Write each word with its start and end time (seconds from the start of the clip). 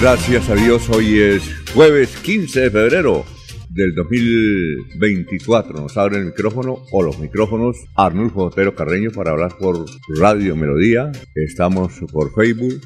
Gracias 0.00 0.48
a 0.48 0.54
Dios, 0.54 0.88
hoy 0.88 1.20
es 1.20 1.42
jueves 1.74 2.16
15 2.22 2.58
de 2.58 2.70
febrero 2.70 3.26
del 3.68 3.94
2024. 3.94 5.78
Nos 5.78 5.98
abre 5.98 6.16
el 6.16 6.24
micrófono 6.24 6.86
o 6.90 7.02
los 7.02 7.18
micrófonos 7.18 7.76
Arnulfo 7.96 8.44
Otero 8.44 8.74
Carreño 8.74 9.10
para 9.10 9.32
hablar 9.32 9.58
por 9.58 9.84
Radio 10.18 10.56
Melodía. 10.56 11.12
Estamos 11.34 11.92
por 12.10 12.32
Facebook, 12.32 12.80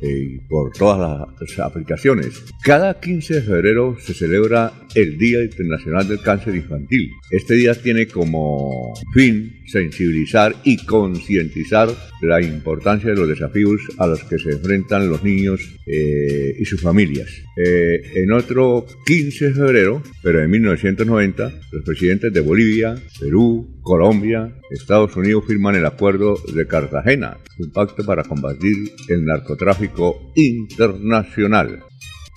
y 0.00 0.38
por 0.48 0.72
todas 0.72 1.28
las 1.40 1.58
aplicaciones. 1.58 2.42
Cada 2.62 3.00
15 3.00 3.34
de 3.34 3.42
febrero 3.42 3.96
se 3.98 4.14
celebra 4.14 4.72
el 4.94 5.16
Día 5.18 5.42
Internacional 5.42 6.06
del 6.06 6.20
Cáncer 6.20 6.54
Infantil. 6.54 7.10
Este 7.30 7.54
día 7.54 7.74
tiene 7.74 8.06
como 8.06 8.92
fin 9.12 9.60
sensibilizar 9.66 10.54
y 10.64 10.76
concientizar 10.84 11.88
la 12.24 12.40
importancia 12.40 13.10
de 13.10 13.16
los 13.16 13.28
desafíos 13.28 13.80
a 13.98 14.06
los 14.06 14.24
que 14.24 14.38
se 14.38 14.52
enfrentan 14.52 15.08
los 15.08 15.22
niños 15.22 15.60
eh, 15.86 16.56
y 16.58 16.64
sus 16.64 16.80
familias. 16.80 17.28
Eh, 17.56 18.00
en 18.14 18.32
otro 18.32 18.86
15 19.04 19.48
de 19.48 19.54
febrero, 19.54 20.02
pero 20.22 20.42
en 20.42 20.50
1990, 20.50 21.52
los 21.72 21.84
presidentes 21.84 22.32
de 22.32 22.40
Bolivia, 22.40 22.94
Perú, 23.20 23.78
Colombia, 23.82 24.54
Estados 24.70 25.14
Unidos 25.16 25.44
firman 25.46 25.74
el 25.74 25.84
Acuerdo 25.84 26.36
de 26.54 26.66
Cartagena, 26.66 27.36
un 27.58 27.70
pacto 27.70 28.04
para 28.04 28.24
combatir 28.24 28.76
el 29.08 29.24
narcotráfico 29.24 30.32
internacional. 30.34 31.80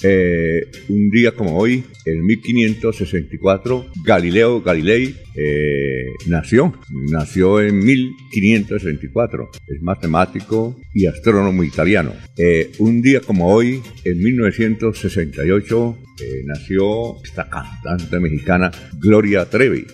Eh, 0.03 0.61
un 0.89 1.09
día 1.09 1.31
como 1.31 1.57
hoy, 1.57 1.83
en 2.05 2.23
1564, 2.23 3.87
Galileo 4.03 4.61
Galilei 4.61 5.15
eh, 5.35 6.05
nació. 6.27 6.75
Nació 7.11 7.59
en 7.61 7.79
1564. 7.79 9.49
Es 9.67 9.81
matemático 9.81 10.79
y 10.93 11.07
astrónomo 11.07 11.63
italiano. 11.63 12.13
Eh, 12.37 12.73
un 12.79 13.01
día 13.01 13.21
como 13.21 13.51
hoy, 13.51 13.81
en 14.03 14.19
1968, 14.19 15.97
nació 16.45 17.23
esta 17.23 17.47
cantante 17.47 18.19
mexicana 18.19 18.71
Gloria 18.99 19.45
Trevi. 19.45 19.85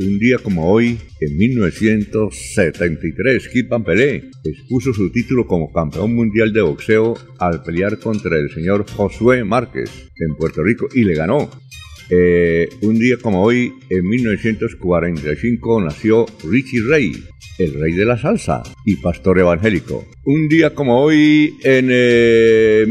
un 0.00 0.18
día 0.18 0.36
como 0.36 0.70
hoy, 0.70 0.98
en 1.18 1.34
1973, 1.38 3.48
Kip 3.48 3.72
Pelé 3.86 4.24
expuso 4.44 4.92
su 4.92 5.10
título 5.10 5.46
como 5.46 5.72
campeón 5.72 6.14
mundial 6.14 6.52
de 6.52 6.60
boxeo 6.60 7.14
al 7.38 7.62
pelear 7.62 7.98
contra 7.98 8.36
el 8.36 8.50
señor 8.50 8.84
Josué 8.90 9.25
Márquez 9.44 9.90
en 10.16 10.36
Puerto 10.36 10.62
Rico 10.62 10.86
y 10.94 11.02
le 11.02 11.14
ganó. 11.14 11.50
Eh, 12.08 12.68
un 12.82 12.96
día 13.00 13.16
como 13.20 13.42
hoy, 13.42 13.72
en 13.90 14.08
1945, 14.08 15.80
nació 15.82 16.24
Richie 16.48 16.82
Ray, 16.88 17.12
el 17.58 17.74
rey 17.74 17.92
de 17.94 18.04
la 18.04 18.16
salsa 18.16 18.62
y 18.84 18.94
pastor 18.96 19.40
evangélico. 19.40 20.06
Un 20.24 20.46
día 20.48 20.72
como 20.72 21.02
hoy, 21.02 21.56
en 21.64 21.86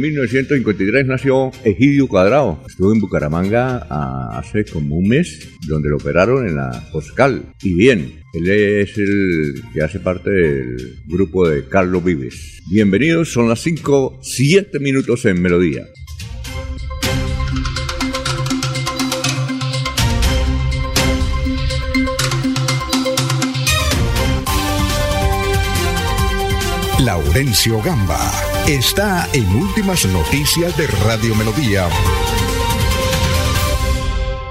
1953, 0.01 1.05
eh, 1.05 1.07
nació 1.07 1.51
Egidio 1.63 2.09
Cuadrado. 2.09 2.61
Estuvo 2.67 2.91
en 2.91 2.99
Bucaramanga 2.99 3.87
ah, 3.89 4.37
hace 4.37 4.65
como 4.65 4.97
un 4.97 5.07
mes, 5.07 5.47
donde 5.65 5.89
lo 5.89 5.95
operaron 5.95 6.45
en 6.45 6.55
la 6.55 6.89
Oscal. 6.91 7.53
Y 7.63 7.73
bien, 7.73 8.19
él 8.33 8.49
es 8.49 8.97
el 8.97 9.61
que 9.73 9.81
hace 9.81 10.01
parte 10.01 10.29
del 10.29 10.75
grupo 11.07 11.47
de 11.47 11.65
Carlos 11.69 12.03
Vives. 12.03 12.61
Bienvenidos, 12.69 13.31
son 13.31 13.47
las 13.47 13.61
5, 13.61 14.19
7 14.21 14.77
minutos 14.79 15.23
en 15.23 15.41
Melodía. 15.41 15.85
Laurencio 27.05 27.79
Gamba 27.83 28.31
está 28.67 29.27
en 29.31 29.45
Últimas 29.55 30.07
Noticias 30.07 30.75
de 30.75 30.87
Radio 31.05 31.35
Melodía. 31.35 31.87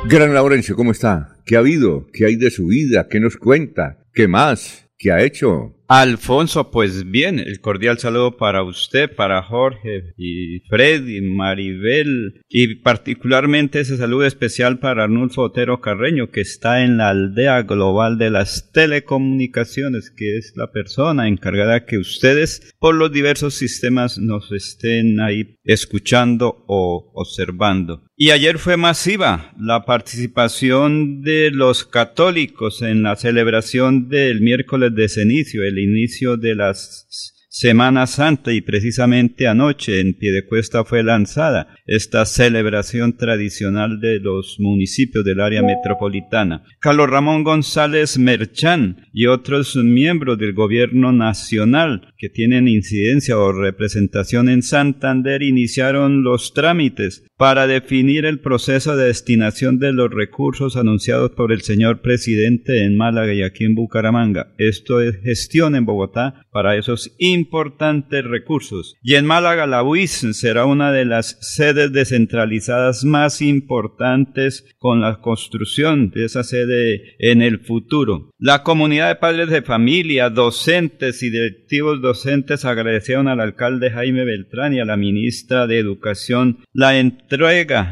Gran 0.05 0.33
Laurencio, 0.33 0.77
¿cómo 0.77 0.93
está? 0.93 1.37
¿Qué 1.45 1.57
ha 1.57 1.59
habido? 1.59 2.07
¿Qué 2.13 2.27
hay 2.27 2.37
de 2.37 2.53
su 2.53 2.67
vida? 2.67 3.09
¿Qué 3.11 3.19
nos 3.19 3.37
cuenta? 3.39 4.07
¿Qué 4.13 4.29
más? 4.29 4.89
¿Qué 4.97 5.11
ha 5.11 5.25
hecho? 5.25 5.75
Alfonso, 5.87 6.71
pues 6.71 7.11
bien, 7.11 7.39
el 7.39 7.61
cordial 7.61 7.99
saludo 7.99 8.39
para 8.39 8.63
usted, 8.63 9.15
para 9.15 9.43
Jorge 9.43 10.15
y 10.17 10.61
Fred 10.71 11.07
y 11.07 11.21
Maribel 11.21 12.43
y 12.49 12.77
particularmente 12.77 13.81
ese 13.81 13.99
saludo 13.99 14.25
especial 14.25 14.79
para 14.79 15.05
Arnulfo 15.05 15.43
Otero 15.43 15.83
Carreño 15.83 16.31
que 16.31 16.41
está 16.41 16.83
en 16.83 16.97
la 16.97 17.11
aldea 17.11 17.63
global 17.63 18.17
de 18.17 18.31
las 18.31 18.73
telecomunicaciones, 18.73 20.11
que 20.11 20.39
es 20.39 20.55
la 20.57 20.73
persona 20.73 21.29
encargada 21.29 21.85
que 21.85 21.99
ustedes 21.99 22.73
por 22.79 22.95
los 22.95 23.13
diversos 23.13 23.53
sistemas 23.53 24.17
nos 24.17 24.53
estén 24.53 25.21
ahí 25.21 25.59
escuchando 25.65 26.65
o 26.67 27.13
observando. 27.15 28.05
Y 28.17 28.31
ayer 28.31 28.59
fue 28.59 28.77
masiva 28.77 29.53
la 29.59 29.85
participación 29.85 31.23
de 31.23 31.51
los 31.51 31.85
católicos 31.85 32.81
en 32.81 33.03
la 33.03 33.17
celebración 33.17 34.09
del 34.09 34.41
miércoles 34.41 34.95
de 34.95 35.09
cenicio, 35.09 35.65
inicio 35.79 36.37
de 36.37 36.55
las 36.55 37.35
Semana 37.57 38.09
Santa 38.09 38.53
y 38.53 38.63
precisamente 38.63 39.47
anoche 39.47 40.01
en 40.01 40.15
Piedecuesta 40.15 40.85
fue 40.85 41.05
lanzada 41.05 41.69
esta 41.87 42.25
celebración 42.25 43.17
tradicional 43.17 44.01
de 44.01 44.19
los 44.19 44.57
municipios 44.59 45.25
del 45.25 45.39
área 45.39 45.63
metropolitana. 45.63 46.65
Carlos 46.81 47.09
Ramón 47.09 47.45
González 47.45 48.19
Merchán 48.19 49.07
y 49.13 49.27
otros 49.27 49.77
miembros 49.77 50.37
del 50.37 50.53
gobierno 50.53 51.13
nacional 51.13 52.13
que 52.19 52.29
tienen 52.29 52.67
incidencia 52.67 53.39
o 53.39 53.53
representación 53.53 54.49
en 54.49 54.65
Santander 54.65 55.41
iniciaron 55.41 56.25
los 56.25 56.55
trámites 56.55 57.25
para 57.37 57.67
definir 57.67 58.27
el 58.27 58.41
proceso 58.41 58.97
de 58.97 59.07
destinación 59.07 59.79
de 59.79 59.93
los 59.93 60.11
recursos 60.11 60.77
anunciados 60.77 61.33
por 61.33 61.53
el 61.53 61.63
señor 61.63 62.01
presidente 62.01 62.85
en 62.85 62.97
Málaga 62.97 63.35
y 63.35 63.43
aquí 63.43 63.65
en 63.65 63.75
Bucaramanga. 63.75 64.55
Esto 64.59 65.01
es 65.01 65.17
gestión 65.23 65.75
en 65.75 65.85
Bogotá 65.85 66.47
para 66.53 66.77
esos 66.77 67.15
importantes 67.19 68.25
recursos. 68.25 68.95
Y 69.03 69.15
en 69.15 69.27
Málaga 69.27 69.67
la 69.67 69.83
UIS 69.83 70.29
será 70.33 70.65
una 70.65 70.93
de 70.93 71.05
las 71.05 71.37
sedes 71.41 71.93
descentralizadas 71.93 73.05
más 73.05 73.43
importantes 73.43 74.65
con 74.79 75.01
la 75.01 75.21
construcción 75.21 76.11
de 76.11 76.27
esa 76.27 76.45
sede 76.45 77.17
en 77.19 77.43
el 77.43 77.61
futuro. 77.61 78.31
La 78.39 78.63
comunidad 78.63 79.09
de 79.09 79.17
padres 79.17 79.51
de 79.51 79.63
familia, 79.63 80.31
docentes 80.31 81.23
y 81.23 81.31
directivos 81.31 82.01
docentes 82.01 82.65
agradecieron 82.65 83.27
al 83.27 83.41
alcalde 83.41 83.91
Jaime 83.91 84.25
Beltrán 84.25 84.75
y 84.75 84.81
a 84.81 84.85
la 84.85 84.97
ministra 84.97 85.67
de 85.67 85.79
Educación 85.79 86.59
la 86.73 86.97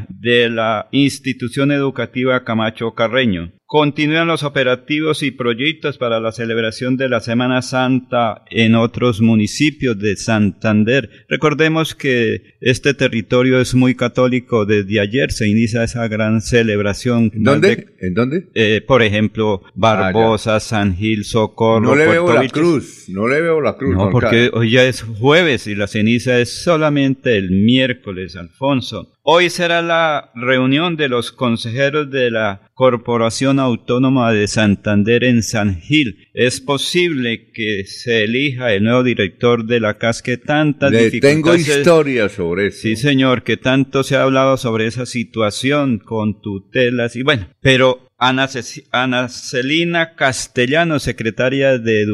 de 0.09 0.49
la 0.49 0.87
institución 0.91 1.71
educativa 1.71 2.43
Camacho 2.43 2.93
Carreño. 2.93 3.51
Continúan 3.73 4.27
los 4.27 4.43
operativos 4.43 5.23
y 5.23 5.31
proyectos 5.31 5.97
para 5.97 6.19
la 6.19 6.31
celebración 6.31 6.95
de 6.95 7.09
la 7.09 7.21
Semana 7.21 7.63
Santa 7.63 8.43
en 8.51 8.75
otros 8.75 9.19
municipios 9.19 9.97
de 9.97 10.15
Santander. 10.15 11.09
Recordemos 11.27 11.95
que 11.95 12.53
este 12.61 12.93
territorio 12.93 13.59
es 13.59 13.73
muy 13.73 13.95
católico. 13.95 14.67
Desde 14.67 14.99
ayer 14.99 15.31
se 15.31 15.47
inicia 15.49 15.83
esa 15.83 16.07
gran 16.07 16.41
celebración. 16.41 17.31
¿Dónde? 17.33 17.87
¿En 17.99 18.13
dónde? 18.13 18.47
Eh, 18.53 18.81
por 18.87 19.01
ejemplo, 19.01 19.63
Barbosa, 19.73 20.57
ah, 20.57 20.59
San 20.59 20.95
Gil, 20.95 21.25
Socorro. 21.25 21.81
No 21.81 21.95
le 21.95 22.05
veo 22.05 22.31
la 22.31 22.47
cruz. 22.49 23.05
No 23.09 23.27
le 23.27 23.41
veo 23.41 23.59
la 23.59 23.75
cruz. 23.75 23.95
No, 23.95 24.11
porque 24.11 24.51
hoy 24.53 24.69
ya 24.69 24.83
es 24.83 25.01
jueves 25.01 25.65
y 25.65 25.73
la 25.73 25.87
ceniza 25.87 26.39
es 26.39 26.63
solamente 26.63 27.37
el 27.37 27.49
miércoles, 27.49 28.35
Alfonso. 28.35 29.13
Hoy 29.25 29.49
será 29.49 29.81
la 29.81 30.31
reunión 30.35 30.97
de 30.97 31.07
los 31.07 31.31
consejeros 31.31 32.11
de 32.11 32.29
la 32.29 32.69
Corporación 32.73 33.59
Autónoma 33.59 34.31
de 34.31 34.47
Santander 34.47 35.23
en 35.23 35.43
San 35.43 35.79
Gil. 35.79 36.27
Es 36.33 36.59
posible 36.59 37.51
que 37.51 37.85
se 37.85 38.23
elija 38.23 38.73
el 38.73 38.83
nuevo 38.83 39.03
director 39.03 39.65
de 39.65 39.79
la 39.79 39.99
CAS 39.99 40.23
que 40.23 40.37
tantas 40.37 40.91
Le 40.91 41.11
Tengo 41.19 41.53
historia 41.53 42.29
sobre 42.29 42.67
eso. 42.67 42.79
Sí, 42.81 42.95
señor, 42.95 43.43
que 43.43 43.57
tanto 43.57 44.03
se 44.03 44.15
ha 44.15 44.23
hablado 44.23 44.57
sobre 44.57 44.87
esa 44.87 45.05
situación 45.05 45.99
con 45.99 46.41
tutelas 46.41 47.15
y 47.15 47.21
bueno, 47.21 47.47
pero 47.61 48.09
Ana, 48.25 49.27
Celina 49.27 50.15
Castellano, 50.15 50.99
secretaria 50.99 51.77
de 51.77 52.05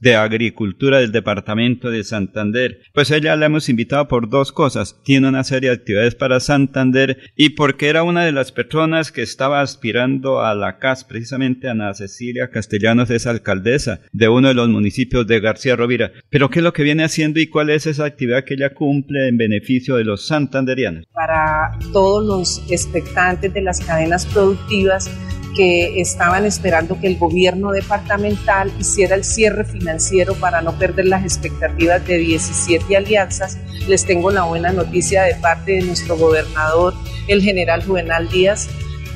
de 0.00 0.14
Agricultura 0.14 0.98
del 0.98 1.12
Departamento 1.12 1.90
de 1.90 2.04
Santander. 2.04 2.82
Pues 2.92 3.10
ella 3.10 3.36
la 3.36 3.46
hemos 3.46 3.70
invitado 3.70 4.06
por 4.06 4.28
dos 4.28 4.52
cosas. 4.52 5.00
Tiene 5.02 5.28
una 5.28 5.44
serie 5.44 5.70
de 5.70 5.76
actividades 5.76 6.14
para 6.14 6.40
Santander 6.40 7.18
y 7.36 7.50
porque 7.50 7.88
era 7.88 8.02
una 8.02 8.24
de 8.26 8.32
las 8.32 8.52
personas 8.52 9.12
que 9.12 9.22
estaba 9.22 9.62
aspirando 9.62 10.42
a 10.42 10.54
la 10.54 10.78
CAS. 10.78 11.04
Precisamente 11.04 11.70
Ana 11.70 11.94
Cecilia 11.94 12.50
Castellanos 12.50 13.08
es 13.08 13.26
alcaldesa 13.26 14.00
de 14.12 14.28
uno 14.28 14.48
de 14.48 14.54
los 14.54 14.68
municipios 14.68 15.26
de 15.26 15.40
García 15.40 15.74
Rovira. 15.74 16.12
Pero 16.28 16.50
¿qué 16.50 16.58
es 16.58 16.64
lo 16.64 16.74
que 16.74 16.82
viene 16.82 17.04
haciendo 17.04 17.40
y 17.40 17.46
cuál 17.46 17.70
es 17.70 17.86
esa 17.86 18.04
actividad 18.04 18.44
que 18.44 18.54
ella 18.54 18.74
cumple 18.74 19.28
en 19.28 19.38
beneficio 19.38 19.96
de 19.96 20.04
los 20.04 20.26
santanderianos? 20.26 21.06
Para 21.14 21.78
todos 21.94 22.26
los 22.26 22.70
expectantes 22.70 23.54
de 23.54 23.62
las 23.62 23.80
cadenas 23.80 24.26
productivas, 24.26 25.10
que 25.56 26.00
estaban 26.00 26.44
esperando 26.44 27.00
que 27.00 27.06
el 27.06 27.16
gobierno 27.16 27.70
departamental 27.70 28.70
hiciera 28.78 29.14
el 29.14 29.24
cierre 29.24 29.64
financiero 29.64 30.34
para 30.34 30.60
no 30.60 30.78
perder 30.78 31.06
las 31.06 31.24
expectativas 31.24 32.06
de 32.06 32.18
17 32.18 32.96
alianzas. 32.96 33.58
Les 33.88 34.04
tengo 34.04 34.30
la 34.30 34.44
buena 34.44 34.72
noticia 34.72 35.22
de 35.22 35.34
parte 35.36 35.72
de 35.72 35.82
nuestro 35.82 36.16
gobernador, 36.16 36.94
el 37.28 37.42
general 37.42 37.84
Juvenal 37.84 38.28
Díaz, 38.28 38.68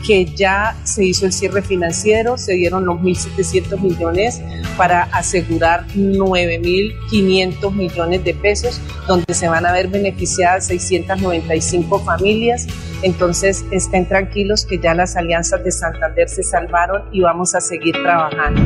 que 0.06 0.25
ya 0.25 0.76
se 0.85 1.05
hizo 1.05 1.26
el 1.26 1.32
cierre 1.32 1.62
financiero, 1.62 2.38
se 2.38 2.55
dieron 2.55 2.85
los 2.85 3.00
1.700 3.00 3.81
millones 3.81 4.41
para 4.76 5.02
asegurar 5.02 5.87
9.500 5.88 7.73
millones 7.73 8.25
de 8.25 8.35
pesos, 8.35 8.81
donde 9.06 9.35
se 9.35 9.49
van 9.49 9.67
a 9.67 9.73
ver 9.73 9.88
beneficiadas 9.88 10.67
695 10.67 12.00
familias. 12.00 12.67
Entonces 13.02 13.64
estén 13.70 14.06
tranquilos 14.06 14.67
que 14.67 14.79
ya 14.79 14.94
las 14.94 15.17
alianzas 15.17 15.64
de 15.64 15.73
Santander 15.73 16.29
se 16.29 16.43
salvaron 16.43 17.05
y 17.12 17.20
vamos 17.20 17.55
a 17.55 17.61
seguir 17.61 17.94
trabajando. 17.94 18.62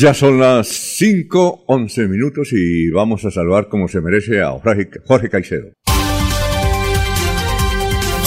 Ya 0.00 0.14
son 0.14 0.38
las 0.38 0.68
5, 0.68 1.64
11 1.66 2.06
minutos 2.06 2.52
y 2.52 2.90
vamos 2.90 3.24
a 3.24 3.32
salvar 3.32 3.68
como 3.68 3.88
se 3.88 4.00
merece 4.00 4.40
a 4.40 4.52
Jorge 4.52 5.28
Caicedo. 5.28 5.72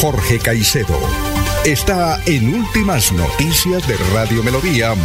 Jorge 0.02 0.40
Caicedo. 0.40 0.98
Está 1.64 2.20
en 2.26 2.56
Últimas 2.56 3.12
Noticias 3.12 3.88
de 3.88 3.96
Radio 4.12 4.42
Melodía. 4.42 4.96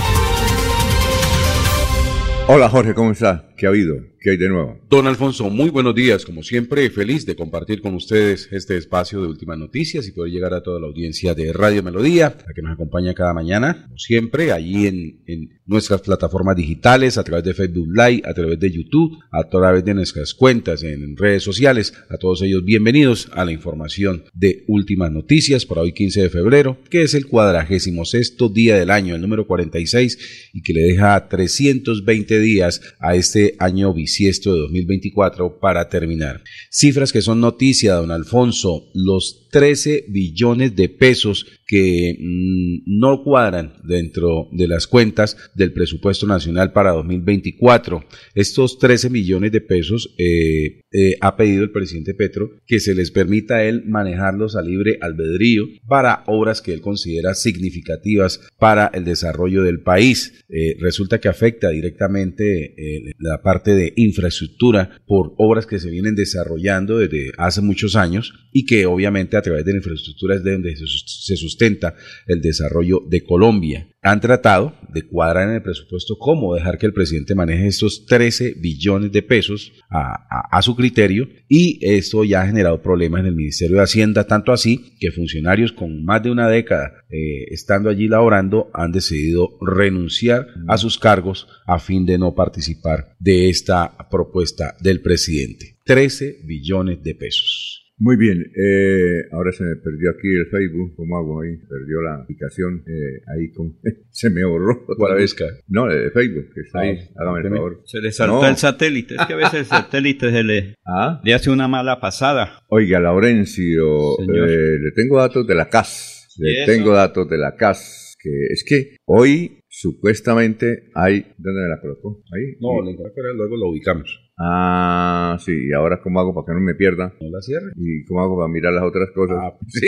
Hola 2.48 2.70
Jorge, 2.70 2.94
¿cómo 2.94 3.10
está? 3.10 3.45
¿Qué 3.56 3.64
ha 3.64 3.70
habido? 3.70 3.96
¿Qué 4.20 4.32
hay 4.32 4.36
de 4.36 4.48
nuevo? 4.48 4.80
Don 4.90 5.06
Alfonso, 5.06 5.48
muy 5.48 5.70
buenos 5.70 5.94
días. 5.94 6.24
Como 6.24 6.42
siempre, 6.42 6.90
feliz 6.90 7.24
de 7.24 7.36
compartir 7.36 7.80
con 7.80 7.94
ustedes 7.94 8.48
este 8.50 8.76
espacio 8.76 9.22
de 9.22 9.28
últimas 9.28 9.56
noticias 9.56 10.06
y 10.06 10.12
poder 10.12 10.32
llegar 10.32 10.52
a 10.52 10.62
toda 10.62 10.80
la 10.80 10.88
audiencia 10.88 11.32
de 11.32 11.52
Radio 11.52 11.82
Melodía, 11.82 12.36
la 12.46 12.52
que 12.52 12.60
nos 12.60 12.72
acompaña 12.72 13.14
cada 13.14 13.32
mañana, 13.32 13.84
como 13.84 13.98
siempre, 13.98 14.52
allí 14.52 14.88
en, 14.88 15.16
nuestras 15.64 16.00
plataformas 16.00 16.56
digitales, 16.56 17.18
a 17.18 17.24
través 17.24 17.44
de 17.44 17.54
Facebook 17.54 17.88
Live, 17.88 18.22
a 18.24 18.34
través 18.34 18.58
de 18.60 18.70
YouTube, 18.70 19.18
a 19.32 19.48
través 19.48 19.84
de 19.84 19.94
nuestras 19.94 20.32
cuentas 20.32 20.82
en 20.84 21.16
redes 21.16 21.42
sociales. 21.42 21.92
A 22.08 22.18
todos 22.18 22.42
ellos, 22.42 22.64
bienvenidos 22.64 23.28
a 23.32 23.44
la 23.44 23.52
información 23.52 24.24
de 24.32 24.64
últimas 24.68 25.10
noticias 25.10 25.66
para 25.66 25.80
hoy 25.80 25.92
15 25.92 26.22
de 26.22 26.30
febrero, 26.30 26.78
que 26.88 27.02
es 27.02 27.14
el 27.14 27.26
cuadragésimo 27.26 28.04
sexto 28.04 28.48
día 28.48 28.76
del 28.76 28.90
año, 28.90 29.16
el 29.16 29.20
número 29.20 29.46
46, 29.46 30.50
y 30.52 30.62
que 30.62 30.72
le 30.72 30.82
deja 30.82 31.28
320 31.28 32.40
días 32.40 32.80
a 33.00 33.16
este 33.16 33.45
año 33.58 33.92
bisiesto 33.92 34.26
esto 34.36 34.54
de 34.54 34.60
2024 34.60 35.58
para 35.60 35.88
terminar. 35.88 36.42
Cifras 36.70 37.12
que 37.12 37.22
son 37.22 37.40
noticia, 37.40 37.94
don 37.94 38.10
Alfonso, 38.10 38.90
los 38.94 39.45
13 39.50 40.06
billones 40.08 40.74
de 40.76 40.88
pesos 40.88 41.46
que 41.66 42.16
mm, 42.18 42.98
no 42.98 43.22
cuadran 43.22 43.74
dentro 43.84 44.48
de 44.52 44.68
las 44.68 44.86
cuentas 44.86 45.36
del 45.54 45.72
presupuesto 45.72 46.26
nacional 46.26 46.72
para 46.72 46.92
2024. 46.92 48.04
Estos 48.34 48.78
13 48.78 49.10
millones 49.10 49.52
de 49.52 49.60
pesos 49.60 50.14
eh, 50.18 50.82
eh, 50.92 51.16
ha 51.20 51.36
pedido 51.36 51.64
el 51.64 51.72
presidente 51.72 52.14
Petro 52.14 52.50
que 52.66 52.80
se 52.80 52.94
les 52.94 53.10
permita 53.10 53.56
a 53.56 53.64
él 53.64 53.84
manejarlos 53.86 54.56
a 54.56 54.62
libre 54.62 54.98
albedrío 55.00 55.64
para 55.86 56.22
obras 56.26 56.62
que 56.62 56.72
él 56.72 56.80
considera 56.80 57.34
significativas 57.34 58.40
para 58.58 58.86
el 58.94 59.04
desarrollo 59.04 59.62
del 59.62 59.80
país. 59.80 60.44
Eh, 60.48 60.76
resulta 60.80 61.18
que 61.18 61.28
afecta 61.28 61.70
directamente 61.70 62.74
la 63.18 63.42
parte 63.42 63.74
de 63.74 63.92
infraestructura 63.96 65.02
por 65.06 65.34
obras 65.38 65.66
que 65.66 65.80
se 65.80 65.90
vienen 65.90 66.14
desarrollando 66.14 66.98
desde 66.98 67.32
hace 67.36 67.60
muchos 67.60 67.96
años 67.96 68.32
y 68.52 68.64
que 68.66 68.86
obviamente 68.86 69.36
a 69.36 69.42
través 69.46 69.64
de 69.64 69.72
la 69.72 69.78
infraestructura 69.78 70.34
es 70.34 70.44
de 70.44 70.52
donde 70.52 70.76
se 70.76 71.36
sustenta 71.36 71.94
el 72.26 72.40
desarrollo 72.40 73.02
de 73.08 73.22
Colombia. 73.22 73.88
Han 74.02 74.20
tratado 74.20 74.74
de 74.92 75.02
cuadrar 75.02 75.48
en 75.48 75.56
el 75.56 75.62
presupuesto 75.62 76.16
cómo 76.18 76.54
dejar 76.54 76.78
que 76.78 76.86
el 76.86 76.92
presidente 76.92 77.34
maneje 77.34 77.66
estos 77.66 78.06
13 78.06 78.54
billones 78.58 79.12
de 79.12 79.22
pesos 79.22 79.72
a, 79.90 80.62
su 80.62 80.74
criterio 80.74 81.28
y 81.48 81.78
esto 81.82 82.24
ya 82.24 82.42
ha 82.42 82.46
generado 82.46 82.82
problemas 82.82 83.20
en 83.20 83.26
el 83.26 83.36
Ministerio 83.36 83.76
de 83.76 83.82
Hacienda, 83.82 84.26
tanto 84.26 84.52
así 84.52 84.96
que 84.98 85.10
funcionarios 85.10 85.72
con 85.72 86.04
más 86.04 86.22
de 86.22 86.30
una 86.30 86.48
década 86.48 86.92
eh, 87.08 87.46
estando 87.50 87.88
allí 87.88 88.08
laborando 88.08 88.70
han 88.74 88.90
decidido 88.90 89.58
renunciar 89.60 90.46
a 90.66 90.76
sus 90.76 90.98
cargos 90.98 91.46
a 91.66 91.78
fin 91.78 92.06
de 92.06 92.18
no 92.18 92.34
participar 92.34 93.14
de 93.18 93.48
esta 93.48 93.96
propuesta 94.10 94.76
del 94.80 95.02
presidente. 95.02 95.76
13 95.84 96.40
billones 96.44 97.02
de 97.02 97.14
pesos. 97.14 97.85
Muy 97.98 98.16
bien, 98.18 98.52
eh, 98.54 99.22
ahora 99.32 99.52
se 99.52 99.64
me 99.64 99.76
perdió 99.76 100.10
aquí 100.10 100.28
el 100.28 100.46
Facebook, 100.50 100.94
¿cómo 100.96 101.16
hago 101.16 101.40
ahí? 101.40 101.56
Perdió 101.56 102.02
la 102.02 102.16
aplicación, 102.16 102.84
eh, 102.86 103.22
ahí 103.26 103.50
con, 103.52 103.74
se 104.10 104.28
me 104.28 104.44
borró. 104.44 104.84
¿Cuál 104.98 105.16
vez? 105.16 105.34
No, 105.68 105.86
de 105.86 106.10
Facebook, 106.10 106.52
que 106.54 106.60
está 106.60 106.80
ahí, 106.80 106.98
hágame 107.16 107.40
el 107.40 107.54
favor. 107.54 107.82
Se 107.86 108.02
le 108.02 108.12
saltó 108.12 108.46
el 108.46 108.56
satélite, 108.56 109.14
es 109.14 109.26
que 109.26 109.32
a 109.32 109.36
veces 109.36 109.54
el 109.60 109.64
satélite 109.64 110.30
se 110.30 110.42
le, 110.42 110.74
¿Ah? 110.84 111.22
le 111.24 111.32
hace 111.32 111.48
una 111.48 111.68
mala 111.68 111.98
pasada. 111.98 112.60
Oiga, 112.68 113.00
Laurencio, 113.00 114.20
eh, 114.20 114.78
le 114.78 114.92
tengo 114.94 115.16
datos 115.16 115.46
de 115.46 115.54
la 115.54 115.70
CAS, 115.70 116.28
le 116.38 116.66
tengo 116.66 116.92
datos 116.92 117.26
de 117.30 117.38
la 117.38 117.56
CAS, 117.56 118.14
que 118.22 118.28
es 118.50 118.62
que 118.62 118.96
hoy 119.06 119.60
supuestamente 119.68 120.90
hay... 120.94 121.32
¿Dónde 121.38 121.62
me 121.62 121.68
la 121.68 121.80
colocó? 121.80 122.22
Ahí. 122.32 122.56
No, 122.60 122.82
la 122.84 122.90
encontré, 122.90 123.22
luego 123.34 123.56
lo 123.56 123.70
ubicamos. 123.70 124.25
Ah, 124.38 125.36
sí, 125.40 125.52
y 125.68 125.72
ahora 125.72 126.00
cómo 126.02 126.20
hago 126.20 126.34
para 126.34 126.46
que 126.46 126.52
no 126.52 126.60
me 126.60 126.74
pierda. 126.74 127.12
No 127.20 127.30
la 127.30 127.40
cierre. 127.40 127.72
¿Y 127.76 128.04
cómo 128.04 128.20
hago 128.20 128.36
para 128.38 128.48
mirar 128.52 128.72
las 128.72 128.84
otras 128.84 129.10
cosas? 129.14 129.38
Ah, 129.40 129.52
pues. 129.58 129.72
sí. 129.80 129.86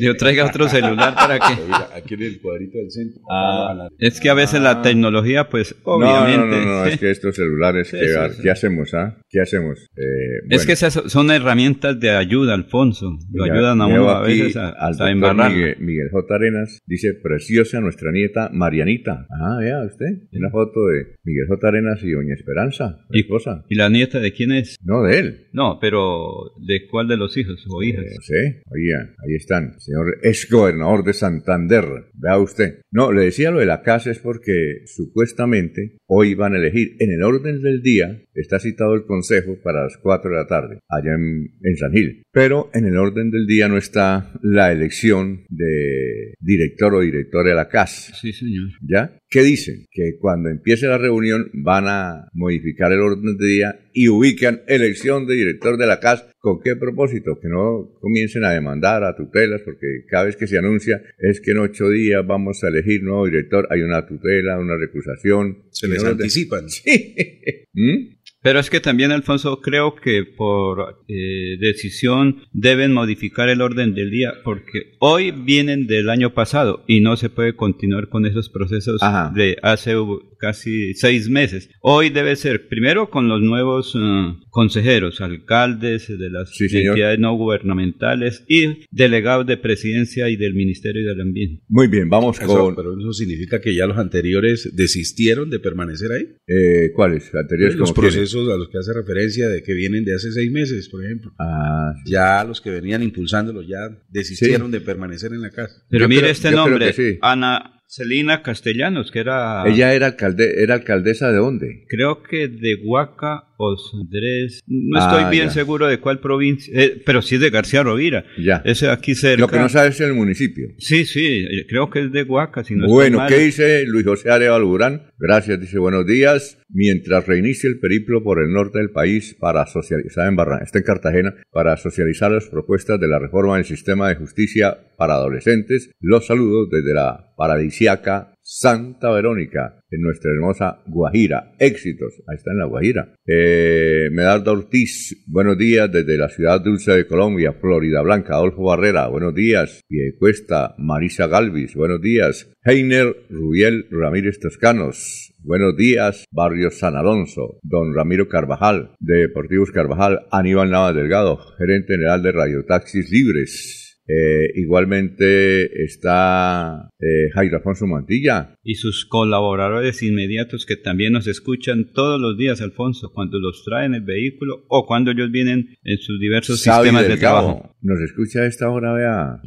Yo 0.00 0.16
traiga 0.16 0.46
otro 0.46 0.68
celular 0.68 1.14
para 1.14 1.38
que... 1.38 1.44
Aquí 1.96 2.14
en 2.14 2.22
el 2.22 2.40
cuadrito 2.40 2.78
del 2.78 2.90
centro. 2.90 3.20
Ah. 3.30 3.88
Es 3.98 4.20
que 4.20 4.30
a 4.30 4.34
veces 4.34 4.60
la 4.60 4.82
tecnología, 4.82 5.48
pues, 5.48 5.76
obviamente... 5.84 6.38
no, 6.38 6.46
no, 6.46 6.64
no, 6.80 6.86
es 6.86 6.98
que 6.98 7.10
estos 7.10 7.36
celulares, 7.36 7.88
Sí, 7.88 7.98
¿qué, 7.98 8.08
sí, 8.08 8.14
ha- 8.18 8.30
sí. 8.30 8.42
¿qué 8.42 8.50
hacemos, 8.50 8.94
ah? 8.94 9.18
¿Qué 9.28 9.40
hacemos? 9.40 9.78
Eh, 9.96 10.46
Es 10.50 10.66
que 10.66 10.72
esas 10.72 10.94
son 11.06 11.30
herramientas 11.30 12.00
de 12.00 12.10
ayuda, 12.10 12.54
Alfonso. 12.54 13.16
Lo 13.32 13.44
ayudan 13.44 13.80
a 13.80 13.86
uno 13.86 14.08
a 14.10 14.22
veces 14.22 14.56
a, 14.56 15.10
embarrar. 15.10 15.52
Miguel, 15.52 15.76
Miguel 15.78 16.08
J. 16.10 16.34
Arenas 16.34 16.80
dice, 16.86 17.14
preciosa 17.22 17.80
nuestra 17.80 18.10
nieta 18.12 18.50
Marianita. 18.52 19.26
Ah, 19.30 19.58
vea 19.60 19.84
usted, 19.86 20.06
una 20.32 20.50
foto 20.50 20.86
de 20.86 21.16
Miguel 21.24 21.46
J. 21.48 21.68
Arenas 21.68 22.02
y 22.02 22.10
Doña 22.10 22.34
Esperanza, 22.34 22.71
Y- 23.10 23.20
esposa. 23.20 23.64
¿Y 23.68 23.74
la 23.76 23.88
nieta 23.88 24.20
de 24.20 24.32
quién 24.32 24.52
es? 24.52 24.76
No, 24.82 25.02
de 25.02 25.18
él. 25.18 25.46
No, 25.52 25.78
pero 25.80 26.52
¿de 26.66 26.86
cuál 26.88 27.08
de 27.08 27.16
los 27.16 27.36
hijos 27.36 27.64
o 27.68 27.82
hijas? 27.82 28.04
Eh, 28.04 28.16
sí, 28.22 28.34
oiga, 28.70 29.14
ahí 29.26 29.34
están. 29.34 29.78
Señor 29.80 30.18
exgobernador 30.22 31.04
de 31.04 31.12
Santander, 31.12 31.84
vea 32.14 32.38
usted. 32.38 32.80
No, 32.90 33.12
le 33.12 33.24
decía 33.24 33.50
lo 33.50 33.58
de 33.60 33.66
la 33.66 33.82
casa 33.82 34.10
es 34.10 34.18
porque 34.18 34.82
supuestamente 34.86 35.96
hoy 36.06 36.34
van 36.34 36.54
a 36.54 36.58
elegir 36.58 36.96
en 36.98 37.12
el 37.12 37.22
orden 37.22 37.62
del 37.62 37.82
día, 37.82 38.22
está 38.34 38.58
citado 38.58 38.94
el 38.94 39.04
consejo 39.04 39.56
para 39.62 39.84
las 39.84 39.96
4 39.98 40.30
de 40.30 40.36
la 40.36 40.46
tarde, 40.46 40.78
allá 40.88 41.14
en, 41.14 41.54
en 41.62 41.76
San 41.76 41.92
Gil. 41.92 42.22
Pero 42.32 42.70
en 42.74 42.86
el 42.86 42.96
orden 42.96 43.30
del 43.30 43.46
día 43.46 43.68
no 43.68 43.76
está 43.76 44.32
la 44.42 44.72
elección 44.72 45.44
de 45.48 46.34
director 46.40 46.94
o 46.94 47.00
directora 47.00 47.50
de 47.50 47.56
la 47.56 47.68
casa. 47.68 48.14
Sí, 48.14 48.32
señor. 48.32 48.68
¿Ya? 48.82 49.16
¿Qué 49.32 49.42
dicen? 49.42 49.86
Que 49.90 50.18
cuando 50.20 50.50
empiece 50.50 50.86
la 50.86 50.98
reunión 50.98 51.48
van 51.54 51.86
a 51.88 52.28
modificar 52.34 52.92
el 52.92 53.00
orden 53.00 53.38
de 53.38 53.46
día 53.46 53.80
y 53.94 54.08
ubican 54.08 54.60
elección 54.66 55.26
de 55.26 55.34
director 55.34 55.78
de 55.78 55.86
la 55.86 56.00
casa. 56.00 56.28
¿Con 56.38 56.60
qué 56.60 56.76
propósito? 56.76 57.38
Que 57.40 57.48
no 57.48 57.88
comiencen 58.02 58.44
a 58.44 58.50
demandar 58.50 59.04
a 59.04 59.16
tutelas, 59.16 59.62
porque 59.64 60.04
cada 60.06 60.24
vez 60.24 60.36
que 60.36 60.46
se 60.46 60.58
anuncia 60.58 61.00
es 61.18 61.40
que 61.40 61.52
en 61.52 61.58
ocho 61.60 61.88
días 61.88 62.26
vamos 62.26 62.62
a 62.62 62.68
elegir 62.68 63.02
nuevo 63.02 63.24
director, 63.24 63.66
hay 63.70 63.80
una 63.80 64.06
tutela, 64.06 64.58
una 64.58 64.76
recusación. 64.76 65.62
Se 65.70 65.88
les 65.88 66.02
no- 66.02 66.10
anticipan. 66.10 66.66
¿Mm? 67.72 68.21
Pero 68.42 68.58
es 68.58 68.70
que 68.70 68.80
también, 68.80 69.12
Alfonso, 69.12 69.60
creo 69.60 69.94
que 69.94 70.24
por 70.24 71.04
eh, 71.08 71.56
decisión 71.60 72.42
deben 72.52 72.92
modificar 72.92 73.48
el 73.48 73.60
orden 73.60 73.94
del 73.94 74.10
día, 74.10 74.34
porque 74.44 74.94
hoy 74.98 75.30
vienen 75.30 75.86
del 75.86 76.08
año 76.08 76.34
pasado 76.34 76.84
y 76.88 77.00
no 77.00 77.16
se 77.16 77.30
puede 77.30 77.54
continuar 77.54 78.08
con 78.08 78.26
esos 78.26 78.48
procesos 78.48 79.02
Ajá. 79.02 79.32
de 79.34 79.56
hace 79.62 79.96
uh, 79.96 80.18
casi 80.38 80.92
seis 80.94 81.28
meses. 81.28 81.70
Hoy 81.80 82.10
debe 82.10 82.34
ser 82.34 82.66
primero 82.66 83.10
con 83.10 83.28
los 83.28 83.40
nuevos 83.40 83.94
eh, 83.96 84.34
consejeros, 84.50 85.20
alcaldes 85.20 86.08
de 86.08 86.30
las 86.30 86.50
Sí, 86.50 86.64
entidades 86.64 87.20
no 87.20 87.36
gubernamentales 87.36 88.44
y 88.48 88.86
delegados 88.90 89.46
de 89.46 89.56
presidencia 89.56 90.28
y 90.28 90.36
del 90.36 90.54
Ministerio 90.54 91.06
del 91.08 91.20
Ambiente. 91.20 91.62
Muy 91.68 91.86
bien, 91.86 92.08
vamos 92.08 92.40
Eso- 92.40 92.48
con... 92.58 92.74
pero 92.74 92.98
eso 92.98 93.12
significa 93.12 93.60
que 93.60 93.74
ya 93.74 93.86
los 93.86 93.98
anteriores 93.98 94.68
desistieron 94.74 95.48
de 95.48 95.60
permanecer 95.60 96.10
ahí. 96.10 96.24
Eh, 96.48 96.90
¿Cuáles? 96.92 97.32
Anteriores 97.34 97.76
los 97.76 97.92
como 97.92 98.02
a 98.40 98.56
los 98.56 98.68
que 98.68 98.78
hace 98.78 98.92
referencia 98.92 99.48
de 99.48 99.62
que 99.62 99.74
vienen 99.74 100.04
de 100.04 100.14
hace 100.14 100.32
seis 100.32 100.50
meses, 100.50 100.88
por 100.88 101.04
ejemplo. 101.04 101.32
Ah, 101.38 101.92
sí. 102.04 102.12
Ya 102.12 102.44
los 102.44 102.60
que 102.60 102.70
venían 102.70 103.02
impulsándolos 103.02 103.66
ya 103.68 103.78
desistieron 104.08 104.70
de 104.70 104.80
permanecer 104.80 105.32
en 105.32 105.42
la 105.42 105.50
casa. 105.50 105.82
Pero 105.88 106.04
Yo 106.04 106.08
mire 106.08 106.20
creo- 106.22 106.32
este 106.32 106.50
nombre, 106.50 106.92
sí. 106.92 107.18
Ana 107.22 107.80
Celina 107.86 108.42
Castellanos, 108.42 109.10
que 109.10 109.18
era... 109.18 109.64
Ella 109.68 109.92
era, 109.92 110.06
alcalde, 110.06 110.62
era 110.62 110.74
alcaldesa 110.74 111.30
de 111.30 111.36
dónde? 111.36 111.84
Creo 111.88 112.22
que 112.22 112.48
de 112.48 112.76
Huaca 112.82 113.44
o 113.70 114.00
Andrés. 114.00 114.60
No 114.66 114.98
Ah, 115.00 115.08
estoy 115.16 115.30
bien 115.30 115.48
ya. 115.48 115.52
seguro 115.54 115.86
de 115.86 115.98
cuál 116.00 116.20
provincia, 116.20 116.72
eh, 116.76 117.00
pero 117.04 117.22
sí 117.22 117.36
es 117.36 117.40
de 117.40 117.50
García 117.50 117.82
Rovira. 117.82 118.24
Ya. 118.38 118.62
Ese 118.64 118.88
aquí 118.88 119.14
cerca. 119.14 119.40
Lo 119.40 119.48
que 119.48 119.58
no 119.58 119.68
sabes 119.68 119.94
es 119.94 120.00
el 120.06 120.14
municipio. 120.14 120.68
Sí, 120.78 121.04
sí, 121.04 121.44
eh, 121.48 121.66
creo 121.68 121.90
que 121.90 122.00
es 122.06 122.12
de 122.12 122.22
Huaca, 122.24 122.64
si 122.64 122.74
no 122.74 122.86
bueno. 122.88 123.24
¿qué 123.28 123.38
dice 123.38 123.84
Luis 123.86 124.04
José 124.04 124.30
Arevalo 124.30 124.66
Durán? 124.66 125.02
Gracias, 125.18 125.60
dice 125.60 125.78
buenos 125.78 126.06
días. 126.06 126.58
Mientras 126.74 127.26
reinicia 127.26 127.68
el 127.68 127.78
periplo 127.78 128.22
por 128.22 128.42
el 128.42 128.50
norte 128.52 128.78
del 128.78 128.90
país 128.90 129.36
para 129.38 129.66
socializar 129.66 130.26
en 130.26 130.36
Barran, 130.36 130.62
está 130.62 130.78
en 130.78 130.84
Cartagena, 130.84 131.34
para 131.50 131.76
socializar 131.76 132.30
las 132.32 132.46
propuestas 132.46 132.98
de 132.98 133.08
la 133.08 133.18
reforma 133.18 133.56
del 133.56 133.66
sistema 133.66 134.08
de 134.08 134.14
justicia 134.16 134.78
para 134.96 135.14
adolescentes, 135.14 135.90
los 136.00 136.26
saludos 136.26 136.68
desde 136.70 136.94
la 136.94 137.32
paradisiaca 137.36 138.31
Santa 138.44 139.10
Verónica, 139.12 139.80
en 139.90 140.02
nuestra 140.02 140.32
hermosa 140.32 140.82
Guajira. 140.86 141.52
Éxitos, 141.58 142.22
ahí 142.26 142.36
está 142.36 142.50
en 142.50 142.58
la 142.58 142.66
Guajira. 142.66 143.14
Eh, 143.26 144.08
Medardo 144.10 144.52
Ortiz, 144.52 145.24
buenos 145.26 145.56
días 145.56 145.90
desde 145.90 146.18
la 146.18 146.28
ciudad 146.28 146.60
dulce 146.60 146.92
de 146.92 147.06
Colombia, 147.06 147.52
Florida 147.52 148.02
Blanca. 148.02 148.34
Adolfo 148.34 148.64
Barrera, 148.64 149.06
buenos 149.06 149.34
días. 149.34 149.80
Piedecuesta, 149.86 150.74
Marisa 150.78 151.28
Galvis, 151.28 151.74
buenos 151.74 152.00
días. 152.02 152.50
Heiner 152.64 153.14
Rubiel 153.30 153.86
Ramírez 153.90 154.40
Toscanos, 154.40 155.32
buenos 155.38 155.76
días. 155.76 156.24
Barrio 156.32 156.70
San 156.70 156.96
Alonso, 156.96 157.60
don 157.62 157.94
Ramiro 157.94 158.28
Carvajal, 158.28 158.96
de 158.98 159.20
Deportivos 159.20 159.70
Carvajal, 159.70 160.26
Aníbal 160.32 160.70
Navas 160.70 160.96
Delgado, 160.96 161.38
gerente 161.58 161.94
general 161.94 162.22
de 162.22 162.32
Radio 162.32 162.64
Taxis 162.64 163.10
Libres. 163.10 163.81
Eh, 164.08 164.50
igualmente 164.56 165.84
está 165.84 166.90
eh, 166.98 167.30
Jairo 167.34 167.56
Alfonso 167.58 167.86
Mantilla. 167.86 168.54
Y 168.64 168.74
sus 168.74 169.06
colaboradores 169.06 170.02
inmediatos 170.02 170.66
que 170.66 170.76
también 170.76 171.12
nos 171.12 171.26
escuchan 171.26 171.92
todos 171.92 172.20
los 172.20 172.36
días, 172.36 172.60
Alfonso, 172.60 173.10
cuando 173.14 173.38
los 173.38 173.62
traen 173.64 173.94
el 173.94 174.02
vehículo 174.02 174.64
o 174.68 174.86
cuando 174.86 175.12
ellos 175.12 175.30
vienen 175.30 175.74
en 175.82 175.98
sus 175.98 176.18
diversos 176.20 176.62
Xavi 176.62 176.88
sistemas 176.88 177.08
de 177.08 177.16
trabajo. 177.16 177.74
Nos 177.80 178.00
escucha 178.00 178.40
a 178.40 178.46
esta 178.46 178.70
hora, 178.70 178.92
vea, 178.92 179.40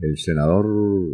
el 0.00 0.16
senador, 0.18 0.66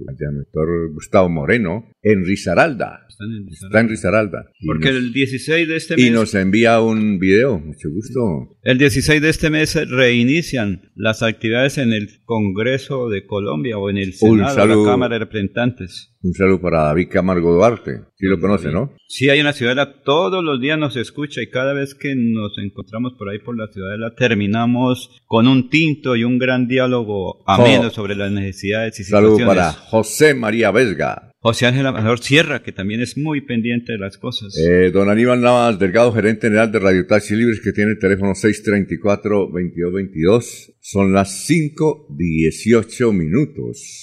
el 0.08 0.36
doctor 0.38 0.92
Gustavo 0.92 1.28
Moreno, 1.28 1.90
en 2.02 2.24
Risaralda. 2.24 3.00
En- 3.18 3.48
Está 3.48 3.80
en 3.80 3.88
Risaralda. 3.88 4.44
Y 4.60 4.66
Porque 4.66 4.88
nos- 4.92 4.96
el 4.98 5.12
16 5.12 5.68
de 5.68 5.76
este 5.76 5.94
y 5.96 6.04
mes, 6.04 6.12
nos 6.12 6.34
envía 6.34 6.80
un 6.80 7.18
video, 7.18 7.58
mucho 7.58 7.88
gusto. 7.90 8.56
el 8.62 8.78
16 8.78 9.22
de 9.22 9.28
este 9.28 9.48
mes 9.50 9.74
reinician 9.88 10.90
las 10.94 11.22
actividades 11.22 11.78
en 11.78 11.92
el 11.92 12.08
Congreso 12.24 12.75
de 12.78 13.26
Colombia 13.26 13.78
o 13.78 13.90
en 13.90 13.98
el 13.98 14.12
Senado, 14.12 14.54
saludo. 14.54 14.84
la 14.84 14.90
Cámara 14.92 15.14
de 15.14 15.18
Representantes. 15.20 16.15
Un 16.26 16.32
saludo 16.34 16.60
para 16.60 16.82
David 16.84 17.08
Camargo 17.10 17.54
Duarte. 17.54 18.00
Sí 18.18 18.26
lo 18.26 18.40
conoce, 18.40 18.72
¿no? 18.72 18.92
Sí, 19.06 19.28
hay 19.30 19.40
una 19.40 19.52
ciudadela, 19.52 20.02
todos 20.02 20.42
los 20.42 20.60
días 20.60 20.76
nos 20.78 20.96
escucha 20.96 21.40
y 21.40 21.48
cada 21.50 21.72
vez 21.72 21.94
que 21.94 22.14
nos 22.16 22.58
encontramos 22.58 23.12
por 23.16 23.28
ahí 23.28 23.38
por 23.38 23.56
la 23.56 23.68
ciudadela 23.72 24.12
terminamos 24.16 25.22
con 25.26 25.46
un 25.46 25.70
tinto 25.70 26.16
y 26.16 26.24
un 26.24 26.38
gran 26.38 26.66
diálogo 26.66 27.44
ameno 27.46 27.86
Oh. 27.88 27.90
sobre 27.90 28.16
las 28.16 28.32
necesidades 28.32 28.98
y 28.98 29.04
Saludo 29.04 29.36
situaciones. 29.36 29.72
para 29.74 29.86
José 29.88 30.34
María 30.34 30.72
Vesga. 30.72 31.30
José 31.38 31.66
Ángel 31.66 31.86
Amador 31.86 32.18
Sierra, 32.18 32.62
que 32.64 32.72
también 32.72 33.00
es 33.02 33.16
muy 33.16 33.42
pendiente 33.42 33.92
de 33.92 33.98
las 33.98 34.18
cosas. 34.18 34.58
Eh, 34.58 34.90
don 34.90 35.08
Aníbal 35.08 35.40
Navas 35.40 35.78
Delgado, 35.78 36.12
gerente 36.12 36.48
general 36.48 36.72
de 36.72 36.80
Radio 36.80 37.06
Taxi 37.06 37.36
Libres, 37.36 37.60
que 37.62 37.70
tiene 37.72 37.92
el 37.92 38.00
teléfono 38.00 38.32
634-2222. 38.34 40.72
Son 40.80 41.12
las 41.12 41.48
5.18 41.48 43.12
minutos. 43.12 44.02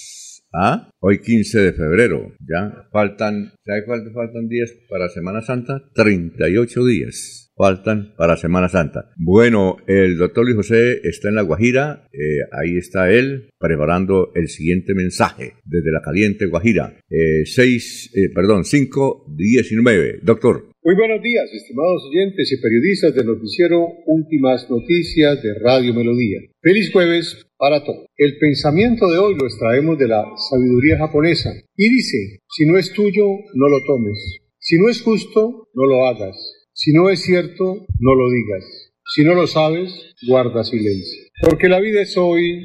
¿Ah? 0.56 0.88
Hoy 1.00 1.18
15 1.18 1.58
de 1.58 1.72
febrero. 1.72 2.32
Ya 2.48 2.86
faltan, 2.92 3.52
¿sabe 3.66 3.84
cuántos 3.84 4.12
faltan 4.14 4.46
días 4.48 4.72
para 4.88 5.08
Semana 5.08 5.42
Santa? 5.42 5.82
38 5.94 6.86
días. 6.86 7.52
Faltan 7.56 8.14
para 8.16 8.36
Semana 8.36 8.68
Santa. 8.68 9.10
Bueno, 9.16 9.78
el 9.88 10.16
doctor 10.16 10.44
Luis 10.44 10.56
José 10.56 11.00
está 11.02 11.28
en 11.28 11.34
La 11.34 11.42
Guajira. 11.42 12.06
eh, 12.12 12.38
ahí 12.52 12.76
está 12.76 13.10
él 13.10 13.50
preparando 13.58 14.30
el 14.34 14.48
siguiente 14.48 14.94
mensaje 14.94 15.54
desde 15.64 15.90
la 15.90 16.02
caliente 16.02 16.46
Guajira. 16.46 16.98
Eh, 17.10 17.44
6, 17.44 18.12
eh, 18.14 18.30
perdón, 18.32 18.62
5.19. 18.64 20.20
Doctor. 20.22 20.73
Muy 20.86 20.96
buenos 20.96 21.22
días, 21.22 21.48
estimados 21.50 22.02
oyentes 22.10 22.52
y 22.52 22.60
periodistas 22.60 23.14
del 23.14 23.24
noticiero 23.24 23.88
Últimas 24.04 24.68
Noticias 24.68 25.42
de 25.42 25.54
Radio 25.58 25.94
Melodía. 25.94 26.40
Feliz 26.60 26.92
jueves 26.92 27.46
para 27.56 27.82
todos. 27.82 28.04
El 28.18 28.36
pensamiento 28.36 29.10
de 29.10 29.16
hoy 29.16 29.34
lo 29.34 29.46
extraemos 29.46 29.96
de 29.98 30.08
la 30.08 30.22
sabiduría 30.50 30.98
japonesa 30.98 31.54
y 31.74 31.88
dice, 31.88 32.40
si 32.54 32.66
no 32.66 32.76
es 32.76 32.92
tuyo, 32.92 33.24
no 33.54 33.68
lo 33.70 33.82
tomes. 33.86 34.42
Si 34.58 34.78
no 34.78 34.90
es 34.90 35.00
justo, 35.00 35.68
no 35.72 35.86
lo 35.86 36.06
hagas. 36.06 36.36
Si 36.74 36.92
no 36.92 37.08
es 37.08 37.22
cierto, 37.22 37.86
no 37.98 38.14
lo 38.14 38.30
digas. 38.30 38.92
Si 39.06 39.24
no 39.24 39.32
lo 39.32 39.46
sabes, 39.46 39.90
guarda 40.28 40.64
silencio. 40.64 41.22
Porque 41.40 41.70
la 41.70 41.80
vida 41.80 42.02
es 42.02 42.14
hoy, 42.18 42.62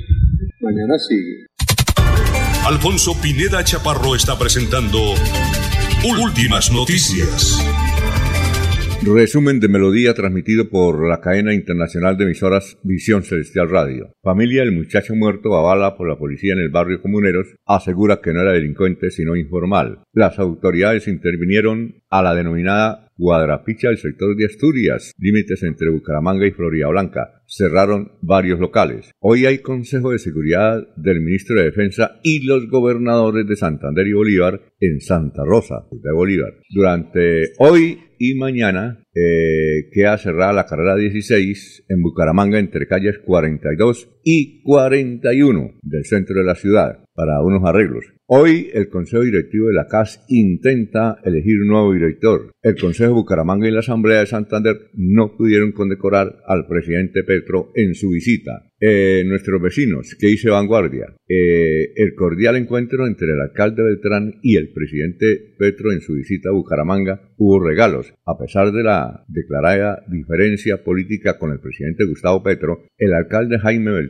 mañana 0.60 1.00
sigue. 1.00 1.46
Alfonso 2.66 3.14
Pineda 3.22 3.64
Chaparro 3.64 4.14
está 4.14 4.38
presentando 4.38 5.14
Últimas 6.22 6.70
Noticias. 6.74 7.64
Resumen 9.02 9.62
de 9.62 9.70
melodía 9.70 10.14
transmitido 10.14 10.70
por 10.70 11.08
la 11.08 11.22
cadena 11.22 11.54
internacional 11.54 12.18
de 12.18 12.26
emisoras 12.26 12.78
Visión 12.84 13.24
Celestial 13.24 13.70
Radio. 13.70 14.12
Familia 14.22 14.62
del 14.62 14.74
muchacho 14.74 15.16
muerto 15.16 15.56
avala 15.56 15.96
por 15.96 16.10
la 16.10 16.18
policía 16.18 16.52
en 16.52 16.60
el 16.60 16.70
barrio 16.70 17.02
Comuneros 17.02 17.48
asegura 17.66 18.20
que 18.22 18.34
no 18.34 18.42
era 18.42 18.52
delincuente 18.52 19.10
sino 19.10 19.38
informal. 19.38 20.04
Las 20.14 20.38
autoridades 20.38 21.08
intervinieron 21.08 22.04
a 22.10 22.22
la 22.22 22.36
denominada 22.36 23.09
Guadrapicha 23.20 23.90
del 23.90 23.98
sector 23.98 24.34
de 24.38 24.46
Asturias, 24.46 25.14
límites 25.18 25.62
entre 25.64 25.90
Bucaramanga 25.90 26.48
y 26.48 26.52
Florida 26.52 26.88
Blanca. 26.88 27.44
Cerraron 27.46 28.14
varios 28.22 28.60
locales. 28.60 29.12
Hoy 29.20 29.46
hay 29.46 29.58
Consejo 29.58 30.12
de 30.12 30.20
Seguridad 30.20 30.88
del 30.96 31.20
Ministro 31.20 31.58
de 31.58 31.66
Defensa 31.66 32.22
y 32.24 32.46
los 32.46 32.70
gobernadores 32.70 33.46
de 33.46 33.58
Santander 33.58 34.08
y 34.08 34.14
Bolívar 34.14 34.62
en 34.80 35.02
Santa 35.02 35.44
Rosa 35.44 35.86
de 35.92 36.14
Bolívar. 36.14 36.54
Durante 36.70 37.52
hoy 37.58 38.00
y 38.20 38.36
mañana 38.36 39.04
eh, 39.14 39.90
queda 39.92 40.18
cerrada 40.18 40.54
la 40.54 40.66
carrera 40.66 40.96
16 40.96 41.86
en 41.90 42.02
Bucaramanga 42.02 42.60
entre 42.60 42.88
calles 42.88 43.18
42 43.26 44.10
y 44.24 44.62
41 44.64 45.80
del 45.82 46.06
centro 46.06 46.40
de 46.40 46.46
la 46.46 46.56
ciudad 46.56 47.04
para 47.14 47.42
unos 47.42 47.64
arreglos. 47.66 48.06
Hoy 48.32 48.70
el 48.74 48.90
Consejo 48.90 49.24
Directivo 49.24 49.68
de 49.68 49.74
la 49.74 49.88
CAS 49.88 50.24
intenta 50.28 51.18
elegir 51.24 51.60
un 51.62 51.68
nuevo 51.68 51.94
director. 51.94 52.52
El 52.62 52.76
Consejo 52.80 53.10
de 53.10 53.16
Bucaramanga 53.16 53.68
y 53.68 53.72
la 53.72 53.80
Asamblea 53.80 54.20
de 54.20 54.28
Santander 54.28 54.78
no 54.94 55.36
pudieron 55.36 55.72
condecorar 55.72 56.38
al 56.46 56.68
presidente 56.68 57.24
Petro 57.24 57.72
en 57.74 57.96
su 57.96 58.10
visita. 58.12 58.72
Eh, 58.82 59.24
nuestros 59.26 59.62
vecinos, 59.62 60.16
que 60.18 60.30
hice 60.30 60.50
vanguardia, 60.50 61.14
eh, 61.28 61.92
el 61.98 62.16
cordial 62.16 62.56
encuentro 62.56 63.08
entre 63.08 63.34
el 63.34 63.42
alcalde 63.42 63.84
Beltrán 63.84 64.36
y 64.42 64.56
el 64.56 64.72
presidente 64.72 65.54
Petro 65.58 65.92
en 65.92 66.00
su 66.00 66.14
visita 66.14 66.48
a 66.48 66.54
Bucaramanga 66.54 67.34
hubo 67.36 67.60
regalos. 67.60 68.14
A 68.26 68.38
pesar 68.38 68.72
de 68.72 68.84
la 68.84 69.26
declarada 69.28 70.06
diferencia 70.08 70.82
política 70.82 71.38
con 71.38 71.52
el 71.52 71.60
presidente 71.60 72.06
Gustavo 72.06 72.42
Petro, 72.42 72.84
el 72.98 73.14
alcalde 73.14 73.60
Jaime 73.60 73.92
Beltrán 73.92 74.09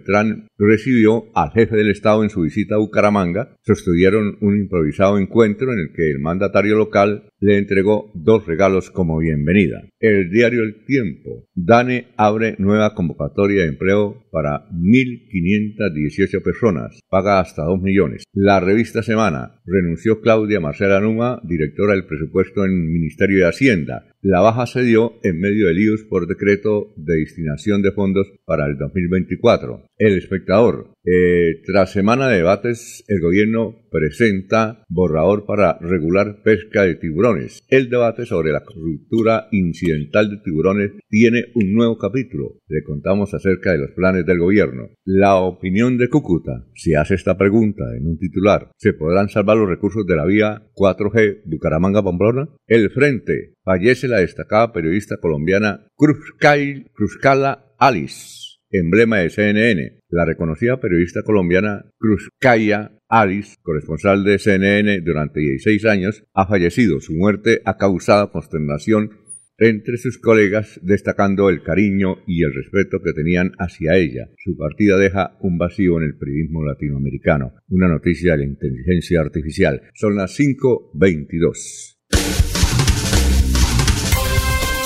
recibió 0.58 1.25
al 1.34 1.51
jefe 1.51 1.75
del 1.75 1.89
Estado 1.89 2.24
en 2.24 2.29
su 2.29 2.41
visita 2.41 2.75
a 2.75 2.79
Bucaramanga, 2.79 3.56
sostuvieron 3.62 4.38
un 4.41 4.58
improvisado 4.58 5.18
encuentro 5.18 5.74
en 5.74 5.79
el 5.79 5.94
que 5.94 6.12
el 6.12 6.20
mandatario 6.20 6.75
local 6.75 7.29
le 7.39 7.58
entregó 7.58 8.12
dos 8.13 8.46
regalos 8.46 8.91
como 8.91 9.18
bienvenida. 9.18 9.88
El 10.01 10.29
diario 10.29 10.63
El 10.63 10.86
Tiempo. 10.86 11.50
Dane 11.53 12.08
abre 12.15 12.56
nueva 12.58 12.96
convocatoria 12.96 13.63
de 13.63 13.68
empleo 13.68 14.24
para 14.32 14.70
1.518 14.70 16.41
personas. 16.41 17.01
Paga 17.10 17.41
hasta 17.41 17.63
2 17.63 17.82
millones. 17.82 18.24
La 18.32 18.62
revista 18.62 19.03
Semana. 19.03 19.60
Renunció 19.65 20.22
Claudia 20.22 20.62
Marcela 20.62 21.01
Numa, 21.01 21.41
directora 21.44 21.96
del 21.96 22.06
presupuesto 22.06 22.63
en 22.63 22.94
Ministerio 22.94 23.39
de 23.39 23.50
Hacienda. 23.50 24.06
La 24.22 24.39
baja 24.39 24.68
se 24.68 24.84
dio 24.84 25.15
en 25.24 25.39
medio 25.39 25.68
de 25.68 25.74
líos 25.74 26.03
por 26.10 26.27
decreto 26.27 26.94
de 26.96 27.18
destinación 27.18 27.82
de 27.82 27.91
fondos 27.91 28.27
para 28.46 28.68
el 28.68 28.77
2024. 28.77 29.86
El 29.98 30.18
espectador. 30.18 30.94
Eh, 31.06 31.62
tras 31.65 31.91
semana 31.91 32.27
de 32.27 32.38
debates, 32.38 33.03
el 33.08 33.22
gobierno 33.22 33.88
presenta 33.89 34.84
borrador 34.89 35.46
para 35.46 35.77
regular 35.79 36.41
pesca 36.44 36.84
de 36.84 36.96
tiburones. 36.96 37.62
El 37.70 37.89
debate 37.89 38.25
sobre 38.25 38.51
la 38.51 38.62
ruptura 38.75 39.48
incidental 39.51 40.29
de 40.29 40.38
tiburones 40.44 40.91
tiene 41.08 41.46
un 41.56 41.74
nuevo 41.74 41.98
capítulo. 41.98 42.60
Le 42.68 42.84
contamos 42.84 43.34
acerca 43.34 43.72
de 43.72 43.79
los 43.79 43.91
planes 43.91 44.25
del 44.25 44.39
gobierno. 44.39 44.89
La 45.06 45.38
opinión 45.38 45.98
de 45.98 46.10
Cúcuta. 46.10 46.65
Si 46.75 46.94
hace 46.94 47.15
esta 47.15 47.38
pregunta 47.38 47.84
en 47.98 48.06
un 48.06 48.18
titular, 48.18 48.72
¿se 48.77 48.94
podrán 48.94 49.29
salvar 49.29 49.58
los 49.58 49.70
recursos 49.70 50.06
de 50.06 50.15
la 50.15 50.25
vía 50.25 50.70
4G 50.75 51.44
Bucaramanga-Pamplona? 51.46 52.50
El 52.68 52.91
Frente. 52.91 53.53
Fallece 53.63 54.08
la 54.08 54.20
destacada 54.20 54.74
periodista 54.74 55.18
colombiana 55.18 55.88
Cruzcala 55.96 57.65
Alice, 57.77 58.49
emblema 58.71 59.17
de 59.17 59.29
CNN. 59.29 59.99
La 60.09 60.25
reconocida 60.25 60.79
periodista 60.79 61.21
colombiana 61.23 61.85
Cruzcaya 61.97 62.91
Alice, 63.07 63.55
corresponsal 63.61 64.23
de 64.23 64.38
CNN 64.38 65.01
durante 65.01 65.39
16 65.39 65.85
años, 65.85 66.23
ha 66.33 66.47
fallecido. 66.47 66.99
Su 66.99 67.13
muerte 67.13 67.61
ha 67.65 67.77
causado 67.77 68.31
consternación 68.31 69.11
entre 69.59 69.97
sus 69.97 70.19
colegas, 70.19 70.79
destacando 70.83 71.49
el 71.49 71.63
cariño 71.63 72.19
y 72.25 72.43
el 72.43 72.53
respeto 72.53 73.01
que 73.03 73.13
tenían 73.13 73.51
hacia 73.59 73.97
ella. 73.97 74.29
Su 74.38 74.55
partida 74.55 74.97
deja 74.97 75.38
un 75.41 75.57
vacío 75.57 75.97
en 75.97 76.05
el 76.05 76.17
periodismo 76.17 76.63
latinoamericano. 76.63 77.53
Una 77.67 77.88
noticia 77.88 78.33
de 78.33 78.38
la 78.39 78.45
inteligencia 78.45 79.19
artificial. 79.21 79.81
Son 79.95 80.15
las 80.15 80.39
5.22. 80.39 81.97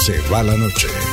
Se 0.05 0.33
va 0.33 0.43
la 0.43 0.57
noche 0.57 1.12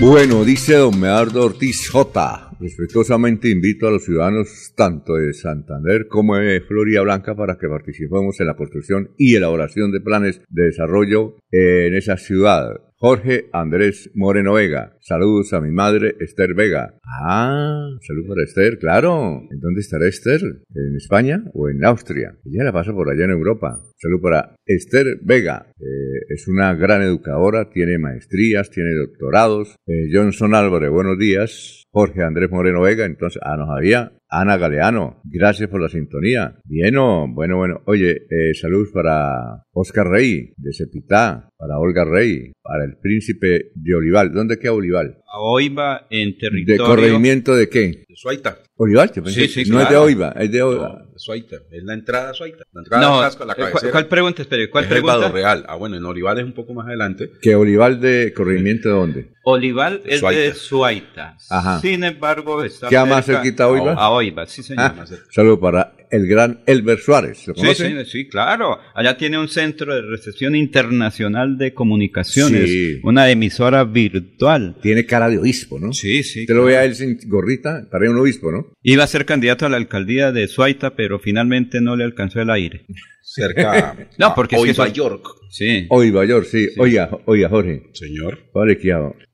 Bueno, 0.00 0.44
dice 0.44 0.74
don 0.74 1.00
Medardo 1.00 1.44
Ortiz 1.44 1.88
J. 1.88 2.50
Respetuosamente 2.60 3.48
invito 3.48 3.86
a 3.86 3.92
los 3.92 4.04
ciudadanos 4.04 4.72
tanto 4.76 5.14
de 5.14 5.32
Santander 5.32 6.08
como 6.08 6.36
de 6.36 6.60
Florida 6.62 7.00
Blanca 7.02 7.34
para 7.36 7.56
que 7.56 7.68
participemos 7.68 8.38
en 8.40 8.48
la 8.48 8.56
construcción 8.56 9.10
y 9.16 9.36
elaboración 9.36 9.92
de 9.92 10.00
planes 10.00 10.40
de 10.48 10.64
desarrollo 10.64 11.36
en 11.50 11.94
esa 11.94 12.16
ciudad. 12.16 12.80
Jorge 13.06 13.50
Andrés 13.52 14.10
Moreno 14.14 14.54
Vega. 14.54 14.96
Saludos 15.02 15.52
a 15.52 15.60
mi 15.60 15.70
madre 15.70 16.16
Esther 16.20 16.54
Vega. 16.54 16.98
Ah, 17.04 17.90
saludos 18.00 18.28
para 18.30 18.44
Esther, 18.44 18.78
claro. 18.78 19.42
¿En 19.50 19.60
dónde 19.60 19.82
estará 19.82 20.08
Esther? 20.08 20.40
¿En 20.40 20.96
España 20.96 21.44
o 21.52 21.68
en 21.68 21.84
Austria? 21.84 22.38
Ella 22.46 22.64
la 22.64 22.72
pasa 22.72 22.94
por 22.94 23.10
allá 23.10 23.26
en 23.26 23.32
Europa. 23.32 23.78
Saludos 23.98 24.22
para 24.22 24.56
Esther 24.64 25.18
Vega. 25.22 25.66
Eh, 25.78 26.24
es 26.30 26.48
una 26.48 26.74
gran 26.76 27.02
educadora, 27.02 27.68
tiene 27.68 27.98
maestrías, 27.98 28.70
tiene 28.70 28.94
doctorados. 28.94 29.76
Eh, 29.86 30.08
Johnson 30.10 30.54
Álvarez, 30.54 30.88
buenos 30.88 31.18
días. 31.18 31.83
Jorge 31.94 32.24
Andrés 32.24 32.50
Moreno 32.50 32.80
Vega, 32.80 33.06
entonces, 33.06 33.40
ah, 33.44 33.56
nos 33.56 33.70
había 33.70 34.10
Ana 34.28 34.56
Galeano, 34.56 35.22
gracias 35.22 35.70
por 35.70 35.80
la 35.80 35.88
sintonía. 35.88 36.56
Bien, 36.64 36.96
bueno, 37.32 37.56
bueno. 37.56 37.82
Oye, 37.86 38.26
eh, 38.28 38.52
saludos 38.60 38.88
para 38.92 39.62
Oscar 39.72 40.08
Rey, 40.08 40.54
de 40.56 40.72
Cepitá, 40.72 41.48
para 41.56 41.78
Olga 41.78 42.04
Rey, 42.04 42.50
para 42.64 42.84
el 42.84 42.96
príncipe 43.00 43.70
de 43.76 43.94
Olival. 43.94 44.32
¿Dónde 44.32 44.58
queda 44.58 44.72
Olival? 44.72 45.18
A 45.32 45.38
Oiva, 45.40 46.08
en 46.10 46.36
territorio... 46.36 46.82
¿De 46.82 46.88
corregimiento 46.88 47.54
de 47.54 47.68
qué? 47.68 48.04
De 48.08 48.16
Suaita. 48.16 48.58
Olival, 48.74 49.12
sí, 49.26 49.46
sí, 49.46 49.70
no 49.70 49.80
es 49.80 49.88
de 49.88 49.96
Oiva, 49.96 50.34
es 50.36 50.50
de 50.50 50.62
Oiva. 50.62 51.03
Suaita, 51.18 51.56
es 51.70 51.84
la 51.84 51.94
entrada 51.94 52.30
a 52.30 52.34
Suaita. 52.34 52.64
La 52.72 52.80
entrada 52.80 53.02
no, 53.02 53.20
a 53.20 53.46
la 53.46 53.54
cabecera. 53.54 53.92
¿cuál, 53.92 54.06
pregunta, 54.06 54.42
espere? 54.42 54.70
¿Cuál 54.70 54.84
es 54.84 54.90
pregunta? 54.90 55.26
El 55.26 55.32
Real. 55.32 55.64
Ah, 55.68 55.76
bueno, 55.76 55.96
en 55.96 56.04
Olival 56.04 56.38
es 56.38 56.44
un 56.44 56.52
poco 56.52 56.74
más 56.74 56.86
adelante. 56.86 57.30
¿Que 57.40 57.54
Olival 57.54 58.00
de 58.00 58.32
corregimiento 58.34 58.88
de 58.88 58.94
dónde? 58.94 59.32
Olival 59.44 60.02
es 60.04 60.22
de 60.22 60.54
Suaita. 60.54 61.36
Ajá. 61.50 61.80
Sin 61.80 62.04
embargo, 62.04 62.62
está 62.64 62.88
¿Qué 62.88 62.98
más 62.98 63.26
cerquita 63.26 63.64
a 63.64 63.68
Oiva? 63.68 63.92
A 63.94 64.10
Oiva, 64.10 64.46
sí 64.46 64.62
señor. 64.62 64.92
Ah, 64.96 65.04
saludo 65.30 65.60
para 65.60 65.94
el 66.14 66.28
gran 66.28 66.60
Elber 66.66 66.98
Suárez. 66.98 67.46
¿Lo 67.48 67.54
sí, 67.54 67.74
sí, 67.74 68.04
sí, 68.06 68.28
claro. 68.28 68.78
Allá 68.94 69.16
tiene 69.16 69.38
un 69.38 69.48
centro 69.48 69.94
de 69.94 70.02
recepción 70.02 70.54
internacional 70.54 71.58
de 71.58 71.74
comunicaciones. 71.74 72.70
Sí. 72.70 73.00
Una 73.02 73.28
emisora 73.30 73.84
virtual. 73.84 74.76
Tiene 74.80 75.06
cara 75.06 75.28
de 75.28 75.38
obispo, 75.38 75.80
¿no? 75.80 75.92
Sí, 75.92 76.22
sí. 76.22 76.46
Te 76.46 76.54
lo 76.54 76.64
ve 76.64 76.76
a 76.76 76.84
él 76.84 76.94
sin 76.94 77.18
gorrita, 77.26 77.88
para 77.90 78.08
un 78.08 78.16
obispo, 78.16 78.52
¿no? 78.52 78.72
Iba 78.82 79.04
a 79.04 79.08
ser 79.08 79.26
candidato 79.26 79.66
a 79.66 79.68
la 79.68 79.76
alcaldía 79.76 80.30
de 80.30 80.46
Suaita, 80.46 80.94
pero 80.94 81.18
finalmente 81.18 81.80
no 81.80 81.96
le 81.96 82.04
alcanzó 82.04 82.40
el 82.40 82.50
aire. 82.50 82.86
Cerca. 83.22 83.96
no, 84.18 84.34
porque 84.34 84.56
es 84.56 84.78
que 84.78 84.92
York. 84.92 85.26
Sí. 85.50 85.86
Oiga, 85.90 86.24
York, 86.24 86.46
sí. 86.46 86.68
sí. 86.68 86.74
Oiga, 86.78 87.10
oiga, 87.26 87.48
Jorge. 87.48 87.82
Señor. 87.92 88.38
Vale. 88.52 88.78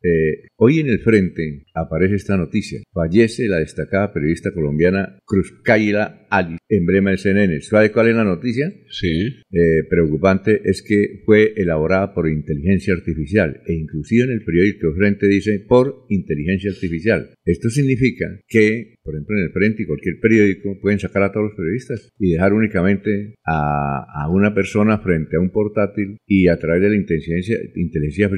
Eh, 0.02 0.48
hoy 0.56 0.80
en 0.80 0.88
el 0.88 1.00
frente 1.00 1.64
aparece 1.74 2.14
esta 2.14 2.36
noticia. 2.36 2.80
Fallece 2.92 3.48
la 3.48 3.58
destacada 3.58 4.12
periodista 4.12 4.52
colombiana 4.52 5.18
Cruz 5.24 5.52
Kaila 5.62 6.26
Ali, 6.30 6.56
emblema 6.68 7.10
del 7.10 7.18
CNN. 7.18 7.60
¿Sabe 7.60 7.90
cuál 7.90 8.08
es 8.08 8.16
la 8.16 8.24
noticia? 8.24 8.72
Sí. 8.88 9.26
Eh, 9.50 9.84
preocupante 9.88 10.60
es 10.64 10.82
que 10.82 11.22
fue 11.26 11.52
elaborada 11.56 12.14
por 12.14 12.28
inteligencia 12.28 12.94
artificial 12.94 13.60
e 13.66 13.74
inclusive 13.74 14.24
en 14.24 14.32
el 14.32 14.44
periódico 14.44 14.94
frente 14.94 15.26
dice 15.26 15.64
por 15.68 16.06
inteligencia 16.08 16.70
artificial. 16.70 17.34
Esto 17.44 17.68
significa 17.68 18.26
que, 18.46 18.94
por 19.02 19.14
ejemplo, 19.14 19.36
en 19.36 19.44
el 19.44 19.52
frente 19.52 19.82
y 19.82 19.86
cualquier 19.86 20.20
periódico 20.20 20.78
pueden 20.80 21.00
sacar 21.00 21.24
a 21.24 21.32
todos 21.32 21.46
los 21.46 21.56
periodistas 21.56 22.08
y 22.18 22.32
dejar 22.32 22.52
únicamente 22.52 23.34
a, 23.44 24.04
a 24.22 24.30
una 24.30 24.54
persona 24.54 24.98
frente 24.98 25.36
a 25.36 25.40
un 25.40 25.50
portátil 25.50 26.09
y 26.26 26.48
a 26.48 26.58
través 26.58 26.82
de 26.82 26.90
la 26.90 26.96
inteligencia, 26.96 27.56
inteligencia 27.74 28.30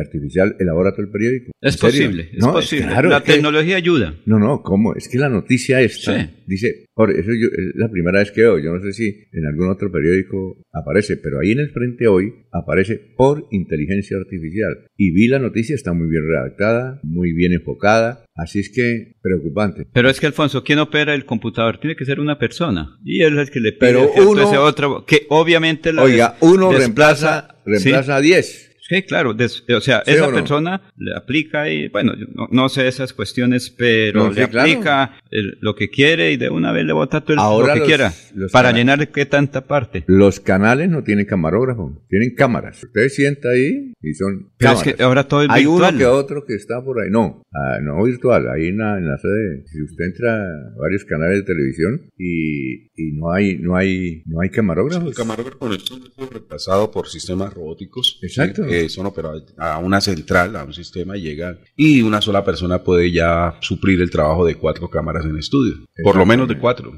artificial 0.00 0.56
elabora 0.58 0.92
todo 0.92 1.02
el 1.02 1.12
periódico. 1.12 1.52
Es 1.60 1.76
posible, 1.76 2.30
es 2.32 2.44
posible. 2.44 2.88
la 2.90 3.22
tecnología 3.22 3.76
ayuda. 3.76 4.14
No, 4.26 4.38
no, 4.38 4.62
¿cómo? 4.62 4.94
Es 4.94 5.08
que 5.08 5.18
la 5.18 5.28
noticia 5.28 5.80
esta 5.80 6.30
dice, 6.46 6.86
por 6.94 7.10
eso 7.10 7.30
yo, 7.30 7.48
es 7.48 7.74
la 7.74 7.90
primera 7.90 8.20
vez 8.20 8.30
que 8.32 8.42
veo, 8.42 8.58
yo 8.58 8.72
no 8.72 8.82
sé 8.82 8.92
si 8.92 9.28
en 9.32 9.46
algún 9.46 9.68
otro 9.68 9.90
periódico 9.90 10.62
aparece, 10.72 11.16
pero 11.16 11.40
ahí 11.40 11.52
en 11.52 11.60
el 11.60 11.70
frente 11.70 12.08
hoy 12.08 12.32
aparece 12.52 13.00
por 13.16 13.46
inteligencia 13.50 14.16
artificial. 14.16 14.86
Y 14.96 15.12
vi 15.12 15.28
la 15.28 15.38
noticia, 15.38 15.74
está 15.74 15.92
muy 15.92 16.08
bien 16.08 16.22
redactada, 16.26 17.00
muy 17.02 17.32
bien 17.32 17.52
enfocada, 17.52 18.24
así 18.38 18.60
es 18.60 18.70
que 18.70 19.16
preocupante. 19.20 19.86
Pero 19.92 20.08
es 20.08 20.18
que 20.20 20.26
Alfonso, 20.26 20.64
¿quién 20.64 20.78
opera 20.78 21.14
el 21.14 21.26
computador? 21.26 21.78
Tiene 21.78 21.96
que 21.96 22.04
ser 22.04 22.20
una 22.20 22.38
persona. 22.38 22.98
Y 23.04 23.22
él 23.22 23.34
es 23.34 23.48
el 23.48 23.50
que 23.50 23.60
le 23.60 23.72
pide 23.72 23.80
pero 23.80 24.10
uno, 24.26 24.42
ese 24.42 24.56
otro, 24.56 25.04
que 25.04 25.26
obviamente 25.28 25.92
la 25.92 26.02
Oiga, 26.02 26.36
uno 26.40 26.72
reemplaza, 26.72 27.56
reemplaza 27.66 28.16
a 28.16 28.20
10. 28.20 28.67
Sí, 28.88 29.02
claro. 29.02 29.36
o 29.36 29.80
sea, 29.80 30.02
esa 30.06 30.30
persona 30.30 30.80
le 30.96 31.14
aplica 31.14 31.68
y, 31.68 31.88
bueno, 31.88 32.14
no, 32.50 32.68
sé 32.70 32.88
esas 32.88 33.12
cuestiones, 33.12 33.68
pero 33.68 34.32
le 34.32 34.44
aplica 34.44 35.20
lo 35.60 35.74
que 35.74 35.90
quiere 35.90 36.32
y 36.32 36.38
de 36.38 36.48
una 36.48 36.72
vez 36.72 36.86
le 36.86 36.94
bota 36.94 37.20
todo 37.20 37.34
el, 37.34 37.66
lo 37.66 37.74
que 37.74 37.82
quiera 37.82 38.12
para 38.50 38.72
llenar 38.72 39.08
qué 39.08 39.26
tanta 39.26 39.66
parte. 39.66 40.04
Los 40.06 40.40
canales 40.40 40.88
no 40.88 41.04
tienen 41.04 41.26
camarógrafo, 41.26 42.02
tienen 42.08 42.34
cámaras. 42.34 42.82
Usted 42.82 43.08
sienta 43.10 43.50
ahí 43.50 43.92
y 44.00 44.14
son 44.14 44.52
pero 44.56 44.72
Es 44.72 44.82
que 44.82 45.02
ahora 45.02 45.28
todo 45.28 45.42
es 45.42 45.50
Hay 45.50 45.66
uno 45.66 45.86
que 45.96 46.06
otro 46.06 46.44
que 46.46 46.54
está 46.54 46.82
por 46.82 47.00
ahí. 47.00 47.10
No, 47.10 47.42
ah, 47.52 47.78
no 47.82 48.02
virtual. 48.04 48.48
Ahí 48.48 48.68
en 48.68 48.78
la, 48.78 48.98
en 48.98 49.06
la 49.06 49.18
sede, 49.18 49.64
si 49.66 49.82
usted 49.82 50.04
entra 50.04 50.34
a 50.34 50.80
varios 50.80 51.04
canales 51.04 51.40
de 51.40 51.42
televisión 51.44 52.10
y, 52.16 52.90
y 52.96 53.12
no 53.12 53.32
hay 53.32 53.58
no 53.58 53.76
hay 53.76 54.22
no 54.24 54.40
hay 54.40 54.48
camarógrafos. 54.48 55.08
el 55.08 55.14
camarógrafo 55.14 55.72
es 55.74 56.30
reemplazado 56.30 56.90
por 56.90 57.08
sistemas 57.08 57.52
robóticos. 57.52 58.18
Exacto 58.22 58.64
son 58.88 59.06
operados 59.06 59.44
a 59.56 59.78
una 59.78 60.00
central, 60.00 60.56
a 60.56 60.64
un 60.64 60.72
sistema, 60.72 61.16
llegan 61.16 61.58
y 61.76 62.02
una 62.02 62.20
sola 62.20 62.44
persona 62.44 62.82
puede 62.82 63.10
ya 63.10 63.56
suplir 63.60 64.00
el 64.00 64.10
trabajo 64.10 64.44
de 64.44 64.54
cuatro 64.56 64.88
cámaras 64.90 65.24
en 65.24 65.36
estudio. 65.38 65.74
Por 66.02 66.16
lo 66.16 66.26
menos 66.26 66.48
de 66.48 66.58
cuatro. 66.58 66.92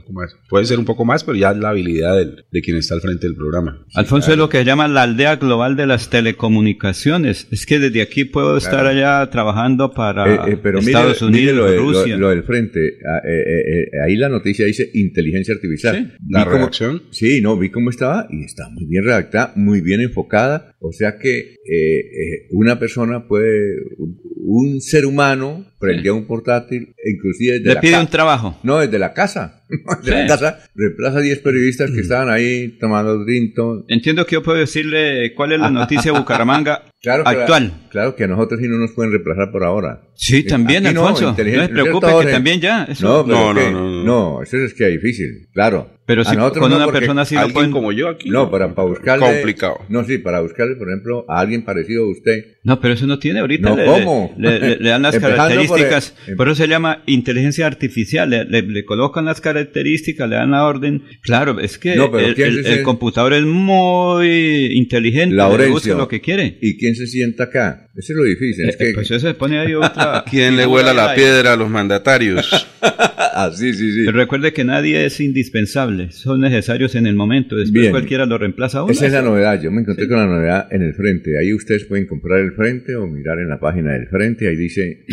Puede 0.49 0.67
ser 0.67 0.79
un 0.79 0.85
poco 0.85 1.05
más, 1.05 1.25
pero 1.25 1.37
ya 1.37 1.51
es 1.53 1.57
la 1.57 1.71
habilidad 1.71 2.17
de 2.51 2.63
quien 2.63 2.77
está 2.77 2.95
al 2.95 3.01
frente 3.01 3.27
del 3.27 3.37
programa. 3.37 3.85
Alfonso 3.95 4.33
es 4.33 4.39
lo 4.39 4.49
que 4.49 4.59
se 4.59 4.65
llama 4.65 4.89
la 4.89 5.03
aldea 5.03 5.37
global 5.37 5.77
de 5.77 5.87
las 5.87 6.11
telecomunicaciones. 6.11 7.49
Es 7.51 7.67
que 7.67 7.79
desde 7.79 8.03
aquí 8.03 8.25
puedo 8.25 8.57
estar 8.57 8.87
allá 8.87 9.29
trabajando 9.31 9.93
para 9.93 10.49
eh, 10.49 10.61
eh, 10.65 10.79
Estados 10.79 11.23
Unidos, 11.23 11.57
lo, 11.57 11.77
Rusia. 11.77 12.17
Lo, 12.17 12.31
del 12.31 12.45
frente. 12.45 12.99
Ah, 13.07 13.21
eh, 13.27 13.91
ahí 14.05 14.17
la 14.17 14.29
noticia 14.29 14.67
dice 14.67 14.91
inteligencia 14.95 15.55
artificial. 15.55 16.17
La 16.29 16.45
redacción. 16.45 17.03
sí, 17.11 17.41
no, 17.41 17.57
vi 17.57 17.71
cómo 17.71 17.91
estaba 17.91 18.27
y 18.31 18.45
está 18.45 18.69
muy 18.71 18.87
bien 18.87 19.05
redactada, 19.05 19.53
muy 19.57 19.81
bien 19.81 20.01
enfocada. 20.01 20.77
O 20.81 20.93
sea 20.93 21.19
que 21.19 21.57
eh, 21.73 22.01
eh, 22.01 22.49
una 22.51 22.81
persona 22.81 23.29
puede, 23.29 23.77
un 23.97 24.81
ser 24.81 25.07
humano 25.07 25.67
prendía 25.79 26.13
un 26.13 26.27
portátil, 26.27 26.97
inclusive 27.05 27.61
desde 27.61 27.75
Le 27.75 27.81
pide 27.81 28.01
un 28.01 28.09
trabajo. 28.09 28.59
No, 28.65 28.79
desde 28.79 28.99
la 28.99 29.15
casa. 29.15 29.63
Desde 30.03 30.23
la 30.23 30.27
casa 30.27 30.59
reemplaza 30.75 31.19
a 31.19 31.21
10 31.21 31.39
periodistas 31.43 31.93
que 31.93 31.99
mm. 31.99 32.01
estaban 32.01 32.29
ahí 32.29 32.77
tomando 32.81 33.25
tinto. 33.25 33.85
Entiendo 33.87 34.27
que 34.27 34.33
yo 34.33 34.43
puedo 34.43 34.59
decirle 34.59 35.33
cuál 35.37 35.53
es 35.53 35.61
la 35.61 35.71
noticia 35.71 36.11
de 36.11 36.19
Bucaramanga 36.19 36.87
actual. 37.25 37.73
claro 37.89 38.17
que 38.17 38.25
a 38.25 38.27
nosotros 38.27 38.59
sí 38.61 38.67
no 38.67 38.77
nos 38.77 38.91
pueden 38.91 39.13
reemplazar 39.13 39.53
por 39.53 39.63
ahora. 39.63 40.03
Sí, 40.17 40.43
también, 40.43 40.87
Alfonso. 40.89 41.23
No, 41.23 41.31
no 41.31 41.37
se 41.37 41.69
preocupe 41.69 42.09
que 42.25 42.33
también 42.33 42.61
ya. 42.61 42.83
Eso. 42.83 43.25
No, 43.25 43.55
no, 43.55 43.71
no, 43.71 44.05
no, 44.05 44.43
eso 44.43 44.57
es 44.57 44.75
que 44.75 44.89
es 44.89 45.01
difícil, 45.01 45.49
claro. 45.53 46.00
Pero 46.11 46.25
si 46.25 46.37
con 46.37 46.73
una 46.73 46.91
persona 46.91 47.23
así 47.23 47.37
no 47.37 47.49
pueden... 47.51 47.71
como 47.71 47.93
yo 47.93 48.09
aquí. 48.09 48.31
No, 48.31 48.51
para, 48.51 48.75
para 48.75 48.89
buscarle... 48.89 49.25
Complicado. 49.25 49.77
No, 49.89 50.05
sí, 50.05 50.19
para 50.19 50.41
buscarle, 50.41 50.75
por 50.75 50.89
ejemplo, 50.89 51.25
a 51.29 51.39
alguien 51.39 51.63
parecido 51.65 52.03
a 52.03 52.11
usted. 52.11 52.57
No, 52.65 52.81
pero 52.81 52.95
eso 52.95 53.07
no 53.07 53.21
tiene 53.21 53.39
ahorita. 53.39 53.71
No, 53.71 53.77
le, 53.77 53.85
¿cómo? 53.85 54.35
Le, 54.37 54.77
dan 54.79 55.03
las 55.03 55.17
características. 55.21 56.17
Por, 56.37 56.49
eso 56.49 56.57
se 56.57 56.67
llama 56.67 57.05
inteligencia 57.07 57.65
artificial. 57.65 58.29
Le, 58.29 58.85
colocan 58.85 59.25
las 59.25 59.41
características, 59.41 60.29
le 60.29 60.35
dan 60.35 60.51
la 60.51 60.67
orden. 60.67 61.05
Claro, 61.23 61.61
es 61.61 61.79
que 61.79 61.95
el, 61.95 62.83
computador 62.83 63.33
es 63.33 63.45
muy 63.45 64.67
inteligente. 64.73 65.37
Le 65.37 65.69
gusta 65.69 65.95
lo 65.95 66.09
que 66.09 66.21
quiere. 66.21 66.59
¿Y 66.61 66.77
quién 66.77 66.97
se 66.97 67.07
sienta 67.07 67.45
acá? 67.45 67.91
Eso 67.97 68.15
es 68.15 68.17
lo 68.17 68.25
difícil. 68.25 68.69
Es 68.69 68.75
eh, 68.77 68.79
que... 68.79 68.95
Pues 68.95 69.11
eso 69.11 69.29
se 69.29 69.35
pone 69.35 69.59
ahí 69.59 69.75
otra... 69.75 70.25
¿Quién 70.31 70.57
le 70.57 70.65
vuela 70.65 70.95
la 70.95 71.15
piedra 71.15 71.53
a 71.53 71.57
los 71.57 71.69
mandatarios? 71.69 72.67
ah, 72.83 73.51
sí, 73.55 73.75
sí, 73.75 73.93
sí. 73.93 74.03
Pero 74.07 74.17
recuerde 74.17 74.53
que 74.53 74.65
nadie 74.65 75.05
es 75.05 75.21
indispensable. 75.21 76.00
Son 76.11 76.41
necesarios 76.41 76.95
en 76.95 77.07
el 77.07 77.15
momento. 77.15 77.57
Después 77.57 77.91
cualquiera 77.91 78.27
lo 78.27 78.39
reemplaza 78.39 78.83
uno. 78.83 78.93
Esa 78.93 79.07
es 79.07 79.13
la 79.13 79.23
novedad. 79.23 79.61
Yo 79.61 79.71
me 79.71 79.83
encontré 79.83 80.09
con 80.09 80.17
la 80.17 80.27
novedad 80.27 80.69
en 80.71 80.83
el 80.83 80.95
frente. 80.95 81.39
Ahí 81.39 81.53
ustedes 81.53 81.85
pueden 81.85 82.07
comprar 82.07 82.41
el 82.41 82.53
frente 82.53 82.97
o 82.97 83.07
mirar 83.07 83.39
en 83.39 83.49
la 83.49 83.61
página 83.61 83.93
del 83.93 84.09
frente. 84.09 84.49
Ahí 84.49 84.57
dice, 84.57 85.05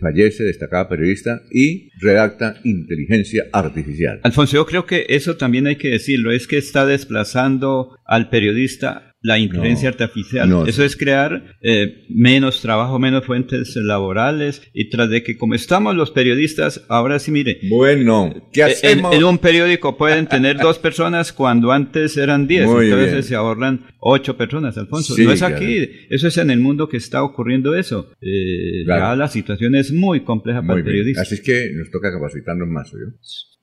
fallece 0.00 0.44
destacada 0.44 0.88
periodista 0.88 1.42
y 1.50 1.90
redacta 2.00 2.56
inteligencia 2.64 3.44
artificial. 3.52 4.20
Alfonso, 4.22 4.56
yo 4.56 4.66
creo 4.66 4.86
que 4.86 5.06
eso 5.08 5.36
también 5.36 5.66
hay 5.66 5.76
que 5.76 5.90
decirlo. 5.90 6.32
Es 6.32 6.46
que 6.46 6.58
está 6.58 6.86
desplazando 6.86 7.98
al 8.04 8.30
periodista 8.30 9.13
la 9.24 9.38
inteligencia 9.38 9.88
artificial. 9.88 10.64
Eso 10.68 10.84
es 10.84 10.96
crear 10.96 11.56
eh, 11.62 12.04
menos 12.10 12.60
trabajo, 12.60 12.98
menos 12.98 13.24
fuentes 13.24 13.74
laborales 13.74 14.60
y 14.74 14.90
tras 14.90 15.08
de 15.08 15.22
que 15.22 15.38
como 15.38 15.54
estamos 15.54 15.96
los 15.96 16.10
periodistas, 16.10 16.84
ahora 16.90 17.18
sí 17.18 17.30
mire. 17.30 17.58
Bueno, 17.70 18.50
¿qué 18.52 18.60
eh, 18.60 18.64
hacemos? 18.64 19.16
En, 19.16 19.24
un 19.24 19.38
periódico 19.38 19.96
pueden 19.96 20.26
tener 20.26 20.58
dos 20.58 20.78
personas 20.78 21.32
cuando 21.32 21.72
antes 21.72 22.18
eran 22.18 22.46
diez, 22.46 22.68
entonces 22.68 23.24
se 23.24 23.34
ahorran 23.34 23.86
ocho 23.98 24.36
personas, 24.36 24.76
Alfonso. 24.76 25.14
no 25.16 25.32
es 25.32 25.42
aquí, 25.42 25.88
eso 26.10 26.28
es 26.28 26.36
en 26.36 26.50
el 26.50 26.60
mundo 26.60 26.86
que 26.90 26.98
está 26.98 27.22
ocurriendo 27.22 27.74
eso. 27.74 28.12
Eh, 28.20 28.84
Ya 28.86 29.16
la 29.16 29.28
situación 29.28 29.74
es 29.74 29.90
muy 29.90 30.20
compleja 30.20 30.60
para 30.60 30.80
el 30.80 30.84
periodista. 30.84 31.22
Así 31.22 31.36
es 31.36 31.40
que 31.40 31.70
nos 31.74 31.90
toca 31.90 32.12
capacitarnos 32.12 32.68
más, 32.68 32.92
¿yo? 32.92 32.98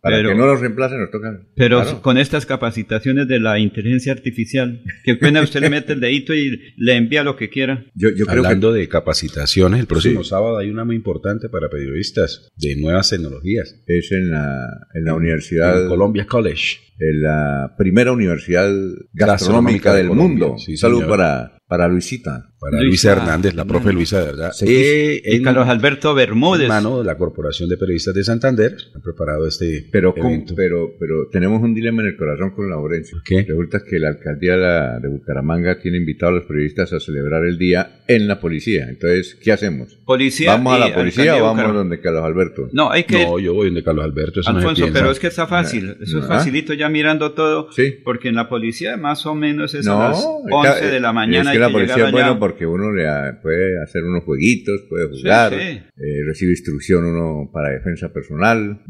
Para 0.02 0.18
que 0.18 0.34
no 0.34 0.48
los 0.48 0.60
reemplacen 0.60 1.00
nos 1.00 1.12
toca. 1.12 1.42
Pero 1.56 2.02
con 2.02 2.18
estas 2.18 2.48
capacitaciones 2.48 3.28
de 3.28 3.40
la 3.40 3.60
inteligencia 3.60 4.12
artificial, 4.12 4.82
que 5.04 5.16
pena 5.16 5.42
usted 5.42 5.62
le 5.62 5.70
mete 5.70 5.94
el 5.94 6.00
dedito 6.00 6.34
y 6.34 6.74
le 6.76 6.96
envía 6.96 7.24
lo 7.24 7.36
que 7.36 7.50
quiera. 7.50 7.86
Yo, 7.94 8.10
yo 8.10 8.26
creo 8.26 8.44
Hablando 8.44 8.74
de 8.74 8.88
capacitaciones, 8.90 9.80
el 9.80 9.86
próximo 9.86 10.24
sábado 10.24 10.58
hay 10.58 10.72
una 10.72 10.86
muy 10.86 10.96
importante 10.96 11.50
para 11.50 11.70
periodistas 11.70 12.50
de 12.58 12.76
nuevas 12.78 13.12
tecnologías. 13.12 13.80
Es 13.86 14.12
en 14.12 14.32
la, 14.32 14.88
en 14.96 15.06
la 15.06 15.14
Universidad. 15.14 15.88
Columbia 15.88 16.26
College. 16.26 16.80
En 17.00 17.22
la 17.22 17.76
primera 17.78 18.12
universidad 18.12 18.72
gastronómica, 19.14 19.94
del 19.94 20.10
mundo. 20.10 20.56
Salud 20.76 21.06
para, 21.08 21.61
para 21.72 21.88
Luisita 21.88 22.52
para 22.62 22.80
Luisa, 22.80 23.14
Hernández, 23.14 23.56
la 23.56 23.66
profe 23.66 23.92
Luisa, 23.92 24.20
de 24.20 24.26
verdad. 24.28 24.54
y 24.62 25.42
Carlos 25.42 25.68
Alberto 25.68 26.14
Bermúdez. 26.14 26.68
Mano 26.68 27.00
de 27.00 27.06
la 27.06 27.18
Corporación 27.18 27.68
de 27.70 27.76
Periodistas 27.76 28.14
de 28.14 28.24
Santander, 28.24 28.78
han 28.94 29.02
preparado 29.02 29.48
este 29.48 29.88
pero 29.92 30.14
pero, 30.56 30.92
pero 31.00 31.28
tenemos 31.32 31.64
un 31.64 31.74
dilema 31.74 32.04
en 32.04 32.10
el 32.10 32.18
corazón 32.18 32.52
con 32.52 32.70
Laurencio. 32.70 33.18
¿Qué? 33.26 33.46
Resulta 33.48 33.80
que 33.84 33.98
la 33.98 34.10
alcaldía 34.10 35.00
de 35.00 35.08
Bucaramanga 35.08 35.80
tiene 35.80 35.98
invitado 35.98 36.34
a 36.34 36.36
los 36.36 36.46
periodistas 36.46 36.94
a 36.94 37.00
celebrar 37.00 37.46
el 37.46 37.58
día 37.58 38.04
en 38.08 38.28
la 38.28 38.40
policía. 38.40 38.88
Entonces, 38.88 39.34
¿qué 39.42 39.52
hacemos? 39.52 39.98
¿Policía 40.06 40.52
¿Vamos 40.52 40.76
a 40.76 40.78
la 40.88 40.94
policía 40.94 41.38
o 41.38 41.44
vamos 41.44 41.66
a 41.66 41.68
donde 41.70 42.00
Carlos 42.00 42.24
Alberto? 42.24 42.70
No, 42.74 42.92
hay 42.92 43.06
que... 43.06 43.26
No, 43.26 43.40
yo 43.40 43.56
voy 43.56 43.68
donde 43.68 43.84
Carlos 43.84 44.06
Alberto. 44.06 44.42
Alfonso, 44.46 44.86
pero 44.94 45.10
es 45.10 45.20
que 45.20 45.28
está 45.28 45.48
fácil. 45.48 45.98
Eso 46.00 46.20
es 46.20 46.28
facilito 46.28 46.76
ya 46.76 46.90
mirando 46.90 47.32
todo. 47.32 47.72
Sí. 47.72 47.96
Porque 48.04 48.30
en 48.30 48.36
la 48.36 48.50
policía 48.50 48.98
más 48.98 49.26
o 49.26 49.34
menos 49.34 49.74
es 49.74 49.88
a 49.88 50.10
las 50.10 50.24
11 50.24 50.86
de 50.86 51.00
la 51.00 51.12
mañana. 51.12 51.52
Es 51.52 51.58
que, 51.58 51.61
la 51.62 51.70
policía 51.70 52.08
es 52.08 52.12
bueno 52.12 52.40
porque 52.40 52.66
uno 52.66 52.92
le 52.92 53.06
puede 53.42 53.82
hacer 53.82 54.04
unos 54.04 54.24
jueguitos, 54.24 54.82
puede 54.90 55.08
jugar, 55.08 55.54
eh, 55.54 55.84
recibe 56.26 56.52
instrucción 56.52 57.06
uno 57.06 57.50
para 57.52 57.70
defensa 57.70 58.12
personal, 58.12 58.82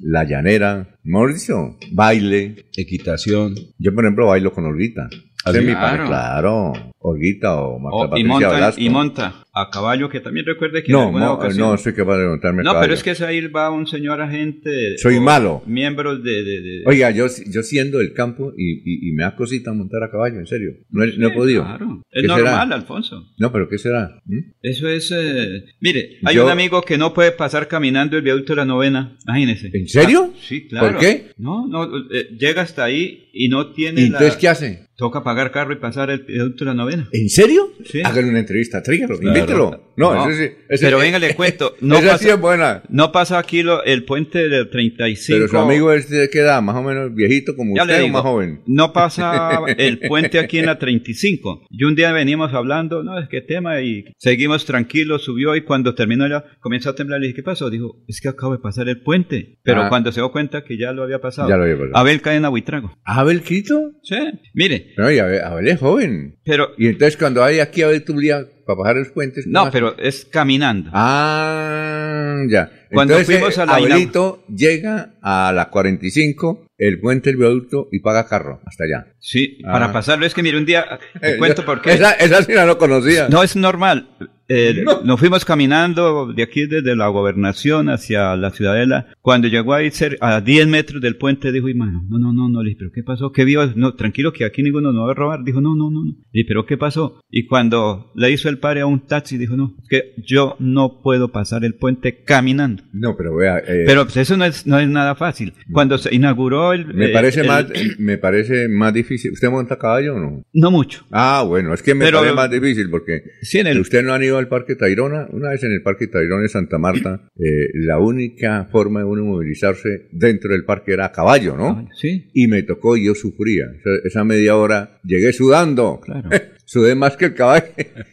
la 0.00 0.24
llanera, 0.24 0.98
Mauricio, 1.04 1.76
baile, 1.92 2.66
equitación. 2.76 3.54
Yo, 3.78 3.94
por 3.94 4.04
ejemplo, 4.04 4.26
bailo 4.26 4.52
con 4.52 4.64
Olguita. 4.64 5.08
claro. 5.44 6.06
claro, 6.06 6.72
Olguita 6.98 7.62
o 7.62 7.78
Marta 7.78 8.18
y 8.18 8.24
monta, 8.24 8.74
y 8.76 8.90
monta 8.90 9.34
a 9.60 9.70
caballo, 9.70 10.08
que 10.08 10.20
también 10.20 10.46
recuerde 10.46 10.82
que 10.82 10.92
no, 10.92 11.10
no, 11.10 11.38
no 11.38 11.78
soy 11.78 11.92
capaz 11.92 12.18
de 12.18 12.26
montarme 12.26 12.62
No, 12.62 12.80
pero 12.80 12.94
es 12.94 13.02
que 13.02 13.10
ahí 13.24 13.46
va 13.48 13.70
un 13.70 13.86
señor 13.86 14.20
agente. 14.20 14.96
Soy 14.98 15.20
malo. 15.20 15.62
Miembros 15.66 16.22
de, 16.22 16.82
Oiga, 16.86 17.10
yo, 17.10 17.26
yo 17.46 17.62
siendo 17.62 17.98
del 17.98 18.12
campo 18.12 18.52
y, 18.56 19.08
y, 19.08 19.12
me 19.12 19.22
da 19.22 19.34
cosita 19.34 19.72
montar 19.72 20.02
a 20.02 20.10
caballo, 20.10 20.38
en 20.38 20.46
serio. 20.46 20.72
No, 20.90 21.04
he, 21.04 21.30
podido. 21.30 21.64
Claro. 21.64 22.02
Es 22.10 22.24
normal, 22.24 22.72
Alfonso. 22.72 23.34
No, 23.38 23.52
pero 23.52 23.68
¿qué 23.68 23.78
será? 23.78 24.22
¿Mm? 24.24 24.38
Eso 24.62 24.88
es. 24.88 25.10
Eh, 25.12 25.64
mire, 25.80 26.18
hay 26.24 26.38
un 26.38 26.50
amigo 26.50 26.82
que 26.82 26.98
no 26.98 27.12
puede 27.12 27.32
pasar 27.32 27.68
caminando 27.68 28.16
el 28.16 28.22
viaducto 28.22 28.52
de 28.52 28.56
la 28.56 28.64
novena. 28.64 29.16
Imagínese. 29.26 29.70
¿En 29.72 29.88
serio? 29.88 30.32
Ah, 30.32 30.38
sí, 30.40 30.68
claro. 30.68 30.88
¿Por 30.92 30.98
qué? 30.98 31.32
No, 31.36 31.66
no, 31.66 31.84
eh, 32.12 32.28
llega 32.38 32.62
hasta 32.62 32.84
ahí 32.84 33.28
y 33.32 33.48
no 33.48 33.72
tiene. 33.72 34.02
¿Y 34.02 34.04
entonces 34.06 34.36
qué 34.36 34.48
hace? 34.48 34.88
Toca 34.96 35.22
pagar 35.22 35.52
carro 35.52 35.72
y 35.72 35.76
pasar 35.76 36.10
el 36.10 36.24
viaducto 36.24 36.64
de 36.64 36.70
la 36.70 36.74
novena. 36.74 37.08
¿En 37.12 37.28
serio? 37.28 37.72
Sí. 37.84 38.00
Una 38.00 38.40
entrevista, 38.40 38.82
trígalo, 38.82 39.16
Claro. 39.18 39.46
No, 39.56 39.80
No, 40.14 40.28
ese 40.30 40.46
sí. 40.48 40.54
ese- 40.68 40.84
pero 40.86 40.98
venga, 40.98 41.18
le 41.18 41.34
cuento. 41.34 41.74
No 41.80 41.96
esa 41.98 42.12
pasa- 42.12 42.18
sí 42.24 42.28
es 42.30 42.40
buena. 42.40 42.82
No 42.88 43.10
pasa 43.10 43.38
aquí 43.38 43.62
lo- 43.64 43.82
el 43.84 44.04
puente 44.04 44.48
del 44.48 44.70
35. 44.70 45.36
Pero 45.38 45.48
su 45.48 45.58
amigo 45.58 45.92
este 45.92 46.30
queda 46.30 46.60
más 46.60 46.76
o 46.76 46.82
menos 46.82 47.12
viejito 47.14 47.56
como 47.56 47.74
Ya 47.74 47.82
usted 47.82 48.04
o 48.04 48.08
más 48.08 48.22
joven. 48.22 48.60
No 48.66 48.92
pasa 48.92 49.58
el 49.76 49.98
puente 50.00 50.38
aquí 50.38 50.58
en 50.58 50.66
la 50.66 50.78
35. 50.78 51.66
Y 51.70 51.84
un 51.84 51.94
día 51.96 52.12
veníamos 52.12 52.52
hablando, 52.54 53.02
no, 53.02 53.18
es 53.18 53.28
que 53.28 53.40
tema, 53.40 53.80
y 53.80 54.04
seguimos 54.18 54.64
tranquilos, 54.66 55.24
subió 55.24 55.56
y 55.56 55.62
cuando 55.62 55.94
terminó 55.94 56.28
ya 56.28 56.44
comenzó 56.60 56.90
a 56.90 56.94
temblar. 56.94 57.20
Le 57.20 57.28
dije, 57.28 57.36
¿qué 57.36 57.42
pasó? 57.42 57.68
Dijo, 57.70 57.96
es 58.06 58.20
que 58.20 58.28
acabo 58.28 58.52
de 58.52 58.58
pasar 58.60 58.88
el 58.88 59.00
puente. 59.02 59.58
Pero 59.64 59.82
Ah. 59.82 59.88
cuando 59.88 60.12
se 60.12 60.20
dio 60.20 60.30
cuenta 60.30 60.62
que 60.62 60.78
ya 60.78 60.92
lo 60.92 61.02
había 61.02 61.20
pasado. 61.20 61.48
Ya 61.48 61.56
lo 61.56 61.64
había 61.64 61.76
pasado. 61.76 61.96
Abel 61.96 62.20
cae 62.20 62.36
en 62.36 62.44
Aguitrago. 62.44 62.92
¿Abel 63.04 63.42
Quito? 63.42 63.92
Sí, 64.02 64.16
mire, 64.54 64.92
No, 64.96 65.10
y 65.10 65.18
Abel, 65.18 65.40
Abel 65.42 65.68
es 65.68 65.80
joven. 65.80 66.36
pero, 66.44 66.68
Y 66.78 66.86
entonces 66.86 67.16
cuando 67.16 67.42
hay 67.42 67.58
aquí 67.58 67.82
Abel 67.82 68.04
Tublia 68.04 68.46
para 68.68 68.80
bajar 68.80 68.96
los 68.96 69.08
puentes. 69.08 69.46
¿cómo 69.46 69.64
no, 69.64 69.70
pero 69.70 69.96
es 69.98 70.26
caminando. 70.26 70.90
Ah, 70.92 72.42
ya. 72.50 72.70
Cuando 72.90 73.14
Entonces, 73.14 73.36
fuimos 73.38 73.58
a 73.58 73.66
la 73.66 73.74
Abelito 73.76 74.44
llega 74.48 75.14
a 75.22 75.52
la 75.52 75.68
45, 75.70 76.66
el 76.78 77.00
puente 77.00 77.30
del 77.30 77.38
viaducto 77.38 77.88
y 77.92 77.98
paga 78.00 78.26
carro 78.28 78.60
hasta 78.66 78.84
allá. 78.84 79.06
Sí, 79.18 79.58
Ah. 79.64 79.72
para 79.72 79.92
pasarlo 79.92 80.26
es 80.26 80.34
que 80.34 80.42
mire, 80.42 80.58
un 80.58 80.64
día, 80.66 80.84
te 81.20 81.34
Eh, 81.34 81.38
cuento 81.38 81.62
yo- 81.62 81.66
por 81.66 81.82
qué. 81.82 81.92
Esa, 81.92 82.12
esa 82.12 82.42
sí 82.42 82.52
la 82.52 82.66
no 82.66 82.78
conocía. 82.78 83.28
No, 83.28 83.42
es 83.42 83.56
normal. 83.56 84.08
Eh, 84.50 84.82
Nos 85.04 85.20
fuimos 85.20 85.44
caminando 85.44 86.32
de 86.32 86.42
aquí 86.42 86.64
desde 86.66 86.96
la 86.96 87.08
gobernación 87.08 87.90
hacia 87.90 88.34
la 88.34 88.50
ciudadela. 88.50 89.08
Cuando 89.20 89.46
llegó 89.46 89.74
ahí 89.74 89.90
a 90.22 90.40
10 90.40 90.66
metros 90.68 91.02
del 91.02 91.16
puente, 91.16 91.52
dijo, 91.52 91.68
hermano, 91.68 92.02
no, 92.08 92.18
no, 92.18 92.32
no, 92.32 92.48
no, 92.48 92.62
le 92.62 92.70
dije, 92.70 92.78
pero 92.78 92.90
¿qué 92.94 93.02
pasó? 93.02 93.30
¿Qué 93.30 93.44
vio? 93.44 93.66
No, 93.76 93.92
tranquilo, 93.94 94.32
que 94.32 94.46
aquí 94.46 94.62
ninguno 94.62 94.90
nos 94.90 95.06
va 95.06 95.10
a 95.10 95.14
robar. 95.14 95.44
Dijo, 95.44 95.60
no, 95.60 95.74
no, 95.76 95.90
no, 95.90 96.02
no. 96.02 96.12
Le 96.12 96.22
dije, 96.32 96.46
pero 96.48 96.64
¿qué 96.64 96.78
pasó? 96.78 97.20
Y 97.28 97.46
cuando 97.46 98.10
le 98.14 98.30
hizo 98.30 98.48
el 98.48 98.56
pare 98.58 98.80
a 98.80 98.86
un 98.86 99.04
taxi, 99.06 99.36
dijo, 99.36 99.54
no, 99.54 99.74
es 99.82 99.88
que 99.90 100.14
yo 100.26 100.56
no 100.60 101.02
puedo 101.02 101.28
pasar 101.28 101.62
el 101.66 101.74
puente 101.74 102.22
caminando. 102.24 102.77
No, 102.92 103.16
pero 103.16 103.34
vea. 103.36 103.58
eh, 103.58 103.84
Pero 103.86 104.04
pues, 104.04 104.16
eso 104.18 104.36
no 104.36 104.44
es, 104.44 104.66
no 104.66 104.78
es 104.78 104.88
nada 104.88 105.14
fácil. 105.14 105.52
Cuando 105.72 105.98
se 105.98 106.14
inauguró 106.14 106.72
el... 106.72 106.86
me 106.94 107.06
eh, 107.06 107.12
parece 107.12 107.40
el- 107.40 107.46
más, 107.46 107.66
me 107.98 108.18
parece 108.18 108.68
más 108.68 108.92
difícil. 108.94 109.32
¿Usted 109.32 109.48
monta 109.50 109.74
a 109.74 109.78
caballo 109.78 110.14
o 110.16 110.18
no? 110.20 110.42
No 110.52 110.70
mucho. 110.70 111.06
Ah, 111.10 111.44
bueno, 111.46 111.74
es 111.74 111.82
que 111.82 111.94
me 111.94 112.04
Pero- 112.06 112.18
parece 112.18 112.34
más 112.34 112.50
difícil 112.50 112.90
porque 112.90 113.22
Sí, 113.42 113.58
en 113.58 113.66
el... 113.68 113.78
usted 113.80 114.02
no 114.04 114.12
han 114.14 114.22
ido 114.22 114.38
al 114.38 114.48
Parque 114.48 114.74
Tayrona. 114.74 115.28
Una 115.30 115.50
vez 115.50 115.62
en 115.64 115.72
el 115.72 115.82
Parque 115.82 116.06
Tayrona 116.06 116.42
de 116.42 116.48
Santa 116.48 116.78
Marta, 116.78 117.28
eh, 117.38 117.68
la 117.74 117.98
única 117.98 118.68
forma 118.70 119.00
de 119.00 119.06
uno 119.06 119.24
movilizarse 119.24 120.08
dentro 120.12 120.52
del 120.52 120.64
parque 120.64 120.92
era 120.92 121.06
a 121.06 121.12
caballo, 121.12 121.56
¿no? 121.56 121.88
Sí, 122.00 122.30
Y 122.34 122.46
me 122.48 122.62
tocó 122.62 122.96
y 122.96 123.06
yo 123.06 123.14
sufría. 123.14 123.64
Esa, 123.78 123.90
esa 124.06 124.24
media 124.24 124.56
hora 124.56 125.00
llegué 125.04 125.32
sudando. 125.32 126.00
claro. 126.04 126.28
Sudé 126.68 126.94
más 126.94 127.16
que 127.16 127.24
el 127.24 127.34
caballo. 127.34 127.64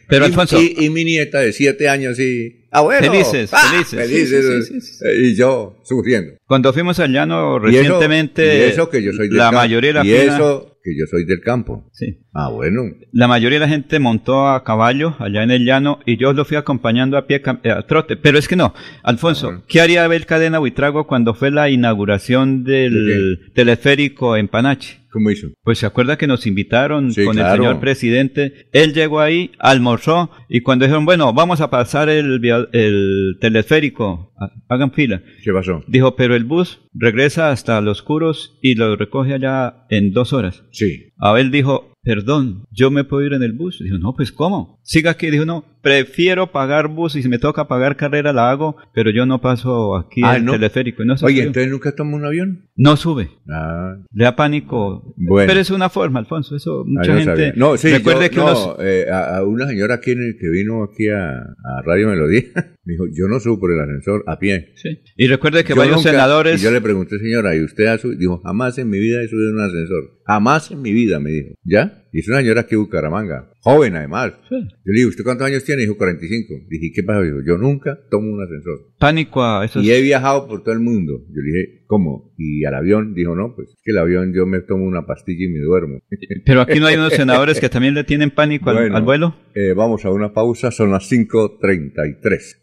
Pero, 0.08 0.24
y, 0.28 0.30
Alfonso- 0.32 0.58
Y, 0.58 0.86
y 0.86 0.88
mi 0.88 1.04
nieta 1.04 1.40
de 1.40 1.52
siete 1.52 1.90
años 1.90 2.18
y... 2.18 2.64
Felices, 3.00 3.50
¡Ah! 3.52 3.70
felices. 3.70 4.00
Felices. 4.00 4.44
Sí, 4.46 4.62
sí, 4.62 4.80
sí, 4.80 4.80
sí, 4.80 4.92
sí. 4.98 5.04
Eh, 5.06 5.28
Y 5.30 5.36
yo 5.36 5.76
sufriendo. 5.84 6.34
Cuando 6.46 6.72
fuimos 6.72 6.98
al 7.00 7.12
llano 7.12 7.56
Y 7.68 7.76
eso- 7.76 7.82
recientemente, 7.82 8.58
y 8.58 8.62
eso 8.70 8.88
que 8.90 9.02
yo 9.02 9.12
soy 9.12 9.28
del 9.28 9.38
la 9.38 9.44
campo. 9.44 9.56
mayoría 9.58 9.88
de 9.90 9.94
la 9.94 10.04
Y 10.04 10.10
fila- 10.10 10.34
eso 10.36 10.72
que 10.84 10.92
yo 10.96 11.04
soy 11.10 11.24
del 11.24 11.40
campo. 11.40 11.88
sí, 11.92 12.18
Ah, 12.32 12.48
bueno. 12.48 12.82
la 13.12 13.26
mayoría 13.26 13.58
de 13.58 13.66
la 13.66 13.68
gente 13.72 13.98
montó 13.98 14.46
a 14.48 14.62
caballo 14.62 15.16
allá 15.18 15.42
en 15.42 15.50
el 15.50 15.64
llano 15.64 15.98
y 16.06 16.16
yo 16.16 16.32
lo 16.32 16.44
fui 16.44 16.56
acompañando 16.56 17.16
a 17.16 17.26
pie 17.26 17.42
eh, 17.64 17.70
a 17.70 17.82
trote. 17.86 18.16
Pero 18.16 18.38
es 18.38 18.46
que 18.46 18.54
no, 18.54 18.72
Alfonso, 19.02 19.50
Ah. 19.52 19.62
¿qué 19.66 19.80
haría 19.80 20.04
Abel 20.04 20.26
Cadena 20.26 20.58
Buitrago 20.60 21.06
cuando 21.08 21.34
fue 21.34 21.50
la 21.50 21.68
inauguración 21.70 22.62
del 22.62 23.50
teleférico 23.54 24.36
en 24.36 24.46
Panache? 24.48 25.00
¿Cómo 25.16 25.30
hizo? 25.30 25.48
Pues 25.64 25.78
se 25.78 25.86
acuerda 25.86 26.18
que 26.18 26.26
nos 26.26 26.46
invitaron 26.46 27.10
Sí, 27.10 27.24
con 27.24 27.36
claro. 27.36 27.54
el 27.54 27.58
señor 27.60 27.80
presidente. 27.80 28.68
Él 28.72 28.92
llegó 28.92 29.20
ahí, 29.20 29.52
almorzó 29.58 30.30
y 30.50 30.60
cuando 30.60 30.84
dijeron, 30.84 31.06
bueno, 31.06 31.32
vamos 31.32 31.62
a 31.62 31.70
pasar 31.70 32.10
el, 32.10 32.38
el 32.72 33.38
teleférico, 33.40 34.34
ha- 34.38 34.52
hagan 34.74 34.92
fila. 34.92 35.22
¿Qué 35.42 35.52
pasó? 35.52 35.82
Dijo, 35.88 36.16
pero 36.16 36.36
el 36.36 36.44
bus 36.44 36.80
regresa 36.92 37.50
hasta 37.50 37.80
Los 37.80 38.02
Curos 38.02 38.58
y 38.60 38.74
lo 38.74 38.94
recoge 38.96 39.32
allá 39.32 39.86
en 39.88 40.12
dos 40.12 40.34
horas. 40.34 40.64
Sí. 40.70 41.12
Abel 41.18 41.50
dijo, 41.50 41.94
perdón, 42.02 42.64
¿yo 42.70 42.90
me 42.90 43.04
puedo 43.04 43.24
ir 43.24 43.32
en 43.32 43.42
el 43.42 43.52
bus? 43.52 43.78
Dijo, 43.82 43.96
no, 43.98 44.14
pues 44.14 44.32
¿cómo? 44.32 44.78
Siga 44.82 45.12
aquí. 45.12 45.30
Dijo, 45.30 45.46
no, 45.46 45.64
prefiero 45.90 46.50
pagar 46.50 46.88
bus 46.88 47.14
y 47.16 47.22
si 47.22 47.28
me 47.28 47.38
toca 47.38 47.68
pagar 47.68 47.96
carrera 47.96 48.32
la 48.32 48.50
hago, 48.50 48.76
pero 48.92 49.10
yo 49.10 49.24
no 49.24 49.40
paso 49.40 49.96
aquí 49.96 50.20
Ah, 50.24 50.36
el 50.36 50.44
¿no? 50.44 50.52
teleférico. 50.52 51.04
No, 51.04 51.12
Oye, 51.14 51.18
subió. 51.20 51.42
entonces 51.44 51.70
nunca 51.70 51.94
tomó 51.94 52.16
un 52.16 52.24
avión. 52.24 52.68
no 52.76 52.96
sube. 52.96 53.30
Ah, 53.48 53.96
Le 54.12 54.24
da 54.24 54.34
pánico. 54.34 55.14
Bueno. 55.16 55.46
Pero 55.48 55.60
es 55.60 55.70
una 55.70 55.88
forma, 55.88 56.18
Alfonso. 56.18 56.56
Eso 56.56 56.84
mucha 56.84 57.16
gente. 57.16 57.52
No, 57.56 57.76
sí, 57.76 57.88
recuerde 57.90 58.24
yo- 58.24 58.30
que 58.30 58.36
no, 58.38 58.44
unos. 58.44 58.76
eh, 58.80 59.06
a, 59.10 59.36
a 59.38 59.44
una 59.44 59.66
señora 59.68 59.94
aquí 59.94 60.12
que 60.14 60.48
vino 60.50 60.82
aquí 60.84 61.08
a, 61.08 61.38
a 61.38 61.82
Radio 61.84 62.08
Melodía, 62.08 62.42
me 62.84 62.92
dijo, 62.92 63.04
yo 63.12 63.28
no 63.28 63.38
subo 63.40 63.60
por 63.60 63.72
el 63.72 63.80
ascensor 63.80 64.24
a 64.26 64.38
pie. 64.38 64.72
Sí. 64.76 64.98
Y 65.16 65.26
recuerde 65.28 65.62
que 65.64 65.70
Yo 65.74 65.76
varios 65.76 65.96
nunca- 65.98 66.10
senadores. 66.10 66.60
Y 66.60 66.64
yo 66.64 66.70
le 66.72 66.80
pregunté, 66.80 67.18
señora, 67.18 67.54
¿y 67.54 67.62
usted 67.62 67.86
ha 67.86 67.98
subido? 67.98 68.18
Dijo, 68.18 68.40
jamás 68.44 68.76
en 68.78 68.90
mi 68.90 68.98
vida 68.98 69.22
he 69.22 69.28
subido 69.28 69.50
en 69.50 69.54
un 69.56 69.62
ascensor. 69.64 70.02
Jamás 70.26 70.70
en 70.72 70.82
mi 70.82 70.92
vida, 70.92 71.20
me 71.20 71.30
dijo. 71.30 71.54
¿Ya? 71.64 72.02
Y 72.12 72.20
es 72.20 72.28
una 72.28 72.38
señora 72.38 72.62
aquí 72.62 72.70
de 72.70 72.76
Bucaramanga. 72.78 73.50
Joven, 73.66 73.96
además. 73.96 74.32
Sí. 74.48 74.54
Yo 74.60 74.92
le 74.92 74.98
digo, 74.98 75.08
¿usted 75.10 75.24
cuántos 75.24 75.44
años 75.46 75.64
tiene? 75.64 75.82
Dijo, 75.82 75.96
45. 75.96 76.54
Dije, 76.68 76.92
¿qué 76.94 77.02
pasa? 77.02 77.20
Dijo, 77.22 77.38
yo 77.44 77.58
nunca 77.58 77.98
tomo 78.10 78.30
un 78.32 78.40
ascensor. 78.40 78.92
Pánico 78.98 79.42
a 79.42 79.64
esos. 79.64 79.84
Y 79.84 79.90
he 79.90 80.00
viajado 80.02 80.46
por 80.46 80.62
todo 80.62 80.72
el 80.72 80.78
mundo. 80.80 81.14
Yo 81.28 81.42
le 81.42 81.50
dije, 81.52 81.84
¿cómo? 81.88 82.32
Y 82.38 82.64
al 82.64 82.74
avión, 82.76 83.12
dijo, 83.14 83.34
no, 83.34 83.54
pues 83.56 83.70
es 83.70 83.76
que 83.82 83.90
el 83.90 83.98
avión 83.98 84.32
yo 84.32 84.46
me 84.46 84.60
tomo 84.60 84.84
una 84.84 85.04
pastilla 85.04 85.46
y 85.46 85.48
me 85.48 85.58
duermo. 85.58 85.98
Pero 86.46 86.60
aquí 86.60 86.78
no 86.78 86.86
hay 86.86 86.94
unos 86.96 87.12
senadores 87.14 87.58
que 87.58 87.68
también 87.68 87.94
le 87.94 88.04
tienen 88.04 88.30
pánico 88.30 88.70
al- 88.70 88.76
Bueno. 88.76 88.96
al 88.96 89.02
vuelo. 89.02 89.36
Eh, 89.56 89.72
vamos 89.74 90.04
a 90.04 90.10
una 90.10 90.32
pausa, 90.32 90.70
son 90.70 90.92
las 90.92 91.10
5.33. 91.10 92.56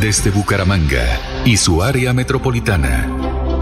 Desde 0.00 0.30
Bucaramanga 0.30 1.04
y 1.44 1.56
su 1.56 1.82
área 1.82 2.12
metropolitana, 2.12 3.15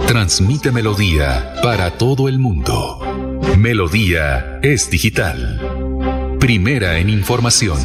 transmite 0.07 0.71
Melodía 0.71 1.55
para 1.63 1.93
todo 1.93 2.29
el 2.29 2.39
mundo. 2.39 3.01
Melodía 3.59 4.59
es 4.63 4.91
digital. 4.91 6.37
Primera 6.39 6.99
en 6.99 7.09
información. 7.09 7.79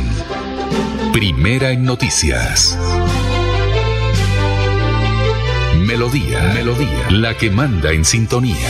Primera 1.14 1.72
en 1.72 1.86
noticias. 1.86 2.78
Melodía, 5.78 6.52
Melodía, 6.54 7.10
la 7.10 7.36
que 7.38 7.50
manda 7.50 7.92
en 7.92 8.04
sintonía. 8.06 8.70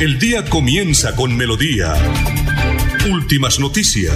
El 0.00 0.16
día 0.20 0.44
comienza 0.48 1.16
con 1.16 1.36
melodía. 1.36 1.92
Últimas 3.10 3.58
noticias. 3.58 4.14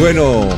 Bueno, 0.00 0.48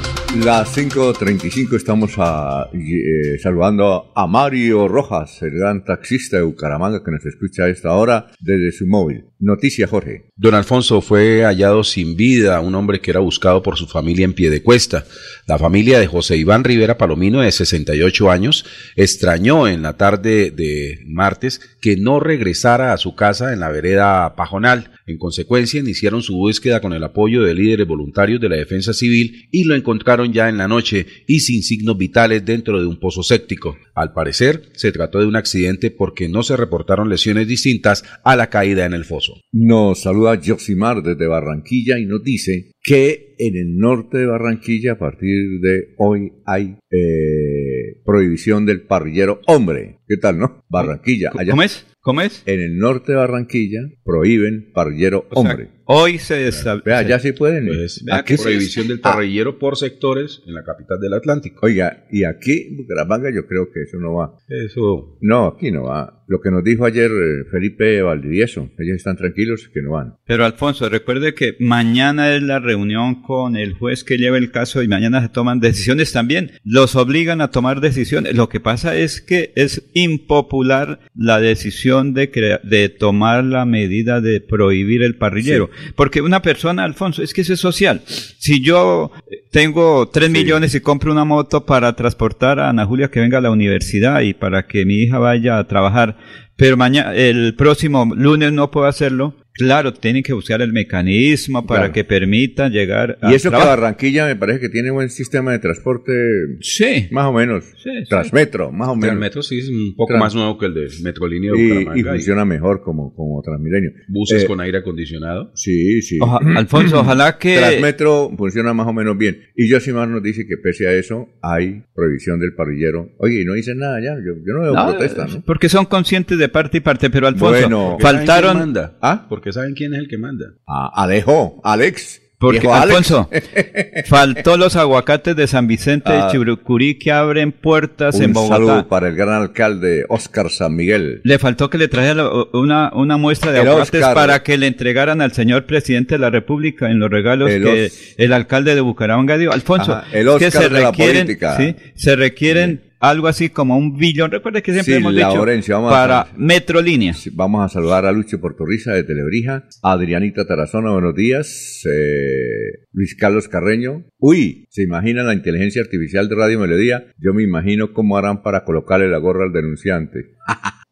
las 0.43 0.75
5.35 0.75 1.77
estamos 1.77 2.15
a, 2.17 2.71
eh, 2.73 3.39
saludando 3.39 4.11
a 4.15 4.27
Mario 4.27 4.89
Rojas, 4.89 5.43
el 5.43 5.51
gran 5.51 5.85
taxista 5.85 6.39
de 6.39 6.45
Bucaramanga 6.45 7.05
que 7.05 7.11
nos 7.11 7.27
escucha 7.27 7.65
a 7.65 7.69
esta 7.69 7.93
hora 7.93 8.29
desde 8.41 8.73
su 8.73 8.87
móvil. 8.87 9.27
Noticia, 9.45 9.89
Jorge. 9.89 10.27
Don 10.37 10.55
Alfonso 10.55 11.01
fue 11.01 11.43
hallado 11.43 11.83
sin 11.83 12.15
vida, 12.15 12.61
un 12.61 12.77
hombre 12.77 13.01
que 13.01 13.11
era 13.11 13.19
buscado 13.19 13.61
por 13.61 13.77
su 13.77 13.89
familia 13.89 14.25
en 14.25 14.35
pie 14.35 14.51
de 14.51 14.63
cuesta. 14.63 15.05
La 15.49 15.59
familia 15.59 15.99
de 15.99 16.07
José 16.07 16.37
Iván 16.37 16.63
Rivera 16.63 16.97
Palomino, 16.97 17.41
de 17.41 17.51
68 17.51 18.31
años, 18.31 18.65
extrañó 18.95 19.67
en 19.67 19.83
la 19.83 19.97
tarde 19.97 20.53
de 20.53 21.01
martes 21.07 21.61
que 21.81 21.97
no 21.97 22.21
regresara 22.21 22.93
a 22.93 22.99
su 22.99 23.17
casa 23.17 23.53
en 23.53 23.59
la 23.59 23.73
vereda 23.73 24.37
Pajonal. 24.37 24.93
En 25.09 25.19
consecuencia, 25.19 25.81
iniciaron 25.81 26.23
su 26.23 26.37
búsqueda 26.37 26.81
con 26.81 26.93
el 26.93 27.03
apoyo 27.03 27.43
de 27.43 27.55
líderes 27.55 27.89
voluntarios 27.89 28.41
de 28.41 28.49
la 28.49 28.57
defensa 28.57 28.93
civil 28.93 29.49
y 29.51 29.65
lo 29.65 29.75
encontraron 29.75 30.33
ya 30.33 30.49
en 30.49 30.57
la 30.57 30.69
noche 30.69 31.07
y 31.27 31.41
sin 31.41 31.65
signos 31.65 31.99
vitales 31.99 32.45
dentro 32.45 32.81
de 32.81 32.87
un 32.87 33.01
pozo 33.01 33.25
séptico. 33.25 33.77
Al 33.97 34.13
parecer, 34.13 34.71
se 34.75 34.93
trató 34.93 35.19
de 35.19 35.27
un 35.27 35.35
accidente 35.35 35.91
porque 35.91 36.29
no 36.29 36.45
se 36.45 36.57
reportaron 36.57 37.09
lesiones 37.09 37.49
distintas 37.49 38.05
a 38.23 38.37
la 38.37 38.49
caída 38.49 38.87
en 38.87 38.95
el 38.95 39.05
foso. 39.05 39.32
Nos 39.53 40.03
saluda 40.03 40.41
Josimar 40.45 41.03
desde 41.03 41.27
Barranquilla 41.27 41.99
y 41.99 42.07
nos 42.07 42.23
dice 42.23 42.73
que 42.83 43.35
en 43.39 43.57
el 43.57 43.77
norte 43.77 44.19
de 44.19 44.27
Barranquilla 44.27 44.93
a 44.93 44.99
partir 44.99 45.61
de 45.61 45.95
hoy 45.99 46.33
hay 46.47 46.77
eh, 46.91 48.01
prohibición 48.05 48.67
del 48.67 48.83
parrillero 48.83 49.41
hombre. 49.47 49.99
¿Qué 50.07 50.17
tal, 50.17 50.39
no? 50.39 50.65
Barranquilla. 50.69 51.31
Allá. 51.37 51.51
¿Cómo 51.51 51.63
es? 51.63 51.87
¿Cómo 52.05 52.21
es? 52.21 52.43
En 52.47 52.61
el 52.61 52.79
norte 52.79 53.13
de 53.13 53.19
Barranquilla 53.19 53.79
prohíben 54.05 54.73
parrillero 54.75 55.25
O 55.31 55.41
sea, 55.43 55.53
hombre. 55.53 55.69
hoy 55.85 56.19
se 56.19 56.49
establece. 56.49 56.91
Vea, 56.91 57.03
ya 57.03 57.21
sí 57.21 57.31
pueden. 57.31 57.69
Pues, 57.69 58.05
Aquí 58.11 58.37
sí- 58.37 58.43
prohibición 58.43 58.89
del 58.89 58.99
Ah, 59.05 59.13
parrillero 59.13 59.57
por 59.61 59.77
sectores 59.77 60.43
en 60.47 60.55
la 60.55 60.65
capital 60.65 60.99
del 61.01 61.15
Atlántico. 61.15 61.65
Oiga, 61.65 62.05
y 62.11 62.25
aquí 62.25 62.75
Bucaramanga 62.77 63.31
yo 63.33 63.47
creo 63.47 63.71
que 63.73 63.83
eso 63.83 63.99
no 63.99 64.15
va. 64.15 64.37
Eso 64.49 65.17
No, 65.21 65.47
aquí 65.47 65.71
no 65.71 65.85
va. 65.85 66.19
Lo 66.27 66.41
que 66.41 66.51
nos 66.51 66.65
dijo 66.65 66.87
ayer 66.87 67.11
eh, 67.11 67.45
Felipe 67.51 68.01
Valdivieso, 68.01 68.71
ellos 68.79 68.97
están 68.97 69.17
tranquilos 69.19 69.69
que 69.73 69.83
no 69.83 69.93
van. 69.93 70.15
Pero 70.27 70.45
Alfonso, 70.47 70.89
recuerde 70.89 71.35
que 71.35 71.57
mañana 71.61 72.35
es 72.35 72.43
la 72.43 72.59
reunión 72.59 73.23
con 73.23 73.55
el 73.57 73.75
juez 73.75 74.03
que 74.03 74.17
lleva 74.17 74.39
el 74.39 74.51
caso 74.51 74.83
y 74.83 74.89
mañana 74.89 75.21
se 75.23 75.29
toman 75.29 75.61
decisiones 75.61 76.11
también. 76.13 76.53
Los 76.65 76.97
obligan 76.97 77.43
a 77.43 77.51
tomar 77.51 77.81
decisiones. 77.83 78.35
Lo 78.35 78.49
que 78.49 78.61
pasa 78.61 78.97
es 78.97 79.21
que 79.21 79.53
es 79.57 79.89
impopular 79.93 81.01
la 81.15 81.39
decisión 81.39 81.92
de, 82.01 82.31
crea- 82.31 82.61
de 82.63 82.89
tomar 82.89 83.45
la 83.45 83.65
medida 83.65 84.21
de 84.21 84.41
prohibir 84.41 85.03
el 85.03 85.17
parrillero. 85.17 85.71
Porque 85.95 86.21
una 86.23 86.43
persona, 86.43 86.85
Alfonso, 86.85 87.23
es 87.23 87.33
que 87.35 87.43
eso 87.43 87.53
es 87.53 87.61
social. 87.61 88.03
Si 88.07 88.61
yo 88.63 89.11
eh, 89.31 89.45
tengo 89.51 90.09
tres 90.09 90.31
millones 90.31 90.75
y 90.75 90.81
compro 90.81 91.13
una 91.13 91.25
moto 91.25 91.67
para 91.67 91.95
transportar 91.95 92.59
a 92.59 92.71
Ana 92.71 92.87
Julia 92.87 93.09
que 93.11 93.21
venga 93.21 93.39
a 93.39 93.43
la 93.43 93.51
universidad 93.51 94.21
y 94.23 94.35
para 94.35 94.67
que 94.67 94.85
mi 94.87 94.95
hija 95.03 95.19
vaya 95.19 95.59
a 95.59 95.67
trabajar, 95.69 96.17
pero 96.57 96.77
mañana, 96.77 97.15
el 97.15 97.55
próximo 97.57 98.11
lunes 98.17 98.53
no 98.53 98.71
puedo 98.71 98.87
hacerlo. 98.87 99.35
Claro, 99.55 99.93
tienen 99.93 100.23
que 100.23 100.33
buscar 100.33 100.63
el 100.63 100.73
mecanismo 100.73 101.67
para 101.67 101.81
Claro. 101.83 101.93
que 101.93 102.05
permita 102.05 102.69
llegar 102.69 103.19
a 103.21 103.31
Y 103.31 103.35
eso 103.35 103.51
que 103.51 103.57
trabajo. 103.57 103.69
Barranquilla 103.71 104.27
me 104.27 104.37
parece 104.37 104.61
que 104.61 104.69
tiene 104.71 104.91
buen 104.91 105.11
sistema 105.11 105.53
de 105.53 105.59
transporte, 105.59 106.13
Sí. 106.61 107.09
más 107.11 107.27
o 107.27 107.33
menos. 107.33 107.65
Sí, 107.83 107.91
sí. 108.03 108.09
Transmetro, 108.09 108.73
más 108.73 108.89
o 108.89 108.97
menos. 108.97 109.17
metro 109.19 109.43
sí 109.43 109.59
es 109.59 109.69
un 109.69 109.95
poco 109.97 110.09
Trans- 110.15 110.21
más 110.21 110.35
nuevo 110.35 110.57
que 110.59 110.67
el 110.67 110.75
de 110.75 110.89
Metrolínea 111.03 111.53
de 111.53 111.59
Y, 111.59 111.69
Bucaramanga. 111.69 111.97
y 111.97 112.01
y 112.01 112.05
funciona 112.05 112.45
mejor 112.45 112.83
como, 112.83 113.15
como 113.15 113.43
Transmilenio. 113.43 113.91
buses 114.09 114.45
Eh, 114.45 114.47
con 114.47 114.61
aire 114.61 114.79
acondicionado. 114.79 115.51
Sí, 115.55 116.01
sí. 116.03 116.19
Oja- 116.21 116.41
Alfonso, 116.57 117.01
ojalá 117.01 117.37
que... 117.39 117.57
Transmetro 117.59 118.31
funciona 118.37 118.73
más 118.73 118.87
o 118.87 118.93
menos 118.93 119.19
bien. 119.19 119.39
Y 119.57 119.71
Josimar 119.71 120.09
nos 120.09 120.23
dice 120.23 120.47
que 120.47 120.57
pese 120.57 120.89
a 120.89 120.93
eso 120.95 121.29
hay 121.43 121.83
prohibición 121.95 122.41
del 122.41 122.55
parrillero. 122.55 123.11
Oye, 123.19 123.43
y 123.43 123.45
no 123.45 123.53
dicen 123.55 123.79
nada 123.79 124.01
ya. 124.01 124.15
Yo, 124.17 124.33
yo 124.47 124.55
no 124.55 124.61
veo 124.63 124.75
No, 124.75 124.87
protesta, 124.93 125.27
¿no? 125.27 125.43
Porque 125.45 125.69
son 125.69 125.85
conscientes 125.87 126.39
de 126.39 126.49
parte 126.49 126.79
y 126.79 126.81
parte, 126.81 127.11
pero 127.11 127.27
Alfonso, 127.27 127.61
Bueno. 127.69 127.97
Faltaron... 128.01 128.73
¿Ah? 129.03 129.27
Porque 129.43 129.53
saben 129.55 129.75
quién 129.75 129.93
es 129.93 129.99
el 129.99 130.07
que 130.09 130.19
manda. 130.19 130.47
Ah, 130.69 130.89
Alejo, 130.95 131.61
Alex. 131.65 132.21
Porque. 132.39 132.69
Alfonso, 132.69 133.29
faltó 134.07 134.57
los 134.57 134.77
aguacates 134.77 135.35
de 135.37 135.47
San 135.47 135.67
Vicente 135.67 136.11
Ah. 136.13 136.27
de 136.27 136.33
Chirucurí 136.33 136.99
que 136.99 137.11
abren 137.13 137.53
puertas 137.53 138.17
en 138.21 138.27
Un 138.27 138.33
Bogotá. 138.35 138.55
saludo 138.55 138.89
para 138.89 139.09
el 139.09 139.17
gran 139.17 139.43
alcalde 139.43 140.05
Oscar 140.09 140.49
San 140.51 140.75
Miguel. 140.77 141.21
Le 141.25 141.39
faltó 141.39 141.71
que 141.71 141.79
le 141.79 141.89
trajera 141.89 142.29
una, 142.53 142.91
una 142.95 143.17
muestra 143.17 143.53
de 143.53 143.61
El 143.61 143.69
aguacates 143.69 144.01
Oscar. 144.01 144.15
para 144.15 144.43
que 144.43 144.59
le 144.59 144.67
entregaran 144.69 145.21
al 145.21 145.33
señor 145.33 145.67
presidente 145.67 146.15
de 146.17 146.19
la 146.21 146.31
República 146.31 146.91
en 146.91 146.99
los 146.99 147.11
regalos 147.11 147.51
El 147.51 147.63
que 147.65 147.87
Os- 147.87 148.15
el 148.17 148.33
alcalde 148.33 148.75
de 148.75 148.81
Bucaramanga 148.81 149.39
dio. 149.39 149.53
Alfonso, 149.53 149.93
Ajá, 149.93 150.07
el 150.13 150.29
es 150.29 150.37
que 150.37 150.47
Oscar 150.47 150.63
se 150.65 150.69
de 150.69 150.81
la 150.81 150.91
requieren, 150.91 151.23
política. 151.27 151.57
sí, 151.57 151.77
se 151.95 152.17
requieren 152.17 152.81
algo 153.03 153.27
así 153.27 153.51
como 153.51 153.77
un 153.77 153.97
billón. 153.97 154.31
Recuerde 154.31 154.63
que 154.63 154.73
siempre 154.73 154.95
Sí, 154.95 155.01
hemos 155.01 155.13
dicho 155.13 155.73
vamos 155.75 155.93
a 155.93 155.95
para 155.95 156.27
Metrolínea. 156.37 157.13
Sí, 157.13 157.31
Vamos 157.35 157.65
a 157.65 157.69
saludar 157.69 158.07
a 158.07 158.13
Lucho 158.13 158.41
Portorriza 158.41 158.93
de 158.93 159.03
Telebrija, 159.03 159.65
a 159.83 159.93
Adrianita 159.93 160.47
Tarazona, 160.47 160.93
buenos 160.93 161.15
días, 161.15 161.83
eh, 161.85 162.87
Luis 162.93 163.17
Carlos 163.17 163.49
Carreño. 163.49 164.05
Uy, 164.19 164.67
¿se 164.71 164.85
imagina 164.85 165.25
la 165.25 165.35
inteligencia 165.35 165.83
artificial 165.83 166.29
de 166.29 166.37
Radio 166.37 166.61
Melodía? 166.61 167.07
Yo 167.19 167.35
me 167.35 167.43
imagino 167.43 167.93
cómo 167.93 168.17
harán 168.17 168.43
para 168.43 168.65
colocarle 168.65 169.09
la 169.09 169.19
gorra 169.19 169.45
al 169.45 169.53
denunciante. 169.53 170.35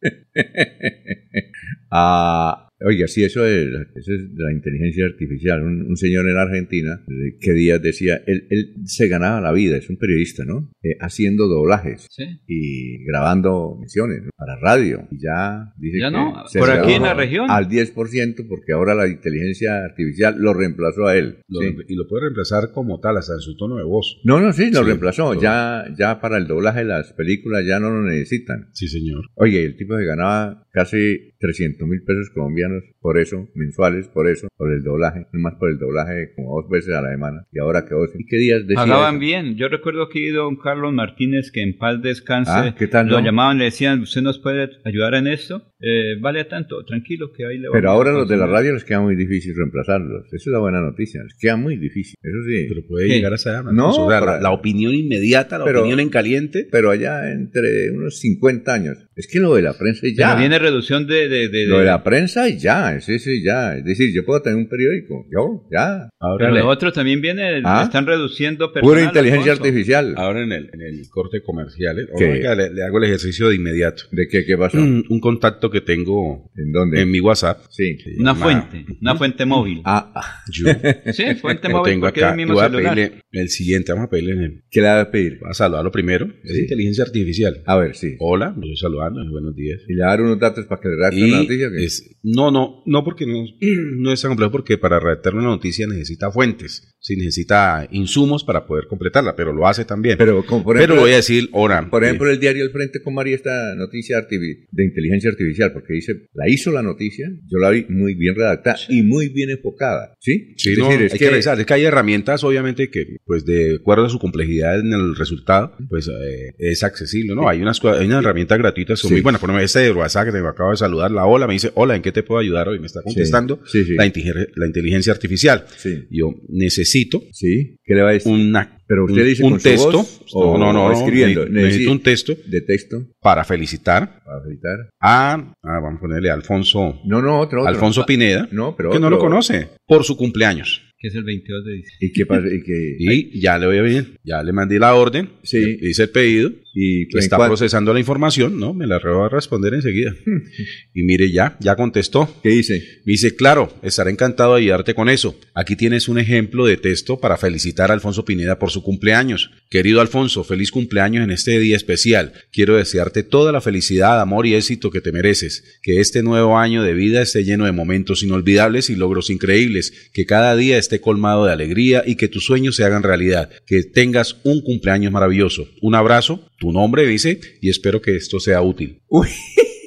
Ah, 1.93 2.70
oiga, 2.85 3.07
sí, 3.09 3.25
eso 3.25 3.45
es, 3.47 3.67
eso 3.95 4.13
es 4.15 4.35
de 4.35 4.43
la 4.45 4.53
inteligencia 4.53 5.05
artificial. 5.07 5.63
Un, 5.63 5.83
un 5.83 5.97
señor 5.97 6.29
en 6.29 6.37
Argentina, 6.37 7.01
eh, 7.09 7.37
que 7.41 7.53
Díaz 7.53 7.83
decía, 7.83 8.21
él, 8.27 8.47
él 8.51 8.75
se 8.85 9.09
ganaba 9.09 9.41
la 9.41 9.53
vida, 9.53 9.77
es 9.77 9.89
un 9.91 9.97
periodista, 9.99 10.45
¿no? 10.45 10.71
Eh, 10.83 10.97
haciendo 11.01 11.47
doblajes 11.47 12.07
Sí. 12.11 12.25
y 12.47 13.05
grabando 13.05 13.77
misiones 13.81 14.23
¿no? 14.25 14.31
para 14.37 14.57
radio. 14.61 15.07
Y 15.11 15.23
ya 15.23 15.73
dice 15.79 15.99
Ya 16.01 16.09
que 16.11 16.17
no, 16.17 16.47
se 16.49 16.59
por 16.59 16.71
aquí 16.71 16.93
en 16.93 17.03
la 17.03 17.15
región. 17.15 17.51
Al 17.51 17.69
10% 17.69 18.47
porque 18.49 18.73
ahora 18.73 18.95
la 18.95 19.09
inteligencia 19.09 19.85
artificial 19.85 20.37
lo 20.39 20.55
reemplazó 20.55 21.07
a 21.07 21.17
él. 21.17 21.39
Lo- 21.49 21.61
Sí. 21.61 21.67
Y 21.89 21.95
lo 21.97 22.07
puede 22.09 22.23
reemplazar 22.25 22.73
como 22.73 23.01
tal, 23.01 23.17
hasta 23.19 23.35
en 23.35 23.41
su 23.41 23.57
tono 23.57 23.77
de 23.77 23.85
voz. 23.85 24.21
No, 24.25 24.41
no, 24.41 24.53
sí, 24.53 24.71
lo 24.71 24.81
Sí, 24.81 24.87
reemplazó. 24.87 25.35
lo- 25.35 25.41
Ya, 25.43 25.85
ya 25.99 26.21
para 26.21 26.39
el 26.39 26.47
doblaje 26.47 26.81
de 26.81 26.85
las 26.87 27.13
películas 27.13 27.65
ya 27.67 27.79
no 27.79 27.91
lo 27.91 28.03
necesitan. 28.03 28.69
Sí, 28.73 28.89
señor. 28.89 29.27
Oye, 29.35 29.65
el 29.65 29.77
tipo 29.77 29.97
se 29.99 30.05
ganaba 30.05 30.67
casi 30.73 31.33
300 31.39 31.87
mil 31.89 32.03
pesos 32.03 32.31
colombianos 32.35 32.83
por 33.01 33.19
eso, 33.19 33.49
mensuales, 33.55 34.09
por 34.09 34.29
eso, 34.29 34.49
por 34.57 34.73
el 34.73 34.83
doblaje, 34.83 35.27
nomás 35.33 35.55
por 35.59 35.71
el 35.71 35.79
doblaje 35.79 36.33
como 36.37 36.61
dos 36.61 36.71
veces 36.71 36.95
a 36.95 37.03
la 37.03 37.11
semana. 37.11 37.47
Y 37.53 37.59
ahora 37.61 37.85
que 37.87 37.95
dos. 37.95 38.11
¿Y 38.19 38.25
qué 38.27 38.37
días 38.37 38.61
decía 38.67 38.77
Pagaban 38.85 39.15
eso? 39.17 39.21
bien. 39.21 39.57
Yo 39.57 39.69
recuerdo 39.69 40.09
que 40.09 40.31
don 40.33 40.57
Carlos 40.57 40.93
Martínez, 40.93 41.51
que 41.53 41.63
en 41.63 41.77
paz 41.77 42.01
descanse, 42.03 42.51
Ah, 42.55 42.75
¿qué 42.79 42.87
tal, 42.87 43.09
lo 43.09 43.19
no? 43.21 43.25
llamaban, 43.25 43.59
le 43.59 43.65
decían, 43.65 44.01
¿usted 44.01 44.23
nos 44.23 44.39
puede 44.39 44.69
ayudar 44.85 45.15
en 45.15 45.27
esto? 45.27 45.70
Eh, 45.83 46.17
vale 46.21 46.45
tanto, 46.45 46.85
tranquilo, 46.85 47.33
que 47.33 47.47
ahí 47.47 47.59
le 47.59 47.69
Pero 47.73 47.91
ahora 47.91 48.11
a 48.11 48.13
los 48.13 48.29
de 48.29 48.37
la 48.37 48.43
conseguir". 48.45 48.55
radio 48.59 48.75
les 48.75 48.85
queda 48.85 49.01
muy 49.01 49.17
difícil 49.17 49.55
reemplazarlos. 49.57 50.27
Esa 50.27 50.37
es 50.37 50.47
la 50.47 50.59
buena 50.59 50.81
noticia. 50.81 51.23
Les 51.23 51.35
queda 51.39 51.57
muy 51.57 51.77
difícil. 51.79 52.15
Eso 52.23 52.37
sí. 52.47 52.67
Pero 52.69 52.87
puede 52.87 53.07
¿Qué? 53.07 53.15
llegar 53.15 53.33
a 53.33 53.37
esa 53.37 53.63
No, 53.63 53.91
o 53.91 54.11
sea, 54.11 54.21
la, 54.21 54.41
la 54.41 54.51
opinión 54.51 54.95
inmediata, 54.95 55.59
la 55.59 55.65
Pero- 55.65 55.81
opinión 55.81 56.01
en 56.01 56.11
caliente. 56.11 56.69
pero 56.71 56.91
allá 56.91 57.33
entre 57.33 57.91
unos 57.93 58.19
50 58.19 58.75
años. 58.75 58.99
Es 59.17 59.27
que 59.27 59.39
lo 59.41 59.55
de 59.55 59.63
la 59.63 59.77
prensa 59.79 60.07
y 60.07 60.15
Pero 60.15 60.29
ya. 60.29 60.37
viene 60.37 60.59
reducción 60.59 61.07
de... 61.07 61.29
de, 61.29 61.49
de- 61.49 61.67
Lo 61.67 61.77
de 61.77 61.81
de- 61.85 61.87
la 61.91 62.03
prensa 62.05 62.49
y 62.49 62.59
ya, 62.59 62.95
es 62.95 63.09
eso 63.09 63.31
y 63.31 63.43
ya. 63.43 63.77
Es 63.77 63.85
decir, 63.85 64.13
yo 64.15 64.25
puedo 64.25 64.43
tener 64.43 64.57
un 64.59 64.69
periódico. 64.69 65.27
Yo, 65.33 65.67
ya. 65.71 66.09
Ahora, 66.21 66.37
Pero 66.39 66.49
en 66.49 66.55
lo 66.57 66.61
el- 66.61 66.67
otro 66.77 66.93
también 66.93 67.21
viene, 67.21 67.63
¿Ah? 67.65 67.83
están 67.85 68.07
reduciendo 68.07 68.73
personal. 68.73 68.95
Pura 68.97 69.05
inteligencia 69.07 69.53
artificial. 69.53 70.15
ahora 70.17 70.43
en 70.43 70.53
el, 70.53 70.71
en 70.73 70.81
el 70.83 71.09
corte 71.11 71.43
comercial, 71.43 71.99
¿eh? 71.99 72.07
Le, 72.19 72.71
le 72.75 72.83
hago 72.85 72.99
el 72.99 73.05
ejercicio 73.05 73.49
de 73.49 73.57
inmediato. 73.57 74.05
¿De 74.13 74.27
qué, 74.29 74.45
qué 74.45 74.57
pasó? 74.59 74.77
Un, 74.79 75.05
un 75.09 75.21
contacto 75.21 75.70
que 75.71 75.81
tengo 75.81 76.51
¿En 76.57 76.73
dónde? 76.73 77.01
en 77.03 77.11
mi 77.11 77.21
WhatsApp. 77.21 77.61
Sí. 77.71 77.97
Una 78.19 78.33
llama 78.35 78.45
fuente, 78.45 78.87
una 79.01 79.17
fuente 79.17 79.45
móvil. 79.47 79.81
Ah, 79.85 80.13
ah, 80.15 80.43
Yo. 80.53 80.67
Sí, 81.13 81.25
fuente 81.41 81.69
Lo 81.69 81.79
móvil 81.79 81.93
tengo 81.93 82.07
acá. 82.07 82.35
mismo 82.35 82.55
voy 82.55 82.65
a 82.65 82.71
pedirle 82.71 83.13
el 83.33 83.49
siguiente. 83.49 83.93
Vamos 83.93 84.07
a 84.07 84.11
pedirle. 84.11 84.33
en 84.33 84.41
el- 84.41 84.63
¿qué 84.71 84.81
le 84.81 84.87
va 84.89 85.01
a 85.01 85.11
pedir? 85.11 85.39
Voy 85.41 85.51
a 85.51 85.55
saludarlo 85.55 85.91
primero. 85.93 86.27
Es 86.45 86.53
Sí. 86.55 86.61
inteligencia 86.63 87.05
artificial. 87.05 87.63
A 87.67 87.77
ver, 87.77 87.95
sí. 87.97 88.17
Hola, 88.19 88.47
lo 88.57 88.63
estoy 88.63 88.77
saludando. 88.77 89.21
Buenos 89.31 89.55
días. 89.57 89.81
¿Y 89.89 89.95
le 89.95 90.03
va 90.03 90.09
a 90.09 90.11
dar 90.11 90.23
unos 90.23 90.39
datos 90.39 90.65
para 90.67 90.81
que 90.81 90.89
le 90.89 90.97
redacte 90.97 91.21
la 91.29 91.37
noticia? 91.39 91.69
es- 91.77 92.17
no, 92.23 92.51
no, 92.51 92.83
no 92.87 93.05
porque 93.05 93.27
no, 93.27 93.45
no 93.97 94.13
es 94.13 94.21
tan 94.21 94.31
complejo 94.31 94.53
porque 94.53 94.79
para 94.79 94.99
redactar 95.01 95.35
una 95.35 95.45
noticia 95.45 95.87
necesita 95.87 96.31
fuentes, 96.31 96.97
sí 97.01 97.17
necesita 97.17 97.87
insumos 97.91 98.45
para 98.45 98.67
poder 98.67 98.87
completarla, 98.89 99.35
pero 99.37 99.53
lo 99.53 99.67
hace 99.67 99.85
también. 99.85 100.17
Pero, 100.19 100.33
Pero, 100.41 100.47
como 100.47 100.65
por 100.65 100.77
ejemplo, 100.77 100.97
lo 100.97 101.03
voy 101.03 101.13
a 101.13 101.17
decir 101.17 101.49
ahora. 101.53 101.89
por 101.91 102.05
ejemplo, 102.05 102.31
el 102.31 102.39
diario 102.41 102.65
El 102.65 102.71
Frente 102.71 103.03
con 103.03 103.15
María 103.15 103.35
esta 103.37 103.75
noticia 103.77 104.19
de 104.31 104.85
inteligencia 104.85 105.31
artificial. 105.31 105.60
Especial 105.69 105.73
porque 105.73 105.95
dice, 105.95 106.13
la 106.35 106.49
hizo 106.49 106.71
la 106.73 106.83
noticia, 106.83 107.29
yo 107.49 107.59
la 107.59 107.71
vi 107.71 107.87
muy 107.89 108.15
bien 108.15 108.35
redactada 108.35 108.77
y 108.89 109.03
muy 109.03 109.29
bien 109.29 109.51
enfocada, 109.51 110.15
¿sí? 110.21 110.55
Sí, 110.57 110.73
Es 110.73 110.79
no, 110.79 110.87
decir, 110.87 111.01
hay 111.01 111.07
es 111.07 111.13
que, 111.13 111.19
que- 111.19 111.31
revisar. 111.31 111.61
Es 111.61 111.67
que 111.67 111.75
hay 111.75 111.85
herramientas, 111.85 112.45
obviamente, 112.45 112.91
que, 112.91 113.05
pues, 113.25 113.45
de 113.45 113.77
acuerdo 113.81 114.07
a 114.07 114.09
su 114.11 114.19
complejidad 114.19 114.81
en 114.81 114.93
el 114.93 115.17
resultado, 115.17 115.77
pues, 115.89 116.09
eh, 116.09 116.53
es 116.59 116.83
accesible, 116.83 117.35
¿no? 117.35 117.49
Hay 117.49 117.61
unas, 117.63 117.83
hay 117.85 118.07
unas 118.07 118.23
herramientas 118.25 118.59
gratuitas 118.59 118.99
son 118.99 119.13
muy 119.13 119.21
buenas. 119.21 119.41
Por 119.41 119.51
ejemplo, 119.51 119.65
este 119.65 119.81
de 119.81 119.93
WhatsApp 119.93 120.27
que 120.27 120.33
me 120.33 120.49
acaba 120.49 120.71
de 120.71 120.77
saludar, 120.77 121.11
la 121.11 121.27
hola, 121.27 121.47
me 121.47 121.55
dice, 121.55 121.71
hola, 121.75 121.97
¿en 121.97 122.03
qué 122.03 122.13
te 122.13 122.23
puedo 122.23 122.41
ayudar 122.41 122.69
hoy? 122.69 122.79
Me 122.79 122.87
está 122.87 123.03
contestando. 123.03 123.61
La, 123.97 124.07
inteligen- 124.07 124.49
la 124.57 124.67
inteligencia 124.67 125.13
artificial. 125.13 125.65
Yo 126.11 126.35
necesito 126.49 127.23
Sí, 127.33 127.77
¿qué 127.85 127.95
le 127.95 128.03
va 128.03 128.11
a 128.11 128.13
decir? 128.13 128.33
una, 128.33 128.80
Pero 128.91 129.05
usted 129.05 129.25
dice 129.25 129.45
un 129.45 129.51
con 129.53 129.61
su 129.61 129.69
texto, 129.69 129.93
voz 129.93 130.21
o 130.33 130.59
no, 130.59 130.73
no, 130.73 130.89
no, 130.89 130.93
escribiendo. 130.93 131.43
necesito, 131.43 131.61
necesito 131.63 131.93
un 131.93 132.01
texto 132.03 132.37
de 132.45 132.61
texto 132.63 132.97
para 133.21 133.45
felicitar 133.45 134.21
para 134.25 134.43
felicitar. 134.43 134.79
a, 135.01 135.33
ah, 135.35 135.55
vamos 135.63 135.99
a 135.99 136.01
ponerle 136.01 136.29
a 136.29 136.35
Alfonso, 136.35 137.01
No, 137.05 137.23
no, 137.23 137.39
otro, 137.39 137.61
otro. 137.61 137.69
Alfonso 137.73 138.05
Pineda, 138.05 138.49
No, 138.51 138.75
pero 138.77 138.91
que 138.91 138.99
no 138.99 139.07
otro. 139.07 139.19
lo 139.19 139.23
conoce, 139.23 139.69
por 139.87 140.03
su 140.03 140.17
cumpleaños. 140.17 140.83
que 140.99 141.07
es 141.09 141.15
el 141.15 141.23
22 141.23 141.65
de 141.65 141.73
diciembre. 141.73 141.97
¿Y 142.01 142.13
qué 142.13 142.27
pasa? 142.27 142.47
¿Y 142.49 142.63
qué? 142.63 142.97
Y 142.99 143.41
ya 143.41 143.59
le 143.59 143.67
voy 143.67 143.79
a 143.79 143.83
bien, 143.83 144.17
ya 144.25 144.43
le 144.43 144.53
mandé 144.53 144.79
la 144.81 144.95
orden, 144.97 145.31
Sí. 145.45 145.79
le 145.81 145.89
hice 145.91 146.03
el 146.03 146.11
pedido, 146.11 146.51
¿Y 146.73 147.09
que 147.09 147.19
está 147.19 147.37
procesando 147.37 147.93
la 147.93 147.99
información, 147.99 148.59
¿no? 148.59 148.75
Me 148.75 148.87
la 148.87 148.99
va 148.99 149.27
a 149.27 149.29
responder 149.29 149.75
enseguida. 149.75 150.15
y 150.95 151.03
mire, 151.03 151.31
ya, 151.33 151.57
ya 151.61 151.75
contestó. 151.75 152.33
¿Qué 152.43 152.51
dice? 152.51 153.01
Me 153.05 153.13
dice, 153.13 153.35
claro, 153.35 153.73
estaré 153.83 154.11
encantado 154.11 154.55
de 154.55 154.63
ayudarte 154.63 154.95
con 154.95 155.09
eso. 155.09 155.37
Aquí 155.55 155.75
tienes 155.75 156.09
un 156.09 156.19
ejemplo 156.19 156.67
de 156.67 156.77
texto 156.77 157.19
para 157.19 157.37
felicitar 157.37 157.91
a 157.91 157.95
Alfonso 157.95 158.25
Pineda 158.25 158.59
por 158.59 158.71
su 158.71 158.83
cumpleaños. 158.83 159.51
Querido 159.69 160.01
Alfonso, 160.01 160.45
feliz 160.45 160.71
cumpleaños 160.71 161.25
en 161.25 161.31
este 161.31 161.59
día 161.59 161.77
especial. 161.77 162.33
Quiero 162.53 162.77
desearte 162.77 163.23
toda 163.23 163.53
la 163.53 163.61
felicidad, 163.61 164.21
amor 164.21 164.47
y 164.47 164.55
éxito 164.55 164.91
que 164.91 165.01
te 165.01 165.13
mereces. 165.13 165.65
Que 165.83 166.01
este 166.01 166.23
nuevo 166.23 166.57
año 166.59 166.83
de 166.83 166.95
vida 166.95 167.23
esté 167.23 167.45
lleno 167.45 167.65
de 167.65 167.73
momentos 167.73 168.23
inolvidables 168.23 168.91
y 168.91 168.97
logros 168.97 169.31
increíbles. 169.31 170.11
Que 170.13 170.27
cada 170.27 170.55
día 170.55 170.79
esté 170.79 171.01
colmado 171.01 171.47
de 171.47 171.53
alegría 171.53 172.05
y 172.07 172.15
que 172.15 172.29
tus 172.29 172.45
sueños 172.45 172.77
se 172.77 172.85
hagan 172.85 173.03
realidad. 173.03 173.51
Que 173.67 173.83
tengas 173.83 174.37
un 174.45 174.61
cumpleaños 174.61 175.13
maravilloso. 175.13 175.69
Un 175.81 175.95
abrazo, 175.95 176.50
tu 176.61 176.71
nombre 176.73 177.07
dice, 177.07 177.41
y 177.63 177.71
espero 177.71 178.01
que 178.03 178.15
esto 178.17 178.39
sea 178.39 178.61
útil. 178.63 179.01
Uy, 179.09 179.29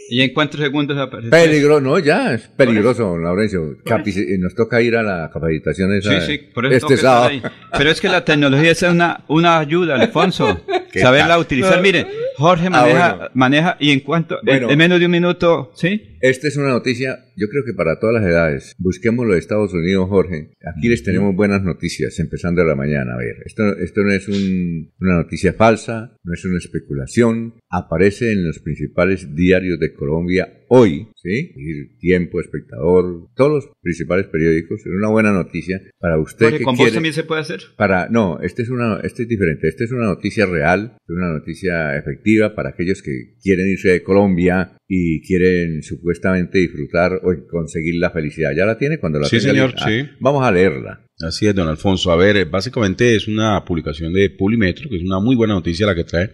¿Y 0.10 0.22
en 0.22 0.34
cuántos 0.34 0.60
segundos 0.60 0.98
aparece? 0.98 1.30
peligro, 1.30 1.80
no, 1.80 1.98
ya, 2.00 2.34
es 2.34 2.48
peligroso, 2.50 3.18
Laurencio. 3.18 3.78
Nos 4.40 4.54
toca 4.54 4.82
ir 4.82 4.96
a 4.96 5.02
la 5.04 5.30
capacitación 5.32 5.90
Sí, 6.02 6.10
esa 6.10 6.22
sí, 6.26 6.38
por 6.54 6.66
eso 6.66 6.88
este 6.88 6.98
sábado. 6.98 7.28
ahí. 7.30 7.42
Pero 7.78 7.90
es 7.90 8.02
que 8.02 8.10
la 8.10 8.26
tecnología 8.26 8.72
es 8.72 8.82
una, 8.84 9.24
una 9.28 9.60
ayuda, 9.60 9.96
Alfonso. 9.96 10.62
¿Qué 10.92 11.00
Saberla 11.00 11.30
tal? 11.30 11.42
utilizar. 11.42 11.82
Mire, 11.82 12.06
Jorge 12.38 12.68
Ah, 12.68 12.70
maneja, 12.70 13.14
bueno. 13.16 13.30
maneja 13.34 13.78
y 13.80 13.92
en 13.92 14.00
cuanto, 14.02 14.38
en, 14.46 14.78
menos 14.78 15.00
de 15.00 15.06
un 15.06 15.12
minuto, 15.12 15.72
¿sí? 15.76 16.13
Esta 16.24 16.48
es 16.48 16.56
una 16.56 16.70
noticia, 16.70 17.20
yo 17.36 17.50
creo 17.50 17.66
que 17.66 17.74
para 17.74 18.00
todas 18.00 18.14
las 18.22 18.24
edades. 18.32 18.76
Busquemos 18.78 19.28
lo 19.28 19.34
de 19.34 19.40
Estados 19.40 19.74
Unidos, 19.74 20.08
Jorge. 20.08 20.52
Aquí 20.74 20.88
les 20.88 21.04
tenemos 21.04 21.36
buenas 21.36 21.64
noticias, 21.64 22.18
empezando 22.18 22.62
de 22.62 22.68
la 22.70 22.76
mañana. 22.78 23.16
A 23.16 23.18
ver, 23.18 23.36
esto, 23.46 23.78
esto 23.78 24.04
no 24.04 24.14
es 24.14 24.30
un- 24.30 24.94
una 25.02 25.16
noticia 25.18 25.52
falsa, 25.52 26.16
no 26.24 26.34
es 26.34 26.46
una 26.46 26.60
especulación. 26.60 27.56
Aparece 27.70 28.32
en 28.32 28.48
los 28.48 28.60
principales 28.60 29.36
diarios 29.36 29.78
de 29.82 29.94
Colombia 29.94 30.62
hoy, 30.70 31.10
¿sí? 31.22 31.52
El 31.58 31.98
Tiempo, 32.00 32.40
Espectador, 32.40 33.28
todos 33.36 33.52
los 33.52 33.70
principales 33.82 34.28
periódicos. 34.28 34.80
Es 34.80 34.94
una 34.98 35.10
buena 35.10 35.34
noticia 35.34 35.82
para 36.00 36.18
usted 36.20 36.46
Jorge, 36.46 36.58
que 36.60 36.64
¿con 36.64 36.76
quiere... 36.76 36.92
vos 36.92 36.94
también 36.94 37.14
se 37.14 37.24
puede 37.26 37.42
hacer? 37.42 37.60
Para, 37.78 38.08
no, 38.08 38.40
este 38.42 38.62
es 38.62 38.70
una, 38.70 39.02
este 39.04 39.24
es 39.24 39.28
diferente. 39.28 39.68
Esta 39.68 39.84
es 39.84 39.92
una 39.92 40.06
noticia 40.06 40.46
real, 40.46 40.96
una 41.10 41.34
noticia 41.34 41.98
efectiva 41.98 42.56
para 42.56 42.70
aquellos 42.70 43.02
que 43.04 43.36
quieren 43.44 43.68
irse 43.68 43.90
de 43.90 44.04
Colombia 44.04 44.78
y 44.88 45.22
quieren 45.22 45.84
supuestamente 45.84 46.13
disfrutar 46.52 47.14
o 47.24 47.34
conseguir 47.50 47.96
la 47.96 48.12
felicidad. 48.12 48.52
¿Ya 48.56 48.66
la 48.66 48.78
tiene 48.78 48.98
cuando 48.98 49.20
la 49.20 49.28
Sí, 49.28 49.38
tenga 49.40 49.52
señor? 49.52 49.74
Ah, 49.78 49.88
sí. 49.88 50.10
Vamos 50.20 50.46
a 50.46 50.52
leerla. 50.52 51.06
Así 51.20 51.48
es, 51.48 51.56
don 51.56 51.68
Alfonso. 51.68 52.12
A 52.12 52.16
ver, 52.16 52.38
eh, 52.38 52.46
básicamente 52.46 53.16
es 53.16 53.28
una 53.28 53.64
publicación 53.66 54.14
de 54.14 54.30
Pulimetro, 54.30 54.90
que 54.90 54.98
es 54.98 55.04
una 55.04 55.20
muy 55.20 55.36
buena 55.36 55.54
noticia 55.54 55.86
la 55.86 55.96
que 55.96 56.04
trae. 56.04 56.32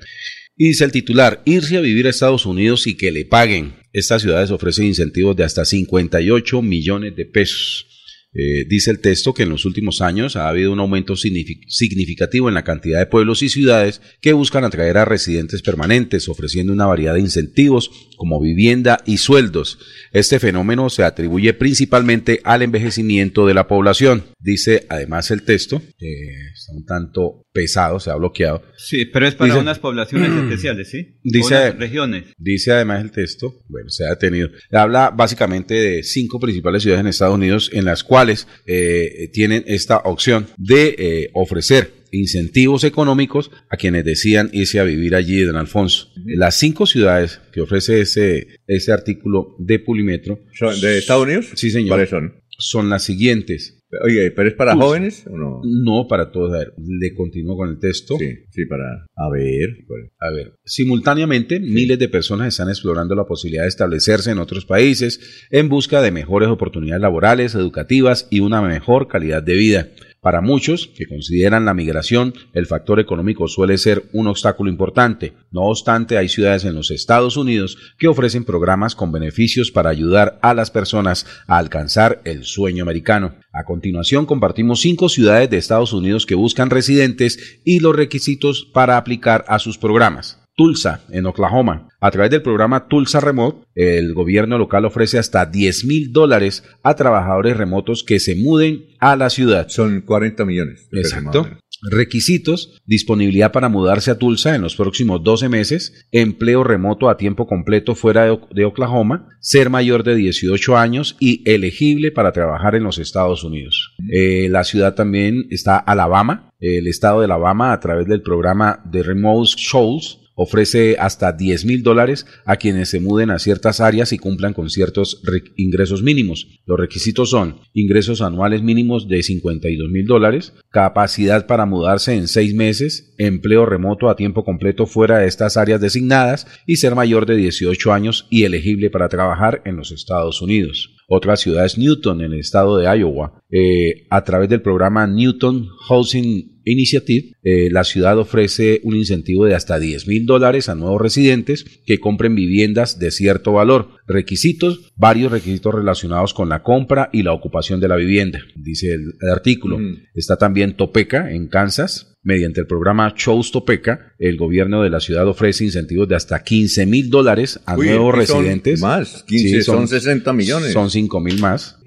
Y 0.55 0.69
dice 0.69 0.83
el 0.83 0.91
titular, 0.91 1.41
irse 1.45 1.77
a 1.77 1.81
vivir 1.81 2.07
a 2.07 2.09
Estados 2.09 2.45
Unidos 2.45 2.85
y 2.87 2.97
que 2.97 3.11
le 3.11 3.25
paguen. 3.25 3.73
Estas 3.93 4.21
ciudades 4.21 4.51
ofrecen 4.51 4.85
incentivos 4.85 5.35
de 5.35 5.43
hasta 5.43 5.63
58 5.65 6.61
millones 6.61 7.15
de 7.15 7.25
pesos. 7.25 7.85
Eh, 8.31 8.65
dice 8.69 8.91
el 8.91 8.99
texto 8.99 9.33
que 9.33 9.41
en 9.43 9.49
los 9.49 9.65
últimos 9.65 10.01
años 10.01 10.35
ha 10.35 10.47
habido 10.49 10.71
un 10.71 10.79
aumento 10.79 11.13
signifi- 11.15 11.61
significativo 11.67 12.47
en 12.47 12.53
la 12.53 12.63
cantidad 12.63 12.99
de 12.99 13.07
pueblos 13.07 13.41
y 13.41 13.49
ciudades 13.49 14.01
que 14.21 14.33
buscan 14.33 14.63
atraer 14.63 14.97
a 14.97 15.05
residentes 15.05 15.63
permanentes, 15.63 16.29
ofreciendo 16.29 16.71
una 16.71 16.85
variedad 16.85 17.15
de 17.15 17.21
incentivos 17.21 17.89
como 18.17 18.39
vivienda 18.39 18.99
y 19.05 19.17
sueldos. 19.17 19.79
Este 20.11 20.39
fenómeno 20.39 20.89
se 20.91 21.03
atribuye 21.03 21.53
principalmente 21.55 22.39
al 22.43 22.61
envejecimiento 22.61 23.47
de 23.47 23.55
la 23.55 23.67
población. 23.67 24.25
Dice 24.39 24.85
además 24.89 25.31
el 25.31 25.41
texto, 25.41 25.81
está 25.97 26.73
un 26.73 26.85
tanto 26.85 27.47
pesado, 27.59 27.99
se 27.99 28.09
ha 28.09 28.15
bloqueado. 28.15 28.61
Sí, 28.77 29.05
pero 29.05 29.27
es 29.27 29.35
para 29.35 29.49
Dice- 29.53 29.61
unas 29.61 29.79
poblaciones 29.79 30.29
especiales, 30.43 30.89
¿sí? 30.89 31.15
Dice- 31.23 31.55
unas 31.55 31.77
regiones. 31.77 32.23
Dice 32.37 32.71
además 32.71 33.01
el 33.01 33.11
texto, 33.11 33.61
bueno, 33.67 33.89
se 33.89 34.05
ha 34.05 34.09
detenido, 34.11 34.49
habla 34.71 35.09
básicamente 35.09 35.73
de 35.73 36.03
cinco 36.03 36.39
principales 36.39 36.83
ciudades 36.83 37.01
en 37.01 37.07
Estados 37.07 37.35
Unidos 37.35 37.69
en 37.73 37.85
las 37.85 38.03
cuales 38.03 38.47
eh, 38.65 39.29
tienen 39.33 39.63
esta 39.67 39.97
opción 39.97 40.47
de 40.57 40.95
eh, 40.97 41.29
ofrecer 41.33 41.91
incentivos 42.11 42.83
económicos 42.85 43.51
a 43.69 43.77
quienes 43.77 44.03
decían 44.03 44.49
irse 44.51 44.79
a 44.79 44.83
vivir 44.83 45.13
allí, 45.13 45.41
don 45.41 45.57
Alfonso. 45.57 46.07
Las 46.25 46.55
cinco 46.55 46.87
ciudades 46.87 47.39
que 47.53 47.61
ofrece 47.61 48.01
ese, 48.01 48.47
ese 48.65 48.91
artículo 48.91 49.55
de 49.59 49.77
Pulimetro 49.79 50.39
¿Son 50.53 50.79
¿De 50.81 50.97
Estados 50.97 51.23
Unidos? 51.25 51.49
Sí, 51.55 51.69
señor. 51.69 51.89
¿Cuáles 51.89 52.09
son? 52.09 52.33
Son 52.59 52.89
las 52.89 53.03
siguientes. 53.03 53.75
Oye, 54.05 54.29
¿pero 54.31 54.49
es 54.49 54.53
para 54.53 54.75
jóvenes 54.75 55.25
o 55.25 55.35
no? 55.35 55.61
No 55.63 56.07
para 56.07 56.31
todos. 56.31 56.53
A 56.53 56.59
ver, 56.59 56.73
le 56.77 57.15
continúo 57.15 57.57
con 57.57 57.69
el 57.69 57.79
texto. 57.79 58.17
Sí, 58.19 58.27
sí, 58.51 58.65
para... 58.65 59.05
A 59.15 59.29
ver. 59.31 59.77
A 60.19 60.31
ver, 60.31 60.53
simultáneamente 60.63 61.59
miles 61.59 61.97
de 61.97 62.07
personas 62.07 62.49
están 62.49 62.69
explorando 62.69 63.15
la 63.15 63.25
posibilidad 63.25 63.63
de 63.63 63.69
establecerse 63.69 64.29
en 64.29 64.37
otros 64.37 64.65
países 64.65 65.47
en 65.49 65.69
busca 65.69 66.03
de 66.03 66.11
mejores 66.11 66.49
oportunidades 66.49 67.01
laborales, 67.01 67.55
educativas 67.55 68.27
y 68.29 68.41
una 68.41 68.61
mejor 68.61 69.07
calidad 69.07 69.41
de 69.41 69.55
vida. 69.55 69.87
Para 70.21 70.41
muchos 70.41 70.87
que 70.87 71.07
consideran 71.07 71.63
la 71.63 71.73
migración, 71.73 72.33
el 72.53 72.65
factor 72.65 72.99
económico 72.99 73.47
suele 73.47 73.77
ser 73.77 74.09
un 74.11 74.27
obstáculo 74.27 74.69
importante. 74.69 75.33
No 75.49 75.61
obstante, 75.61 76.17
hay 76.17 76.27
ciudades 76.27 76.65
en 76.65 76.75
los 76.75 76.91
Estados 76.91 77.37
Unidos 77.37 77.77
que 77.97 78.09
ofrecen 78.09 78.43
programas 78.43 78.95
con 78.95 79.13
beneficios 79.13 79.71
para 79.71 79.89
ayudar 79.89 80.37
a 80.41 80.53
las 80.53 80.71
personas 80.71 81.25
a 81.47 81.57
alcanzar 81.57 82.21
el 82.25 82.43
sueño 82.43 82.83
americano. 82.83 83.35
A 83.53 83.63
continuación, 83.63 84.25
compartimos 84.25 84.81
cinco 84.81 85.07
ciudades 85.07 85.49
de 85.49 85.57
Estados 85.57 85.93
Unidos 85.93 86.25
que 86.25 86.35
buscan 86.35 86.69
residentes 86.69 87.61
y 87.63 87.79
los 87.79 87.95
requisitos 87.95 88.65
para 88.73 88.97
aplicar 88.97 89.45
a 89.47 89.57
sus 89.57 89.77
programas. 89.77 90.39
Tulsa, 90.59 91.05
en 91.09 91.25
Oklahoma. 91.25 91.87
A 92.01 92.11
través 92.11 92.31
del 92.31 92.41
programa 92.41 92.89
Tulsa 92.89 93.21
Remote, 93.21 93.65
el 93.75 94.13
gobierno 94.13 94.57
local 94.57 94.83
ofrece 94.83 95.17
hasta 95.17 95.45
10 95.45 95.85
mil 95.85 96.11
dólares 96.11 96.65
a 96.83 96.95
trabajadores 96.95 97.55
remotos 97.55 98.03
que 98.03 98.19
se 98.19 98.35
muden 98.35 98.87
a 98.99 99.15
la 99.15 99.29
ciudad. 99.29 99.69
Son 99.69 100.01
40 100.01 100.43
millones. 100.43 100.89
Exacto. 100.91 101.47
Requisitos, 101.89 102.77
disponibilidad 102.85 103.53
para 103.53 103.69
mudarse 103.69 104.11
a 104.11 104.17
Tulsa 104.17 104.53
en 104.53 104.61
los 104.61 104.75
próximos 104.75 105.23
12 105.23 105.47
meses, 105.47 106.05
empleo 106.11 106.65
remoto 106.65 107.09
a 107.09 107.15
tiempo 107.15 107.47
completo 107.47 107.95
fuera 107.95 108.25
de, 108.25 108.65
Oklahoma, 108.65 109.29
ser 109.39 109.69
mayor 109.69 110.03
de 110.03 110.15
18 110.15 110.75
años 110.75 111.15
y 111.21 111.49
elegible 111.49 112.11
para 112.11 112.33
trabajar 112.33 112.75
en 112.75 112.83
los 112.83 112.97
Estados 112.97 113.45
Unidos. 113.45 113.95
Eh, 114.11 114.49
la 114.49 114.65
ciudad 114.65 114.93
también 114.93 115.45
está 115.51 115.77
Alabama, 115.77 116.51
el 116.59 116.87
estado 116.87 117.19
de 117.19 117.25
Alabama 117.25 117.71
a 117.71 117.79
través 117.79 118.07
del 118.07 118.21
programa 118.21 118.81
de 118.83 119.03
Remote 119.03 119.51
Shows 119.55 120.19
ofrece 120.41 120.95
hasta 120.97 121.33
10 121.33 121.65
mil 121.65 121.83
dólares 121.83 122.25
a 122.45 122.55
quienes 122.55 122.89
se 122.89 123.01
muden 123.01 123.29
a 123.29 123.39
ciertas 123.39 123.81
áreas 123.81 124.13
y 124.13 124.17
cumplan 124.17 124.53
con 124.53 124.69
ciertos 124.69 125.21
re- 125.25 125.43
ingresos 125.57 126.01
mínimos. 126.01 126.47
Los 126.65 126.79
requisitos 126.79 127.29
son 127.31 127.57
ingresos 127.73 128.21
anuales 128.21 128.61
mínimos 128.63 129.09
de 129.09 129.21
52 129.21 129.89
mil 129.89 130.05
dólares, 130.05 130.53
capacidad 130.71 131.45
para 131.45 131.65
mudarse 131.65 132.15
en 132.15 132.29
seis 132.29 132.55
meses, 132.55 133.13
empleo 133.17 133.65
remoto 133.65 134.09
a 134.09 134.15
tiempo 134.15 134.45
completo 134.45 134.85
fuera 134.85 135.19
de 135.19 135.27
estas 135.27 135.57
áreas 135.57 135.81
designadas 135.81 136.47
y 136.65 136.77
ser 136.77 136.95
mayor 136.95 137.25
de 137.25 137.35
18 137.35 137.91
años 137.91 138.25
y 138.29 138.43
elegible 138.45 138.89
para 138.89 139.09
trabajar 139.09 139.61
en 139.65 139.75
los 139.75 139.91
Estados 139.91 140.41
Unidos. 140.41 140.95
Otra 141.11 141.35
ciudad 141.37 141.65
es 141.65 141.77
Newton, 141.77 142.21
en 142.21 142.33
el 142.33 142.39
estado 142.39 142.77
de 142.77 142.85
Iowa. 142.85 143.41
Eh, 143.51 144.05
a 144.11 144.23
través 144.23 144.47
del 144.47 144.61
programa 144.61 145.07
Newton 145.07 145.67
Housing 145.87 146.58
Initiative, 146.69 147.33
eh, 147.43 147.69
la 147.71 147.83
ciudad 147.83 148.17
ofrece 148.17 148.81
un 148.83 148.95
incentivo 148.95 149.45
de 149.45 149.55
hasta 149.55 149.79
10 149.79 150.07
mil 150.07 150.25
dólares 150.25 150.69
a 150.69 150.75
nuevos 150.75 151.01
residentes 151.01 151.65
que 151.85 151.99
compren 151.99 152.35
viviendas 152.35 152.99
de 152.99 153.11
cierto 153.11 153.53
valor. 153.53 153.89
Requisitos, 154.07 154.91
varios 154.95 155.31
requisitos 155.31 155.73
relacionados 155.73 156.33
con 156.33 156.49
la 156.49 156.63
compra 156.63 157.09
y 157.13 157.23
la 157.23 157.33
ocupación 157.33 157.79
de 157.79 157.87
la 157.87 157.95
vivienda, 157.95 158.41
dice 158.55 158.93
el, 158.93 159.13
el 159.21 159.29
artículo. 159.29 159.79
Mm. 159.79 159.97
Está 160.13 160.37
también 160.37 160.75
Topeka, 160.75 161.31
en 161.31 161.47
Kansas. 161.47 162.09
Mediante 162.21 162.59
el 162.59 162.67
programa 162.67 163.13
Shows 163.15 163.49
Topeca, 163.49 164.13
el 164.19 164.35
gobierno 164.35 164.83
de 164.83 164.89
la 164.89 164.99
ciudad 164.99 165.25
ofrece 165.25 165.63
incentivos 165.63 166.05
de 166.09 166.17
hasta 166.17 166.43
15 166.43 166.85
mil 166.85 167.09
dólares 167.09 167.61
a 167.65 167.77
Uy, 167.77 167.87
nuevos 167.87 168.27
son 168.27 168.43
residentes. 168.43 168.81
más, 168.81 169.23
15 169.25 169.61
son 169.63 169.87
60 169.87 170.33
millones. 170.33 170.73
Son 170.73 170.91
5 170.91 171.19
mil 171.21 171.39
más. 171.39 171.78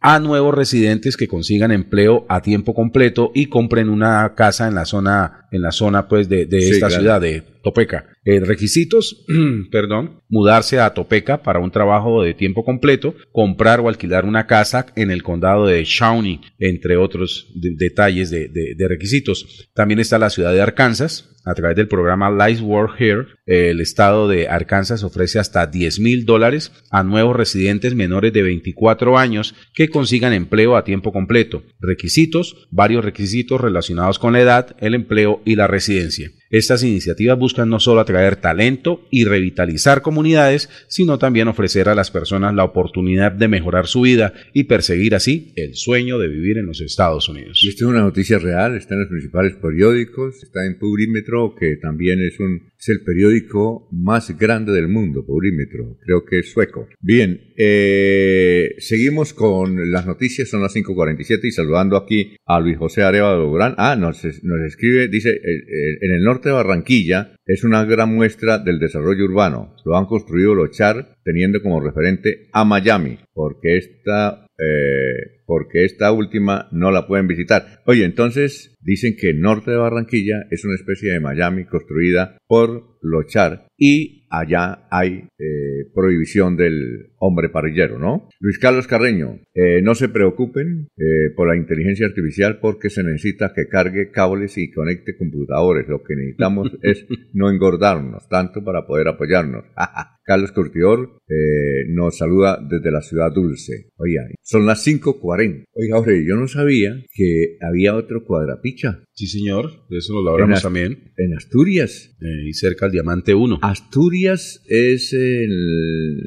A 0.00 0.18
nuevos 0.18 0.54
residentes 0.54 1.16
que 1.16 1.28
consigan 1.28 1.70
empleo 1.72 2.26
a 2.28 2.40
tiempo 2.42 2.74
completo 2.74 3.30
y 3.34 3.46
compren 3.46 3.88
una 3.88 4.34
casa 4.34 4.68
en 4.68 4.74
la 4.74 4.84
zona, 4.84 5.46
en 5.52 5.62
la 5.62 5.72
zona 5.72 6.08
pues 6.08 6.28
de, 6.28 6.46
de 6.46 6.60
Sí, 6.62 6.70
esta 6.72 6.88
claro. 6.88 7.00
ciudad 7.02 7.20
de 7.20 7.42
Topeca. 7.62 8.06
Eh, 8.24 8.40
requisitos, 8.40 9.24
perdón, 9.70 10.20
mudarse 10.28 10.78
a 10.80 10.92
Topeca 10.94 11.42
para 11.42 11.58
un 11.58 11.70
trabajo 11.70 12.22
de 12.22 12.34
tiempo 12.34 12.64
completo, 12.64 13.14
comprar 13.32 13.80
o 13.80 13.88
alquilar 13.88 14.24
una 14.24 14.46
casa 14.46 14.86
en 14.96 15.10
el 15.10 15.22
condado 15.22 15.66
de 15.66 15.84
Shawnee, 15.84 16.40
entre 16.58 16.96
otros 16.96 17.50
de- 17.54 17.74
detalles 17.76 18.30
de, 18.30 18.48
de- 18.48 18.74
de 18.76 18.88
requisitos. 18.88 19.68
También 19.74 20.00
está 20.00 20.18
la 20.18 20.30
ciudad 20.30 20.52
de 20.52 20.60
Arkansas. 20.62 21.26
A 21.44 21.54
través 21.54 21.76
del 21.76 21.88
programa 21.88 22.30
Life 22.30 22.62
Work 22.62 23.00
Here, 23.00 23.26
el 23.46 23.80
estado 23.80 24.28
de 24.28 24.48
Arkansas 24.48 25.02
ofrece 25.02 25.38
hasta 25.38 25.66
10 25.66 26.00
mil 26.00 26.26
dólares 26.26 26.72
a 26.90 27.02
nuevos 27.02 27.34
residentes 27.34 27.94
menores 27.94 28.32
de 28.32 28.42
24 28.42 29.16
años 29.16 29.54
que 29.74 29.88
consigan 29.88 30.32
empleo 30.32 30.76
a 30.76 30.84
tiempo 30.84 31.12
completo. 31.12 31.62
Requisitos, 31.80 32.68
varios 32.70 33.04
requisitos 33.04 33.60
relacionados 33.60 34.18
con 34.18 34.34
la 34.34 34.40
edad, 34.40 34.76
el 34.80 34.94
empleo 34.94 35.40
y 35.44 35.56
la 35.56 35.66
residencia. 35.66 36.30
Estas 36.50 36.82
iniciativas 36.82 37.38
buscan 37.38 37.68
no 37.70 37.78
solo 37.78 38.00
atraer 38.00 38.34
talento 38.34 39.06
y 39.08 39.24
revitalizar 39.24 40.02
comunidades, 40.02 40.68
sino 40.88 41.16
también 41.16 41.46
ofrecer 41.46 41.88
a 41.88 41.94
las 41.94 42.10
personas 42.10 42.56
la 42.56 42.64
oportunidad 42.64 43.30
de 43.30 43.46
mejorar 43.46 43.86
su 43.86 44.00
vida 44.00 44.34
y 44.52 44.64
perseguir 44.64 45.14
así 45.14 45.52
el 45.54 45.76
sueño 45.76 46.18
de 46.18 46.26
vivir 46.26 46.58
en 46.58 46.66
los 46.66 46.80
Estados 46.80 47.28
Unidos. 47.28 47.64
Es 47.64 47.80
una 47.82 48.00
noticia 48.00 48.40
real, 48.40 48.76
está 48.76 48.94
en 48.94 49.02
los 49.02 49.10
principales 49.10 49.54
periódicos, 49.62 50.42
está 50.42 50.66
en 50.66 50.76
Purímetro, 50.76 51.54
que 51.54 51.76
también 51.76 52.20
es 52.20 52.40
un 52.40 52.70
es 52.80 52.88
el 52.88 53.02
periódico 53.02 53.88
más 53.92 54.36
grande 54.38 54.72
del 54.72 54.88
mundo, 54.88 55.24
Purímetro, 55.26 55.98
creo 56.02 56.24
que 56.24 56.38
es 56.38 56.50
sueco. 56.50 56.88
Bien, 56.98 57.52
eh, 57.58 58.74
seguimos 58.78 59.34
con 59.34 59.90
las 59.92 60.06
noticias, 60.06 60.48
son 60.48 60.62
las 60.62 60.74
5.47 60.74 61.40
y 61.44 61.50
saludando 61.50 61.98
aquí 61.98 62.36
a 62.46 62.58
Luis 62.58 62.78
José 62.78 63.02
Arevalo 63.02 63.50
Durán. 63.50 63.74
Ah, 63.76 63.96
nos, 63.96 64.24
nos 64.42 64.60
escribe, 64.66 65.08
dice, 65.08 65.30
eh, 65.30 65.40
eh, 65.44 65.98
en 66.00 66.12
el 66.12 66.22
norte 66.22 66.48
de 66.48 66.54
Barranquilla 66.54 67.36
es 67.44 67.64
una 67.64 67.84
gran 67.84 68.14
muestra 68.14 68.58
del 68.58 68.78
desarrollo 68.78 69.24
urbano. 69.26 69.76
Lo 69.84 69.98
han 69.98 70.06
construido 70.06 70.54
los 70.54 70.70
Char 70.70 71.18
teniendo 71.22 71.60
como 71.62 71.80
referente 71.80 72.48
a 72.52 72.64
Miami, 72.64 73.18
porque 73.34 73.76
esta 73.76 74.46
eh, 74.60 75.40
porque 75.46 75.84
esta 75.84 76.12
última 76.12 76.68
no 76.70 76.90
la 76.90 77.06
pueden 77.06 77.26
visitar. 77.26 77.80
Oye, 77.86 78.04
entonces 78.04 78.76
dicen 78.80 79.16
que 79.16 79.30
el 79.30 79.40
norte 79.40 79.70
de 79.70 79.76
Barranquilla 79.76 80.46
es 80.50 80.64
una 80.64 80.74
especie 80.74 81.12
de 81.12 81.20
Miami 81.20 81.64
construida 81.64 82.38
por 82.46 82.98
Lochar 83.02 83.66
y 83.76 84.26
allá 84.30 84.86
hay 84.90 85.28
eh, 85.38 85.90
prohibición 85.94 86.56
del 86.56 87.12
hombre 87.18 87.48
parrillero, 87.48 87.98
¿no? 87.98 88.28
Luis 88.38 88.58
Carlos 88.58 88.86
Carreño, 88.86 89.40
eh, 89.54 89.82
no 89.82 89.94
se 89.94 90.08
preocupen 90.08 90.88
eh, 90.96 91.30
por 91.34 91.48
la 91.48 91.56
inteligencia 91.56 92.06
artificial 92.06 92.60
porque 92.60 92.90
se 92.90 93.02
necesita 93.02 93.52
que 93.54 93.66
cargue 93.66 94.10
cables 94.10 94.56
y 94.56 94.70
conecte 94.70 95.16
computadores. 95.16 95.88
Lo 95.88 96.02
que 96.02 96.14
necesitamos 96.14 96.70
es 96.82 97.06
no 97.32 97.50
engordarnos 97.50 98.28
tanto 98.28 98.62
para 98.62 98.86
poder 98.86 99.08
apoyarnos. 99.08 99.64
Carlos 100.30 100.52
Curtidor 100.52 101.18
eh, 101.28 101.86
nos 101.88 102.18
saluda 102.18 102.60
desde 102.70 102.92
la 102.92 103.02
ciudad 103.02 103.32
dulce. 103.34 103.88
Oiga, 103.96 104.22
son 104.44 104.64
las 104.64 104.86
5.40. 104.86 105.64
Oiga, 105.72 105.96
Jorge, 105.96 106.24
yo 106.24 106.36
no 106.36 106.46
sabía 106.46 107.04
que 107.12 107.56
había 107.60 107.96
otro 107.96 108.24
cuadrapicha. 108.24 109.02
Sí, 109.12 109.26
señor, 109.26 109.72
de 109.90 109.98
eso 109.98 110.22
lo 110.22 110.30
hablamos 110.30 110.50
En 110.52 110.56
Ast- 110.58 110.62
también. 110.62 111.12
En 111.16 111.34
Asturias. 111.34 112.16
Eh, 112.20 112.48
y 112.48 112.52
cerca 112.52 112.86
al 112.86 112.92
Diamante 112.92 113.34
1. 113.34 113.58
Asturias 113.62 114.62
es 114.68 115.12
en 115.12 115.50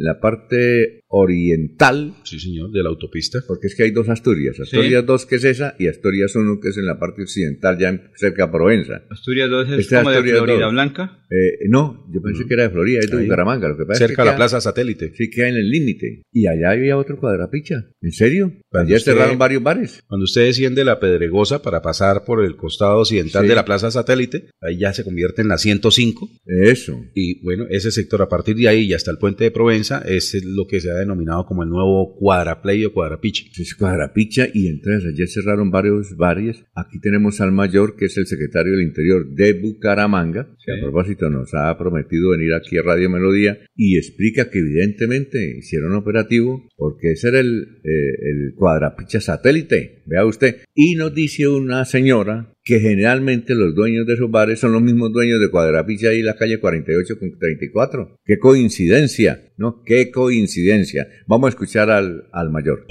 la 0.03 0.19
parte 0.19 0.99
oriental, 1.07 2.13
Sí, 2.23 2.39
señor, 2.39 2.71
de 2.71 2.83
la 2.83 2.89
autopista. 2.89 3.39
porque 3.47 3.67
es 3.67 3.75
que 3.75 3.83
hay 3.83 3.91
dos 3.91 4.09
Asturias. 4.09 4.59
Asturias 4.59 5.05
2 5.05 5.25
que 5.25 5.35
es 5.35 5.43
esa 5.45 5.75
y 5.79 5.87
Asturias 5.87 6.35
1 6.35 6.59
que 6.61 6.69
es 6.69 6.77
en 6.77 6.85
la 6.85 6.99
parte 6.99 7.21
occidental, 7.21 7.77
ya 7.79 7.89
en- 7.89 8.01
cerca 8.15 8.47
de 8.47 8.51
Provenza. 8.51 9.03
Asturias 9.09 9.49
2 9.49 9.69
es 9.71 9.79
Este 9.79 9.95
como 9.95 10.09
de 10.09 10.15
Asturias 10.17 10.37
Florida 10.39 10.65
2. 10.65 10.73
Blanca. 10.73 11.22
Eh, 11.35 11.65
no, 11.67 12.05
yo 12.13 12.21
pensé 12.21 12.45
que 12.45 12.53
era 12.53 12.63
de 12.63 12.69
Florida, 12.69 12.99
es 12.99 13.09
de 13.09 13.17
Ahí. 13.17 13.23
Bucaramanga. 13.23 13.67
Lo 13.69 13.75
que 13.77 13.85
pasa 13.85 14.03
es 14.03 14.09
Cerca 14.09 14.15
que 14.17 14.21
a 14.21 14.25
la 14.25 14.31
queda- 14.31 14.37
Plaza 14.37 14.61
Satélite. 14.61 15.11
Sí, 15.15 15.29
queda 15.31 15.49
en 15.49 15.55
el 15.55 15.69
límite. 15.69 16.21
Y 16.31 16.45
allá 16.45 16.71
había 16.71 16.95
otro 16.97 17.17
cuadrapicha. 17.17 17.89
¿En 18.01 18.11
serio? 18.11 18.53
Cuando 18.69 18.89
Allá 18.89 18.97
usted- 18.97 19.13
cerraron 19.13 19.37
varios 19.39 19.63
bares. 19.63 20.03
Cuando 20.07 20.25
usted 20.25 20.45
desciende 20.45 20.85
la 20.85 20.99
Pedregosa 20.99 21.61
para 21.63 21.81
pasar 21.81 22.23
por 22.23 22.43
el 22.45 22.55
costado 22.55 22.99
occidental 22.99 23.43
Sí. 23.43 23.47
de 23.49 23.55
la 23.55 23.65
Plaza 23.65 23.89
Satélite, 23.89 24.49
ahí 24.61 24.77
ya 24.77 24.93
se 24.93 25.03
convierte 25.03 25.41
en 25.41 25.47
la 25.47 25.57
105. 25.57 26.29
Eso. 26.45 27.01
Y 27.15 27.41
bueno, 27.43 27.65
ese 27.69 27.89
sector 27.91 28.21
a 28.21 28.29
partir 28.29 28.55
de 28.55 28.67
ahí 28.67 28.81
y 28.85 28.93
hasta 28.93 29.09
el 29.09 29.17
puente 29.17 29.43
de 29.45 29.51
Provenza 29.51 30.03
es 30.05 30.39
lo 30.45 30.67
que 30.67 30.81
se 30.81 30.91
ha 30.91 30.95
denominado 30.95 31.45
como 31.45 31.63
el 31.63 31.69
nuevo 31.69 32.15
cuadraplay 32.15 32.85
o 32.85 32.93
cuadrapiche. 32.93 33.45
Es 33.59 33.73
cuadrapicha 33.75 34.47
y 34.53 34.67
entonces 34.67 35.11
ayer 35.13 35.27
cerraron 35.27 35.71
varios 35.71 36.15
bares. 36.15 36.63
Aquí 36.75 36.99
tenemos 37.01 37.41
al 37.41 37.51
mayor, 37.51 37.95
que 37.95 38.05
es 38.05 38.17
el 38.17 38.27
secretario 38.27 38.73
del 38.73 38.83
Interior 38.83 39.27
de 39.33 39.53
Bucaramanga, 39.53 40.55
que 40.63 40.71
a 40.73 40.81
propósito 40.81 41.22
nos 41.29 41.53
ha 41.53 41.77
prometido 41.77 42.31
venir 42.31 42.53
aquí 42.53 42.77
a 42.77 42.83
Radio 42.83 43.09
Melodía 43.09 43.59
y 43.75 43.97
explica 43.97 44.49
que 44.49 44.59
evidentemente 44.59 45.57
hicieron 45.57 45.93
operativo 45.93 46.67
porque 46.75 47.11
ese 47.11 47.29
era 47.29 47.39
el, 47.39 47.81
eh, 47.83 48.13
el 48.21 48.53
cuadrapicha 48.55 49.21
satélite, 49.21 50.03
vea 50.05 50.25
usted. 50.25 50.57
Y 50.73 50.95
nos 50.95 51.13
dice 51.13 51.47
una 51.47 51.85
señora 51.85 52.53
que 52.63 52.79
generalmente 52.79 53.55
los 53.55 53.75
dueños 53.75 54.07
de 54.07 54.13
esos 54.13 54.31
bares 54.31 54.59
son 54.59 54.71
los 54.71 54.81
mismos 54.81 55.11
dueños 55.11 55.39
de 55.39 55.51
Cuadrapicha 55.51 56.11
en 56.11 56.25
la 56.25 56.35
calle 56.35 56.59
48 56.59 57.19
con 57.19 57.37
34. 57.37 58.17
¡Qué 58.23 58.39
coincidencia! 58.39 59.51
¿No? 59.57 59.83
¡Qué 59.85 60.11
coincidencia! 60.11 61.07
Vamos 61.27 61.47
a 61.47 61.49
escuchar 61.49 61.89
al, 61.89 62.29
al 62.31 62.51
mayor. 62.51 62.85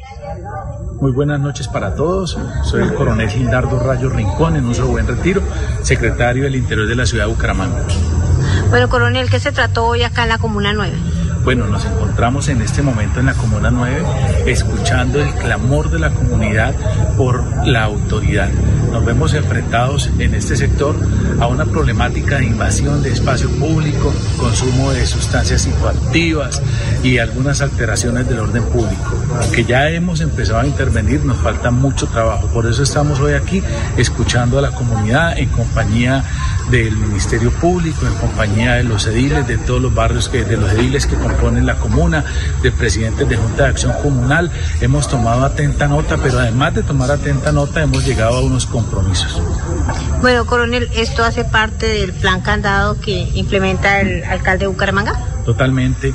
Muy 1.00 1.12
buenas 1.12 1.40
noches 1.40 1.68
para 1.68 1.94
todos. 1.94 2.38
Soy 2.64 2.82
el 2.82 2.92
coronel 2.94 3.28
Gildardo 3.28 3.78
Rayo 3.80 4.10
Rincón, 4.10 4.56
en 4.56 4.66
uso 4.66 4.86
buen 4.88 5.06
retiro, 5.06 5.42
secretario 5.82 6.44
del 6.44 6.56
Interior 6.56 6.86
de 6.86 6.96
la 6.96 7.06
ciudad 7.06 7.26
de 7.26 7.32
Bucaramanga. 7.32 7.86
Bueno, 8.72 8.88
coronel, 8.88 9.28
¿qué 9.28 9.38
se 9.38 9.52
trató 9.52 9.84
hoy 9.84 10.02
acá 10.02 10.22
en 10.22 10.30
la 10.30 10.38
Comuna 10.38 10.72
9? 10.72 10.94
Bueno, 11.44 11.66
nos 11.66 11.84
encontramos 11.84 12.48
en 12.48 12.62
este 12.62 12.82
momento 12.82 13.18
en 13.18 13.26
la 13.26 13.34
Comuna 13.34 13.68
9 13.68 14.04
escuchando 14.46 15.20
el 15.20 15.34
clamor 15.34 15.90
de 15.90 15.98
la 15.98 16.10
comunidad 16.10 16.72
por 17.16 17.66
la 17.66 17.82
autoridad. 17.82 18.48
Nos 18.92 19.04
vemos 19.04 19.34
enfrentados 19.34 20.08
en 20.18 20.34
este 20.34 20.54
sector 20.54 20.94
a 21.40 21.48
una 21.48 21.64
problemática 21.64 22.38
de 22.38 22.44
invasión 22.44 23.02
de 23.02 23.10
espacio 23.10 23.50
público, 23.58 24.12
consumo 24.38 24.92
de 24.92 25.04
sustancias 25.04 25.62
psicoactivas 25.62 26.62
y 27.02 27.18
algunas 27.18 27.60
alteraciones 27.60 28.28
del 28.28 28.38
orden 28.38 28.62
público. 28.64 29.16
Aunque 29.40 29.64
ya 29.64 29.88
hemos 29.90 30.20
empezado 30.20 30.60
a 30.60 30.66
intervenir, 30.66 31.24
nos 31.24 31.38
falta 31.38 31.72
mucho 31.72 32.06
trabajo. 32.06 32.46
Por 32.48 32.66
eso 32.66 32.84
estamos 32.84 33.18
hoy 33.18 33.32
aquí 33.32 33.62
escuchando 33.96 34.58
a 34.58 34.62
la 34.62 34.70
comunidad 34.70 35.36
en 35.36 35.48
compañía 35.48 36.22
del 36.70 36.96
Ministerio 36.96 37.50
Público, 37.50 38.06
en 38.06 38.14
compañía 38.14 38.74
de 38.74 38.84
los 38.84 39.06
ediles, 39.06 39.46
de 39.48 39.58
todos 39.58 39.82
los 39.82 39.92
barrios, 39.92 40.30
de 40.30 40.56
los 40.56 40.70
ediles 40.72 41.06
que 41.06 41.16
componen 41.32 41.66
la 41.66 41.76
comuna, 41.76 42.24
de 42.62 42.70
presidentes 42.72 43.28
de 43.28 43.36
Junta 43.36 43.64
de 43.64 43.70
Acción 43.70 43.92
Comunal. 44.02 44.50
Hemos 44.80 45.08
tomado 45.08 45.44
atenta 45.44 45.88
nota, 45.88 46.16
pero 46.18 46.38
además 46.38 46.74
de 46.74 46.82
tomar 46.82 47.10
atenta 47.10 47.52
nota, 47.52 47.82
hemos 47.82 48.04
llegado 48.06 48.36
a 48.36 48.40
unos 48.40 48.66
compromisos. 48.66 49.40
Bueno, 50.20 50.46
coronel, 50.46 50.88
¿esto 50.94 51.24
hace 51.24 51.44
parte 51.44 51.86
del 51.86 52.12
plan 52.12 52.40
candado 52.40 53.00
que 53.00 53.28
implementa 53.34 54.00
el 54.00 54.24
alcalde 54.24 54.64
de 54.64 54.66
Bucaramanga? 54.68 55.18
Totalmente. 55.44 56.14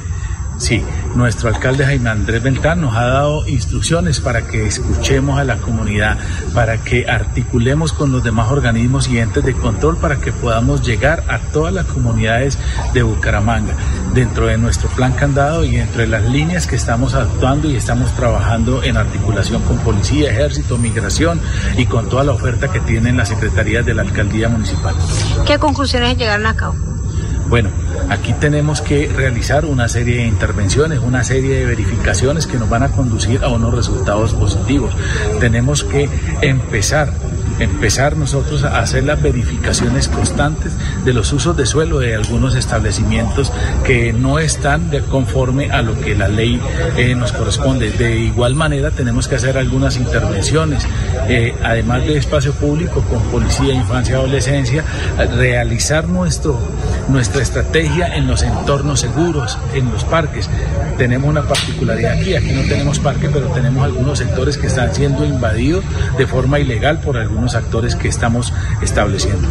Sí, 0.57 0.83
nuestro 1.15 1.49
alcalde 1.49 1.85
Jaime 1.85 2.09
Andrés 2.09 2.41
Beltrán 2.41 2.81
nos 2.81 2.95
ha 2.95 3.05
dado 3.05 3.47
instrucciones 3.47 4.19
para 4.19 4.47
que 4.47 4.65
escuchemos 4.65 5.39
a 5.39 5.43
la 5.43 5.57
comunidad, 5.57 6.17
para 6.53 6.79
que 6.79 7.07
articulemos 7.07 7.93
con 7.93 8.11
los 8.11 8.23
demás 8.23 8.51
organismos 8.51 9.07
y 9.07 9.19
entes 9.19 9.43
de 9.45 9.53
control 9.53 9.97
para 9.97 10.17
que 10.17 10.31
podamos 10.31 10.81
llegar 10.81 11.23
a 11.27 11.39
todas 11.39 11.73
las 11.73 11.85
comunidades 11.85 12.57
de 12.93 13.03
Bucaramanga 13.03 13.75
dentro 14.15 14.47
de 14.47 14.57
nuestro 14.57 14.89
plan 14.89 15.13
candado 15.13 15.63
y 15.63 15.77
dentro 15.77 16.01
de 16.01 16.07
las 16.07 16.23
líneas 16.23 16.65
que 16.65 16.75
estamos 16.75 17.13
actuando 17.13 17.69
y 17.69 17.75
estamos 17.75 18.11
trabajando 18.13 18.81
en 18.83 18.97
articulación 18.97 19.61
con 19.61 19.77
policía, 19.77 20.31
ejército, 20.31 20.77
migración 20.79 21.39
y 21.77 21.85
con 21.85 22.09
toda 22.09 22.23
la 22.23 22.31
oferta 22.31 22.71
que 22.71 22.79
tienen 22.79 23.15
las 23.15 23.29
secretarías 23.29 23.85
de 23.85 23.93
la 23.93 24.01
alcaldía 24.01 24.49
municipal. 24.49 24.95
¿Qué 25.45 25.59
conclusiones 25.59 26.17
llegaron 26.17 26.47
a 26.47 26.55
cabo? 26.55 26.96
Bueno, 27.49 27.69
aquí 28.09 28.33
tenemos 28.33 28.81
que 28.81 29.07
realizar 29.07 29.65
una 29.65 29.87
serie 29.87 30.17
de 30.17 30.27
intervenciones, 30.27 30.99
una 30.99 31.23
serie 31.23 31.59
de 31.59 31.65
verificaciones 31.65 32.45
que 32.45 32.57
nos 32.57 32.69
van 32.69 32.83
a 32.83 32.89
conducir 32.89 33.43
a 33.43 33.47
unos 33.47 33.73
resultados 33.73 34.33
positivos. 34.33 34.93
Tenemos 35.39 35.85
que 35.85 36.09
empezar 36.41 37.13
empezar 37.59 38.17
nosotros 38.17 38.63
a 38.63 38.79
hacer 38.79 39.03
las 39.03 39.21
verificaciones 39.21 40.07
constantes 40.07 40.73
de 41.03 41.13
los 41.13 41.31
usos 41.33 41.55
de 41.57 41.65
suelo 41.65 41.99
de 41.99 42.15
algunos 42.15 42.55
establecimientos 42.55 43.51
que 43.85 44.13
no 44.13 44.39
están 44.39 44.89
de 44.89 45.01
conforme 45.01 45.71
a 45.71 45.81
lo 45.81 45.99
que 45.99 46.15
la 46.15 46.27
ley 46.27 46.59
eh, 46.97 47.15
nos 47.15 47.31
corresponde. 47.31 47.91
De 47.91 48.17
igual 48.17 48.55
manera 48.55 48.91
tenemos 48.91 49.27
que 49.27 49.35
hacer 49.35 49.57
algunas 49.57 49.97
intervenciones, 49.97 50.85
eh, 51.27 51.55
además 51.63 52.05
de 52.05 52.17
espacio 52.17 52.53
público 52.53 53.01
con 53.01 53.21
policía, 53.23 53.73
infancia, 53.73 54.17
adolescencia, 54.17 54.83
realizar 55.35 56.07
nuestro, 56.07 56.59
nuestra 57.09 57.41
estrategia 57.41 58.15
en 58.15 58.27
los 58.27 58.43
entornos 58.43 58.99
seguros, 58.99 59.57
en 59.73 59.91
los 59.91 60.03
parques. 60.03 60.49
Tenemos 60.97 61.29
una 61.29 61.43
particularidad 61.43 62.13
aquí, 62.13 62.35
aquí 62.35 62.51
no 62.51 62.61
tenemos 62.63 62.99
parque, 62.99 63.29
pero 63.31 63.47
tenemos 63.47 63.83
algunos 63.83 64.17
sectores 64.17 64.57
que 64.57 64.67
están 64.67 64.93
siendo 64.93 65.25
invadidos 65.25 65.83
de 66.17 66.25
forma 66.25 66.59
ilegal 66.59 66.99
por 66.99 67.17
algunos 67.17 67.46
actores 67.55 67.95
que 67.95 68.07
estamos 68.07 68.53
estableciendo. 68.81 69.47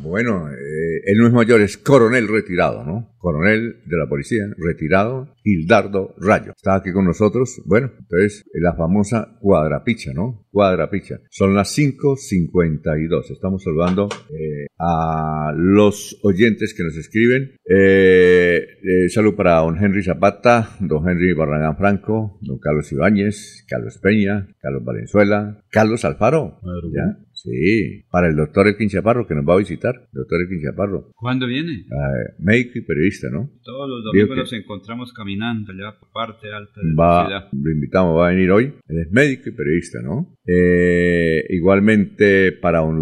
Bueno, 0.00 0.48
eh, 0.96 1.14
no 1.16 1.26
es 1.26 1.32
mayor, 1.32 1.60
es 1.60 1.78
coronel 1.78 2.28
retirado, 2.28 2.84
¿no? 2.84 3.14
Coronel 3.18 3.80
de 3.86 3.96
la 3.96 4.06
policía, 4.06 4.44
retirado, 4.58 5.34
Hildardo 5.44 6.14
Rayo. 6.18 6.52
Está 6.54 6.74
aquí 6.74 6.92
con 6.92 7.06
nosotros. 7.06 7.62
Bueno, 7.64 7.90
entonces, 7.98 8.44
la 8.52 8.74
famosa 8.74 9.38
cuadrapicha, 9.40 10.12
¿no? 10.12 10.46
Cuadrapicha. 10.50 11.20
Son 11.30 11.54
las 11.54 11.76
5.52. 11.76 13.30
Estamos 13.30 13.62
saludando 13.62 14.10
eh, 14.28 14.66
a 14.78 15.54
los 15.56 16.20
oyentes 16.22 16.74
que 16.74 16.84
nos 16.84 16.96
escriben. 16.98 17.56
Eh, 17.66 18.66
eh, 18.82 19.08
salud 19.08 19.34
para 19.34 19.60
don 19.60 19.82
Henry 19.82 20.02
Zapata, 20.02 20.76
don 20.80 21.08
Henry 21.08 21.32
Barragán 21.32 21.78
Franco, 21.78 22.38
don 22.42 22.58
Carlos 22.58 22.92
Ibáñez, 22.92 23.64
Carlos 23.66 23.98
Peña, 23.98 24.48
Carlos 24.60 24.84
Valenzuela, 24.84 25.64
Carlos 25.70 26.04
Alfaro. 26.04 26.60
¿Ya? 26.94 27.23
Sí, 27.44 28.06
para 28.10 28.28
el 28.28 28.36
doctor 28.36 28.66
Elkin 28.66 28.88
Chaparro 28.88 29.26
que 29.26 29.34
nos 29.34 29.46
va 29.46 29.52
a 29.52 29.58
visitar, 29.58 30.08
doctor 30.12 30.40
Elkin 30.40 30.62
Chaparro. 30.64 31.10
¿Cuándo 31.14 31.46
viene? 31.46 31.84
Ah, 31.92 32.32
médico 32.38 32.78
y 32.78 32.80
periodista, 32.80 33.28
¿no? 33.30 33.50
Todos 33.62 33.86
los 33.86 34.04
domingos 34.04 34.36
nos 34.36 34.52
encontramos 34.54 35.12
caminando 35.12 35.70
allá 35.70 35.98
por 36.00 36.10
parte 36.10 36.50
alta 36.50 36.80
de 36.80 36.94
va, 36.94 37.22
la 37.22 37.26
ciudad. 37.26 37.48
Lo 37.52 37.70
invitamos, 37.70 38.18
va 38.18 38.28
a 38.28 38.30
venir 38.30 38.50
hoy. 38.50 38.72
Él 38.88 38.98
es 38.98 39.10
médico 39.10 39.50
y 39.50 39.52
periodista, 39.52 40.00
¿no? 40.00 40.34
Eh, 40.46 41.44
igualmente 41.50 42.52
para 42.52 42.80
un 42.80 43.00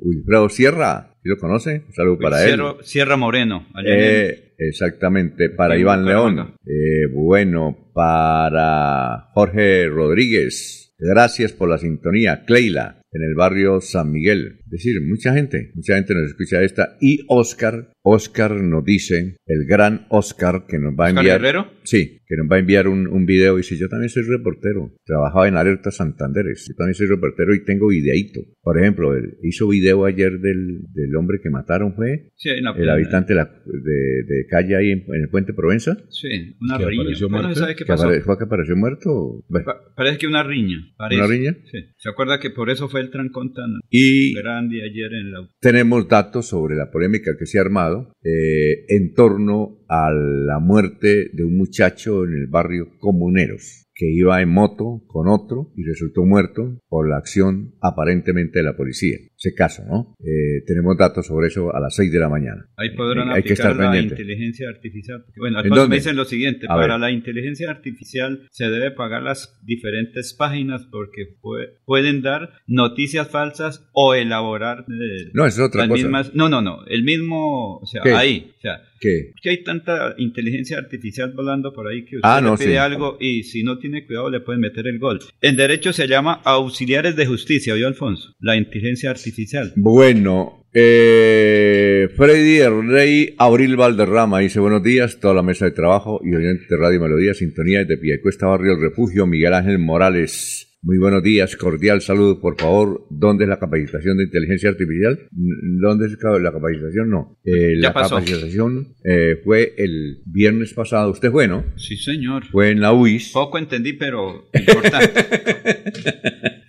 Wilfredo 0.00 0.48
Sierra, 0.48 1.10
¿sí 1.22 1.28
lo 1.28 1.36
conoce? 1.36 1.84
Un 1.86 1.92
saludo 1.92 2.18
para 2.18 2.38
Sierra, 2.38 2.70
él. 2.70 2.84
Sierra 2.84 3.16
Moreno. 3.18 3.66
allá 3.74 3.94
en 3.94 4.00
Eh, 4.00 4.54
exactamente, 4.56 5.50
para 5.50 5.76
Iván 5.76 6.06
León. 6.06 6.54
Eh, 6.64 7.06
bueno, 7.12 7.90
para 7.92 9.28
Jorge 9.34 9.88
Rodríguez. 9.88 10.80
Gracias 10.98 11.52
por 11.52 11.68
la 11.68 11.76
sintonía. 11.76 12.44
Cleila, 12.46 13.02
en 13.14 13.22
el 13.22 13.34
barrio 13.36 13.80
San 13.80 14.10
Miguel. 14.10 14.60
Es 14.66 14.70
decir, 14.70 15.00
mucha 15.02 15.32
gente, 15.34 15.70
mucha 15.74 15.94
gente 15.96 16.14
nos 16.14 16.24
escucha 16.30 16.62
esta. 16.62 16.96
Y 17.00 17.20
Oscar, 17.28 17.90
Oscar 18.02 18.52
nos 18.60 18.84
dice, 18.84 19.36
el 19.46 19.66
gran 19.66 20.06
Oscar 20.10 20.64
que 20.68 20.78
nos 20.78 20.94
va 20.94 21.06
a 21.06 21.08
¿Oscar 21.08 21.18
enviar. 21.24 21.40
Guerrero? 21.40 21.70
Sí, 21.84 22.18
que 22.26 22.36
nos 22.36 22.50
va 22.50 22.56
a 22.56 22.58
enviar 22.60 22.88
un, 22.88 23.06
un 23.06 23.26
video. 23.26 23.54
Y 23.54 23.58
dice, 23.58 23.76
yo 23.78 23.88
también 23.88 24.08
soy 24.08 24.22
reportero. 24.24 24.94
Trabajaba 25.04 25.46
en 25.48 25.56
Alerta 25.56 25.90
Santanderes. 25.90 26.66
Yo 26.68 26.74
también 26.76 26.94
soy 26.94 27.06
reportero 27.06 27.54
y 27.54 27.62
tengo 27.64 27.88
videíto. 27.88 28.40
Por 28.62 28.78
ejemplo, 28.78 29.14
él 29.14 29.36
hizo 29.42 29.68
video 29.68 30.06
ayer 30.06 30.38
del, 30.40 30.80
del 30.92 31.14
hombre 31.16 31.38
que 31.42 31.50
mataron, 31.50 31.94
fue 31.94 32.30
Sí, 32.36 32.48
en 32.48 32.64
la 32.64 32.72
el 32.76 32.88
habitante 32.90 33.34
de, 33.34 33.36
la- 33.36 33.62
de- 33.66 34.22
de 34.26 34.46
calle 34.48 34.76
ahí 34.76 34.90
en, 34.90 35.04
en 35.14 35.22
el 35.22 35.28
puente 35.28 35.52
Provenza. 35.52 35.96
Sí, 36.08 36.56
una 36.60 36.78
que 36.78 36.86
riña. 36.86 37.02
apareció 37.02 37.28
muerto. 37.28 37.54
¿sabe 37.54 37.74
qué 37.76 37.84
que 37.84 37.88
pasó? 37.88 38.08
apare- 38.08 38.22
¿Fue 38.22 38.38
que 38.38 38.44
apareció 38.44 38.76
muerto? 38.76 39.44
Bueno, 39.48 39.66
Pa- 39.66 39.94
Parece 39.94 40.18
que 40.18 40.26
una 40.26 40.42
riña. 40.42 40.78
parece. 40.96 41.20
¿Una 41.20 41.30
riña? 41.30 41.56
Sí. 41.70 41.78
¿Se 41.98 42.08
acuerda 42.08 42.40
que 42.40 42.50
por 42.50 42.70
eso 42.70 42.88
fue 42.88 43.00
el 43.02 43.10
trancón 43.10 43.52
tan 43.52 43.70
Y 43.90 44.34
ayer 44.72 45.12
en 45.12 45.34
auto? 45.34 45.52
tenemos 45.60 46.08
datos 46.08 46.46
sobre 46.46 46.76
la 46.76 46.90
polémica 46.90 47.32
que 47.38 47.46
se 47.46 47.58
ha 47.58 47.62
armado 47.62 48.12
eh, 48.22 48.84
en 48.88 49.14
torno 49.14 49.84
a 49.88 50.10
la 50.12 50.58
muerte 50.58 51.30
de 51.32 51.44
un 51.44 51.56
muchacho 51.56 52.24
en 52.24 52.34
el 52.34 52.46
barrio 52.46 52.98
Comuneros 52.98 53.83
que 53.94 54.06
iba 54.10 54.42
en 54.42 54.48
moto 54.48 55.02
con 55.06 55.28
otro 55.28 55.70
y 55.76 55.84
resultó 55.84 56.24
muerto 56.24 56.80
por 56.88 57.08
la 57.08 57.16
acción 57.16 57.74
aparentemente 57.80 58.58
de 58.58 58.64
la 58.64 58.76
policía. 58.76 59.16
Ese 59.36 59.54
caso, 59.54 59.82
¿no? 59.86 60.14
Eh, 60.20 60.62
tenemos 60.66 60.96
datos 60.96 61.26
sobre 61.26 61.46
eso 61.48 61.74
a 61.74 61.80
las 61.80 61.94
6 61.94 62.10
de 62.12 62.18
la 62.18 62.28
mañana. 62.28 62.66
Ahí 62.76 62.90
podrán 62.96 63.28
Hay 63.28 63.42
que 63.42 63.52
aplicar 63.52 63.70
estar 63.72 63.76
la 63.76 63.92
pendiente. 63.92 64.14
inteligencia 64.22 64.68
artificial. 64.68 65.22
Porque, 65.24 65.38
Bueno, 65.40 65.58
¿En 65.58 65.64
Alfonso 65.64 65.80
dónde? 65.82 65.94
me 65.94 65.98
dicen 66.00 66.16
lo 66.16 66.24
siguiente, 66.24 66.66
A 66.68 66.74
para 66.74 66.94
ver. 66.94 67.00
la 67.00 67.10
inteligencia 67.12 67.70
artificial 67.70 68.48
se 68.50 68.64
debe 68.68 68.90
pagar 68.90 69.22
las 69.22 69.60
diferentes 69.64 70.34
páginas 70.34 70.86
porque 70.90 71.36
pue- 71.40 71.74
pueden 71.84 72.22
dar 72.22 72.50
noticias 72.66 73.28
falsas 73.28 73.88
o 73.92 74.14
elaborar 74.14 74.86
eh, 74.88 75.30
No, 75.34 75.46
es 75.46 75.58
otra 75.60 75.82
las 75.82 75.88
cosa. 75.90 76.02
mismas- 76.02 76.34
no, 76.34 76.48
no, 76.48 76.62
no, 76.62 76.84
el 76.86 77.04
mismo, 77.04 77.76
o 77.78 77.86
sea, 77.86 78.02
¿Qué? 78.02 78.12
ahí, 78.12 78.50
o 78.58 78.60
sea, 78.60 78.80
¿Qué? 79.04 79.32
que 79.42 79.50
hay 79.50 79.62
tanta 79.62 80.14
inteligencia 80.18 80.78
artificial 80.78 81.32
volando 81.36 81.72
por 81.74 81.86
ahí 81.88 82.04
que 82.06 82.16
usted 82.16 82.28
Ah, 82.28 82.40
le 82.40 82.46
no, 82.48 82.56
pide 82.56 82.70
sí. 82.70 82.76
algo 82.76 83.18
y 83.20 83.42
si 83.42 83.62
no 83.62 83.78
tiene 83.78 84.06
cuidado 84.06 84.30
le 84.30 84.40
pueden 84.40 84.60
meter 84.62 84.86
el 84.86 84.98
gol. 84.98 85.20
En 85.42 85.56
derecho 85.56 85.92
se 85.92 86.06
llama 86.08 86.40
auxiliares 86.44 87.14
de 87.16 87.26
justicia, 87.26 87.74
¿oyó 87.74 87.86
Alfonso? 87.86 88.34
La 88.40 88.56
inteligencia 88.56 89.10
artificial. 89.10 89.72
Bueno, 89.76 90.64
eh, 90.72 92.08
Freddy 92.16 92.58
el 92.58 92.88
Rey 92.88 93.34
Abril 93.38 93.76
Valderrama 93.76 94.40
dice 94.40 94.58
buenos 94.60 94.82
días, 94.82 95.20
toda 95.20 95.34
la 95.34 95.42
mesa 95.42 95.66
de 95.66 95.72
trabajo 95.72 96.20
y 96.24 96.34
oyentes 96.34 96.68
de 96.68 96.76
Radio 96.76 97.00
Melodía, 97.00 97.34
Sintonía 97.34 97.80
desde 97.80 97.98
Piedecuesta, 97.98 98.46
Barrio 98.46 98.72
El 98.72 98.80
Refugio, 98.80 99.26
Miguel 99.26 99.54
Ángel 99.54 99.78
Morales. 99.78 100.73
Muy 100.86 100.98
buenos 100.98 101.22
días, 101.22 101.56
cordial 101.56 102.02
saludo, 102.02 102.42
por 102.42 102.60
favor. 102.60 103.06
¿Dónde 103.08 103.44
es 103.44 103.48
la 103.48 103.58
capacitación 103.58 104.18
de 104.18 104.24
inteligencia 104.24 104.68
artificial? 104.68 105.18
¿Dónde 105.32 106.08
es 106.08 106.18
la 106.42 106.52
capacitación? 106.52 107.08
No. 107.08 107.38
Eh, 107.42 107.76
Ya 107.80 107.88
la 107.88 107.94
pasó. 107.94 108.16
capacitación 108.16 108.94
eh, 109.02 109.40
fue 109.42 109.72
el 109.78 110.18
viernes 110.26 110.74
pasado. 110.74 111.10
¿Usted 111.10 111.30
fue, 111.30 111.48
no? 111.48 111.64
Sí, 111.76 111.96
señor. 111.96 112.44
Fue 112.52 112.68
en 112.70 112.80
la 112.82 112.92
UIS. 112.92 113.30
Poco 113.32 113.56
entendí, 113.56 113.94
pero 113.94 114.50
importante. 114.52 115.24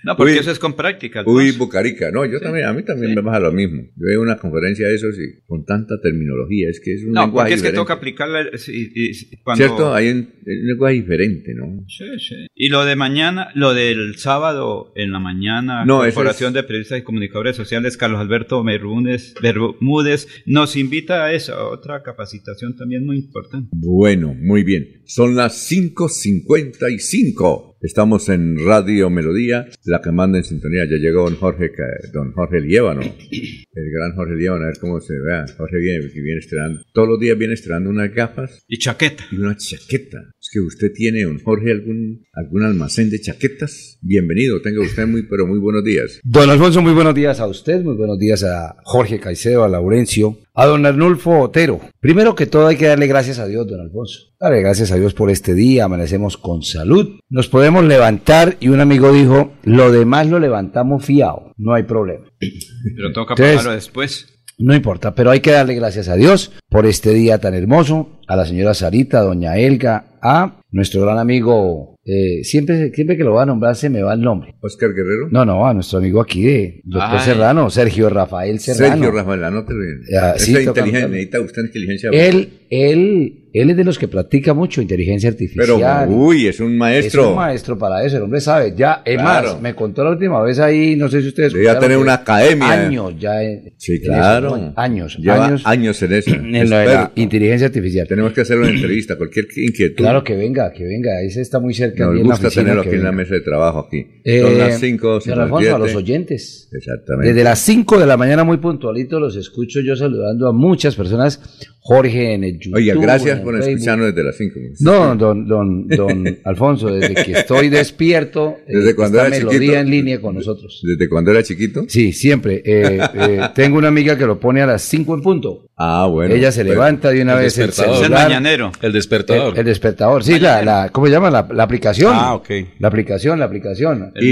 no, 0.05 0.15
porque 0.15 0.31
Uy. 0.31 0.39
eso 0.39 0.51
es 0.51 0.59
con 0.59 0.77
práctica. 0.77 1.21
Uy. 1.25 1.51
Bucarica. 1.51 2.09
No, 2.09 2.25
yo 2.25 2.39
también, 2.39 2.67
a 2.67 2.73
mí 2.73 2.83
también 2.85 3.15
me 3.15 3.21
pasa 3.21 3.41
lo 3.41 3.51
mismo. 3.51 3.81
Yo 3.97 4.05
veo 4.07 4.21
una 4.21 4.37
conferencia 4.37 4.87
de 4.87 4.95
esos 4.95 5.13
y 5.19 5.41
con 5.45 5.65
tanta 5.65 5.99
terminología, 5.99 6.69
es 6.69 6.79
que 6.79 6.93
es 6.93 7.03
un 7.03 7.11
No, 7.11 7.23
lenguaje 7.25 7.49
porque 7.49 7.55
es 7.55 7.63
que 7.63 7.75
toca 7.75 7.95
aplicarla 7.95 8.43
y- 8.43 8.81
y- 8.95 9.11
y 9.11 9.37
cuando... 9.43 9.61
¿Cierto? 9.65 9.93
Hay 9.93 10.07
un, 10.07 10.17
un 10.19 10.67
lenguaje 10.67 10.95
diferente, 10.95 11.53
¿no? 11.53 11.83
Sí, 11.89 12.05
sí. 12.19 12.47
Y 12.55 12.69
lo 12.69 12.85
de 12.85 12.95
mañana, 12.95 13.49
lo 13.55 13.73
del 13.73 14.04
sábado 14.17 14.91
en 14.95 15.11
la 15.11 15.19
mañana, 15.19 15.83
No, 15.85 15.99
Corporación 15.99 16.49
es- 16.49 16.53
de 16.53 16.63
Periodistas 16.63 16.99
y 16.99 17.03
Comunicadores 17.03 17.55
Sociales, 17.55 17.97
Carlos 17.97 18.19
Alberto 18.21 18.63
Bermúdez, 18.63 19.33
Bermúdez, 19.41 20.27
nos 20.45 20.75
invita 20.75 21.25
a 21.25 21.33
esa 21.33 21.65
otra 21.67 22.03
capacitación 22.03 22.75
también 22.75 23.05
muy 23.05 23.17
importante. 23.17 23.69
Bueno, 23.73 24.33
muy 24.39 24.63
bien. 24.63 25.01
Son 25.05 25.35
las 25.35 25.53
5.55. 25.69 27.73
Estamos 27.81 28.29
en 28.29 28.57
Radio 28.65 29.09
Melodía, 29.11 29.67
la 29.83 30.01
que 30.01 30.11
manda 30.11 30.39
en 30.39 30.43
sintonía. 30.43 30.85
Ya 30.85 30.97
llegó 30.97 31.29
don 31.29 31.35
Jorge, 31.35 31.69
don 32.13 32.31
Jorge 32.33 32.61
Liévano, 32.61 33.01
el 33.01 33.91
gran 33.91 34.15
Jorge 34.15 34.35
Liévano, 34.35 34.63
a 34.63 34.67
ver 34.67 34.77
cómo 34.81 34.99
se 35.01 35.13
vea. 35.19 35.45
Jorge 35.55 35.77
viene, 35.77 35.99
viene 36.13 36.39
estrenando. 36.39 36.81
Todos 36.93 37.09
los 37.09 37.19
días 37.19 37.37
viene 37.37 37.53
estrenando 37.53 37.91
unas 37.91 38.11
gafas. 38.11 38.63
Y 38.67 38.79
chaqueta. 38.79 39.25
Y 39.31 39.35
una 39.37 39.55
chaqueta. 39.55 40.31
Es 40.45 40.51
que 40.53 40.59
usted 40.59 40.93
tiene, 40.93 41.23
don 41.23 41.39
Jorge, 41.39 41.71
algún, 41.71 42.23
algún 42.33 42.63
almacén 42.63 43.09
de 43.09 43.19
chaquetas. 43.19 43.97
Bienvenido, 44.01 44.61
tenga 44.61 44.79
usted 44.79 45.07
muy, 45.07 45.23
pero 45.23 45.47
muy 45.47 45.57
buenos 45.57 45.83
días. 45.83 46.19
Don 46.23 46.47
Alfonso, 46.51 46.83
muy 46.83 46.93
buenos 46.93 47.15
días 47.15 47.39
a 47.39 47.47
usted, 47.47 47.81
muy 47.81 47.95
buenos 47.95 48.19
días 48.19 48.43
a 48.43 48.75
Jorge 48.83 49.19
Caicedo, 49.19 49.63
a 49.63 49.67
Laurencio, 49.67 50.37
a 50.53 50.67
don 50.67 50.85
Arnulfo 50.85 51.39
Otero. 51.39 51.81
Primero 51.99 52.35
que 52.35 52.45
todo 52.45 52.67
hay 52.67 52.75
que 52.77 52.85
darle 52.85 53.07
gracias 53.07 53.39
a 53.39 53.47
Dios, 53.47 53.65
don 53.65 53.79
Alfonso. 53.79 54.19
Darle 54.39 54.61
gracias 54.61 54.91
a 54.91 54.97
Dios 54.97 55.15
por 55.15 55.31
este 55.31 55.55
día, 55.55 55.85
amanecemos 55.85 56.37
con 56.37 56.61
salud, 56.61 57.19
nos 57.27 57.49
podemos 57.49 57.83
levantar 57.83 58.55
y 58.59 58.67
un 58.67 58.81
amigo 58.81 59.11
dijo, 59.11 59.51
lo 59.63 59.91
demás 59.91 60.29
lo 60.29 60.37
levantamos 60.37 61.03
fiado, 61.03 61.53
no 61.57 61.73
hay 61.73 61.83
problema. 61.83 62.25
Pero 62.39 63.11
toca 63.13 63.33
Entonces- 63.33 63.55
pagarlo 63.55 63.71
después. 63.71 64.27
No 64.57 64.73
importa, 64.73 65.15
pero 65.15 65.31
hay 65.31 65.41
que 65.41 65.51
darle 65.51 65.75
gracias 65.75 66.07
a 66.07 66.15
Dios 66.15 66.53
por 66.69 66.85
este 66.85 67.09
día 67.13 67.39
tan 67.39 67.53
hermoso, 67.55 68.21
a 68.25 68.37
la 68.37 68.45
señora 68.45 68.73
Sarita, 68.73 69.19
a 69.19 69.23
doña 69.23 69.57
Elga, 69.57 70.14
a 70.25 70.59
nuestro 70.71 71.01
gran 71.01 71.19
amigo, 71.19 71.99
eh, 72.03 72.43
siempre, 72.43 72.91
siempre 72.91 73.15
que 73.15 73.23
lo 73.23 73.33
va 73.33 73.43
a 73.43 73.45
nombrar 73.45 73.75
se 73.75 73.89
me 73.89 74.01
va 74.01 74.15
el 74.15 74.21
nombre. 74.21 74.55
Oscar 74.59 74.89
Guerrero. 74.89 75.29
No, 75.29 75.45
no, 75.45 75.67
a 75.67 75.73
nuestro 75.73 75.99
amigo 75.99 76.19
aquí 76.19 76.41
de 76.41 76.81
doctor 76.83 77.19
Ay. 77.19 77.25
Serrano, 77.25 77.69
Sergio 77.69 78.09
Rafael 78.09 78.59
Serrano. 78.59 78.95
Sergio 78.95 79.11
Rafael, 79.11 79.43
anótelo 79.43 79.79
bien. 79.79 80.01
Ya, 80.11 80.31
Esa 80.31 80.45
sí, 80.45 80.51
inteligencia, 80.51 81.07
necesita 81.07 81.41
usted 81.41 81.61
inteligencia. 81.65 82.09
Él, 82.11 82.49
él, 82.71 83.44
él 83.61 83.69
es 83.71 83.77
de 83.77 83.83
los 83.83 83.97
que 83.99 84.07
practica 84.07 84.53
mucho 84.53 84.81
inteligencia 84.81 85.31
Pero, 85.37 85.73
artificial. 85.75 86.09
uy, 86.09 86.47
es 86.47 86.59
un 86.59 86.73
es 86.73 86.77
maestro. 86.77 87.29
un 87.29 87.35
maestro 87.35 87.77
para 87.77 88.03
eso, 88.05 88.17
el 88.17 88.23
hombre 88.23 88.41
sabe. 88.41 88.73
Ya, 88.75 89.01
es 89.05 89.17
Claro. 89.17 89.53
más, 89.53 89.61
me 89.61 89.73
contó 89.75 90.03
la 90.03 90.11
última 90.11 90.41
vez 90.41 90.59
ahí, 90.59 90.95
no 90.95 91.07
sé 91.09 91.21
si 91.21 91.29
ustedes. 91.29 91.53
Debía 91.53 91.77
tener 91.79 91.97
una 91.97 92.15
academia. 92.15 92.71
Años 92.85 93.13
ya. 93.19 93.41
en- 93.43 93.73
Sí, 93.77 93.93
en 93.93 94.01
eso, 94.01 94.11
claro. 94.11 94.73
Años, 94.75 95.17
Lleva 95.19 95.45
años. 95.45 95.61
años 95.65 96.01
en 96.03 96.13
eso. 96.13 96.31
En 96.35 96.69
lo 96.69 96.77
de 96.77 96.85
la 96.85 97.11
inteligencia 97.15 97.67
artificial. 97.67 98.07
Tenemos 98.07 98.33
que 98.33 98.41
hacer 98.41 98.57
una 98.57 98.69
entrevista, 98.69 99.17
cualquier 99.17 99.45
inquietud. 99.57 99.95
Claro 99.97 100.23
que 100.23 100.35
venga, 100.35 100.71
que 100.73 100.83
venga. 100.83 101.17
Ahí 101.17 101.29
se 101.29 101.41
está 101.41 101.59
muy 101.59 101.73
cerca. 101.73 102.05
Nos 102.05 102.19
gusta 102.23 102.47
oficina, 102.47 102.63
tenerlo 102.63 102.81
aquí 102.81 102.95
en 102.95 103.03
la 103.03 103.11
mesa 103.11 103.33
de 103.35 103.41
trabajo 103.41 103.79
aquí. 103.87 104.05
Eh, 104.23 104.41
Son 104.41 104.57
las 104.57 104.79
5, 104.79 105.19
don 105.25 105.39
Alfonso, 105.39 105.75
a 105.75 105.79
los 105.79 105.95
oyentes. 105.95 106.69
Exactamente. 106.73 107.29
Desde 107.29 107.43
las 107.43 107.59
5 107.59 107.99
de 107.99 108.05
la 108.05 108.17
mañana, 108.17 108.43
muy 108.43 108.57
puntualito, 108.57 109.19
los 109.19 109.35
escucho 109.35 109.79
yo 109.81 109.95
saludando 109.95 110.47
a 110.47 110.53
muchas 110.53 110.95
personas. 110.95 111.39
Jorge 111.87 112.33
en 112.33 112.43
el 112.43 112.53
YouTube. 112.53 112.75
Oiga, 112.77 112.95
gracias 112.99 113.39
en 113.53 113.59
Facebook. 113.61 113.77
escucharnos 113.77 114.07
desde 114.07 114.23
las 114.23 114.37
5. 114.37 114.59
No, 114.79 115.15
don, 115.15 115.47
don, 115.47 115.87
don 115.87 116.37
Alfonso, 116.43 116.87
desde 116.87 117.13
que 117.23 117.31
estoy 117.33 117.69
despierto, 117.69 118.57
eh, 118.67 118.77
Desde 118.77 118.95
cuando 118.95 119.17
está 119.19 119.27
era 119.27 119.37
melodía 119.37 119.59
chiquito. 119.59 119.79
en 119.79 119.89
línea 119.89 120.21
con 120.21 120.35
nosotros. 120.35 120.81
¿Desde 120.83 121.07
cuando 121.09 121.31
era 121.31 121.43
chiquito? 121.43 121.85
Sí, 121.87 122.11
siempre. 122.11 122.61
Eh, 122.65 122.99
eh, 123.13 123.39
tengo 123.53 123.77
una 123.77 123.89
amiga 123.89 124.17
que 124.17 124.25
lo 124.25 124.39
pone 124.39 124.61
a 124.61 124.65
las 124.65 124.81
5 124.83 125.13
en 125.15 125.21
punto. 125.21 125.65
Ah, 125.77 126.07
bueno. 126.09 126.33
Ella 126.33 126.51
se 126.53 126.63
levanta 126.63 127.09
de 127.11 127.21
una 127.21 127.33
el 127.33 127.39
vez 127.43 127.57
el 127.57 127.67
despertador. 127.67 127.97
celular. 127.97 128.19
Es 128.19 128.25
el 128.25 128.29
mañanero. 128.29 128.71
El 128.81 128.93
despertador. 128.93 129.53
El, 129.53 129.59
el 129.59 129.65
despertador, 129.65 130.23
sí, 130.23 130.39
la, 130.39 130.61
la, 130.63 130.89
¿cómo 130.91 131.07
se 131.07 131.11
llama? 131.11 131.29
La, 131.29 131.47
la 131.51 131.63
aplicación. 131.63 132.11
Ah, 132.15 132.33
ok. 132.35 132.49
La 132.79 132.87
aplicación, 132.87 133.39
la 133.39 133.45
aplicación. 133.45 134.13
y 134.15 134.31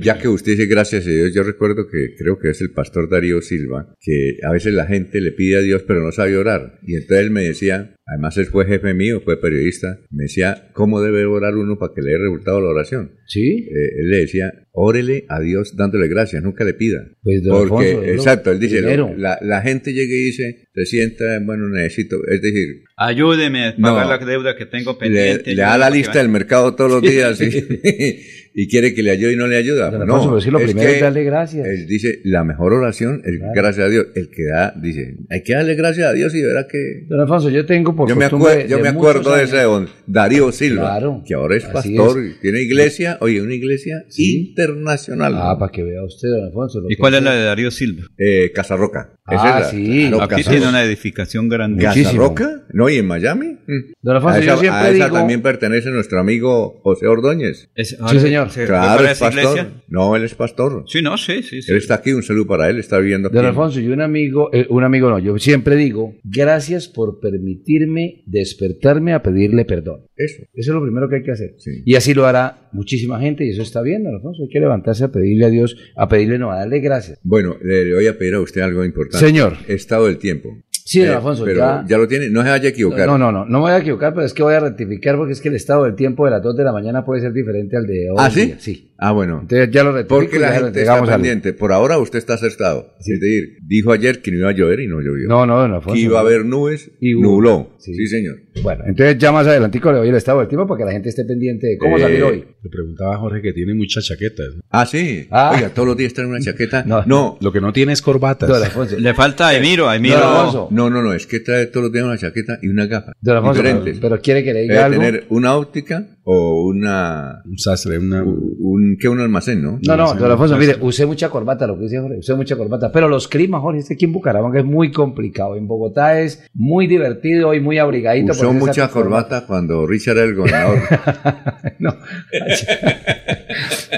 Ya 0.00 0.18
que 0.18 0.28
usted 0.28 0.52
dice 0.52 0.66
gracias 0.66 1.06
a 1.06 1.10
Dios, 1.10 1.32
yo 1.34 1.42
recuerdo 1.42 1.86
que 1.90 2.14
creo 2.18 2.38
que 2.38 2.50
es 2.50 2.60
el 2.60 2.72
pastor 2.72 3.08
Darío 3.08 3.40
Silva, 3.40 3.94
que 4.00 4.36
a 4.46 4.52
veces 4.52 4.74
la 4.74 4.86
gente 4.86 5.20
le 5.20 5.32
pide 5.32 5.56
a 5.56 5.60
Dios 5.60 5.82
pero 5.86 6.02
no 6.02 6.12
sabe 6.12 6.36
orar. 6.36 6.78
Y 6.86 6.94
entonces 6.94 7.24
él 7.24 7.30
me 7.30 7.44
decía, 7.44 7.94
además 8.06 8.36
él 8.36 8.46
fue 8.46 8.66
jefe 8.66 8.92
mío, 8.92 9.22
fue 9.24 9.40
periodista, 9.40 9.98
me 10.10 10.24
decía, 10.24 10.68
¿cómo 10.74 11.00
debe 11.00 11.24
orar 11.24 11.54
uno 11.56 11.78
para 11.78 11.94
que 11.94 12.02
le 12.02 12.12
dé 12.12 12.18
resultado 12.18 12.60
la 12.60 12.68
oración? 12.68 13.12
Sí. 13.26 13.68
Eh, 13.68 14.00
él 14.00 14.10
le 14.10 14.16
decía, 14.18 14.52
órele 14.72 15.24
a 15.28 15.40
Dios 15.40 15.74
dándole 15.76 16.08
gracias, 16.08 16.42
nunca 16.42 16.64
le 16.64 16.74
pida. 16.74 16.98
Pues, 17.22 17.42
don 17.42 17.68
Porque, 17.68 17.90
Alfonso, 17.90 18.10
exacto, 18.12 18.52
él 18.52 18.60
dice, 18.60 18.80
la, 18.82 19.38
la 19.42 19.62
gente 19.62 19.92
llega 19.92 20.12
y 20.14 20.24
dice, 20.26 20.68
se 20.74 20.86
sienta, 20.86 21.38
bueno, 21.42 21.68
necesito, 21.68 22.16
es 22.28 22.40
decir, 22.42 22.82
Ayúdeme 22.98 23.64
a 23.64 23.74
No. 23.76 23.94
pagar 23.94 24.20
la 24.20 24.26
deuda 24.26 24.56
que 24.56 24.64
tengo 24.66 24.96
pendiente. 24.98 25.54
le 25.54 25.62
da 25.62 25.76
la 25.76 25.90
lista 25.90 26.18
del 26.18 26.28
mercado 26.30 26.74
todos 26.74 26.90
los 26.90 27.02
días 27.02 27.38
y, 27.42 27.50
y 28.58 28.68
quiere 28.68 28.94
que 28.94 29.02
le 29.02 29.10
ayude 29.10 29.34
y 29.34 29.36
no 29.36 29.46
le 29.46 29.56
ayuda. 29.58 29.90
Don 29.90 30.06
no, 30.06 30.14
Alfonso, 30.16 30.38
pero 30.42 30.58
lo 30.58 30.64
primero 30.64 30.88
es 30.88 31.00
darle 31.02 31.24
gracias. 31.24 31.66
Él 31.66 31.86
dice, 31.86 32.20
la 32.24 32.42
mejor 32.42 32.72
oración 32.72 33.20
es 33.22 33.34
gracias 33.54 33.86
a 33.86 33.90
Dios. 33.90 34.06
El 34.14 34.30
que 34.30 34.44
da, 34.46 34.72
dice, 34.80 35.16
hay 35.28 35.42
que 35.42 35.52
darle 35.52 35.74
gracias 35.74 36.06
a 36.08 36.12
Dios 36.14 36.34
y 36.34 36.42
verá 36.42 36.66
que... 36.66 37.04
Don 37.06 37.20
Alfonso, 37.20 37.50
yo 37.50 37.66
tengo 37.66 37.94
por 37.94 38.08
Yo 38.08 38.16
me, 38.16 38.22
costumbre 38.30 38.64
acue- 38.64 38.68
yo 38.68 38.76
de 38.78 38.82
me 38.82 38.88
acuerdo 38.88 39.36
de 39.36 39.44
ese 39.44 39.60
don 39.62 39.88
Darío 40.06 40.50
Silva, 40.52 40.82
Claro, 40.98 41.22
que 41.26 41.34
ahora 41.34 41.56
es 41.56 41.64
pastor, 41.66 42.18
es. 42.18 42.36
y 42.36 42.40
tiene 42.40 42.62
iglesia, 42.62 43.18
oye, 43.20 43.42
una 43.42 43.54
iglesia 43.54 44.04
internacional. 44.16 45.34
Ah, 45.36 45.56
para 45.58 45.70
que 45.70 45.82
vea 45.82 46.02
usted, 46.04 46.28
don 46.28 46.44
Alfonso. 46.46 46.80
lo 46.80 46.90
¿Y 46.90 46.96
cuál 46.96 47.14
es 47.14 47.22
la 47.22 47.34
de 47.34 47.44
Darío 47.44 47.70
Silva? 47.70 48.04
Eh, 48.16 48.52
Casarroca. 48.54 49.12
Ah, 49.26 49.66
sí. 49.70 50.06
Claro, 50.08 50.22
Aquí 50.22 50.42
tiene 50.44 50.68
una 50.68 50.82
edificación 50.82 51.48
grande. 51.48 51.82
¿Casarroca? 51.82 52.64
¿No? 52.72 52.88
¿Y 52.88 52.96
en 52.96 53.06
Miami? 53.06 53.58
Don 54.02 54.16
Alfonso, 54.16 54.36
a 54.36 54.40
esa, 54.40 54.54
yo 54.54 54.60
siempre 54.60 54.80
a 54.80 54.90
esa 54.90 55.04
digo- 55.06 55.16
también 55.18 55.42
pertenece 55.42 55.90
nuestro 55.90 56.20
amigo 56.20 56.80
José 56.82 57.06
Ordóñez. 57.06 57.68
Es- 57.74 57.96
Sí, 58.10 58.20
señor. 58.20 58.45
¿Se 58.50 58.66
Claro, 58.66 59.04
es 59.06 59.18
pastor. 59.18 59.42
iglesia? 59.42 59.82
No, 59.88 60.16
él 60.16 60.24
es 60.24 60.34
pastor. 60.34 60.84
Sí, 60.86 61.02
no, 61.02 61.16
sí, 61.16 61.42
sí. 61.42 61.62
sí. 61.62 61.70
Él 61.72 61.78
está 61.78 61.94
aquí, 61.94 62.12
un 62.12 62.22
saludo 62.22 62.46
para 62.46 62.68
él, 62.68 62.78
está 62.78 62.98
viviendo 62.98 63.28
aquí. 63.28 63.36
Don 63.36 63.46
Alfonso, 63.46 63.80
y 63.80 63.88
un 63.88 64.00
amigo, 64.00 64.50
eh, 64.52 64.66
un 64.70 64.84
amigo 64.84 65.08
no, 65.10 65.18
yo 65.18 65.38
siempre 65.38 65.76
digo, 65.76 66.14
gracias 66.24 66.88
por 66.88 67.20
permitirme 67.20 68.22
despertarme 68.26 69.12
a 69.12 69.22
pedirle 69.22 69.64
perdón. 69.64 70.06
Eso. 70.16 70.42
Eso 70.54 70.70
es 70.70 70.74
lo 70.74 70.82
primero 70.82 71.08
que 71.08 71.16
hay 71.16 71.22
que 71.22 71.32
hacer. 71.32 71.56
Y 71.84 71.94
así 71.94 72.14
lo 72.14 72.26
hará 72.26 72.68
muchísima 72.72 73.20
gente 73.20 73.44
y 73.44 73.50
eso 73.50 73.62
está 73.62 73.82
bien, 73.82 74.04
don 74.04 74.14
Alfonso. 74.14 74.42
Hay 74.44 74.48
que 74.48 74.60
levantarse 74.60 75.04
a 75.04 75.12
pedirle 75.12 75.44
a 75.44 75.50
Dios, 75.50 75.76
a 75.94 76.08
pedirle 76.08 76.38
no, 76.38 76.50
a 76.50 76.56
darle 76.56 76.80
gracias. 76.80 77.18
Bueno, 77.22 77.56
le, 77.62 77.84
le 77.84 77.94
voy 77.94 78.06
a 78.06 78.16
pedir 78.18 78.34
a 78.34 78.40
usted 78.40 78.62
algo 78.62 78.84
importante. 78.84 79.24
Señor. 79.24 79.54
Estado 79.68 80.06
del 80.06 80.18
tiempo. 80.18 80.56
Sí, 80.88 81.00
don 81.00 81.08
Eh, 81.08 81.14
Alfonso, 81.14 81.44
pero 81.44 81.56
ya- 81.58 81.84
ya... 81.88 81.98
lo 81.98 82.06
tiene, 82.06 82.30
no 82.30 82.42
se 82.44 82.48
vaya 82.48 82.66
a 82.66 82.70
equivocar. 82.70 83.08
No, 83.08 83.18
no, 83.18 83.32
no, 83.32 83.44
no 83.44 83.58
me 83.58 83.58
voy 83.58 83.72
a 83.72 83.78
equivocar, 83.78 84.14
pero 84.14 84.24
es 84.24 84.32
que 84.32 84.44
voy 84.44 84.54
a 84.54 84.60
rectificar 84.60 85.16
porque 85.16 85.32
es 85.32 85.40
que 85.40 85.48
el 85.48 85.56
estado 85.56 85.82
del 85.84 85.96
tiempo 85.96 86.24
de 86.26 86.30
las 86.30 86.42
2 86.42 86.56
de 86.56 86.62
la 86.62 86.72
mañana 86.72 87.04
puede 87.04 87.20
ser 87.22 87.32
diferente 87.32 87.76
al 87.76 87.86
de 87.86 88.08
hoy. 88.10 88.16
¿Ah, 88.18 88.30
sí? 88.30 88.46
día, 88.46 88.56
Sí. 88.60 88.82
Ah, 88.98 89.12
bueno. 89.12 89.40
Entonces 89.42 89.68
ya 89.70 89.84
lo 89.84 89.92
rectifico 89.92 90.20
Porque 90.20 90.38
la 90.38 90.52
gente 90.52 90.80
está 90.80 90.94
al- 90.98 91.06
pendiente. 91.06 91.52
Por 91.52 91.70
ahora 91.70 91.98
usted 91.98 92.18
está 92.18 92.32
acertado. 92.34 92.94
Es 92.98 93.04
decir, 93.20 93.58
dijo 93.66 93.92
ayer 93.92 94.22
que 94.22 94.30
no 94.30 94.38
iba 94.38 94.48
a 94.48 94.52
llover 94.52 94.80
y 94.80 94.86
no 94.86 95.00
llovió. 95.02 95.28
No, 95.28 95.44
no, 95.44 95.58
don 95.58 95.72
Alfonso. 95.74 95.92
Que 95.94 96.00
iba 96.00 96.18
a 96.20 96.22
no. 96.22 96.28
haber 96.28 96.46
nubes 96.46 96.90
Y 97.00 97.12
nubló. 97.12 97.72
Sí. 97.78 97.92
Sí. 97.94 98.06
señor. 98.06 98.36
Bueno, 98.62 98.84
entonces 98.86 99.18
ya 99.18 99.32
más 99.32 99.46
adelantico 99.46 99.92
le 99.92 99.98
doy 99.98 100.08
el 100.08 100.14
estado 100.14 100.38
del 100.38 100.48
tiempo 100.48 100.66
para 100.66 100.78
que 100.78 100.84
la 100.86 100.92
gente 100.92 101.10
esté 101.10 101.24
pendiente 101.26 101.66
de 101.66 101.76
cómo 101.76 101.98
Eh, 101.98 102.00
salir 102.00 102.22
hoy. 102.22 102.44
Le 102.62 102.70
preguntaba 102.70 103.16
a 103.16 103.18
Jorge 103.18 103.42
que 103.42 103.52
tiene 103.52 103.74
muchas 103.74 104.06
chaquetas. 104.06 104.46
¿no? 104.56 104.62
Ah, 104.70 104.86
sí. 104.86 105.28
Ah. 105.30 105.52
Oiga, 105.54 105.68
todos 105.68 105.88
los 105.88 105.96
días 105.98 106.14
trae 106.14 106.26
una 106.26 106.40
chaqueta. 106.40 106.82
No. 106.86 107.02
No. 107.04 107.36
Lo 107.42 107.52
que 107.52 107.60
no 107.60 107.74
tiene 107.74 107.92
es 107.92 108.00
corbatas. 108.00 108.48
Don 108.48 108.62
Alfonso. 108.62 108.96
Le 108.98 109.12
falta 109.12 109.48
a 109.48 109.54
Emiro, 109.56 109.90
a 109.90 109.96
Emiro. 109.96 110.16
Alfonso. 110.16 110.68
No, 110.76 110.90
no, 110.90 111.02
no, 111.02 111.12
es 111.12 111.26
que 111.26 111.40
trae 111.40 111.66
todos 111.66 111.84
los 111.84 111.92
días 111.92 112.04
una 112.04 112.18
chaqueta 112.18 112.58
y 112.62 112.68
una 112.68 112.86
gafa. 112.86 113.12
Don 113.20 113.36
Alfonso, 113.36 113.62
pero, 113.62 113.74
diferentes. 113.74 114.00
pero 114.00 114.20
quiere 114.20 114.44
que 114.44 114.52
le 114.52 114.60
Debe 114.60 114.72
diga 114.74 114.84
algo. 114.86 115.00
tener 115.00 115.24
una 115.30 115.56
óptica 115.56 116.06
o 116.28 116.64
una 116.66 117.40
Un 117.44 117.56
sastre, 117.56 117.98
una... 117.98 118.22
un 118.24 118.96
que 119.00 119.08
un 119.08 119.20
almacén, 119.20 119.62
¿no? 119.62 119.78
No, 119.86 119.96
no, 119.96 120.14
don 120.14 120.30
Alfonso, 120.30 120.56
mire, 120.56 120.76
usé 120.80 121.06
mucha 121.06 121.28
corbata, 121.30 121.68
lo 121.68 121.76
que 121.78 121.84
dice 121.84 122.00
Jorge, 122.00 122.18
usé 122.18 122.34
mucha 122.34 122.56
corbata, 122.56 122.90
pero 122.90 123.08
los 123.08 123.28
climas, 123.28 123.60
Jorge, 123.60 123.78
este 123.80 123.94
aquí 123.94 124.06
en 124.06 124.12
Bucaramanga 124.12 124.58
es 124.58 124.64
muy 124.64 124.90
complicado. 124.90 125.54
En 125.56 125.68
Bogotá 125.68 126.18
es 126.20 126.44
muy 126.52 126.88
divertido 126.88 127.54
y 127.54 127.60
muy 127.60 127.78
abrigadito. 127.78 128.32
Usó 128.32 128.52
mucha 128.52 128.72
saca 128.74 128.92
corbata 128.92 129.46
cuando 129.46 129.86
Richard 129.86 130.16
era 130.16 130.26
el 130.26 130.34
gobernador. 130.34 130.78
No. 131.78 131.94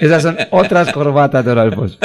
Esas 0.01 0.23
son 0.23 0.37
otras 0.51 0.93
corbatas, 0.93 1.45
don 1.45 1.59
Alfonso. 1.59 1.97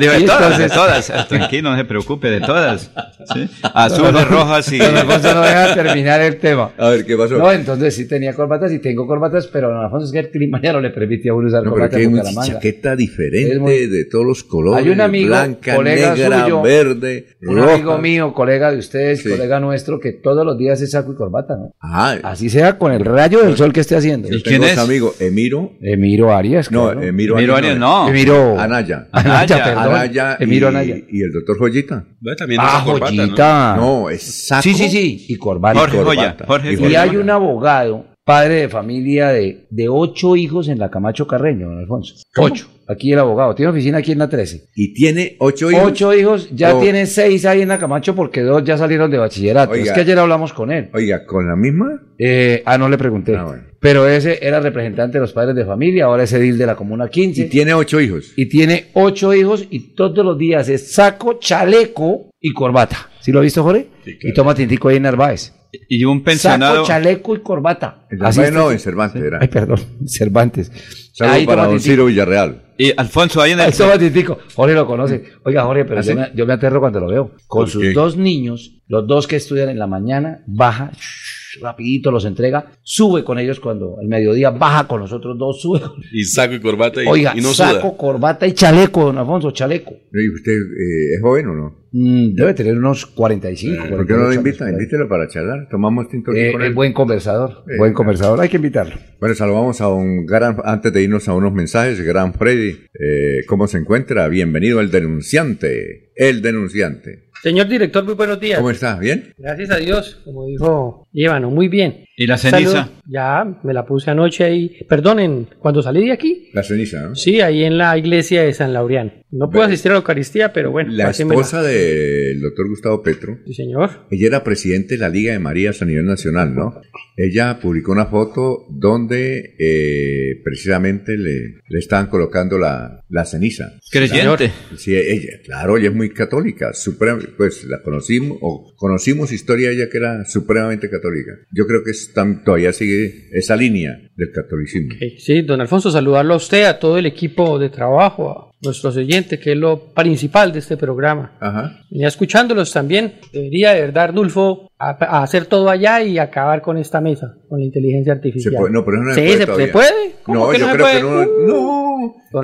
Digo, 0.00 0.12
de 0.12 0.20
todas, 0.22 0.42
entonces- 0.42 0.58
de 0.58 0.68
todas. 0.68 1.28
Tranquilo, 1.28 1.70
no 1.70 1.76
se 1.76 1.84
preocupe, 1.84 2.30
de 2.30 2.40
todas. 2.40 2.90
¿Sí? 3.34 3.48
Azules, 3.74 4.28
rojas 4.28 4.70
y... 4.72 4.78
Don 4.78 4.96
Alfonso 4.96 5.34
no 5.34 5.42
deja 5.42 5.74
terminar 5.74 6.20
el 6.20 6.38
tema. 6.38 6.70
A 6.78 6.90
ver, 6.90 7.04
¿qué 7.04 7.16
pasó? 7.16 7.36
No, 7.36 7.50
entonces 7.50 7.96
sí 7.96 8.06
tenía 8.06 8.32
corbatas 8.34 8.72
y 8.72 8.78
tengo 8.78 9.06
corbatas, 9.06 9.46
pero 9.48 9.57
don 9.66 9.76
Alfonso 9.76 10.06
es 10.06 10.12
que 10.12 10.18
el 10.20 10.30
clima 10.30 10.60
ya 10.62 10.72
no 10.72 10.80
le 10.80 10.90
permite 10.90 11.28
a 11.28 11.34
uno 11.34 11.48
usar 11.48 11.64
No, 11.64 11.72
pero 11.74 11.88
corbatas 11.88 11.96
que 11.98 12.06
hay 12.06 12.12
una 12.12 12.46
chaqueta 12.46 12.94
diferente 12.94 13.58
muy- 13.58 13.86
de 13.88 14.04
todos 14.04 14.24
los 14.24 14.44
colores. 14.44 14.84
Hay 14.86 14.92
un 14.92 15.00
amigo, 15.00 15.28
blanca, 15.28 15.74
colega 15.74 16.14
negra, 16.14 16.42
suyo, 16.44 16.62
verde, 16.62 17.26
Un 17.42 17.56
roja. 17.56 17.74
amigo 17.74 17.98
mío, 17.98 18.32
colega 18.32 18.70
de 18.70 18.78
ustedes, 18.78 19.22
Sí. 19.22 19.28
colega 19.30 19.58
nuestro, 19.60 19.98
que 19.98 20.12
todos 20.12 20.46
los 20.46 20.56
días 20.56 20.80
es 20.80 20.92
saco 20.92 21.12
y 21.12 21.16
corbata, 21.16 21.56
¿no? 21.56 21.72
Ah, 21.80 22.16
Así 22.22 22.48
sea 22.48 22.78
con 22.78 22.92
el 22.92 23.04
rayo 23.04 23.42
del 23.42 23.56
sol 23.56 23.72
que 23.72 23.80
esté 23.80 23.96
haciendo. 23.96 24.28
yo 24.28 24.36
¿Y 24.36 24.42
quién 24.42 24.60
tengo 24.60 24.72
es? 24.72 24.78
amigo, 24.78 25.14
Emiro. 25.18 25.72
Emiro 25.80 26.32
Arias. 26.34 26.70
No, 26.70 26.84
claro. 26.84 27.02
Emiro, 27.02 27.36
Emiro 27.38 27.56
Arias 27.56 27.76
no. 27.78 28.08
Emiro 28.08 28.58
Anaya. 28.58 29.08
Anaya, 29.12 29.40
Anaya. 29.56 29.64
perdón. 29.64 29.84
Anaya 29.94 30.36
y, 30.38 30.44
Emiro 30.44 30.68
Anaya. 30.68 30.96
y 31.10 31.22
el 31.22 31.32
doctor 31.32 31.58
Joyita. 31.58 32.04
También 32.36 32.60
Ah, 32.62 32.82
corbata, 32.84 33.12
¿no? 33.12 33.18
joyita. 33.22 33.76
No, 33.76 34.10
es 34.10 34.22
saco. 34.46 34.62
Sí, 34.62 34.74
sí, 34.74 34.88
sí. 34.88 35.26
Y 35.28 35.36
corbata. 35.36 35.78
Jorge 35.80 35.96
corbata. 35.98 36.16
Joya. 36.16 36.36
Jorge 36.46 36.72
Y 36.74 36.92
Y 36.92 36.94
hay 36.96 37.16
un 37.16 37.30
abogado, 37.30 38.06
padre 38.28 38.56
de 38.56 38.68
familia 38.68 39.28
de, 39.28 39.64
de 39.70 39.88
ocho 39.88 40.36
hijos 40.36 40.68
en 40.68 40.78
la 40.78 40.90
Camacho 40.90 41.26
Carreño, 41.26 41.70
don 41.70 41.78
Alfonso. 41.78 42.14
Ocho. 42.36 42.68
Aquí 42.86 43.10
el 43.10 43.18
abogado. 43.18 43.54
Tiene 43.54 43.70
oficina 43.70 43.98
aquí 43.98 44.12
en 44.12 44.18
la 44.18 44.28
13. 44.28 44.68
Y 44.74 44.92
tiene 44.92 45.36
ocho 45.38 45.70
hijos. 45.70 45.84
Ocho 45.86 46.12
hijos, 46.12 46.50
ya 46.54 46.78
tiene 46.78 47.06
seis 47.06 47.46
ahí 47.46 47.62
en 47.62 47.68
la 47.68 47.78
Camacho 47.78 48.14
porque 48.14 48.42
dos 48.42 48.62
ya 48.64 48.76
salieron 48.76 49.10
de 49.10 49.16
bachillerato. 49.16 49.72
Oiga. 49.72 49.84
Es 49.84 49.92
que 49.92 50.00
ayer 50.02 50.18
hablamos 50.18 50.52
con 50.52 50.70
él. 50.70 50.90
Oiga, 50.92 51.24
¿con 51.24 51.48
la 51.48 51.56
misma? 51.56 52.02
Eh, 52.18 52.62
ah, 52.66 52.76
no 52.76 52.90
le 52.90 52.98
pregunté. 52.98 53.34
Ah, 53.34 53.44
bueno. 53.44 53.62
Pero 53.80 54.06
ese 54.06 54.38
era 54.46 54.60
representante 54.60 55.16
de 55.16 55.22
los 55.22 55.32
padres 55.32 55.56
de 55.56 55.64
familia, 55.64 56.04
ahora 56.04 56.24
es 56.24 56.32
edil 56.34 56.58
de 56.58 56.66
la 56.66 56.76
Comuna 56.76 57.08
15. 57.08 57.40
Y 57.40 57.48
tiene 57.48 57.72
ocho 57.72 57.98
hijos. 57.98 58.34
y 58.36 58.44
tiene 58.46 58.88
ocho 58.92 59.32
hijos 59.32 59.66
y 59.70 59.94
todos 59.94 60.22
los 60.22 60.36
días 60.36 60.68
es 60.68 60.92
saco, 60.92 61.38
chaleco 61.38 62.28
y 62.38 62.52
corbata. 62.52 63.08
¿Sí 63.28 63.32
lo 63.32 63.40
ha 63.40 63.42
visto, 63.42 63.62
Jorge? 63.62 63.88
Y 64.22 64.32
toma 64.32 64.54
tintico 64.54 64.88
ahí 64.88 64.96
en 64.96 65.02
Narváez. 65.02 65.52
Y 65.86 66.02
un 66.06 66.24
pensionado... 66.24 66.76
Saco, 66.76 66.86
chaleco 66.86 67.36
y 67.36 67.40
corbata. 67.40 68.06
En 68.10 68.24
Así 68.24 68.40
no, 68.50 68.72
en 68.72 68.78
Cervantes 68.78 69.22
era. 69.22 69.36
Ay, 69.38 69.48
perdón, 69.48 69.80
Cervantes. 70.06 70.72
Saludo 71.12 71.34
Ahí 71.34 71.44
para 71.44 71.66
don. 71.66 71.78
Ciro 71.78 72.06
Villarreal. 72.06 72.72
Y 72.78 72.90
Alfonso, 72.96 73.42
ahí 73.42 73.52
en 73.52 73.60
el... 73.60 73.66
Ahí 73.66 73.72
toma 73.72 73.98
tintico. 73.98 74.38
Jorge 74.54 74.74
lo 74.74 74.86
conoce. 74.86 75.24
Oiga, 75.44 75.64
Jorge, 75.64 75.84
pero 75.84 76.00
¿Ah, 76.00 76.02
yo, 76.02 76.12
sí? 76.12 76.18
me, 76.18 76.30
yo 76.34 76.46
me 76.46 76.54
aterro 76.54 76.80
cuando 76.80 77.00
lo 77.00 77.08
veo. 77.08 77.32
Con 77.46 77.64
¿Por 77.64 77.68
sus 77.68 77.82
qué? 77.82 77.92
dos 77.92 78.16
niños, 78.16 78.80
los 78.86 79.06
dos 79.06 79.26
que 79.26 79.36
estudian 79.36 79.68
en 79.68 79.78
la 79.78 79.86
mañana, 79.86 80.42
baja, 80.46 80.90
shh, 80.94 81.37
rapidito 81.60 82.10
los 82.10 82.24
entrega, 82.24 82.72
sube 82.82 83.24
con 83.24 83.38
ellos 83.38 83.60
cuando 83.60 83.96
el 84.00 84.08
mediodía, 84.08 84.50
baja 84.50 84.86
con 84.86 85.00
los 85.00 85.12
otros 85.12 85.36
dos, 85.38 85.60
sube 85.60 85.80
con 85.80 86.02
Y 86.12 86.24
saco 86.24 86.54
y 86.54 86.60
corbata 86.60 87.02
y, 87.02 87.06
Oiga, 87.06 87.32
y 87.36 87.40
no 87.40 87.52
saco, 87.54 87.80
suda. 87.80 87.96
corbata 87.96 88.46
y 88.46 88.52
chaleco, 88.52 89.04
don 89.06 89.18
Alfonso, 89.18 89.50
chaleco. 89.50 89.92
¿Y 90.12 90.28
usted 90.30 90.52
eh, 90.52 91.14
es 91.16 91.20
joven 91.22 91.46
o 91.48 91.54
no? 91.54 91.78
Mm, 91.90 92.34
debe 92.34 92.52
tener 92.52 92.76
unos 92.76 93.06
45. 93.06 93.88
¿Por 93.88 94.06
qué 94.06 94.12
no 94.12 94.18
lo 94.18 94.24
48 94.26 94.38
invita? 94.40 94.48
años 94.50 94.58
por 94.58 94.66
ahí. 94.66 94.72
Invítelo 94.74 95.08
para 95.08 95.28
charlar. 95.28 95.68
Tomamos 95.70 96.08
tinto 96.10 96.32
Eh, 96.34 96.52
con 96.52 96.60
es 96.60 96.68
él. 96.68 96.74
buen 96.74 96.92
conversador, 96.92 97.64
Eh, 97.66 97.78
buen 97.78 97.94
conversador, 97.94 98.40
hay 98.40 98.50
que 98.50 98.56
invitarlo. 98.58 98.94
Bueno, 99.20 99.34
saludamos 99.34 99.80
a 99.80 99.88
un 99.88 100.26
gran, 100.26 100.56
antes 100.64 100.92
de 100.92 101.02
irnos 101.02 101.28
a 101.28 101.34
unos 101.34 101.52
mensajes, 101.54 102.00
gran 102.02 102.34
Freddy, 102.34 102.76
eh, 102.92 103.44
¿cómo 103.46 103.66
se 103.66 103.78
encuentra? 103.78 104.28
Bienvenido 104.28 104.80
el 104.80 104.90
denunciante, 104.90 106.12
el 106.14 106.42
denunciante. 106.42 107.27
Señor 107.42 107.68
director, 107.68 108.04
muy 108.04 108.14
buenos 108.14 108.40
días. 108.40 108.58
¿Cómo 108.58 108.70
está? 108.70 108.98
¿Bien? 108.98 109.32
Gracias 109.38 109.70
a 109.70 109.76
Dios, 109.76 110.20
como 110.24 110.46
dijo 110.46 111.06
Llévano, 111.12 111.50
muy 111.50 111.68
bien. 111.68 112.04
¿Y 112.18 112.26
la 112.26 112.36
ceniza? 112.36 112.70
Salud. 112.72 112.90
Ya, 113.06 113.60
me 113.62 113.72
la 113.72 113.86
puse 113.86 114.10
anoche 114.10 114.42
ahí. 114.44 114.76
Perdonen, 114.88 115.46
cuando 115.60 115.82
salí 115.82 116.04
de 116.06 116.12
aquí. 116.12 116.48
La 116.52 116.62
ceniza, 116.64 117.00
¿no? 117.00 117.14
Sí, 117.14 117.40
ahí 117.40 117.62
en 117.64 117.78
la 117.78 117.96
iglesia 117.96 118.42
de 118.42 118.52
San 118.52 118.72
Laureano. 118.72 119.12
No 119.30 119.50
pude 119.50 119.64
asistir 119.64 119.90
a 119.90 119.94
la 119.94 119.98
Eucaristía, 119.98 120.52
pero 120.52 120.70
bueno. 120.72 120.90
La 120.92 121.06
pásenmela. 121.06 121.40
esposa 121.40 121.62
del 121.62 122.40
doctor 122.40 122.68
Gustavo 122.68 123.02
Petro, 123.02 123.38
Sí, 123.46 123.54
señor. 123.54 123.90
ella 124.10 124.26
era 124.26 124.42
presidente 124.44 124.94
de 124.94 125.00
la 125.00 125.08
Liga 125.10 125.32
de 125.32 125.38
Marías 125.38 125.80
a 125.80 125.84
nivel 125.84 126.06
nacional, 126.06 126.54
¿no? 126.54 126.80
Ella 127.16 127.58
publicó 127.60 127.92
una 127.92 128.06
foto 128.06 128.64
donde 128.70 129.54
eh, 129.58 130.40
precisamente 130.44 131.16
le, 131.16 131.60
le 131.68 131.78
estaban 131.78 132.06
colocando 132.06 132.58
la, 132.58 133.04
la 133.10 133.24
ceniza. 133.26 133.72
Creyente. 133.90 134.50
Sí, 134.76 134.96
ella, 134.96 135.40
claro, 135.44 135.76
ella 135.76 135.88
es 135.90 135.94
muy 135.94 136.10
católica, 136.10 136.72
suprema, 136.72 137.18
pues 137.36 137.64
la 137.64 137.82
conocimos, 137.82 138.38
o 138.40 138.72
conocimos 138.76 139.30
historia 139.32 139.68
de 139.68 139.74
ella 139.74 139.88
que 139.90 139.98
era 139.98 140.24
supremamente 140.24 140.88
católica. 140.88 141.32
Yo 141.52 141.66
creo 141.66 141.82
que 141.84 141.90
es 141.90 142.07
todavía 142.44 142.72
sigue 142.72 143.28
esa 143.32 143.56
línea 143.56 143.98
del 144.16 144.30
catolicismo. 144.32 144.94
Sí, 145.18 145.42
don 145.42 145.60
Alfonso, 145.60 145.90
saludarlo 145.90 146.34
a 146.34 146.38
usted, 146.38 146.64
a 146.64 146.78
todo 146.78 146.98
el 146.98 147.06
equipo 147.06 147.58
de 147.58 147.70
trabajo, 147.70 148.52
nuestros 148.60 148.96
oyentes, 148.96 149.38
que 149.38 149.52
es 149.52 149.58
lo 149.58 149.92
principal 149.94 150.52
de 150.52 150.58
este 150.58 150.76
programa. 150.76 151.32
Ajá. 151.40 151.80
Venía 151.90 152.08
escuchándolos 152.08 152.72
también. 152.72 153.14
Debería 153.32 153.72
de 153.74 153.80
verdad, 153.82 154.04
Arnulfo, 154.04 154.70
a, 154.78 154.90
a 155.18 155.22
hacer 155.22 155.46
todo 155.46 155.70
allá 155.70 156.02
y 156.02 156.18
acabar 156.18 156.60
con 156.62 156.76
esta 156.78 157.00
mesa, 157.00 157.34
con 157.48 157.60
la 157.60 157.64
inteligencia 157.66 158.12
artificial. 158.12 158.52
Se 158.54 158.58
puede- 158.58 158.72
no, 158.72 158.84
pero 158.84 159.02
no 159.02 159.14
se 159.14 159.20
sí, 159.20 159.26
puede 159.26 159.38
se, 159.38 159.46
todavía. 159.46 159.66
se 159.66 159.72
puede. 159.72 160.12
¿Cómo 160.24 160.46
No, 160.46 160.50
que 160.52 160.58
yo 160.58 160.66
no 160.66 160.72
se 160.72 160.76
creo 160.76 160.86
puede? 160.86 161.00
que 161.00 161.46
no. 161.52 161.88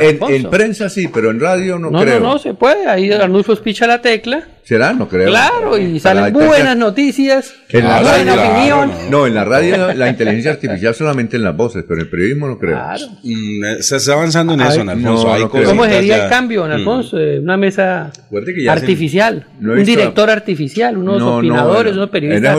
En, 0.00 0.18
en 0.34 0.50
prensa 0.50 0.88
sí, 0.88 1.08
pero 1.08 1.30
en 1.30 1.38
radio 1.38 1.78
no, 1.78 1.90
No, 1.90 2.00
creo. 2.00 2.18
no, 2.18 2.32
no, 2.32 2.38
se 2.38 2.54
puede. 2.54 2.86
Ahí 2.88 3.12
Arnulfo 3.12 3.54
picha 3.56 3.86
la 3.86 4.00
tecla. 4.00 4.48
¿Será? 4.64 4.94
No 4.94 5.06
creo. 5.08 5.28
Claro, 5.28 5.76
y 5.76 6.00
salen 6.00 6.32
buenas 6.32 6.74
noticias, 6.74 7.52
En 7.68 7.84
la 7.86 8.00
buena 8.00 8.34
radio, 8.34 8.50
opinión. 8.80 8.92
No, 9.10 9.26
en 9.26 9.34
la 9.34 9.44
radio 9.44 9.92
la 9.92 10.08
inteligencia 10.08 10.52
artificial 10.52 10.94
solamente 10.94 11.36
en 11.36 11.44
las 11.44 11.54
voces, 11.54 11.84
pero 11.86 12.00
en 12.00 12.06
el 12.06 12.10
periodismo 12.10 12.48
no 12.48 12.58
creo. 12.58 12.72
Claro. 12.76 13.06
Mm, 13.22 13.64
eh, 13.64 13.82
se 13.82 13.96
está 13.96 14.14
avanzando 14.14 14.54
en 14.54 14.62
Ay, 14.62 14.68
eso, 14.70 14.80
Alfonso. 14.80 15.24
no, 15.26 15.32
Hay 15.34 15.42
no 15.42 15.50
creo. 15.50 15.64
¿Cómo 15.68 15.82
cositas 15.82 16.00
sería 16.06 16.16
ya- 16.18 16.24
el 16.24 16.30
cambio, 16.30 16.60
don 16.62 16.70
Mm. 16.70 16.74
Alfonso? 16.74 17.18
Eh, 17.18 17.40
Una 17.40 17.56
mesa 17.56 18.10
hacen- 18.30 18.68
artificial, 18.82 19.46
un 19.60 19.74
visto- 19.76 19.84
director 19.90 20.30
artificial, 20.30 20.96
unos 20.96 21.18
No, 21.18 21.26
no, 21.30 21.36
opinadores, 21.38 21.92
unos 21.94 22.10
periodistas 22.10 22.42
en 22.42 22.50
eso 22.50 22.58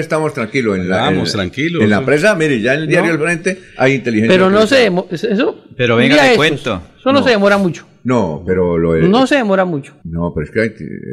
estamos 0.00 0.34
tranquilos. 0.34 0.76
En 0.78 0.88
la, 0.88 0.96
Vamos, 0.98 1.28
en- 1.28 1.32
tranquilos. 1.32 1.82
En 1.82 1.90
la 1.90 2.04
prensa, 2.04 2.34
mire, 2.34 2.60
ya 2.60 2.74
en 2.74 2.80
el 2.80 2.86
diario 2.88 3.08
No. 3.12 3.14
El 3.14 3.20
Frente 3.22 3.60
hay 3.76 3.94
inteligencia 3.94 4.34
Pero 4.36 4.50
no 4.50 4.66
se 4.66 4.76
eso. 5.12 5.64
Pero 5.76 5.96
venga, 5.96 6.26
le 6.30 6.36
cuento. 6.36 6.82
Eso 6.98 7.12
no, 7.12 7.20
No. 7.20 7.24
se 7.24 7.30
demora 7.30 7.56
mucho. 7.58 7.86
No, 8.02 8.42
pero 8.46 8.78
lo 8.78 8.96
es. 8.96 9.08
No 9.08 9.26
se 9.26 9.36
demora 9.36 9.64
mucho. 9.64 9.94
No, 10.04 10.32
pero 10.34 10.44
es 10.46 10.50
que 10.50 10.64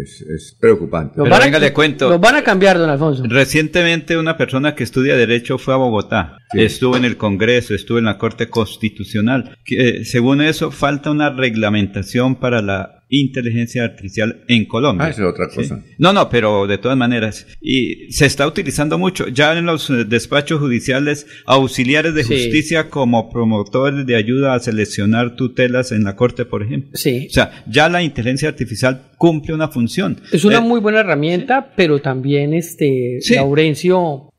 es, 0.03 0.21
es 0.21 0.57
preocupante. 0.59 1.13
Pero 1.17 1.29
van 1.29 1.41
a- 1.41 1.45
venga, 1.45 1.59
le 1.59 1.73
cuento. 1.73 2.09
Los 2.09 2.19
van 2.21 2.35
a 2.35 2.43
cambiar, 2.43 2.77
don 2.77 2.89
Alfonso. 2.89 3.23
Recientemente 3.27 4.17
una 4.17 4.37
persona 4.37 4.75
que 4.75 4.83
estudia 4.83 5.15
Derecho 5.17 5.57
fue 5.57 5.73
a 5.73 5.77
Bogotá, 5.77 6.37
Sí. 6.53 6.61
estuvo 6.63 6.95
en 6.95 7.03
el 7.05 7.17
Congreso, 7.17 7.73
estuvo 7.75 7.97
en 7.99 8.05
la 8.05 8.17
Corte 8.17 8.49
Constitucional. 8.49 9.57
Que, 9.65 9.75
eh, 10.01 10.05
según 10.05 10.41
eso, 10.41 10.71
falta 10.71 11.11
una 11.11 11.29
reglamentación 11.29 12.35
para 12.35 12.61
la 12.61 12.96
inteligencia 13.09 13.83
artificial 13.83 14.43
en 14.47 14.65
Colombia. 14.65 15.07
Ah, 15.07 15.09
es 15.09 15.19
otra 15.19 15.49
¿sí? 15.49 15.55
cosa. 15.57 15.83
No, 15.97 16.11
no, 16.13 16.29
pero 16.29 16.67
de 16.67 16.77
todas 16.77 16.97
maneras. 16.97 17.47
Y 17.61 18.11
se 18.11 18.25
está 18.25 18.45
utilizando 18.47 18.97
mucho. 18.97 19.27
Ya 19.29 19.57
en 19.57 19.65
los 19.65 19.89
eh, 19.89 20.03
despachos 20.05 20.59
judiciales, 20.59 21.25
auxiliares 21.45 22.13
de 22.13 22.23
Sí. 22.23 22.33
justicia 22.33 22.89
como 22.89 23.29
promotores 23.29 24.05
de 24.05 24.15
ayuda 24.15 24.53
a 24.53 24.59
seleccionar 24.59 25.35
tutelas 25.35 25.91
en 25.91 26.03
la 26.03 26.15
Corte, 26.15 26.45
por 26.45 26.63
ejemplo. 26.63 26.91
Sí. 26.95 27.27
O 27.29 27.33
sea, 27.33 27.63
ya 27.67 27.87
la 27.89 28.03
inteligencia 28.03 28.49
artificial 28.49 29.03
cumple 29.17 29.53
una 29.53 29.69
función. 29.69 30.19
Es 30.31 30.43
una 30.45 30.57
Eh, 30.57 30.61
muy 30.61 30.79
buena 30.79 30.99
herramienta, 30.99 31.73
pero 31.75 31.99
también 31.99 32.53
este 32.53 33.19
Sí. 33.21 33.35
Laurencio 33.35 34.33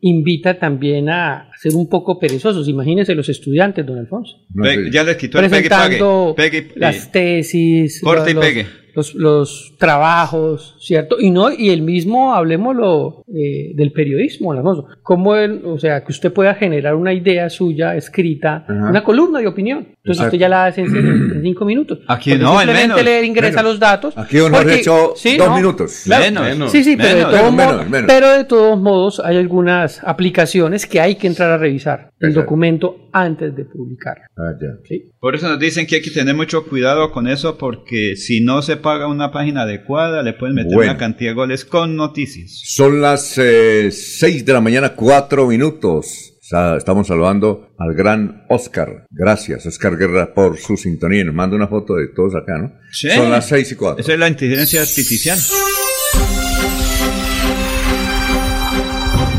invita 0.00 0.58
también 0.58 1.08
a 1.08 1.50
ser 1.56 1.74
un 1.74 1.88
poco 1.88 2.18
perezosos. 2.18 2.68
Imagínense 2.68 3.14
los 3.14 3.28
estudiantes, 3.28 3.84
don 3.84 3.98
Alfonso. 3.98 4.36
Pe- 4.54 4.90
ya 4.90 5.02
les 5.04 5.16
quitó 5.16 5.38
el 5.40 5.50
pegue 5.50 5.68
pague. 5.68 5.86
presentando 5.96 6.34
Pegue 6.36 6.68
y- 6.74 6.78
las 6.78 7.10
tesis, 7.10 8.00
Corte 8.02 8.30
y 8.30 8.34
los, 8.34 8.44
pegue. 8.44 8.66
Los, 8.96 9.14
los 9.14 9.74
trabajos, 9.78 10.74
¿cierto? 10.80 11.16
Y 11.20 11.30
no 11.30 11.52
y 11.52 11.70
el 11.70 11.82
mismo, 11.82 12.34
hablemoslo 12.34 13.24
eh, 13.28 13.72
del 13.74 13.92
periodismo, 13.92 14.52
Alfonso. 14.52 14.86
Como 15.02 15.36
el, 15.36 15.60
o 15.64 15.78
sea, 15.78 16.02
que 16.02 16.12
usted 16.12 16.32
pueda 16.32 16.54
generar 16.54 16.94
una 16.94 17.12
idea 17.12 17.48
suya 17.50 17.94
escrita, 17.94 18.64
Ajá. 18.68 18.90
una 18.90 19.04
columna 19.04 19.38
de 19.40 19.46
opinión. 19.46 19.78
Entonces 19.78 20.24
Exacto. 20.24 20.26
usted 20.28 20.38
ya 20.38 20.48
la 20.48 20.66
hace 20.66 20.80
en, 20.82 20.96
en 20.96 21.42
cinco 21.42 21.64
minutos. 21.64 21.98
Aquí 22.08 22.30
Porque 22.30 22.42
no, 22.44 22.52
en 22.54 22.58
simplemente 22.68 23.02
menos. 23.02 23.04
le 23.04 23.26
ingresa 23.26 23.56
Menos. 23.58 23.72
los 23.72 23.80
datos. 23.80 24.16
Aquí 24.16 24.38
Jorge 24.38 24.56
porque- 24.56 24.74
echó 24.76 25.12
sí, 25.16 25.36
dos 25.36 25.48
no, 25.48 25.56
minutos. 25.56 26.02
Claro. 26.04 26.40
Menos. 26.42 26.72
Sí, 26.72 26.82
sí, 26.82 26.96
pero 26.96 27.08
de, 27.08 27.14
Menos. 27.16 27.30
todos 27.32 27.52
Menos, 27.52 27.72
modos, 27.74 27.90
menos. 27.90 28.06
pero 28.12 28.30
de 28.30 28.44
todos 28.44 28.80
modos 28.80 29.20
hay 29.24 29.36
algunas 29.36 30.02
aplicaciones 30.04 30.86
que 30.86 31.00
hay 31.00 31.16
que 31.16 31.26
entrar 31.26 31.50
a 31.50 31.58
revisar 31.58 32.10
el 32.20 32.28
Exacto. 32.30 32.40
documento 32.40 32.96
antes 33.12 33.54
de 33.54 33.64
publicarlo. 33.64 34.24
Ah, 34.36 34.52
ya. 34.60 34.68
¿sí? 34.88 35.10
Por 35.20 35.34
eso 35.34 35.48
nos 35.48 35.58
dicen 35.58 35.86
que 35.86 35.96
hay 35.96 36.02
que 36.02 36.10
tener 36.10 36.34
mucho 36.34 36.66
cuidado 36.66 37.10
con 37.12 37.26
eso 37.28 37.56
porque 37.58 38.16
si 38.16 38.40
no 38.40 38.62
se 38.62 38.76
paga 38.86 39.08
una 39.08 39.32
página 39.32 39.62
adecuada 39.62 40.22
le 40.22 40.32
pueden 40.32 40.54
meter 40.54 40.72
Bueno. 40.72 40.92
una 40.92 40.96
cantidad 40.96 41.30
de 41.30 41.34
goles 41.34 41.64
con 41.64 41.96
noticias. 41.96 42.60
Son 42.62 43.00
las 43.00 43.36
eh, 43.36 43.90
6 43.90 44.46
de 44.46 44.52
la 44.52 44.60
mañana, 44.60 44.90
4 44.90 45.44
minutos. 45.48 46.34
Estamos 46.78 47.08
saludando 47.08 47.74
al 47.80 47.94
gran 47.94 48.44
Oscar. 48.48 49.04
Gracias, 49.10 49.66
Oscar 49.66 49.96
Guerra, 49.96 50.32
por 50.32 50.56
su 50.58 50.76
sintonía. 50.76 51.24
Nos 51.24 51.34
manda 51.34 51.56
una 51.56 51.66
foto 51.66 51.96
de 51.96 52.06
todos 52.14 52.36
acá, 52.36 52.58
¿no? 52.58 52.74
Sí. 52.92 53.10
Son 53.10 53.28
las 53.28 53.48
6 53.48 53.72
y 53.72 53.74
4. 53.74 54.00
Esa 54.04 54.12
es 54.12 54.18
la 54.20 54.28
inteligencia 54.28 54.80
artificial. 54.82 55.36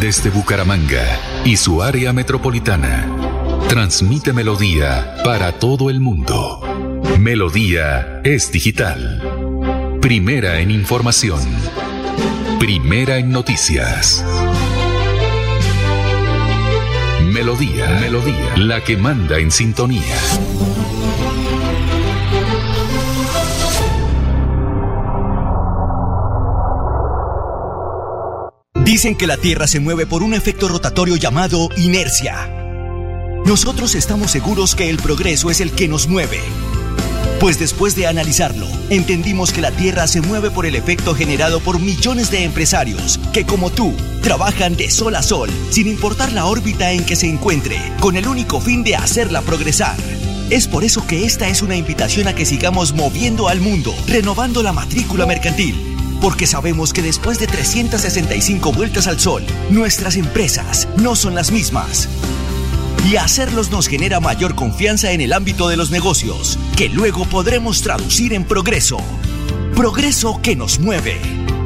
Desde 0.02 0.30
Bucaramanga 0.30 1.06
y 1.46 1.56
su 1.56 1.82
área 1.82 2.12
metropolitana. 2.12 3.08
Transmite 3.70 4.34
Melodía 4.34 5.16
para 5.24 5.54
todo 5.54 5.90
el 5.90 6.02
mundo. 6.02 6.67
Melodía 7.16 8.22
es 8.24 8.52
digital. 8.52 10.00
Primera 10.02 10.60
en 10.60 10.72
información. 10.72 11.40
Primera 12.60 13.18
en 13.18 13.32
noticias. 13.32 14.24
Melodía, 17.24 18.00
Melodía, 18.02 18.58
la 18.58 18.84
que 18.84 18.98
manda 18.98 19.40
en 19.40 19.52
sintonía. 19.52 20.16
Dicen 28.84 29.16
que 29.16 29.28
la 29.28 29.38
Tierra 29.38 29.68
se 29.68 29.80
mueve 29.80 30.06
por 30.06 30.24
un 30.24 30.34
efecto 30.34 30.68
rotatorio 30.68 31.16
llamado 31.16 31.70
inercia. 31.78 32.50
Nosotros 33.46 33.96
estamos 33.96 34.32
seguros 34.32 34.76
que 34.76 34.90
el 34.90 34.98
progreso 34.98 35.50
es 35.50 35.62
el 35.62 35.72
que 35.72 35.88
nos 35.88 36.08
mueve. 36.08 36.40
Pues 37.40 37.60
después 37.60 37.96
de 37.96 38.08
analizarlo, 38.08 38.68
entendimos 38.90 39.52
que 39.52 39.62
la 39.62 39.72
Tierra 39.72 40.08
se 40.08 40.22
mueve 40.22 40.50
por 40.50 40.66
el 40.66 40.76
efecto 40.76 41.14
generado 41.14 41.60
por 41.60 41.80
millones 41.80 42.32
de 42.32 42.44
empresarios 42.44 43.20
que, 43.32 43.46
como 43.46 43.70
tú, 43.70 43.94
trabajan 44.24 44.76
de 44.76 44.90
sol 44.90 45.16
a 45.16 45.22
sol, 45.22 45.52
sin 45.70 45.88
importar 45.88 46.34
la 46.34 46.48
órbita 46.48 46.92
en 46.92 47.06
que 47.06 47.16
se 47.16 47.30
encuentre, 47.30 47.80
con 48.00 48.18
el 48.18 48.28
único 48.28 48.60
fin 48.60 48.84
de 48.84 48.96
hacerla 48.96 49.44
progresar. 49.44 49.96
Es 50.50 50.68
por 50.68 50.84
eso 50.84 51.06
que 51.06 51.26
esta 51.26 51.48
es 51.48 51.62
una 51.62 51.76
invitación 51.76 52.28
a 52.28 52.34
que 52.34 52.46
sigamos 52.46 52.94
moviendo 52.94 53.50
al 53.50 53.62
mundo, 53.62 53.94
renovando 54.08 54.64
la 54.64 54.74
matrícula 54.74 55.28
mercantil. 55.28 55.76
Porque 56.20 56.48
sabemos 56.48 56.92
que 56.92 57.04
después 57.04 57.38
de 57.38 57.46
365 57.46 58.72
vueltas 58.72 59.06
al 59.06 59.20
sol, 59.20 59.44
nuestras 59.70 60.16
empresas 60.16 60.88
no 60.98 61.16
son 61.16 61.36
las 61.36 61.52
mismas. 61.52 62.10
Y 63.06 63.16
hacerlos 63.16 63.72
nos 63.72 63.88
genera 63.88 64.20
mayor 64.20 64.56
confianza 64.56 65.12
en 65.12 65.22
el 65.22 65.34
ámbito 65.34 65.68
de 65.68 65.78
los 65.78 65.92
negocios, 65.92 66.58
que 66.76 66.90
luego 66.90 67.26
podremos 67.26 67.82
traducir 67.82 68.34
en 68.34 68.44
progreso. 68.44 68.98
Progreso 69.76 70.42
que 70.42 70.56
nos 70.56 70.80
mueve. 70.80 71.20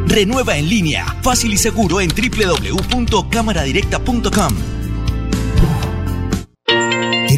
Renueva 0.05 0.57
en 0.57 0.69
línea, 0.69 1.17
fácil 1.21 1.53
y 1.53 1.57
seguro 1.57 2.01
en 2.01 2.09
www.cámaradirecta.com. 2.09 4.80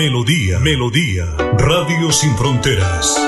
Melodía, 0.00 0.58
Melodía, 0.60 1.26
Radio 1.58 2.10
Sin 2.10 2.34
Fronteras. 2.34 3.20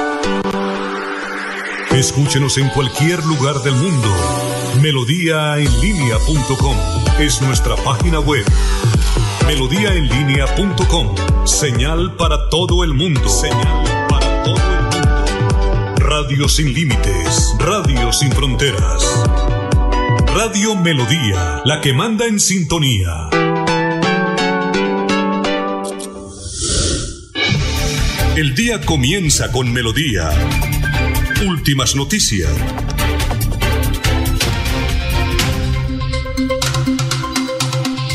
Escúchenos 1.90 2.56
en 2.56 2.70
cualquier 2.70 3.22
lugar 3.26 3.56
del 3.56 3.74
mundo. 3.74 4.08
Melodíaenlínea.com 4.80 6.76
es 7.20 7.42
nuestra 7.42 7.76
página 7.76 8.20
web. 8.20 8.46
Melodíaenlínea.com. 9.46 11.14
Señal 11.44 12.16
para 12.16 12.48
todo 12.48 12.84
el 12.84 12.94
mundo. 12.94 13.28
Señal 13.28 14.08
para 14.08 14.42
todo 14.42 14.56
el 14.56 14.82
mundo. 14.84 15.24
Radio 15.96 16.48
sin 16.48 16.72
límites. 16.72 17.54
Radio 17.58 18.14
sin 18.14 18.32
fronteras. 18.32 19.26
Radio 20.34 20.74
Melodía, 20.76 21.60
la 21.66 21.82
que 21.82 21.92
manda 21.92 22.24
en 22.24 22.40
sintonía. 22.40 23.28
El 28.34 28.54
día 28.54 28.80
comienza 28.80 29.52
con 29.52 29.70
Melodía. 29.74 30.30
Últimas 31.46 31.94
noticias. 31.94 32.48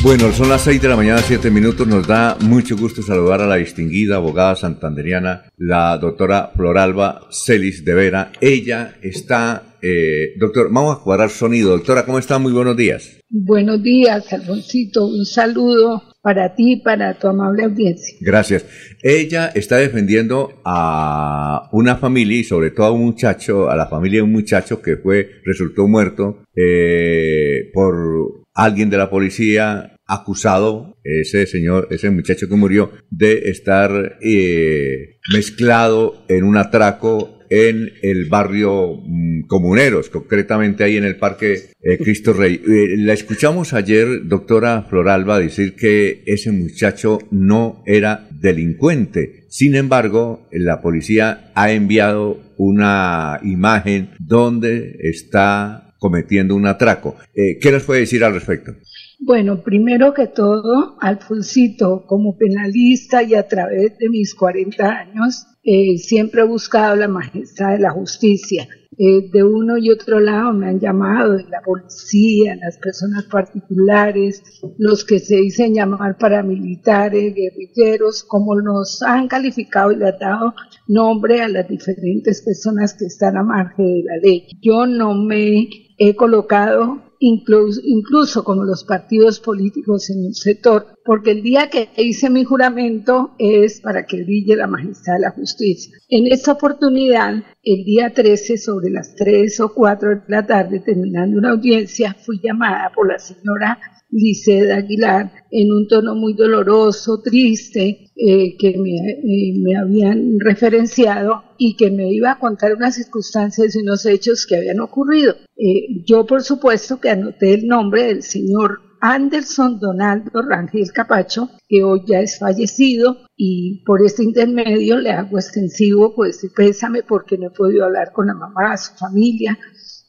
Bueno, 0.01 0.31
son 0.31 0.49
las 0.49 0.63
6 0.63 0.81
de 0.81 0.87
la 0.87 0.95
mañana, 0.95 1.19
7 1.19 1.51
minutos. 1.51 1.85
Nos 1.85 2.07
da 2.07 2.35
mucho 2.41 2.75
gusto 2.75 3.03
saludar 3.03 3.41
a 3.41 3.45
la 3.45 3.57
distinguida 3.57 4.15
abogada 4.15 4.55
santanderiana, 4.55 5.51
la 5.55 5.95
doctora 5.99 6.51
Floralba 6.55 7.27
Celis 7.29 7.85
de 7.85 7.93
Vera. 7.93 8.31
Ella 8.41 8.95
está, 9.03 9.77
eh, 9.83 10.33
doctor, 10.39 10.69
vamos 10.71 10.97
a 10.97 11.03
cuadrar 11.03 11.29
sonido. 11.29 11.77
Doctora, 11.77 12.05
¿cómo 12.05 12.17
está? 12.17 12.39
Muy 12.39 12.53
buenos 12.53 12.75
días. 12.75 13.19
Buenos 13.29 13.83
días, 13.83 14.33
Alfoncito. 14.33 15.05
Un 15.05 15.25
saludo 15.25 16.01
para 16.27 16.53
ti 16.55 16.73
y 16.73 16.75
para 16.81 17.13
tu 17.17 17.29
amable 17.29 17.63
audiencia. 17.63 18.17
Gracias. 18.19 18.65
Ella 19.01 19.49
está 19.55 19.77
defendiendo 19.77 20.61
a 20.65 21.69
una 21.71 21.95
familia 21.95 22.39
y 22.39 22.43
sobre 22.43 22.71
todo 22.71 22.87
a 22.87 22.91
un 22.91 23.05
muchacho, 23.05 23.69
a 23.69 23.77
la 23.77 23.87
familia 23.87 24.19
de 24.19 24.23
un 24.23 24.33
muchacho 24.33 24.81
que 24.81 24.97
fue, 24.97 25.29
resultó 25.45 25.87
muerto 25.87 26.43
eh, 26.53 27.71
por 27.73 28.43
alguien 28.53 28.89
de 28.89 28.97
la 28.97 29.09
policía 29.09 29.95
acusado, 30.05 30.97
ese 31.01 31.45
señor, 31.45 31.87
ese 31.91 32.09
muchacho 32.09 32.49
que 32.49 32.55
murió, 32.57 32.91
de 33.09 33.49
estar 33.49 34.17
eh, 34.21 35.19
mezclado 35.31 36.25
en 36.27 36.43
un 36.43 36.57
atraco 36.57 37.36
en 37.49 37.93
el 38.01 38.25
barrio 38.25 39.01
mm, 39.03 39.47
Comuneros, 39.47 40.09
concretamente 40.09 40.83
ahí 40.83 40.97
en 40.97 41.05
el 41.05 41.17
Parque 41.17 41.71
eh, 41.81 41.97
Cristo 41.97 42.33
Rey. 42.33 42.61
Eh, 42.67 42.97
la 42.97 43.13
escuchamos 43.13 43.73
ayer, 43.73 44.25
doctora 44.25 44.83
Floralba, 44.89 45.39
decir 45.39 45.75
que 45.75 46.23
ese 46.25 46.51
muchacho 46.51 47.19
no 47.31 47.83
era 47.85 48.27
delincuente. 48.31 49.45
Sin 49.49 49.75
embargo, 49.75 50.47
la 50.51 50.81
policía 50.81 51.51
ha 51.55 51.71
enviado 51.71 52.39
una 52.57 53.39
imagen 53.43 54.09
donde 54.19 54.97
está 55.01 55.95
cometiendo 55.99 56.55
un 56.55 56.67
atraco. 56.67 57.15
¿Qué 57.33 57.71
nos 57.71 57.83
puede 57.83 58.01
decir 58.01 58.23
al 58.23 58.33
respecto? 58.33 58.73
Bueno, 59.19 59.63
primero 59.63 60.13
que 60.13 60.27
todo, 60.27 60.95
Alfonsito, 61.01 62.05
como 62.05 62.37
penalista 62.37 63.23
y 63.23 63.33
a 63.33 63.47
través 63.47 63.97
de 63.97 64.09
mis 64.09 64.35
40 64.35 64.85
años, 64.85 65.47
eh, 65.63 65.97
siempre 65.97 66.41
he 66.41 66.45
buscado 66.45 66.95
la 66.95 67.07
majestad 67.07 67.71
de 67.71 67.79
la 67.79 67.89
justicia. 67.89 68.67
Eh, 68.99 69.29
de 69.31 69.43
uno 69.43 69.77
y 69.77 69.89
otro 69.89 70.19
lado 70.19 70.53
me 70.53 70.67
han 70.67 70.79
llamado, 70.79 71.33
de 71.33 71.43
la 71.45 71.61
policía, 71.61 72.55
las 72.55 72.77
personas 72.77 73.25
particulares, 73.25 74.43
los 74.77 75.03
que 75.03 75.19
se 75.19 75.37
dicen 75.37 75.73
llamar 75.73 76.17
paramilitares, 76.17 77.33
guerrilleros, 77.33 78.23
como 78.23 78.55
nos 78.55 79.01
han 79.01 79.27
calificado 79.27 79.91
y 79.91 79.97
le 79.97 80.09
han 80.09 80.19
dado 80.19 80.53
nombre 80.87 81.41
a 81.41 81.47
las 81.47 81.67
diferentes 81.67 82.43
personas 82.43 82.95
que 82.97 83.05
están 83.05 83.35
a 83.35 83.43
margen 83.43 83.85
de 83.85 84.03
la 84.03 84.17
ley. 84.21 84.47
Yo 84.61 84.85
no 84.85 85.15
me 85.15 85.69
he 85.97 86.15
colocado 86.15 87.06
incluso, 87.19 87.81
incluso 87.83 88.43
como 88.43 88.63
los 88.63 88.83
partidos 88.83 89.39
políticos 89.39 90.09
en 90.09 90.25
un 90.25 90.33
sector, 90.33 90.87
porque 91.03 91.31
el 91.31 91.41
día 91.41 91.69
que 91.69 91.89
hice 91.97 92.29
mi 92.29 92.43
juramento 92.43 93.31
es 93.37 93.81
para 93.81 94.05
que 94.05 94.23
brille 94.23 94.55
la 94.55 94.67
majestad 94.67 95.13
de 95.13 95.19
la 95.21 95.31
justicia. 95.31 95.97
En 96.09 96.31
esta 96.31 96.53
oportunidad, 96.53 97.43
el 97.63 97.83
día 97.83 98.11
13, 98.13 98.57
sobre 98.57 98.89
las 98.89 99.15
3 99.15 99.59
o 99.61 99.73
4 99.73 100.09
de 100.09 100.21
la 100.27 100.45
tarde, 100.45 100.79
terminando 100.79 101.37
una 101.37 101.51
audiencia, 101.51 102.13
fui 102.13 102.39
llamada 102.43 102.91
por 102.93 103.07
la 103.07 103.19
señora 103.19 103.79
Liceda 104.09 104.77
Aguilar 104.77 105.31
en 105.51 105.71
un 105.71 105.87
tono 105.87 106.15
muy 106.15 106.33
doloroso, 106.33 107.21
triste, 107.21 108.09
eh, 108.15 108.57
que 108.57 108.69
eh, 108.69 109.53
me, 109.59 109.77
habían 109.77 110.39
referenciado 110.39 111.43
y 111.57 111.75
que 111.75 111.91
me 111.91 112.11
iba 112.11 112.31
a 112.31 112.39
contar 112.39 112.73
unas 112.73 112.95
circunstancias 112.95 113.75
y 113.75 113.79
unos 113.79 114.05
hechos 114.05 114.45
que 114.47 114.57
habían 114.57 114.79
ocurrido. 114.79 115.35
Eh, 115.57 116.03
yo, 116.05 116.25
por 116.25 116.41
supuesto, 116.41 116.99
que 116.99 117.09
anoté 117.09 117.53
el 117.53 117.67
nombre 117.67 118.03
del 118.03 118.23
señor 118.23 118.79
Anderson 119.01 119.79
Donaldo 119.79 120.41
Rangel 120.41 120.91
Capacho, 120.91 121.49
que 121.67 121.83
hoy 121.83 122.01
ya 122.07 122.19
es 122.21 122.39
fallecido, 122.39 123.17
y 123.35 123.83
por 123.85 124.03
este 124.03 124.23
intermedio 124.23 124.97
le 124.97 125.11
hago 125.11 125.37
extensivo, 125.37 126.15
pues, 126.15 126.47
pésame 126.55 127.03
porque 127.03 127.37
no 127.37 127.47
he 127.47 127.51
podido 127.51 127.85
hablar 127.85 128.11
con 128.13 128.27
la 128.27 128.33
mamá, 128.33 128.75
su 128.77 128.95
familia 128.95 129.57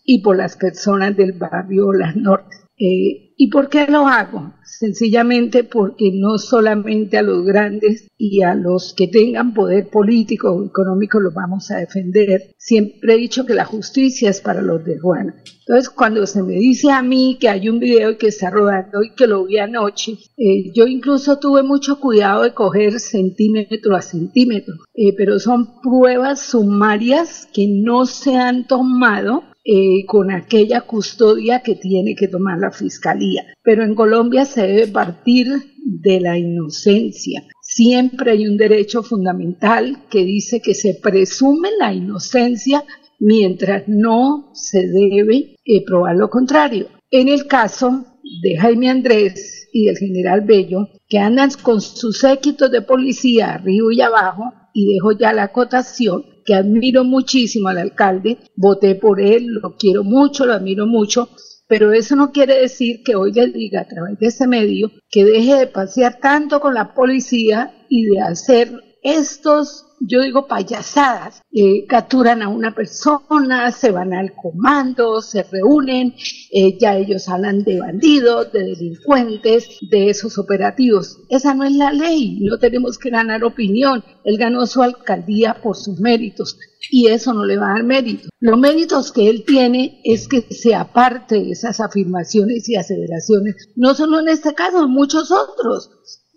y 0.05 0.23
por 0.23 0.37
las 0.37 0.57
personas 0.57 1.17
del 1.17 1.33
barrio 1.33 1.93
Las 1.93 2.17
Nortes. 2.17 2.68
Eh, 2.79 3.35
¿Y 3.41 3.51
por 3.51 3.69
qué 3.69 3.87
lo 3.87 4.09
hago? 4.09 4.55
Sencillamente 4.65 5.63
porque 5.63 6.11
no 6.13 6.39
solamente 6.39 7.19
a 7.19 7.23
los 7.23 7.45
grandes 7.45 8.09
y 8.19 8.43
a 8.43 8.55
los 8.55 8.95
que 8.95 9.07
tengan 9.07 9.55
poder 9.55 9.89
político 9.91 10.51
o 10.51 10.67
económico 10.67 11.21
los 11.21 11.35
vamos 11.35 11.71
a 11.71 11.79
defender. 11.79 12.53
Siempre 12.59 13.15
he 13.15 13.17
dicho 13.17 13.47
que 13.47 13.55
la 13.55 13.65
justicia 13.65 14.29
es 14.29 14.41
para 14.41 14.61
los 14.61 14.85
de 14.85 14.99
Juan. 14.99 15.37
Entonces, 15.61 15.89
cuando 15.91 16.27
se 16.27 16.43
me 16.43 16.55
dice 16.55 16.91
a 16.91 17.03
mí 17.03 17.37
que 17.39 17.49
hay 17.49 17.69
un 17.69 17.79
video 17.79 18.19
que 18.19 18.29
está 18.29 18.51
rodando 18.51 19.03
y 19.03 19.15
que 19.15 19.27
lo 19.27 19.45
vi 19.45 19.59
anoche, 19.59 20.19
eh, 20.37 20.73
yo 20.75 20.87
incluso 20.87 21.39
tuve 21.39 21.63
mucho 21.63 22.01
cuidado 22.01 22.43
de 22.43 22.55
coger 22.55 22.99
centímetro 22.99 23.95
a 23.95 24.03
centímetro, 24.03 24.75
eh, 24.95 25.15
pero 25.17 25.39
son 25.39 25.81
pruebas 25.81 26.41
sumarias 26.41 27.47
que 27.53 27.69
no 27.69 28.07
se 28.07 28.35
han 28.35 28.67
tomado 28.67 29.45
eh, 29.71 30.07
con 30.07 30.31
aquella 30.31 30.81
custodia 30.81 31.61
que 31.61 31.75
tiene 31.75 32.15
que 32.15 32.27
tomar 32.27 32.59
la 32.59 32.71
fiscalía. 32.71 33.45
Pero 33.63 33.85
en 33.85 33.95
Colombia 33.95 34.47
se 34.47 34.67
debe 34.67 34.87
partir 34.87 35.47
de 35.85 36.21
la 36.21 36.39
inocencia. 36.39 37.45
Siempre 37.61 38.31
hay 38.31 38.49
un 38.49 38.57
derecho 38.57 39.03
fundamental 39.03 40.05
que 40.09 40.25
dice 40.25 40.63
que 40.63 40.73
se 40.73 40.95
presume 40.95 41.69
la 41.79 41.93
inocencia 41.93 42.83
mientras 43.21 43.87
no 43.89 44.53
se 44.55 44.87
debe 44.87 45.57
eh, 45.67 45.85
probar 45.85 46.17
lo 46.17 46.31
contrario. 46.31 46.89
En 47.11 47.29
el 47.29 47.47
caso 47.47 48.07
de 48.43 48.57
Jaime 48.57 48.89
Andrés 48.89 49.69
y 49.75 49.85
del 49.85 49.99
general 49.99 50.47
Bello, 50.47 50.89
que 51.11 51.19
andan 51.19 51.51
con 51.63 51.83
sus 51.83 52.21
séquitos 52.21 52.71
de 52.71 52.81
policía 52.81 53.53
arriba 53.53 53.93
y 53.93 54.01
abajo, 54.01 54.45
y 54.73 54.95
dejo 54.95 55.13
ya 55.13 55.35
la 55.35 55.43
acotación, 55.43 56.25
que 56.49 56.55
admiro 56.55 57.05
muchísimo 57.05 57.69
al 57.69 57.77
alcalde, 57.77 58.39
voté 58.57 58.95
por 58.95 59.21
él, 59.21 59.49
lo 59.49 59.77
quiero 59.77 60.03
mucho, 60.03 60.47
lo 60.47 60.55
admiro 60.55 60.87
mucho, 60.87 61.29
pero 61.67 61.93
eso 61.93 62.17
no 62.17 62.33
quiere 62.33 62.59
decir 62.59 63.03
que 63.05 63.17
hoy 63.17 63.33
le 63.33 63.49
diga 63.49 63.83
a 63.83 63.87
través 63.87 64.19
de 64.19 64.29
ese 64.29 64.47
medio 64.47 64.91
que 65.11 65.27
deje 65.27 65.57
de 65.57 65.67
pasear 65.67 66.21
tanto 66.23 66.59
con 66.61 66.73
la 66.73 66.95
policía 66.95 67.75
y 67.91 68.07
de 68.07 68.21
hacer 68.23 68.73
estos 69.03 69.89
yo 70.01 70.23
digo 70.23 70.47
payasadas, 70.47 71.43
eh, 71.53 71.87
capturan 71.87 72.43
a 72.43 72.49
una 72.49 72.75
persona, 72.75 73.71
se 73.73 73.91
van 73.91 74.13
al 74.13 74.33
comando, 74.35 75.21
se 75.21 75.43
reúnen, 75.43 76.15
eh, 76.53 76.79
ya 76.79 76.97
ellos 76.97 77.29
hablan 77.29 77.65
de 77.65 77.81
bandidos, 77.81 78.53
de 78.53 78.61
delincuentes, 78.61 79.79
de 79.91 80.11
esos 80.11 80.39
operativos. 80.39 81.19
Esa 81.29 81.55
no 81.55 81.65
es 81.65 81.73
la 81.73 81.93
ley, 81.93 82.39
no 82.41 82.59
tenemos 82.59 82.99
que 82.99 83.11
ganar 83.11 83.45
opinión. 83.45 84.05
Él 84.25 84.39
ganó 84.39 84.67
su 84.67 84.83
alcaldía 84.83 85.61
por 85.63 85.77
sus 85.77 85.99
méritos 86.01 86.59
y 86.91 87.09
eso 87.09 87.35
no 87.35 87.45
le 87.45 87.57
va 87.57 87.71
a 87.71 87.75
dar 87.75 87.85
mérito. 87.85 88.29
Los 88.41 88.59
méritos 88.59 89.13
que 89.13 89.29
él 89.29 89.45
tiene 89.45 90.01
es 90.05 90.29
que 90.29 90.43
se 90.43 90.75
aparte 90.75 91.37
de 91.37 91.51
esas 91.51 91.81
afirmaciones 91.81 92.69
y 92.69 92.77
aseveraciones, 92.77 93.69
no 93.75 93.95
solo 93.95 94.21
en 94.21 94.29
este 94.29 94.55
caso, 94.55 94.85
en 94.85 94.91
muchos 94.91 95.31
otros 95.31 95.91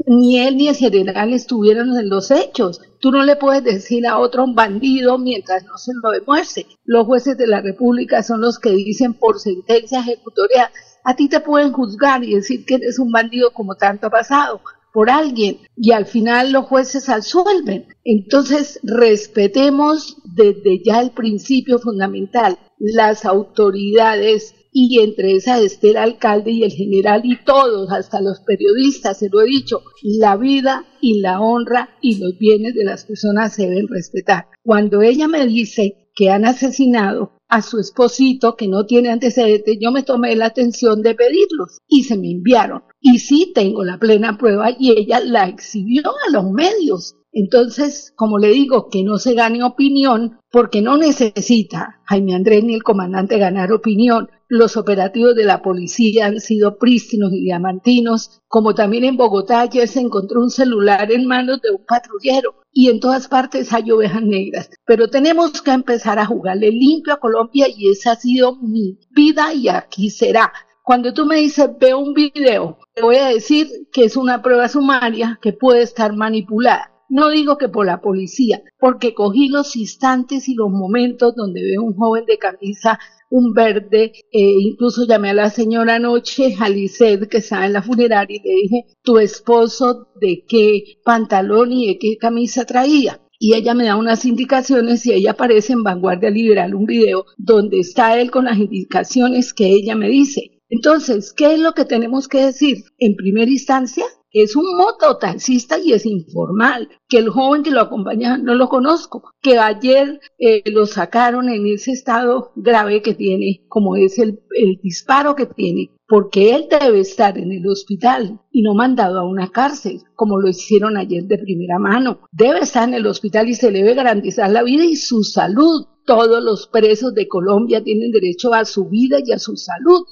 ni 0.06 0.39
él 0.39 0.58
ni 0.58 0.68
el 0.68 0.76
general 0.76 1.34
estuvieron 1.34 1.97
en 1.97 2.10
los 2.10 2.32
hechos. 2.32 2.82
Tú 2.99 3.12
no 3.12 3.24
le 3.24 3.36
puedes 3.36 3.64
decir 3.64 4.08
a 4.08 4.20
otro 4.20 4.43
un 4.43 4.56
bandido 4.56 5.18
mientras 5.18 5.64
no 5.66 5.78
se 5.78 5.91
lo 6.02 6.12
demuestre. 6.12 6.66
Los 6.86 7.06
jueces 7.06 7.38
de 7.38 7.47
la 7.47 7.62
República 7.62 8.24
son 8.24 8.41
los 8.41 8.60
que 8.60 8.72
dicen 8.72 9.14
por 9.14 9.39
sentencia 9.39 9.99
ejecutoria, 9.99 10.72
a 11.04 11.16
ti 11.16 11.30
te 11.30 11.39
pueden 11.39 11.72
juzgar 11.72 12.24
y 12.24 12.36
decir 12.36 12.66
que 12.66 12.76
eres 12.76 12.99
un 12.99 13.12
bandido 13.12 13.52
como 13.52 13.76
tanto 13.76 14.08
ha 14.08 14.12
pasado 14.12 14.62
por 14.93 15.10
alguien 15.10 15.60
y 15.78 15.91
al 15.91 16.06
final 16.06 16.52
los 16.52 16.66
jueces 16.66 17.10
absuelven. 17.10 17.88
Entonces 18.04 18.80
respetemos 18.84 20.18
desde 20.24 20.84
ya 20.84 20.99
el 20.99 21.12
principio 21.12 21.80
fundamental. 21.80 22.58
Las 22.78 23.26
autoridades 23.26 24.56
y 24.72 24.99
entre 24.99 25.36
esas 25.36 25.61
esté 25.61 25.91
el 25.91 25.97
alcalde 25.97 26.51
y 26.51 26.63
el 26.63 26.72
general 26.72 27.22
y 27.24 27.38
todos, 27.43 27.91
hasta 27.91 28.22
los 28.22 28.39
periodistas, 28.41 29.19
se 29.19 29.30
lo 29.30 29.41
he 29.41 29.45
dicho, 29.45 29.82
la 30.01 30.38
vida 30.38 30.86
y 31.01 31.19
la 31.19 31.41
honra 31.41 31.89
y 32.01 32.19
los 32.19 32.38
bienes 32.38 32.74
de 32.76 32.86
las 32.86 33.05
personas 33.05 33.53
se 33.53 33.63
deben 33.63 33.88
respetar. 33.88 34.47
Cuando 34.63 35.01
ella 35.01 35.28
me 35.28 35.45
dice 35.45 36.09
que 36.15 36.30
han 36.30 36.45
asesinado 36.45 37.34
a 37.47 37.61
su 37.61 37.80
esposito 37.80 38.55
que 38.55 38.67
no 38.67 38.86
tiene 38.86 39.09
antecedentes, 39.09 39.78
yo 39.80 39.91
me 39.91 40.03
tomé 40.03 40.36
la 40.36 40.45
atención 40.45 41.01
de 41.01 41.15
pedirlos 41.15 41.80
y 41.88 42.03
se 42.03 42.17
me 42.17 42.32
enviaron. 42.32 42.84
Y 43.01 43.19
sí 43.19 43.51
tengo 43.53 43.84
la 43.84 43.97
plena 43.97 44.38
prueba 44.38 44.69
y 44.72 44.91
ella 44.91 45.19
la 45.19 45.47
exhibió 45.47 46.03
a 46.28 46.32
los 46.32 46.49
medios. 46.51 47.15
Entonces, 47.34 48.13
como 48.15 48.39
le 48.39 48.49
digo, 48.49 48.89
que 48.89 49.03
no 49.03 49.17
se 49.17 49.34
gane 49.34 49.63
opinión, 49.63 50.39
porque 50.51 50.82
no 50.82 50.97
necesita 50.97 52.01
Jaime 52.05 52.36
Andrés 52.36 52.63
ni 52.63 52.73
el 52.73 52.84
comandante 52.84 53.38
ganar 53.38 53.71
opinión. 53.71 54.29
Los 54.49 54.75
operativos 54.75 55.34
de 55.36 55.45
la 55.45 55.61
policía 55.61 56.25
han 56.25 56.41
sido 56.41 56.77
prístinos 56.77 57.32
y 57.32 57.45
diamantinos, 57.45 58.41
como 58.49 58.75
también 58.75 59.05
en 59.05 59.15
Bogotá 59.15 59.61
ayer 59.61 59.88
se 59.88 60.01
encontró 60.01 60.41
un 60.41 60.49
celular 60.49 61.09
en 61.09 61.25
manos 61.25 61.61
de 61.61 61.71
un 61.71 61.86
patrullero 61.86 62.55
y 62.73 62.89
en 62.89 62.99
todas 62.99 63.29
partes 63.29 63.71
hay 63.71 63.89
ovejas 63.91 64.23
negras. 64.23 64.69
Pero 64.86 65.07
tenemos 65.07 65.61
que 65.61 65.71
empezar 65.71 66.19
a 66.19 66.25
jugarle 66.25 66.69
limpio 66.69 67.13
a 67.13 67.19
Colombia 67.21 67.67
y 67.69 67.89
esa 67.89 68.11
ha 68.11 68.15
sido 68.17 68.57
mi 68.57 68.99
vida 69.11 69.53
y 69.53 69.69
aquí 69.69 70.09
será. 70.09 70.51
Cuando 70.84 71.13
tú 71.13 71.25
me 71.25 71.38
dices, 71.38 71.69
veo 71.79 71.99
un 71.99 72.13
video, 72.13 72.77
te 72.93 73.01
voy 73.01 73.15
a 73.15 73.27
decir 73.27 73.67
que 73.93 74.03
es 74.03 74.17
una 74.17 74.41
prueba 74.41 74.67
sumaria 74.67 75.39
que 75.41 75.53
puede 75.53 75.84
estar 75.84 76.13
manipulada. 76.13 76.91
No 77.12 77.30
digo 77.30 77.57
que 77.57 77.68
por 77.68 77.86
la 77.86 77.99
policía, 77.99 78.64
porque 78.80 79.14
cogí 79.14 79.49
los 79.49 79.76
instantes 79.76 80.47
y 80.47 80.55
los 80.55 80.70
momentos 80.70 81.36
donde 81.36 81.62
veo 81.62 81.84
un 81.84 81.93
joven 81.93 82.24
de 82.26 82.38
camisa, 82.38 82.99
un 83.30 83.53
verde, 83.53 84.14
eh, 84.32 84.55
incluso 84.62 85.05
llamé 85.05 85.32
a 85.32 85.34
la 85.34 85.49
señora 85.49 85.95
anoche, 85.95 86.55
Alicet, 86.57 87.28
que 87.28 87.39
estaba 87.39 87.66
en 87.66 87.74
la 87.74 87.82
funeraria, 87.82 88.39
y 88.41 88.47
le 88.47 88.55
dije, 88.62 88.86
tu 89.03 89.18
esposo 89.18 90.07
de 90.22 90.45
qué 90.47 91.01
pantalón 91.03 91.74
y 91.74 91.88
de 91.88 91.99
qué 91.99 92.16
camisa 92.18 92.64
traía 92.64 93.20
y 93.43 93.55
ella 93.55 93.74
me 93.74 93.86
da 93.86 93.97
unas 93.97 94.24
indicaciones 94.24 95.05
y 95.05 95.12
ella 95.12 95.32
aparece 95.32 95.74
en 95.74 95.84
Vanguardia 95.84 96.30
Liberal 96.30 96.76
un 96.76 96.86
video 96.86 97.26
donde 97.38 97.80
está 97.80 98.18
él 98.22 98.32
con 98.32 98.45
las 98.45 98.57
indicaciones 98.57 99.51
que 99.51 99.66
ella 99.66 99.95
me 99.95 100.07
dice. 100.07 100.62
Entonces, 100.70 101.34
¿qué 101.34 101.55
es 101.55 101.59
lo 101.59 101.74
que 101.74 101.84
tenemos 101.84 102.30
que 102.30 102.45
decir? 102.45 102.84
En 102.99 103.16
primera 103.16 103.51
instancia, 103.51 104.05
es 104.32 104.55
un 104.55 104.77
mototaxista 104.77 105.77
y 105.77 105.93
es 105.93 106.05
informal, 106.05 106.89
que 107.09 107.17
el 107.17 107.29
joven 107.29 107.63
que 107.63 107.71
lo 107.71 107.82
acompaña 107.82 108.38
no 108.38 108.55
lo 108.55 108.69
conozco, 108.69 109.32
que 109.41 109.59
ayer 109.59 110.19
eh, 110.39 110.61
lo 110.71 110.86
sacaron 110.86 111.49
en 111.49 111.67
ese 111.67 111.91
estado 111.91 112.51
grave 112.55 113.01
que 113.01 113.13
tiene, 113.13 113.65
como 113.67 113.95
es 113.95 114.19
el, 114.19 114.41
el 114.51 114.79
disparo 114.82 115.36
que 115.36 115.45
tiene, 115.45 115.91
porque 116.07 116.55
él 116.55 116.67
debe 116.69 116.99
estar 116.99 117.38
en 117.38 117.51
el 117.51 117.65
hospital 117.67 118.41
y 118.51 118.61
no 118.61 118.73
mandado 118.73 119.19
a 119.19 119.27
una 119.27 119.49
cárcel, 119.49 120.01
como 120.15 120.39
lo 120.39 120.49
hicieron 120.49 120.97
ayer 120.97 121.23
de 121.23 121.38
primera 121.38 121.79
mano. 121.79 122.19
Debe 122.32 122.59
estar 122.59 122.88
en 122.88 122.95
el 122.95 123.07
hospital 123.07 123.47
y 123.47 123.53
se 123.53 123.71
debe 123.71 123.93
garantizar 123.93 124.49
la 124.49 124.63
vida 124.63 124.84
y 124.84 124.97
su 124.97 125.23
salud. 125.23 125.86
Todos 126.05 126.43
los 126.43 126.67
presos 126.67 127.13
de 127.13 127.27
Colombia 127.29 127.84
tienen 127.84 128.11
derecho 128.11 128.53
a 128.53 128.65
su 128.65 128.89
vida 128.89 129.19
y 129.23 129.32
a 129.32 129.39
su 129.39 129.55
salud. 129.55 130.03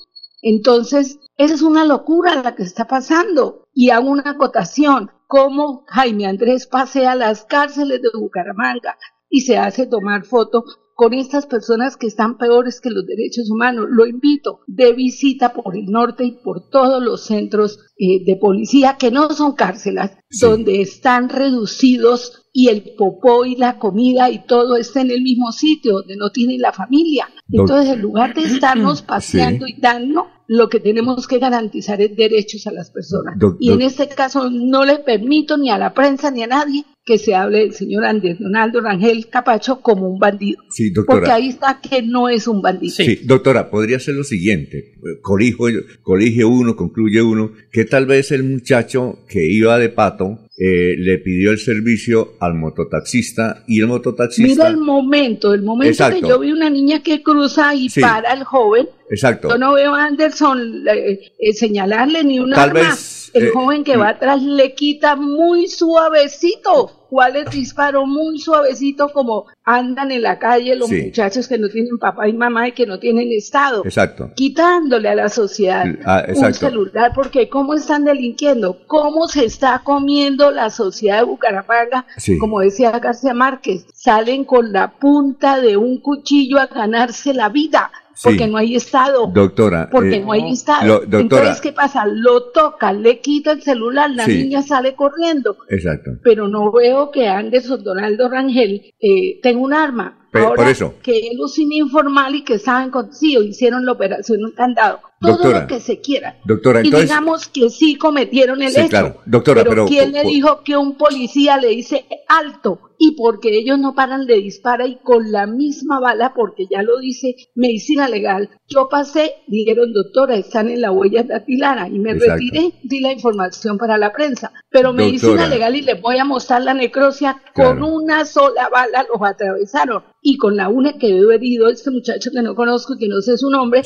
Entonces, 0.42 1.20
esa 1.38 1.54
es 1.54 1.62
una 1.62 1.86
locura 1.86 2.42
la 2.42 2.56
que 2.56 2.64
está 2.64 2.88
pasando. 2.88 3.68
Y 3.82 3.92
hago 3.92 4.10
una 4.10 4.32
acotación, 4.32 5.10
cómo 5.26 5.86
Jaime 5.88 6.26
Andrés 6.26 6.68
pasea 6.68 7.16
las 7.16 7.46
cárceles 7.46 8.02
de 8.02 8.10
Bucaramanga 8.14 8.98
y 9.30 9.40
se 9.40 9.58
hace 9.58 9.88
tomar 9.88 10.26
foto 10.26 10.66
con 10.96 11.14
estas 11.14 11.46
personas 11.46 11.96
que 11.96 12.08
están 12.08 12.38
peores 12.38 12.82
que 12.82 12.90
los 12.90 13.06
derechos 13.06 13.50
humanos. 13.50 13.86
Lo 13.90 14.06
invito 14.06 14.60
de 14.68 14.92
visita 14.92 15.54
por 15.54 15.78
el 15.78 15.86
norte 15.86 16.26
y 16.26 16.32
por 16.44 16.70
todos 16.70 17.02
los 17.02 17.26
centros 17.26 17.80
eh, 17.98 18.26
de 18.26 18.36
policía 18.36 18.98
que 19.00 19.12
no 19.12 19.30
son 19.30 19.54
cárceles, 19.54 20.12
donde 20.42 20.82
están 20.82 21.30
reducidos 21.30 22.39
y 22.54 22.70
el 22.70 22.96
popó 22.98 23.46
y 23.46 23.56
la 23.56 23.78
comida 23.78 24.30
y 24.30 24.46
todo 24.46 24.76
está 24.76 25.02
en 25.02 25.12
el 25.12 25.22
mismo 25.22 25.52
sitio, 25.52 25.94
donde 25.94 26.18
no 26.18 26.32
tienen 26.32 26.62
la 26.62 26.74
familia. 26.74 27.30
Entonces, 27.52 27.94
en 27.94 28.02
lugar 28.02 28.34
de 28.34 28.42
estarnos 28.42 29.02
paseando 29.04 29.68
y 29.68 29.80
dando, 29.80 30.28
lo 30.48 30.68
que 30.68 30.80
tenemos 30.80 31.28
que 31.28 31.38
garantizar 31.38 32.02
es 32.02 32.16
derechos 32.16 32.66
a 32.66 32.72
las 32.72 32.90
personas. 32.90 33.36
y 33.60 33.72
en 33.72 33.82
este 33.82 34.08
caso 34.08 34.50
no 34.50 34.84
le 34.84 34.98
permito 35.00 35.58
ni 35.58 35.70
a 35.70 35.78
la 35.78 35.94
prensa 35.94 36.32
ni 36.32 36.42
a 36.42 36.48
nadie 36.48 36.86
que 37.10 37.18
se 37.18 37.34
hable 37.34 37.62
del 37.62 37.74
señor 37.74 38.06
Andrés 38.06 38.38
Donaldo 38.38 38.82
Rangel 38.82 39.30
Capacho 39.30 39.82
como 39.82 40.08
un 40.08 40.20
bandido. 40.20 40.62
Sí, 40.70 40.92
doctora. 40.92 41.20
Porque 41.22 41.32
ahí 41.32 41.50
está 41.50 41.82
que 41.82 42.04
no 42.04 42.30
es 42.30 42.48
un 42.48 42.62
bandido. 42.62 42.94
Sí, 42.94 43.22
doctora, 43.24 43.72
podría 43.72 44.00
ser 44.00 44.14
lo 44.14 44.24
siguiente. 44.24 44.94
colige 45.24 46.46
uno, 46.46 46.76
concluye 46.76 47.20
uno, 47.24 47.52
que 47.72 47.86
tal 47.86 48.06
vez 48.06 48.32
el 48.32 48.44
muchacho 48.44 49.26
que 49.28 49.44
iba 49.44 49.80
de 49.80 49.90
pato 49.90 50.38
eh, 50.56 50.96
le 51.00 51.18
pidió 51.18 51.50
el 51.50 51.58
servicio 51.58 52.34
al 52.40 52.54
mototaxista 52.54 53.64
y 53.68 53.80
el 53.80 53.88
mototaxista... 53.88 54.48
Mira 54.48 54.68
el 54.68 54.78
momento, 54.78 55.52
el 55.56 55.64
momento 55.64 56.10
que 56.12 56.22
yo 56.22 56.38
vi 56.38 56.52
una 56.52 56.70
niña 56.70 57.02
que 57.02 57.24
cruza 57.24 57.74
y 57.74 57.90
para 57.90 58.34
el 58.34 58.44
joven. 58.44 58.88
Exacto. 59.10 59.50
Yo 59.50 59.58
no 59.58 59.74
veo 59.74 59.96
a 59.96 60.06
Anderson 60.06 60.88
eh, 60.88 61.32
eh, 61.40 61.54
señalarle 61.54 62.24
ni 62.24 62.40
una 62.40 62.56
Tal 62.56 62.74
vez 62.74 63.19
el 63.34 63.48
eh, 63.48 63.52
joven 63.54 63.84
que 63.84 63.98
va 63.98 64.10
atrás 64.10 64.42
le 64.42 64.74
quita 64.74 65.16
muy 65.16 65.68
suavecito. 65.68 66.96
¿Cuál 67.10 67.38
es 67.38 67.50
disparo? 67.50 68.06
Muy 68.06 68.38
suavecito 68.38 69.10
como 69.12 69.48
andan 69.64 70.12
en 70.12 70.22
la 70.22 70.38
calle 70.38 70.76
los 70.76 70.92
muchachos 70.92 71.48
que 71.48 71.58
no 71.58 71.68
tienen 71.68 71.98
papá 71.98 72.28
y 72.28 72.34
mamá 72.34 72.68
y 72.68 72.72
que 72.74 72.86
no 72.86 73.00
tienen 73.00 73.32
estado. 73.32 73.84
Exacto. 73.84 74.32
Quitándole 74.36 75.10
a 75.10 75.16
la 75.16 75.30
sociedad 75.30 75.86
ah, 76.06 76.24
un 76.28 76.54
celular, 76.54 77.12
porque 77.16 77.50
¿cómo 77.50 77.74
están 77.74 78.06
delinquiendo? 78.06 78.86
¿Cómo 78.86 79.28
se 79.28 79.46
está 79.46 79.82
comiendo 79.84 80.52
la 80.52 80.70
sociedad 80.70 81.18
de 81.18 81.24
Bucaramanga? 81.24 82.06
Como 82.40 82.60
decía 82.60 82.92
García 82.92 83.34
Márquez, 83.34 83.88
salen 83.94 84.46
con 84.46 84.72
la 84.72 84.92
punta 85.00 85.60
de 85.60 85.78
un 85.78 86.00
cuchillo 86.02 86.60
a 86.60 86.68
ganarse 86.68 87.34
la 87.34 87.50
vida 87.50 87.92
porque 88.24 88.48
no 88.48 88.58
hay 88.58 88.76
Estado. 88.76 89.28
Doctora. 89.28 89.90
Porque 89.92 90.16
eh, 90.16 90.20
no 90.22 90.32
hay 90.32 90.52
Estado. 90.52 91.04
Entonces, 91.04 91.62
¿qué 91.62 91.72
pasa? 91.72 92.06
Lo 92.06 92.52
toca, 92.52 92.92
le 92.94 93.20
quita 93.20 93.52
el 93.52 93.62
celular, 93.62 94.10
la 94.12 94.28
niña 94.28 94.62
sale 94.62 94.96
corriendo. 94.96 95.58
Exacto. 95.70 96.12
Pero 96.24 96.48
no 96.48 96.72
veo 96.72 97.12
que 97.12 97.28
Anderson 97.28 97.84
Donaldo 97.84 98.30
Rangel 98.30 98.94
eh, 99.00 99.40
tenga 99.42 99.60
un 99.60 99.74
arma. 99.74 100.28
por 100.32 100.68
eso. 100.68 100.96
Que 101.02 101.30
él 101.30 101.38
sin 101.48 101.72
informal 101.72 102.36
y 102.36 102.44
que 102.44 102.60
saben 102.60 102.92
con 102.92 103.14
sí, 103.14 103.38
hicieron 103.38 103.86
la 103.86 103.94
operación 103.94 104.44
un 104.44 104.52
candado. 104.52 105.02
Todo 105.20 105.52
lo 105.52 105.68
que 105.68 105.80
se 105.80 106.00
quiera. 106.00 106.38
Doctora, 106.46 106.82
y 106.82 106.90
digamos 106.90 107.48
que 107.48 107.70
sí 107.70 107.96
cometieron 107.96 108.62
el 108.62 108.70
hecho. 108.70 108.88
Claro. 108.88 109.18
Doctora, 109.26 109.64
pero, 109.64 109.86
¿quién 109.86 110.14
le 110.14 110.24
dijo 110.24 110.64
que 110.64 110.78
un 110.78 110.98
policía 110.98 111.58
le 111.58 111.70
dice 111.70 112.06
alto? 112.28 112.90
y 113.00 113.16
porque 113.16 113.58
ellos 113.58 113.80
no 113.80 113.96
paran 113.96 114.28
de 114.28 114.36
disparar 114.36 114.88
y 114.88 114.98
con 114.98 115.32
la 115.32 115.48
misma 115.48 116.02
bala, 116.02 116.34
porque 116.36 116.68
ya 116.70 116.84
lo 116.84 117.00
dice 117.00 117.34
medicina 117.56 118.10
legal, 118.10 118.50
yo 118.68 118.90
pasé, 118.90 119.36
dijeron 119.48 119.94
doctora, 119.94 120.36
están 120.36 120.70
en 120.70 120.82
la 120.82 120.92
huella 120.92 121.24
dactilar 121.24 121.92
y 121.92 121.98
me 121.98 122.14
retiré, 122.14 122.74
di 122.84 123.00
la 123.00 123.14
información 123.14 123.78
para 123.78 123.98
la 123.98 124.12
prensa, 124.12 124.52
pero 124.70 124.92
medicina 124.92 125.48
legal 125.48 125.78
y 125.78 125.82
les 125.82 126.00
voy 126.02 126.18
a 126.18 126.26
mostrar 126.26 126.62
la 126.62 126.74
necrosia, 126.74 127.42
con 127.56 127.82
una 127.82 128.26
sola 128.26 128.68
bala 128.68 129.06
los 129.12 129.22
atravesaron 129.28 130.04
y 130.22 130.36
con 130.36 130.58
la 130.58 130.68
una 130.68 130.98
quedó 130.98 131.32
herido 131.32 131.70
este 131.70 131.92
muchacho 131.92 132.32
que 132.32 132.42
no 132.42 132.54
conozco 132.54 132.96
y 132.96 132.98
que 132.98 133.08
no 133.08 133.22
sé 133.22 133.38
su 133.38 133.50
nombre 133.50 133.82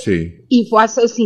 y 0.49 0.67
fue 0.67 0.83
asesinado 0.83 1.22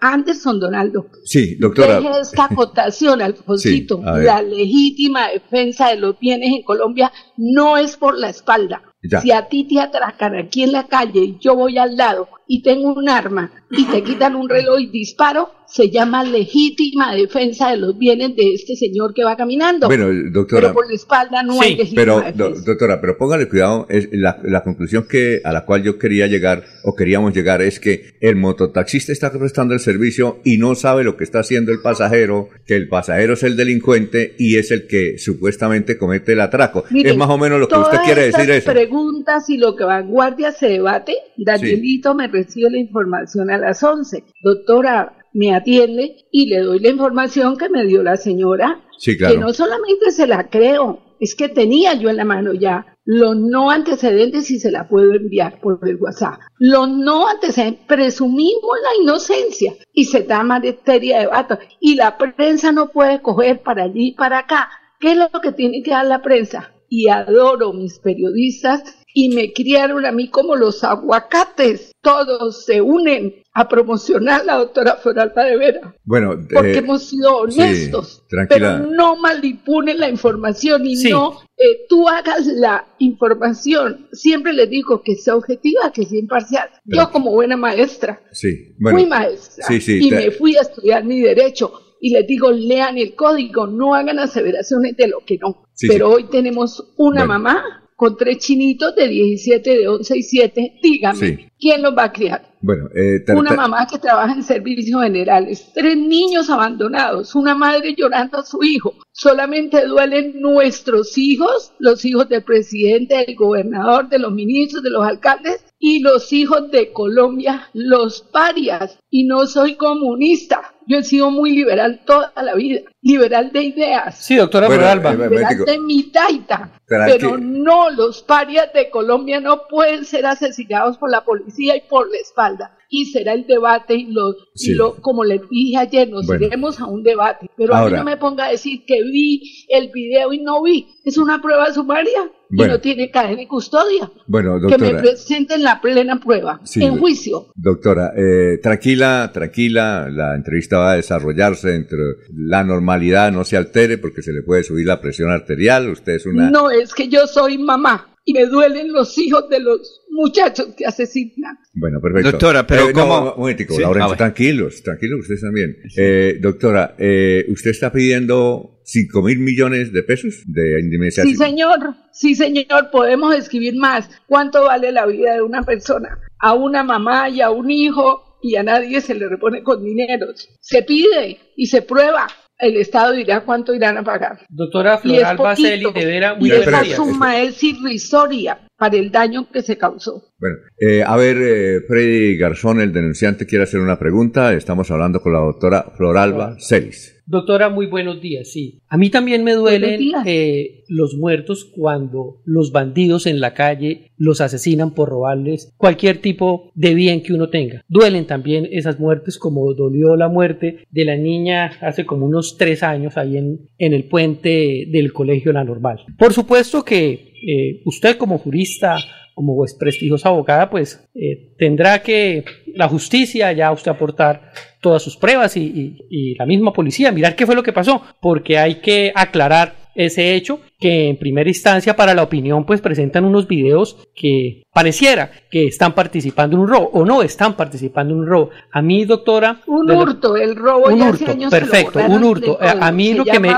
Anderson 0.00 0.60
Donaldo. 0.60 1.06
Sí, 1.24 1.56
doctora. 1.56 2.00
Deje 2.00 2.20
esta 2.20 2.44
acotación, 2.44 3.22
Alfonsito. 3.22 4.00
la 4.02 4.42
legítima 4.42 5.28
defensa 5.28 5.88
de 5.88 5.96
los 5.96 6.18
bienes 6.18 6.50
en 6.54 6.62
Colombia 6.62 7.12
no 7.36 7.76
es 7.76 7.96
por 7.96 8.18
la 8.18 8.30
espalda. 8.30 8.82
Si 9.22 9.30
a 9.30 9.48
ti 9.48 9.64
te 9.64 9.80
atracan 9.80 10.34
aquí 10.36 10.62
en 10.62 10.72
la 10.72 10.86
calle 10.88 11.20
y 11.20 11.38
yo 11.40 11.54
voy 11.54 11.78
al 11.78 11.96
lado 11.96 12.28
y 12.48 12.62
tengo 12.62 12.92
un 12.92 13.08
arma 13.08 13.52
y 13.70 13.84
te 13.84 14.02
quitan 14.02 14.34
un 14.34 14.48
reloj 14.48 14.80
y 14.80 14.86
disparo, 14.86 15.50
se 15.68 15.90
llama 15.90 16.24
legítima 16.24 17.14
defensa 17.14 17.70
de 17.70 17.78
los 17.78 17.98
bienes 17.98 18.36
de 18.36 18.54
este 18.54 18.76
señor 18.76 19.14
que 19.14 19.24
va 19.24 19.36
caminando. 19.36 19.86
Bueno, 19.86 20.06
doctora. 20.30 20.62
Pero 20.62 20.74
por 20.74 20.88
la 20.88 20.94
espalda 20.94 21.42
no 21.42 21.60
hay 21.60 21.76
legítima 21.76 22.32
pero, 22.34 22.50
doctora, 22.50 23.00
pero 23.00 23.18
póngale 23.18 23.48
cuidado, 23.48 23.86
es 23.88 24.08
la, 24.12 24.38
la, 24.42 24.62
conclusión 24.62 25.06
que 25.08 25.40
a 25.44 25.52
la 25.52 25.64
cual 25.64 25.82
yo 25.82 25.98
quería 25.98 26.26
llegar 26.26 26.64
o 26.84 26.94
queríamos 26.94 27.34
llegar 27.34 27.62
es 27.62 27.80
que 27.80 28.16
el 28.20 28.36
mototaxista 28.36 29.12
está 29.12 29.30
prestando 29.30 29.74
el 29.74 29.80
servicio 29.80 30.40
y 30.44 30.58
no 30.58 30.74
sabe 30.74 31.04
lo 31.04 31.16
que 31.16 31.24
está 31.24 31.40
haciendo 31.40 31.72
el 31.72 31.80
pasajero, 31.80 32.48
que 32.66 32.76
el 32.76 32.88
pasajero 32.88 33.34
es 33.34 33.42
el 33.42 33.56
delincuente 33.56 34.34
y 34.38 34.56
es 34.56 34.70
el 34.70 34.86
que 34.86 35.18
supuestamente 35.18 35.98
comete 35.98 36.32
el 36.32 36.40
atraco. 36.40 36.84
es 36.92 37.16
más 37.16 37.30
o 37.30 37.38
menos 37.38 37.60
lo 37.60 37.68
que 37.68 37.76
usted 37.76 37.98
quiere 38.04 38.26
decir 38.26 38.50
eso. 38.50 38.72
preguntas 38.72 39.48
y 39.50 39.56
lo 39.56 39.76
que 39.76 39.84
vanguardia 39.84 40.52
se 40.52 40.68
debate, 40.68 41.16
Danielito 41.36 42.14
me 42.14 42.28
recibe 42.28 42.70
la 42.70 42.78
información 42.78 43.50
a 43.50 43.58
las 43.58 43.82
11. 43.82 44.24
Doctora, 44.42 45.12
me 45.36 45.54
atiende 45.54 46.26
y 46.32 46.46
le 46.46 46.60
doy 46.60 46.80
la 46.80 46.88
información 46.88 47.58
que 47.58 47.68
me 47.68 47.84
dio 47.84 48.02
la 48.02 48.16
señora. 48.16 48.80
Sí, 48.98 49.18
claro. 49.18 49.34
Que 49.34 49.40
no 49.40 49.52
solamente 49.52 50.10
se 50.10 50.26
la 50.26 50.48
creo, 50.48 51.02
es 51.20 51.34
que 51.34 51.50
tenía 51.50 51.92
yo 51.94 52.08
en 52.08 52.16
la 52.16 52.24
mano 52.24 52.54
ya 52.54 52.96
los 53.04 53.36
no 53.36 53.70
antecedentes 53.70 54.50
y 54.50 54.58
se 54.58 54.70
la 54.70 54.88
puedo 54.88 55.12
enviar 55.12 55.60
por 55.60 55.78
el 55.86 55.96
WhatsApp. 55.96 56.40
Los 56.58 56.88
no 56.88 57.28
antecedentes, 57.28 57.84
presumimos 57.86 58.76
la 58.82 59.02
inocencia 59.02 59.74
y 59.92 60.06
se 60.06 60.22
da 60.22 60.42
materia 60.42 61.20
de 61.20 61.26
vato. 61.26 61.58
Y 61.80 61.96
la 61.96 62.16
prensa 62.16 62.72
no 62.72 62.88
puede 62.88 63.20
coger 63.20 63.62
para 63.62 63.84
allí 63.84 64.08
y 64.08 64.14
para 64.14 64.38
acá. 64.38 64.70
¿Qué 64.98 65.12
es 65.12 65.18
lo 65.18 65.40
que 65.40 65.52
tiene 65.52 65.82
que 65.82 65.90
dar 65.90 66.06
la 66.06 66.22
prensa? 66.22 66.72
Y 66.88 67.08
adoro 67.08 67.74
mis 67.74 67.98
periodistas 67.98 68.82
y 69.18 69.30
me 69.34 69.50
criaron 69.54 70.04
a 70.04 70.12
mí 70.12 70.28
como 70.28 70.56
los 70.56 70.84
aguacates. 70.84 71.92
Todos 72.02 72.66
se 72.66 72.82
unen 72.82 73.34
a 73.54 73.66
promocionar 73.66 74.42
a 74.42 74.44
la 74.44 74.56
doctora 74.58 74.96
Floralba 74.96 75.44
de 75.44 75.56
Vera. 75.56 75.94
Bueno, 76.04 76.36
porque 76.52 76.72
eh, 76.72 76.78
hemos 76.78 77.04
sido 77.08 77.38
honestos. 77.38 78.16
sí, 78.20 78.22
tranquila. 78.28 78.78
Pero 78.82 78.90
no 78.94 79.16
manipulen 79.16 79.98
la 80.00 80.10
información 80.10 80.86
y 80.86 80.96
Sí. 80.96 81.08
no 81.10 81.40
eh, 81.56 81.86
tú 81.88 82.06
hagas 82.10 82.46
la 82.46 82.86
información. 82.98 84.06
Siempre 84.12 84.52
les 84.52 84.68
digo 84.68 85.02
que 85.02 85.14
sea 85.16 85.34
objetiva, 85.36 85.90
que 85.94 86.04
sea 86.04 86.18
imparcial. 86.18 86.68
Yo 86.84 87.10
como 87.10 87.30
buena 87.30 87.56
maestra, 87.56 88.20
Sí, 88.32 88.74
bueno. 88.78 88.98
fui 88.98 89.08
maestra 89.08 89.64
Sí, 89.66 89.80
sí. 89.80 89.98
y 90.06 90.10
te- 90.10 90.16
me 90.16 90.30
fui 90.30 90.56
a 90.58 90.60
estudiar 90.60 91.04
mi 91.04 91.20
derecho 91.20 91.72
y 92.02 92.10
les 92.10 92.26
digo, 92.26 92.52
lean 92.52 92.98
el 92.98 93.14
código, 93.14 93.66
no 93.66 93.94
hagan 93.94 94.18
aseveraciones 94.18 94.94
de 94.98 95.08
lo 95.08 95.20
que 95.24 95.38
no. 95.38 95.64
Sí, 95.72 95.88
Pero 95.88 96.08
sí. 96.10 96.14
hoy 96.16 96.24
tenemos 96.30 96.92
una 96.98 97.24
Bueno. 97.24 97.26
mamá 97.42 97.82
con 97.96 98.16
tres 98.16 98.38
chinitos 98.38 98.94
de 98.94 99.08
17, 99.08 99.78
de 99.78 99.88
11 99.88 100.18
y 100.18 100.22
7. 100.22 100.78
Dígame, 100.82 101.18
Sí. 101.18 101.46
¿quién 101.58 101.82
los 101.82 101.96
va 101.96 102.04
a 102.04 102.12
criar? 102.12 102.54
Bueno, 102.60 102.88
eh, 102.94 103.24
Una 103.34 103.52
mamá 103.52 103.86
que 103.86 103.98
trabaja 103.98 104.34
en 104.34 104.42
servicios 104.42 105.00
generales, 105.02 105.70
tres 105.72 105.96
niños 105.96 106.50
abandonados, 106.50 107.34
una 107.34 107.54
madre 107.54 107.94
llorando 107.96 108.38
a 108.38 108.44
su 108.44 108.62
hijo. 108.64 108.94
Solamente 109.12 109.86
duelen 109.86 110.40
nuestros 110.40 111.16
hijos, 111.16 111.72
los 111.78 112.04
hijos 112.04 112.28
del 112.28 112.42
presidente, 112.42 113.24
del 113.24 113.36
gobernador, 113.36 114.08
de 114.08 114.18
los 114.18 114.32
ministros, 114.32 114.82
de 114.82 114.90
los 114.90 115.06
alcaldes 115.06 115.64
y 115.78 116.00
los 116.00 116.32
hijos 116.32 116.70
de 116.70 116.92
Colombia, 116.92 117.68
los 117.72 118.22
parias. 118.22 118.98
Y 119.10 119.24
no 119.24 119.46
soy 119.46 119.76
comunista. 119.76 120.74
Yo 120.88 120.98
he 120.98 121.04
sido 121.04 121.30
muy 121.30 121.52
liberal 121.52 122.02
toda 122.04 122.32
la 122.42 122.54
vida, 122.54 122.80
liberal 123.06 123.50
de 123.52 123.62
ideas. 123.62 124.18
Sí, 124.18 124.36
doctora 124.36 124.66
Bueno, 124.66 124.82
Floralba. 124.82 125.12
eh, 125.12 125.28
liberal 125.30 125.64
de 125.64 125.78
mi 125.80 126.04
taita. 126.10 126.70
Tranqui- 126.88 127.16
Pero 127.18 127.36
no, 127.38 127.90
los 127.90 128.22
parias 128.22 128.72
de 128.72 128.90
Colombia 128.90 129.40
no 129.40 129.62
pueden 129.68 130.04
ser 130.04 130.24
asesinados 130.26 130.98
por 130.98 131.10
la 131.10 131.24
policía 131.24 131.76
y 131.76 131.80
por 131.88 132.10
la 132.10 132.18
espalda. 132.18 132.72
Y 132.88 133.06
será 133.06 133.32
el 133.32 133.44
debate 133.48 133.94
y 133.96 134.06
lo, 134.12 134.30
y 134.54 134.58
Sí. 134.66 134.74
lo 134.74 134.94
como 135.02 135.24
les 135.24 135.40
dije 135.50 135.76
ayer, 135.78 136.08
nos 136.08 136.24
Bueno. 136.26 136.46
iremos 136.46 136.80
a 136.80 136.86
un 136.86 137.02
debate. 137.02 137.50
Pero 137.56 137.74
a 137.74 137.78
mí 137.78 137.82
Ahora. 137.86 137.98
no 137.98 138.04
me 138.04 138.16
ponga 138.16 138.44
a 138.46 138.50
decir 138.50 138.84
que 138.86 139.02
vi 139.02 139.66
el 139.68 139.90
video 139.92 140.32
y 140.32 140.38
no 140.38 140.62
vi. 140.62 140.86
Es 141.04 141.18
una 141.18 141.42
prueba 141.42 141.72
sumaria 141.72 142.30
Bueno. 142.48 142.74
y 142.74 142.76
no 142.76 142.80
tiene 142.80 143.10
cadena 143.10 143.42
y 143.42 143.46
custodia. 143.48 144.08
bueno, 144.28 144.60
Que 144.68 144.78
me 144.78 144.94
presenten 144.94 145.64
la 145.64 145.80
plena 145.80 146.20
prueba 146.20 146.60
Sí, 146.62 146.84
en 146.84 146.96
juicio. 146.98 147.48
Doctora, 147.56 148.12
eh, 148.16 148.58
tranquila, 148.62 149.30
tranquila, 149.34 150.08
la 150.08 150.36
entrevista 150.36 150.78
va 150.78 150.92
a 150.92 150.96
desarrollarse 150.96 151.74
entre 151.74 151.98
la 152.32 152.62
normalidad, 152.96 153.32
no 153.32 153.44
se 153.44 153.56
altere 153.56 153.98
porque 153.98 154.22
se 154.22 154.32
le 154.32 154.42
puede 154.42 154.62
subir 154.64 154.86
la 154.86 155.00
presión 155.00 155.30
arterial, 155.30 155.88
usted 155.90 156.14
es 156.14 156.26
una... 156.26 156.50
No 156.50 156.70
es 156.70 156.94
que 156.94 157.08
yo 157.08 157.26
soy 157.26 157.58
mamá 157.58 158.14
y 158.24 158.32
me 158.32 158.46
duelen 158.46 158.92
los 158.92 159.16
hijos 159.18 159.48
de 159.48 159.60
los 159.60 160.02
muchachos 160.10 160.68
que 160.76 160.84
asesinan. 160.86 161.58
Bueno, 161.74 162.00
perfecto. 162.00 162.32
Doctora, 162.32 162.66
pero 162.66 162.88
Eh, 162.88 162.92
no, 162.94 163.00
¿cómo? 163.00 163.32
un 163.34 163.40
momentico, 163.40 163.74
Sí, 163.74 163.82
Laurencio, 163.82 164.04
a 164.04 164.08
ver. 164.08 164.18
tranquilos, 164.18 164.82
tranquilos 164.82 165.20
ustedes 165.20 165.42
también. 165.42 165.76
Eh, 165.96 166.38
doctora, 166.40 166.94
eh, 166.98 167.44
¿usted 167.48 167.70
está 167.70 167.92
pidiendo 167.92 168.80
5 168.84 169.22
mil 169.22 169.38
millones 169.38 169.92
de 169.92 170.02
pesos 170.02 170.42
de 170.46 170.80
indemnización? 170.80 171.28
Sí, 171.28 171.36
señor. 171.36 171.94
Sí, 172.12 172.34
señor. 172.34 172.90
Podemos 172.90 173.34
escribir 173.36 173.76
más. 173.76 174.08
¿Cuánto 174.26 174.64
vale 174.64 174.90
la 174.90 175.06
vida 175.06 175.34
de 175.34 175.42
una 175.42 175.62
persona? 175.62 176.18
A 176.38 176.54
una 176.54 176.82
mamá 176.82 177.28
y 177.28 177.40
a 177.42 177.50
un 177.50 177.70
hijo 177.70 178.38
y 178.42 178.56
a 178.56 178.62
nadie 178.62 179.00
se 179.00 179.14
le 179.14 179.28
repone 179.28 179.62
con 179.62 179.84
dineros. 179.84 180.48
Se 180.60 180.82
pide 180.82 181.38
y 181.56 181.66
se 181.66 181.82
prueba. 181.82 182.26
El 182.58 182.76
Estado 182.76 183.12
dirá 183.12 183.40
cuánto 183.40 183.74
irán 183.74 183.98
a 183.98 184.02
pagar. 184.02 184.40
Doctora 184.48 184.98
poquito. 184.98 185.56
Celi 185.56 185.86
de 185.92 186.06
Vera, 186.06 186.34
muy 186.34 186.50
esa 186.50 186.84
suma 186.84 187.40
es 187.40 187.62
irrisoria 187.62 188.58
para 188.78 188.96
el 188.96 189.10
daño 189.10 189.50
que 189.50 189.62
se 189.62 189.76
causó. 189.76 190.22
Bueno, 190.38 190.56
eh, 190.78 191.02
a 191.06 191.16
ver, 191.16 191.36
eh, 191.38 191.80
Freddy 191.86 192.36
Garzón, 192.36 192.80
el 192.80 192.92
denunciante, 192.92 193.46
quiere 193.46 193.64
hacer 193.64 193.80
una 193.80 193.98
pregunta. 193.98 194.54
Estamos 194.54 194.90
hablando 194.90 195.20
con 195.20 195.32
la 195.32 195.40
doctora 195.40 195.92
Floralba 195.96 196.56
Celis. 196.58 197.15
Doctora, 197.28 197.70
muy 197.70 197.86
buenos 197.86 198.20
días. 198.20 198.52
Sí, 198.52 198.80
a 198.88 198.96
mí 198.96 199.10
también 199.10 199.42
me 199.42 199.54
duelen 199.54 200.00
eh, 200.24 200.84
los 200.88 201.16
muertos 201.16 201.64
cuando 201.64 202.40
los 202.44 202.70
bandidos 202.70 203.26
en 203.26 203.40
la 203.40 203.52
calle 203.52 204.12
los 204.16 204.40
asesinan 204.40 204.94
por 204.94 205.08
robarles 205.08 205.72
cualquier 205.76 206.18
tipo 206.18 206.70
de 206.76 206.94
bien 206.94 207.24
que 207.24 207.32
uno 207.32 207.48
tenga. 207.48 207.82
Duelen 207.88 208.26
también 208.26 208.68
esas 208.70 209.00
muertes 209.00 209.38
como 209.38 209.74
dolió 209.74 210.14
la 210.14 210.28
muerte 210.28 210.84
de 210.90 211.04
la 211.04 211.16
niña 211.16 211.72
hace 211.80 212.06
como 212.06 212.26
unos 212.26 212.56
tres 212.58 212.84
años 212.84 213.16
ahí 213.16 213.36
en, 213.36 213.70
en 213.78 213.92
el 213.92 214.04
puente 214.04 214.86
del 214.88 215.12
Colegio 215.12 215.52
La 215.52 215.64
Normal. 215.64 216.04
Por 216.16 216.32
supuesto 216.32 216.84
que 216.84 217.32
eh, 217.44 217.82
usted 217.84 218.16
como 218.16 218.38
jurista 218.38 218.98
como 219.36 219.62
es 219.66 219.74
prestigiosa 219.74 220.30
abogada, 220.30 220.70
pues 220.70 221.06
eh, 221.14 221.52
tendrá 221.58 222.02
que 222.02 222.42
la 222.74 222.88
justicia 222.88 223.52
ya 223.52 223.70
usted 223.70 223.90
aportar 223.90 224.50
todas 224.80 225.02
sus 225.02 225.16
pruebas 225.18 225.56
y, 225.58 225.60
y- 225.62 225.96
y 226.10 226.34
la 226.36 226.46
misma 226.46 226.72
policía, 226.72 227.12
mirar 227.12 227.36
qué 227.36 227.44
fue 227.44 227.54
lo 227.54 227.62
que 227.62 227.72
pasó, 227.74 228.00
porque 228.20 228.56
hay 228.56 228.76
que 228.76 229.12
aclarar 229.14 229.74
ese 229.94 230.34
hecho 230.34 230.60
que 230.78 231.08
en 231.08 231.16
primera 231.18 231.48
instancia 231.48 231.96
para 231.96 232.14
la 232.14 232.22
opinión 232.22 232.66
pues 232.66 232.80
presentan 232.80 233.24
unos 233.24 233.46
videos 233.48 233.96
que 234.14 234.62
pareciera 234.72 235.30
que 235.50 235.66
están 235.66 235.94
participando 235.94 236.56
en 236.56 236.62
un 236.62 236.68
robo 236.68 236.90
o 236.92 237.04
no 237.04 237.22
están 237.22 237.56
participando 237.56 238.12
en 238.12 238.20
un 238.20 238.26
robo. 238.26 238.50
A 238.70 238.82
mí, 238.82 239.04
doctora... 239.06 239.60
Un 239.66 239.86
lo- 239.86 239.98
hurto, 240.00 240.36
el 240.36 240.54
robo 240.54 240.88
un 240.88 240.98
ya 240.98 241.08
hace 241.08 241.22
hurto, 241.24 241.32
años 241.32 241.44
lo 241.52 241.58
perfecto, 241.58 241.98
un 242.06 242.24
hurto. 242.24 242.58
del 242.60 242.82
A, 242.82 242.92
mí 242.92 243.14
lo 243.14 243.24
que 243.24 243.40
me... 243.40 243.50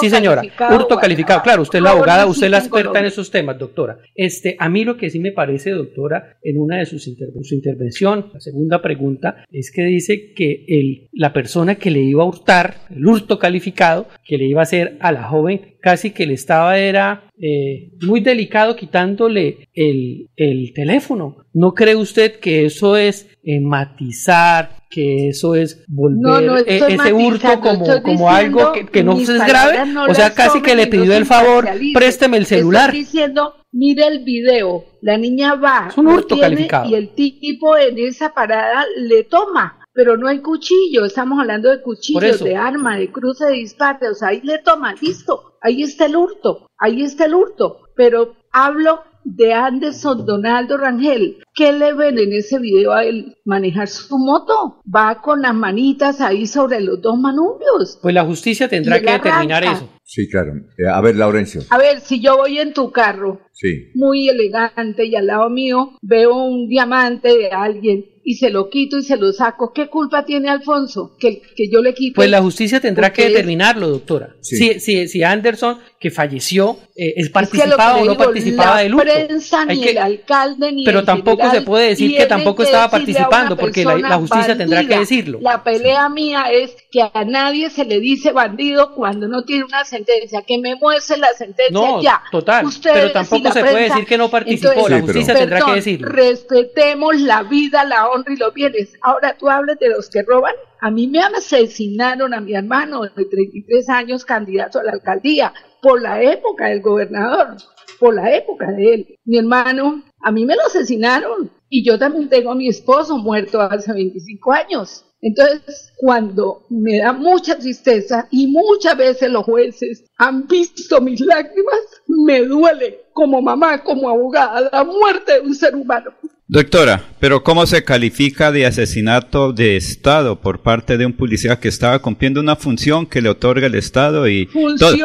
sí, 0.00 0.08
señora, 0.08 0.36
calificado 0.42 0.76
hurto 0.76 0.96
calificado. 0.96 1.42
Claro, 1.42 1.62
usted 1.62 1.78
es 1.78 1.82
la 1.82 1.90
abogada, 1.90 2.26
usted 2.26 2.46
es 2.46 2.50
la 2.52 2.58
experta 2.58 2.98
en 3.00 3.04
esos 3.06 3.30
temas, 3.32 3.58
doctora. 3.58 3.98
Este, 4.14 4.54
a 4.58 4.68
mí 4.68 4.84
lo 4.84 4.96
que 4.96 5.10
sí 5.10 5.18
me 5.18 5.32
parece, 5.32 5.70
doctora, 5.70 6.36
en 6.42 6.56
una 6.60 6.78
de 6.78 6.86
sus 6.86 7.08
interven- 7.08 7.42
su 7.42 7.54
intervención, 7.56 8.30
la 8.32 8.40
segunda 8.40 8.80
pregunta, 8.80 9.44
es 9.50 9.72
que 9.72 9.82
dice 9.82 10.32
que 10.34 10.64
el, 10.68 11.08
la 11.12 11.32
persona 11.32 11.74
que 11.74 11.90
le 11.90 12.00
iba 12.00 12.22
a 12.22 12.26
hurtar, 12.26 12.82
el 12.94 13.04
hurto 13.04 13.38
calificado, 13.40 14.06
que 14.24 14.38
le 14.38 14.44
iba 14.44 14.60
a 14.60 14.62
hacer 14.62 14.98
a 15.00 15.10
la 15.10 15.24
joven, 15.24 15.74
casi 15.80 16.10
que 16.10 16.26
le 16.26 16.34
estaba, 16.34 16.59
era 16.68 17.30
eh, 17.38 17.92
muy 18.02 18.20
delicado 18.20 18.76
quitándole 18.76 19.68
el, 19.74 20.28
el 20.36 20.72
teléfono. 20.74 21.36
¿No 21.52 21.74
cree 21.74 21.96
usted 21.96 22.38
que 22.38 22.66
eso 22.66 22.96
es 22.96 23.28
eh, 23.42 23.60
matizar, 23.60 24.76
que 24.90 25.28
eso 25.28 25.54
es 25.54 25.84
volver 25.88 26.20
No, 26.20 26.40
no 26.40 26.58
eh, 26.58 26.64
ese 26.66 27.12
hurto 27.12 27.60
como, 27.60 28.02
como 28.02 28.30
algo 28.30 28.72
que, 28.72 28.86
que 28.86 29.02
no 29.02 29.18
es 29.18 29.28
grave? 29.46 29.86
no 29.86 30.04
o 30.04 30.14
sea, 30.14 30.34
casi 30.34 30.60
que 30.60 30.74
le 30.74 30.86
pidió 30.86 31.14
el 31.14 31.26
favor, 31.26 31.66
présteme 31.94 32.36
el 32.36 32.46
celular. 32.46 32.90
Estoy 32.90 33.00
diciendo, 33.00 33.54
mire 33.72 34.06
el 34.06 34.24
video, 34.24 34.84
la 35.00 35.16
niña 35.16 35.54
va, 35.54 35.86
Es 35.88 35.96
un 35.96 36.08
hurto 36.08 36.34
tiene 36.34 36.42
calificado. 36.42 36.90
y 36.90 36.94
el 36.94 37.14
tipo 37.14 37.76
en 37.76 37.98
esa 37.98 38.34
parada 38.34 38.84
le 38.98 39.24
toma. 39.24 39.76
Pero 39.92 40.16
no 40.16 40.28
hay 40.28 40.38
cuchillo, 40.38 41.04
estamos 41.04 41.40
hablando 41.40 41.68
de 41.68 41.82
cuchillos, 41.82 42.44
de 42.44 42.54
arma, 42.54 42.96
de 42.96 43.10
cruce 43.10 43.46
de 43.46 43.54
disparte, 43.54 44.08
o 44.08 44.14
sea, 44.14 44.28
ahí 44.28 44.40
le 44.44 44.58
toma, 44.58 44.94
listo, 44.94 45.49
ahí 45.60 45.82
está 45.82 46.06
el 46.06 46.16
hurto, 46.16 46.66
ahí 46.78 47.02
está 47.02 47.26
el 47.26 47.34
hurto. 47.34 47.80
Pero 47.96 48.34
hablo 48.52 49.00
de 49.24 49.52
Anderson 49.52 50.24
Donaldo 50.24 50.78
Rangel. 50.78 51.42
¿Qué 51.54 51.72
le 51.72 51.92
ven 51.92 52.18
en 52.18 52.32
ese 52.32 52.58
video 52.58 52.92
a 52.92 53.04
él 53.04 53.36
manejar 53.44 53.88
su 53.88 54.16
moto? 54.18 54.80
Va 54.92 55.20
con 55.20 55.42
las 55.42 55.54
manitas 55.54 56.22
ahí 56.22 56.46
sobre 56.46 56.80
los 56.80 57.02
dos 57.02 57.18
manubrios. 57.18 57.98
Pues 58.00 58.14
la 58.14 58.24
justicia 58.24 58.68
tendrá 58.68 58.98
que 59.00 59.10
determinar 59.12 59.62
arranca. 59.64 59.84
eso. 59.84 59.88
Sí, 60.04 60.28
claro. 60.28 60.52
Eh, 60.78 60.88
a 60.90 61.00
ver, 61.02 61.16
Laurencio. 61.16 61.60
A 61.70 61.76
ver, 61.78 62.00
si 62.00 62.20
yo 62.20 62.38
voy 62.38 62.58
en 62.58 62.72
tu 62.72 62.90
carro, 62.90 63.40
Sí. 63.52 63.90
muy 63.94 64.28
elegante, 64.28 65.04
y 65.04 65.14
al 65.14 65.26
lado 65.26 65.50
mío 65.50 65.98
veo 66.02 66.34
un 66.34 66.66
diamante 66.66 67.28
de 67.36 67.50
alguien 67.50 68.06
y 68.22 68.34
se 68.34 68.50
lo 68.50 68.68
quito 68.68 68.98
y 68.98 69.02
se 69.02 69.16
lo 69.16 69.32
saco, 69.32 69.72
¿qué 69.72 69.88
culpa 69.88 70.24
tiene 70.24 70.50
Alfonso? 70.50 71.16
Que, 71.18 71.40
que 71.56 71.68
yo 71.70 71.80
le 71.80 71.94
quite. 71.94 72.14
Pues 72.14 72.28
la 72.30 72.40
justicia 72.42 72.78
tendrá 72.80 73.12
que 73.12 73.28
determinarlo, 73.28 73.88
doctora. 73.88 74.34
Sí. 74.40 74.56
Si, 74.56 74.80
si, 74.80 75.08
si 75.08 75.22
Anderson, 75.22 75.78
que 75.98 76.10
falleció, 76.10 76.78
eh, 76.96 77.14
es 77.16 77.24
Es 77.24 77.26
que 77.28 77.32
participaba 77.32 77.94
o 77.96 78.04
no 78.04 78.12
digo, 78.12 78.16
participaba 78.24 78.74
la 78.76 78.80
del 78.82 78.94
hurto. 78.94 79.04
prensa, 79.12 79.64
ni 79.64 79.80
que- 79.80 79.90
el 79.90 79.98
alcalde, 79.98 80.72
ni 80.72 80.84
pero 80.84 81.00
el 81.00 81.04
tampoco 81.06 81.38
general 81.38 81.58
se 81.58 81.62
puede 81.66 81.88
decir 81.88 82.16
que 82.16 82.26
tampoco 82.26 82.56
que 82.58 82.62
estaba 82.64 82.90
participando, 82.90 83.56
porque 83.56 83.84
la- 83.84 84.16
justicia 84.18 84.56
tendrá 84.56 84.86
que 84.86 84.98
decirlo. 84.98 85.38
La 85.42 85.62
pelea 85.64 86.08
mía 86.10 86.44
es 86.52 86.74
que 86.90 87.02
a 87.02 87.24
nadie 87.24 87.70
se 87.70 87.84
le 87.84 88.00
dice 88.00 88.32
bandido 88.32 88.94
cuando 88.94 89.28
no 89.28 89.44
tiene 89.44 89.64
una 89.64 89.84
sentencia, 89.84 90.42
que 90.42 90.58
me 90.58 90.76
muestre 90.76 91.16
la 91.18 91.28
sentencia 91.36 91.70
No, 91.72 92.02
ya. 92.02 92.22
total, 92.30 92.66
Ustedes 92.66 92.96
pero 92.96 93.12
tampoco 93.12 93.50
se 93.52 93.60
puede 93.60 93.82
decir 93.84 94.04
que 94.06 94.18
no 94.18 94.30
participó, 94.30 94.68
entonces, 94.72 94.90
la 94.90 94.96
Sí, 94.98 95.02
pero- 95.06 95.12
justicia 95.18 95.34
tendrá 95.40 95.60
que 95.64 95.72
decirlo. 95.72 96.08
Respetemos 96.08 97.20
la 97.20 97.42
vida, 97.44 97.84
la 97.84 98.08
honra 98.10 98.32
y 98.32 98.36
los 98.36 98.52
bienes. 98.54 98.92
Ahora 99.02 99.36
tú 99.38 99.48
hablas 99.48 99.78
de 99.78 99.88
los 99.88 100.10
que 100.10 100.22
roban. 100.22 100.54
A 100.80 100.90
mí 100.90 101.06
me 101.06 101.20
asesinaron 101.20 102.34
a 102.34 102.40
mi 102.40 102.54
hermano 102.54 103.02
de 103.02 103.10
33 103.10 103.88
años, 103.88 104.24
candidato 104.24 104.78
a 104.78 104.84
la 104.84 104.92
alcaldía, 104.92 105.52
por 105.82 106.00
la 106.00 106.22
época 106.22 106.68
del 106.68 106.82
gobernador, 106.82 107.56
por 107.98 108.14
la 108.14 108.34
época 108.34 108.70
de 108.72 108.94
él. 108.94 109.18
Mi 109.24 109.38
hermano, 109.38 110.02
a 110.20 110.30
mí 110.30 110.44
me 110.44 110.56
lo 110.56 110.62
asesinaron. 110.66 111.50
Y 111.68 111.84
yo 111.84 111.98
también 111.98 112.28
tengo 112.28 112.50
a 112.50 112.56
mi 112.56 112.68
esposo 112.68 113.16
muerto 113.16 113.60
hace 113.60 113.92
25 113.92 114.52
años. 114.52 115.04
Entonces, 115.22 115.92
cuando 115.98 116.64
me 116.70 116.98
da 116.98 117.12
mucha 117.12 117.58
tristeza 117.58 118.26
y 118.30 118.46
muchas 118.46 118.96
veces 118.96 119.30
los 119.30 119.44
jueces 119.44 120.04
han 120.16 120.46
visto 120.46 121.00
mis 121.00 121.20
lágrimas, 121.20 121.80
me 122.06 122.42
duele 122.42 123.04
como 123.12 123.42
mamá, 123.42 123.84
como 123.84 124.08
abogada, 124.08 124.70
la 124.72 124.84
muerte 124.84 125.34
de 125.34 125.40
un 125.40 125.54
ser 125.54 125.76
humano. 125.76 126.12
Doctora, 126.52 127.04
pero 127.20 127.44
¿cómo 127.44 127.64
se 127.64 127.84
califica 127.84 128.50
de 128.50 128.66
asesinato 128.66 129.52
de 129.52 129.76
Estado 129.76 130.40
por 130.40 130.62
parte 130.62 130.98
de 130.98 131.06
un 131.06 131.12
policía 131.12 131.60
que 131.60 131.68
estaba 131.68 132.00
cumpliendo 132.00 132.40
una 132.40 132.56
función 132.56 133.06
que 133.06 133.22
le 133.22 133.28
otorga 133.28 133.68
el 133.68 133.76
Estado 133.76 134.26
y 134.26 134.46
función? 134.46 134.98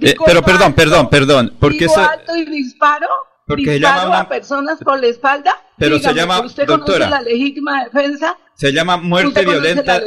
Eh, 0.00 0.16
pero 0.26 0.42
perdón, 0.42 0.72
perdón, 0.72 1.08
perdón, 1.08 1.54
porque 1.60 1.86
digo 1.86 1.96
alto 1.96 2.34
y 2.34 2.46
disparo, 2.46 3.06
porque 3.46 3.74
disparo 3.74 4.00
se 4.00 4.06
llama 4.06 4.18
a 4.18 4.28
personas 4.28 4.80
por 4.80 5.00
la 5.00 5.06
espalda. 5.06 5.54
Pero 5.78 5.98
Dígame, 5.98 6.14
se 6.14 6.20
llama 6.20 6.40
¿Usted 6.40 6.66
doctora. 6.66 7.04
conoce 7.04 7.10
la 7.10 7.30
legítima 7.30 7.84
defensa? 7.84 8.36
Se 8.58 8.72
llama 8.72 8.96
muerte 8.96 9.28
¿Usted 9.28 9.46
violenta. 9.46 10.02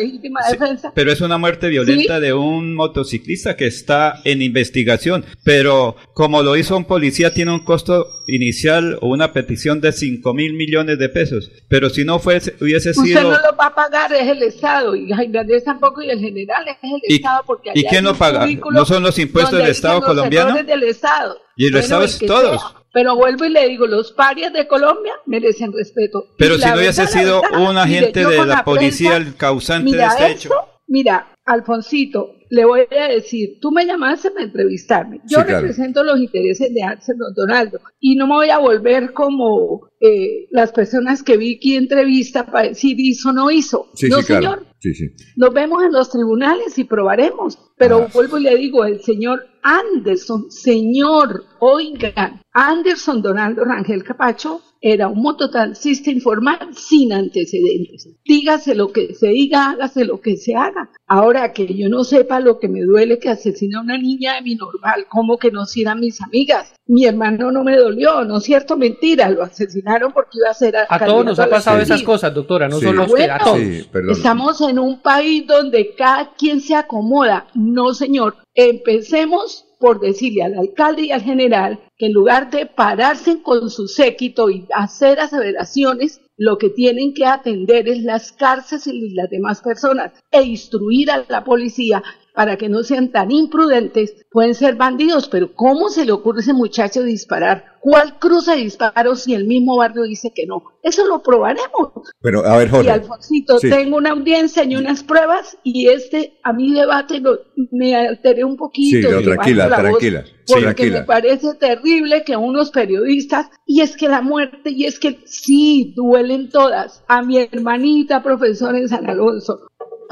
pero 0.93 1.09
es 1.13 1.21
una 1.21 1.37
muerte 1.37 1.69
violenta 1.69 2.19
de 2.19 2.33
un 2.33 2.75
motociclista 2.75 3.55
que 3.55 3.65
está 3.65 4.19
en 4.25 4.41
investigación. 4.41 5.23
Pero 5.45 5.95
como 6.13 6.43
lo 6.43 6.57
hizo 6.57 6.75
un 6.75 6.83
policía, 6.83 7.33
tiene 7.33 7.53
un 7.53 7.63
costo 7.63 8.07
inicial 8.27 8.97
o 8.99 9.07
una 9.07 9.31
petición 9.31 9.79
de 9.79 9.93
5 9.93 10.33
mil 10.33 10.51
millones 10.53 10.99
de 10.99 11.07
pesos. 11.07 11.49
Pero 11.69 11.89
si 11.89 12.03
no 12.03 12.19
fuese, 12.19 12.53
hubiese 12.59 12.89
Usted 12.89 13.03
sido. 13.03 13.21
no 13.23 13.29
lo 13.29 13.55
va 13.57 13.67
a 13.67 13.73
pagar, 13.73 14.11
es 14.11 14.27
el 14.27 14.43
Estado. 14.43 14.97
Y 14.97 15.09
Jaime 15.09 15.39
tampoco, 15.63 16.01
y 16.01 16.09
el 16.09 16.19
general 16.19 16.65
es 16.67 16.75
el 16.83 17.01
¿Y- 17.07 17.15
Estado. 17.15 17.43
Porque 17.47 17.71
y 17.73 17.79
allá 17.79 17.89
quién 17.89 18.05
hay 18.05 18.11
lo 18.11 18.17
paga? 18.17 18.45
¿No 18.73 18.83
son 18.83 19.01
los 19.01 19.17
impuestos 19.17 19.59
del 19.59 19.69
Estado 19.69 20.01
colombiano? 20.01 20.61
del 20.61 20.83
Estado. 20.83 21.37
Y 21.55 21.67
el 21.67 21.75
Estado 21.77 22.03
es 22.03 22.19
todos. 22.19 22.59
sea. 22.61 22.80
Pero 22.93 23.15
vuelvo 23.15 23.45
y 23.45 23.49
le 23.49 23.67
digo, 23.69 23.87
los 23.87 24.11
parias 24.11 24.51
de 24.53 24.67
Colombia 24.67 25.13
merecen 25.25 25.71
respeto. 25.71 26.25
Pero 26.37 26.57
si 26.57 26.67
no 26.67 26.75
hubiese 26.75 27.07
sido 27.07 27.41
verdad, 27.41 27.69
un 27.69 27.77
agente 27.77 28.25
de 28.25 28.45
la 28.45 28.63
policía 28.63 29.11
prensa, 29.11 29.29
el 29.29 29.35
causante 29.35 29.95
de 29.95 30.03
este 30.03 30.25
esto, 30.27 30.47
hecho. 30.49 30.49
Mira, 30.87 31.33
Alfonsito, 31.45 32.35
le 32.49 32.65
voy 32.65 32.81
a 32.91 33.07
decir, 33.07 33.59
tú 33.61 33.71
me 33.71 33.85
llamaste 33.85 34.29
para 34.31 34.43
entrevistarme. 34.43 35.21
Yo 35.23 35.39
Sí, 35.39 35.45
claro. 35.45 35.61
represento 35.61 36.03
los 36.03 36.19
intereses 36.19 36.73
de 36.73 36.83
Axel 36.83 37.15
Don 37.17 37.33
Donaldo 37.33 37.79
y 38.01 38.15
no 38.15 38.27
me 38.27 38.33
voy 38.35 38.49
a 38.49 38.57
volver 38.57 39.13
como 39.13 39.87
eh, 40.01 40.47
las 40.51 40.73
personas 40.73 41.23
que 41.23 41.37
vi 41.37 41.55
aquí 41.55 41.77
entrevista 41.77 42.45
para 42.45 42.67
decir 42.69 42.99
hizo 42.99 43.29
o 43.29 43.33
no 43.33 43.49
hizo. 43.51 43.87
Sí, 43.95 44.09
no, 44.09 44.17
sí, 44.17 44.25
claro. 44.25 44.41
señor. 44.41 44.65
Sí, 44.79 44.93
sí. 44.93 45.05
Nos 45.37 45.53
vemos 45.53 45.81
en 45.83 45.93
los 45.93 46.09
tribunales 46.09 46.77
y 46.77 46.83
probaremos. 46.83 47.57
Pero 47.81 48.07
vuelvo 48.13 48.37
y 48.37 48.43
le 48.43 48.55
digo, 48.57 48.85
el 48.85 49.01
señor 49.01 49.47
Anderson, 49.63 50.51
señor, 50.51 51.45
oigan, 51.57 52.39
Anderson 52.53 53.23
Donaldo 53.23 53.65
Rangel 53.65 54.03
Capacho 54.03 54.61
era 54.81 55.07
un 55.07 55.21
mototaxista 55.21 56.09
informal 56.09 56.73
sin 56.73 57.13
antecedentes. 57.13 58.09
Dígase 58.25 58.73
lo 58.73 58.91
que 58.91 59.13
se 59.13 59.27
diga, 59.27 59.69
hágase 59.69 60.05
lo 60.05 60.19
que 60.19 60.37
se 60.37 60.55
haga. 60.55 60.89
Ahora 61.07 61.53
que 61.53 61.67
yo 61.67 61.87
no 61.87 62.03
sepa 62.03 62.39
lo 62.39 62.59
que 62.59 62.67
me 62.67 62.81
duele 62.81 63.19
que 63.19 63.29
asesina 63.29 63.77
a 63.77 63.83
una 63.83 63.97
niña 63.97 64.35
de 64.35 64.41
mi 64.41 64.55
normal, 64.55 65.05
como 65.07 65.37
que 65.37 65.51
no 65.51 65.65
eran 65.75 65.99
mis 65.99 66.19
amigas. 66.21 66.73
Mi 66.87 67.05
hermano 67.05 67.51
no 67.51 67.63
me 67.63 67.77
dolió, 67.77 68.23
no 68.23 68.37
es 68.37 68.43
cierto, 68.43 68.75
mentira, 68.75 69.29
lo 69.29 69.43
asesinaron 69.43 70.11
porque 70.11 70.39
iba 70.39 70.49
a 70.49 70.53
ser 70.53 70.75
A 70.75 71.05
todos 71.05 71.25
nos 71.25 71.39
ha 71.39 71.47
pasado 71.47 71.79
esas 71.79 72.01
cosas, 72.01 72.33
doctora, 72.33 72.67
no 72.67 72.79
solo 72.79 73.03
a 73.03 73.05
usted, 73.05 73.29
a 73.29 73.37
todos. 73.37 73.59
Sí, 73.59 73.85
perdón. 73.91 74.11
Estamos 74.11 74.61
en 74.61 74.79
un 74.79 74.99
país 75.01 75.45
donde 75.45 75.93
cada 75.95 76.33
quien 76.33 76.59
se 76.59 76.75
acomoda. 76.75 77.47
No, 77.53 77.93
señor. 77.93 78.35
Empecemos 78.53 79.65
por 79.81 79.99
decirle 79.99 80.43
al 80.43 80.57
alcalde 80.57 81.01
y 81.01 81.11
al 81.11 81.23
general 81.23 81.79
que 81.97 82.05
en 82.05 82.13
lugar 82.13 82.49
de 82.51 82.67
pararse 82.67 83.41
con 83.41 83.69
su 83.69 83.87
séquito 83.87 84.49
y 84.49 84.65
hacer 84.73 85.19
aseveraciones, 85.19 86.21
lo 86.37 86.57
que 86.57 86.69
tienen 86.69 87.13
que 87.13 87.25
atender 87.25 87.89
es 87.89 88.03
las 88.03 88.31
cárceles 88.31 88.87
y 88.87 89.13
las 89.13 89.29
demás 89.29 89.61
personas 89.61 90.13
e 90.31 90.43
instruir 90.43 91.11
a 91.11 91.25
la 91.27 91.43
policía 91.43 92.01
para 92.33 92.57
que 92.57 92.69
no 92.69 92.83
sean 92.83 93.11
tan 93.11 93.31
imprudentes. 93.31 94.15
Pueden 94.31 94.55
ser 94.55 94.75
bandidos, 94.75 95.27
pero 95.29 95.53
¿cómo 95.53 95.89
se 95.89 96.05
le 96.05 96.11
ocurre 96.11 96.39
a 96.39 96.41
ese 96.41 96.53
muchacho 96.53 97.03
disparar? 97.03 97.65
¿Cuál 97.81 98.15
de 98.45 98.55
disparos 98.57 99.23
si 99.23 99.33
el 99.33 99.45
mismo 99.45 99.75
barrio 99.77 100.03
dice 100.03 100.31
que 100.33 100.45
no? 100.45 100.63
Eso 100.83 101.05
lo 101.07 101.21
probaremos. 101.23 101.91
Bueno, 102.21 102.39
a 102.41 102.57
ver, 102.57 102.69
Jorge. 102.69 102.87
Y 102.87 102.91
Alfonsito, 102.91 103.57
Sí. 103.59 103.69
tengo 103.69 103.97
una 103.97 104.11
audiencia 104.11 104.63
y 104.63 104.75
unas 104.75 105.03
pruebas 105.03 105.57
y 105.63 105.87
este, 105.87 106.39
a 106.43 106.53
mi 106.53 106.73
debate 106.73 107.19
lo- 107.19 107.39
me 107.71 107.95
alteré 107.95 108.43
un 108.43 108.55
poquito. 108.55 109.09
Sí, 109.09 109.13
no, 109.15 109.21
tranquila, 109.21 109.67
voz, 109.67 109.77
tranquila. 109.77 110.23
Sí, 110.25 110.53
Porque 110.53 110.61
tranquila. 110.63 110.99
me 110.99 111.05
parece 111.05 111.53
terrible 111.55 112.23
que 112.23 112.35
unos 112.37 112.71
periodistas, 112.71 113.49
y 113.65 113.81
es 113.81 113.95
que 113.97 114.07
la 114.09 114.21
muerte, 114.21 114.69
y 114.71 114.85
es 114.85 114.99
que 114.99 115.19
sí, 115.25 115.93
duelen 115.95 116.49
todas. 116.49 117.03
A 117.07 117.21
mi 117.21 117.37
hermanita 117.37 118.21
profesora 118.23 118.77
en 118.77 118.89
San 118.89 119.09
Alonso, 119.09 119.59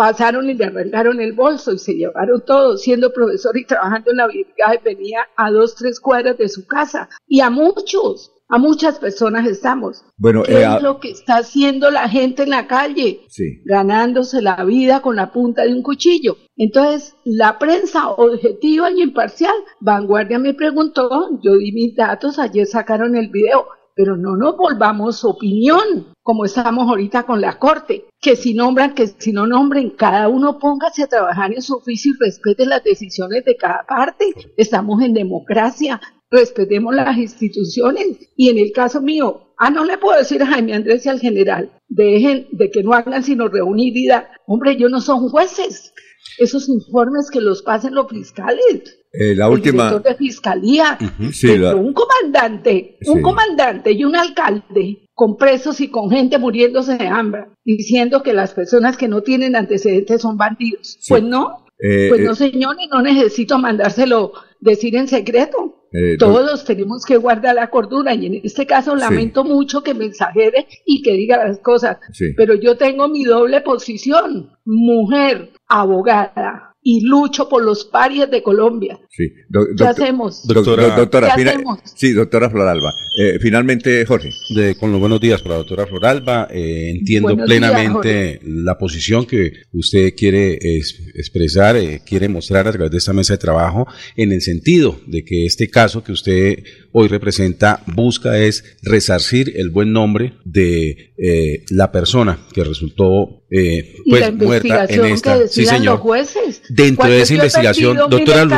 pasaron 0.04 0.50
y 0.50 0.54
le 0.54 0.64
arrancaron 0.64 1.20
el 1.20 1.34
bolso 1.34 1.74
y 1.74 1.78
se 1.78 1.94
llevaron 1.94 2.42
todo, 2.46 2.78
siendo 2.78 3.12
profesor 3.12 3.58
y 3.58 3.66
trabajando 3.66 4.12
en 4.12 4.18
la 4.18 4.28
brigada 4.28 4.80
venía 4.82 5.28
a 5.36 5.52
dos, 5.52 5.76
tres 5.76 6.00
cuadras 6.00 6.38
de 6.38 6.48
su 6.48 6.66
casa. 6.66 7.10
Y 7.28 7.42
a 7.42 7.50
muchos, 7.50 8.32
a 8.48 8.58
muchas 8.58 8.98
personas 8.98 9.46
estamos. 9.46 10.06
Bueno, 10.18 10.44
¿Qué 10.44 10.54
eh, 10.54 10.62
es 10.62 10.66
a- 10.68 10.80
lo 10.80 11.02
que 11.02 11.12
está 11.12 11.40
haciendo 11.40 11.92
la 11.92 12.08
gente 12.08 12.44
en 12.44 12.52
la 12.52 12.66
calle? 12.68 13.26
Sí. 13.28 13.62
ganándose 13.66 14.42
la 14.42 14.64
vida 14.64 15.02
con 15.02 15.18
la 15.18 15.34
punta 15.34 15.64
de 15.64 15.74
un 15.74 15.84
cuchillo. 15.84 16.38
Entonces, 16.56 17.16
la 17.26 17.60
prensa 17.60 18.10
objetiva 18.10 18.90
y 18.92 19.02
imparcial, 19.02 19.54
Vanguardia 19.82 20.40
me 20.40 20.54
preguntó, 20.54 21.10
yo 21.44 21.58
di 21.58 21.74
mis 21.74 21.94
datos, 21.98 22.40
ayer 22.40 22.66
sacaron 22.66 23.18
el 23.18 23.28
video, 23.30 23.68
pero 23.96 24.16
no 24.16 24.38
nos 24.38 24.56
volvamos 24.56 25.26
opinión, 25.26 26.14
como 26.30 26.46
estamos 26.46 26.88
ahorita 26.88 27.24
con 27.24 27.42
la 27.42 27.58
corte, 27.58 28.06
que 28.22 28.36
si 28.36 28.54
nombran, 28.54 28.94
que 28.94 29.08
si 29.08 29.32
no 29.32 29.48
nombren, 29.48 29.90
cada 29.90 30.28
uno 30.28 30.60
póngase 30.60 31.02
a 31.02 31.08
trabajar 31.08 31.52
en 31.52 31.64
su 31.64 31.74
oficio 31.78 32.12
y 32.14 32.24
respete 32.24 32.68
las 32.68 32.84
decisiones 32.84 33.44
de 33.46 33.56
cada 33.56 33.84
parte. 33.88 34.26
Estamos 34.56 35.02
en 35.02 35.16
democracia, 35.16 36.00
respetemos 36.30 36.94
las 36.94 37.18
instituciones 37.18 38.30
y 38.38 38.50
en 38.50 38.60
el 38.60 38.72
caso 38.72 39.02
mío, 39.02 39.54
ah, 39.58 39.72
no 39.72 39.86
le 39.86 39.98
puedo 39.98 40.20
decir 40.20 40.44
a 40.44 40.46
Jaime 40.46 40.76
Andrés 40.76 41.04
y 41.08 41.10
al 41.10 41.20
general, 41.20 41.72
dejen 41.88 42.48
de 42.52 42.70
que 42.70 42.84
no 42.84 42.94
hagan 42.94 43.24
sino 43.24 43.48
reunir 43.48 43.98
y 43.98 44.06
dar, 44.06 44.30
hombre, 44.46 44.74
ellos 44.74 44.92
no 44.92 45.02
son 45.02 45.30
jueces, 45.30 45.92
esos 46.38 46.70
informes 46.70 47.32
que 47.32 47.42
los 47.42 47.64
pasen 47.64 47.96
los 47.96 48.08
fiscales. 48.08 48.98
Eh, 49.12 49.34
la 49.34 49.48
el 49.48 49.54
última. 49.54 49.86
director 49.88 50.04
de 50.12 50.16
fiscalía, 50.16 50.96
Sí, 51.34 51.58
la- 51.58 51.76
un 51.76 51.92
comandante, 51.94 53.00
un 53.08 53.24
comandante 53.24 53.92
y 53.94 54.04
un 54.06 54.16
alcalde 54.16 55.09
con 55.20 55.36
presos 55.36 55.82
y 55.82 55.90
con 55.90 56.10
gente 56.10 56.38
muriéndose 56.40 56.98
de 56.98 57.08
hambre, 57.08 57.48
diciendo 57.66 58.24
que 58.24 58.32
las 58.32 58.54
personas 58.54 58.96
que 58.96 59.10
no 59.10 59.22
tienen 59.22 59.54
antecedentes 59.58 60.22
son 60.22 60.38
bandidos. 60.38 60.98
Pues 61.10 61.24
no, 61.24 61.66
Eh, 61.78 62.06
pues 62.08 62.22
eh, 62.22 62.24
no 62.24 62.36
señor, 62.36 62.78
y 62.80 62.88
no 62.88 63.02
necesito 63.02 63.58
mandárselo 63.60 64.32
decir 64.62 64.96
en 64.96 65.10
secreto. 65.10 65.58
Eh, 65.92 66.16
Todos 66.18 66.64
tenemos 66.64 67.04
que 67.04 67.18
guardar 67.18 67.56
la 67.56 67.70
cordura 67.70 68.14
y 68.16 68.28
en 68.28 68.34
este 68.46 68.66
caso 68.66 68.94
Sí. 68.96 69.00
lamento 69.02 69.44
mucho 69.44 69.84
que 69.84 69.94
me 69.94 70.06
exagere 70.06 70.68
y 70.86 71.02
que 71.02 71.12
diga 71.14 71.36
las 71.46 71.60
cosas, 71.60 71.98
Sí. 72.14 72.28
pero 72.38 72.54
yo 72.54 72.78
tengo 72.78 73.10
mi 73.10 73.26
doble 73.26 73.60
posición, 73.60 74.52
mujer, 74.64 75.50
abogada, 75.68 76.76
y 76.82 77.06
lucho 77.06 77.50
por 77.50 77.62
los 77.64 77.84
parias 77.84 78.32
de 78.32 78.42
Colombia. 78.42 79.00
Sí. 79.20 79.34
Do- 79.50 79.66
¿Qué 79.66 79.74
doctor- 79.84 79.88
hacemos? 80.04 80.48
doc- 80.48 80.56
Doctora- 80.56 80.96
doctora, 80.96 81.34
¿Qué 81.36 81.42
hacemos? 81.50 81.80
sí, 81.94 82.14
doctora 82.14 82.50
Floralba. 82.50 82.94
Eh, 83.20 83.38
finalmente, 83.42 84.06
Jorge. 84.06 84.30
De- 84.56 84.76
con 84.76 84.92
los 84.94 85.00
buenos 85.02 85.20
días 85.20 85.42
para 85.42 85.56
la 85.56 85.58
doctora 85.58 85.86
Floralba. 85.88 86.48
Eh, 86.50 86.92
entiendo 86.92 87.28
Buenos 87.36 87.50
días, 87.50 87.60
plenamente 87.60 88.40
la 88.46 88.78
posición 88.78 89.26
que 89.26 89.52
usted 89.74 90.14
quiere 90.16 90.58
es- 90.62 90.96
expresar, 91.16 91.76
eh, 91.76 92.00
quiere 92.06 92.30
mostrar 92.30 92.66
a 92.68 92.72
través 92.72 92.92
de 92.92 92.98
esta 92.98 93.12
mesa 93.12 93.34
de 93.34 93.40
trabajo, 93.40 93.86
en 94.16 94.32
el 94.32 94.42
sentido 94.42 95.02
de 95.06 95.26
que 95.26 95.46
este 95.46 95.70
caso 95.70 96.02
que 96.02 96.14
usted 96.14 96.64
hoy 96.94 97.10
representa 97.10 97.84
busca 97.88 98.38
es 98.40 98.64
resarcir 98.84 99.52
el 99.58 99.70
buen 99.70 99.92
nombre 99.92 100.36
de 100.46 101.10
eh, 101.22 101.66
la 101.72 101.92
persona 101.92 102.40
que 102.54 102.64
resultó 102.64 103.36
eh, 103.52 103.96
Y 104.06 104.12
pues 104.12 104.22
la 104.22 104.32
muerta 104.32 104.86
en 104.86 105.00
investigación 105.00 105.06
esta. 105.08 105.40
que 105.42 105.48
Sí, 105.50 105.66
señor. 105.66 105.86
los 105.96 106.00
jueces. 106.02 106.62
Dentro 106.70 106.98
Cuando 106.98 107.16
de 107.16 107.22
esa 107.24 107.34
investigación, 107.34 107.98
doctora 108.10 108.46
Luz- 108.46 108.54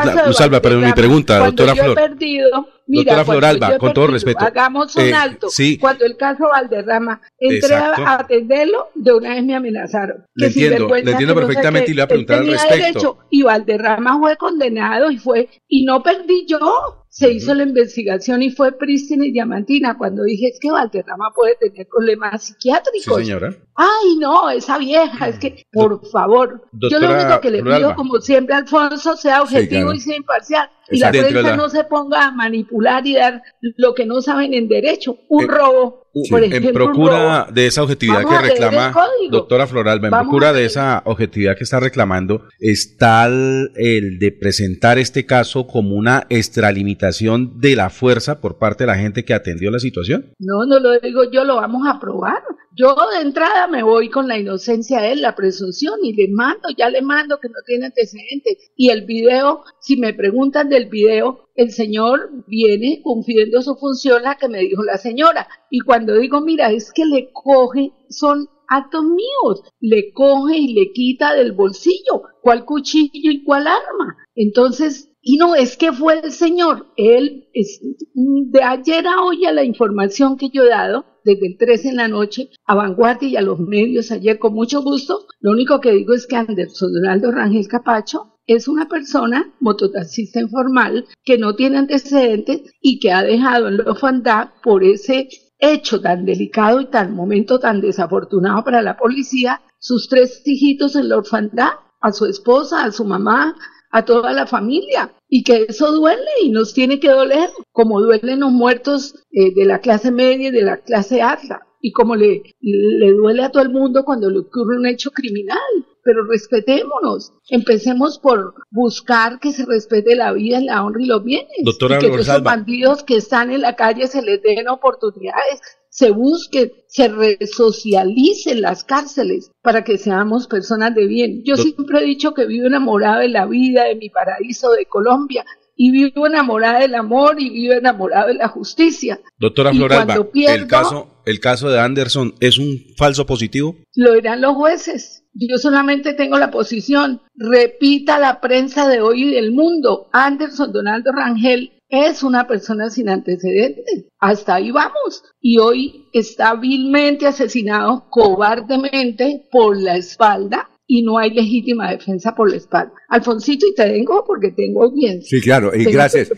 pero 0.60 0.80
mi 0.80 0.91
pregunta, 0.94 1.38
cuando 1.38 1.64
doctora 1.64 1.73
yo 1.86 1.91
he 1.91 1.95
perdido, 1.95 2.68
mira, 2.88 3.14
Doctora 3.14 3.26
Floralba, 3.26 3.78
con 3.78 3.94
todo 3.94 4.06
perdido, 4.07 4.14
respeto, 4.14 4.45
Hagamos 4.45 4.95
un 4.95 5.03
eh, 5.03 5.14
alto. 5.14 5.49
sí. 5.49 5.78
Cuando 5.78 6.06
el 6.06 6.18
caso 6.18 6.49
Valderrama, 6.49 7.22
entré 7.40 7.76
a 7.76 7.90
Exacto. 7.90 8.03
a 8.07 8.14
atenderlo, 8.15 8.90
de 8.95 9.14
una 9.14 9.30
vez 9.36 9.44
me 9.44 9.56
amenazaron. 9.56 10.26
Le 10.34 10.48
entiendo, 10.48 10.88
le 10.88 11.11
entiendo 11.11 11.36
perfectamente 11.36 11.91
y 11.91 11.94
le 11.94 12.02
voy 12.02 12.06
a 12.06 12.07
preguntar 12.07 12.40
al 12.40 12.48
respecto. 12.48 12.76
derecho, 12.76 13.18
y 13.30 13.44
Valderrama 13.44 14.18
fue 14.19 14.36
condenado 14.38 15.11
y 15.11 15.18
fue, 15.18 15.49
y 15.68 15.86
no 15.86 16.02
perdí 16.02 16.45
yo. 16.48 17.01
Se 17.14 17.30
hizo 17.30 17.54
la 17.54 17.64
investigación 17.64 18.42
y 18.42 18.52
fue 18.52 18.72
prístina 18.72 19.26
y 19.26 19.34
diamantina 19.34 19.98
cuando 19.98 20.24
dije 20.24 20.48
es 20.48 20.60
que 20.62 20.72
Valderrama 20.72 21.30
puede 21.36 21.58
tener 21.58 21.86
problemas 21.86 22.42
Sí, 22.42 22.54
psiquiátricos. 22.54 23.18
señora. 23.18 23.54
Ay, 23.76 24.16
no, 24.18 24.50
esa 24.50 24.78
vieja, 24.78 25.28
es 25.28 25.38
que, 25.38 25.66
por 25.74 26.06
favor, 26.08 26.70
yo 26.72 27.00
lo 27.00 27.12
único 27.14 27.42
que 27.42 27.52
le 27.52 27.64
pido, 27.64 27.96
como 27.96 28.22
siempre, 28.22 28.56
Alfonso, 28.56 29.18
sea 29.18 29.42
objetivo 29.42 29.82
claro. 29.82 29.94
y 29.94 30.00
sea 30.00 30.16
imparcial. 30.16 30.70
Y 30.91 30.99
la 30.99 31.11
prensa 31.11 31.55
no 31.55 31.69
se 31.69 31.84
ponga 31.85 32.27
a 32.27 32.31
manipular 32.31 33.05
y 33.05 33.15
dar 33.15 33.41
lo 33.77 33.93
que 33.93 34.05
no 34.05 34.22
saben 34.22 34.53
en 34.53 34.68
derecho, 34.68 35.18
un 35.30 35.47
robo. 35.47 36.07
por 36.30 36.43
ejemplo, 36.43 36.69
en 36.69 36.73
procura 36.73 37.47
de 37.51 37.68
esa 37.68 37.84
objetividad 37.84 38.23
que 38.27 38.49
reclama, 38.49 38.93
doctora 39.30 39.68
Floralba, 39.68 40.07
en 40.07 40.13
procura 40.13 40.53
de 40.53 40.65
esa 40.65 41.01
objetividad 41.05 41.55
que 41.55 41.63
está 41.63 41.80
reclamando, 41.80 42.43
está 42.59 43.27
el, 43.27 44.19
de 44.19 44.31
presentar 44.31 44.97
este 44.97 45.26
caso 45.26 45.68
como 45.68 45.95
una 45.95 46.27
extralimitación 46.30 47.59
de 47.59 47.76
la 47.76 47.89
fuerza 47.89 48.41
por 48.41 48.57
parte 48.57 48.84
de 48.84 48.88
la 48.88 48.97
gente 48.97 49.23
que 49.23 49.34
atendió 49.34 49.72
la 49.72 49.80
situación. 49.80 50.34
No, 50.39 50.65
no 50.68 50.80
lo 50.80 50.99
digo 50.99 51.23
yo, 51.31 51.43
lo 51.43 51.55
vamos 51.55 51.88
a 51.88 51.99
probar. 51.99 52.43
Yo 52.73 52.95
de 53.13 53.22
entrada 53.22 53.68
me 53.68 53.84
voy 53.84 54.09
con 54.09 54.30
la 54.30 54.38
inocencia 54.38 55.01
de 55.01 55.11
él, 55.11 55.22
la 55.22 55.35
presunción, 55.35 55.99
y 56.03 56.13
le 56.13 56.31
mando, 56.34 56.69
ya 56.77 56.89
le 56.89 57.01
mando 57.01 57.38
que 57.39 57.49
no 57.49 57.55
tiene 57.65 57.88
antecedentes. 57.88 58.72
Y 58.77 58.89
el 58.89 59.05
video, 59.05 59.63
si 59.81 59.97
me 59.97 60.13
preguntan 60.13 60.69
del 60.82 60.90
video, 60.90 61.49
el 61.56 61.72
señor 61.72 62.32
viene 62.48 63.02
cumpliendo 63.03 63.62
su 63.62 63.76
función, 63.76 64.24
la 64.24 64.36
que 64.36 64.48
me 64.48 64.60
dijo 64.60 64.84
la 64.84 64.98
señora. 64.98 65.48
Y 65.70 65.82
cuando 65.82 66.18
digo, 66.18 66.41
mira, 66.41 66.72
es 66.72 66.91
que 66.91 67.06
le 67.06 67.30
coge, 67.32 67.91
son 68.10 68.49
actos 68.68 69.03
míos, 69.03 69.64
le 69.80 70.12
coge 70.14 70.58
y 70.58 70.74
le 70.74 70.91
quita 70.94 71.36
del 71.36 71.52
bolsillo 71.52 72.24
cuál 72.41 72.66
cuchillo 72.66 73.32
y 73.32 73.44
cuál 73.44 73.68
arma. 73.68 74.18
Entonces, 74.36 75.10
y 75.22 75.38
no, 75.38 75.56
es 75.56 75.78
que 75.78 75.91
fue 75.91 76.20
el 76.20 76.32
señor, 76.32 76.88
él, 76.98 77.49
es, 77.53 77.80
de 78.16 78.64
ayer 78.64 79.06
a 79.06 79.24
hoy 79.24 79.45
a 79.45 79.52
la 79.52 79.64
información 79.64 80.38
que 80.38 80.49
yo 80.49 80.64
he 80.64 80.70
dado, 80.70 81.06
desde 81.24 81.48
el 81.48 81.58
3 81.58 81.86
en 81.86 81.95
la 81.98 82.08
noche 82.08 82.49
a 82.66 82.74
Vanguardia 82.74 83.30
y 83.30 83.36
a 83.36 83.41
los 83.41 83.60
medios 83.60 84.12
ayer 84.12 84.40
con 84.40 84.53
mucho 84.53 84.82
gusto. 84.82 85.28
Lo 85.40 85.52
único 85.52 85.80
que 85.80 85.91
digo 85.91 86.14
es 86.14 86.26
que 86.26 86.36
Anderson 86.36 86.94
Donaldo 86.94 87.32
Rangel 87.32 87.68
Capacho 87.68 88.31
es 88.47 88.68
una 88.68 88.88
persona 88.88 89.51
mototaxista 89.59 90.39
informal 90.39 91.05
que 91.23 91.38
no 91.38 91.55
tiene 91.55 91.77
antecedentes 91.77 92.61
y 92.81 92.99
que 92.99 93.11
ha 93.11 93.23
dejado 93.23 93.68
en 93.68 93.77
la 93.77 93.91
orfandad 93.91 94.49
por 94.63 94.84
ese 94.84 95.30
hecho 95.59 96.01
tan 96.01 96.26
delicado 96.26 96.81
y 96.81 96.88
tan 96.88 97.15
momento 97.15 97.59
tan 97.59 97.81
desafortunado 97.81 98.63
para 98.63 98.81
la 98.81 98.97
policía, 98.97 99.61
sus 99.80 100.09
tres 100.09 100.41
hijitos 100.45 100.95
en 100.95 101.09
la 101.09 101.18
orfandad, 101.18 101.69
a 102.01 102.11
su 102.11 102.26
esposa, 102.26 102.84
a 102.84 102.91
su 102.91 103.05
mamá, 103.05 103.55
a 103.91 104.05
toda 104.05 104.34
la 104.34 104.47
familia 104.47 105.13
y 105.30 105.43
que 105.43 105.65
eso 105.69 105.91
duele 105.91 106.30
y 106.43 106.49
nos 106.49 106.73
tiene 106.73 106.99
que 106.99 107.09
doler, 107.09 107.49
como 107.72 108.01
duelen 108.01 108.39
los 108.39 108.51
muertos 108.51 109.15
eh, 109.31 109.53
de 109.53 109.65
la 109.65 109.80
clase 109.80 110.11
media 110.11 110.47
y 110.47 110.51
de 110.51 110.63
la 110.63 110.77
clase 110.77 111.22
alta 111.22 111.68
y 111.81 111.91
como 111.91 112.15
le, 112.15 112.43
le 112.61 113.11
duele 113.11 113.43
a 113.43 113.51
todo 113.51 113.63
el 113.63 113.69
mundo 113.69 114.03
cuando 114.05 114.30
le 114.30 114.39
ocurre 114.39 114.77
un 114.77 114.85
hecho 114.85 115.11
criminal. 115.11 115.57
Pero 116.03 116.26
respetémonos, 116.26 117.34
empecemos 117.49 118.18
por 118.18 118.56
buscar 118.72 119.40
que 119.40 119.52
se 119.52 119.65
respete 119.65 120.15
la 120.15 120.34
vida, 120.34 120.60
la 120.61 120.84
honra 120.84 121.02
y 121.02 121.06
los 121.06 121.23
bienes. 121.23 121.52
Doctora 121.64 121.98
y 121.98 121.99
que 121.99 122.22
esos 122.22 122.44
bandidos 122.44 123.03
que 123.03 123.18
están 123.18 123.52
en 123.52 123.61
la 123.61 123.76
calle 123.76 124.07
se 124.07 124.22
les 124.22 124.41
den 124.41 124.68
oportunidades 124.68 125.61
se 125.91 126.10
busque, 126.10 126.86
se 126.88 127.10
resocialice 127.10 128.56
las 128.56 128.86
cárceles 128.86 129.52
para 129.61 129.84
que 129.84 129.98
seamos 129.98 130.48
personas 130.48 130.95
de 130.95 131.06
bien. 131.06 131.44
Yo 131.44 131.57
siempre 131.57 131.99
he 131.99 132.06
dicho 132.06 132.34
que 132.34 132.45
vivo 132.45 132.68
enamorada 132.68 133.19
de 133.19 133.28
la 133.28 133.45
vida, 133.45 133.84
de 133.84 133.95
mi 133.95 134.10
paraíso, 134.10 134.72
de 134.72 134.86
Colombia, 134.86 135.45
y 135.76 135.91
vivo 135.91 136.28
enamorada 136.28 136.80
del 136.80 136.95
amor 136.95 137.41
y 137.41 137.49
vivo 137.49 137.73
enamorada 137.73 138.28
de 138.28 138.36
la 138.36 138.48
justicia. 138.48 139.19
Doctora 139.38 139.73
Floralba, 139.73 140.15
el, 140.34 140.68
caso, 140.68 141.10
¿el 141.26 141.41
caso 141.41 141.69
de 141.69 141.80
Anderson 141.80 142.36
es 142.40 142.57
un 142.57 142.80
falso 142.95 143.26
positivo? 143.26 143.76
Lo 143.94 144.14
dirán 144.14 144.40
los 144.40 144.56
jueces. 144.56 145.20
Yo 145.34 145.58
solamente 145.58 146.14
tengo 146.14 146.38
la 146.38 146.52
posición. 146.52 147.22
Repita 147.36 148.20
la 148.20 148.41
prensa 148.41 148.88
de 148.88 149.02
hoy 149.02 149.24
y 149.24 149.32
del 149.34 149.52
mundo. 149.52 150.10
Anderson 150.12 150.72
Donaldo 150.72 151.12
Rangel 151.12 151.72
es 151.88 152.24
una 152.24 152.48
persona 152.48 152.90
sin 152.90 153.10
antecedentes. 153.10 154.06
Hasta 154.20 154.56
ahí 154.56 154.72
vamos. 154.72 155.24
Y 155.40 155.58
hoy 155.58 156.08
está 156.14 156.56
vilmente 156.56 157.28
asesinado 157.28 158.10
cobardemente 158.10 159.48
por 159.52 159.80
la 159.80 159.95
espalda 159.95 160.70
y 160.93 161.03
no 161.03 161.18
hay 161.18 161.30
legítima 161.30 161.89
defensa 161.89 162.35
por 162.35 162.51
la 162.51 162.57
espalda. 162.57 162.91
Alfonsito, 163.07 163.65
y 163.65 163.73
te 163.73 163.89
vengo 163.89 164.26
porque 164.27 164.51
tengo 164.51 164.84
audiencia. 164.84 165.30
Sí, 165.30 165.41
claro, 165.41 165.73
y 165.73 165.85
gracias. 165.85 166.34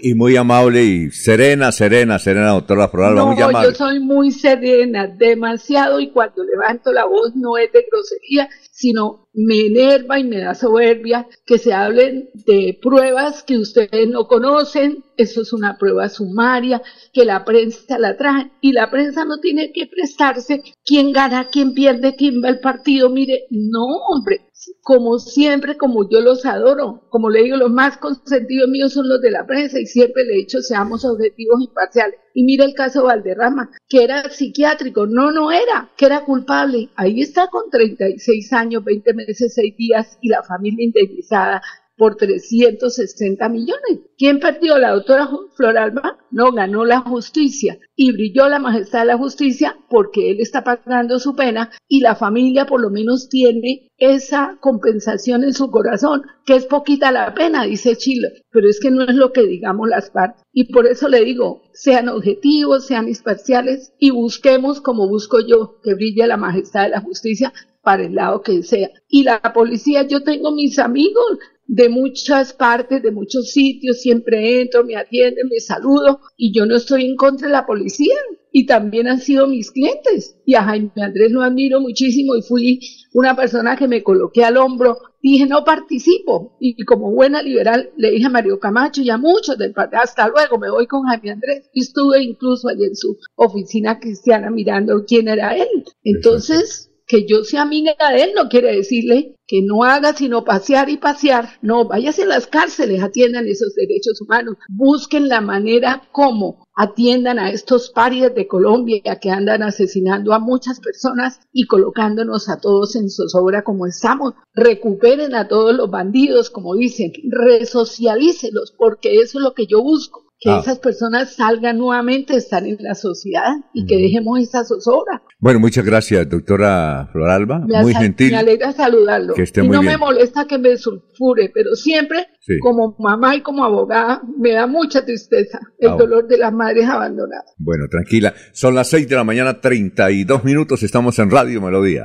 Y, 0.00 0.14
muy 0.14 0.36
amable 0.36 0.84
y 0.84 1.10
serena, 1.10 1.72
serena, 1.72 2.20
serena, 2.20 2.50
doctora 2.50 2.86
Floralba, 2.86 3.22
no, 3.22 3.32
muy 3.32 3.42
amable. 3.42 3.70
Yo 3.70 3.74
soy 3.74 3.98
muy 3.98 4.30
serena, 4.30 5.08
demasiado, 5.08 5.98
y 5.98 6.10
cuando 6.10 6.44
levanto 6.44 6.92
la 6.92 7.04
voz 7.04 7.34
no 7.34 7.58
es 7.58 7.72
de 7.72 7.84
grosería, 7.90 8.48
sino 8.84 9.28
me 9.32 9.68
enerva 9.68 10.18
y 10.18 10.24
me 10.24 10.40
da 10.40 10.54
soberbia 10.54 11.26
que 11.46 11.56
se 11.56 11.72
hablen 11.72 12.28
de 12.34 12.78
pruebas 12.82 13.42
que 13.42 13.56
ustedes 13.56 14.06
no 14.10 14.26
conocen, 14.26 15.02
eso 15.16 15.40
es 15.40 15.54
una 15.54 15.78
prueba 15.78 16.10
sumaria, 16.10 16.82
que 17.14 17.24
la 17.24 17.46
prensa 17.46 17.98
la 17.98 18.14
trae 18.18 18.50
y 18.60 18.72
la 18.72 18.90
prensa 18.90 19.24
no 19.24 19.38
tiene 19.38 19.72
que 19.72 19.86
prestarse 19.86 20.62
quién 20.84 21.12
gana, 21.12 21.48
quién 21.50 21.72
pierde, 21.72 22.14
quién 22.14 22.42
va 22.44 22.48
al 22.48 22.60
partido, 22.60 23.08
mire, 23.08 23.46
no 23.48 23.86
hombre, 23.86 24.50
como 24.82 25.18
siempre, 25.18 25.76
como 25.76 26.08
yo 26.08 26.20
los 26.20 26.44
adoro, 26.46 27.02
como 27.08 27.30
le 27.30 27.42
digo, 27.42 27.56
los 27.56 27.70
más 27.70 27.98
consentidos 27.98 28.68
míos 28.68 28.92
son 28.92 29.08
los 29.08 29.20
de 29.20 29.30
la 29.30 29.46
prensa 29.46 29.80
y 29.80 29.86
siempre 29.86 30.24
le 30.24 30.34
he 30.34 30.36
dicho 30.38 30.60
seamos 30.60 31.04
objetivos 31.04 31.62
imparciales. 31.62 32.20
Y 32.34 32.44
mira 32.44 32.64
el 32.64 32.74
caso 32.74 33.04
Valderrama, 33.04 33.70
que 33.88 34.02
era 34.02 34.28
psiquiátrico, 34.30 35.06
no, 35.06 35.30
no 35.30 35.52
era, 35.52 35.90
que 35.96 36.06
era 36.06 36.24
culpable. 36.24 36.90
Ahí 36.96 37.20
está 37.20 37.48
con 37.48 37.70
36 37.70 38.52
años, 38.52 38.84
20 38.84 39.14
meses, 39.14 39.54
6 39.54 39.76
días 39.76 40.18
y 40.20 40.28
la 40.28 40.42
familia 40.42 40.84
indemnizada 40.84 41.62
por 41.96 42.16
360 42.16 43.48
millones. 43.48 44.00
¿Quién 44.16 44.40
perdió? 44.40 44.78
La 44.78 44.92
doctora 44.92 45.28
Floralba 45.56 46.18
no 46.30 46.52
ganó 46.52 46.84
la 46.84 47.00
justicia 47.00 47.78
y 47.96 48.12
brilló 48.12 48.48
la 48.48 48.58
majestad 48.58 49.00
de 49.00 49.06
la 49.06 49.18
justicia 49.18 49.76
porque 49.88 50.30
él 50.30 50.40
está 50.40 50.64
pagando 50.64 51.18
su 51.18 51.34
pena 51.34 51.70
y 51.88 52.00
la 52.00 52.14
familia 52.14 52.66
por 52.66 52.80
lo 52.80 52.90
menos 52.90 53.28
tiene 53.28 53.88
esa 53.96 54.58
compensación 54.60 55.44
en 55.44 55.54
su 55.54 55.70
corazón, 55.70 56.22
que 56.44 56.56
es 56.56 56.66
poquita 56.66 57.12
la 57.12 57.34
pena, 57.34 57.64
dice 57.64 57.96
Chile, 57.96 58.42
pero 58.50 58.68
es 58.68 58.80
que 58.80 58.90
no 58.90 59.04
es 59.04 59.14
lo 59.14 59.32
que 59.32 59.46
digamos 59.46 59.88
las 59.88 60.10
partes. 60.10 60.42
Y 60.52 60.72
por 60.72 60.86
eso 60.86 61.08
le 61.08 61.24
digo, 61.24 61.62
sean 61.72 62.08
objetivos, 62.08 62.86
sean 62.86 63.08
imparciales 63.08 63.92
y 63.98 64.10
busquemos 64.10 64.80
como 64.80 65.08
busco 65.08 65.38
yo, 65.40 65.80
que 65.82 65.94
brille 65.94 66.26
la 66.26 66.36
majestad 66.36 66.84
de 66.84 66.90
la 66.90 67.00
justicia 67.00 67.52
para 67.82 68.04
el 68.04 68.14
lado 68.14 68.40
que 68.40 68.62
sea. 68.62 68.90
Y 69.08 69.22
la 69.22 69.40
policía, 69.52 70.02
yo 70.02 70.22
tengo 70.22 70.50
mis 70.52 70.78
amigos, 70.78 71.38
de 71.66 71.88
muchas 71.88 72.52
partes, 72.52 73.02
de 73.02 73.10
muchos 73.10 73.50
sitios, 73.50 74.00
siempre 74.00 74.60
entro, 74.60 74.84
me 74.84 74.96
atienden, 74.96 75.48
me 75.48 75.60
saludo 75.60 76.20
y 76.36 76.52
yo 76.52 76.66
no 76.66 76.76
estoy 76.76 77.04
en 77.04 77.16
contra 77.16 77.48
de 77.48 77.52
la 77.52 77.66
policía 77.66 78.14
y 78.52 78.66
también 78.66 79.08
han 79.08 79.20
sido 79.20 79.46
mis 79.46 79.70
clientes 79.70 80.36
y 80.44 80.54
a 80.54 80.62
Jaime 80.62 80.90
Andrés 80.96 81.32
lo 81.32 81.42
admiro 81.42 81.80
muchísimo 81.80 82.36
y 82.36 82.42
fui 82.42 82.80
una 83.12 83.34
persona 83.34 83.76
que 83.76 83.88
me 83.88 84.02
coloqué 84.02 84.44
al 84.44 84.58
hombro, 84.58 84.98
dije 85.22 85.46
no 85.46 85.64
participo 85.64 86.56
y 86.60 86.84
como 86.84 87.10
buena 87.10 87.42
liberal 87.42 87.90
le 87.96 88.10
dije 88.10 88.26
a 88.26 88.30
Mario 88.30 88.60
Camacho 88.60 89.02
y 89.02 89.10
a 89.10 89.18
muchos 89.18 89.56
del 89.58 89.72
partido, 89.72 90.02
hasta 90.02 90.28
luego, 90.28 90.58
me 90.58 90.70
voy 90.70 90.86
con 90.86 91.04
Jaime 91.04 91.32
Andrés 91.32 91.70
y 91.72 91.80
estuve 91.80 92.22
incluso 92.22 92.68
allí 92.68 92.84
en 92.84 92.94
su 92.94 93.16
oficina 93.36 93.98
cristiana 93.98 94.50
mirando 94.50 95.04
quién 95.06 95.28
era 95.28 95.56
él. 95.56 95.84
Entonces, 96.04 96.90
que 97.06 97.26
yo 97.26 97.44
sea 97.44 97.62
amiga 97.62 97.94
de 98.12 98.22
él 98.22 98.30
no 98.34 98.48
quiere 98.48 98.74
decirle 98.74 99.36
que 99.46 99.62
no 99.62 99.84
haga 99.84 100.14
sino 100.14 100.44
pasear 100.44 100.88
y 100.88 100.96
pasear. 100.96 101.48
No, 101.62 101.86
váyase 101.86 102.22
a 102.22 102.26
las 102.26 102.46
cárceles, 102.46 103.02
atiendan 103.02 103.46
esos 103.46 103.74
derechos 103.74 104.20
humanos, 104.20 104.56
busquen 104.68 105.28
la 105.28 105.40
manera 105.40 106.02
como 106.12 106.66
atiendan 106.76 107.38
a 107.38 107.50
estos 107.50 107.90
parias 107.90 108.34
de 108.34 108.48
Colombia 108.48 109.00
que 109.20 109.30
andan 109.30 109.62
asesinando 109.62 110.32
a 110.34 110.40
muchas 110.40 110.80
personas 110.80 111.40
y 111.52 111.66
colocándonos 111.66 112.48
a 112.48 112.60
todos 112.60 112.96
en 112.96 113.10
zozobra 113.10 113.62
como 113.62 113.86
estamos. 113.86 114.34
Recuperen 114.54 115.34
a 115.34 115.46
todos 115.46 115.74
los 115.74 115.90
bandidos, 115.90 116.50
como 116.50 116.74
dicen, 116.74 117.12
resocialícelos, 117.30 118.74
porque 118.76 119.20
eso 119.20 119.38
es 119.38 119.44
lo 119.44 119.54
que 119.54 119.66
yo 119.66 119.82
busco 119.82 120.23
que 120.38 120.50
ah. 120.50 120.60
esas 120.60 120.78
personas 120.78 121.34
salgan 121.36 121.78
nuevamente, 121.78 122.36
están 122.36 122.66
en 122.66 122.76
la 122.80 122.94
sociedad 122.94 123.54
y 123.72 123.86
que 123.86 123.96
dejemos 123.96 124.40
esa 124.40 124.64
zozobra. 124.64 125.22
Bueno, 125.38 125.60
muchas 125.60 125.84
gracias, 125.84 126.28
doctora 126.28 127.08
Floralba. 127.12 127.60
muy 127.60 127.94
gentil. 127.94 128.30
Me 128.30 128.38
alegra 128.38 128.72
saludarlo. 128.72 129.34
Que 129.34 129.42
esté 129.42 129.64
y 129.64 129.68
no 129.68 129.82
me 129.82 129.96
molesta 129.96 130.46
que 130.46 130.58
me 130.58 130.76
sulfure, 130.76 131.50
pero 131.54 131.74
siempre, 131.74 132.26
como 132.60 132.96
mamá 132.98 133.36
y 133.36 133.42
como 133.42 133.64
abogada, 133.64 134.22
me 134.38 134.52
da 134.52 134.66
mucha 134.66 135.04
tristeza 135.04 135.60
el 135.78 135.90
ah, 135.90 135.96
dolor 135.96 136.26
de 136.26 136.38
las 136.38 136.52
madres 136.52 136.86
abandonadas. 136.86 137.54
Bueno, 137.58 137.86
tranquila. 137.90 138.34
Son 138.52 138.74
las 138.74 138.88
6 138.88 139.08
de 139.08 139.16
la 139.16 139.24
mañana, 139.24 139.60
32 139.60 140.44
minutos. 140.44 140.82
Estamos 140.82 141.18
en 141.18 141.30
Radio 141.30 141.60
Melodía. 141.60 142.04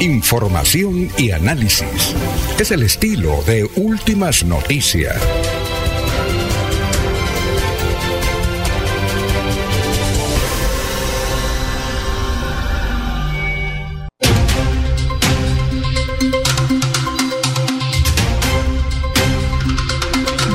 Información 0.00 1.10
y 1.18 1.30
análisis. 1.30 2.14
Es 2.58 2.70
el 2.70 2.82
estilo 2.82 3.42
de 3.46 3.68
Últimas 3.76 4.42
Noticias. 4.42 5.20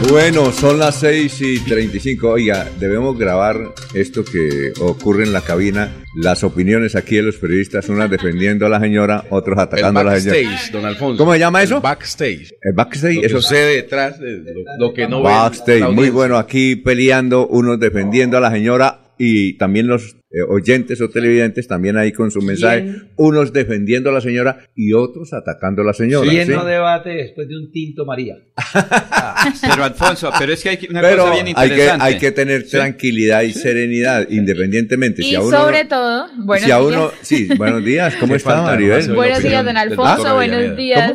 Bueno, 0.09 0.51
son 0.51 0.79
las 0.79 0.95
6 0.99 1.41
y 1.41 1.59
35. 1.59 2.29
Oiga, 2.29 2.69
debemos 2.79 3.17
grabar 3.17 3.73
esto 3.93 4.23
que 4.23 4.71
ocurre 4.79 5.23
en 5.23 5.33
la 5.33 5.41
cabina. 5.41 5.91
Las 6.15 6.43
opiniones 6.43 6.95
aquí 6.95 7.15
de 7.15 7.23
los 7.23 7.37
periodistas, 7.37 7.89
unas 7.89 8.09
defendiendo 8.09 8.65
a 8.65 8.69
la 8.69 8.79
señora, 8.79 9.25
otros 9.29 9.57
atacando 9.57 9.99
a 9.99 10.03
la 10.03 10.19
señora. 10.19 10.39
backstage, 10.41 10.71
don 10.71 10.85
Alfonso. 10.85 11.17
¿Cómo 11.17 11.33
se 11.33 11.39
llama 11.39 11.63
eso? 11.63 11.77
El 11.77 11.81
backstage. 11.81 12.53
El 12.61 12.73
backstage, 12.73 13.15
Lo 13.15 13.21
que 13.21 13.27
eso 13.27 13.41
sucede 13.41 13.75
detrás 13.75 14.19
de 14.19 14.37
lo, 14.37 14.87
lo 14.87 14.93
que 14.93 15.07
no 15.07 15.21
Backstage, 15.21 15.89
muy 15.91 16.09
bueno, 16.11 16.37
aquí 16.37 16.75
peleando, 16.75 17.47
unos 17.47 17.79
defendiendo 17.79 18.37
a 18.37 18.41
la 18.41 18.51
señora 18.51 19.13
y 19.17 19.57
también 19.57 19.87
los 19.87 20.17
eh, 20.35 20.41
oyentes 20.49 20.99
o 20.99 21.09
televidentes 21.09 21.67
también 21.67 21.95
ahí 21.97 22.11
con 22.11 22.29
su 22.29 22.41
mensaje, 22.41 22.85
unos 23.15 23.53
defendiendo 23.53 24.09
a 24.09 24.13
la 24.13 24.19
señora 24.21 24.67
y 24.75 24.91
otros 24.93 25.31
atacando 25.33 25.81
a 25.81 25.85
la 25.85 25.93
señora. 25.93 26.29
¿Quién 26.29 26.47
¿sí? 26.47 26.53
no 26.53 26.65
debate 26.65 27.09
después 27.11 27.47
de 27.47 27.55
un 27.57 27.71
tinto 27.71 28.05
María? 28.05 28.35
Pero 29.61 29.83
Alfonso, 29.83 30.31
pero 30.39 30.53
es 30.53 30.63
que 30.63 30.69
hay 30.69 30.79
una 30.89 31.01
Pero 31.01 31.23
cosa 31.23 31.33
bien 31.43 31.47
hay 31.47 31.53
que, 31.69 31.73
interesante. 31.75 32.03
hay 32.05 32.17
que 32.17 32.31
tener 32.31 32.61
Sí. 32.63 32.71
tranquilidad 32.71 33.41
y 33.43 33.53
serenidad, 33.53 34.27
independientemente. 34.29 35.21
Y 35.21 35.29
si 35.29 35.35
a 35.35 35.41
uno 35.41 35.57
sobre 35.57 35.85
todo, 35.85 36.27
buenos 36.37 36.65
si 36.65 36.71
a 36.71 36.77
días. 36.79 36.87
uno, 36.87 37.11
sí, 37.21 37.47
buenos 37.57 37.83
días, 37.85 38.15
¿cómo 38.15 38.35
está 38.35 38.51
falta, 38.55 38.71
Maribel? 38.71 39.13
Buenos 39.13 39.41
días, 39.43 39.63
don 39.65 39.77
Alfonso. 39.77 40.35
Buenos 40.35 40.75
días. 40.75 41.13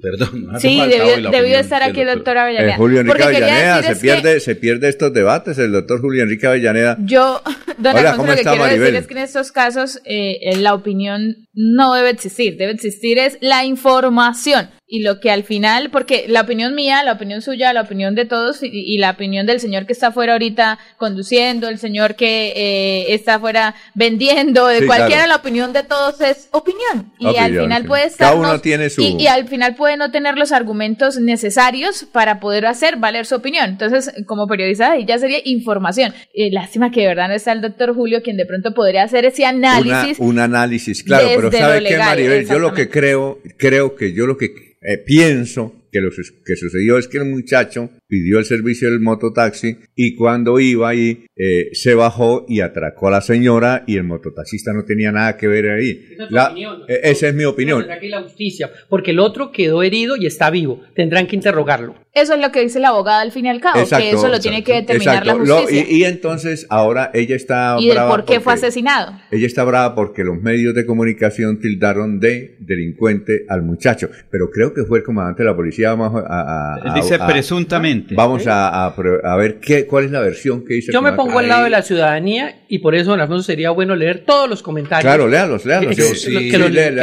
Perdón, 0.00 0.46
no 0.46 0.52
hace 0.56 0.68
Sí, 0.68 0.80
debió, 0.80 1.30
debió 1.30 1.58
estar 1.60 1.80
aquí 1.84 2.00
el 2.00 2.06
doctor. 2.06 2.16
doctor 2.16 2.38
Avellaneda. 2.38 2.72
Eh, 2.72 2.76
Julio 2.76 3.00
Enrique 3.00 3.22
Avellaneda, 3.22 3.82
se 3.84 3.88
que 3.92 3.94
pierde, 4.00 4.40
se 4.40 4.56
pierde 4.56 4.88
estos 4.88 5.12
debates, 5.12 5.58
el 5.58 5.70
doctor 5.70 6.00
Julio 6.00 6.24
Enrique 6.24 6.44
Avellaneda. 6.48 6.96
Yo, 7.04 7.40
don 7.78 7.96
Hola, 7.96 8.10
Alfonso, 8.10 8.16
¿cómo 8.16 8.26
lo 8.26 8.34
que 8.34 8.40
está, 8.40 8.50
quiero 8.50 8.61
Maribel? 8.62 8.92
decir 8.92 9.00
es 9.00 9.06
que 9.06 9.14
en 9.14 9.20
estos 9.20 9.52
casos 9.52 10.00
eh, 10.04 10.56
la 10.58 10.74
opinión 10.74 11.48
no 11.52 11.94
debe 11.94 12.10
existir, 12.10 12.56
debe 12.56 12.72
existir 12.72 13.18
es 13.18 13.38
la 13.40 13.64
información 13.64 14.70
y 14.94 15.00
lo 15.00 15.20
que 15.20 15.30
al 15.30 15.42
final, 15.42 15.88
porque 15.90 16.26
la 16.28 16.42
opinión 16.42 16.74
mía, 16.74 17.02
la 17.02 17.12
opinión 17.12 17.40
suya, 17.40 17.72
la 17.72 17.80
opinión 17.80 18.14
de 18.14 18.26
todos 18.26 18.62
y, 18.62 18.68
y 18.70 18.98
la 18.98 19.12
opinión 19.12 19.46
del 19.46 19.58
señor 19.58 19.86
que 19.86 19.94
está 19.94 20.08
afuera 20.08 20.34
ahorita 20.34 20.78
conduciendo, 20.98 21.68
el 21.70 21.78
señor 21.78 22.14
que 22.14 22.52
eh, 22.54 23.14
está 23.14 23.36
afuera 23.36 23.74
vendiendo, 23.94 24.66
de 24.66 24.80
Sí, 24.80 24.86
cualquiera, 24.86 25.22
claro. 25.24 25.28
la 25.30 25.36
opinión 25.36 25.72
de 25.72 25.82
todos 25.82 26.20
es 26.20 26.48
opinión 26.50 27.10
y 27.18 27.36
al 27.38 27.58
final 27.58 27.82
sí. 27.82 27.88
puede 27.88 28.02
Cada 28.02 28.32
estar 28.32 28.36
uno 28.36 28.60
tiene 28.60 28.90
su- 28.90 29.00
y, 29.00 29.16
y 29.22 29.26
al 29.28 29.48
final 29.48 29.74
puede 29.76 29.96
no 29.96 30.10
tener 30.10 30.36
los 30.36 30.52
argumentos 30.52 31.18
necesarios 31.18 32.04
para 32.12 32.38
poder 32.38 32.66
hacer 32.66 32.96
valer 32.96 33.24
su 33.24 33.36
opinión. 33.36 33.70
Entonces, 33.70 34.12
como 34.26 34.46
periodista, 34.46 34.92
ahí 34.92 35.06
ya 35.06 35.18
sería 35.18 35.38
información. 35.44 36.12
Eh, 36.34 36.50
lástima 36.52 36.90
que 36.90 37.00
de 37.00 37.06
verdad 37.06 37.28
no 37.28 37.34
está 37.34 37.52
el 37.52 37.62
doctor 37.62 37.94
Julio, 37.94 38.22
quien 38.22 38.36
de 38.36 38.44
pronto 38.44 38.74
podría 38.74 39.04
hacer 39.04 39.24
ese 39.24 39.42
Una- 39.44 39.76
análisis. 39.78 40.18
un 40.18 40.38
análisis, 40.38 41.02
claro, 41.02 41.28
pero 41.34 41.50
¿sabe 41.50 41.82
qué, 41.82 41.96
Maribel? 41.96 42.46
Yo 42.46 42.58
lo 42.58 42.74
que 42.74 42.90
creo, 42.90 43.38
creo 43.56 43.96
que 43.96 44.12
yo 44.12 44.26
lo 44.26 44.36
que 44.36 44.72
eh, 44.82 44.98
pienso 44.98 45.81
que 45.92 46.00
lo 46.00 46.08
que 46.10 46.56
sucedió 46.56 46.96
es 46.98 47.06
que 47.06 47.18
el 47.18 47.26
muchacho 47.26 47.90
pidió 48.08 48.38
el 48.38 48.44
servicio 48.46 48.90
del 48.90 49.00
mototaxi 49.00 49.76
y 49.94 50.14
cuando 50.16 50.58
iba 50.58 50.88
ahí 50.88 51.26
eh, 51.36 51.68
se 51.74 51.94
bajó 51.94 52.46
y 52.48 52.60
atracó 52.60 53.08
a 53.08 53.10
la 53.12 53.20
señora 53.20 53.84
y 53.86 53.96
el 53.98 54.04
mototaxista 54.04 54.72
no 54.72 54.84
tenía 54.84 55.12
nada 55.12 55.36
que 55.36 55.46
ver 55.48 55.68
ahí. 55.70 55.90
Esa 56.12 56.22
es 56.24 56.28
tu 56.28 56.34
La- 56.34 56.46
opinión. 56.50 56.78
eh, 56.88 57.00
esa 57.04 57.28
es 57.28 57.34
mi 57.34 57.44
opinión. 57.44 57.86
La 57.86 58.22
justicia, 58.22 58.70
porque 58.88 59.10
el 59.12 59.20
otro 59.20 59.52
quedó 59.52 59.82
herido 59.82 60.16
y 60.16 60.26
está 60.26 60.50
vivo. 60.50 60.80
Tendrán 60.94 61.26
que 61.26 61.36
interrogarlo. 61.36 61.94
Eso 62.14 62.34
es 62.34 62.40
lo 62.40 62.52
que 62.52 62.60
dice 62.60 62.78
la 62.78 62.88
abogada 62.88 63.22
al 63.22 63.32
fin 63.32 63.46
y 63.46 63.48
al 63.48 63.60
cabo, 63.60 63.80
que 63.88 64.10
eso 64.10 64.28
lo 64.28 64.38
tiene 64.38 64.62
que 64.62 64.74
determinar 64.74 65.22
exacto. 65.22 65.38
la 65.38 65.44
Lo- 65.46 65.56
justicia. 65.62 65.86
y, 65.90 65.96
y 66.00 66.04
entonces 66.04 66.66
ahora 66.68 67.10
ella 67.14 67.36
está 67.36 67.76
y, 67.80 67.86
del 67.86 67.94
brava 67.96 68.10
por 68.10 68.24
qué 68.26 68.40
fue 68.40 68.52
asesinado. 68.52 69.12
Ella 69.30 69.46
está 69.46 69.64
brava 69.64 69.94
porque 69.94 70.22
los 70.24 70.40
medios 70.42 70.74
de 70.74 70.84
comunicación 70.84 71.58
tildaron 71.58 72.20
de 72.20 72.56
delincuente 72.60 73.44
al 73.48 73.62
muchacho, 73.62 74.10
pero 74.30 74.50
creo 74.50 74.74
que 74.74 74.84
fue 74.84 74.98
el 74.98 75.04
comandante 75.04 75.42
de 75.42 75.48
la 75.48 75.56
policía. 75.56 75.81
Vamos 75.90 76.12
a, 76.14 76.26
a- 76.26 76.92
a- 76.92 76.94
Dice 76.94 77.16
a- 77.16 77.26
presuntamente. 77.26 78.14
Vamos 78.14 78.46
a, 78.46 78.86
a 78.86 78.96
pre- 78.96 79.20
a 79.24 79.36
ver 79.36 79.58
qué, 79.60 79.86
cuál 79.86 80.04
es 80.06 80.10
la 80.10 80.20
versión 80.20 80.64
que 80.64 80.74
dice. 80.74 80.92
Yo 80.92 81.02
me 81.02 81.12
pongo 81.12 81.38
al 81.38 81.48
lado 81.48 81.64
de 81.64 81.70
la 81.70 81.82
ciudadanía 81.82 82.62
y 82.68 82.78
por 82.78 82.94
eso, 82.94 83.10
don 83.10 83.20
Alfonso, 83.20 83.42
sería 83.44 83.70
bueno 83.70 83.94
leer 83.96 84.24
todos 84.24 84.48
los 84.48 84.62
comentarios. 84.62 85.02
Claro, 85.02 85.28
léalos, 85.28 85.64
léalos. 85.64 85.96
Yo 85.96 86.04
sí, 86.04 86.32
que 86.50 86.50
sí, 86.52 86.58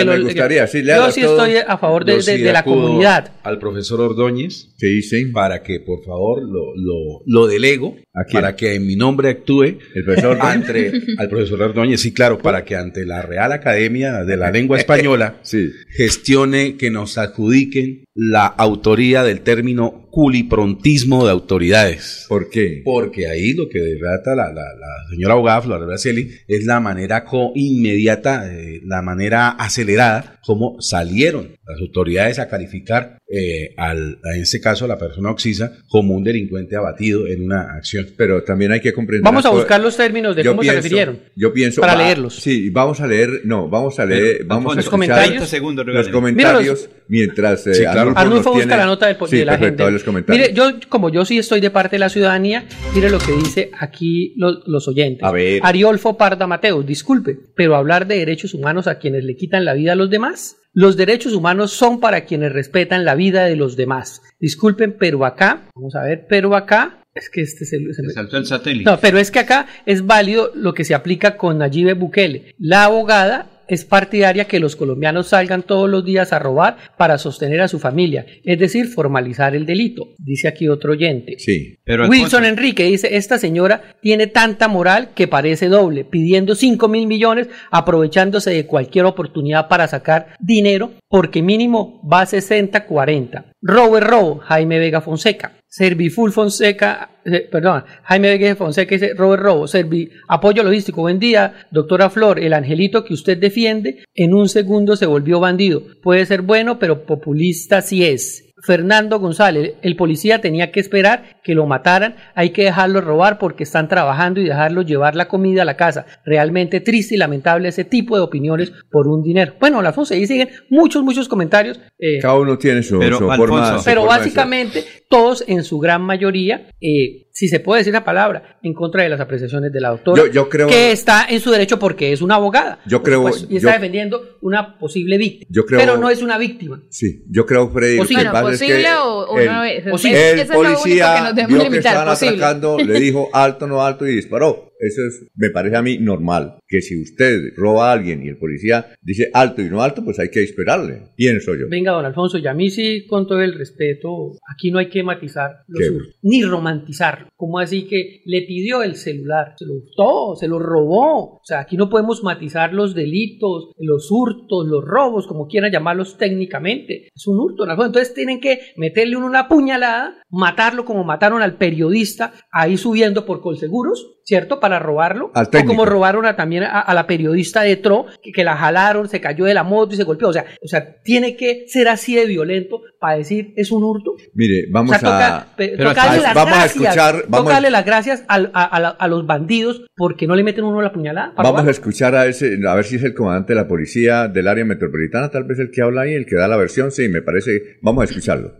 me 0.05 0.19
gustaría, 0.21 0.67
sí, 0.67 0.79
Yo 0.79 0.85
léalos 0.85 1.13
sí 1.13 1.21
todos. 1.21 1.47
estoy 1.47 1.63
a 1.67 1.77
favor 1.77 2.05
de, 2.05 2.11
Yo 2.13 2.17
de- 2.17 2.23
sí 2.23 2.37
de 2.41 2.53
la 2.53 2.63
comunidad. 2.63 3.31
Al 3.43 3.59
profesor 3.59 4.01
Ordóñez. 4.01 4.69
Sí, 4.77 5.01
sí. 5.01 5.25
Para 5.27 5.61
que, 5.63 5.79
por 5.79 6.03
favor, 6.03 6.41
lo, 6.43 6.73
lo, 6.75 7.21
lo 7.25 7.47
delego. 7.47 7.95
Para 8.33 8.55
que 8.55 8.75
en 8.75 8.85
mi 8.85 8.95
nombre 8.95 9.29
actúe. 9.29 9.63
El 9.95 10.03
profesor 10.03 10.31
Ordóñez. 10.37 10.53
Ante, 10.53 10.91
al 11.17 11.29
profesor 11.29 11.61
Ordóñez, 11.61 12.01
sí, 12.01 12.13
claro. 12.13 12.37
Para 12.39 12.65
que 12.65 12.75
ante 12.75 13.05
la 13.05 13.21
Real 13.21 13.51
Academia 13.51 14.23
de 14.25 14.35
la 14.37 14.51
Lengua 14.51 14.77
Española 14.79 15.35
Sí. 15.41 15.69
gestione 15.95 16.75
que 16.77 16.89
nos 16.91 17.17
adjudiquen 17.17 18.03
la 18.15 18.47
autoría 18.69 19.23
del 19.23 19.41
término 19.41 20.05
culiprontismo 20.09 21.25
de 21.25 21.31
autoridades. 21.31 22.25
¿Por 22.27 22.49
qué? 22.49 22.81
Porque 22.83 23.27
ahí 23.27 23.53
lo 23.53 23.67
que 23.69 23.79
relata 23.99 24.35
la, 24.35 24.47
la, 24.53 24.63
la 24.73 25.09
señora 25.09 25.33
abogada 25.33 25.61
Flora 25.61 25.85
Braceli 25.85 26.29
es 26.47 26.65
la 26.65 26.79
manera 26.79 27.23
co 27.25 27.51
inmediata, 27.55 28.51
eh, 28.51 28.81
la 28.85 29.01
manera 29.01 29.49
acelerada 29.49 30.39
como 30.43 30.81
salieron 30.81 31.57
las 31.67 31.79
autoridades 31.79 32.39
a 32.39 32.49
calificar 32.49 33.19
eh, 33.31 33.75
al, 33.77 34.17
en 34.23 34.41
este 34.41 34.59
caso 34.59 34.85
a 34.85 34.87
la 34.87 34.97
persona 34.97 35.29
Oxisa 35.29 35.73
como 35.87 36.15
un 36.15 36.23
delincuente 36.23 36.75
abatido 36.75 37.27
en 37.27 37.43
una 37.43 37.75
acción. 37.75 38.07
Pero 38.17 38.43
también 38.43 38.71
hay 38.71 38.79
que 38.79 38.91
comprender. 38.91 39.23
Vamos 39.23 39.45
a 39.45 39.51
buscar 39.51 39.79
los 39.79 39.95
términos 39.95 40.35
de 40.35 40.43
cómo 40.43 40.63
se 40.63 40.73
refirieron. 40.73 41.19
Yo 41.35 41.53
pienso. 41.53 41.81
Para 41.81 41.95
leerlos. 41.95 42.37
Sí, 42.37 42.71
vamos 42.71 42.99
a 42.99 43.05
leer, 43.05 43.41
no, 43.43 43.69
vamos 43.69 43.99
a 43.99 44.05
leer, 44.05 44.43
vamos 44.45 44.73
a 44.73 44.75
los 44.77 44.89
comentarios. 44.89 45.47
Segundos, 45.47 45.85
los 45.85 46.09
comentarios 46.09 46.89
mientras 47.07 47.67
eh, 47.67 47.75
sí, 47.75 47.81
claro. 47.81 48.13
Arnulfo, 48.15 48.53
busca 48.53 48.77
la 48.77 48.85
nota 48.85 49.07
del, 49.07 49.17
sí, 49.27 49.37
de 49.37 49.45
la 49.45 49.51
perfecto, 49.53 49.83
gente. 49.85 49.98
Los 49.99 50.03
comentarios. 50.05 50.49
Mire, 50.49 50.53
yo 50.53 50.79
como 50.89 51.09
yo 51.09 51.25
sí 51.25 51.37
estoy 51.37 51.59
de 51.59 51.69
parte 51.69 51.95
de 51.95 51.99
la 51.99 52.09
ciudadanía, 52.09 52.65
mire 52.93 53.09
lo 53.09 53.19
que 53.19 53.31
dice 53.33 53.71
aquí 53.79 54.33
los, 54.37 54.63
los 54.65 54.87
oyentes. 54.87 55.23
A 55.23 55.31
ver. 55.31 55.59
Ariolfo 55.63 56.17
Parda 56.17 56.47
Mateus, 56.47 56.85
disculpe, 56.85 57.37
pero 57.55 57.75
hablar 57.75 58.07
de 58.07 58.17
derechos 58.17 58.53
humanos 58.53 58.87
a 58.87 58.99
quienes 58.99 59.23
le 59.23 59.35
quitan 59.35 59.65
la 59.65 59.73
vida 59.73 59.93
a 59.93 59.95
los 59.95 60.09
demás. 60.09 60.57
Los 60.73 60.97
derechos 60.97 61.33
humanos 61.33 61.71
son 61.71 61.99
para 61.99 62.25
quienes 62.25 62.53
respetan 62.53 63.03
la 63.03 63.15
vida 63.15 63.45
de 63.45 63.55
los 63.55 63.75
demás. 63.75 64.21
Disculpen, 64.39 64.95
pero 64.99 65.25
acá, 65.25 65.67
vamos 65.75 65.95
a 65.95 66.03
ver, 66.03 66.25
pero 66.29 66.55
acá 66.55 67.03
es 67.15 67.29
que 67.29 67.41
este 67.41 67.65
se, 67.65 67.77
se 67.93 68.03
me 68.03 68.13
saltó 68.13 68.37
el 68.37 68.45
satélite. 68.45 68.89
No, 68.89 68.99
pero 68.99 69.17
es 69.17 69.31
que 69.31 69.39
acá 69.39 69.67
es 69.85 70.05
válido 70.05 70.51
lo 70.55 70.73
que 70.73 70.85
se 70.85 70.93
aplica 70.93 71.37
con 71.37 71.57
Nayib 71.57 71.95
Bukele. 71.97 72.55
La 72.59 72.85
abogada 72.85 73.58
es 73.69 73.85
partidaria 73.85 74.45
que 74.45 74.59
los 74.59 74.75
colombianos 74.75 75.29
salgan 75.29 75.63
todos 75.63 75.89
los 75.89 76.03
días 76.03 76.33
a 76.33 76.39
robar 76.39 76.77
para 76.97 77.17
sostener 77.17 77.61
a 77.61 77.67
su 77.67 77.79
familia, 77.79 78.25
es 78.43 78.59
decir, 78.59 78.87
formalizar 78.87 79.55
el 79.55 79.65
delito, 79.65 80.09
dice 80.17 80.47
aquí 80.47 80.67
otro 80.67 80.91
oyente. 80.91 81.35
Sí, 81.37 81.77
pero 81.83 82.07
Wilson 82.07 82.45
Enrique 82.45 82.83
dice, 82.83 83.15
esta 83.15 83.37
señora 83.37 83.95
tiene 84.01 84.27
tanta 84.27 84.67
moral 84.67 85.09
que 85.15 85.27
parece 85.27 85.67
doble, 85.67 86.03
pidiendo 86.03 86.55
5 86.55 86.87
mil 86.87 87.07
millones, 87.07 87.47
aprovechándose 87.71 88.51
de 88.51 88.65
cualquier 88.65 89.05
oportunidad 89.05 89.67
para 89.67 89.87
sacar 89.87 90.35
dinero, 90.39 90.91
porque 91.07 91.41
mínimo 91.41 92.01
va 92.11 92.21
a 92.21 92.25
60-40. 92.25 93.53
Robert 93.61 94.07
Robo, 94.07 94.39
Jaime 94.39 94.79
Vega 94.79 95.01
Fonseca. 95.01 95.58
Serviful 95.69 96.31
Fonseca, 96.31 97.21
eh, 97.23 97.47
perdón, 97.49 97.83
Jaime 98.03 98.29
Vega 98.29 98.55
Fonseca 98.55 98.95
dice 98.95 99.13
Robert 99.13 99.43
Robo, 99.43 99.67
Servi, 99.67 100.09
apoyo 100.27 100.63
logístico, 100.63 101.01
buen 101.01 101.19
día, 101.19 101.67
doctora 101.69 102.09
Flor, 102.09 102.39
el 102.39 102.53
angelito 102.53 103.05
que 103.05 103.13
usted 103.13 103.37
defiende 103.37 104.03
en 104.15 104.33
un 104.33 104.49
segundo 104.49 104.95
se 104.95 105.05
volvió 105.05 105.39
bandido. 105.39 105.83
Puede 106.01 106.25
ser 106.25 106.41
bueno, 106.41 106.79
pero 106.79 107.05
populista 107.05 107.83
sí 107.83 108.03
es. 108.03 108.48
Fernando 108.63 109.19
González, 109.19 109.73
el 109.81 109.95
policía 109.95 110.41
tenía 110.41 110.71
que 110.71 110.79
esperar 110.79 111.39
que 111.43 111.55
lo 111.55 111.65
mataran, 111.65 112.15
hay 112.35 112.51
que 112.51 112.63
dejarlo 112.63 113.01
robar 113.01 113.37
porque 113.37 113.63
están 113.63 113.87
trabajando 113.87 114.39
y 114.39 114.45
dejarlo 114.45 114.81
llevar 114.81 115.15
la 115.15 115.27
comida 115.27 115.61
a 115.61 115.65
la 115.65 115.77
casa. 115.77 116.05
Realmente 116.25 116.79
triste 116.81 117.15
y 117.15 117.17
lamentable 117.17 117.69
ese 117.69 117.83
tipo 117.83 118.15
de 118.15 118.21
opiniones 118.21 118.71
por 118.91 119.07
un 119.07 119.23
dinero. 119.23 119.53
Bueno, 119.59 119.79
Alfonso, 119.79 120.13
ahí 120.13 120.27
siguen 120.27 120.49
muchos, 120.69 121.03
muchos 121.03 121.27
comentarios. 121.27 121.79
Eh, 121.97 122.19
Cada 122.21 122.35
uno 122.35 122.57
tiene 122.57 122.83
su, 122.83 122.99
pero, 122.99 123.17
su 123.17 123.31
Alfonso, 123.31 123.53
forma. 123.53 123.77
su 123.79 123.85
pero 123.85 124.01
forma 124.01 124.17
básicamente 124.17 124.83
todos 125.09 125.43
en 125.47 125.63
su 125.63 125.79
gran 125.79 126.01
mayoría, 126.01 126.69
eh, 126.81 127.27
si 127.39 127.47
se 127.47 127.61
puede 127.61 127.79
decir 127.79 127.93
la 127.93 128.03
palabra, 128.03 128.59
en 128.61 128.73
contra 128.73 129.01
de 129.03 129.07
las 129.07 129.21
apreciaciones 129.21 129.71
de 129.71 129.79
la 129.79 129.91
doctora, 129.91 130.23
Yo- 130.25 130.29
yo 130.29 130.49
creo- 130.49 130.67
que 130.67 130.91
está 130.91 131.25
en 131.29 131.39
su 131.39 131.51
derecho 131.51 131.79
porque 131.79 132.11
es 132.11 132.21
una 132.21 132.35
abogada. 132.35 132.79
Yo 132.85 133.01
creo- 133.01 133.19
supuesto, 133.19 133.47
y 133.49 133.55
está 133.55 133.69
yo- 133.69 133.73
defendiendo 133.75 134.21
una 134.41 134.77
posible 134.77 135.17
víctima. 135.17 135.47
Yo 135.49 135.65
creo- 135.65 135.79
pero 135.79 135.95
no 135.95 136.09
es 136.09 136.21
una 136.21 136.37
víctima. 136.37 136.81
Sí, 136.89 137.23
yo 137.29 137.45
creo, 137.45 137.69
Freddy, 137.69 137.95
lo 137.95 138.03
que 138.03 138.07
Posible. 138.09 138.23
es 138.23 138.29
que 138.29 138.41
posible 138.41 138.95
o- 138.97 139.25
o 139.29 139.39
el, 139.39 139.45
no 139.45 139.63
es- 139.63 139.83
Posible. 139.89 140.31
el 140.31 140.39
Eso 140.39 140.41
es 140.43 140.49
lo 140.49 140.59
único 140.59 140.73
que 140.75 140.79
policía 140.81 141.21
nos 141.33 141.35
vio 141.47 141.69
que 141.71 141.77
estaban 141.77 142.07
posible. 142.09 142.35
atracando, 142.35 142.77
le 142.77 142.99
dijo 142.99 143.29
alto, 143.31 143.67
no 143.67 143.85
alto 143.85 144.05
y 144.05 144.15
disparó. 144.17 144.68
Eso 144.79 145.01
es, 145.05 145.27
me 145.35 145.49
parece 145.49 145.75
a 145.75 145.81
mí 145.81 145.97
normal. 145.97 146.59
Que 146.67 146.81
si 146.81 147.01
usted 147.01 147.53
roba 147.55 147.89
a 147.89 147.93
alguien 147.93 148.23
y 148.23 148.29
el 148.29 148.37
policía 148.37 148.87
dice 149.01 149.29
alto 149.33 149.61
y 149.61 149.69
no 149.69 149.81
alto, 149.81 150.03
pues 150.03 150.19
hay 150.19 150.29
que 150.29 150.41
esperarle. 150.41 151.03
Pienso 151.15 151.53
yo. 151.55 151.67
Venga, 151.69 151.91
don 151.91 152.05
Alfonso, 152.05 152.37
y 152.37 152.47
a 152.47 152.53
mí 152.53 152.69
sí, 152.69 153.05
con 153.05 153.27
todo 153.27 153.41
el 153.41 153.57
respeto, 153.57 154.31
aquí 154.49 154.71
no 154.71 154.79
hay 154.79 154.89
que 154.89 155.03
matizar 155.03 155.63
los 155.67 155.81
¿Qué? 155.81 155.89
hurtos, 155.89 156.15
ni 156.21 156.43
romantizarlo. 156.43 157.27
¿Cómo 157.35 157.59
así 157.59 157.87
que 157.87 158.21
le 158.25 158.41
pidió 158.43 158.81
el 158.81 158.95
celular? 158.95 159.53
Se 159.57 159.65
lo 159.65 159.73
hurtó, 159.75 160.35
se 160.35 160.47
lo 160.47 160.59
robó. 160.59 161.35
O 161.35 161.41
sea, 161.43 161.59
aquí 161.59 161.75
no 161.75 161.89
podemos 161.89 162.23
matizar 162.23 162.73
los 162.73 162.95
delitos, 162.95 163.71
los 163.77 164.09
hurtos, 164.09 164.67
los 164.67 164.85
robos, 164.85 165.27
como 165.27 165.47
quieran 165.47 165.71
llamarlos 165.71 166.17
técnicamente. 166.17 167.09
Es 167.13 167.27
un 167.27 167.39
hurto, 167.39 167.63
don 167.63 167.71
Alfonso. 167.71 167.87
Entonces 167.87 168.13
tienen 168.13 168.39
que 168.39 168.59
meterle 168.77 169.17
una 169.17 169.47
puñalada, 169.47 170.21
matarlo 170.29 170.85
como 170.85 171.03
mataron 171.03 171.41
al 171.41 171.57
periodista 171.57 172.33
ahí 172.51 172.77
subiendo 172.77 173.25
por 173.25 173.41
Colseguros, 173.41 174.18
¿cierto? 174.23 174.59
Para 174.59 174.79
robarlo. 174.79 175.31
Al 175.33 175.47
o 175.47 175.65
como 175.65 175.85
robaron 175.85 176.25
a, 176.25 176.35
también 176.35 176.63
a, 176.63 176.79
a 176.79 176.93
la 176.93 177.07
periodista 177.07 177.61
de 177.61 177.75
Tro, 177.77 178.05
que, 178.21 178.31
que 178.31 178.43
la 178.43 178.55
jalaron, 178.55 179.09
se 179.09 179.21
cayó 179.21 179.45
de 179.45 179.53
la 179.53 179.63
moto 179.63 179.93
y 179.93 179.97
se 179.97 180.03
golpeó. 180.03 180.29
O 180.29 180.33
sea, 180.33 180.45
o 180.61 180.67
sea, 180.67 181.01
tiene 181.01 181.35
que 181.35 181.65
ser 181.67 181.87
así 181.87 182.15
de 182.15 182.25
violento 182.25 182.81
para 182.99 183.17
decir 183.17 183.53
es 183.55 183.71
un 183.71 183.83
hurto. 183.83 184.15
Mire, 184.33 184.65
O 184.69 184.71
vamos 184.71 184.91
sea, 184.91 184.99
toca, 184.99 185.37
a... 185.37 185.55
pe- 185.55 185.73
pero 185.77 185.89
tocarle 185.89 186.17
a- 186.19 186.21
las 186.21 186.33
vamos 186.33 186.53
a 186.53 186.57
gracias, 186.57 186.75
escuchar, 186.83 187.15
vamos 187.27 187.39
toca 187.39 187.49
a- 187.49 187.53
darle 187.55 187.69
las 187.71 187.85
gracias 187.85 188.23
a, 188.27 188.35
a 188.53 188.65
a 188.89 189.07
los 189.07 189.25
bandidos 189.25 189.85
porque 189.95 190.27
no 190.27 190.35
le 190.35 190.43
meten 190.43 190.63
uno 190.65 190.81
la 190.81 190.91
puñalada. 190.91 191.33
para 191.35 191.47
Vamos 191.49 191.59
a 191.59 191.61
robar. 191.63 191.71
escuchar 191.71 192.15
a 192.15 192.25
ese, 192.27 192.57
a 192.67 192.75
ver 192.75 192.83
si 192.85 192.97
es 192.97 193.03
el 193.03 193.13
comandante 193.13 193.53
de 193.53 193.59
la 193.61 193.67
policía 193.67 194.27
del 194.27 194.47
área 194.47 194.65
metropolitana, 194.65 195.29
tal 195.29 195.45
vez 195.45 195.59
el 195.59 195.71
que 195.71 195.81
habla 195.81 196.01
ahí, 196.01 196.13
el 196.13 196.25
que 196.25 196.35
da 196.35 196.47
la 196.47 196.57
versión, 196.57 196.91
sí, 196.91 197.07
me 197.09 197.21
parece, 197.21 197.77
vamos 197.81 198.01
a 198.01 198.05
escucharlo. 198.05 198.53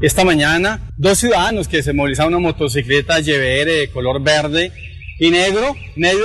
Esta 0.00 0.24
mañana 0.24 0.88
dos 0.96 1.18
ciudadanos 1.18 1.66
que 1.68 1.82
se 1.82 1.92
movilizaron 1.92 2.34
una 2.34 2.42
motocicleta 2.48 3.20
GBR 3.20 3.66
de 3.70 3.90
color 3.92 4.22
verde 4.22 4.72
y 5.18 5.30
negro, 5.30 5.74
medio, 5.96 6.20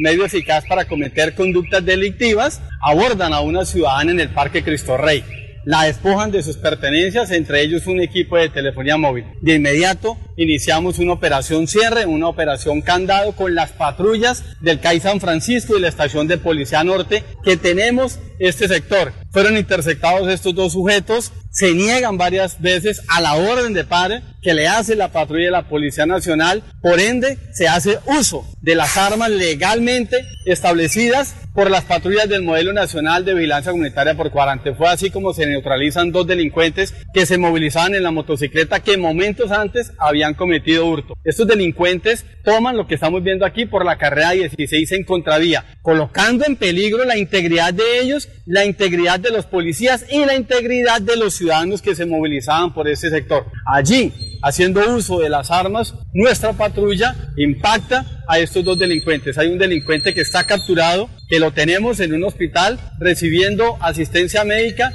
medio 0.00 0.24
eficaz 0.24 0.64
para 0.68 0.84
cometer 0.84 1.34
conductas 1.34 1.84
delictivas, 1.84 2.60
abordan 2.82 3.32
a 3.32 3.40
una 3.40 3.64
ciudadana 3.64 4.12
en 4.12 4.20
el 4.20 4.28
Parque 4.30 4.62
Cristo 4.62 4.96
Rey. 4.96 5.24
La 5.68 5.82
despojan 5.82 6.30
de 6.30 6.42
sus 6.42 6.56
pertenencias, 6.56 7.30
entre 7.30 7.60
ellos 7.60 7.86
un 7.86 8.00
equipo 8.00 8.38
de 8.38 8.48
telefonía 8.48 8.96
móvil. 8.96 9.26
De 9.42 9.56
inmediato 9.56 10.16
iniciamos 10.34 10.98
una 10.98 11.12
operación 11.12 11.66
cierre, 11.66 12.06
una 12.06 12.26
operación 12.26 12.80
candado 12.80 13.32
con 13.32 13.54
las 13.54 13.72
patrullas 13.72 14.44
del 14.62 14.80
CAI 14.80 15.00
San 15.00 15.20
Francisco 15.20 15.76
y 15.76 15.80
la 15.82 15.88
estación 15.88 16.26
de 16.26 16.38
Policía 16.38 16.82
Norte 16.84 17.22
que 17.44 17.58
tenemos 17.58 18.18
este 18.38 18.68
sector. 18.68 19.12
Fueron 19.30 19.56
interceptados 19.56 20.28
estos 20.28 20.54
dos 20.54 20.72
sujetos, 20.72 21.32
se 21.50 21.74
niegan 21.74 22.18
varias 22.18 22.60
veces 22.60 23.02
a 23.08 23.20
la 23.20 23.34
orden 23.34 23.72
de 23.72 23.84
pare 23.84 24.22
que 24.42 24.54
le 24.54 24.68
hace 24.68 24.94
la 24.96 25.12
patrulla 25.12 25.46
de 25.46 25.50
la 25.50 25.68
Policía 25.68 26.06
Nacional, 26.06 26.62
por 26.80 27.00
ende 27.00 27.38
se 27.52 27.68
hace 27.68 27.98
uso 28.06 28.46
de 28.60 28.74
las 28.74 28.96
armas 28.96 29.30
legalmente 29.30 30.24
establecidas 30.46 31.34
por 31.54 31.70
las 31.70 31.84
patrullas 31.84 32.28
del 32.28 32.42
modelo 32.42 32.72
nacional 32.72 33.24
de 33.24 33.34
vigilancia 33.34 33.72
comunitaria 33.72 34.14
por 34.14 34.30
cuarante. 34.30 34.74
Fue 34.74 34.88
así 34.88 35.10
como 35.10 35.32
se 35.32 35.46
neutralizan 35.46 36.12
dos 36.12 36.26
delincuentes 36.26 36.94
que 37.12 37.26
se 37.26 37.36
movilizaban 37.36 37.96
en 37.96 38.04
la 38.04 38.12
motocicleta 38.12 38.80
que 38.80 38.96
momentos 38.96 39.50
antes 39.50 39.92
habían 39.98 40.34
cometido 40.34 40.86
hurto. 40.86 41.14
Estos 41.24 41.48
delincuentes 41.48 42.24
toman 42.44 42.76
lo 42.76 42.86
que 42.86 42.94
estamos 42.94 43.24
viendo 43.24 43.44
aquí 43.44 43.66
por 43.66 43.84
la 43.84 43.98
carrera 43.98 44.30
16 44.30 44.92
en 44.92 45.04
contravía, 45.04 45.64
colocando 45.82 46.44
en 46.44 46.54
peligro 46.54 47.04
la 47.04 47.18
integridad 47.18 47.74
de 47.74 48.00
ellos, 48.00 48.27
la 48.46 48.64
integridad 48.64 49.20
de 49.20 49.30
los 49.30 49.46
policías 49.46 50.04
y 50.10 50.24
la 50.24 50.34
integridad 50.34 51.00
de 51.00 51.16
los 51.16 51.34
ciudadanos 51.34 51.82
que 51.82 51.94
se 51.94 52.06
movilizaban 52.06 52.72
por 52.72 52.88
ese 52.88 53.10
sector. 53.10 53.46
Allí, 53.66 54.12
haciendo 54.42 54.80
uso 54.94 55.18
de 55.18 55.28
las 55.28 55.50
armas, 55.50 55.94
nuestra 56.14 56.52
patrulla 56.52 57.14
impacta 57.36 58.24
a 58.26 58.38
estos 58.38 58.64
dos 58.64 58.78
delincuentes. 58.78 59.38
Hay 59.38 59.48
un 59.48 59.58
delincuente 59.58 60.14
que 60.14 60.22
está 60.22 60.44
capturado, 60.44 61.10
que 61.28 61.40
lo 61.40 61.52
tenemos 61.52 62.00
en 62.00 62.14
un 62.14 62.24
hospital 62.24 62.78
recibiendo 62.98 63.76
asistencia 63.80 64.44
médica 64.44 64.92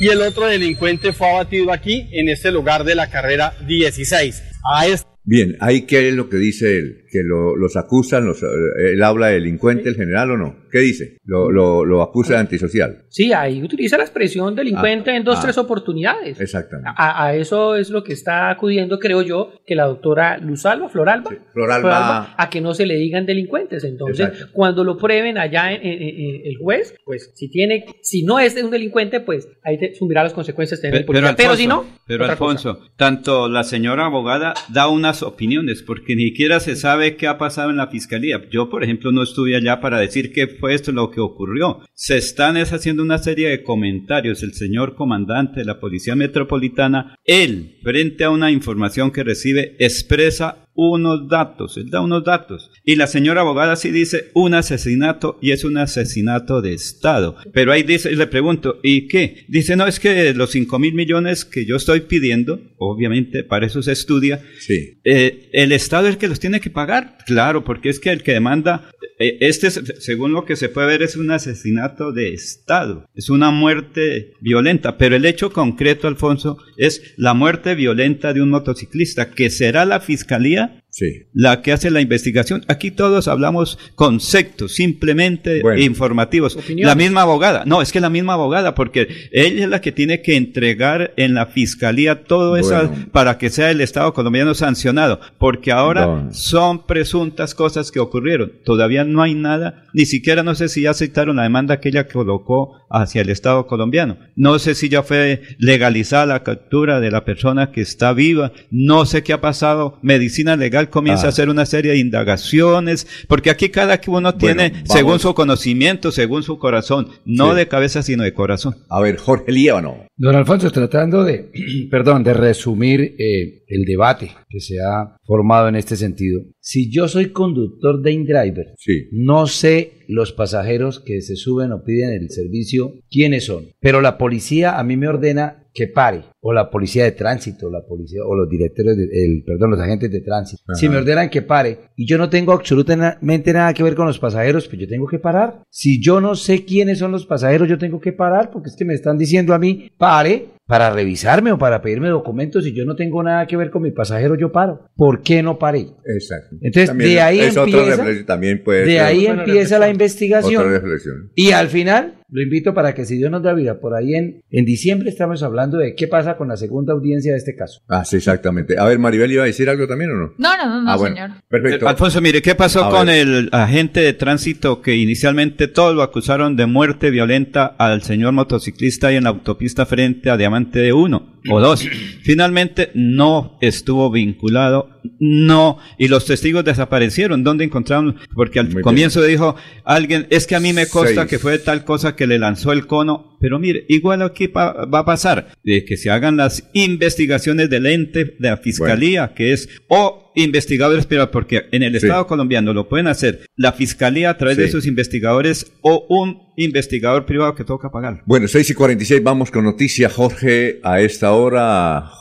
y 0.00 0.08
el 0.08 0.20
otro 0.20 0.46
delincuente 0.46 1.12
fue 1.12 1.30
abatido 1.30 1.72
aquí 1.72 2.08
en 2.12 2.28
este 2.28 2.50
lugar 2.50 2.84
de 2.84 2.94
la 2.94 3.08
carrera 3.08 3.54
16. 3.66 4.42
A 4.72 4.86
este 4.86 5.15
Bien, 5.28 5.56
ahí 5.60 5.82
qué 5.86 6.08
es 6.08 6.14
lo 6.14 6.28
que 6.28 6.36
dice 6.36 6.78
él, 6.78 7.02
que 7.10 7.22
lo- 7.24 7.56
los 7.56 7.76
acusan, 7.76 8.24
los, 8.26 8.42
eh, 8.44 8.46
él 8.94 9.02
habla 9.02 9.26
de 9.26 9.34
delincuente, 9.34 9.88
el 9.88 9.96
general 9.96 10.30
o 10.30 10.36
no, 10.36 10.54
¿qué 10.70 10.78
dice? 10.78 11.18
Lo, 11.24 11.50
lo, 11.50 11.84
lo 11.84 12.00
acusa 12.02 12.34
de 12.34 12.38
antisocial. 12.40 13.04
Sí, 13.08 13.32
ahí 13.32 13.60
utiliza 13.62 13.96
la 13.98 14.04
expresión 14.04 14.54
delincuente 14.54 15.10
Ah, 15.10 15.16
en 15.16 15.24
dos, 15.24 15.38
ah. 15.38 15.42
tres 15.42 15.58
oportunidades. 15.58 16.40
Exactamente. 16.40 16.90
A, 16.96 17.24
a 17.26 17.34
eso 17.34 17.74
es 17.74 17.90
lo 17.90 18.04
que 18.04 18.12
está 18.12 18.50
acudiendo, 18.50 19.00
creo 19.00 19.22
yo, 19.22 19.50
que 19.66 19.74
la 19.74 19.86
doctora 19.86 20.38
Luzalba, 20.38 20.88
Floralba, 20.88 21.32
Floralba. 21.52 22.34
a 22.38 22.48
que 22.50 22.60
no 22.60 22.72
se 22.74 22.86
le 22.86 22.94
digan 22.96 23.26
delincuentes. 23.26 23.82
Entonces, 23.84 24.28
Exacto. 24.28 24.52
cuando 24.52 24.84
lo 24.84 24.96
prueben 24.96 25.38
allá 25.38 25.72
en, 25.72 25.82
en- 25.84 26.02
en- 26.02 26.40
el 26.46 26.56
juez, 26.58 26.94
pues 27.04 27.32
si 27.34 27.48
tiene, 27.50 27.84
si 28.02 28.22
no 28.22 28.38
es 28.38 28.54
un 28.62 28.70
delincuente, 28.70 29.18
pues 29.20 29.48
ahí 29.64 29.76
te 29.78 29.90
asumirá 29.92 30.22
las 30.22 30.32
consecuencias 30.34 30.80
de 30.80 30.88
tener 30.88 31.00
el 31.00 31.06
Pero. 31.06 31.16
Pero, 31.36 31.50
Alfonso, 31.50 31.56
si 31.56 31.66
no, 31.66 31.84
pero 32.06 32.24
otra 32.24 32.36
cosa. 32.36 32.50
Alfonso, 32.70 32.90
tanto 32.96 33.48
la 33.48 33.64
señora 33.64 34.06
abogada 34.06 34.54
da 34.68 34.86
opiniones, 35.22 35.82
porque 35.82 36.16
ni 36.16 36.28
siquiera 36.28 36.60
se 36.60 36.76
sabe 36.76 37.16
qué 37.16 37.26
ha 37.26 37.38
pasado 37.38 37.70
en 37.70 37.76
la 37.76 37.88
fiscalía. 37.88 38.42
Yo, 38.50 38.68
por 38.68 38.84
ejemplo, 38.84 39.12
no 39.12 39.22
estuve 39.22 39.56
allá 39.56 39.80
para 39.80 39.98
decir 39.98 40.32
qué 40.32 40.46
fue 40.46 40.74
esto 40.74 40.92
lo 40.92 41.10
que 41.10 41.20
ocurrió. 41.20 41.80
Se 41.94 42.16
están 42.16 42.56
es, 42.56 42.72
haciendo 42.72 43.02
una 43.02 43.18
serie 43.18 43.48
de 43.48 43.62
comentarios. 43.62 44.42
El 44.42 44.54
señor 44.54 44.94
comandante 44.94 45.60
de 45.60 45.66
la 45.66 45.80
Policía 45.80 46.16
Metropolitana, 46.16 47.16
él, 47.24 47.78
frente 47.82 48.24
a 48.24 48.30
una 48.30 48.50
información 48.50 49.10
que 49.10 49.24
recibe, 49.24 49.76
expresa 49.78 50.65
unos 50.76 51.28
datos, 51.28 51.76
él 51.76 51.90
da 51.90 52.00
unos 52.00 52.24
datos. 52.24 52.70
Y 52.84 52.96
la 52.96 53.06
señora 53.06 53.40
abogada 53.40 53.76
sí 53.76 53.90
dice 53.90 54.30
un 54.34 54.54
asesinato 54.54 55.38
y 55.40 55.50
es 55.50 55.64
un 55.64 55.78
asesinato 55.78 56.62
de 56.62 56.74
Estado. 56.74 57.36
Pero 57.52 57.72
ahí 57.72 57.82
dice, 57.82 58.10
le 58.12 58.26
pregunto, 58.26 58.78
¿y 58.82 59.08
qué? 59.08 59.44
Dice, 59.48 59.76
no, 59.76 59.86
es 59.86 59.98
que 59.98 60.34
los 60.34 60.50
5 60.50 60.78
mil 60.78 60.94
millones 60.94 61.44
que 61.44 61.66
yo 61.66 61.76
estoy 61.76 62.02
pidiendo, 62.02 62.60
obviamente 62.78 63.44
para 63.44 63.66
eso 63.66 63.82
se 63.82 63.92
estudia, 63.92 64.42
sí. 64.58 64.98
Eh, 65.04 65.48
el 65.52 65.72
Estado 65.72 66.06
es 66.06 66.14
el 66.14 66.18
que 66.18 66.28
los 66.28 66.40
tiene 66.40 66.60
que 66.60 66.70
pagar. 66.70 67.18
Claro, 67.26 67.64
porque 67.64 67.88
es 67.88 67.98
que 67.98 68.10
el 68.10 68.22
que 68.22 68.32
demanda, 68.32 68.90
este, 69.18 69.70
según 69.70 70.32
lo 70.32 70.44
que 70.44 70.56
se 70.56 70.68
puede 70.68 70.88
ver, 70.88 71.02
es 71.02 71.16
un 71.16 71.30
asesinato 71.30 72.12
de 72.12 72.32
Estado. 72.34 73.06
Es 73.14 73.30
una 73.30 73.50
muerte 73.50 74.32
violenta. 74.40 74.98
Pero 74.98 75.16
el 75.16 75.24
hecho 75.24 75.52
concreto, 75.52 76.08
Alfonso, 76.08 76.58
es 76.76 77.14
la 77.16 77.34
muerte 77.34 77.74
violenta 77.74 78.32
de 78.32 78.42
un 78.42 78.50
motociclista, 78.50 79.30
que 79.30 79.50
será 79.50 79.84
la 79.84 80.00
fiscalía 80.00 80.82
Sí. 80.98 81.24
la 81.34 81.60
que 81.60 81.72
hace 81.72 81.90
la 81.90 82.00
investigación. 82.00 82.64
Aquí 82.68 82.90
todos 82.90 83.28
hablamos 83.28 83.78
conceptos, 83.96 84.74
simplemente 84.74 85.60
Bueno. 85.60 85.82
informativos. 85.82 86.56
Opiniones. 86.56 86.86
La 86.86 86.94
misma 86.94 87.20
abogada, 87.20 87.64
no, 87.66 87.82
es 87.82 87.92
que 87.92 88.00
la 88.00 88.08
misma 88.08 88.32
abogada, 88.32 88.74
porque 88.74 89.06
ella 89.30 89.64
es 89.64 89.68
la 89.68 89.82
que 89.82 89.92
tiene 89.92 90.22
que 90.22 90.36
entregar 90.36 91.12
en 91.18 91.34
la 91.34 91.46
fiscalía 91.48 92.24
todo 92.24 92.56
eso 92.56 92.90
para 93.12 93.36
que 93.36 93.50
sea 93.50 93.70
el 93.70 93.82
Estado 93.82 94.14
colombiano 94.14 94.54
sancionado, 94.54 95.20
porque 95.38 95.70
ahora 95.70 96.28
son 96.32 96.86
presuntas 96.86 97.54
cosas 97.54 97.92
que 97.92 98.00
ocurrieron. 98.00 98.52
Todavía 98.64 99.04
no 99.04 99.20
hay 99.22 99.34
nada, 99.34 99.84
ni 99.92 100.06
siquiera 100.06 100.42
no 100.42 100.54
sé 100.54 100.70
si 100.70 100.80
ya 100.82 100.92
aceptaron 100.92 101.36
la 101.36 101.42
demanda 101.42 101.78
que 101.78 101.90
ella 101.90 102.08
colocó 102.08 102.86
hacia 102.88 103.20
el 103.20 103.28
Estado 103.28 103.66
colombiano. 103.66 104.16
No 104.34 104.58
sé 104.58 104.74
si 104.74 104.88
ya 104.88 105.02
fue 105.02 105.42
legalizada 105.58 106.24
la 106.24 106.42
captura 106.42 107.00
de 107.00 107.10
la 107.10 107.26
persona 107.26 107.70
que 107.70 107.82
está 107.82 108.14
viva. 108.14 108.52
No 108.70 109.04
sé 109.04 109.22
qué 109.22 109.34
ha 109.34 109.40
pasado. 109.42 109.98
Medicina 110.02 110.56
legal 110.56 110.85
comienza 110.90 111.24
Ah. 111.24 111.26
a 111.26 111.28
hacer 111.30 111.48
una 111.48 111.66
serie 111.66 111.92
de 111.92 111.98
indagaciones, 111.98 113.06
porque 113.28 113.50
aquí 113.50 113.68
cada 113.68 114.00
que 114.00 114.10
uno 114.10 114.34
tiene, 114.34 114.72
según 114.84 115.18
su 115.18 115.34
conocimiento, 115.34 116.10
según 116.12 116.42
su 116.42 116.58
corazón, 116.58 117.08
no 117.24 117.50
Sí. 117.50 117.56
de 117.56 117.68
cabeza, 117.68 118.02
sino 118.02 118.22
de 118.22 118.32
corazón. 118.32 118.74
A 118.88 119.00
ver, 119.00 119.16
Jorge 119.16 119.50
Líbano. 119.52 120.06
Don 120.16 120.34
Alfonso, 120.34 120.70
tratando 120.70 121.24
de, 121.24 121.50
perdón, 121.90 122.22
de 122.24 122.32
resumir 122.34 123.14
eh, 123.18 123.64
el 123.68 123.84
debate 123.84 124.30
que 124.48 124.60
se 124.60 124.76
ha 124.80 125.16
formado 125.24 125.68
en 125.68 125.76
este 125.76 125.96
sentido. 125.96 126.42
Si 126.60 126.90
yo 126.90 127.08
soy 127.08 127.26
conductor 127.30 128.00
de 128.02 128.12
InDriver, 128.12 128.74
Sí. 128.78 129.08
no 129.12 129.46
sé 129.46 130.04
los 130.08 130.32
pasajeros 130.32 131.00
que 131.00 131.20
se 131.20 131.36
suben 131.36 131.72
o 131.72 131.82
piden 131.84 132.12
el 132.12 132.30
servicio 132.30 132.94
quiénes 133.10 133.44
son, 133.46 133.66
pero 133.80 134.00
la 134.00 134.18
policía 134.18 134.78
a 134.78 134.84
mí 134.84 134.96
me 134.96 135.08
ordena 135.08 135.64
que 135.76 135.88
pare, 135.88 136.24
o 136.40 136.54
la 136.54 136.70
policía 136.70 137.04
de 137.04 137.12
tránsito, 137.12 137.68
la 137.68 137.84
policía, 137.86 138.22
o 138.24 138.34
los 138.34 138.48
directores, 138.48 138.96
de, 138.96 139.04
el, 139.12 139.44
perdón, 139.44 139.72
los 139.72 139.80
agentes 139.80 140.10
de 140.10 140.22
tránsito. 140.22 140.62
Ajá. 140.66 140.74
Si 140.74 140.88
me 140.88 140.96
ordenan 140.96 141.28
que 141.28 141.42
pare 141.42 141.90
y 141.94 142.06
yo 142.06 142.16
no 142.16 142.30
tengo 142.30 142.52
absolutamente 142.52 143.52
nada 143.52 143.74
que 143.74 143.82
ver 143.82 143.94
con 143.94 144.06
los 144.06 144.18
pasajeros, 144.18 144.66
pues 144.66 144.80
yo 144.80 144.88
tengo 144.88 145.06
que 145.06 145.18
parar. 145.18 145.62
Si 145.68 146.02
yo 146.02 146.18
no 146.18 146.34
sé 146.34 146.64
quiénes 146.64 146.98
son 146.98 147.12
los 147.12 147.26
pasajeros, 147.26 147.68
yo 147.68 147.76
tengo 147.76 148.00
que 148.00 148.14
parar 148.14 148.50
porque 148.50 148.70
es 148.70 148.76
que 148.76 148.86
me 148.86 148.94
están 148.94 149.18
diciendo 149.18 149.52
a 149.52 149.58
mí, 149.58 149.90
pare 149.98 150.55
para 150.66 150.90
revisarme 150.90 151.52
o 151.52 151.58
para 151.58 151.80
pedirme 151.80 152.08
documentos 152.08 152.66
y 152.66 152.72
yo 152.74 152.84
no 152.84 152.96
tengo 152.96 153.22
nada 153.22 153.46
que 153.46 153.56
ver 153.56 153.70
con 153.70 153.82
mi 153.82 153.92
pasajero, 153.92 154.34
yo 154.34 154.50
paro. 154.50 154.88
¿Por 154.96 155.22
qué 155.22 155.42
no 155.42 155.58
paré? 155.58 155.86
Exacto. 156.04 156.56
Entonces, 156.60 156.88
También 156.88 157.10
de 157.10 157.20
ahí 157.20 157.40
es 157.40 157.56
otra 157.56 157.64
empieza- 157.64 157.96
reflexión, 157.96 158.26
también 158.26 158.62
puede 158.64 158.80
De 158.84 158.92
ser 158.92 159.00
ahí 159.02 159.26
empieza 159.26 159.78
la 159.78 159.88
investigación. 159.88 160.62
Otra 160.62 160.78
reflexión. 160.80 161.30
Y 161.36 161.52
al 161.52 161.68
final, 161.68 162.14
lo 162.28 162.42
invito 162.42 162.74
para 162.74 162.92
que 162.94 163.04
si 163.04 163.16
Dios 163.16 163.30
nos 163.30 163.44
da 163.44 163.54
vida, 163.54 163.78
por 163.78 163.94
ahí 163.94 164.16
en, 164.16 164.42
en 164.50 164.64
diciembre 164.64 165.08
estamos 165.10 165.44
hablando 165.44 165.78
de 165.78 165.94
qué 165.94 166.08
pasa 166.08 166.36
con 166.36 166.48
la 166.48 166.56
segunda 166.56 166.92
audiencia 166.94 167.30
de 167.30 167.38
este 167.38 167.54
caso. 167.54 167.82
Ah, 167.88 168.04
sí, 168.04 168.16
exactamente. 168.16 168.76
A 168.76 168.84
ver, 168.86 168.98
Maribel, 168.98 169.30
¿iba 169.30 169.44
a 169.44 169.46
decir 169.46 169.70
algo 169.70 169.86
también 169.86 170.10
o 170.10 170.14
no? 170.14 170.32
No, 170.36 170.56
no, 170.56 170.66
no, 170.66 170.82
no, 170.82 170.90
ah, 170.90 170.96
bueno. 170.96 171.14
señor. 171.14 171.30
Perfecto. 171.48 171.86
Eh, 171.86 171.88
Alfonso, 171.88 172.20
mire, 172.20 172.42
¿qué 172.42 172.56
pasó 172.56 172.84
A 172.86 172.90
con 172.90 173.06
ver. 173.06 173.28
el 173.28 173.48
agente 173.52 174.00
de 174.00 174.12
tránsito 174.14 174.82
que 174.82 174.96
inicialmente 174.96 175.68
todos 175.68 175.94
lo 175.94 176.02
acusaron 176.02 176.56
de 176.56 176.66
muerte 176.66 177.10
violenta 177.10 177.66
al 177.78 178.02
señor 178.02 178.32
motociclista 178.32 179.06
ahí 179.08 179.16
en 179.16 179.22
la 179.24 179.30
autopista 179.30 179.86
frente 179.86 180.28
a 180.28 180.36
Diamante 180.36 180.55
de 180.64 180.92
1 180.92 181.35
o 181.50 181.60
2? 181.60 181.88
Finalmente 182.22 182.90
no 182.94 183.58
estuvo 183.60 184.10
vinculado, 184.10 184.88
no, 185.20 185.78
y 185.98 186.08
los 186.08 186.24
testigos 186.26 186.64
desaparecieron. 186.64 187.44
¿Dónde 187.44 187.64
encontraron? 187.64 188.16
Porque 188.34 188.58
al 188.58 188.66
Muy 188.66 188.74
bien. 188.76 188.82
comienzo 188.82 189.22
dijo 189.22 189.54
alguien, 189.84 190.26
es 190.30 190.46
que 190.46 190.56
a 190.56 190.60
mí 190.60 190.72
me 190.72 190.86
consta 190.88 191.22
Seis. 191.22 191.30
que 191.30 191.38
fue 191.38 191.58
tal 191.58 191.84
cosa 191.84 192.16
que 192.16 192.26
le 192.26 192.38
lanzó 192.38 192.72
el 192.72 192.86
cono, 192.86 193.36
pero 193.40 193.58
mire, 193.58 193.84
igual 193.88 194.22
aquí 194.22 194.48
va 194.48 194.70
a 194.90 195.04
pasar, 195.04 195.48
de 195.62 195.84
que 195.84 195.96
se 195.96 196.10
hagan 196.10 196.36
las 196.36 196.68
investigaciones 196.72 197.70
del 197.70 197.86
ente 197.86 198.24
de 198.24 198.50
la 198.50 198.56
fiscalía, 198.56 199.32
que 199.34 199.52
es 199.52 199.68
o 199.88 200.32
investigadores 200.34 201.06
privados, 201.06 201.30
porque 201.32 201.62
en 201.72 201.82
el 201.82 201.92
Sí. 201.98 202.06
Estado 202.06 202.26
colombiano 202.26 202.74
lo 202.74 202.88
pueden 202.88 203.06
hacer 203.06 203.46
la 203.56 203.72
fiscalía 203.72 204.30
a 204.30 204.36
través 204.36 204.56
de 204.58 204.68
sus 204.68 204.86
investigadores 204.86 205.72
o 205.82 206.04
un 206.10 206.42
investigador 206.58 207.24
privado 207.26 207.54
que 207.54 207.64
toca 207.64 207.90
pagar. 207.90 208.22
Bueno, 208.26 208.46
6 208.48 208.70
y 208.70 208.74
46, 208.74 209.22
vamos 209.22 209.50
con 209.50 209.64
noticias, 209.64 210.12
Jorge, 210.12 210.80
a 210.82 211.00
esta 211.00 211.32
hora, 211.32 211.35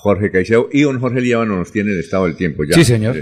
Jorge 0.05 0.29
Caicedo 0.29 0.69
y 0.71 0.81
don 0.81 0.99
Jorge 0.99 1.21
Líbano 1.21 1.57
nos 1.57 1.71
tiene 1.71 1.91
el 1.91 1.99
estado 1.99 2.25
del 2.25 2.35
tiempo 2.35 2.63
ya. 2.63 2.75
Sí, 2.75 2.83
señor. 2.83 3.15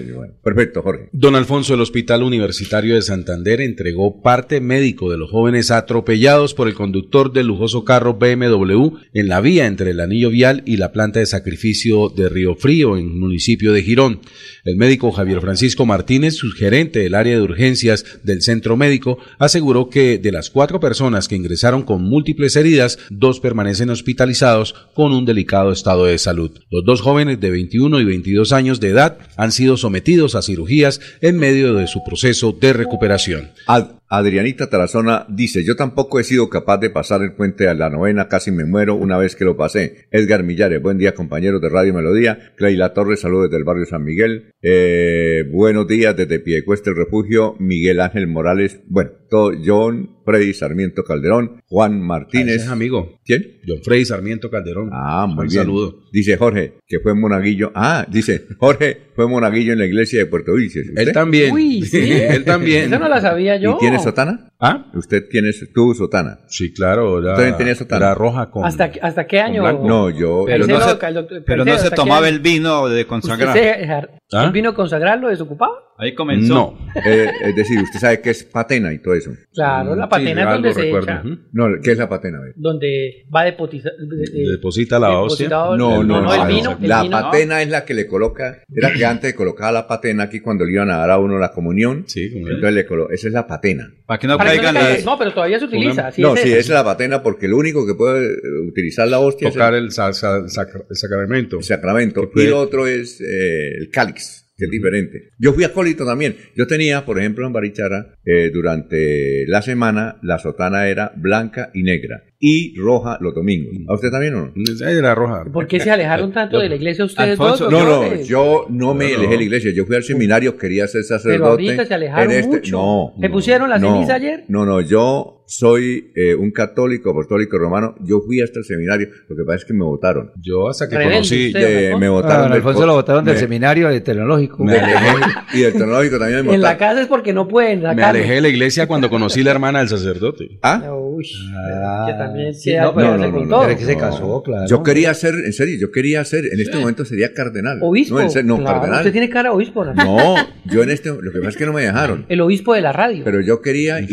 perfecto, 0.43 0.81
Jorge. 0.81 1.09
Don 1.13 1.35
Alfonso, 1.35 1.75
el 1.75 1.81
Hospital 1.81 2.23
Universitario 2.23 2.95
de 2.95 3.01
Santander 3.01 3.61
entregó 3.61 4.21
parte 4.21 4.59
médico 4.59 5.11
de 5.11 5.17
los 5.17 5.31
jóvenes 5.31 5.71
atropellados 5.71 6.53
por 6.53 6.67
el 6.67 6.73
conductor 6.73 7.31
del 7.31 7.47
lujoso 7.47 7.85
carro 7.85 8.15
BMW 8.15 8.97
en 9.13 9.27
la 9.27 9.39
vía 9.39 9.65
entre 9.67 9.91
el 9.91 9.99
anillo 9.99 10.29
vial 10.29 10.63
y 10.65 10.77
la 10.77 10.91
planta 10.91 11.19
de 11.19 11.25
sacrificio 11.25 12.09
de 12.09 12.27
Río 12.27 12.55
Frío, 12.55 12.97
en 12.97 13.05
el 13.05 13.13
municipio 13.13 13.71
de 13.71 13.83
Girón. 13.83 14.21
El 14.65 14.75
médico 14.75 15.11
Javier 15.11 15.41
Francisco 15.41 15.85
Martínez, 15.85 16.35
subgerente 16.35 16.99
del 16.99 17.15
área 17.15 17.35
de 17.35 17.41
urgencias 17.41 18.05
del 18.23 18.41
centro 18.41 18.77
médico, 18.77 19.19
aseguró 19.39 19.89
que 19.89 20.17
de 20.17 20.31
las 20.31 20.49
cuatro 20.49 20.79
personas 20.79 21.27
que 21.27 21.35
ingresaron 21.35 21.83
con 21.83 22.03
múltiples 22.03 22.55
heridas, 22.55 22.97
dos 23.09 23.39
permanecen 23.39 23.89
hospitalizados 23.89 24.75
con 24.93 25.13
un 25.13 25.25
delicado 25.25 25.71
estado 25.71 25.82
de 25.83 26.17
salud. 26.17 26.51
Los 26.71 26.83
dos 26.85 27.01
jóvenes 27.01 27.39
de 27.39 27.51
21 27.51 27.99
y 27.99 28.05
22 28.05 28.51
años 28.53 28.79
de 28.79 28.89
edad 28.89 29.17
han 29.37 29.51
sido 29.51 29.77
sometidos 29.77 30.35
a 30.35 30.41
cirugías 30.41 30.99
en 31.21 31.37
medio 31.37 31.73
de 31.73 31.87
su 31.87 32.03
proceso 32.03 32.55
de 32.59 32.73
recuperación. 32.73 33.51
Ad- 33.67 33.91
Adrianita 34.15 34.69
Tarazona 34.69 35.25
dice, 35.27 35.63
yo 35.63 35.75
tampoco 35.75 36.19
he 36.19 36.23
sido 36.23 36.47
capaz 36.47 36.77
de 36.77 36.91
pasar 36.91 37.23
el 37.23 37.33
puente 37.33 37.67
a 37.67 37.73
la 37.73 37.89
novena, 37.89 38.27
casi 38.27 38.51
me 38.51 38.63
muero 38.63 38.93
una 38.93 39.17
vez 39.17 39.35
que 39.35 39.43
lo 39.43 39.57
pasé. 39.57 40.05
Edgar 40.11 40.43
Millares, 40.43 40.79
buen 40.83 40.99
día 40.99 41.15
compañeros 41.15 41.59
de 41.61 41.69
Radio 41.69 41.95
Melodía. 41.95 42.53
Cleila 42.55 42.93
Torres, 42.93 43.21
saludos 43.21 43.45
desde 43.49 43.57
el 43.57 43.63
barrio 43.63 43.87
San 43.87 44.03
Miguel. 44.03 44.51
Eh, 44.61 45.45
buenos 45.51 45.87
días 45.87 46.15
desde 46.15 46.37
Piedecuesta, 46.37 46.91
el 46.91 46.95
refugio. 46.95 47.55
Miguel 47.57 47.99
Ángel 48.01 48.27
Morales, 48.27 48.81
bueno, 48.85 49.09
todo, 49.31 49.51
John, 49.65 50.17
Freddy 50.23 50.53
Sarmiento 50.53 51.03
Calderón, 51.03 51.63
Juan 51.65 51.99
Martínez. 51.99 52.57
Ese 52.57 52.65
es 52.65 52.71
amigo. 52.71 53.19
¿Quién? 53.25 53.61
John 53.67 53.79
Freddy 53.83 54.05
Sarmiento 54.05 54.51
Calderón. 54.51 54.91
Ah, 54.93 55.25
muy 55.25 55.45
Un 55.45 55.49
bien. 55.51 55.63
saludo. 55.63 56.03
Dice 56.11 56.37
Jorge, 56.37 56.75
que 56.85 56.99
fue 56.99 57.15
monaguillo. 57.15 57.71
Ah, 57.73 58.05
dice, 58.07 58.45
Jorge 58.59 58.97
fue 59.15 59.27
monaguillo 59.27 59.73
en 59.73 59.79
la 59.79 59.85
iglesia 59.85 60.19
de 60.19 60.27
Puerto 60.27 60.55
Rico. 60.55 60.79
Él 60.95 61.11
también. 61.11 61.51
Uy, 61.51 61.81
sí. 61.81 61.97
Él 62.11 62.43
también. 62.45 62.85
Esa 62.85 62.99
no 62.99 63.09
la 63.09 63.19
sabía 63.21 63.57
yo. 63.57 63.75
¿Y 63.75 63.79
tiene 63.79 64.02
sotana? 64.03 64.51
¿Ah? 64.59 64.85
¿Usted 64.93 65.23
tiene, 65.29 65.51
tuvo 65.73 65.93
sotana? 65.93 66.39
Sí, 66.47 66.73
claro. 66.73 67.19
Era, 67.21 67.33
¿Usted 67.33 67.55
tenía 67.55 67.75
sotana? 67.75 68.05
era 68.07 68.15
roja 68.15 68.49
con... 68.51 68.65
¿Hasta, 68.65 68.91
¿Hasta 69.01 69.25
qué 69.27 69.39
año? 69.41 69.63
No, 69.83 70.09
yo... 70.09 70.43
Pero 70.45 70.65
no, 70.67 70.79
se, 70.79 70.85
doctor- 71.13 71.43
pero 71.45 71.65
no 71.65 71.71
se 71.71 71.77
¿hasta 71.77 71.89
qué 71.91 71.95
tomaba 71.95 72.27
el 72.29 72.39
vino 72.39 72.87
de 72.87 73.01
¿Usted 73.01 73.07
consagrar. 73.07 73.53
se- 73.57 73.87
¿Ah? 74.33 74.43
¿El 74.45 74.51
vino 74.51 74.73
consagrarlo 74.73 75.29
desocupado? 75.29 75.92
Ahí 75.97 76.15
comenzó. 76.15 76.53
No. 76.53 76.77
Eh, 77.05 77.27
es 77.45 77.55
decir, 77.55 77.79
usted 77.79 77.99
sabe 77.99 78.19
qué 78.19 78.31
es 78.31 78.43
patena 78.43 78.91
y 78.93 78.99
todo 78.99 79.13
eso. 79.13 79.31
Claro, 79.53 79.95
la 79.95 80.05
Sí, 80.05 80.09
patena 80.09 80.31
es 80.41 80.47
algo 80.47 80.53
donde 80.53 80.73
se 80.73 80.81
recuerdo. 80.81 81.11
echa. 81.11 81.23
No, 81.53 81.67
¿qué 81.83 81.91
es 81.91 81.97
la 81.97 82.09
patena? 82.09 82.39
A 82.39 82.41
donde 82.55 83.25
va 83.33 83.43
deposita, 83.43 83.89
de- 83.99 84.31
de- 84.43 84.51
Deposita 84.51 84.99
la 84.99 85.19
hostia. 85.19 85.45
el- 85.45 85.49
No, 85.51 85.77
no, 85.77 86.03
no. 86.03 86.33
el 86.33 86.39
no, 86.41 86.47
vino, 86.47 86.77
el 86.81 86.89
la 86.89 87.03
vino. 87.03 87.21
patena 87.21 87.61
es 87.61 87.69
la 87.69 87.85
que 87.85 87.93
le 87.93 88.07
coloca, 88.07 88.63
era 88.75 88.91
que 88.91 89.05
antes 89.05 89.33
colocaba 89.35 89.71
la 89.71 89.87
patena 89.87 90.23
aquí 90.23 90.39
cuando 90.39 90.65
le 90.65 90.71
iban 90.73 90.89
a 90.89 90.97
dar 90.97 91.11
a 91.11 91.19
uno 91.19 91.37
la 91.37 91.51
comunión. 91.51 92.03
Sí, 92.07 92.31
como 92.31 92.47
Entonces 92.47 92.73
le 92.73 92.85
colo 92.85 93.09
esa 93.11 93.27
es 93.27 93.33
la 93.33 93.45
patena. 93.47 93.93
Para 94.05 94.19
que 94.19 94.27
no 94.27 94.37
Para 94.37 94.51
que 94.51 94.57
no 94.57 94.63
caigan 94.63 94.75
caiga- 94.83 94.95
las... 94.95 95.05
No, 95.05 95.17
pero 95.17 95.33
todavía 95.33 95.59
se 95.59 95.65
utiliza. 95.65 96.11
sí 96.11 96.21
no, 96.21 96.33
es 96.33 96.41
sí, 96.41 96.49
esa. 96.49 96.59
es 96.59 96.69
la 96.69 96.83
patena 96.83 97.21
porque 97.23 97.47
lo 97.47 97.57
único 97.57 97.85
que 97.85 97.93
puede 97.93 98.33
eh, 98.33 98.37
utilizar 98.67 99.07
la 99.07 99.19
hostia 99.19 99.51
Tocar 99.51 99.73
es 99.73 99.77
el, 99.79 99.85
el, 99.85 99.91
sa- 99.91 100.11
sa- 100.13 100.47
sacra- 100.49 100.83
el 100.89 100.95
sacramento. 100.95 101.57
el 101.59 101.63
sacramento. 101.63 102.29
Y 102.35 102.47
lo 102.47 102.59
otro 102.59 102.87
es 102.87 103.21
eh, 103.21 103.75
el 103.77 103.89
cáliz, 103.89 104.42
que 104.55 104.65
es 104.65 104.71
diferente. 104.71 105.29
Yo 105.37 105.53
fui 105.53 105.63
acólito 105.63 106.05
también. 106.05 106.35
Yo 106.55 106.67
tenía, 106.67 107.05
por 107.05 107.19
ejemplo, 107.19 107.45
en 107.45 107.53
Barichara, 107.53 108.15
eh, 108.25 108.49
durante 108.51 109.45
la 109.47 109.61
semana, 109.61 110.19
la 110.21 110.39
sotana 110.39 110.87
era 110.87 111.11
blanca 111.15 111.71
y 111.73 111.83
negra. 111.83 112.23
Y 112.45 112.75
roja 112.77 113.17
los 113.21 113.33
domingos. 113.33 113.73
¿A 113.87 113.93
usted 113.93 114.11
también 114.11 114.35
o 114.35 114.47
no? 114.47 114.53
Era 114.89 115.15
roja. 115.15 115.45
¿Por 115.51 115.65
qué 115.65 115.79
se 115.79 115.89
alejaron 115.89 116.33
tanto 116.33 116.59
de 116.59 116.67
la 116.67 116.75
iglesia 116.75 117.05
ustedes 117.05 117.39
Alfonso, 117.39 117.69
dos? 117.69 117.71
no, 117.71 117.85
no, 118.03 118.15
yo 118.21 118.65
no 118.69 118.93
me 118.93 119.05
No, 119.05 119.15
alejé 119.15 119.23
no. 119.25 119.31
de 119.31 119.37
la 119.37 119.43
iglesia. 119.43 119.71
Yo 119.73 119.85
fui 119.85 119.95
al 119.95 120.03
seminario, 120.03 120.57
quería 120.57 120.85
ser 120.87 121.03
sacerdote. 121.03 121.37
Pero 121.39 121.45
ahorita 121.51 121.85
se 121.85 121.93
alejaron 121.93 122.31
en 122.33 122.39
este- 122.39 122.55
mucho. 122.57 122.71
No. 122.77 123.13
¿Se 123.21 123.29
pusieron 123.29 123.69
la 123.69 123.79
no, 123.79 123.93
ceniza 123.93 124.15
ayer? 124.15 124.43
No, 124.49 124.65
no, 124.65 124.81
yo 124.81 125.39
soy 125.45 126.11
eh, 126.15 126.35
un 126.35 126.51
católico 126.51 127.11
apostólico 127.11 127.57
romano. 127.57 127.95
Yo 128.01 128.21
fui 128.25 128.41
hasta 128.41 128.59
el 128.59 128.65
seminario. 128.65 129.07
Lo 129.29 129.35
que 129.35 129.43
pasa 129.43 129.57
es 129.57 129.65
que 129.65 129.73
me 129.73 129.83
votaron. 129.85 130.31
Yo 130.41 130.67
hasta 130.69 130.87
que 130.89 130.95
Rebelde 130.97 131.15
conocí. 131.17 131.47
usted, 131.47 131.59
de- 131.59 131.85
Alfonso. 131.87 131.99
me 131.99 132.05
Ah, 132.07 132.09
votaron. 132.09 132.37
don 132.41 132.49
del 132.51 132.57
Alfonso 132.57 132.85
lo 132.85 132.93
votaron 132.93 133.25
del 133.25 133.33
me- 133.35 133.39
seminario 133.39 133.87
del 133.89 134.03
tecnológico. 134.03 134.63
Me 134.65 134.77
alejé 134.79 135.15
y 135.53 135.61
del 135.61 135.73
tecnológico 135.73 136.17
también 136.19 136.45
me 136.45 136.55
En 136.55 136.61
la 136.61 136.73
votaron. 136.73 136.89
casa 136.95 137.01
es 137.03 137.07
porque 137.07 137.31
no 137.33 137.47
pueden 137.47 137.81
Me 137.95 138.03
alejé 138.03 138.33
de 138.35 138.41
la 138.41 138.47
iglesia 138.49 138.87
cuando 138.87 139.09
conocí 139.09 139.43
la 139.43 139.51
hermana 139.51 139.79
del 139.79 139.87
sacerdote. 139.89 140.59
¿Ah? 140.61 140.91
Uy, 140.93 141.25
Ah, 141.55 142.05
también 142.33 142.53
sí, 142.53 142.71
se 142.71 142.77
no, 142.79 142.93
pero 142.95 143.07
hace 143.13 143.17
no, 143.27 143.31
con 143.31 143.43
no, 143.43 143.49
todo. 143.55 143.65
Pero 143.67 143.77
que 143.79 143.85
se 143.85 143.97
casó, 143.97 144.43
claro. 144.43 144.65
Yo 144.67 144.83
quería 144.83 145.13
ser, 145.13 145.33
en 145.35 145.53
serio, 145.53 145.77
yo 145.79 145.91
quería 145.91 146.23
ser, 146.25 146.45
en 146.51 146.59
este 146.59 146.77
momento 146.77 147.05
sería 147.05 147.33
cardenal. 147.33 147.79
Obispo. 147.81 148.15
No, 148.15 148.21
en 148.21 148.29
serio, 148.31 148.47
no, 148.47 148.57
Claro, 148.59 148.75
cardenal. 148.79 148.99
Usted 148.99 149.11
tiene 149.11 149.29
cara 149.29 149.49
de 149.49 149.55
obispo, 149.55 149.85
¿no? 149.85 149.93
No, 149.93 150.35
yo 150.65 150.83
en 150.83 150.89
este, 150.89 151.09
lo 151.09 151.31
que 151.31 151.39
pasa 151.39 151.49
es 151.49 151.57
que 151.57 151.65
no 151.65 151.73
me 151.73 151.81
dejaron. 151.83 152.25
El 152.29 152.41
obispo 152.41 152.73
de 152.73 152.81
la 152.81 152.91
radio. 152.91 153.23
Pero 153.23 153.41
yo 153.41 153.61
quería 153.61 153.99
y, 154.01 154.07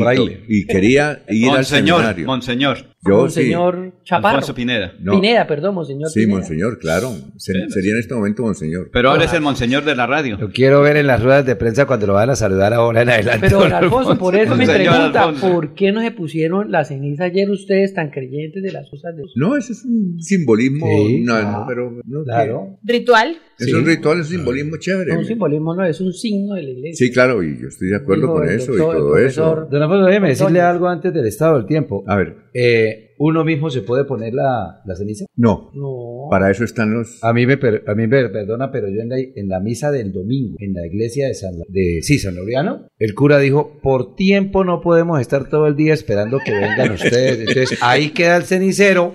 y 0.49 0.67
quería 0.67 1.23
ir 1.29 1.49
al 1.51 1.57
Monseñor, 1.57 1.97
seminario. 1.99 2.27
Monseñor. 2.27 2.79
Yo 3.03 3.17
Monseñor 3.17 3.93
Chaparro. 4.05 4.29
Alfonso 4.37 4.55
Pineda. 4.55 4.93
No. 5.01 5.13
Pineda, 5.15 5.47
perdón, 5.47 5.75
monseñor 5.75 6.11
Sí, 6.11 6.21
Pineda. 6.21 6.37
monseñor, 6.39 6.79
claro. 6.79 7.13
Se- 7.39 7.71
sería 7.71 7.93
en 7.93 7.99
este 8.01 8.15
momento 8.15 8.43
monseñor. 8.43 8.91
Pero 8.93 9.11
ahora 9.11 9.25
es 9.25 9.33
el 9.33 9.41
monseñor 9.41 9.85
de 9.87 9.97
la 9.97 10.07
radio. 10.07 10.37
Lo 10.39 10.51
quiero 10.51 10.83
ver 10.83 10.99
en 10.99 11.07
las 11.07 11.23
ruedas 11.23 11.47
de 11.47 11.57
prensa 11.57 11.87
cuando 11.87 12.07
lo 12.07 12.13
van 12.13 12.29
a 12.29 12.37
saludar 12.37 12.75
ahora 12.75 13.01
en 13.01 13.09
adelante. 13.09 13.47
Pero, 13.49 13.63
Alfonso, 13.63 14.19
por 14.19 14.37
eso 14.37 14.55
me 14.55 14.67
pregunta, 14.67 15.23
Alfonso. 15.23 15.51
¿por 15.51 15.75
qué 15.75 15.93
no 15.93 16.03
se 16.03 16.11
pusieron 16.11 16.71
la 16.71 16.85
ceniza 16.85 17.25
ayer 17.25 17.51
ustedes 17.51 17.95
tan 18.11 18.13
creyentes 18.13 18.63
de 18.63 18.73
las 18.73 18.89
cosas 18.91 19.15
de 19.15 19.23
Dios? 19.23 19.33
No, 19.37 19.57
ese 19.57 19.73
es 19.73 19.85
un 19.85 20.19
simbolismo. 20.21 20.87
Sí, 21.07 21.21
no, 21.23 21.35
ah, 21.35 21.43
no, 21.61 21.65
pero 21.69 21.91
no, 22.05 22.25
Claro. 22.25 22.79
Ritual. 22.83 23.37
Es 23.59 23.67
Sí. 23.67 23.73
un 23.75 23.85
ritual, 23.87 24.21
es 24.21 24.27
un 24.31 24.37
simbolismo 24.39 24.77
chévere. 24.79 25.13
No, 25.13 25.19
un 25.21 25.25
simbolismo 25.27 25.75
no, 25.75 25.85
es 25.85 26.01
un 26.01 26.13
signo 26.13 26.55
de 26.55 26.63
la 26.63 26.71
iglesia. 26.71 27.07
Sí, 27.07 27.13
claro, 27.13 27.43
y 27.43 27.61
yo 27.61 27.69
estoy 27.69 27.89
de 27.89 27.97
acuerdo 27.97 28.33
con 28.33 28.49
eso 28.49 28.73
y 28.75 28.77
doctor, 28.79 28.97
todo 28.97 29.19
eso. 29.19 29.43
profesor. 29.43 29.71
Don 29.71 29.83
Alfonso, 29.83 30.07
déjeme 30.07 30.29
decirle 30.29 30.61
algo 30.61 30.89
antes 30.89 31.13
del 31.13 31.27
estado 31.27 31.57
del 31.59 31.67
tiempo. 31.67 32.05
A 32.07 32.17
ver, 32.17 32.37
Eh, 32.53 33.10
¿Uno 33.23 33.45
mismo 33.45 33.69
se 33.69 33.83
puede 33.83 34.05
poner 34.07 34.33
la, 34.33 34.81
la 34.87 34.97
ceniza? 34.97 35.27
no, 35.37 35.71
No. 35.75 36.29
para 36.31 36.51
eso 36.51 36.65
están 36.65 36.95
los... 36.95 37.23
A 37.23 37.35
mí 37.35 37.45
me, 37.47 37.59
per- 37.59 37.85
a 37.87 37.95
mí 37.95 38.07
me 38.07 38.29
perdona, 38.31 38.73
pero 38.73 38.89
yo 38.89 39.03
en 39.03 39.11
la, 39.11 39.19
en 39.19 39.47
la 39.49 39.61
misa 39.61 39.91
del 39.91 40.11
domingo, 40.11 40.57
en 40.59 40.73
la 40.73 40.87
iglesia 40.87 41.27
de 41.27 41.35
San, 41.35 41.53
de, 41.69 41.99
sí, 42.01 42.19
San 42.19 42.35
Laureano, 42.35 42.87
el 42.99 43.15
cura 43.15 43.39
dijo, 43.39 43.79
por 43.83 44.15
tiempo 44.17 44.65
no 44.65 44.81
podemos 44.81 45.21
estar 45.21 45.49
todo 45.51 45.67
el 45.67 45.77
día 45.77 45.93
esperando 45.93 46.39
que 46.43 46.53
vengan 46.53 46.93
ustedes. 46.93 47.41
Entonces 47.41 47.79
ahí 47.83 48.11
queda 48.11 48.39
el 48.39 48.45
cenicero 48.45 49.15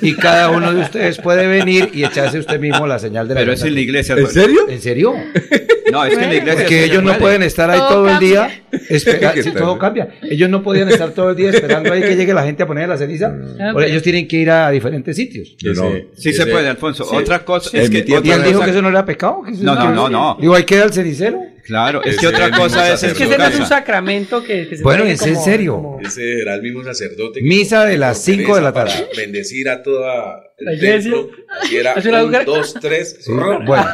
y 0.00 0.14
cada 0.14 0.50
uno 0.50 0.72
de 0.72 0.80
ustedes 0.80 1.18
puede 1.18 1.46
venir 1.46 1.90
y 1.92 2.04
echarse 2.04 2.38
usted 2.38 2.58
mismo 2.58 2.86
la 2.86 2.98
señal 2.98 3.28
de 3.28 3.34
la 3.34 3.40
Pero 3.40 3.52
es 3.52 3.62
en 3.64 3.74
la 3.74 3.80
iglesia. 3.80 4.14
¿En 4.16 4.26
serio? 4.28 4.60
¿En 4.68 4.80
serio? 4.80 5.12
No, 5.90 6.04
es 6.04 6.16
que 6.16 6.22
en 6.24 6.30
la 6.30 6.36
iglesia. 6.36 6.60
Porque 6.62 6.84
ellos 6.84 7.02
no 7.02 7.08
puede. 7.08 7.20
pueden 7.20 7.42
estar 7.42 7.70
ahí 7.70 7.78
Todo 7.78 7.88
todo, 7.88 8.08
el 8.10 8.18
día 8.18 8.62
esperando. 8.90 9.34
¿Qué 9.34 9.42
Sí, 9.42 9.50
tal? 9.50 9.62
todo 9.62 9.78
cambia. 9.78 10.08
Ellos 10.22 10.48
no 10.50 10.62
podían 10.62 10.88
estar 10.88 11.10
todo 11.10 11.30
el 11.30 11.36
día 11.36 11.50
esperando 11.50 11.92
ahí 11.92 12.00
que 12.02 12.16
llegue 12.16 12.32
la 12.34 12.44
gente 12.44 12.62
a 12.62 12.66
poner 12.66 12.88
la 12.88 12.96
ceniza. 12.96 13.34
Ah, 13.60 13.70
Ahora, 13.70 13.86
ellos 13.86 14.02
tienen 14.02 14.28
que 14.28 14.36
ir 14.36 14.50
a 14.50 14.70
diferentes 14.70 15.16
sitios. 15.16 15.56
No. 15.62 15.90
Sí 16.16 16.32
se 16.32 16.46
puede, 16.46 16.68
Alfonso. 16.68 17.06
Otra 17.12 17.44
cosa 17.44 17.76
es 17.78 17.90
que. 17.90 18.04
Y 18.06 18.12
él 18.30 18.42
dijo 18.44 18.60
que 18.62 18.70
eso 18.70 18.82
no 18.82 18.88
era 18.90 19.04
pecado. 19.04 19.42
No, 19.60 19.74
no, 19.74 19.92
no, 19.92 20.08
no. 20.08 20.38
Digo, 20.40 20.54
ahí 20.54 20.64
queda 20.64 20.84
el 20.84 20.92
cenicero. 20.92 21.40
Claro, 21.64 22.02
es 22.02 22.18
que 22.18 22.26
otra 22.26 22.50
cosa 22.50 22.92
es 22.92 23.02
Es 23.02 23.14
que 23.14 23.24
ese 23.24 23.38
no 23.38 23.44
es 23.46 23.58
un 23.60 23.66
sacramento 23.66 24.42
que, 24.42 24.68
que 24.68 24.76
se 24.76 24.82
Bueno, 24.82 25.04
¿es 25.04 25.24
en 25.26 25.36
serio? 25.40 25.76
como- 25.76 26.00
Ese 26.00 26.40
era 26.40 26.54
el 26.54 26.62
mismo 26.62 26.82
sacerdote. 26.84 27.40
que 27.40 27.46
Misa 27.46 27.84
de 27.84 27.98
las 27.98 28.16
por 28.18 28.34
5 28.34 28.56
de 28.56 28.62
la 28.62 28.72
tarde. 28.72 28.92
Para 28.92 29.16
bendecir 29.16 29.68
a 29.68 29.82
toda 29.82 30.42
La 30.58 30.72
el 30.72 30.78
iglesia. 30.78 31.12
templo. 31.12 31.30
Así 31.60 31.76
era 31.76 31.92
Hace 31.92 32.08
una 32.08 32.24
un, 32.24 32.32
dos, 32.44 32.74
tres. 32.80 33.16
Sí, 33.20 33.32
bueno, 33.32 33.84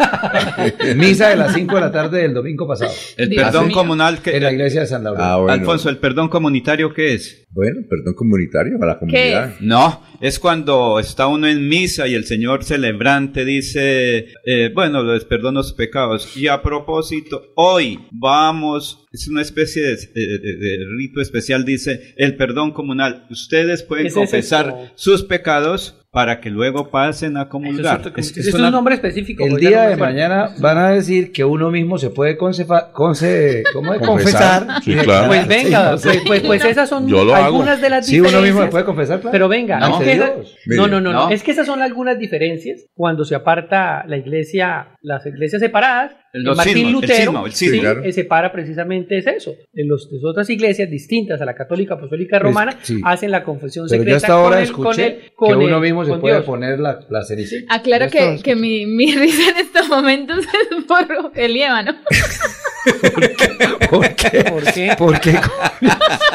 misa 0.97 1.29
de 1.31 1.37
las 1.37 1.53
5 1.55 1.75
de 1.75 1.81
la 1.81 1.93
tarde 1.93 2.23
del 2.23 2.35
domingo 2.35 2.67
pasado. 2.67 2.93
El 3.17 3.29
Dios 3.31 3.43
perdón 3.45 3.67
mío. 3.69 3.75
comunal 3.77 4.23
que. 4.23 4.37
En 4.37 4.43
la 4.43 4.53
iglesia 4.53 4.81
de 4.83 4.87
San 4.87 5.05
Laureano. 5.05 5.31
Ah, 5.33 5.37
bueno. 5.37 5.53
Alfonso, 5.53 5.89
¿el 5.89 5.99
perdón 5.99 6.29
comunitario 6.29 6.93
qué 6.95 7.15
es? 7.15 7.47
Bueno, 7.51 7.81
perdón 7.89 8.15
comunitario 8.15 8.79
para 8.79 8.93
la 8.93 8.99
comunidad. 8.99 9.55
No, 9.61 10.03
es 10.21 10.39
cuando 10.39 10.99
está 10.99 11.27
uno 11.27 11.47
en 11.47 11.67
misa 11.69 12.07
y 12.07 12.15
el 12.15 12.25
Señor 12.25 12.63
celebrante 12.63 13.45
dice, 13.45 14.29
eh, 14.45 14.71
bueno, 14.75 15.03
les 15.03 15.25
perdono 15.25 15.61
los 15.61 15.73
pecados. 15.73 16.37
Y 16.37 16.49
a 16.49 16.63
propósito, 16.63 17.53
hoy 17.57 17.99
vamos, 18.13 19.08
es 19.23 19.29
una 19.29 19.43
especie 19.43 19.83
de, 19.83 19.97
de- 19.97 20.39
de- 20.39 20.57
de 20.57 20.79
rito 20.97 21.21
especial, 21.21 21.65
dice, 21.65 22.15
el 22.17 22.37
perdón 22.37 22.73
comunal. 22.73 23.27
Ustedes 23.31 23.83
pueden 23.83 24.11
confesar 24.13 24.93
sus 24.95 25.23
pecados 25.25 25.95
para 26.11 26.41
que 26.41 26.49
luego 26.49 26.91
pasen 26.91 27.37
a 27.37 27.51
comulgar. 27.51 28.13
Es- 28.17 28.35
es 28.37 28.47
es 28.49 28.55
una- 28.55 28.69
un 28.69 28.73
nombre 28.73 28.95
específico. 28.95 29.45
El 29.45 29.57
día 29.57 29.85
no 29.85 29.91
de 29.91 29.97
mañana 29.97 30.51
van 30.59 30.79
a 30.79 30.91
decir 30.91 31.33
que 31.33 31.45
uno 31.45 31.71
mismo 31.71 31.99
se 31.99 32.09
puede 32.09 32.39
concefa- 32.39 32.91
conce- 32.93 33.63
¿cómo 33.75 33.93
es? 33.93 34.01
Confesar. 34.01 34.61
confesar. 34.67 34.83
Sí, 34.83 34.95
claro. 34.95 35.29
Pues 35.29 35.47
venga, 35.47 35.97
pues, 36.03 36.19
pues, 36.27 36.41
pues 36.43 36.65
esas 36.65 36.89
son 36.89 37.11
lo 37.11 37.21
hago. 37.21 37.35
algunas 37.35 37.81
de 37.83 37.91
las 37.91 38.07
Sí, 38.07 38.13
diferencias. 38.13 38.41
uno 38.43 38.47
mismo 38.47 38.63
se 38.65 38.71
puede 38.71 38.85
confesar, 38.87 39.21
claro. 39.21 39.33
Pero 39.33 39.49
venga, 39.49 39.99
que 40.03 40.13
esa- 40.13 40.33
no, 40.67 40.87
no, 40.89 41.01
no, 41.01 41.01
no, 41.01 41.13
No. 41.13 41.31
es 41.31 41.43
que 41.43 41.51
esas 41.51 41.67
son 41.67 41.83
algunas 41.83 42.19
diferencias 42.19 42.87
cuando 42.95 43.25
se 43.27 43.35
aparta 43.35 44.05
la 44.07 44.17
iglesia, 44.17 44.97
las 45.03 45.27
iglesias 45.27 45.61
separadas. 45.61 46.13
El 46.33 46.47
el 46.47 46.55
Martín 46.57 46.75
cisma, 46.75 46.89
el 46.89 46.93
Lutero 46.93 47.15
cisma, 47.17 47.43
el 47.47 47.53
sí, 47.53 47.81
claro. 47.81 48.05
eh, 48.05 48.13
separa 48.13 48.53
precisamente 48.53 49.08
es 49.17 49.27
eso. 49.27 49.55
En 49.73 49.89
los, 49.89 50.09
las 50.13 50.23
otras 50.23 50.51
iglesias 50.51 50.91
distintas 50.91 51.41
a 51.41 51.47
la 51.47 51.55
católica 51.55 51.95
apostólica 51.95 52.39
romana 52.39 52.79
sí. 52.83 53.01
hacen 53.03 53.31
la 53.31 53.43
confesión 53.43 53.87
Pero 53.89 54.01
secreta 54.03 54.11
yo 54.11 54.17
hasta 54.17 54.33
ahora 54.35 54.57
con 54.57 54.63
el- 54.67 54.73
con 54.73 54.87
escuché 54.91 55.07
el- 55.07 55.33
con 55.35 55.49
que 55.59 55.65
uno 55.65 55.81
mismo 55.81 56.05
se 56.05 56.15
puede 56.19 56.35
Dios. 56.35 56.45
poner 56.45 56.79
la, 56.79 57.01
la 57.09 57.25
ceniza. 57.25 57.57
Aclaro 57.71 58.09
que, 58.11 58.41
que 58.43 58.55
mi, 58.55 58.85
mi 58.85 59.15
risa 59.15 59.51
en 59.51 59.57
estos 59.57 59.89
momentos 59.89 60.45
es 60.71 60.85
por 60.85 61.33
el 61.35 61.53
Líbano. 61.55 61.97
¿Por 63.91 64.15
qué? 64.15 64.45
¿Por 64.45 64.65
qué? 64.73 64.95
¿Por 64.97 65.21
qué? 65.21 65.35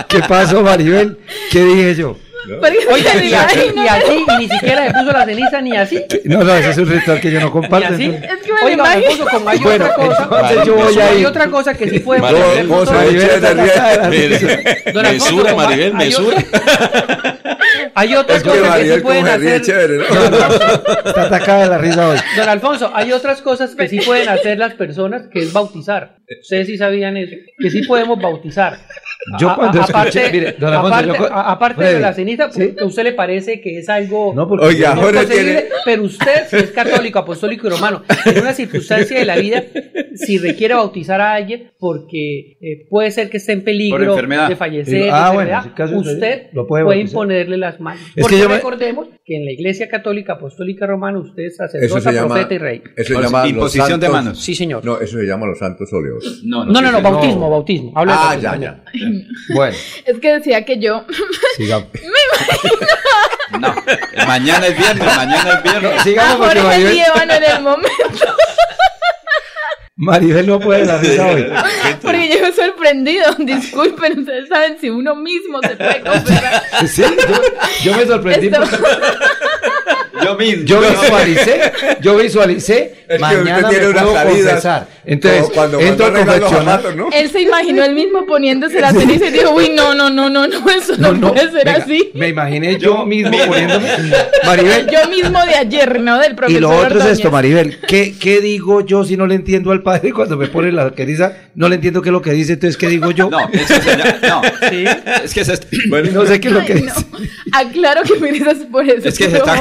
¿Qué 0.08 0.20
pasó, 0.28 0.62
Maribel? 0.64 1.18
¿Qué 1.52 1.64
dije 1.64 1.96
yo? 1.96 2.18
Se 2.44 3.22
ni 3.22 3.30
me 3.30 3.36
así, 3.38 3.72
ni 3.76 3.88
así, 3.88 4.26
y 4.28 4.38
ni 4.40 4.50
siquiera 4.50 4.86
le 4.86 4.92
puso 4.92 5.12
la 5.12 5.26
ceniza, 5.26 5.62
ni 5.62 5.76
así. 5.78 6.04
No, 6.26 6.44
no, 6.44 6.54
ese 6.56 6.72
es 6.72 6.78
un 6.78 6.90
ritual 6.90 7.22
que 7.22 7.32
yo 7.32 7.40
no 7.40 7.52
comparto. 7.52 7.94
así. 7.94 8.04
entonces- 8.06 8.32
Es 8.32 8.46
que 8.46 8.54
me 8.54 8.60
lo 8.60 8.66
Oiga, 8.84 9.30
como 9.32 9.50
hay 9.50 9.60
Bueno, 9.60 9.86
otra 9.86 9.96
cosa, 9.96 10.24
entonces 10.24 10.66
yo 10.66 10.76
voy 10.76 10.98
a 11.00 11.08
hay 11.10 11.26
otra 11.26 11.48
cosa 11.48 11.74
que 11.74 11.90
sí 11.90 12.00
podemos 12.00 12.32
Maribel, 12.32 12.52
hacer 12.52 12.68
vos 12.68 12.80
nosotros. 12.80 13.02
ahí, 13.02 13.06
Maribel 13.08 13.30
está 13.30 13.48
Maribel, 13.56 13.72
cansada 13.74 13.92
de 13.92 13.98
la 13.98 14.10
risa. 14.10 14.92
Don 14.94 15.06
Alfonso, 15.06 15.36
Mesura, 15.36 15.56
Maribel, 15.56 15.94
hay- 15.96 16.06
mesura. 16.06 16.44
Hay 17.96 18.16
otras 18.16 18.38
Es 18.38 18.44
que 18.44 18.50
cosas 18.50 18.64
que 18.64 18.70
Mariel 18.70 18.96
sí 18.96 19.02
pueden 19.02 19.28
hacer. 19.28 19.62
chévere, 19.62 19.98
¿no? 19.98 20.04
Está 21.06 21.22
atacada 21.24 21.60
de 21.64 21.70
la 21.70 21.78
risa 21.78 22.10
hoy. 22.10 22.18
Don 22.38 22.50
Alfonso, 22.50 22.92
hay 22.94 23.12
otras 23.12 23.42
cosas 23.42 23.76
que 23.76 23.88
sí 23.88 24.00
pueden 24.02 24.30
hacer 24.30 24.58
las 24.58 24.74
personas, 24.74 25.24
que 25.32 25.40
es 25.40 25.54
bautizar. 25.54 26.16
Ustedes 26.42 26.68
sí 26.68 26.78
sabían 26.78 27.18
eso, 27.18 27.36
que 27.58 27.70
sí 27.70 27.84
podemos 27.84 28.20
bautizar. 28.22 28.78
Yo 29.40 29.56
cuando 29.56 29.80
a- 29.82 29.86
aparte, 29.86 30.20
escuché- 30.20 30.32
mire, 30.34 30.56
don 30.60 30.74
Alfonso, 30.74 30.88
aparte, 30.96 31.08
yo 31.08 31.16
cu- 31.18 31.34
a- 31.34 31.52
aparte 31.52 31.84
de 31.86 32.00
la 32.00 32.14
ceniza, 32.14 32.52
¿sí? 32.52 32.76
¿a 32.80 32.86
usted 32.86 33.04
le 33.04 33.14
parece 33.14 33.62
que 33.62 33.78
es 33.80 33.88
algo 33.88 34.34
No, 34.36 34.48
porque 34.50 34.66
Oiga, 34.66 34.96
no 34.96 35.10
tiene... 35.26 35.64
Pero 35.86 36.04
usted, 36.04 36.48
si 36.50 36.56
es 36.58 36.72
católico, 36.72 37.20
apostólico 37.20 37.68
y 37.68 37.70
romano, 37.70 38.04
en 38.26 38.40
una 38.42 38.54
circunstancia 38.54 39.18
de 39.18 39.26
la 39.26 39.38
vida, 39.38 39.64
si 40.16 40.38
requiere 40.40 40.74
bautizar 40.74 41.22
a 41.22 41.34
alguien, 41.36 41.72
porque 41.80 42.58
eh, 42.62 42.86
puede 42.90 43.12
ser 43.12 43.30
que 43.30 43.38
esté 43.38 43.54
en 43.54 43.64
peligro 43.64 44.16
de 44.16 44.56
fallecer, 44.56 45.10
Ah, 45.12 45.30
de 45.30 45.36
bueno, 45.36 45.64
si 45.88 45.96
usted 45.96 46.48
lo 46.54 46.68
puede 46.68 46.98
imponerle 47.00 47.58
las 47.58 47.80
manos. 47.80 48.02
Es 48.16 48.22
porque 48.22 48.36
que 48.36 48.42
yo 48.42 48.50
me- 48.50 48.56
recordemos 48.56 49.08
que 49.26 49.38
en 49.38 49.46
la 49.46 49.52
Iglesia 49.52 49.88
Católica, 49.88 50.34
Apostólica 50.34 50.84
y 50.86 50.88
Romana, 50.90 51.20
usted 51.20 51.44
es 51.44 51.56
sacerdote, 51.56 52.12
llama... 52.12 52.28
profeta 52.28 52.54
y 52.54 52.58
rey. 52.58 52.84
Eso 52.98 53.16
se 53.16 53.22
llama 53.22 53.48
imposición 53.48 54.00
de 54.00 54.10
manos. 54.10 54.38
Sí, 54.44 54.54
señor. 54.56 54.84
No, 54.84 55.00
eso 55.00 55.18
se 55.18 55.26
llama 55.26 55.46
los 55.48 55.60
santos 55.60 55.90
No, 56.44 56.66
No, 56.66 56.82
no, 56.82 56.92
no, 56.92 57.02
bautismo, 57.02 57.40
no. 57.46 57.50
bautismo. 57.50 57.92
Habla 57.96 58.14
de 58.14 58.20
Ah, 58.20 58.24
bautismo. 58.26 58.56
ya, 58.56 58.60
ya. 58.60 58.84
Bueno, 59.56 59.78
Es 60.06 60.20
que 60.20 60.34
decía 60.34 60.64
que 60.66 60.80
yo. 60.80 61.06
sigamos. 61.58 61.88
no. 63.60 63.76
Mañana 64.28 64.68
es 64.68 64.78
viernes, 64.78 65.06
mañana 65.16 65.54
es 65.54 65.64
viernes. 65.64 66.02
Sigamos 66.04 66.38
porque 66.38 66.60
Jorge 66.60 66.64
Maribel, 66.84 66.94
Líbano 66.96 67.34
en 67.34 67.44
el 67.44 67.62
momento. 67.62 67.90
Maribel 69.96 70.48
no 70.48 70.60
puede 70.60 70.86
la 70.86 70.98
risa 70.98 71.28
hoy. 71.28 71.46
Porque 72.02 72.28
llego 72.28 72.48
sorprendido. 72.54 73.26
Disculpen, 73.38 74.20
ustedes 74.20 74.50
saben 74.50 74.78
si 74.82 74.90
uno 74.90 75.16
mismo 75.16 75.60
se 75.62 75.76
puede 75.76 76.02
confesar. 76.02 76.64
Sí, 76.88 77.04
yo, 77.84 77.92
yo 77.92 77.98
me 77.98 78.06
sorprendí. 78.06 78.48
Esto- 78.48 78.60
porque- 78.60 78.78
Yo 80.24 80.38
yo, 80.40 80.64
yo 80.64 80.80
visualicé, 80.82 81.72
yo 82.02 82.16
visualicé, 82.16 83.03
Es 83.16 83.22
mañana 83.22 83.70
tiene 83.70 83.88
me 83.88 83.94
puedo 83.94 84.14
confesar. 84.14 84.88
Entonces, 85.06 85.50
cuando 85.54 85.80
entro 85.80 86.06
a 86.06 86.14
confeccionar. 86.14 86.96
¿no? 86.96 87.10
Él 87.12 87.30
se 87.30 87.42
imaginó 87.42 87.84
él 87.84 87.94
mismo 87.94 88.26
poniéndose 88.26 88.80
la 88.80 88.92
ceniza 88.92 89.28
y 89.28 89.32
dijo, 89.32 89.52
uy, 89.52 89.70
no, 89.76 89.94
no, 89.94 90.10
no, 90.10 90.30
no, 90.30 90.48
no, 90.48 90.70
eso 90.70 90.96
no, 90.98 91.20
puede 91.34 91.52
ser 91.52 91.66
venga, 91.66 91.84
así. 91.84 92.12
Me 92.14 92.30
imaginé 92.30 92.78
yo 92.80 93.06
mismo 93.06 93.38
poniéndome. 93.46 93.88
Maribel, 94.46 94.88
Yo 94.92 95.10
mismo 95.10 95.46
de 95.46 95.56
ayer, 95.56 96.00
¿no? 96.02 96.20
Del 96.20 96.36
profesor 96.36 96.58
y 96.58 96.62
lo 96.62 96.70
otro 96.70 96.88
es 96.88 96.94
Ordóñez. 96.96 97.18
esto, 97.18 97.32
Maribel. 97.32 97.80
¿Qué, 97.88 98.16
¿Qué 98.20 98.40
digo 98.42 98.82
yo 98.86 99.04
si 99.04 99.18
no 99.18 99.28
le 99.28 99.36
entiendo 99.36 99.72
al 99.72 99.84
padre 99.84 100.12
cuando 100.14 100.38
me 100.38 100.48
pone 100.48 100.72
la 100.72 100.92
queriza? 100.92 101.34
No 101.56 101.70
le 101.70 101.76
entiendo 101.76 102.02
qué 102.02 102.10
es 102.10 102.14
lo 102.14 102.22
que 102.22 102.32
dice, 102.32 102.54
entonces 102.54 102.78
¿qué 102.78 102.88
digo 102.88 103.12
yo? 103.12 103.30
No, 103.30 103.40
eso 103.52 103.76
se 103.82 103.98
llama- 103.98 104.16
no. 104.28 104.42
Es 105.24 105.34
que 105.34 105.46
se, 105.46 105.54
no 106.14 106.26
sé 106.26 106.40
qué 106.40 106.48
es 106.48 106.54
lo 106.54 106.66
que 106.66 106.74
Ay, 106.74 106.82
dice. 106.82 107.06
no. 107.12 107.18
Aclaro 107.52 108.02
que 108.04 108.14
es 108.14 108.20
por 108.72 108.84
eso. 108.86 109.08
es 109.10 109.18
que 109.18 109.30
se 109.30 109.38
está, 109.38 109.56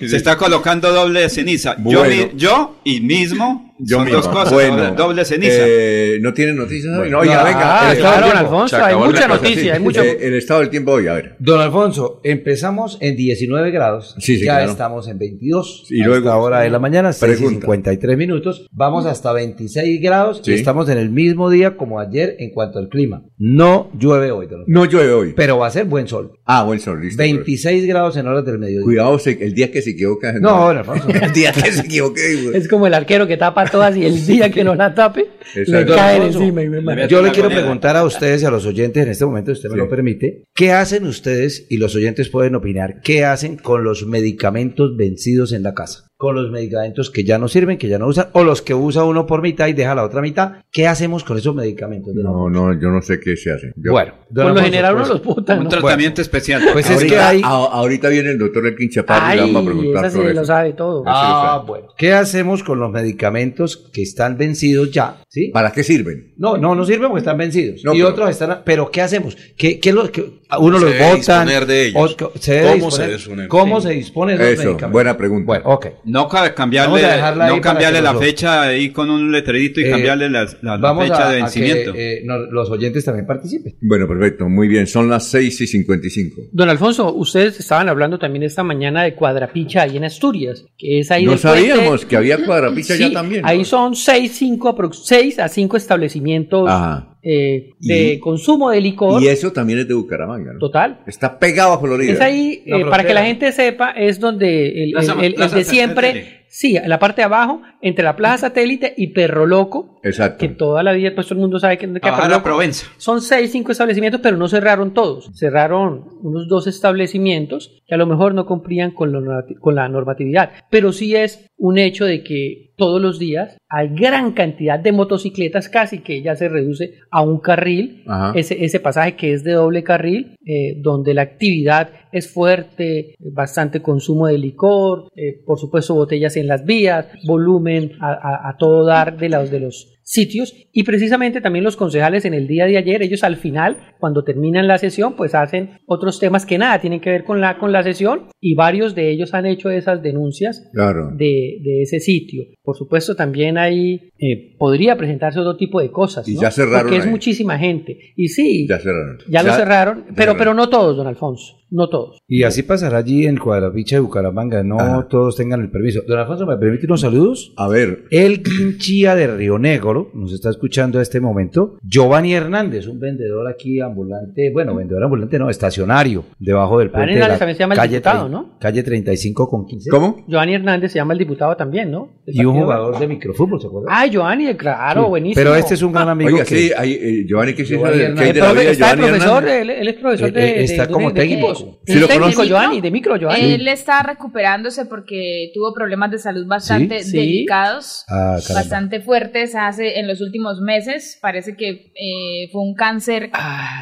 se 0.00 0.16
está 0.16 0.36
colocando 0.36 0.92
doble 0.92 1.28
ceniza. 1.28 1.76
Yo, 1.78 2.00
Bueno. 2.00 2.08
mi- 2.32 2.38
yo 2.38 2.76
y 2.88 3.00
mismo 3.02 3.67
Yo 3.80 3.96
son 3.96 4.04
mismo. 4.06 4.20
dos 4.20 4.28
cosas. 4.28 4.52
Bueno, 4.52 4.92
doble, 4.94 5.24
ceniza. 5.24 5.52
eh, 5.58 6.18
no 6.20 6.32
tienen 6.34 6.56
noticias 6.56 6.86
hoy. 6.98 7.10
No, 7.10 7.18
Bueno. 7.18 7.18
oiga, 7.20 7.40
Ah, 7.40 7.88
venga. 7.88 8.00
claro, 8.00 8.26
don. 8.28 8.36
Alfonso, 8.36 8.84
hay 8.84 8.96
mucha 8.96 9.28
noticia, 9.28 9.62
sí. 9.62 9.68
hay 9.70 9.80
mucho- 9.80 10.02
Eh, 10.02 10.18
el 10.20 10.34
estado 10.34 10.60
del 10.60 10.70
tiempo 10.70 10.92
hoy, 10.92 11.06
a 11.06 11.14
ver. 11.14 11.36
Don 11.38 11.60
Alfonso, 11.60 12.20
empezamos 12.24 12.98
en 13.00 13.16
19 13.16 13.70
grados. 13.70 14.14
Sí, 14.18 14.36
sí, 14.38 14.44
ya 14.44 14.56
claro. 14.56 14.70
estamos 14.72 15.08
en 15.08 15.18
22. 15.18 15.86
Y 15.90 16.02
luego- 16.02 16.34
hora 16.38 16.60
de 16.60 16.70
la 16.70 16.78
mañana, 16.78 17.12
6 17.12 17.32
y 17.32 17.36
Pregunta. 17.36 17.60
53 17.60 18.16
minutos. 18.18 18.66
Vamos 18.72 19.06
hasta 19.06 19.32
26 19.32 20.00
grados 20.00 20.40
Sí. 20.44 20.52
y 20.52 20.54
estamos 20.54 20.88
en 20.88 20.98
el 20.98 21.10
mismo 21.10 21.50
día 21.50 21.76
como 21.76 22.00
ayer 22.00 22.36
en 22.38 22.50
cuanto 22.50 22.78
al 22.78 22.88
clima. 22.88 23.22
No 23.38 23.90
llueve 23.98 24.30
hoy, 24.30 24.46
don 24.46 24.60
Alfonso, 24.60 24.64
No 24.80 24.84
llueve 24.84 25.12
hoy. 25.12 25.32
pero 25.36 25.58
va 25.58 25.66
a 25.66 25.70
ser 25.70 25.84
buen 25.86 26.08
sol. 26.08 26.32
Ah, 26.44 26.64
buen 26.64 26.80
sol, 26.80 27.00
listo. 27.00 27.18
26 27.18 27.86
grados 27.86 28.16
en 28.16 28.26
horas 28.26 28.44
del 28.44 28.58
mediodía. 28.58 28.84
Cuidado, 28.84 29.18
el 29.24 29.54
día 29.54 29.70
que 29.70 29.82
se 29.82 29.90
equivoca. 29.90 30.32
No, 30.32 30.66
don 30.66 30.78
Alfonso. 30.78 31.06
el 31.22 31.32
día 31.32 31.52
que 31.52 31.70
se 31.72 31.82
equivoque. 31.82 32.42
güey. 32.44 32.56
Es 32.56 32.68
como 32.68 32.86
el 32.86 32.94
arquero 32.94 33.26
que 33.26 33.36
tapa 33.36 33.67
todas 33.70 33.96
y 33.96 34.04
el 34.04 34.26
día 34.26 34.50
que 34.50 34.64
no 34.64 34.74
la 34.74 34.94
tape, 34.94 35.26
le 35.54 35.86
caen 35.86 36.22
encima. 36.22 36.62
Y 36.62 36.68
me 36.68 36.80
mata. 36.80 37.06
Yo 37.06 37.22
le 37.22 37.30
quiero 37.30 37.48
preguntar 37.48 37.96
a 37.96 38.04
ustedes 38.04 38.42
y 38.42 38.44
a 38.44 38.50
los 38.50 38.66
oyentes 38.66 39.04
en 39.04 39.10
este 39.10 39.24
momento, 39.24 39.52
si 39.54 39.58
usted 39.58 39.68
me 39.70 39.74
Sí. 39.74 39.78
lo 39.80 39.88
permite, 39.88 40.44
¿qué 40.54 40.72
hacen 40.72 41.06
ustedes 41.06 41.66
y 41.70 41.76
los 41.76 41.94
oyentes 41.94 42.28
pueden 42.28 42.54
opinar? 42.54 43.00
¿Qué 43.02 43.24
hacen 43.24 43.56
con 43.56 43.84
los 43.84 44.06
medicamentos 44.06 44.96
vencidos 44.96 45.52
en 45.52 45.62
la 45.62 45.74
casa? 45.74 46.07
Con 46.20 46.34
los 46.34 46.50
medicamentos 46.50 47.10
que 47.12 47.22
ya 47.22 47.38
no 47.38 47.46
sirven, 47.46 47.78
que 47.78 47.86
ya 47.86 47.96
no 47.96 48.08
usan, 48.08 48.26
o 48.32 48.42
los 48.42 48.60
que 48.60 48.74
usa 48.74 49.04
uno 49.04 49.24
por 49.24 49.40
mitad 49.40 49.68
y 49.68 49.72
deja 49.72 49.94
la 49.94 50.02
otra 50.02 50.20
mitad. 50.20 50.64
¿Qué 50.72 50.88
hacemos 50.88 51.22
con 51.22 51.38
esos 51.38 51.54
medicamentos? 51.54 52.12
No, 52.12 52.50
no, 52.50 52.72
yo 52.72 52.88
no 52.88 53.00
sé 53.00 53.20
qué 53.20 53.36
se 53.36 53.52
hace. 53.52 53.68
Yo- 53.76 53.92
Bueno, 53.92 54.14
Por 54.34 54.46
lo 54.46 54.60
general 54.60 54.94
uno 54.96 55.04
pues, 55.04 55.10
los 55.12 55.20
puta, 55.20 55.54
un 55.56 55.62
¿no? 55.64 55.70
tratamiento 55.70 56.20
especial. 56.20 56.60
Pues 56.72 56.90
es 56.90 57.04
que 57.04 57.16
hay... 57.20 57.40
a- 57.44 57.46
ahorita 57.46 58.08
viene 58.08 58.30
el 58.30 58.38
doctor 58.40 58.66
Elkin 58.66 58.90
Chaparro 58.90 59.26
y 59.26 59.30
Ay, 59.30 59.36
le 59.46 59.52
vamos 59.52 59.62
a 59.62 59.64
preguntar 59.76 60.04
esa 60.06 60.10
sí 60.10 60.16
sobre 60.20 60.34
lo 60.34 60.40
eso. 60.40 60.46
sabe 60.48 60.72
todo. 60.72 61.04
Ah, 61.06 61.62
bueno. 61.64 61.86
¿Qué 61.96 62.12
hacemos 62.12 62.64
con 62.64 62.80
los 62.80 62.90
medicamentos 62.90 63.76
que 63.76 64.02
están 64.02 64.36
vencidos 64.36 64.90
ya? 64.90 65.18
¿Sí? 65.28 65.50
¿Para 65.54 65.70
qué 65.70 65.84
sirven? 65.84 66.34
No, 66.36 66.56
no, 66.56 66.74
no 66.74 66.84
sirven 66.84 67.10
porque 67.10 67.20
están 67.20 67.38
vencidos. 67.38 67.82
No, 67.84 67.94
y 67.94 67.98
pero- 67.98 68.08
otros 68.08 68.30
están. 68.30 68.62
Pero 68.64 68.90
¿qué 68.90 69.02
hacemos? 69.02 69.36
¿Qué, 69.56 69.78
qué 69.78 69.92
lo, 69.92 70.10
qué- 70.10 70.40
uno 70.58 70.78
Se 70.80 70.84
los 70.84 70.92
debe 70.94 71.04
botan? 71.04 71.16
disponer 71.46 71.66
de 71.66 71.86
ellos. 71.86 72.16
o- 72.20 72.32
se 72.40 72.54
debe 72.54 72.72
¿Cómo 72.72 72.90
se 72.90 73.02
disponer- 73.02 73.16
disponen? 73.16 73.48
¿Cómo 73.48 73.80
Sí. 73.80 73.86
se 73.86 73.94
dispone 73.94 74.32
de 74.32 74.38
los 74.38 74.46
Eso, 74.48 74.56
medicamentos? 74.64 74.92
buena 74.92 75.16
pregunta. 75.16 75.46
Bueno, 75.46 75.64
ok. 75.66 75.86
No 76.08 76.28
ca- 76.28 76.54
cambiarle, 76.54 77.02
no 77.48 77.60
cambiarle 77.60 78.00
la 78.02 78.12
los- 78.12 78.22
fecha 78.22 78.62
ahí 78.62 78.90
con 78.90 79.10
un 79.10 79.30
letrerito 79.30 79.80
y 79.80 79.84
Eh, 79.84 79.90
cambiarle 79.90 80.28
la, 80.30 80.44
la- 80.44 80.50
la 80.62 80.76
Vamos 80.78 81.04
fecha 81.04 81.28
a, 81.28 81.30
de 81.30 81.36
a 81.40 81.44
vencimiento. 81.44 81.92
que 81.92 82.12
eh, 82.18 82.22
no- 82.24 82.38
los 82.38 82.70
oyentes 82.70 83.04
también 83.04 83.26
participen. 83.26 83.76
Bueno, 83.80 84.08
perfecto, 84.08 84.48
muy 84.48 84.68
bien. 84.68 84.86
Son 84.86 85.08
las 85.08 85.26
6 85.28 85.60
y 85.60 85.66
55. 85.66 86.42
Don 86.52 86.68
Alfonso, 86.68 87.12
ustedes 87.14 87.60
estaban 87.60 87.88
hablando 87.88 88.18
también 88.18 88.42
esta 88.42 88.62
mañana 88.62 89.02
de 89.04 89.14
Cuadrapicha 89.14 89.82
ahí 89.82 89.96
en 89.96 90.04
Asturias, 90.04 90.64
que 90.78 91.00
es 91.00 91.10
ahí 91.10 91.24
No 91.24 91.36
sabíamos 91.36 92.04
que 92.04 92.16
había 92.16 92.44
cuadrapicha 92.44 92.94
Sí, 92.94 93.00
ya 93.02 93.12
también. 93.12 93.42
¿no? 93.42 93.48
Ahí 93.48 93.64
son 93.64 93.94
6 93.94 94.32
cinco, 94.34 94.74
aprox- 94.76 95.02
seis 95.04 95.38
a 95.38 95.48
5 95.48 95.76
establecimientos 95.76 96.68
Ajá. 96.68 97.07
Eh, 97.22 97.70
de 97.80 98.14
Y- 98.14 98.18
consumo 98.20 98.70
de 98.70 98.80
licor. 98.80 99.22
Y 99.22 99.28
eso 99.28 99.52
también 99.52 99.80
es 99.80 99.88
de 99.88 99.94
Bucaramanga, 99.94 100.52
¿no? 100.52 100.58
Total. 100.58 101.00
Está 101.06 101.38
pegado 101.38 101.72
a 101.72 101.80
Florida. 101.80 102.12
Es 102.12 102.20
ahí, 102.20 102.62
eh, 102.66 102.84
para 102.88 103.04
que 103.04 103.12
la 103.14 103.24
gente 103.24 103.50
sepa, 103.52 103.90
es 103.90 104.20
donde 104.20 104.84
el, 104.84 104.96
el- 104.96 105.10
el- 105.10 105.24
el 105.24 105.34
Plaza 105.34 105.56
de 105.56 105.64
siempre, 105.64 106.06
Satélite. 106.08 106.44
sí, 106.48 106.76
en 106.76 106.88
la 106.88 106.98
parte 106.98 107.20
de 107.20 107.24
abajo, 107.26 107.60
entre 107.80 108.04
la 108.04 108.16
Plaza 108.16 108.48
Satélite 108.48 108.94
y 108.96 109.08
Perro 109.08 109.46
Loco, 109.46 110.00
Exacto. 110.02 110.38
que 110.38 110.48
toda 110.48 110.82
la 110.82 110.92
vida 110.92 111.12
pues 111.14 111.26
todo 111.26 111.36
el 111.36 111.40
mundo 111.42 111.58
sabe 111.58 111.78
que, 111.78 111.86
que 111.92 112.00
Perro 112.00 112.16
de 112.16 112.22
la 112.22 112.28
Loco 112.28 112.44
Provenza. 112.44 112.86
son 112.96 113.20
seis, 113.20 113.52
cinco 113.52 113.72
establecimientos, 113.72 114.20
pero 114.20 114.36
no 114.36 114.48
cerraron 114.48 114.94
todos. 114.94 115.30
Cerraron 115.34 116.04
unos 116.22 116.48
dos 116.48 116.66
establecimientos 116.66 117.82
que 117.86 117.94
a 117.94 117.98
lo 117.98 118.06
mejor 118.06 118.34
no 118.34 118.46
cumplían 118.46 118.90
con, 118.92 119.12
lo 119.12 119.20
con 119.60 119.74
la 119.74 119.88
normatividad. 119.88 120.50
Pero 120.70 120.92
sí 120.92 121.14
es 121.14 121.50
un 121.56 121.78
hecho 121.78 122.04
de 122.04 122.22
que 122.22 122.72
todos 122.76 123.00
los 123.02 123.18
días 123.18 123.56
hay 123.68 123.88
gran 123.88 124.32
cantidad 124.32 124.78
de 124.78 124.92
motocicletas, 124.92 125.68
casi 125.68 125.98
que 125.98 126.22
ya 126.22 126.36
se 126.36 126.48
reduce 126.48 126.94
a 127.10 127.22
un 127.22 127.40
carril. 127.40 128.04
Ese, 128.34 128.64
ese 128.64 128.78
pasaje 128.78 129.16
que 129.16 129.32
es 129.32 129.42
de 129.42 129.52
doble 129.52 129.82
carril, 129.82 130.36
eh, 130.46 130.76
donde 130.80 131.12
la 131.14 131.22
actividad 131.22 131.90
es 132.12 132.32
fuerte, 132.32 133.14
bastante 133.18 133.82
consumo 133.82 134.28
de 134.28 134.38
licor, 134.38 135.10
eh, 135.16 135.42
por 135.44 135.58
supuesto 135.58 135.94
botellas 135.94 136.36
en 136.36 136.46
las 136.46 136.64
vías, 136.64 137.06
volumen 137.26 137.67
a, 138.00 138.12
a- 138.12 138.48
a 138.48 138.56
todo 138.56 138.84
dar 138.84 139.16
de 139.16 139.28
los, 139.28 139.50
de 139.50 139.60
los 139.60 139.97
sitios 140.10 140.54
y 140.72 140.84
precisamente 140.84 141.42
también 141.42 141.64
los 141.64 141.76
concejales 141.76 142.24
en 142.24 142.32
el 142.32 142.46
día 142.46 142.64
de 142.64 142.78
ayer, 142.78 143.02
ellos 143.02 143.22
al 143.24 143.36
final, 143.36 143.76
cuando 144.00 144.24
terminan 144.24 144.66
la 144.66 144.78
sesión, 144.78 145.14
pues 145.16 145.34
hacen 145.34 145.72
otros 145.86 146.18
temas 146.18 146.46
que 146.46 146.56
nada 146.56 146.80
tienen 146.80 147.00
que 147.00 147.10
ver 147.10 147.24
con 147.24 147.42
la, 147.42 147.58
con 147.58 147.72
la 147.72 147.82
sesión 147.82 148.28
y 148.40 148.54
varios 148.54 148.94
de 148.94 149.10
ellos 149.10 149.34
han 149.34 149.44
hecho 149.44 149.68
esas 149.70 150.02
denuncias 150.02 150.66
Claro. 150.72 151.10
de, 151.14 151.58
de 151.62 151.82
ese 151.82 152.00
sitio. 152.00 152.44
Por 152.62 152.76
supuesto, 152.76 153.14
también 153.16 153.58
ahí 153.58 154.10
eh, 154.18 154.56
podría 154.58 154.96
presentarse 154.96 155.38
otro 155.40 155.56
tipo 155.56 155.80
de 155.80 155.90
cosas. 155.90 156.26
Y 156.26 156.34
¿no? 156.34 156.40
ya 156.42 156.50
cerraron 156.50 156.82
Porque 156.82 156.96
es 156.98 157.04
ahí. 157.04 157.10
muchísima 157.10 157.58
gente. 157.58 157.98
Y 158.16 158.28
sí, 158.28 158.66
Ya 158.66 158.78
cerraron. 158.78 159.18
ya 159.28 159.42
lo 159.42 159.52
cerraron, 159.52 160.04
pero, 160.04 160.14
cerraron. 160.16 160.36
pero 160.38 160.54
no 160.54 160.68
todos, 160.70 160.96
don 160.96 161.06
Alfonso, 161.06 161.58
no 161.70 161.88
todos. 161.88 162.18
Y 162.26 162.44
así 162.44 162.62
pasará 162.62 162.98
allí 162.98 163.26
en 163.26 163.36
Cuadrapicha 163.36 163.96
de 163.96 164.00
Bucaramanga. 164.00 164.62
No 164.62 164.78
Ajá. 164.78 165.06
todos 165.08 165.36
tengan 165.36 165.60
el 165.60 165.70
permiso. 165.70 166.00
Don 166.06 166.18
Alfonso, 166.18 166.46
¿me 166.46 166.56
permite 166.56 166.86
unos 166.86 167.00
saludos? 167.02 167.52
A 167.56 167.68
ver, 167.68 168.04
El 168.10 168.42
Quinchía 168.42 169.14
de 169.14 169.26
Río 169.28 169.58
Negro 169.58 169.97
nos 170.14 170.32
está 170.32 170.50
escuchando 170.50 170.98
a 170.98 171.02
este 171.02 171.20
momento. 171.20 171.76
Giovanni 171.82 172.34
Hernández, 172.34 172.86
un 172.86 172.98
vendedor 173.00 173.48
aquí 173.48 173.80
ambulante, 173.80 174.50
bueno, 174.52 174.74
vendedor 174.74 175.04
ambulante 175.04 175.38
no, 175.38 175.50
estacionario, 175.50 176.24
debajo 176.38 176.78
del 176.78 176.90
puente 176.90 177.12
Hernández 177.12 177.28
la 177.32 177.38
también 177.38 177.56
se 177.56 177.60
llama 177.60 177.74
el 177.74 177.80
calle, 177.80 177.94
diputado, 177.96 178.26
trein- 178.26 178.30
¿no? 178.30 178.58
calle 178.58 178.82
35 178.82 179.48
con 179.48 179.66
15. 179.66 179.90
¿cómo? 179.90 180.24
Giovanni 180.26 180.54
Hernández 180.54 180.92
se 180.92 180.98
llama 180.98 181.12
el 181.12 181.18
diputado 181.18 181.56
también, 181.56 181.90
¿no? 181.90 182.10
Y 182.26 182.44
un 182.44 182.54
jugador 182.60 182.98
de 182.98 183.06
microfútbol, 183.08 183.60
¿se 183.60 183.66
acuerda? 183.66 183.88
Ah, 183.90 184.06
Giovanni, 184.06 184.54
claro, 184.54 185.04
Sí, 185.04 185.08
buenísimo. 185.08 185.40
Pero 185.42 185.54
este 185.54 185.74
es 185.74 185.82
un 185.82 185.92
gran 185.92 186.08
amigo 186.08 186.30
Oiga, 186.32 186.44
que 186.44 186.56
sí, 186.56 186.70
hay, 186.76 186.92
eh, 186.92 187.24
Giovanni, 187.26 187.54
¿qué 187.54 187.64
se 187.64 187.74
Giovanni 187.74 187.98
de, 187.98 188.08
la 188.08 188.52
vida 188.52 188.70
está 188.70 188.94
Giovanni 188.94 189.08
profesor, 189.08 189.44
Hernández? 189.44 189.62
él, 189.62 189.70
él 189.70 189.88
es 189.88 189.94
profesor 189.94 190.28
Eh, 190.28 190.32
de, 190.32 190.40
eh, 190.50 190.54
de- 190.58 190.64
está 190.64 190.86
de- 190.86 190.92
como 190.92 191.10
de 191.10 191.20
técnico. 191.20 191.54
¿Sí 191.86 191.94
lo 191.98 192.06
técnico? 192.08 192.44
Giovanni, 192.44 192.80
de 192.80 192.90
micro, 192.90 193.16
Giovanni. 193.16 193.52
Él 193.54 193.68
está 193.68 194.02
recuperándose 194.02 194.86
porque 194.86 195.50
tuvo 195.54 195.72
problemas 195.74 196.10
de 196.10 196.18
salud 196.18 196.46
bastante 196.46 197.02
Sí. 197.02 197.16
delicados, 197.16 198.04
Ah, 198.08 198.38
bastante 198.54 199.00
fuertes 199.00 199.54
hace 199.54 199.87
en 199.96 200.06
los 200.06 200.20
últimos 200.20 200.60
meses. 200.60 201.18
Parece 201.22 201.56
que 201.56 201.92
eh, 201.94 202.48
fue 202.52 202.62
un 202.62 202.74
cáncer 202.74 203.30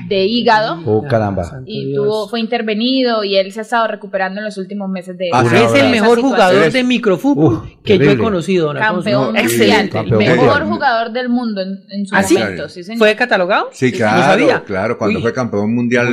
de 0.09 0.25
hígado 0.25 0.81
Oh, 0.87 1.05
caramba. 1.09 1.61
Y 1.67 1.95
tuvo, 1.95 2.29
fue 2.29 2.41
intervenido 2.41 3.25
y 3.25 3.37
él 3.37 3.53
se 3.53 3.61
ha 3.61 3.63
estado 3.63 3.87
recuperando 3.89 4.41
en 4.41 4.45
los 4.45 4.57
últimos 4.59 4.89
meses 4.89 5.17
de 5.19 5.31
Ah, 5.33 5.43
de 5.43 5.65
es 5.65 5.73
el 5.75 5.91
mejor 5.91 6.21
jugador 6.21 6.63
Eres- 6.63 6.73
de 6.75 6.85
microfútbol 6.85 7.63
que 7.85 7.99
yo 7.99 8.11
he 8.11 8.19
conocido, 8.19 8.71
Alfonso. 8.71 8.95
Campeón 9.05 9.35
No, 9.35 9.43
mundial, 9.43 9.91
campeón 9.91 10.19
mejor 10.19 10.39
mundial. 10.47 10.65
jugador 10.69 11.13
del 11.13 11.29
mundo 11.29 11.61
en, 11.63 11.85
en 11.91 12.07
su 12.07 12.15
¿Ah, 12.15 12.23
momento. 12.31 12.69
Sí, 12.69 12.83
señor. 12.85 12.99
¿Fue 12.99 13.17
catalogado? 13.17 13.69
Sí, 13.73 13.91
No 13.93 13.97
claro, 13.97 14.23
sabía. 14.23 14.63
claro, 14.65 14.99
cuando 14.99 15.19
Uy. 15.19 15.23
fue 15.23 15.33
campeón 15.33 15.75
mundial. 15.75 16.07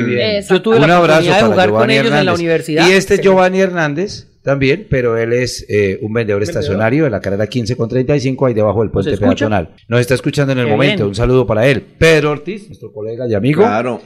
Yo 0.49 0.61
tuve 0.61 0.75
un 0.79 0.87
la 0.87 0.97
abrazo 0.97 1.19
oportunidad 1.21 1.35
de 1.35 1.41
para 1.41 1.51
jugar 1.51 1.69
con 1.71 1.89
ellos 1.91 2.11
en 2.13 2.25
la 2.25 2.33
universidad. 2.33 2.87
Y 2.87 2.91
este. 2.91 3.19
Giovanni 3.21 3.59
Hernández 3.61 4.27
también, 4.43 4.87
pero 4.89 5.17
él 5.17 5.33
es 5.33 5.65
eh, 5.69 5.97
un 6.01 6.13
vendedor 6.13 6.43
estacionario 6.43 7.05
de 7.05 7.09
la 7.09 7.19
carrera 7.21 7.47
15 7.47 7.75
con 7.75 7.89
35 7.89 8.45
ahí 8.45 8.53
debajo 8.53 8.81
del 8.81 8.91
puente 8.91 9.11
escucha? 9.11 9.29
peatonal. 9.29 9.75
Nos 9.87 10.01
está 10.01 10.13
escuchando 10.13 10.53
en 10.53 10.59
el 10.59 10.65
Qué 10.65 10.71
momento. 10.71 10.95
bien. 10.97 11.07
Un 11.07 11.15
saludo 11.15 11.47
para 11.47 11.65
él. 11.67 11.81
Pedro 11.97 12.31
Ortiz, 12.31 12.67
nuestro 12.67 12.91
colega 12.91 13.25
y 13.27 13.33
amigo. 13.33 13.61
Claro, 13.63 14.01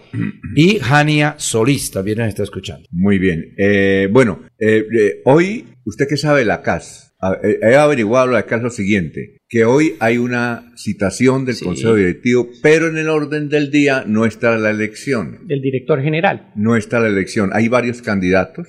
Y 0.56 0.80
Jania 0.80 1.36
Solís 1.38 1.92
también 1.92 2.20
nos 2.20 2.28
está 2.28 2.44
escuchando. 2.44 2.88
muy 2.92 3.18
bien. 3.20 3.54
Eh, 3.58 4.08
bueno, 4.12 4.42
eh, 4.60 4.86
eh, 4.98 5.22
hoy, 5.26 5.66
¿usted 5.86 6.08
qué 6.08 6.18
sabe 6.18 6.40
de 6.40 6.46
la 6.46 6.62
CAS? 6.62 7.16
He 7.64 7.74
averiguado 7.76 8.28
la 8.28 8.44
CAS 8.46 8.62
lo 8.62 8.70
siguiente, 8.70 9.38
que 9.50 9.66
hoy 9.66 9.96
hay 10.00 10.20
una 10.20 10.72
citación 10.76 11.46
del 11.46 11.56
Sí. 11.56 11.66
Consejo 11.66 11.96
Directivo, 11.96 12.48
pero 12.62 12.88
en 12.90 12.98
el 12.98 13.10
orden 13.10 13.50
del 13.50 13.72
día 13.72 14.04
no 14.06 14.26
está 14.28 14.56
la 14.58 14.70
elección. 14.70 15.40
Del 15.48 15.62
director 15.62 16.00
general. 16.04 16.52
No 16.56 16.76
está 16.76 17.00
la 17.00 17.08
elección. 17.08 17.50
Hay 17.54 17.70
varios 17.70 18.04
candidatos. 18.04 18.68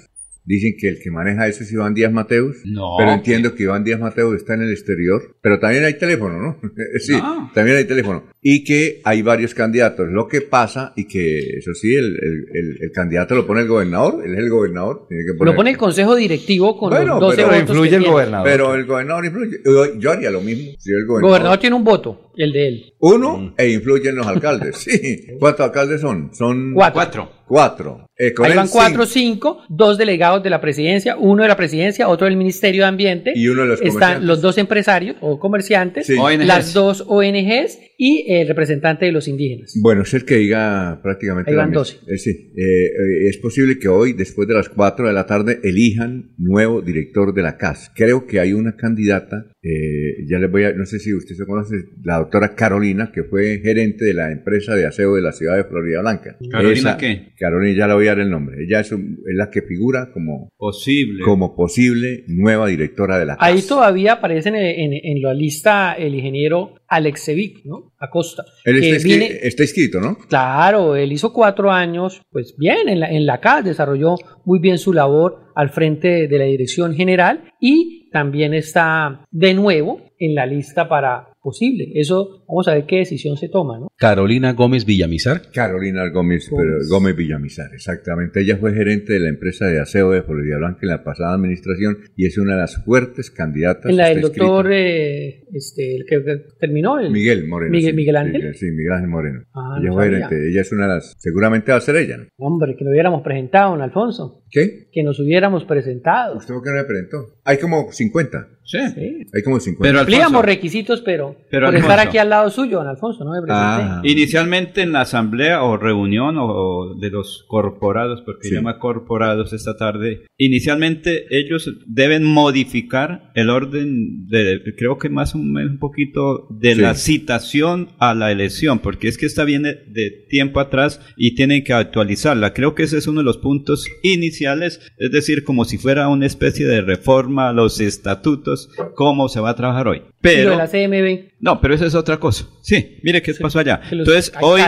Dicen 0.49 0.77
que 0.81 0.89
el 0.89 0.99
que 1.03 1.11
maneja 1.11 1.47
eso 1.47 1.63
es 1.63 1.71
Iván 1.71 1.93
Díaz 1.93 2.11
Mateus. 2.11 2.57
No, 2.65 2.95
Pero 2.99 3.13
entiendo 3.13 3.55
que 3.55 3.65
Iván 3.65 3.85
Díaz 3.85 4.01
Mateus 4.01 4.35
está 4.37 4.55
en 4.55 4.63
el 4.63 4.73
exterior. 4.73 5.37
Pero 5.43 5.59
también 5.59 5.85
hay 5.85 5.99
teléfono, 5.99 6.39
¿no? 6.41 6.59
sí, 7.01 7.13
No. 7.13 7.51
también 7.55 7.77
hay 7.77 7.85
teléfono. 7.85 8.25
Y 8.41 8.63
que 8.65 9.01
hay 9.05 9.23
varios 9.23 9.53
candidatos. 9.55 10.07
Lo 10.11 10.29
que 10.29 10.41
pasa, 10.43 10.93
y 10.97 11.07
que 11.09 11.39
eso 11.59 11.75
sí, 11.75 11.95
el, 11.95 12.05
el- 12.07 12.47
el- 12.55 12.77
el 12.83 12.93
candidato 12.93 13.35
lo 13.35 13.47
pone 13.47 13.63
el 13.63 13.69
gobernador, 13.69 14.23
él 14.25 14.33
es 14.35 14.39
el 14.39 14.49
gobernador, 14.51 15.07
tiene 15.09 15.25
que 15.25 15.35
poner. 15.37 15.53
Lo 15.53 15.57
pone 15.57 15.71
el 15.71 15.77
consejo 15.77 16.15
directivo 16.15 16.79
con 16.79 16.91
Bueno, 16.91 17.15
los 17.15 17.21
12 17.21 17.37
pero 17.37 17.49
votos 17.49 17.61
influye 17.63 17.91
que 17.91 17.97
el 17.97 18.03
tiene. 18.03 18.13
gobernador. 18.13 18.47
Pero 18.49 18.75
el 18.75 18.87
gobernador 18.87 19.25
influye. 19.25 19.57
Yo, 19.65 19.99
yo 19.99 20.11
haría 20.13 20.31
lo 20.31 20.41
mismo. 20.41 20.73
Si 20.79 20.91
el 20.93 21.05
gobernador. 21.07 21.31
gobernador 21.31 21.59
tiene 21.59 21.77
un 21.77 21.85
voto, 21.85 22.33
el 22.37 22.53
de 22.53 22.69
él. 22.69 22.93
Uno, 23.01 23.55
e 23.59 23.69
influyen 23.71 24.15
los 24.17 24.27
alcaldes. 24.27 24.77
Sí. 24.89 25.27
¿Cuántos 25.39 25.67
alcaldes 25.67 26.01
son? 26.01 26.31
Son 26.35 26.73
Cuatro. 26.75 27.31
Cuatro. 27.47 28.07
Eh, 28.17 28.35
con 28.35 28.45
Ahí 28.47 28.55
van 28.55 28.69
cuatro 28.69 29.07
cinco. 29.07 29.63
cinco, 29.63 29.75
dos 29.75 29.97
delegados 29.97 30.43
de 30.43 30.51
la 30.51 30.61
presidencia, 30.61 31.17
uno 31.17 31.43
de 31.45 31.49
la 31.49 31.57
presidencia, 31.57 32.09
otro 32.09 32.27
del 32.27 32.37
Ministerio 32.37 32.83
de 32.83 32.89
Ambiente. 32.89 33.33
Y 33.35 33.49
uno 33.49 33.63
de 33.63 33.69
los 33.69 33.81
Están 33.83 34.27
los 34.27 34.43
dos 34.43 34.59
empresarios 34.59 35.17
o 35.23 35.39
comerciantes, 35.39 36.07
Sí. 36.07 36.15
ONGs. 36.19 36.47
las 36.47 36.75
dos 36.75 37.05
ONGs 37.07 37.79
y 37.97 38.31
el 38.43 38.49
representante 38.49 39.07
de 39.07 39.13
los 39.13 39.29
indígenas. 39.29 39.75
Bueno, 39.83 40.03
es 40.03 40.15
el 40.15 40.25
que 40.25 40.37
diga 40.37 41.01
prácticamente 41.03 41.51
Ahí 41.51 41.57
la 41.57 41.63
van 41.63 41.71
misma. 41.71 41.81
12. 41.81 41.99
Eh, 42.07 42.19
sí, 42.19 42.31
eh, 42.57 42.63
eh, 42.87 43.29
es 43.29 43.37
posible 43.39 43.79
que 43.79 43.89
hoy, 43.89 44.13
después 44.13 44.47
de 44.49 44.55
las 44.55 44.69
4 44.69 45.07
de 45.09 45.13
la 45.13 45.27
tarde, 45.27 45.61
elijan 45.63 46.33
nuevo 46.39 46.81
director 46.83 47.33
de 47.35 47.43
la 47.43 47.57
CAS. 47.57 47.91
Creo 47.95 48.27
que 48.27 48.41
hay 48.41 48.53
una 48.53 48.77
candidata, 48.77 49.47
eh, 49.63 50.25
ya 50.29 50.39
les 50.39 50.51
voy 50.51 50.65
a, 50.65 50.73
no 50.73 50.87
sé 50.87 50.99
si 50.99 51.15
usted 51.15 51.35
se 51.35 51.45
conoce, 51.47 51.77
la 52.03 52.19
doctora 52.19 52.55
Carolina, 52.55 53.11
que 53.13 53.25
fue 53.25 53.61
gerente 53.63 54.05
de 54.05 54.15
la 54.15 54.31
empresa 54.33 54.75
de 54.75 54.87
aseo 54.87 55.15
de 55.15 55.23
la 55.23 55.33
ciudad 55.33 55.57
de 55.57 55.65
Florida 55.65 56.01
Blanca. 56.01 56.37
¿Carolina 56.51 56.97
qué? 56.97 57.29
Carolina, 57.39 57.77
ya 57.79 57.87
le 57.89 57.95
voy 57.95 58.07
a 58.07 58.11
dar 58.11 58.21
el 58.21 58.31
nombre. 58.31 58.65
Ella 58.65 58.81
es, 58.81 58.93
un- 58.93 59.19
es 59.27 59.35
la 59.37 59.51
que 59.51 59.63
figura 59.63 60.11
como, 60.13 60.51
Posible. 60.57 61.23
como 61.25 61.55
posible 61.55 62.25
nueva 62.29 62.69
directora 62.69 63.19
de 63.19 63.27
la 63.27 63.37
CAS. 63.37 63.49
Ahí 63.49 63.63
todavía 63.63 64.15
aparece 64.15 64.49
en, 64.51 64.55
en- 64.57 64.93
en 65.03 65.23
la 65.23 65.35
lista 65.35 65.93
el 65.95 66.15
ingeniero 66.15 66.75
Alexevic, 66.89 67.65
¿no? 67.65 67.93
Acosta. 67.99 68.45
Él 68.65 68.83
está, 68.83 69.05
viene- 69.05 69.39
está 69.43 69.63
inscrito, 69.63 70.01
¿no? 70.01 70.17
Claro, 70.29 70.97
él 70.97 71.13
hizo 71.13 71.33
cuatro 71.33 71.71
años, 71.71 72.23
pues 72.31 72.55
bien, 72.59 72.89
en 72.89 73.01
la, 73.01 73.11
en 73.11 73.27
la 73.27 73.41
CAS 73.41 73.65
desarrolló 73.65 74.15
muy 74.45 74.59
bien 74.59 74.79
su 74.79 74.93
labor 74.93 75.45
al 75.55 75.71
frente 75.71 76.29
de 76.29 76.39
la 76.39 76.45
dirección 76.45 76.95
general 76.95 77.53
y 77.61 78.09
también 78.11 78.55
está 78.55 79.25
de 79.31 79.55
nuevo 79.55 80.01
en 80.19 80.35
la 80.35 80.47
lista 80.47 80.89
para 80.89 81.29
posible. 81.43 81.91
Eso, 81.95 82.45
vamos 82.49 82.69
a 82.69 82.75
ver 82.75 82.87
qué 82.87 82.97
decisión 82.99 83.37
se 83.37 83.49
toma, 83.49 83.79
¿no? 83.79 83.89
Carolina 83.97 84.53
Gómez 84.53 84.85
Villamizar. 84.85 85.43
Carolina 85.53 86.09
Gómez, 86.11 86.49
pero 86.51 86.79
Gómez 86.89 87.17
Villamizar, 87.17 87.71
exactamente. 87.75 88.41
Ella 88.41 88.57
fue 88.59 88.73
gerente 88.75 89.13
de 89.15 89.21
la 89.21 89.29
empresa 89.29 89.67
de 89.67 89.81
aseo 89.81 90.11
de 90.13 90.23
Florida 90.23 90.59
Blanca 90.59 90.81
en 90.83 90.89
la 90.89 91.05
pasada 91.05 91.35
administración 91.35 91.99
y 92.17 92.27
es 92.27 92.39
una 92.39 92.53
de 92.55 92.61
las 92.61 92.85
fuertes 92.85 93.31
candidatas. 93.31 93.91
En 93.91 93.97
la 93.97 94.09
del 94.09 94.21
doctor, 94.21 94.71
eh, 94.73 95.45
este, 95.53 95.97
el 95.97 96.05
que 96.07 96.23
que 96.25 96.37
terminó. 96.61 96.99
el- 96.99 97.11
Miguel 97.11 97.47
Moreno. 97.49 97.71
Miguel, 97.73 97.91
sí, 97.93 97.97
Miguel 97.97 98.17
Ángel. 98.17 98.55
Sí, 98.55 98.67
sí, 98.67 98.71
Miguel 98.73 98.93
Ángel 98.93 99.09
Moreno. 99.11 99.43
Ah, 99.55 99.77
ella 99.81 99.89
no 99.89 99.95
fue 99.95 100.05
sabía. 100.05 100.29
gerente. 100.29 100.51
Ella 100.51 100.61
es 100.61 100.73
una 100.73 100.83
de 100.89 100.95
las. 100.95 101.15
Seguramente 101.19 101.73
va 101.73 101.79
a 101.79 101.81
ser 101.81 101.97
ella, 101.97 102.17
¿no? 102.19 102.25
Hombre, 102.37 102.77
que 102.77 102.85
lo 102.85 102.91
hubiéramos 102.91 103.23
presentado, 103.23 103.71
don 103.73 103.83
Alfonso. 103.83 104.45
¿Qué? 104.51 104.89
Que 104.93 105.03
nos 105.03 105.19
hubiéramos 105.21 105.65
presentado. 105.65 106.37
¿Usted 106.39 106.55
por 106.55 106.63
qué 106.63 106.71
no 106.71 106.77
me 106.77 106.85
presentó? 106.85 107.35
Hay 107.45 107.59
como 107.59 107.93
50. 107.93 108.49
Sí. 108.71 108.77
Hay 108.79 109.43
como 109.43 109.59
50. 109.59 109.83
Pero 109.83 109.99
Alfonso- 110.01 110.05
Cumplíamos 110.05 110.45
requisitos, 110.45 111.01
pero, 111.01 111.37
Pero, 111.51 111.67
por 111.69 111.77
estar 111.77 111.99
aquí 112.01 112.19
al 112.19 112.29
lado 112.29 112.51
suyo, 112.51 112.77
don 112.79 112.87
Alfonso, 112.89 113.25
no 113.25 113.31
me 113.33 113.41
presenté. 113.41 113.55
Ah. 113.57 114.03
Inicialmente 114.05 114.83
en 114.83 114.93
la 114.93 115.01
asamblea 115.01 115.63
o 115.63 115.79
reunión 115.79 116.37
o 116.39 116.95
de 117.01 117.09
los 117.09 117.47
corporados, 117.49 118.21
porque 118.27 118.49
Sí. 118.49 118.55
llama 118.55 118.79
corporados 118.79 119.55
esta 119.55 119.79
tarde, 119.79 120.27
inicialmente 120.37 121.25
ellos 121.31 121.71
deben 121.87 122.25
modificar 122.25 123.31
el 123.35 123.49
orden 123.49 124.27
de, 124.29 124.61
creo 124.77 124.99
que 124.99 125.09
más 125.09 125.35
o 125.35 125.39
menos 125.39 125.71
un 125.73 125.79
poquito 125.79 126.47
de 126.51 126.75
Sí. 126.75 126.81
la 126.83 126.95
citación 126.95 127.89
a 127.99 128.15
la 128.15 128.31
elección, 128.33 128.81
porque 128.81 129.09
es 129.09 129.17
que 129.17 129.25
esta 129.25 129.45
viene 129.45 129.77
de 129.87 130.11
tiempo 130.29 130.61
atrás 130.61 131.01
y 131.17 131.35
tienen 131.35 131.65
que 131.65 131.73
actualizarla. 131.73 132.53
Creo 132.53 132.75
que 132.75 132.83
ese 132.83 132.99
es 132.99 133.07
uno 133.07 133.21
de 133.21 133.25
los 133.25 133.39
puntos 133.39 133.87
iniciales, 134.03 134.81
es 134.99 135.11
decir, 135.11 135.43
como 135.45 135.65
si 135.65 135.79
fuera 135.79 136.09
una 136.09 136.27
especie 136.27 136.67
de 136.67 136.83
reforma 136.83 137.49
a 137.49 137.53
los 137.53 137.81
estatutos, 137.81 138.58
cómo 138.95 139.29
se 139.29 139.41
va 139.41 139.51
a 139.51 139.57
trabajar 139.57 139.87
hoy. 139.89 140.03
Pero 140.21 140.57
la 140.57 140.67
CMB. 140.67 141.31
no, 141.41 141.61
pero 141.61 141.75
esa 141.75 141.87
es 141.87 141.95
otra 141.95 142.19
cosa. 142.19 142.47
Sí, 142.63 142.99
mire 143.03 143.23
qué 143.23 143.33
pasó 143.35 143.59
allá. 143.61 143.81
Entonces, 143.91 144.33
hoy, 144.41 144.61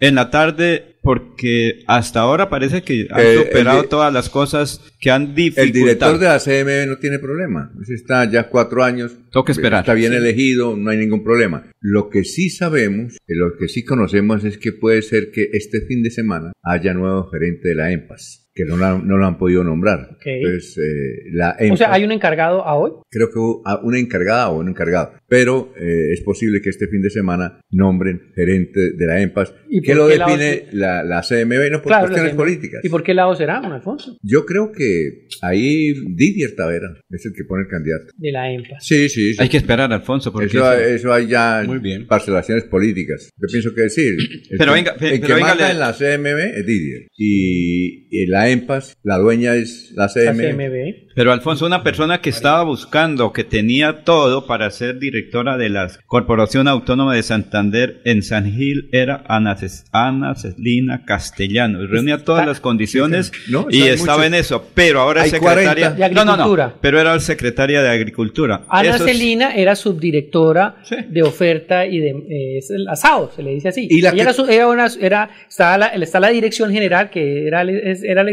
en 0.00 0.14
la 0.14 0.30
tarde, 0.30 0.96
porque 1.02 1.80
hasta 1.88 2.20
ahora 2.20 2.48
parece 2.48 2.82
que 2.82 3.08
han 3.10 3.20
Eh, 3.20 3.32
el 3.32 3.38
superado 3.46 3.82
todas 3.84 4.12
las 4.12 4.28
cosas 4.30 4.80
que 5.00 5.10
han 5.10 5.22
El 5.30 5.34
dificultado. 5.34 5.72
director 5.72 6.18
de 6.18 6.26
la 6.26 6.38
CMB 6.38 6.88
no 6.90 6.98
tiene 6.98 7.18
problema. 7.18 7.72
Ese 7.82 7.94
está 7.94 8.30
ya 8.30 8.48
cuatro 8.48 8.84
años. 8.84 9.12
Tengo 9.32 9.44
que 9.44 9.52
esperar. 9.52 9.80
Está 9.80 9.94
bien 9.94 10.12
Sí. 10.12 10.18
elegido, 10.18 10.76
no 10.76 10.90
hay 10.90 10.98
ningún 10.98 11.24
problema. 11.24 11.64
Lo 11.80 12.08
que 12.08 12.22
sí 12.24 12.50
sabemos, 12.50 13.14
eh, 13.26 13.34
lo 13.34 13.56
que 13.58 13.66
sí 13.68 13.84
conocemos 13.84 14.44
es 14.44 14.58
que 14.58 14.72
puede 14.72 15.02
ser 15.02 15.30
que 15.32 15.48
este 15.52 15.80
fin 15.80 16.02
de 16.04 16.10
semana 16.10 16.52
haya 16.62 16.94
nuevo 16.94 17.28
gerente 17.30 17.70
de 17.70 17.74
la 17.74 17.90
EMPAS, 17.90 18.41
que 18.54 18.64
no, 18.64 18.76
la- 18.76 18.98
no 19.02 19.16
lo 19.16 19.26
han 19.26 19.38
podido 19.38 19.64
nombrar. 19.64 20.10
Ok. 20.12 20.22
Entonces, 20.26 20.76
eh, 20.78 21.30
la 21.32 21.56
O 21.70 21.76
sea, 21.76 21.92
hay 21.92 22.04
un 22.04 22.12
encargado 22.12 22.66
a 22.66 22.74
hoy. 22.76 22.90
creo 23.10 23.30
que 23.30 23.38
hubo 23.38 23.62
a- 23.64 23.80
una 23.82 23.98
encargada 23.98 24.50
o 24.50 24.58
un 24.60 24.68
encargado, 24.68 25.12
pero 25.28 25.72
eh, 25.80 26.12
es 26.12 26.20
posible 26.22 26.60
que 26.60 26.68
este 26.70 26.86
fin 26.88 27.00
de 27.02 27.10
semana 27.10 27.60
nombren 27.70 28.20
gerente 28.34 28.92
de 28.94 29.06
la 29.06 29.22
EMPAS. 29.22 29.54
¿Y 29.70 29.80
que 29.80 29.92
por 29.92 30.02
lo 30.02 30.08
define 30.08 30.66
la, 30.72 31.02
la 31.02 31.22
CMB, 31.22 31.70
no 31.70 31.78
por 31.80 31.86
Claro, 31.88 32.02
la 32.02 32.08
cuestiones 32.08 32.34
políticas. 32.34 32.80
¿Y 32.84 32.88
por 32.90 33.02
qué 33.02 33.14
lado 33.14 33.34
será, 33.34 33.60
don 33.60 33.72
Alfonso? 33.72 34.18
Yo 34.22 34.44
creo 34.44 34.70
que 34.70 35.28
ahí 35.40 35.94
Didier 36.14 36.54
Tavera 36.54 36.88
es 37.08 37.24
el 37.24 37.32
que 37.34 37.44
pone 37.44 37.62
el 37.62 37.68
candidato. 37.68 38.12
De 38.16 38.32
la 38.32 38.52
EMPAS. 38.52 38.84
Sí, 38.84 39.08
sí, 39.08 39.32
sí. 39.32 39.42
Hay 39.42 39.48
que 39.48 39.56
esperar, 39.56 39.90
Alfonso, 39.92 40.30
porque 40.30 40.46
Eso, 40.46 40.72
eso- 40.74 40.84
eso 40.94 41.12
hay 41.12 41.26
ya 41.28 41.62
Muy 41.66 41.78
bien. 41.78 42.06
parcelaciones 42.06 42.64
políticas. 42.64 43.30
Yo 43.36 43.46
pienso 43.50 43.74
que 43.74 43.88
sí. 43.88 44.08
El 44.50 44.58
Pero 44.58 44.72
que- 44.72 44.78
venga, 44.78 44.92
el 44.92 44.98
pero 44.98 45.26
que 45.26 45.32
venga, 45.34 45.46
manda 45.48 45.66
le- 45.66 45.72
en 45.72 45.78
la 45.78 45.92
CMB 45.94 46.58
es 46.58 46.66
Didier. 46.66 47.06
Y, 47.16 48.08
y 48.10 48.26
la 48.26 48.41
EMPAS, 48.48 48.96
la 49.02 49.18
dueña 49.18 49.54
es 49.54 49.92
la 49.94 50.02
La 50.02 50.08
CMB. 50.08 51.12
Pero 51.14 51.32
Alfonso, 51.32 51.66
una 51.66 51.82
persona 51.82 52.20
que 52.22 52.30
estaba 52.30 52.62
buscando, 52.62 53.32
que 53.32 53.44
tenía 53.44 54.02
todo 54.04 54.46
para 54.46 54.70
ser 54.70 54.98
directora 54.98 55.58
de 55.58 55.68
la 55.68 55.88
Corporación 56.06 56.68
Autónoma 56.68 57.14
de 57.14 57.22
Santander 57.22 58.00
en 58.04 58.22
San 58.22 58.50
Gil, 58.50 58.88
era 58.92 59.22
Ana, 59.28 59.56
Ces- 59.56 59.84
Ana 59.92 60.34
Celina 60.34 61.04
Castellano. 61.04 61.86
Reunía 61.86 62.24
todas 62.24 62.46
las 62.46 62.60
condiciones 62.60 63.30
No, 63.48 63.66
y 63.70 63.82
estaba 63.82 64.18
muchos. 64.18 64.26
en 64.26 64.34
eso. 64.34 64.66
Pero 64.74 65.00
ahora 65.00 65.24
es 65.24 65.30
secretaria 65.32 65.90
40. 65.92 66.08
De 66.08 66.14
No, 66.14 66.24
no, 66.24 66.24
no. 66.24 66.32
Agricultura. 66.32 66.74
Pero 66.80 66.98
era 67.00 67.20
secretaria 67.20 67.82
de 67.82 67.88
Agricultura. 67.90 68.62
Ana 68.70 68.94
Eso 68.96 69.04
es- 69.06 69.12
Celina 69.12 69.54
era 69.54 69.76
subdirectora 69.76 70.76
de 71.08 71.22
oferta 71.22 71.84
y 71.86 71.98
de 71.98 72.10
eh, 72.10 72.58
es 72.58 72.70
el 72.70 72.88
asado, 72.88 73.30
se 73.36 73.42
le 73.42 73.50
dice 73.50 73.68
así. 73.68 73.86
Y 73.90 74.00
la 74.00 74.08
Ella 74.10 74.16
que- 74.16 74.22
era, 74.22 74.32
su- 74.32 74.46
era 74.46 74.68
una, 74.68 74.86
era, 75.00 75.28
estaba 75.48 75.76
la, 75.76 75.86
está 75.88 76.20
la 76.20 76.28
dirección 76.30 76.72
general, 76.72 77.10
que 77.10 77.46
era, 77.46 77.62
era 77.62 78.20
Alex 78.22 78.31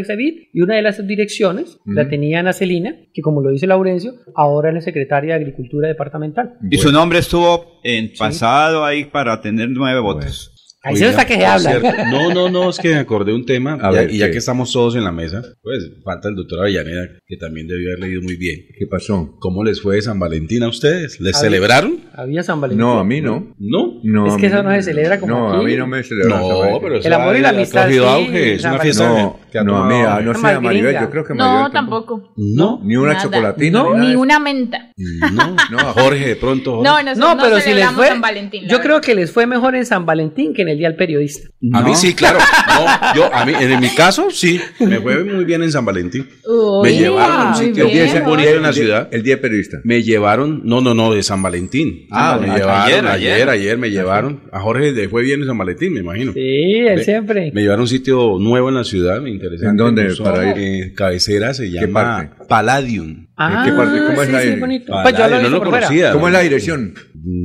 Y 0.54 0.62
una 0.62 0.76
de 0.76 0.82
las 0.82 0.98
subdirecciones 0.98 1.78
la 1.86 2.02
Ujú. 2.04 2.10
tenía 2.10 2.40
Ana 2.40 2.54
Celina, 2.54 2.96
que 3.14 3.22
como 3.22 3.42
lo 3.42 3.52
dice 3.52 3.68
Laurencio, 3.68 4.14
ahora 4.36 4.70
es 4.70 4.76
la 4.76 4.82
secretaria 4.82 5.36
de 5.36 5.42
Agricultura 5.42 5.88
departamental. 5.88 6.54
Y 6.70 6.78
su 6.78 6.92
nombre 6.92 7.20
estuvo 7.20 7.80
en 7.84 8.12
pasado 8.18 8.86
ahí 8.86 9.06
para 9.06 9.42
tener 9.42 9.70
nueve 9.70 10.00
votos. 10.00 10.56
Ahí 10.82 10.96
se 10.96 11.10
está 11.10 11.26
que 11.26 11.36
se 11.36 11.46
habla. 11.46 11.72
cierto, 11.72 11.90
No, 12.10 12.34
no, 12.34 12.50
no, 12.50 12.70
es 12.70 12.80
que 12.80 12.88
me 12.88 12.96
acordé 12.96 13.34
un 13.34 13.46
tema, 13.46 13.74
A 13.82 13.92
ya- 13.92 14.00
ver, 14.00 14.12
y 14.14 14.18
ya 14.18 14.28
¿qué? 14.28 14.32
que 14.32 14.38
estamos 14.38 14.72
todos 14.72 14.96
en 14.96 15.04
la 15.04 15.12
mesa, 15.12 15.42
pues 15.62 15.92
falta 16.06 16.30
el 16.30 16.36
doctor 16.36 16.62
Avellaneda, 16.62 17.06
que 17.28 17.36
también 17.36 17.68
debió 17.68 17.90
haber 17.90 18.00
leído 18.06 18.22
muy 18.22 18.38
bien. 18.38 18.60
¿Qué 18.80 18.88
pasó? 18.88 19.36
¿Cómo 19.42 19.66
les 19.66 19.82
fue 19.82 19.96
de 19.96 20.04
San 20.04 20.18
Valentín 20.20 20.64
a 20.64 20.70
ustedes? 20.70 21.20
¿Les 21.20 21.36
A 21.36 21.42
ver. 21.42 21.52
celebraron? 21.52 21.98
Había 22.14 22.44
San 22.44 22.62
Valentín. 22.62 22.80
No, 22.80 22.98
a 22.98 23.04
mí 23.04 23.20
no. 23.20 23.54
¿No? 23.60 24.00
no 24.04 24.28
Es 24.28 24.38
que 24.38 24.48
eso 24.48 24.64
no 24.64 24.72
se 24.74 24.84
celebra 24.84 25.20
como 25.20 25.34
No, 25.34 25.50
aquí. 25.54 25.66
a 25.66 25.68
mí 25.68 25.76
no 25.76 25.86
me 25.86 26.02
celebran 26.02 26.40
San 26.40 26.50
No, 26.50 26.80
pero 26.82 26.96
El 26.96 27.14
amor 27.14 27.36
y 27.36 27.42
la 27.42 27.50
amistad, 27.50 27.90
sí, 27.90 27.98
auge, 27.98 28.54
es 28.54 28.64
una 28.64 28.80
fiesta 28.80 29.10
No, 29.10 29.40
que 29.52 29.60
ha 29.60 29.64
no, 29.64 29.74
tomado 29.74 29.90
mira, 29.98 30.12
auge. 30.14 30.24
no 30.26 30.30
Una 30.32 30.40
sé, 30.40 30.48
a 30.56 30.60
Maribel, 30.62 30.94
yo 31.02 31.10
creo 31.10 31.24
que 31.26 31.34
Maribel 31.34 31.62
No, 31.64 31.72
tampoco. 31.72 32.34
No, 32.38 32.80
Ni 32.84 32.96
una 32.96 33.14
Nada. 33.14 33.24
chocolatina. 33.24 33.80
No, 33.84 33.98
Ni 33.98 34.10
eso. 34.12 34.20
una 34.20 34.40
menta. 34.40 34.92
no, 35.34 35.56
No, 35.72 35.80
Jorge, 35.94 36.28
de 36.28 36.36
pronto. 36.36 36.76
Jorge. 36.78 36.90
No, 36.90 37.04
nosotros 37.04 37.18
No, 37.18 37.36
no, 37.36 37.42
pero 37.44 37.60
si 37.60 37.74
les 37.74 37.88
fue, 37.92 38.08
San 38.08 38.22
Valentín. 38.22 38.62
yo 38.64 38.68
verdad. 38.70 38.84
creo 38.84 39.02
que 39.02 39.16
les 39.16 39.32
fue 39.32 39.46
mejor 39.48 39.76
en 39.76 39.86
San 39.86 40.06
Valentín 40.06 40.54
que 40.54 40.62
en 40.64 40.70
el 40.70 40.78
Día 40.78 40.88
del 40.90 40.98
Periodista. 40.98 41.48
A 41.74 41.82
mí 41.82 41.92
No. 41.92 41.96
sí, 41.96 42.14
claro. 42.14 42.40
No, 42.70 43.16
yo, 43.16 43.34
a 43.34 43.46
mí, 43.46 43.54
en 43.60 43.80
mi 43.80 43.90
caso, 43.90 44.30
sí, 44.32 44.60
me 44.80 45.00
fue 45.02 45.24
muy 45.24 45.44
bien 45.44 45.64
en 45.64 45.72
San 45.72 45.84
Valentín. 45.86 46.28
Uy, 46.48 46.90
me 46.92 46.98
llevaron 46.98 47.36
a 47.36 47.44
un 47.46 47.50
muy 47.52 47.66
sitio 47.66 47.86
bien. 47.88 48.12
bien 48.12 48.24
bonito 48.26 48.50
en 48.50 48.62
la 48.64 48.72
ciudad. 48.74 49.08
El 49.12 49.24
día 49.24 49.42
periodista. 49.42 49.78
Me 49.84 50.02
llevaron, 50.04 50.62
no, 50.64 50.80
no, 50.82 50.94
no, 50.94 51.14
de 51.14 51.24
San 51.24 51.42
Valentín. 51.42 52.08
Ah, 52.12 52.38
me 52.40 52.46
ayer, 52.50 52.60
llevaron, 52.62 52.86
ayer, 52.86 53.06
ayer. 53.10 53.50
ayer, 53.50 53.78
me 53.78 53.90
llevaron. 53.90 54.42
A 54.52 54.60
Jorge 54.62 54.92
le 54.92 55.10
fue 55.10 55.24
bien 55.24 55.42
en 55.42 55.48
San 55.48 55.58
Valentín, 55.58 55.94
me 55.94 56.00
imagino. 56.02 56.32
Sí, 56.34 56.40
él 56.42 57.04
siempre. 57.04 57.52
Me 57.54 57.62
llevaron 57.62 57.82
a 57.82 57.84
un 57.84 57.88
sitio 57.88 58.38
nuevo 58.40 58.70
en 58.70 58.76
la 58.76 58.84
ciudad, 58.84 59.20
me 59.22 59.30
interesa. 59.40 59.70
¿En 59.70 59.78
dónde 59.78 60.10
para 60.24 60.50
ir? 60.50 60.56
Eh, 60.58 60.94
cabecera 60.94 61.54
se 61.54 61.64
¿Qué 61.64 61.72
llama 61.82 62.18
parte? 62.28 62.46
Palladium. 62.48 63.28
Ah, 63.38 63.64
qué 63.66 63.72
parte? 63.74 63.98
¿Cómo 64.06 64.22
es 64.22 64.28
sí, 64.28 64.34
la- 64.34 64.42
sí, 64.42 64.60
bonito. 64.60 64.92
Palladium, 64.92 65.62
Pues. 65.70 66.12
¿Cómo 66.14 66.28
es 66.28 66.34
la 66.34 66.40
dirección? 66.42 66.94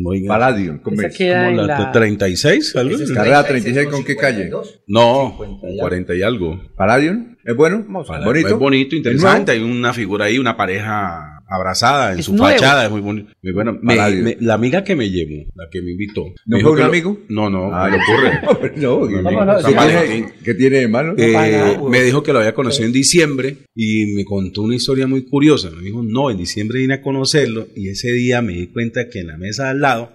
Oiga, 0.07 0.29
Palladium. 0.29 0.79
¿Cómo 0.79 1.01
es? 1.01 1.16
queda 1.16 1.47
como 1.47 1.51
en 1.51 1.66
la 1.69 1.79
la... 1.79 1.93
36, 1.93 2.77
algo. 2.77 2.97
Carrera 3.15 3.45
36, 3.45 3.89
¿con 3.89 4.05
qué 4.05 4.16
calle? 4.16 4.51
No, 4.87 5.39
40 5.79 6.15
y 6.15 6.23
algo. 6.23 6.61
¿Palladium? 6.77 7.37
¿Es 7.45 7.55
bueno? 7.57 7.85
Palladium. 7.87 8.25
¿Bonito? 8.25 8.49
Es 8.49 8.55
bonito, 8.59 8.95
¿Es 8.95 8.99
interesante. 8.99 9.53
Hay 9.53 9.61
una 9.61 9.93
figura 9.93 10.25
ahí, 10.27 10.39
una 10.39 10.57
pareja 10.57 11.34
abrazada 11.49 12.12
en 12.12 12.19
Es 12.21 12.25
su 12.27 12.35
nuevo. 12.35 12.49
fachada, 12.53 12.85
es 12.87 12.91
muy 12.91 13.01
bonito. 13.01 13.31
Muy 13.43 13.53
bueno. 13.53 13.79
Me- 13.83 13.97
Para- 13.97 14.15
me- 14.15 14.37
la 14.41 14.55
amiga 14.55 14.83
que 14.85 14.97
me 14.97 15.11
llevó, 15.11 15.45
la 15.55 15.69
que 15.71 15.83
me 15.83 15.91
invitó. 15.93 16.25
¿No 16.47 16.57
fue 16.57 16.59
dijo 16.59 16.71
un 16.73 16.79
lo- 16.79 16.85
amigo? 16.87 17.19
No, 17.29 17.51
no, 17.51 17.75
Ah, 17.75 17.89
me 17.91 17.97
ocurre. 17.97 18.73
no, 18.77 19.01
No, 19.01 19.07
¿qué- 19.09 19.23
no, 19.23 19.57
¿qué 19.57 19.62
tiene- 19.65 19.75
Valentín. 19.77 20.27
¿Qué 20.45 20.55
tiene 20.55 20.77
de 20.79 20.89
malo? 20.89 21.15
Eh, 21.19 21.79
me 21.89 22.03
dijo 22.03 22.23
que 22.23 22.33
lo 22.33 22.39
había 22.41 22.55
conocido 22.55 22.87
en 22.87 22.93
diciembre 22.93 23.57
y 23.75 24.15
me 24.15 24.25
contó 24.25 24.62
una 24.62 24.77
historia 24.77 25.07
muy 25.07 25.23
curiosa. 25.25 25.71
Me 25.71 25.83
dijo, 25.83 26.03
no, 26.03 26.31
en 26.31 26.39
diciembre 26.39 26.81
vine 26.81 26.95
a 26.95 27.03
conocerlo 27.03 27.69
y 27.77 27.89
ese 27.89 28.11
día 28.12 28.41
me 28.43 28.53
di 28.55 28.66
cuenta 28.69 29.09
que 29.11 29.21
en 29.21 29.29
la 29.29 29.37
mesa 29.37 29.71
al 29.71 29.81
lado 29.81 30.12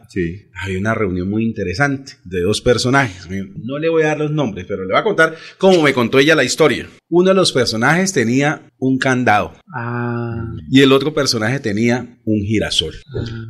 había 0.54 0.80
una 0.80 0.96
reunión 0.96 1.30
muy 1.30 1.44
interesante 1.44 2.14
de 2.24 2.42
dos 2.42 2.62
personajes. 2.62 3.28
No 3.56 3.78
le 3.78 3.90
voy 3.90 4.04
a 4.04 4.08
dar 4.08 4.20
los 4.20 4.32
nombres, 4.32 4.66
pero 4.68 4.84
le 4.84 4.92
voy 4.92 5.00
a 5.00 5.04
contar 5.04 5.36
cómo 5.58 5.82
me 5.82 5.94
contó 5.94 6.20
ella 6.20 6.36
la 6.36 6.44
historia. 6.44 6.88
Uno 7.10 7.30
de 7.30 7.36
los 7.36 7.52
personajes 7.52 8.14
tenía 8.14 8.72
un 8.78 8.98
candado 8.98 9.54
Ah, 9.76 10.52
y 10.72 10.82
el 10.82 10.92
otro 10.92 11.14
personaje 11.14 11.60
tenía 11.60 12.18
un 12.26 12.42
girasol. 12.42 12.96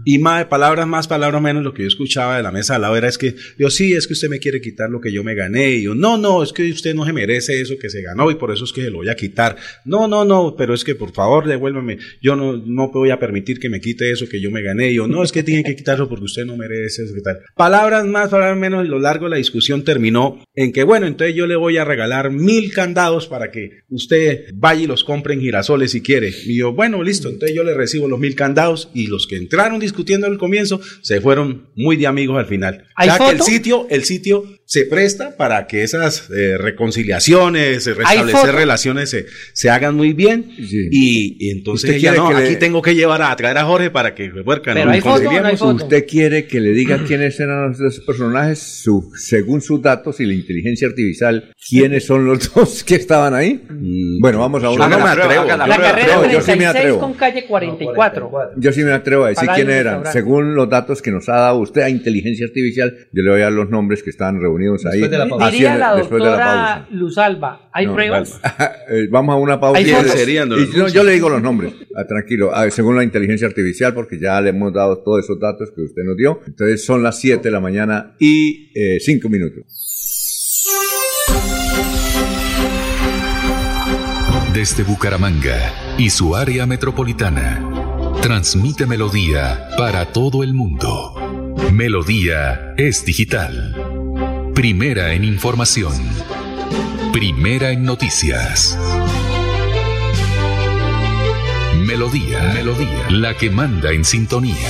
Y 0.04 0.20
más 0.20 0.46
palabras 0.46 0.86
más, 0.86 1.08
palabras 1.08 1.42
menos, 1.42 1.64
lo 1.64 1.74
que 1.74 1.84
yo 1.84 1.88
escuchaba 1.88 2.38
de 2.38 2.44
la 2.44 2.52
mesa 2.52 2.76
al 2.76 2.82
lado 2.82 2.98
era 2.98 3.08
es 3.08 3.18
que 3.18 3.36
yo 3.58 3.70
sí, 3.70 3.94
es 3.94 4.06
que 4.06 4.14
usted 4.14 4.30
me 4.30 4.40
quiere 4.40 4.60
quitar 4.60 4.90
lo 4.90 5.00
que 5.00 5.14
yo 5.14 5.24
me 5.24 5.36
gané. 5.36 5.76
Y 5.76 5.84
yo, 5.84 5.96
no, 5.96 6.18
no, 6.18 6.44
es 6.44 6.52
que 6.52 6.70
usted 6.70 6.94
no 6.94 7.06
se 7.06 7.14
merece 7.14 7.62
eso 7.62 7.76
que 7.80 7.90
se 7.90 8.02
ganó 8.02 8.32
y 8.32 8.36
por 8.36 8.52
eso 8.52 8.66
es 8.66 8.74
que 8.74 8.82
se 8.82 8.90
lo 8.90 8.98
voy 8.98 9.10
a 9.10 9.16
quitar. 9.16 9.56
No, 9.86 10.08
no, 10.08 10.26
no, 10.26 10.56
pero 10.58 10.74
es 10.74 10.84
que 10.84 10.96
por 10.96 11.14
favor 11.14 11.48
devuélvame. 11.48 12.00
Yo 12.22 12.36
no, 12.36 12.58
no 12.58 12.90
voy 12.90 13.12
a 13.12 13.20
permitir 13.20 13.60
que 13.60 13.70
me 13.70 13.80
quite 13.80 14.12
eso 14.12 14.28
que 14.28 14.42
yo 14.42 14.52
me 14.52 14.62
gané. 14.62 14.92
Y 14.92 14.96
yo, 14.96 15.08
no, 15.08 15.24
es 15.24 15.32
que 15.32 15.44
tiene 15.44 15.64
que 15.64 15.76
quitarlo 15.76 16.10
porque 16.10 16.26
usted 16.26 16.46
no 16.46 16.49
merece 16.58 17.04
eso 17.04 17.14
que 17.14 17.22
tal. 17.22 17.40
Palabras 17.56 18.06
más, 18.06 18.30
palabras 18.30 18.58
menos, 18.58 18.86
y 18.86 18.88
lo 18.88 19.00
largo 19.00 19.26
de 19.26 19.32
la 19.32 19.38
discusión 19.38 19.84
terminó 19.84 20.44
en 20.56 20.72
que, 20.72 20.84
bueno, 20.84 21.08
entonces 21.08 21.36
yo 21.36 21.48
le 21.48 21.56
voy 21.56 21.78
a 21.78 21.86
regalar 21.86 22.32
mil 22.32 22.72
candados 22.72 23.28
para 23.28 23.52
que 23.52 23.82
usted 23.90 24.46
vaya 24.54 24.84
y 24.84 24.88
los 24.88 25.04
compre 25.04 25.34
en 25.34 25.42
girasoles 25.42 25.92
si 25.92 26.02
quiere. 26.02 26.34
Y 26.46 26.58
yo, 26.58 26.74
bueno, 26.74 27.02
listo, 27.04 27.30
entonces 27.30 27.56
yo 27.56 27.64
le 27.64 27.74
recibo 27.74 28.08
los 28.08 28.20
mil 28.20 28.36
candados 28.36 28.90
y 28.94 29.08
los 29.08 29.28
que 29.28 29.38
entraron 29.38 29.80
discutiendo 29.80 30.28
al 30.28 30.38
comienzo 30.38 30.82
se 31.02 31.22
fueron 31.22 31.70
muy 31.76 31.96
de 31.96 32.08
amigos 32.08 32.38
al 32.38 32.46
final. 32.46 32.86
O 32.86 32.92
¿Hay 32.96 33.10
sea 33.10 33.18
que 33.18 33.32
el 33.32 33.42
sitio, 33.42 33.88
el 33.90 34.04
sitio 34.04 34.59
se 34.72 34.86
presta 34.86 35.36
para 35.36 35.66
que 35.66 35.82
esas 35.82 36.30
eh, 36.30 36.56
reconciliaciones, 36.60 37.88
eh, 37.88 37.96
¿Hay 38.06 38.20
restablecer 38.20 38.54
relaciones 38.54 39.10
se, 39.10 39.26
se 39.54 39.70
hagan 39.72 39.96
muy 39.96 40.14
bien. 40.14 40.46
Y, 40.58 41.38
y 41.40 41.50
entonces 41.50 41.90
¿Usted 41.90 41.98
ella, 42.00 42.14
no, 42.14 42.30
que 42.30 42.36
le- 42.36 42.46
aquí 42.46 42.56
tengo 42.58 42.80
que 42.84 42.94
llevar 42.94 43.20
a, 43.24 43.32
a 43.32 43.36
traer 43.36 43.58
a 43.58 43.66
Jorge 43.66 43.90
para 43.90 44.14
que 44.14 44.30
revuelcan. 44.30 44.76
Pero 44.76 44.92
hay 44.92 45.02
foto, 45.02 45.24
no 45.24 45.46
hay 45.48 45.58
foto. 45.58 45.84
¿Usted 45.86 46.06
quiere 46.08 46.46
que 46.46 46.60
le 46.60 46.72
diga 46.74 47.04
quiénes 47.04 47.40
eran 47.40 47.70
los 47.70 47.80
dos 47.80 48.00
personajes, 48.02 48.60
su, 48.60 49.12
según 49.16 49.62
sus 49.62 49.82
datos 49.82 50.20
y 50.20 50.28
la 50.28 50.36
inteligencia 50.36 50.88
artificial, 50.88 51.52
quiénes 51.68 52.06
son 52.06 52.26
los 52.26 52.54
dos 52.54 52.84
que 52.84 52.94
estaban 52.94 53.34
ahí? 53.34 53.66
Bueno, 54.22 54.38
vamos 54.40 54.62
a 54.64 54.68
yo 54.68 54.74
una. 54.74 54.88
no 54.88 55.00
me 55.00 55.10
atrevo, 55.10 55.46
la 55.46 55.50
yo 55.50 55.58
no 55.58 55.66
me 55.66 55.70
carrera 55.84 56.16
atrevo, 56.20 56.32
yo 56.32 56.42
sí 56.42 56.52
me 56.52 56.58
36 56.58 56.68
atrevo. 56.76 57.00
con 57.00 57.14
calle 57.16 57.46
44. 57.48 58.32
Yo 58.58 58.72
sí 58.72 58.84
me 58.84 58.92
atrevo 58.92 59.26
a 59.26 59.30
decir 59.30 59.48
Para 59.48 59.56
quiénes 59.56 59.76
eran. 59.78 60.04
Según 60.14 60.54
los 60.54 60.70
datos 60.70 61.02
que 61.02 61.10
nos 61.10 61.28
ha 61.28 61.38
dado 61.38 61.58
usted 61.58 61.82
a 61.82 61.90
inteligencia 61.90 62.46
artificial, 62.46 62.96
yo 63.12 63.24
le 63.24 63.32
voy 63.32 63.42
a 63.42 63.46
dar 63.46 63.54
los 63.54 63.68
nombres 63.72 64.04
que 64.04 64.12
están 64.12 64.40
reunidos 64.40 64.59
ahí. 64.86 65.02
Diría 65.52 65.78
la 65.78 65.96
después 65.96 66.22
de 66.24 66.30
la 66.30 66.36
doctora 66.36 66.38
pausa. 66.38 66.88
Luzalba, 66.92 67.70
¿hay 67.72 67.86
No, 67.86 67.94
pruebas? 67.94 68.40
Eh, 68.92 69.08
Vamos 69.12 69.34
a 69.34 69.38
una 69.38 69.60
pausa. 69.60 69.80
Yo 69.82 71.04
le 71.04 71.12
digo 71.12 71.30
los 71.30 71.42
nombres. 71.42 71.74
Ah, 71.96 72.06
tranquilo. 72.06 72.52
Ah, 72.54 72.70
según 72.72 72.96
la 72.96 73.04
inteligencia 73.04 73.48
artificial, 73.48 73.94
porque 73.94 74.20
ya 74.20 74.42
le 74.42 74.50
hemos 74.50 74.74
dado 74.74 75.04
todos 75.04 75.24
esos 75.24 75.40
datos 75.40 75.70
que 75.76 75.82
usted 75.82 76.02
nos 76.04 76.18
dio. 76.18 76.40
Entonces 76.48 76.84
son 76.84 77.04
las 77.04 77.20
7 77.20 77.44
de 77.44 77.52
la 77.52 77.60
mañana 77.60 78.16
y 78.20 78.72
5 79.00 79.30
minutos. 79.30 79.64
Desde 84.54 84.84
Bucaramanga 84.84 85.72
y 85.98 86.10
su 86.10 86.36
área 86.36 86.66
metropolitana, 86.66 87.64
transmite 88.22 88.86
Melodía 88.86 89.70
para 89.78 90.12
todo 90.12 90.44
el 90.44 90.54
mundo. 90.54 91.16
Melodía 91.72 92.74
es 92.76 93.06
digital. 93.06 93.79
Primera 94.60 95.14
en 95.14 95.24
información. 95.24 95.94
Primera 97.14 97.72
en 97.72 97.86
noticias. 97.86 98.78
Melodía, 101.78 102.52
Melodía, 102.54 103.10
la 103.10 103.38
que 103.38 103.50
manda 103.50 103.94
en 103.94 104.04
sintonía. 104.04 104.70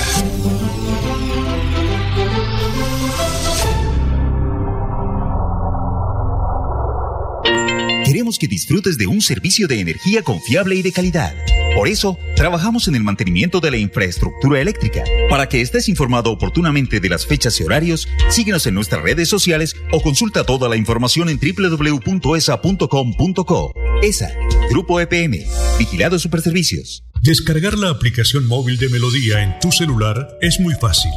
Queremos 8.10 8.38
que 8.40 8.48
disfrutes 8.48 8.98
de 8.98 9.06
un 9.06 9.20
servicio 9.20 9.68
de 9.68 9.78
energía 9.78 10.22
confiable 10.22 10.74
y 10.74 10.82
de 10.82 10.90
calidad. 10.90 11.32
Por 11.76 11.86
eso, 11.86 12.18
trabajamos 12.34 12.88
en 12.88 12.96
el 12.96 13.04
mantenimiento 13.04 13.60
de 13.60 13.70
la 13.70 13.76
infraestructura 13.76 14.60
eléctrica. 14.60 15.04
Para 15.28 15.48
que 15.48 15.60
estés 15.60 15.88
informado 15.88 16.32
oportunamente 16.32 16.98
de 16.98 17.08
las 17.08 17.24
fechas 17.24 17.60
y 17.60 17.62
horarios, 17.62 18.08
síguenos 18.28 18.66
en 18.66 18.74
nuestras 18.74 19.04
redes 19.04 19.28
sociales 19.28 19.76
o 19.92 20.02
consulta 20.02 20.42
toda 20.42 20.68
la 20.68 20.76
información 20.76 21.28
en 21.28 21.38
www.esa.com.co. 21.38 23.72
ESA, 24.02 24.32
Grupo 24.70 25.00
EPM, 25.00 25.46
Vigilado 25.78 26.18
Superservicios. 26.18 27.04
Descargar 27.22 27.78
la 27.78 27.90
aplicación 27.90 28.48
móvil 28.48 28.76
de 28.78 28.88
Melodía 28.88 29.44
en 29.44 29.56
tu 29.60 29.70
celular 29.70 30.36
es 30.40 30.58
muy 30.58 30.74
fácil. 30.74 31.12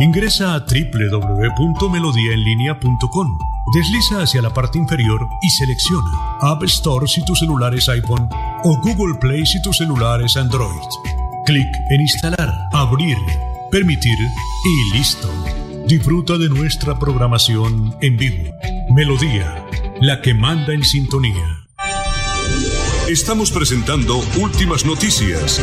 Ingresa 0.00 0.54
a 0.54 0.60
www.melodiaenlinea.com. 0.60 3.55
Desliza 3.74 4.22
hacia 4.22 4.40
la 4.42 4.54
parte 4.54 4.78
inferior 4.78 5.28
y 5.42 5.50
selecciona 5.50 6.38
App 6.40 6.62
Store 6.64 7.08
si 7.08 7.24
tu 7.24 7.34
celular 7.34 7.74
es 7.74 7.88
iPhone 7.88 8.28
o 8.62 8.80
Google 8.80 9.18
Play 9.20 9.44
si 9.44 9.60
tu 9.60 9.72
celular 9.72 10.22
es 10.22 10.36
Android. 10.36 10.86
Clic 11.44 11.66
en 11.90 12.00
Instalar, 12.00 12.68
Abrir, 12.72 13.18
Permitir 13.70 14.18
y 14.64 14.96
listo. 14.96 15.28
Disfruta 15.86 16.38
de 16.38 16.48
nuestra 16.48 16.96
programación 16.98 17.96
en 18.00 18.16
vivo. 18.16 18.54
Melodía, 18.94 19.64
la 20.00 20.22
que 20.22 20.32
manda 20.32 20.72
en 20.72 20.84
sintonía. 20.84 21.66
Estamos 23.08 23.50
presentando 23.50 24.20
Últimas 24.40 24.84
Noticias. 24.84 25.60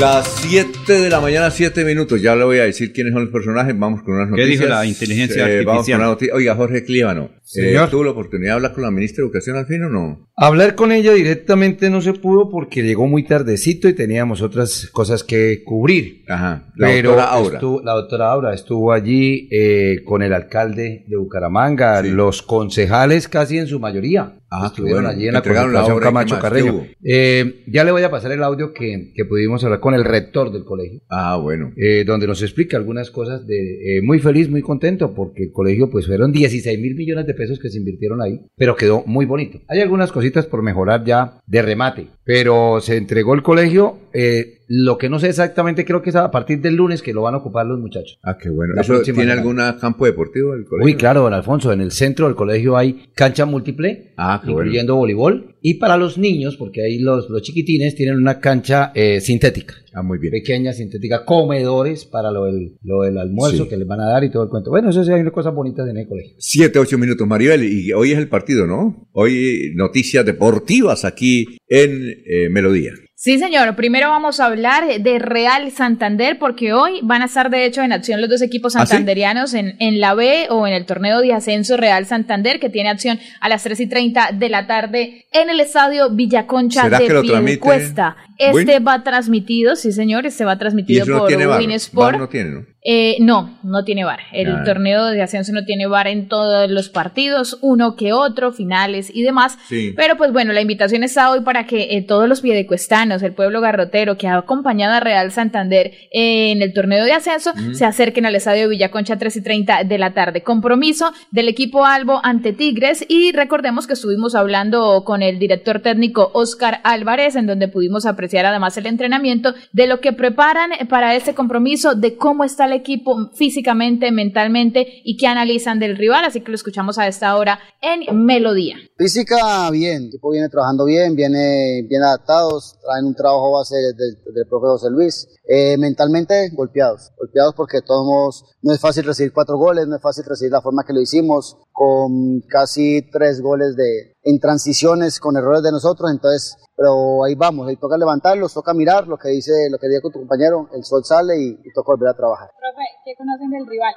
Las 0.00 0.26
7 0.42 0.92
de 0.92 1.08
la 1.08 1.20
mañana, 1.20 1.50
7 1.50 1.84
minutos. 1.84 2.20
Ya 2.20 2.34
le 2.34 2.42
voy 2.44 2.58
a 2.58 2.64
decir 2.64 2.92
quiénes 2.92 3.12
son 3.12 3.22
los 3.24 3.32
personajes. 3.32 3.78
Vamos 3.78 4.02
con 4.02 4.14
unas 4.14 4.26
¿Qué 4.26 4.30
noticias. 4.42 4.60
dijo 4.60 4.68
la 4.68 4.84
inteligencia 4.86 5.48
Eh, 5.48 5.56
Vamos 5.58 5.64
con 5.64 5.72
artificial? 5.76 5.98
una 6.00 6.08
noticia. 6.08 6.34
Oiga, 6.34 6.54
Jorge 6.56 6.84
Clíbano. 6.84 7.30
eh, 7.34 7.38
Señor. 7.44 7.90
¿Tuvo 7.90 8.04
la 8.04 8.10
oportunidad 8.10 8.50
de 8.50 8.54
hablar 8.56 8.72
con 8.72 8.82
la 8.82 8.90
ministra 8.90 9.22
de 9.22 9.26
Educación 9.26 9.56
al 9.56 9.66
fin 9.66 9.84
o 9.84 9.88
no? 9.90 10.28
Hablar 10.36 10.74
con 10.74 10.90
ella 10.90 11.12
directamente 11.12 11.90
no 11.90 12.00
se 12.00 12.12
pudo 12.14 12.50
porque 12.50 12.82
llegó 12.82 13.06
muy 13.06 13.24
tardecito 13.24 13.88
y 13.88 13.92
teníamos 13.92 14.42
otras 14.42 14.88
cosas 14.92 15.22
que 15.22 15.62
cubrir. 15.64 16.24
Ajá. 16.28 16.72
La 16.76 16.88
Pero 16.88 17.10
doctora 17.10 17.28
Aura. 17.30 17.54
estuvo- 17.54 17.82
la 17.84 17.92
doctora 17.92 18.32
Aura 18.32 18.54
estuvo 18.54 18.92
allí 18.92 19.48
eh, 19.52 20.00
con 20.04 20.22
el 20.22 20.32
alcalde 20.32 21.04
de 21.06 21.16
Bucaramanga, 21.16 22.02
los 22.02 22.42
concejales 22.42 23.28
casi 23.28 23.58
en 23.58 23.68
su 23.68 23.78
mayoría. 23.78 24.38
Ah, 24.62 24.66
estuvieron 24.66 25.02
bueno. 25.04 25.16
allí 25.16 25.26
en 25.28 25.34
la 25.34 25.42
concentración 25.42 25.96
obra, 25.96 25.96
¿y 25.96 25.98
qué 25.98 26.04
Camacho? 26.04 26.38
Carreño. 26.38 26.86
Eh, 27.02 27.62
ya 27.66 27.84
le 27.84 27.92
voy 27.92 28.02
a 28.02 28.10
pasar 28.10 28.32
el 28.32 28.42
audio 28.42 28.72
que, 28.72 29.12
que 29.14 29.24
pudimos 29.24 29.62
hablar 29.64 29.80
con 29.80 29.94
el 29.94 30.04
rector 30.04 30.52
del 30.52 30.64
colegio. 30.64 31.00
Ah, 31.08 31.36
bueno. 31.36 31.72
eh, 31.76 32.04
donde 32.06 32.26
nos 32.26 32.42
explica 32.42 32.76
algunas 32.76 33.10
cosas 33.10 33.46
de 33.46 33.98
eh, 33.98 34.02
muy 34.02 34.18
feliz, 34.18 34.48
muy 34.48 34.62
contento, 34.62 35.14
porque 35.14 35.44
el 35.44 35.52
colegio 35.52 35.90
pues 35.90 36.06
fueron 36.06 36.32
16 36.32 36.78
mil 36.78 36.94
millones 36.94 37.26
de 37.26 37.34
pesos 37.34 37.58
que 37.58 37.68
se 37.70 37.78
invirtieron 37.78 38.22
ahí, 38.22 38.40
pero 38.56 38.76
quedó 38.76 39.02
muy 39.06 39.26
bonito. 39.26 39.60
Hay 39.68 39.80
algunas 39.80 40.12
cositas 40.12 40.46
por 40.46 40.62
mejorar 40.62 41.04
ya 41.04 41.40
de 41.46 41.62
remate, 41.62 42.06
pero 42.24 42.80
se 42.80 42.96
entregó 42.96 43.34
el 43.34 43.42
colegio, 43.42 43.98
eh, 44.12 44.60
lo 44.66 44.96
que 44.98 45.08
no 45.08 45.18
sé 45.18 45.28
exactamente 45.28 45.84
creo 45.84 46.00
que 46.02 46.10
es 46.10 46.16
a 46.16 46.30
partir 46.30 46.60
del 46.60 46.74
lunes 46.76 47.02
que 47.02 47.12
lo 47.12 47.22
van 47.22 47.34
a 47.34 47.38
ocupar 47.38 47.66
los 47.66 47.78
muchachos. 47.78 48.18
Ah, 48.22 48.36
qué 48.40 48.48
bueno. 48.50 48.74
La 48.74 48.82
¿Eso 48.82 48.94
próxima 48.94 49.16
tiene 49.18 49.32
algún 49.32 49.58
campo 49.80 50.06
deportivo 50.06 50.52
del 50.52 50.64
colegio? 50.64 50.86
Uy, 50.86 50.96
claro, 50.96 51.22
don 51.22 51.34
Alfonso, 51.34 51.72
en 51.72 51.80
el 51.80 51.90
centro 51.92 52.26
del 52.26 52.34
colegio 52.36 52.76
hay 52.76 53.06
cancha 53.14 53.44
múltiple, 53.46 54.12
Ah, 54.16 54.40
bueno. 54.44 54.60
incluyendo 54.60 54.96
voleibol, 54.96 55.56
y 55.60 55.74
para 55.74 55.96
los 55.96 56.18
niños, 56.18 56.56
porque 56.56 56.82
ahí 56.84 56.98
los, 56.98 57.28
los 57.30 57.42
chiquitines 57.42 57.94
tienen 57.94 58.16
una 58.16 58.38
cancha 58.40 58.92
eh, 58.94 59.20
sintética. 59.20 59.74
Ah, 59.94 60.02
muy 60.02 60.18
bien. 60.18 60.32
Pequeña, 60.32 60.72
sintética, 60.72 61.24
comedores 61.24 62.04
para 62.04 62.30
lo 62.30 62.44
del, 62.46 62.76
lo 62.82 63.02
del 63.02 63.16
almuerzo 63.18 63.64
Sí. 63.64 63.68
que 63.70 63.76
les 63.76 63.86
van 63.86 64.00
a 64.00 64.06
dar 64.10 64.24
y 64.24 64.30
todo 64.30 64.42
el 64.42 64.48
cuento. 64.48 64.70
Bueno, 64.70 64.90
eso 64.90 65.04
sí 65.04 65.12
hay 65.12 65.24
cosas 65.30 65.54
bonitas 65.54 65.88
en 65.88 65.96
el 65.98 66.08
colegio. 66.08 66.34
7, 66.38 66.78
8 66.78 66.98
minutos, 66.98 67.26
Maribel. 67.26 67.62
Y 67.64 67.92
hoy 67.92 68.12
es 68.12 68.18
el 68.18 68.28
partido, 68.28 68.66
¿no? 68.66 69.08
Hoy 69.12 69.72
noticias 69.74 70.24
deportivas 70.26 71.04
aquí 71.04 71.58
en 71.68 72.10
eh, 72.26 72.48
Melodía. 72.50 72.92
Sí, 73.16 73.38
señor. 73.38 73.76
Primero 73.76 74.08
vamos 74.08 74.40
a 74.40 74.46
hablar 74.46 74.84
de 75.00 75.18
Real 75.20 75.70
Santander, 75.70 76.36
porque 76.38 76.72
hoy 76.72 76.98
van 77.04 77.22
a 77.22 77.26
estar, 77.26 77.48
de 77.48 77.64
hecho, 77.64 77.80
en 77.82 77.92
acción 77.92 78.20
los 78.20 78.28
dos 78.28 78.42
equipos 78.42 78.74
¿Ah, 78.74 78.80
sí? 78.80 78.88
santanderianos 78.88 79.54
en, 79.54 79.76
en 79.78 80.00
la 80.00 80.14
B 80.14 80.48
o 80.50 80.66
en 80.66 80.74
el 80.74 80.84
torneo 80.84 81.20
de 81.20 81.32
ascenso 81.32 81.76
Real 81.76 82.06
Santander, 82.06 82.58
que 82.58 82.70
tiene 82.70 82.90
acción 82.90 83.20
a 83.40 83.48
las 83.48 83.62
3 83.62 83.80
y 83.80 83.86
30 83.86 84.30
de 84.32 84.48
la 84.48 84.66
tarde 84.66 85.26
en 85.32 85.48
el 85.48 85.60
estadio 85.60 86.10
Villaconcha 86.10 86.82
¿Será 86.82 86.98
de 86.98 87.20
Piedecuesta. 87.22 88.16
Este 88.36 88.76
Win? 88.76 88.86
va 88.86 89.04
transmitido, 89.04 89.76
sí, 89.76 89.92
señor, 89.92 90.26
este 90.26 90.44
va 90.44 90.58
transmitido 90.58 91.06
no 91.06 91.18
por. 91.20 91.32
Win 91.32 91.70
Sport. 91.70 92.18
no 92.18 92.28
tiene, 92.28 92.50
¿no? 92.50 92.73
Eh, 92.86 93.16
no, 93.20 93.58
no 93.62 93.82
tiene 93.82 94.04
VAR. 94.04 94.20
El 94.30 94.62
torneo 94.62 95.06
de 95.06 95.22
ascenso 95.22 95.52
no 95.52 95.64
tiene 95.64 95.86
VAR 95.86 96.06
en 96.06 96.28
todos 96.28 96.70
los 96.70 96.90
partidos, 96.90 97.56
uno 97.62 97.96
que 97.96 98.12
otro, 98.12 98.52
finales 98.52 99.10
y 99.14 99.22
demás. 99.22 99.56
Sí. 99.66 99.94
Pero 99.96 100.18
pues 100.18 100.34
bueno, 100.34 100.52
la 100.52 100.60
invitación 100.60 101.02
está 101.02 101.30
hoy 101.30 101.40
para 101.40 101.66
que 101.66 101.96
eh, 101.96 102.02
todos 102.02 102.28
los 102.28 102.42
piedecuestanos, 102.42 103.22
el 103.22 103.32
pueblo 103.32 103.62
garrotero 103.62 104.18
que 104.18 104.28
ha 104.28 104.36
acompañado 104.36 104.92
a 104.92 105.00
Real 105.00 105.32
Santander 105.32 105.92
en 106.10 106.60
el 106.60 106.74
torneo 106.74 107.06
de 107.06 107.12
ascenso, 107.12 107.52
se 107.72 107.86
acerquen 107.86 108.26
al 108.26 108.34
estadio 108.34 108.68
Villaconcha 108.68 109.16
3 109.16 109.34
y 109.34 109.42
30 109.42 109.84
de 109.84 109.98
la 109.98 110.12
tarde. 110.12 110.42
Compromiso 110.42 111.10
del 111.30 111.48
equipo 111.48 111.86
Albo 111.86 112.20
ante 112.22 112.52
Tigres 112.52 113.06
y 113.08 113.32
recordemos 113.32 113.86
que 113.86 113.94
estuvimos 113.94 114.34
hablando 114.34 115.04
con 115.06 115.22
el 115.22 115.38
director 115.38 115.80
técnico 115.80 116.30
Oscar 116.34 116.80
Álvarez, 116.84 117.34
en 117.36 117.46
donde 117.46 117.68
pudimos 117.68 118.04
apreciar 118.04 118.44
además 118.44 118.76
el 118.76 118.84
entrenamiento 118.84 119.54
de 119.72 119.86
lo 119.86 120.00
que 120.00 120.12
preparan 120.12 120.70
para 120.90 121.14
este 121.14 121.34
compromiso, 121.34 121.94
de 121.94 122.16
cómo 122.16 122.44
está 122.44 122.66
el 122.66 122.73
equipo 122.74 123.30
físicamente, 123.34 124.10
mentalmente 124.10 125.02
y 125.04 125.16
qué 125.16 125.26
analizan 125.26 125.78
del 125.78 125.96
rival. 125.96 126.24
Así 126.24 126.40
que 126.40 126.50
lo 126.50 126.54
escuchamos 126.54 126.98
a 126.98 127.08
esta 127.08 127.36
hora 127.36 127.58
en 127.80 128.24
Melodía. 128.24 128.76
Física, 128.96 129.70
bien, 129.70 130.02
el 130.02 130.08
equipo 130.08 130.30
viene 130.30 130.48
trabajando 130.48 130.84
bien, 130.84 131.16
viene 131.16 131.82
bien 131.88 132.02
adaptados, 132.02 132.78
traen 132.84 133.06
un 133.06 133.14
trabajo 133.14 133.52
base 133.52 133.76
del, 133.76 134.34
del 134.34 134.46
profe 134.48 134.66
José 134.66 134.90
Luis. 134.90 135.28
Eh, 135.46 135.76
mentalmente, 135.76 136.48
golpeados, 136.54 137.12
golpeados 137.18 137.54
porque 137.54 137.82
todos 137.82 138.44
no 138.62 138.72
es 138.72 138.80
fácil 138.80 139.04
recibir 139.04 139.32
cuatro 139.32 139.58
goles, 139.58 139.86
no 139.86 139.96
es 139.96 140.02
fácil 140.02 140.24
recibir 140.24 140.52
la 140.52 140.62
forma 140.62 140.84
que 140.86 140.94
lo 140.94 141.02
hicimos, 141.02 141.58
con 141.70 142.40
casi 142.48 143.02
tres 143.12 143.42
goles 143.42 143.76
de, 143.76 144.13
en 144.24 144.40
transiciones, 144.40 145.20
con 145.20 145.36
errores 145.36 145.62
de 145.62 145.70
nosotros, 145.70 146.10
entonces, 146.10 146.56
pero 146.76 147.24
ahí 147.24 147.34
vamos, 147.34 147.68
ahí 147.68 147.76
toca 147.76 147.96
levantarlos, 147.96 148.54
toca 148.54 148.72
mirar 148.72 149.06
lo 149.06 149.18
que 149.18 149.28
dice, 149.28 149.52
lo 149.70 149.78
que 149.78 149.88
dijo 149.88 150.10
tu 150.10 150.18
compañero, 150.20 150.68
el 150.72 150.82
sol 150.84 151.04
sale 151.04 151.38
y, 151.38 151.48
y 151.62 151.72
toca 151.74 151.92
volver 151.92 152.08
a 152.08 152.16
trabajar. 152.16 152.48
Profe, 152.58 152.84
¿qué 153.04 153.14
conocen 153.16 153.50
del 153.50 153.66
rival? 153.66 153.94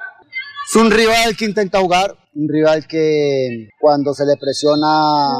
Es 0.68 0.76
un 0.76 0.90
rival 0.90 1.36
que 1.36 1.46
intenta 1.46 1.80
jugar, 1.80 2.14
un 2.34 2.48
rival 2.48 2.86
que 2.86 3.70
cuando 3.80 4.12
se 4.12 4.26
le 4.26 4.36
presiona 4.36 5.30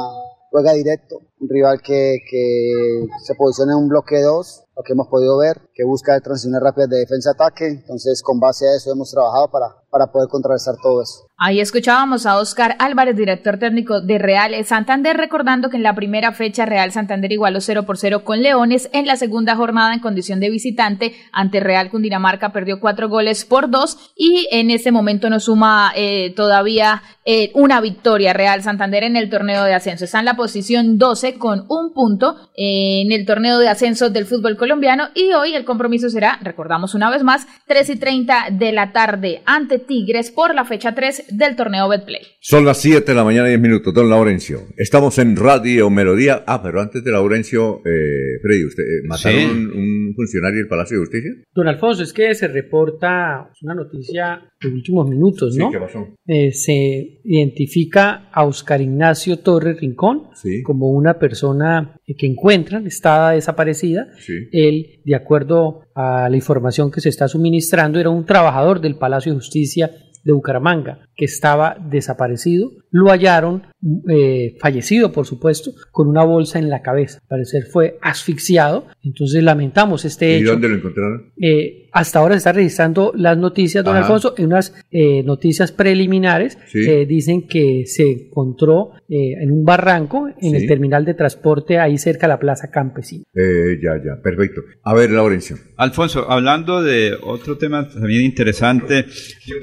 juega 0.49 0.73
directo, 0.73 1.19
un 1.39 1.49
rival 1.49 1.81
que, 1.81 2.17
que 2.29 3.05
se 3.23 3.35
posiciona 3.35 3.73
en 3.73 3.79
un 3.79 3.89
bloque 3.89 4.21
2, 4.21 4.63
lo 4.79 4.83
que 4.83 4.93
hemos 4.93 5.09
podido 5.09 5.37
ver, 5.37 5.59
que 5.73 5.83
busca 5.83 6.17
transiciones 6.21 6.61
rápidas 6.63 6.89
de 6.89 6.99
defensa-ataque, 6.99 7.67
entonces 7.67 8.23
con 8.23 8.39
base 8.39 8.65
a 8.65 8.77
eso 8.77 8.93
hemos 8.93 9.11
trabajado 9.11 9.51
para, 9.51 9.75
para 9.89 10.09
poder 10.09 10.29
contrarrestar 10.29 10.75
todo 10.81 11.01
eso. 11.01 11.27
Ahí 11.37 11.59
escuchábamos 11.59 12.25
a 12.25 12.37
Oscar 12.37 12.77
Álvarez, 12.79 13.15
director 13.15 13.59
técnico 13.59 13.99
de 13.99 14.17
Real 14.17 14.53
Santander, 14.63 15.17
recordando 15.17 15.69
que 15.69 15.77
en 15.77 15.83
la 15.83 15.95
primera 15.95 16.31
fecha 16.31 16.65
Real 16.65 16.93
Santander 16.93 17.31
igualó 17.31 17.59
0 17.59 17.83
por 17.85 17.97
0 17.97 18.23
con 18.23 18.41
Leones. 18.41 18.89
En 18.93 19.05
la 19.05 19.17
segunda 19.17 19.57
jornada, 19.57 19.93
en 19.93 19.99
condición 19.99 20.39
de 20.39 20.49
visitante, 20.49 21.13
ante 21.33 21.59
Real 21.59 21.89
Cundinamarca 21.89 22.53
perdió 22.53 22.79
cuatro 22.79 23.09
goles 23.09 23.43
por 23.43 23.69
dos 23.69 24.11
y 24.15 24.47
en 24.51 24.69
este 24.69 24.91
momento 24.91 25.29
nos 25.29 25.45
suma 25.45 25.91
eh, 25.95 26.33
todavía 26.35 27.03
eh, 27.25 27.51
una 27.53 27.81
victoria 27.81 28.33
Real 28.33 28.61
Santander 28.61 29.03
en 29.03 29.17
el 29.17 29.29
torneo 29.29 29.63
de 29.63 29.73
ascenso. 29.73 30.05
Está 30.05 30.19
en 30.19 30.25
la 30.25 30.35
posición 30.35 30.97
12 30.97 31.37
con 31.37 31.65
un 31.69 31.93
punto 31.93 32.35
en 32.55 33.11
el 33.11 33.25
torneo 33.25 33.59
de 33.59 33.69
ascenso 33.69 34.09
del 34.09 34.25
fútbol 34.25 34.57
colombiano 34.57 34.68
y 35.15 35.31
hoy 35.33 35.55
el 35.55 35.65
compromiso 35.65 36.09
será, 36.09 36.37
recordamos 36.41 36.93
una 36.93 37.09
vez 37.09 37.23
más, 37.23 37.47
3 37.67 37.89
y 37.89 37.95
30 37.99 38.35
de 38.51 38.71
la 38.71 38.91
tarde 38.91 39.41
ante 39.45 39.79
Tigres 39.79 40.31
por 40.31 40.53
la 40.53 40.65
fecha 40.65 40.93
3 40.93 41.25
del 41.37 41.55
torneo 41.55 41.87
Betplay. 41.89 42.21
Son 42.41 42.65
las 42.65 42.77
7 42.79 43.03
de 43.05 43.15
la 43.15 43.23
mañana, 43.23 43.47
10 43.47 43.59
minutos, 43.59 43.93
don 43.93 44.09
Laurencio. 44.09 44.61
Estamos 44.77 45.17
en 45.17 45.35
Radio 45.35 45.89
Melodía. 45.89 46.43
Ah, 46.47 46.61
pero 46.61 46.81
antes 46.81 47.03
de 47.03 47.11
Laurencio, 47.11 47.79
eh, 47.85 48.39
Freddy, 48.41 48.65
¿usted 48.65 48.83
eh, 48.83 49.01
mataron 49.07 49.39
Sí. 49.39 49.45
un, 49.45 49.71
un 49.77 50.13
funcionario 50.15 50.57
del 50.59 50.67
Palacio 50.67 50.97
de 50.97 51.01
Justicia? 51.05 51.31
Don 51.53 51.67
Alfonso, 51.67 52.03
es 52.03 52.13
que 52.13 52.33
se 52.35 52.47
reporta 52.47 53.49
una 53.61 53.75
noticia 53.75 54.48
últimos 54.67 55.07
minutos, 55.09 55.55
¿no? 55.55 55.67
Sí, 55.67 55.73
¿qué 55.73 55.79
pasó? 55.79 56.07
Eh, 56.27 56.51
se 56.51 57.21
identifica 57.23 58.29
a 58.31 58.45
Oscar 58.45 58.81
Ignacio 58.81 59.37
Torres 59.39 59.79
Rincón 59.79 60.27
Sí. 60.33 60.61
como 60.63 60.91
una 60.91 61.17
persona 61.19 61.95
que 62.05 62.27
encuentran, 62.27 62.85
está 62.87 63.31
desaparecida. 63.31 64.07
Sí. 64.19 64.33
Él, 64.51 65.01
de 65.05 65.15
acuerdo 65.15 65.83
a 65.95 66.29
la 66.29 66.35
información 66.35 66.91
que 66.91 67.01
se 67.01 67.09
está 67.09 67.27
suministrando, 67.27 67.99
era 67.99 68.09
un 68.09 68.25
trabajador 68.25 68.81
del 68.81 68.97
Palacio 68.97 69.31
de 69.31 69.37
Justicia 69.39 69.91
de 70.23 70.33
Bucaramanga 70.33 71.07
que 71.19 71.25
estaba 71.25 71.75
desaparecido. 71.91 72.71
Lo 72.91 73.09
hallaron, 73.11 73.63
eh, 74.09 74.55
fallecido 74.61 75.11
por 75.11 75.25
supuesto, 75.25 75.71
con 75.91 76.07
una 76.07 76.23
bolsa 76.23 76.57
en 76.59 76.69
la 76.69 76.81
cabeza. 76.81 77.19
Al 77.23 77.27
parecer 77.27 77.63
fue 77.71 77.97
asfixiado. 78.01 78.87
Entonces 79.03 79.43
lamentamos 79.43 80.05
este 80.05 80.37
¿Y 80.37 80.41
hecho. 80.41 80.51
dónde 80.53 80.69
lo 80.69 80.75
encontraron? 80.75 81.33
Eh, 81.41 81.87
hasta 81.91 82.19
ahora 82.19 82.35
se 82.35 82.37
está 82.39 82.51
registrando 82.53 83.11
las 83.15 83.37
noticias, 83.37 83.83
don 83.83 83.95
Ajá. 83.95 84.05
Alfonso, 84.05 84.33
en 84.37 84.45
unas 84.45 84.73
eh, 84.91 85.21
noticias 85.23 85.71
preliminares 85.71 86.57
Sí. 86.67 86.85
que 86.85 87.05
dicen 87.05 87.47
que 87.47 87.83
se 87.85 88.09
encontró 88.11 88.91
eh, 89.09 89.33
en 89.41 89.51
un 89.51 89.65
barranco 89.65 90.27
en 90.27 90.51
Sí. 90.51 90.55
el 90.55 90.67
terminal 90.67 91.03
de 91.05 91.15
transporte 91.15 91.77
ahí 91.79 91.97
cerca 91.97 92.27
de 92.27 92.33
la 92.33 92.39
Plaza 92.39 92.69
Campesina. 92.71 93.23
Eh, 93.35 93.77
ya, 93.83 93.97
ya, 93.97 94.21
perfecto. 94.21 94.61
A 94.83 94.93
ver, 94.93 95.11
Laurencio. 95.11 95.57
Alfonso, 95.77 96.29
hablando 96.31 96.81
de 96.81 97.13
otro 97.21 97.57
tema 97.57 97.89
también 97.89 98.23
interesante, 98.23 99.05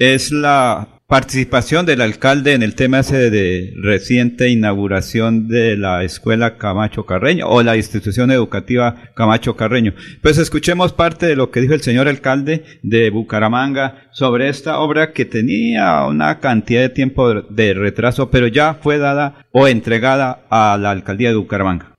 es 0.00 0.30
la 0.32 0.95
participación 1.06 1.86
del 1.86 2.00
alcalde 2.00 2.54
en 2.54 2.64
el 2.64 2.74
tema 2.74 2.98
ese 2.98 3.30
de 3.30 3.72
reciente 3.80 4.48
inauguración 4.48 5.46
de 5.46 5.76
la 5.76 6.02
escuela 6.02 6.58
Camacho 6.58 7.06
Carreño 7.06 7.48
o 7.48 7.62
la 7.62 7.76
institución 7.76 8.32
educativa 8.32 8.96
Camacho 9.14 9.56
Carreño. 9.56 9.94
Pues 10.20 10.36
escuchemos 10.38 10.92
parte 10.92 11.26
de 11.26 11.36
lo 11.36 11.52
que 11.52 11.60
dijo 11.60 11.74
el 11.74 11.82
señor 11.82 12.08
alcalde 12.08 12.64
de 12.82 13.10
Bucaramanga 13.10 14.08
sobre 14.10 14.48
esta 14.48 14.80
obra 14.80 15.12
que 15.12 15.24
tenía 15.24 16.04
una 16.06 16.40
cantidad 16.40 16.80
de 16.80 16.88
tiempo 16.88 17.32
de 17.34 17.74
retraso, 17.74 18.28
pero 18.28 18.48
ya 18.48 18.74
fue 18.74 18.98
dada 18.98 19.46
o 19.52 19.68
entregada 19.68 20.44
a 20.50 20.76
la 20.76 20.90
alcaldía 20.90 21.28
de 21.28 21.36
Bucaramanga. 21.36 21.92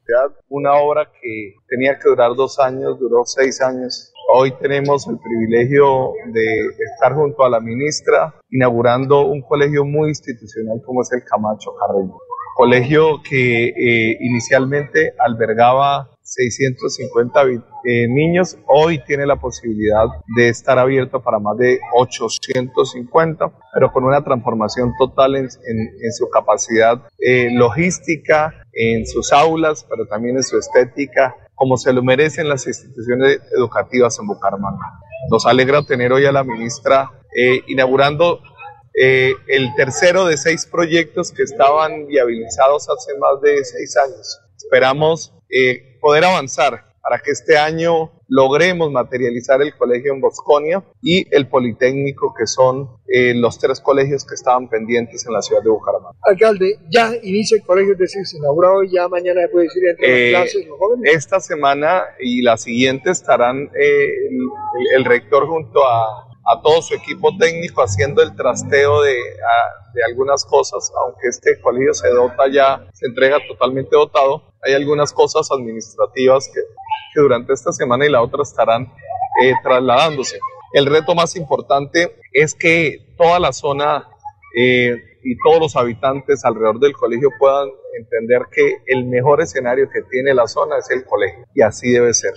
una 0.50 0.74
obra 0.74 1.10
que 1.22 1.56
tenía 1.70 1.98
que 1.98 2.10
durar 2.10 2.36
dos 2.36 2.60
años, 2.60 3.00
duró 3.00 3.24
seis 3.26 3.62
años. 3.62 4.14
Hoy 4.30 4.52
tenemos 4.62 5.08
el 5.08 5.18
privilegio 5.20 6.12
de 6.34 6.60
estar 6.94 7.14
junto 7.14 7.44
a 7.46 7.50
la 7.50 7.60
ministra 7.62 8.36
inaugurando 8.52 9.26
un 9.26 9.42
colegio 9.42 9.86
muy 9.86 10.10
institucional 10.10 10.82
como 10.86 11.02
es 11.02 11.12
el 11.14 11.24
Camacho 11.24 11.72
Carreño. 11.76 12.14
Colegio 12.56 13.22
que 13.28 13.68
eh, 13.70 14.18
inicialmente 14.20 15.14
albergaba 15.20 16.10
650 16.24 17.44
vi- 17.46 17.62
eh, 17.86 18.08
niños, 18.10 18.58
hoy 18.68 19.00
tiene 19.06 19.26
la 19.26 19.38
posibilidad 19.38 20.06
de 20.36 20.50
estar 20.50 20.78
abierto 20.78 21.22
para 21.22 21.40
más 21.40 21.56
de 21.58 21.80
850, 21.96 23.52
pero 23.74 23.92
con 23.94 24.04
una 24.04 24.24
transformación 24.24 24.92
total 25.00 25.36
en 25.38 25.50
su 25.50 26.30
capacidad 26.30 27.02
eh, 27.20 27.50
logística, 27.54 28.54
en 28.74 29.06
sus 29.06 29.32
aulas, 29.32 29.86
pero 29.90 30.06
también 30.08 30.36
en 30.36 30.44
su 30.44 30.58
estética, 30.58 31.34
como 31.58 31.76
se 31.76 31.92
lo 31.92 32.04
merecen 32.04 32.48
las 32.48 32.68
instituciones 32.68 33.40
educativas 33.52 34.18
en 34.20 34.28
Bucaramanga. 34.28 35.00
Nos 35.32 35.48
alegra 35.48 35.84
tener 35.84 36.14
hoy 36.14 36.24
a 36.26 36.32
la 36.32 36.44
ministra 36.44 37.12
eh, 37.36 37.62
inaugurando 37.68 38.42
eh, 38.94 39.34
el 39.48 39.74
tercero 39.76 40.26
de 40.26 40.38
seis 40.38 40.68
proyectos 40.68 41.32
que 41.32 41.42
estaban 41.42 42.06
viabilizados 42.06 42.88
hace 42.90 43.18
más 43.18 43.42
de 43.42 43.66
seis 43.66 43.98
años. 43.98 44.40
Esperamos 44.56 45.34
eh, 45.50 45.98
poder 46.00 46.26
avanzar 46.26 46.87
para 47.08 47.22
que 47.22 47.32
este 47.32 47.58
año 47.58 48.12
logremos 48.28 48.92
materializar 48.92 49.62
el 49.62 49.76
colegio 49.78 50.14
en 50.14 50.20
Bosconia 50.20 50.84
y 51.02 51.26
el 51.34 51.48
Politécnico, 51.48 52.34
que 52.38 52.46
son 52.48 52.90
eh, 53.08 53.34
los 53.34 53.58
tres 53.60 53.80
colegios 53.80 54.26
que 54.26 54.36
estaban 54.36 54.68
pendientes 54.70 55.26
en 55.26 55.32
la 55.34 55.42
ciudad 55.42 55.62
de 55.64 55.70
Bucaramanga. 55.70 56.18
Alcalde, 56.24 56.80
ya 56.90 57.12
inicia 57.24 57.58
el 57.58 57.64
colegio, 57.64 57.94
es 57.94 58.00
decir, 58.00 58.26
se 58.26 58.38
inaugura 58.38 58.72
hoy, 58.72 58.90
ya 58.92 59.08
mañana 59.08 59.42
se 59.44 59.48
puede 59.50 59.66
decir 59.68 59.84
entre 59.90 60.30
Eh, 60.30 60.32
las 60.34 60.42
clases 60.42 60.68
los 60.68 60.78
jóvenes. 60.78 61.16
Esta 61.16 61.40
semana 61.40 62.04
y 62.20 62.42
la 62.42 62.58
siguiente 62.58 63.12
estarán 63.12 63.70
eh, 63.80 64.10
el, 64.30 64.98
el 64.98 65.06
rector 65.06 65.48
junto 65.48 65.86
a, 65.88 66.28
a 66.50 66.62
todo 66.62 66.82
su 66.82 66.94
equipo 66.96 67.30
técnico 67.38 67.82
haciendo 67.82 68.22
el 68.22 68.36
trasteo 68.36 69.02
de, 69.04 69.14
a- 69.14 69.92
de 69.94 70.04
algunas 70.04 70.46
cosas, 70.46 70.92
aunque 71.06 71.28
este 71.30 71.60
colegio 71.62 71.94
se 71.94 72.10
dota 72.10 72.44
ya, 72.52 72.86
se 72.94 73.08
entrega 73.08 73.38
totalmente 73.48 73.96
dotado, 73.96 74.44
hay 74.64 74.74
algunas 74.74 75.14
cosas 75.14 75.50
administrativas 75.52 76.48
que, 76.54 76.62
que 77.14 77.22
durante 77.22 77.54
esta 77.54 77.72
semana 77.72 78.06
y 78.06 78.10
la 78.10 78.22
otra 78.22 78.44
estarán 78.44 78.92
eh, 79.42 79.54
trasladándose. 79.64 80.40
El 80.74 80.86
reto 80.86 81.16
más 81.16 81.36
importante 81.36 82.18
es 82.34 82.54
que 82.54 83.14
toda 83.18 83.40
la 83.40 83.54
zona 83.54 84.08
eh, 84.56 84.96
y 85.24 85.38
todos 85.44 85.60
los 85.60 85.76
habitantes 85.76 86.44
alrededor 86.46 86.80
del 86.80 86.94
colegio 86.94 87.30
puedan 87.40 87.70
entender 87.98 88.44
que 88.52 88.78
el 88.86 89.06
mejor 89.06 89.42
escenario 89.42 89.90
que 89.90 90.02
tiene 90.10 90.34
la 90.34 90.48
zona 90.48 90.78
es 90.78 90.90
el 90.92 91.06
colegio 91.06 91.46
y 91.54 91.62
así 91.62 91.92
debe 91.92 92.14
ser. 92.14 92.34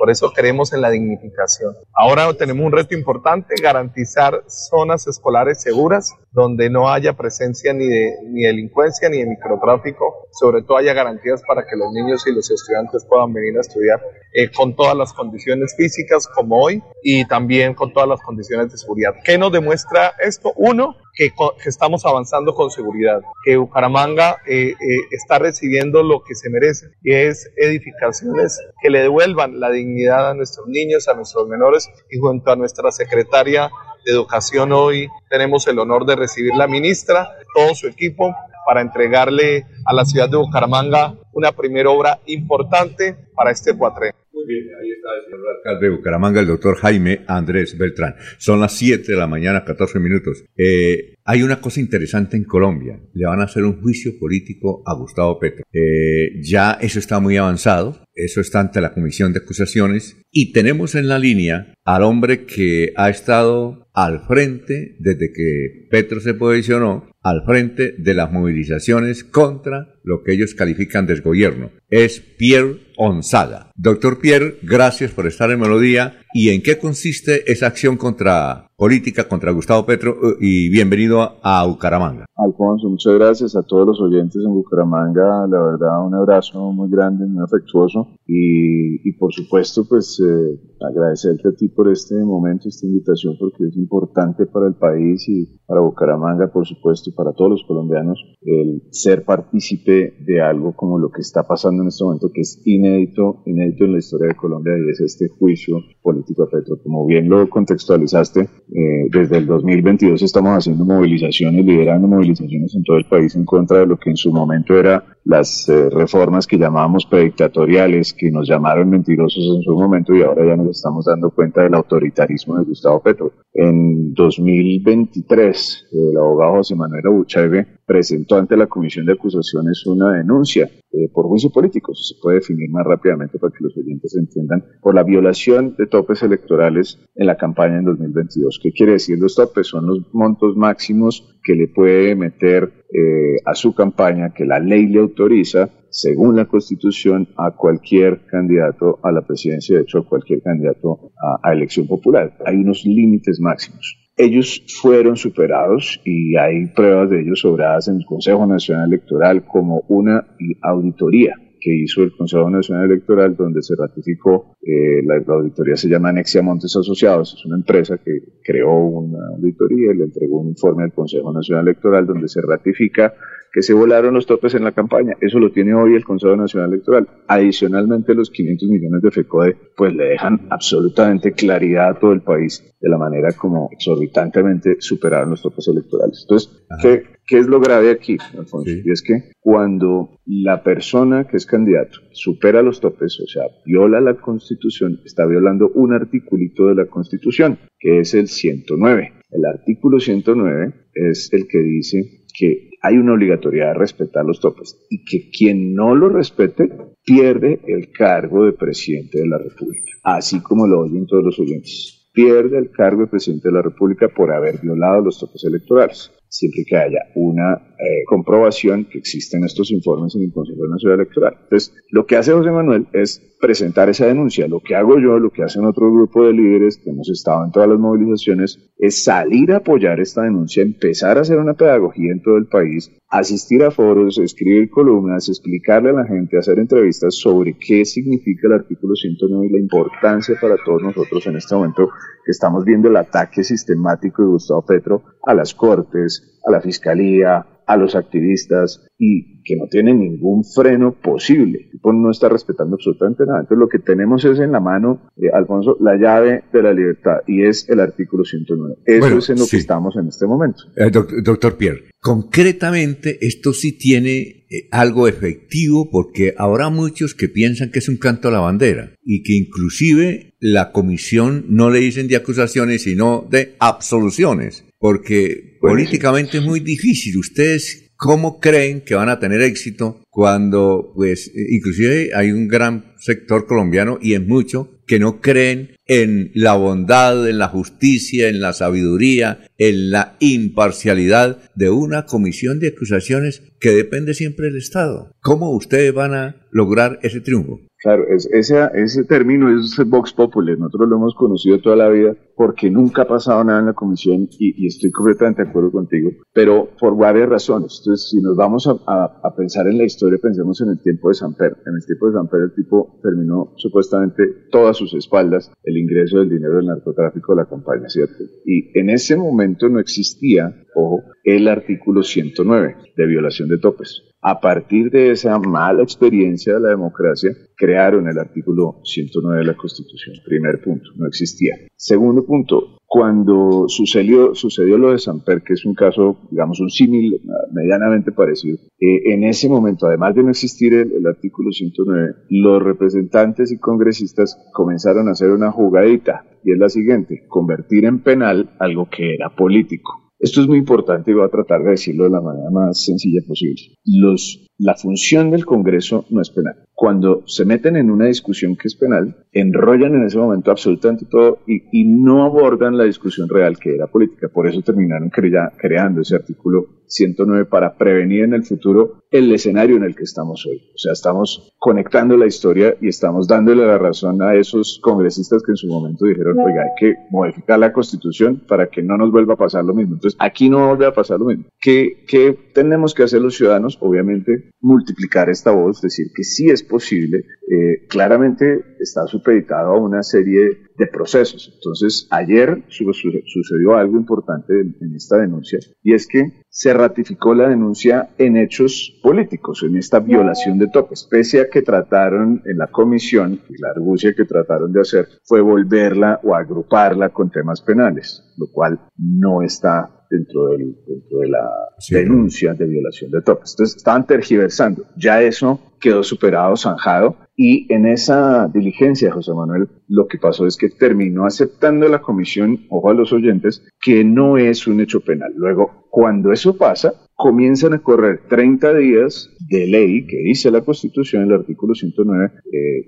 Por 0.00 0.10
eso 0.10 0.32
creemos 0.32 0.72
en 0.72 0.80
la 0.80 0.88
dignificación. 0.88 1.74
Ahora 1.92 2.32
tenemos 2.32 2.64
un 2.64 2.72
reto 2.72 2.94
importante, 2.94 3.54
garantizar 3.62 4.44
zonas 4.48 5.06
escolares 5.06 5.60
seguras 5.60 6.14
donde 6.32 6.70
no 6.70 6.90
haya 6.90 7.12
presencia 7.12 7.74
ni 7.74 7.86
de 7.86 8.14
ni 8.30 8.44
delincuencia 8.44 9.10
ni 9.10 9.18
de 9.18 9.26
microtráfico, 9.26 10.28
sobre 10.32 10.62
todo 10.62 10.78
haya 10.78 10.94
garantías 10.94 11.42
para 11.46 11.66
que 11.66 11.76
los 11.76 11.92
niños 11.92 12.26
y 12.26 12.32
los 12.32 12.50
estudiantes 12.50 13.04
puedan 13.04 13.34
venir 13.34 13.58
a 13.58 13.60
estudiar 13.60 14.00
eh, 14.32 14.50
con 14.50 14.74
todas 14.74 14.96
las 14.96 15.12
condiciones 15.12 15.74
físicas 15.76 16.26
como 16.28 16.62
hoy 16.62 16.82
y 17.02 17.26
también 17.26 17.74
con 17.74 17.92
todas 17.92 18.08
las 18.08 18.22
condiciones 18.22 18.72
de 18.72 18.78
seguridad. 18.78 19.12
¿Qué 19.22 19.36
nos 19.36 19.52
demuestra 19.52 20.14
esto? 20.18 20.54
Uno, 20.56 20.96
que, 21.14 21.32
estamos 21.66 22.04
avanzando 22.06 22.54
con 22.54 22.70
seguridad, 22.70 23.20
que 23.44 23.56
Bucaramanga 23.56 24.38
eh, 24.46 24.70
eh, 24.70 24.76
está 25.10 25.38
recibiendo 25.38 26.02
lo 26.02 26.22
que 26.22 26.34
se 26.34 26.50
merece, 26.50 26.92
y 27.02 27.12
es 27.12 27.50
edificaciones 27.56 28.60
que 28.80 28.90
le 28.90 29.00
devuelvan 29.00 29.60
la 29.60 29.70
dignidad 29.70 30.30
a 30.30 30.34
nuestros 30.34 30.66
niños, 30.68 31.08
a 31.08 31.14
nuestros 31.14 31.48
menores, 31.48 31.90
y 32.10 32.18
junto 32.18 32.50
a 32.50 32.56
nuestra 32.56 32.90
secretaria 32.92 33.70
de 34.04 34.12
Educación 34.12 34.72
hoy 34.72 35.08
tenemos 35.28 35.66
el 35.66 35.78
honor 35.78 36.06
de 36.06 36.16
recibir 36.16 36.54
la 36.54 36.66
ministra, 36.66 37.30
todo 37.54 37.74
su 37.74 37.86
equipo, 37.86 38.34
para 38.66 38.80
entregarle 38.82 39.66
a 39.84 39.92
la 39.92 40.04
ciudad 40.04 40.28
de 40.28 40.36
Bucaramanga 40.36 41.14
una 41.32 41.52
primera 41.52 41.90
obra 41.90 42.20
importante 42.26 43.16
para 43.34 43.50
este 43.50 43.76
cuatrenio. 43.76 44.14
Bien, 44.46 44.66
ahí 44.80 44.90
está 44.90 45.08
el 45.16 45.24
señor 45.24 45.40
alcalde 45.56 45.86
de 45.86 45.96
Bucaramanga, 45.96 46.40
el 46.40 46.46
doctor 46.46 46.76
Jaime 46.76 47.24
Andrés 47.26 47.76
Beltrán. 47.76 48.14
Son 48.38 48.60
las 48.60 48.76
7 48.76 49.12
de 49.12 49.18
la 49.18 49.26
mañana, 49.26 49.64
14 49.64 49.98
minutos. 49.98 50.44
Eh, 50.56 51.14
hay 51.24 51.42
una 51.42 51.60
cosa 51.60 51.80
interesante 51.80 52.36
en 52.36 52.44
Colombia. 52.44 53.00
Le 53.14 53.26
van 53.26 53.40
a 53.40 53.44
hacer 53.44 53.64
un 53.64 53.80
juicio 53.80 54.18
político 54.18 54.82
a 54.86 54.94
Gustavo 54.94 55.38
Petro. 55.38 55.64
Eh, 55.72 56.40
ya 56.42 56.78
eso 56.80 56.98
está 56.98 57.20
muy 57.20 57.36
avanzado. 57.36 58.04
Eso 58.14 58.40
está 58.40 58.60
ante 58.60 58.80
la 58.80 58.92
Comisión 58.92 59.32
de 59.32 59.40
Acusaciones. 59.40 60.16
Y 60.30 60.52
tenemos 60.52 60.94
en 60.94 61.08
la 61.08 61.18
línea 61.18 61.74
al 61.84 62.02
hombre 62.02 62.44
que 62.46 62.92
ha 62.96 63.10
estado 63.10 63.88
al 63.92 64.20
frente 64.20 64.96
desde 64.98 65.32
que 65.32 65.86
Petro 65.90 66.20
se 66.20 66.34
posicionó 66.34 67.09
al 67.22 67.44
frente 67.44 67.94
de 67.98 68.14
las 68.14 68.32
movilizaciones 68.32 69.24
contra 69.24 69.94
lo 70.02 70.22
que 70.22 70.32
ellos 70.32 70.54
califican 70.54 71.06
de 71.06 71.20
gobierno. 71.20 71.70
Es 71.88 72.20
Pierre 72.20 72.78
Onzaga. 72.96 73.70
Doctor 73.76 74.18
Pierre, 74.20 74.56
gracias 74.62 75.10
por 75.12 75.26
estar 75.26 75.50
en 75.50 75.60
Melodía. 75.60 76.14
¿Y 76.32 76.50
en 76.50 76.62
qué 76.62 76.78
consiste 76.78 77.50
esa 77.50 77.66
acción 77.66 77.96
contra 77.96 78.68
política 78.76 79.26
contra 79.26 79.50
Gustavo 79.50 79.84
Petro? 79.84 80.16
Y 80.38 80.70
bienvenido 80.70 81.38
a 81.42 81.66
Bucaramanga. 81.66 82.26
Alfonso, 82.36 82.88
muchas 82.88 83.14
gracias 83.14 83.56
a 83.56 83.62
todos 83.62 83.86
los 83.86 84.00
oyentes 84.00 84.36
en 84.44 84.52
Bucaramanga. 84.52 85.46
La 85.48 85.60
verdad, 85.60 86.06
un 86.06 86.14
abrazo 86.14 86.72
muy 86.72 86.88
grande, 86.88 87.26
muy 87.26 87.42
afectuoso. 87.42 88.06
Y, 88.26 89.08
y 89.08 89.12
por 89.14 89.32
supuesto, 89.32 89.84
pues 89.88 90.20
eh, 90.20 90.60
agradecerte 90.80 91.48
a 91.48 91.52
ti 91.52 91.68
por 91.68 91.90
este 91.90 92.14
momento, 92.22 92.68
esta 92.68 92.86
invitación, 92.86 93.36
porque 93.40 93.64
es 93.64 93.76
importante 93.76 94.46
para 94.46 94.68
el 94.68 94.74
país 94.74 95.28
y 95.28 95.58
para 95.66 95.80
Bucaramanga, 95.80 96.52
por 96.52 96.66
supuesto, 96.66 97.09
para 97.12 97.32
todos 97.32 97.50
los 97.50 97.64
colombianos, 97.64 98.18
el 98.42 98.82
ser 98.90 99.24
partícipe 99.24 100.14
de 100.20 100.40
algo 100.40 100.74
como 100.74 100.98
lo 100.98 101.10
que 101.10 101.20
está 101.20 101.42
pasando 101.46 101.82
en 101.82 101.88
este 101.88 102.04
momento, 102.04 102.30
que 102.32 102.40
es 102.42 102.62
inédito, 102.64 103.42
inédito 103.46 103.84
en 103.84 103.92
la 103.92 103.98
historia 103.98 104.28
de 104.28 104.36
Colombia, 104.36 104.72
y 104.78 104.90
es 104.90 105.00
este 105.00 105.28
juicio 105.28 105.82
político 106.02 106.44
a 106.44 106.50
Petro. 106.50 106.76
Como 106.82 107.06
bien 107.06 107.28
lo 107.28 107.48
contextualizaste, 107.48 108.40
eh, 108.40 109.08
desde 109.10 109.38
el 109.38 109.46
2022 109.46 110.22
estamos 110.22 110.52
haciendo 110.52 110.84
movilizaciones, 110.84 111.64
liderando 111.64 112.08
movilizaciones 112.08 112.74
en 112.74 112.82
todo 112.84 112.96
el 112.96 113.04
país 113.06 113.34
en 113.36 113.44
contra 113.44 113.80
de 113.80 113.86
lo 113.86 113.98
que 113.98 114.10
en 114.10 114.16
su 114.16 114.32
momento 114.32 114.78
era 114.78 115.04
las 115.24 115.68
eh, 115.68 115.90
reformas 115.90 116.46
que 116.46 116.58
llamábamos 116.58 117.06
predictatoriales, 117.06 118.14
que 118.14 118.30
nos 118.30 118.48
llamaron 118.48 118.88
mentirosos 118.88 119.44
en 119.56 119.62
su 119.62 119.72
momento 119.72 120.14
y 120.14 120.22
ahora 120.22 120.46
ya 120.46 120.56
nos 120.56 120.76
estamos 120.76 121.04
dando 121.04 121.30
cuenta 121.30 121.62
del 121.62 121.74
autoritarismo 121.74 122.56
de 122.58 122.64
Gustavo 122.64 123.00
Petro. 123.00 123.32
En 123.52 124.14
2023, 124.14 125.88
el 125.92 126.16
abogado 126.16 126.52
José 126.54 126.74
Manuel 126.74 127.06
Abuchaibe 127.06 127.66
presentó 127.86 128.36
ante 128.36 128.56
la 128.56 128.66
Comisión 128.66 129.06
de 129.06 129.12
Acusaciones 129.12 129.84
una 129.86 130.12
denuncia 130.12 130.70
eh, 130.92 131.08
por 131.12 131.26
juicio 131.26 131.50
político, 131.50 131.94
se 131.94 132.14
puede 132.20 132.38
definir 132.38 132.68
más 132.70 132.84
rápidamente 132.84 133.38
para 133.38 133.52
que 133.52 133.62
los 133.62 133.76
oyentes 133.76 134.16
entiendan, 134.16 134.64
por 134.80 134.94
la 134.94 135.04
violación 135.04 135.76
de 135.78 135.86
topes 135.86 136.22
electorales 136.22 136.98
en 137.14 137.26
la 137.26 137.36
campaña 137.36 137.78
en 137.78 137.84
2022. 137.84 138.58
¿Qué 138.60 138.72
quiere 138.72 138.92
decir 138.92 139.18
los 139.18 139.36
topes? 139.36 139.68
Son 139.68 139.86
los 139.86 140.00
montos 140.12 140.56
máximos 140.56 141.39
que 141.50 141.56
le 141.56 141.66
puede 141.66 142.14
meter 142.14 142.70
eh, 142.92 143.38
a 143.44 143.56
su 143.56 143.74
campaña, 143.74 144.32
que 144.32 144.44
la 144.44 144.60
ley 144.60 144.86
le 144.86 145.00
autoriza, 145.00 145.68
según 145.90 146.36
la 146.36 146.44
Constitución, 146.44 147.26
a 147.36 147.50
cualquier 147.56 148.20
candidato 148.26 149.00
a 149.02 149.10
la 149.10 149.22
presidencia, 149.22 149.74
de 149.74 149.82
hecho 149.82 149.98
a 149.98 150.08
cualquier 150.08 150.42
candidato 150.42 151.10
a 151.42 151.52
elección 151.52 151.88
popular. 151.88 152.36
Hay 152.46 152.56
unos 152.58 152.84
límites 152.84 153.40
máximos 153.40 153.96
ellos 154.16 154.62
fueron 154.82 155.16
superados 155.16 155.98
y 156.04 156.36
hay 156.36 156.66
pruebas 156.66 157.08
de 157.08 157.22
ellos 157.22 157.40
sobradas 157.40 157.88
en 157.88 157.96
el 157.96 158.04
Consejo 158.04 158.46
Nacional 158.46 158.92
Electoral 158.92 159.46
como 159.46 159.82
una 159.88 160.26
auditoría 160.60 161.34
que 161.60 161.74
hizo 161.74 162.02
el 162.02 162.16
Consejo 162.16 162.48
Nacional 162.50 162.90
Electoral 162.90 163.36
donde 163.36 163.62
se 163.62 163.74
ratificó, 163.76 164.56
eh, 164.62 165.02
la, 165.04 165.16
auditoría 165.34 165.76
se 165.76 165.88
llama 165.88 166.10
Anexia 166.10 166.42
Montes 166.42 166.74
Asociados, 166.76 167.34
es 167.38 167.44
una 167.46 167.56
empresa 167.56 167.98
que 167.98 168.12
creó 168.42 168.72
una 168.72 169.18
auditoría 169.36 169.92
y 169.92 169.98
le 169.98 170.04
entregó 170.04 170.40
un 170.40 170.48
informe 170.48 170.84
al 170.84 170.92
Consejo 170.92 171.32
Nacional 171.32 171.68
Electoral 171.68 172.06
donde 172.06 172.28
se 172.28 172.40
ratifica 172.40 173.14
que 173.52 173.62
se 173.62 173.74
volaron 173.74 174.14
los 174.14 174.26
topes 174.26 174.54
en 174.54 174.64
la 174.64 174.72
campaña. 174.72 175.14
Eso 175.20 175.38
lo 175.38 175.50
tiene 175.50 175.74
hoy 175.74 175.94
el 175.94 176.04
Consejo 176.04 176.36
Nacional 176.36 176.72
Electoral. 176.72 177.08
Adicionalmente, 177.26 178.14
los 178.14 178.30
500 178.30 178.68
millones 178.68 179.02
de 179.02 179.10
FECODE, 179.10 179.56
pues 179.76 179.94
le 179.94 180.04
dejan 180.04 180.46
absolutamente 180.50 181.32
claridad 181.32 181.90
a 181.90 181.98
todo 181.98 182.12
el 182.12 182.22
país 182.22 182.64
de 182.80 182.88
la 182.88 182.98
manera 182.98 183.32
como 183.32 183.68
exorbitantemente 183.72 184.76
superaron 184.78 185.30
los 185.30 185.42
topes 185.42 185.68
electorales. 185.68 186.22
Entonces, 186.22 186.64
¿qué, 186.80 187.02
¿qué, 187.30 187.38
es 187.38 187.46
lo 187.46 187.60
grave 187.60 187.90
aquí, 187.90 188.16
Alfonso? 188.36 188.70
Y 188.70 188.90
es 188.90 189.02
que 189.02 189.32
cuando 189.40 190.18
la 190.26 190.62
persona 190.62 191.26
que 191.26 191.36
es 191.36 191.46
candidato 191.46 192.00
supera 192.12 192.62
los 192.62 192.80
topes, 192.80 193.20
o 193.20 193.26
sea, 193.26 193.44
viola 193.64 194.00
la 194.00 194.14
Constitución, 194.14 195.00
está 195.04 195.26
violando 195.26 195.70
un 195.74 195.92
articulito 195.92 196.66
de 196.66 196.74
la 196.74 196.86
Constitución, 196.86 197.58
que 197.78 198.00
es 198.00 198.14
el 198.14 198.28
109. 198.28 199.12
El 199.30 199.44
artículo 199.44 200.00
109 200.00 200.74
es 200.92 201.32
el 201.32 201.46
que 201.46 201.58
dice 201.58 202.26
que 202.36 202.70
hay 202.82 202.96
una 202.96 203.14
obligatoriedad 203.14 203.74
de 203.74 203.78
respetar 203.78 204.24
los 204.24 204.40
topes 204.40 204.86
y 204.90 205.04
que 205.04 205.30
quien 205.30 205.74
no 205.74 205.94
lo 205.94 206.08
respete 206.08 206.68
pierde 207.04 207.60
el 207.66 207.92
cargo 207.92 208.44
de 208.44 208.52
presidente 208.52 209.20
de 209.20 209.28
la 209.28 209.38
República, 209.38 209.92
así 210.02 210.42
como 210.42 210.66
lo 210.66 210.80
oyen 210.80 211.06
todos 211.06 211.24
los 211.24 211.38
oyentes. 211.38 212.08
Pierde 212.12 212.58
el 212.58 212.70
cargo 212.70 213.02
de 213.02 213.08
presidente 213.08 213.48
de 213.48 213.54
la 213.54 213.62
República 213.62 214.08
por 214.08 214.32
haber 214.32 214.60
violado 214.60 215.00
los 215.00 215.20
topes 215.20 215.44
electorales 215.44 216.10
siempre 216.30 216.64
que 216.64 216.76
haya 216.76 217.00
una 217.16 217.54
eh, 217.78 218.04
comprobación 218.06 218.86
que 218.86 218.98
existen 218.98 219.44
estos 219.44 219.70
informes 219.72 220.14
en 220.14 220.22
el 220.22 220.32
Consejo 220.32 220.66
Nacional 220.66 221.00
Electoral. 221.00 221.36
Entonces, 221.42 221.74
lo 221.90 222.06
que 222.06 222.16
hace 222.16 222.32
José 222.32 222.50
Manuel 222.50 222.86
es 222.92 223.20
presentar 223.40 223.88
esa 223.88 224.06
denuncia. 224.06 224.46
Lo 224.46 224.60
que 224.60 224.76
hago 224.76 224.98
yo, 224.98 225.18
lo 225.18 225.30
que 225.30 225.42
hacen 225.42 225.64
otro 225.64 225.92
grupo 225.92 226.26
de 226.26 226.32
líderes 226.32 226.78
que 226.78 226.90
hemos 226.90 227.08
estado 227.08 227.44
en 227.44 227.50
todas 227.50 227.68
las 227.68 227.78
movilizaciones, 227.78 228.58
es 228.78 229.04
salir 229.04 229.52
a 229.52 229.58
apoyar 229.58 230.00
esta 230.00 230.22
denuncia, 230.22 230.62
empezar 230.62 231.18
a 231.18 231.22
hacer 231.22 231.38
una 231.38 231.54
pedagogía 231.54 232.12
en 232.12 232.22
todo 232.22 232.36
el 232.36 232.46
país, 232.46 232.92
asistir 233.08 233.62
a 233.62 233.70
foros, 233.70 234.18
escribir 234.18 234.70
columnas, 234.70 235.28
explicarle 235.28 235.90
a 235.90 235.94
la 235.94 236.06
gente, 236.06 236.38
hacer 236.38 236.58
entrevistas 236.58 237.14
sobre 237.14 237.56
qué 237.58 237.84
significa 237.84 238.46
el 238.46 238.54
artículo 238.54 238.94
109 238.94 239.46
y 239.46 239.52
la 239.52 239.58
importancia 239.58 240.36
para 240.40 240.56
todos 240.64 240.82
nosotros 240.82 241.26
en 241.26 241.36
este 241.36 241.54
momento 241.54 241.88
que 242.24 242.30
estamos 242.30 242.64
viendo 242.64 242.88
el 242.88 242.96
ataque 242.96 243.42
sistemático 243.42 244.22
de 244.22 244.28
Gustavo 244.28 244.64
Petro 244.64 245.02
a 245.24 245.34
las 245.34 245.54
cortes, 245.54 246.38
a 246.46 246.50
la 246.52 246.60
fiscalía, 246.60 247.46
a 247.70 247.76
los 247.76 247.94
activistas 247.94 248.84
y 248.98 249.42
que 249.44 249.54
no 249.54 249.68
tiene 249.70 249.94
ningún 249.94 250.42
freno 250.44 250.96
posible. 251.00 251.60
El 251.62 251.70
tipo 251.70 251.92
no 251.92 252.10
está 252.10 252.28
respetando 252.28 252.74
absolutamente 252.74 253.24
nada. 253.24 253.40
Entonces 253.42 253.58
lo 253.58 253.68
que 253.68 253.78
tenemos 253.78 254.24
es 254.24 254.40
en 254.40 254.50
la 254.50 254.58
mano, 254.58 255.08
eh, 255.16 255.30
Alfonso, 255.32 255.76
la 255.78 255.96
llave 255.96 256.42
de 256.52 256.62
la 256.64 256.72
libertad 256.72 257.18
y 257.28 257.44
es 257.44 257.68
el 257.68 257.78
artículo 257.78 258.24
109. 258.24 258.74
Eso 258.84 259.18
es 259.18 259.30
en 259.30 259.38
lo 259.38 259.46
que 259.46 259.56
estamos 259.56 259.96
en 259.96 260.08
este 260.08 260.26
momento. 260.26 260.64
Eh, 260.74 260.90
doctor 260.90 261.56
Pierre, 261.56 261.90
concretamente 262.00 263.24
esto 263.24 263.52
sí 263.52 263.78
tiene 263.78 264.46
eh, 264.50 264.68
algo 264.72 265.06
efectivo 265.06 265.90
porque 265.92 266.34
habrá 266.36 266.70
muchos 266.70 267.14
que 267.14 267.28
piensan 267.28 267.70
que 267.70 267.78
es 267.78 267.88
un 267.88 267.98
canto 267.98 268.26
a 268.26 268.32
la 268.32 268.40
bandera 268.40 268.96
y 269.04 269.22
que 269.22 269.34
inclusive 269.34 270.34
la 270.40 270.72
comisión 270.72 271.44
no 271.48 271.70
le 271.70 271.78
dicen 271.78 272.08
de 272.08 272.16
acusaciones 272.16 272.82
sino 272.82 273.28
de 273.30 273.54
absoluciones 273.60 274.64
porque 274.80 275.58
políticamente 275.60 276.38
es 276.38 276.42
muy 276.42 276.58
difícil. 276.60 277.18
¿Ustedes 277.18 277.92
cómo 277.96 278.40
creen 278.40 278.80
que 278.80 278.94
van 278.94 279.10
a 279.10 279.20
tener 279.20 279.42
éxito 279.42 280.02
cuando, 280.08 280.92
pues, 280.96 281.30
inclusive 281.34 282.10
hay 282.16 282.32
un 282.32 282.48
gran 282.48 282.94
sector 282.98 283.46
colombiano 283.46 283.98
y 284.00 284.14
en 284.14 284.26
mucho 284.26 284.80
que 284.86 284.98
no 284.98 285.20
creen 285.20 285.76
en 285.90 286.30
la 286.34 286.54
bondad, 286.54 287.28
en 287.28 287.38
la 287.38 287.48
justicia, 287.48 288.28
en 288.28 288.40
la 288.40 288.52
sabiduría, 288.52 289.40
en 289.58 289.90
la 289.90 290.14
imparcialidad 290.20 291.38
de 291.56 291.70
una 291.70 292.06
comisión 292.06 292.60
de 292.60 292.68
acusaciones 292.68 293.42
que 293.58 293.70
depende 293.70 294.14
siempre 294.14 294.46
del 294.46 294.58
Estado. 294.58 295.10
¿Cómo 295.20 295.50
ustedes 295.50 295.92
van 295.92 296.14
a 296.14 296.36
lograr 296.52 297.00
ese 297.02 297.20
triunfo? 297.20 297.58
Claro, 297.82 298.04
es, 298.08 298.28
ese, 298.32 298.68
ese 298.74 299.04
término 299.04 299.48
es 299.58 299.76
Vox 299.84 300.12
Populi, 300.12 300.56
nosotros 300.56 300.88
lo 300.88 300.96
hemos 300.96 301.14
conocido 301.14 301.60
toda 301.60 301.76
la 301.76 301.88
vida 301.88 302.14
porque 302.40 302.70
nunca 302.70 303.02
ha 303.02 303.06
pasado 303.06 303.44
nada 303.44 303.60
en 303.60 303.66
la 303.66 303.74
comisión 303.74 304.26
y, 304.38 304.66
estoy 304.66 304.90
completamente 304.90 305.44
de 305.44 305.50
acuerdo 305.50 305.70
contigo, 305.70 306.10
pero 306.32 306.70
por 306.80 306.96
varias 306.96 307.28
razones. 307.28 307.80
Entonces, 307.80 308.08
si 308.08 308.18
nos 308.22 308.34
vamos 308.34 308.66
a, 308.66 309.34
pensar 309.36 309.68
en 309.68 309.76
la 309.76 309.84
historia, 309.84 310.18
pensemos 310.22 310.58
en 310.62 310.70
el 310.70 310.80
tiempo 310.80 311.08
de 311.08 311.14
Samper. 311.14 311.56
En 311.66 311.74
el 311.74 311.84
tiempo 311.84 312.06
de 312.06 312.14
Samper 312.14 312.40
el 312.40 312.54
tipo 312.54 312.98
terminó 313.02 313.52
supuestamente 313.56 314.26
todas 314.50 314.76
sus 314.78 314.94
espaldas 314.94 315.52
el 315.64 315.76
ingreso 315.80 316.18
del 316.18 316.30
dinero 316.30 316.56
del 316.56 316.66
narcotráfico 316.66 317.34
de 317.34 317.42
la 317.42 317.48
campaña, 317.48 317.88
¿cierto? 317.88 318.24
Y 318.44 318.78
en 318.78 318.90
ese 318.90 319.16
momento 319.16 319.68
no 319.68 319.80
existía, 319.80 320.64
ojo, 320.74 321.02
el 321.24 321.48
artículo 321.48 322.02
109 322.02 322.76
de 322.96 323.06
violación 323.06 323.48
de 323.48 323.58
topes. 323.58 324.02
A 324.22 324.40
partir 324.40 324.90
de 324.90 325.10
esa 325.12 325.38
mala 325.38 325.82
experiencia 325.82 326.54
de 326.54 326.60
la 326.60 326.68
democracia, 326.68 327.30
crearon 327.56 328.06
el 328.06 328.18
artículo 328.18 328.80
109 328.84 329.38
de 329.38 329.46
la 329.46 329.56
Constitución. 329.56 330.16
Primer 330.26 330.60
punto, 330.62 330.90
no 330.96 331.06
existía. 331.06 331.56
Segundo 331.74 332.26
punto, 332.26 332.79
cuando 332.92 333.66
sucedió, 333.68 334.34
sucedió 334.34 334.76
lo 334.76 334.90
de 334.90 334.98
Samper, 334.98 335.42
que 335.42 335.52
es 335.52 335.64
un 335.64 335.74
caso, 335.74 336.16
digamos, 336.28 336.58
un 336.58 336.70
símil 336.70 337.20
medianamente 337.52 338.10
parecido, 338.10 338.58
eh, 338.80 339.14
en 339.14 339.22
ese 339.22 339.48
momento, 339.48 339.86
además 339.86 340.16
de 340.16 340.24
no 340.24 340.30
existir 340.30 340.74
el, 340.74 340.90
el, 340.90 341.06
artículo 341.06 341.52
109, 341.52 342.14
los 342.30 342.60
representantes 342.60 343.52
y 343.52 343.58
congresistas 343.58 344.36
comenzaron 344.52 345.06
a 345.06 345.12
hacer 345.12 345.30
una 345.30 345.52
jugadita, 345.52 346.24
y 346.42 346.50
es 346.50 346.58
la 346.58 346.68
siguiente, 346.68 347.26
convertir 347.28 347.84
en 347.84 348.00
penal 348.00 348.50
algo 348.58 348.88
que 348.90 349.14
era 349.14 349.36
político. 349.36 350.10
Esto 350.18 350.40
es 350.40 350.48
muy 350.48 350.58
importante 350.58 351.12
y 351.12 351.14
voy 351.14 351.26
a 351.26 351.30
tratar 351.30 351.62
de 351.62 351.70
decirlo 351.70 352.04
de 352.04 352.10
la 352.10 352.20
manera 352.20 352.50
más 352.50 352.84
sencilla 352.84 353.20
posible. 353.24 353.76
Los, 353.84 354.49
la 354.60 354.74
función 354.74 355.30
del 355.30 355.46
Congreso 355.46 356.04
no 356.10 356.20
es 356.20 356.30
penal. 356.30 356.56
Cuando 356.74 357.22
se 357.26 357.46
meten 357.46 357.76
en 357.76 357.90
una 357.90 358.06
discusión 358.06 358.56
que 358.56 358.68
es 358.68 358.74
penal, 358.74 359.26
enrollan 359.32 359.94
en 359.94 360.04
ese 360.04 360.18
momento 360.18 360.50
absolutamente 360.50 361.06
todo 361.10 361.38
y, 361.46 361.62
y 361.72 361.84
no 361.84 362.24
abordan 362.24 362.76
la 362.76 362.84
discusión 362.84 363.28
real 363.28 363.58
que 363.58 363.74
era 363.74 363.86
política. 363.86 364.28
Por 364.28 364.46
eso 364.46 364.60
terminaron 364.60 365.08
crea, 365.08 365.52
creando 365.56 366.02
ese 366.02 366.16
artículo 366.16 366.80
109 366.90 367.46
para 367.46 367.76
prevenir 367.76 368.24
en 368.24 368.34
el 368.34 368.44
futuro 368.44 369.04
el 369.10 369.32
escenario 369.32 369.76
en 369.76 369.84
el 369.84 369.94
que 369.94 370.02
estamos 370.02 370.44
hoy. 370.46 370.58
O 370.74 370.78
sea, 370.78 370.92
estamos 370.92 371.52
conectando 371.58 372.16
la 372.16 372.26
historia 372.26 372.76
y 372.80 372.88
estamos 372.88 373.28
dándole 373.28 373.64
la 373.64 373.78
razón 373.78 374.20
a 374.22 374.34
esos 374.34 374.80
congresistas 374.82 375.42
que 375.42 375.52
en 375.52 375.56
su 375.56 375.68
momento 375.68 376.04
dijeron, 376.04 376.38
oiga, 376.38 376.62
hay 376.62 376.70
que 376.78 376.94
modificar 377.10 377.58
la 377.58 377.72
constitución 377.72 378.42
para 378.46 378.68
que 378.68 378.82
no 378.82 378.96
nos 378.96 379.10
vuelva 379.10 379.34
a 379.34 379.38
pasar 379.38 379.64
lo 379.64 379.74
mismo. 379.74 379.94
Entonces, 379.94 380.18
aquí 380.20 380.48
no 380.48 380.68
vuelve 380.68 380.86
a 380.86 380.92
pasar 380.92 381.18
lo 381.20 381.26
mismo. 381.26 381.44
¿Qué, 381.60 382.04
qué 382.06 382.36
tenemos 382.54 382.94
que 382.94 383.04
hacer 383.04 383.20
los 383.20 383.36
ciudadanos? 383.36 383.78
Obviamente, 383.80 384.49
multiplicar 384.60 385.30
esta 385.30 385.50
voz, 385.50 385.80
decir 385.80 386.08
que 386.14 386.24
sí 386.24 386.48
es 386.48 386.62
posible. 386.62 387.24
Eh, 387.50 387.86
claramente 387.88 388.76
está 388.78 389.06
supeditado 389.06 389.72
a 389.72 389.78
una 389.78 390.02
serie 390.02 390.70
de 390.76 390.86
procesos. 390.86 391.52
Entonces, 391.54 392.06
ayer 392.10 392.64
sucedió 392.68 393.76
algo 393.76 393.96
importante 393.96 394.52
en 394.60 394.94
esta 394.94 395.18
denuncia 395.18 395.58
y 395.82 395.94
es 395.94 396.06
que 396.06 396.44
se 396.48 396.72
ratificó 396.72 397.34
la 397.34 397.48
denuncia 397.48 398.10
en 398.18 398.36
hechos 398.36 398.98
políticos, 399.02 399.62
en 399.62 399.76
esta 399.76 400.00
violación 400.00 400.58
de 400.58 400.68
topes, 400.68 401.06
pese 401.10 401.40
a 401.40 401.48
que 401.48 401.62
trataron 401.62 402.42
en 402.44 402.58
la 402.58 402.66
comisión, 402.66 403.40
y 403.48 403.60
la 403.60 403.70
argucia 403.70 404.14
que 404.16 404.24
trataron 404.24 404.72
de 404.72 404.80
hacer 404.80 405.06
fue 405.24 405.40
volverla 405.40 406.20
o 406.22 406.34
agruparla 406.34 407.10
con 407.10 407.30
temas 407.30 407.60
penales, 407.60 408.22
lo 408.36 408.46
cual 408.52 408.80
no 408.96 409.42
está 409.42 409.99
dentro, 410.10 410.48
del, 410.48 410.76
dentro 410.86 411.18
de 411.20 411.28
la 411.28 411.48
denuncia 411.90 412.52
de 412.54 412.66
violación 412.66 413.10
de 413.10 413.22
topes. 413.22 413.52
Entonces 413.52 413.76
estaban 413.76 414.06
tergiversando. 414.06 414.84
Ya 414.96 415.22
eso 415.22 415.60
quedó 415.80 416.02
superado, 416.02 416.56
zanjado, 416.56 417.16
y 417.36 417.72
en 417.72 417.86
esa 417.86 418.48
diligencia, 418.48 419.10
José 419.12 419.32
Manuel, 419.32 419.66
lo 419.88 420.06
que 420.06 420.18
pasó 420.18 420.46
es 420.46 420.58
que 420.58 420.68
terminó 420.68 421.24
aceptando 421.24 421.88
la 421.88 422.02
comisión, 422.02 422.66
ojo 422.68 422.90
a 422.90 422.94
los 422.94 423.14
oyentes, 423.14 423.66
que 423.80 424.04
no 424.04 424.36
es 424.36 424.66
un 424.66 424.80
hecho 424.80 425.00
penal. 425.00 425.32
Luego, 425.36 425.86
cuando 425.88 426.32
eso 426.32 426.58
pasa, 426.58 426.92
comienzan 427.14 427.72
a 427.72 427.82
correr 427.82 428.20
30 428.28 428.74
días 428.74 429.30
de 429.48 429.66
ley 429.66 430.06
que 430.06 430.18
dice 430.18 430.50
la 430.50 430.60
Constitución, 430.60 431.22
el 431.22 431.32
artículo 431.32 431.74
109 431.74 432.30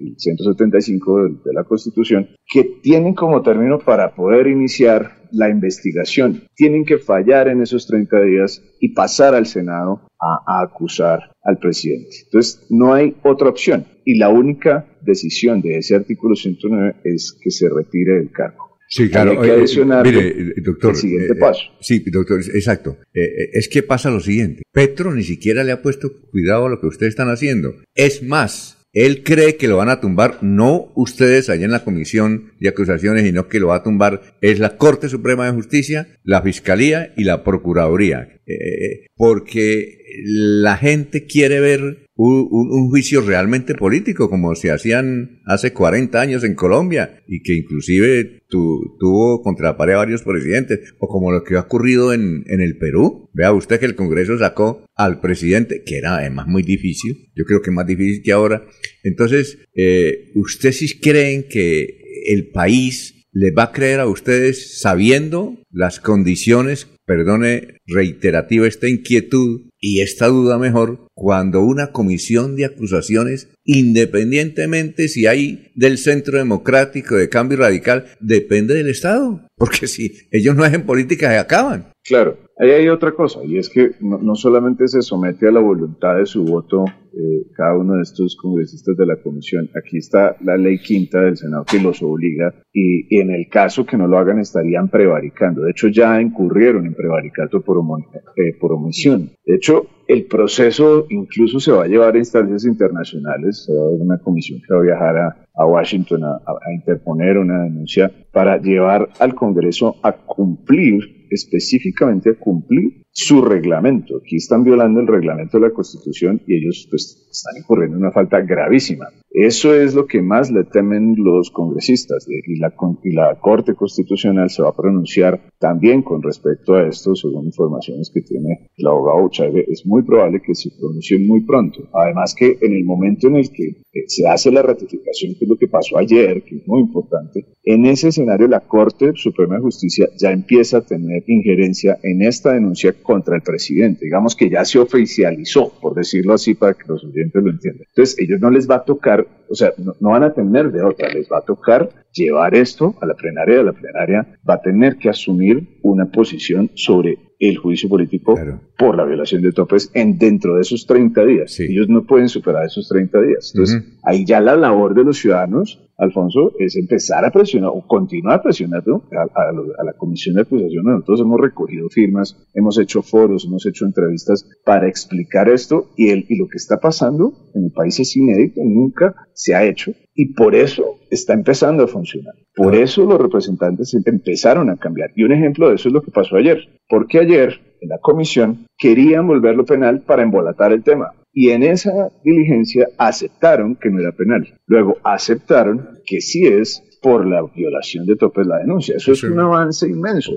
y 0.00 0.14
175 0.18 1.22
de, 1.22 1.52
la 1.54 1.64
Constitución, 1.64 2.28
que 2.46 2.64
tienen 2.82 3.14
como 3.14 3.40
término 3.42 3.78
para 3.78 4.14
poder 4.14 4.48
iniciar 4.48 5.21
la 5.32 5.48
investigación. 5.48 6.44
Tienen 6.54 6.84
que 6.84 6.98
fallar 6.98 7.48
en 7.48 7.62
esos 7.62 7.86
30 7.86 8.20
días 8.22 8.62
y 8.80 8.90
pasar 8.90 9.34
al 9.34 9.46
Senado 9.46 10.08
a, 10.20 10.62
acusar 10.62 11.32
al 11.42 11.58
presidente. 11.58 12.16
Entonces, 12.24 12.66
no 12.70 12.94
hay 12.94 13.16
otra 13.22 13.48
opción. 13.48 13.86
Y 14.04 14.18
la 14.18 14.28
única 14.28 14.86
decisión 15.00 15.60
de 15.60 15.78
ese 15.78 15.94
artículo 15.94 16.36
109 16.36 16.96
es 17.04 17.36
que 17.40 17.50
se 17.50 17.68
retire 17.68 18.14
del 18.14 18.30
cargo. 18.30 18.78
Sí, 18.88 19.08
claro. 19.08 19.40
Hay 19.40 19.48
que 19.48 19.50
adicionar 19.52 20.04
mire, 20.04 20.52
doctor, 20.62 20.90
el 20.90 20.96
siguiente 20.96 21.32
eh, 21.32 21.36
paso. 21.36 21.62
Sí, 21.80 22.04
doctor, 22.10 22.40
exacto. 22.54 22.98
Eh, 23.14 23.48
es 23.54 23.68
que 23.68 23.82
pasa 23.82 24.10
lo 24.10 24.20
siguiente. 24.20 24.64
Petro 24.70 25.14
ni 25.14 25.22
siquiera 25.22 25.64
le 25.64 25.72
ha 25.72 25.80
puesto 25.80 26.12
cuidado 26.30 26.66
a 26.66 26.68
lo 26.68 26.78
que 26.78 26.88
ustedes 26.88 27.10
están 27.10 27.28
haciendo. 27.28 27.74
Es 27.94 28.22
más, 28.22 28.81
él 28.92 29.22
cree 29.22 29.56
que 29.56 29.68
lo 29.68 29.78
van 29.78 29.88
a 29.88 30.00
tumbar, 30.00 30.38
no 30.42 30.92
ustedes 30.94 31.48
allá 31.48 31.64
en 31.64 31.70
la 31.70 31.84
comisión 31.84 32.52
de 32.60 32.68
acusaciones, 32.68 33.24
sino 33.24 33.48
que 33.48 33.58
lo 33.58 33.68
va 33.68 33.76
a 33.76 33.82
tumbar 33.82 34.36
es 34.40 34.58
la 34.58 34.76
Corte 34.76 35.08
Suprema 35.08 35.46
de 35.46 35.52
Justicia, 35.52 36.08
la 36.24 36.42
Fiscalía 36.42 37.12
y 37.16 37.24
la 37.24 37.42
Procuraduría. 37.42 38.40
Eh, 38.46 39.06
porque 39.16 39.98
la 40.24 40.76
gente 40.76 41.26
quiere 41.26 41.60
ver 41.60 42.06
un, 42.28 42.90
juicio 42.90 43.20
realmente 43.20 43.74
político, 43.74 44.28
como 44.28 44.54
se 44.54 44.70
hacían 44.70 45.40
hace 45.46 45.72
40 45.72 46.20
años 46.20 46.44
en 46.44 46.54
Colombia, 46.54 47.22
y 47.26 47.42
que 47.42 47.54
inclusive 47.54 48.42
tuvo 48.48 49.42
contra 49.42 49.70
la 49.70 49.76
pared 49.76 49.94
varios 49.94 50.22
presidentes, 50.22 50.94
o 50.98 51.08
como 51.08 51.32
lo 51.32 51.42
que 51.42 51.56
ha 51.56 51.60
ocurrido 51.60 52.12
en, 52.12 52.44
en 52.46 52.60
el 52.60 52.76
Perú. 52.76 53.30
Vea 53.32 53.52
usted 53.52 53.80
que 53.80 53.86
el 53.86 53.94
Congreso 53.94 54.38
sacó 54.38 54.84
al 54.94 55.20
presidente, 55.20 55.82
que 55.84 55.96
era 55.96 56.16
además 56.16 56.46
muy 56.46 56.62
difícil, 56.62 57.30
yo 57.34 57.44
creo 57.44 57.62
que 57.62 57.70
más 57.70 57.86
difícil 57.86 58.22
que 58.22 58.32
ahora. 58.32 58.66
Entonces, 59.02 59.58
eh, 59.74 60.30
¿ustedes 60.34 60.78
sí 60.78 61.00
creen 61.00 61.46
que 61.48 62.02
el 62.26 62.50
país 62.50 63.26
les 63.32 63.52
va 63.56 63.64
a 63.64 63.72
creer 63.72 64.00
a 64.00 64.06
ustedes 64.06 64.80
sabiendo 64.80 65.58
las 65.70 66.00
condiciones, 66.00 66.88
perdone 67.06 67.78
reiterativa 67.86 68.66
esta 68.66 68.88
inquietud 68.88 69.71
y 69.84 70.00
esta 70.00 70.28
duda 70.28 70.58
mejor, 70.58 71.08
cuando 71.12 71.60
una 71.60 71.90
comisión 71.90 72.54
de 72.54 72.66
acusaciones, 72.66 73.52
independientemente 73.64 75.08
si 75.08 75.26
hay 75.26 75.72
del 75.74 75.98
centro 75.98 76.38
democrático 76.38 77.16
de 77.16 77.28
cambio 77.28 77.58
radical, 77.58 78.06
depende 78.20 78.74
del 78.74 78.88
Estado. 78.88 79.40
Porque 79.56 79.88
si 79.88 80.12
ellos 80.30 80.54
no 80.54 80.62
hacen 80.62 80.86
política, 80.86 81.30
se 81.30 81.38
acaban. 81.38 81.92
Claro, 82.04 82.36
ahí 82.58 82.70
hay 82.70 82.88
otra 82.88 83.12
cosa, 83.12 83.40
y 83.44 83.58
es 83.58 83.68
que 83.68 83.92
no, 84.00 84.34
solamente 84.34 84.88
se 84.88 85.02
somete 85.02 85.46
a 85.46 85.52
la 85.52 85.60
voluntad 85.60 86.16
de 86.16 86.26
su 86.26 86.44
voto 86.44 86.84
eh, 86.84 87.46
cada 87.56 87.78
uno 87.78 87.94
de 87.94 88.02
estos 88.02 88.36
congresistas 88.36 88.96
de 88.96 89.06
la 89.06 89.22
comisión, 89.22 89.68
aquí 89.76 89.98
está 89.98 90.34
la 90.42 90.56
ley 90.56 90.78
quinta 90.78 91.20
del 91.20 91.36
Senado 91.36 91.64
que 91.64 91.78
los 91.78 92.02
obliga, 92.02 92.52
y, 92.72 93.20
en 93.20 93.30
el 93.30 93.46
caso 93.48 93.86
que 93.86 93.96
no 93.96 94.08
lo 94.08 94.18
hagan 94.18 94.40
estarían 94.40 94.88
prevaricando. 94.88 95.62
De 95.62 95.70
hecho, 95.70 95.86
ya 95.88 96.20
incurrieron 96.20 96.86
en 96.86 96.94
prevaricato 96.94 97.60
por, 97.60 97.78
eh, 97.78 98.56
por 98.60 98.72
omisión. 98.72 99.30
De 99.46 99.54
hecho, 99.54 99.71
el 100.08 100.24
proceso 100.24 101.06
incluso 101.10 101.60
se 101.60 101.72
va 101.72 101.84
a 101.84 101.86
llevar 101.86 102.14
a 102.14 102.18
instancias 102.18 102.64
internacionales, 102.64 103.64
se 103.64 103.74
va 103.74 103.82
a 103.82 103.86
haber 103.86 104.00
una 104.00 104.18
comisión 104.18 104.60
que 104.60 104.74
va 104.74 104.80
a 104.80 104.84
viajar 104.84 105.16
a, 105.54 105.66
Washington 105.66 106.24
a, 106.24 106.40
a 106.46 106.72
interponer 106.74 107.38
una 107.38 107.62
denuncia 107.64 108.10
para 108.32 108.58
llevar 108.58 109.08
al 109.18 109.34
Congreso 109.34 109.96
a 110.02 110.12
cumplir 110.12 111.26
específicamente 111.30 112.30
a 112.30 112.34
cumplir 112.34 113.04
su 113.12 113.42
reglamento. 113.42 114.16
Aquí 114.16 114.36
están 114.36 114.64
violando 114.64 115.00
el 115.00 115.06
reglamento 115.06 115.58
de 115.58 115.68
la 115.68 115.74
Constitución 115.74 116.40
y 116.46 116.56
ellos 116.56 116.86
pues, 116.90 117.28
están 117.30 117.56
incurriendo 117.58 117.96
en 117.96 118.02
una 118.02 118.12
falta 118.12 118.40
gravísima. 118.40 119.08
Eso 119.30 119.74
es 119.74 119.94
lo 119.94 120.06
que 120.06 120.20
más 120.20 120.50
le 120.50 120.64
temen 120.64 121.14
los 121.16 121.50
congresistas 121.50 122.26
y 122.28 122.58
la, 122.58 122.74
y 123.02 123.12
la 123.12 123.38
Corte 123.40 123.74
Constitucional 123.74 124.50
se 124.50 124.62
va 124.62 124.70
a 124.70 124.76
pronunciar 124.76 125.40
también 125.58 126.02
con 126.02 126.22
respecto 126.22 126.74
a 126.74 126.86
esto, 126.86 127.14
según 127.14 127.46
informaciones 127.46 128.10
que 128.12 128.20
tiene 128.20 128.68
el 128.76 128.86
abogado 128.86 129.28
Chávez. 129.30 129.66
Es 129.68 129.86
muy 129.86 130.02
probable 130.02 130.42
que 130.42 130.54
se 130.54 130.70
pronuncie 130.78 131.18
muy 131.18 131.40
pronto. 131.44 131.88
Además 131.94 132.34
que 132.34 132.58
en 132.60 132.74
el 132.74 132.84
momento 132.84 133.28
en 133.28 133.36
el 133.36 133.50
que 133.50 133.82
eh, 133.92 134.04
se 134.06 134.28
hace 134.28 134.50
la 134.50 134.62
ratificación, 134.62 135.34
que 135.38 135.46
es 135.46 135.48
lo 135.48 135.56
que 135.56 135.68
pasó 135.68 135.96
ayer, 135.96 136.42
que 136.42 136.56
es 136.56 136.68
muy 136.68 136.82
importante, 136.82 137.46
en 137.64 137.86
ese 137.86 138.08
escenario 138.08 138.48
la 138.48 138.60
Corte 138.60 139.12
Suprema 139.14 139.56
de 139.56 139.62
Justicia 139.62 140.08
ya 140.18 140.30
empieza 140.30 140.78
a 140.78 140.86
tener 140.86 141.24
injerencia 141.26 141.98
en 142.02 142.22
esta 142.22 142.52
denuncia 142.52 142.94
contra 143.02 143.36
el 143.36 143.42
presidente. 143.42 144.04
Digamos 144.04 144.36
que 144.36 144.48
ya 144.48 144.64
se 144.64 144.78
oficializó, 144.78 145.72
por 145.80 145.94
decirlo 145.94 146.34
así, 146.34 146.54
para 146.54 146.74
que 146.74 146.84
los 146.86 147.04
oyentes 147.04 147.42
lo 147.42 147.50
entiendan. 147.50 147.86
Entonces, 147.88 148.18
ellos 148.18 148.40
no 148.40 148.50
les 148.50 148.68
va 148.68 148.76
a 148.76 148.84
tocar, 148.84 149.26
o 149.48 149.54
sea, 149.54 149.72
no, 149.78 150.10
van 150.10 150.24
a 150.24 150.32
tener 150.32 150.70
de 150.72 150.82
otra, 150.82 151.08
les 151.12 151.28
va 151.30 151.38
a 151.38 151.44
tocar 151.44 151.90
llevar 152.12 152.54
esto 152.54 152.94
a 153.00 153.06
la 153.06 153.14
plenaria, 153.14 153.60
a 153.60 153.64
la 153.64 153.72
plenaria 153.72 154.38
va 154.48 154.54
a 154.54 154.60
tener 154.60 154.96
que 154.96 155.08
asumir 155.08 155.78
una 155.82 156.06
posición 156.06 156.70
sobre 156.74 157.18
el 157.48 157.56
juicio 157.56 157.88
político 157.88 158.38
por 158.78 158.96
la 158.96 159.04
violación 159.04 159.42
de 159.42 159.50
topes 159.50 159.90
en 159.94 160.16
dentro 160.16 160.54
de 160.54 160.60
esos 160.60 160.86
30 160.86 161.24
días. 161.24 161.58
Ellos 161.58 161.88
no 161.88 162.04
pueden 162.04 162.28
superar 162.28 162.64
esos 162.64 162.88
30 162.88 163.20
días. 163.20 163.50
Entonces, 163.52 163.82
ahí 164.04 164.24
ya 164.24 164.40
la 164.40 164.56
labor 164.56 164.94
de 164.94 165.02
los 165.02 165.18
ciudadanos, 165.18 165.82
Alfonso, 165.98 166.52
es 166.60 166.76
empezar 166.76 167.24
a 167.24 167.32
presionar 167.32 167.70
o 167.74 167.84
continuar 167.84 168.42
presionando 168.42 169.08
a, 169.10 169.84
la 169.84 169.92
comisión 169.94 170.36
de 170.36 170.42
acusación. 170.42 170.84
Nosotros 170.84 171.20
hemos 171.20 171.40
recogido 171.40 171.88
firmas, 171.88 172.36
hemos 172.54 172.78
hecho 172.78 173.02
foros, 173.02 173.44
hemos 173.44 173.66
hecho 173.66 173.86
entrevistas 173.86 174.48
para 174.64 174.86
explicar 174.86 175.48
esto 175.48 175.90
y, 175.96 176.10
el, 176.10 176.24
y 176.28 176.36
lo 176.36 176.46
que 176.46 176.58
está 176.58 176.78
pasando 176.78 177.32
en 177.56 177.64
el 177.64 177.72
país 177.72 177.98
es 177.98 178.16
inédito, 178.16 178.60
nunca 178.64 179.16
se 179.34 179.56
ha 179.56 179.64
hecho 179.64 179.92
y 180.14 180.34
por 180.34 180.54
eso 180.54 180.98
está 181.10 181.32
empezando 181.32 181.84
a 181.84 181.88
funcionar. 181.88 182.34
Por 182.54 182.74
eso 182.74 183.04
los 183.04 183.20
representantes 183.20 183.94
empezaron 184.04 184.70
a 184.70 184.76
cambiar. 184.76 185.10
Y 185.16 185.24
un 185.24 185.32
ejemplo 185.32 185.68
de 185.68 185.76
eso 185.76 185.88
es 185.88 185.94
lo 185.94 186.02
que 186.02 186.10
pasó 186.10 186.36
ayer. 186.36 186.58
Porque 186.88 187.18
ayer 187.18 187.60
en 187.80 187.88
la 187.88 187.98
comisión 187.98 188.66
querían 188.78 189.26
volverlo 189.26 189.64
penal 189.64 190.02
para 190.02 190.22
embolatar 190.22 190.72
el 190.72 190.82
tema. 190.82 191.12
Y 191.32 191.50
en 191.50 191.62
esa 191.62 192.10
diligencia 192.22 192.88
aceptaron 192.98 193.76
que 193.76 193.90
no 193.90 194.00
era 194.00 194.12
penal. 194.12 194.54
Luego 194.66 194.98
aceptaron 195.02 195.98
que 196.04 196.20
sí 196.20 196.46
es 196.46 196.82
por 197.02 197.26
la 197.26 197.42
violación 197.54 198.06
de 198.06 198.16
topes 198.16 198.46
la 198.46 198.58
denuncia. 198.58 198.96
Eso 198.96 199.12
es 199.12 199.24
un 199.24 199.40
avance 199.40 199.88
inmenso. 199.88 200.32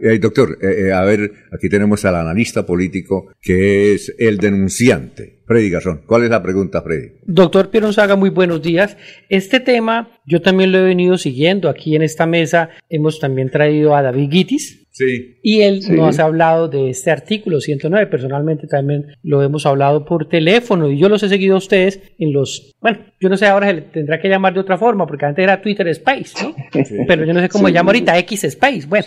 Eh, 0.00 0.18
doctor, 0.18 0.58
eh, 0.60 0.88
eh, 0.88 0.92
a 0.92 1.04
ver, 1.04 1.30
aquí 1.52 1.68
tenemos 1.68 2.04
al 2.04 2.16
analista 2.16 2.66
político 2.66 3.32
que 3.40 3.94
es 3.94 4.14
el 4.18 4.38
denunciante. 4.38 5.37
Freddy 5.48 5.70
Garzón, 5.70 6.02
¿cuál 6.04 6.24
es 6.24 6.30
la 6.30 6.42
pregunta, 6.42 6.82
Freddy? 6.82 7.12
Doctor 7.24 7.70
Saga, 7.94 8.16
muy 8.16 8.28
buenos 8.28 8.60
días. 8.60 8.98
Este 9.30 9.60
tema 9.60 10.20
yo 10.26 10.42
también 10.42 10.72
lo 10.72 10.78
he 10.78 10.82
venido 10.82 11.16
siguiendo. 11.16 11.70
Aquí 11.70 11.96
en 11.96 12.02
esta 12.02 12.26
mesa 12.26 12.68
hemos 12.90 13.18
también 13.18 13.50
traído 13.50 13.96
a 13.96 14.02
David 14.02 14.28
Guitis, 14.28 14.88
y 15.42 15.60
él 15.62 15.80
nos 15.90 16.18
ha 16.18 16.24
hablado 16.24 16.68
de 16.68 16.90
este 16.90 17.10
artículo 17.10 17.60
109. 17.60 18.06
Personalmente 18.08 18.66
también 18.66 19.06
lo 19.22 19.42
hemos 19.42 19.64
hablado 19.64 20.04
por 20.04 20.28
teléfono 20.28 20.90
y 20.90 20.98
yo 20.98 21.08
los 21.08 21.22
he 21.22 21.28
seguido 21.28 21.54
a 21.54 21.58
ustedes 21.58 22.00
en 22.18 22.32
los. 22.32 22.74
Bueno, 22.80 22.98
yo 23.20 23.28
no 23.28 23.36
sé, 23.36 23.46
ahora 23.46 23.68
se 23.68 23.74
le 23.74 23.82
tendrá 23.82 24.20
que 24.20 24.28
llamar 24.28 24.54
de 24.54 24.60
otra 24.60 24.76
forma 24.76 25.06
porque 25.06 25.26
antes 25.26 25.42
era 25.42 25.62
Twitter 25.62 25.88
Space, 25.88 26.34
¿no? 26.42 26.54
Pero 27.06 27.24
yo 27.24 27.32
no 27.32 27.40
sé 27.40 27.48
cómo 27.48 27.68
se 27.68 27.72
llama 27.72 27.88
ahorita 27.88 28.18
X 28.18 28.44
Space. 28.44 28.86
Bueno. 28.86 29.06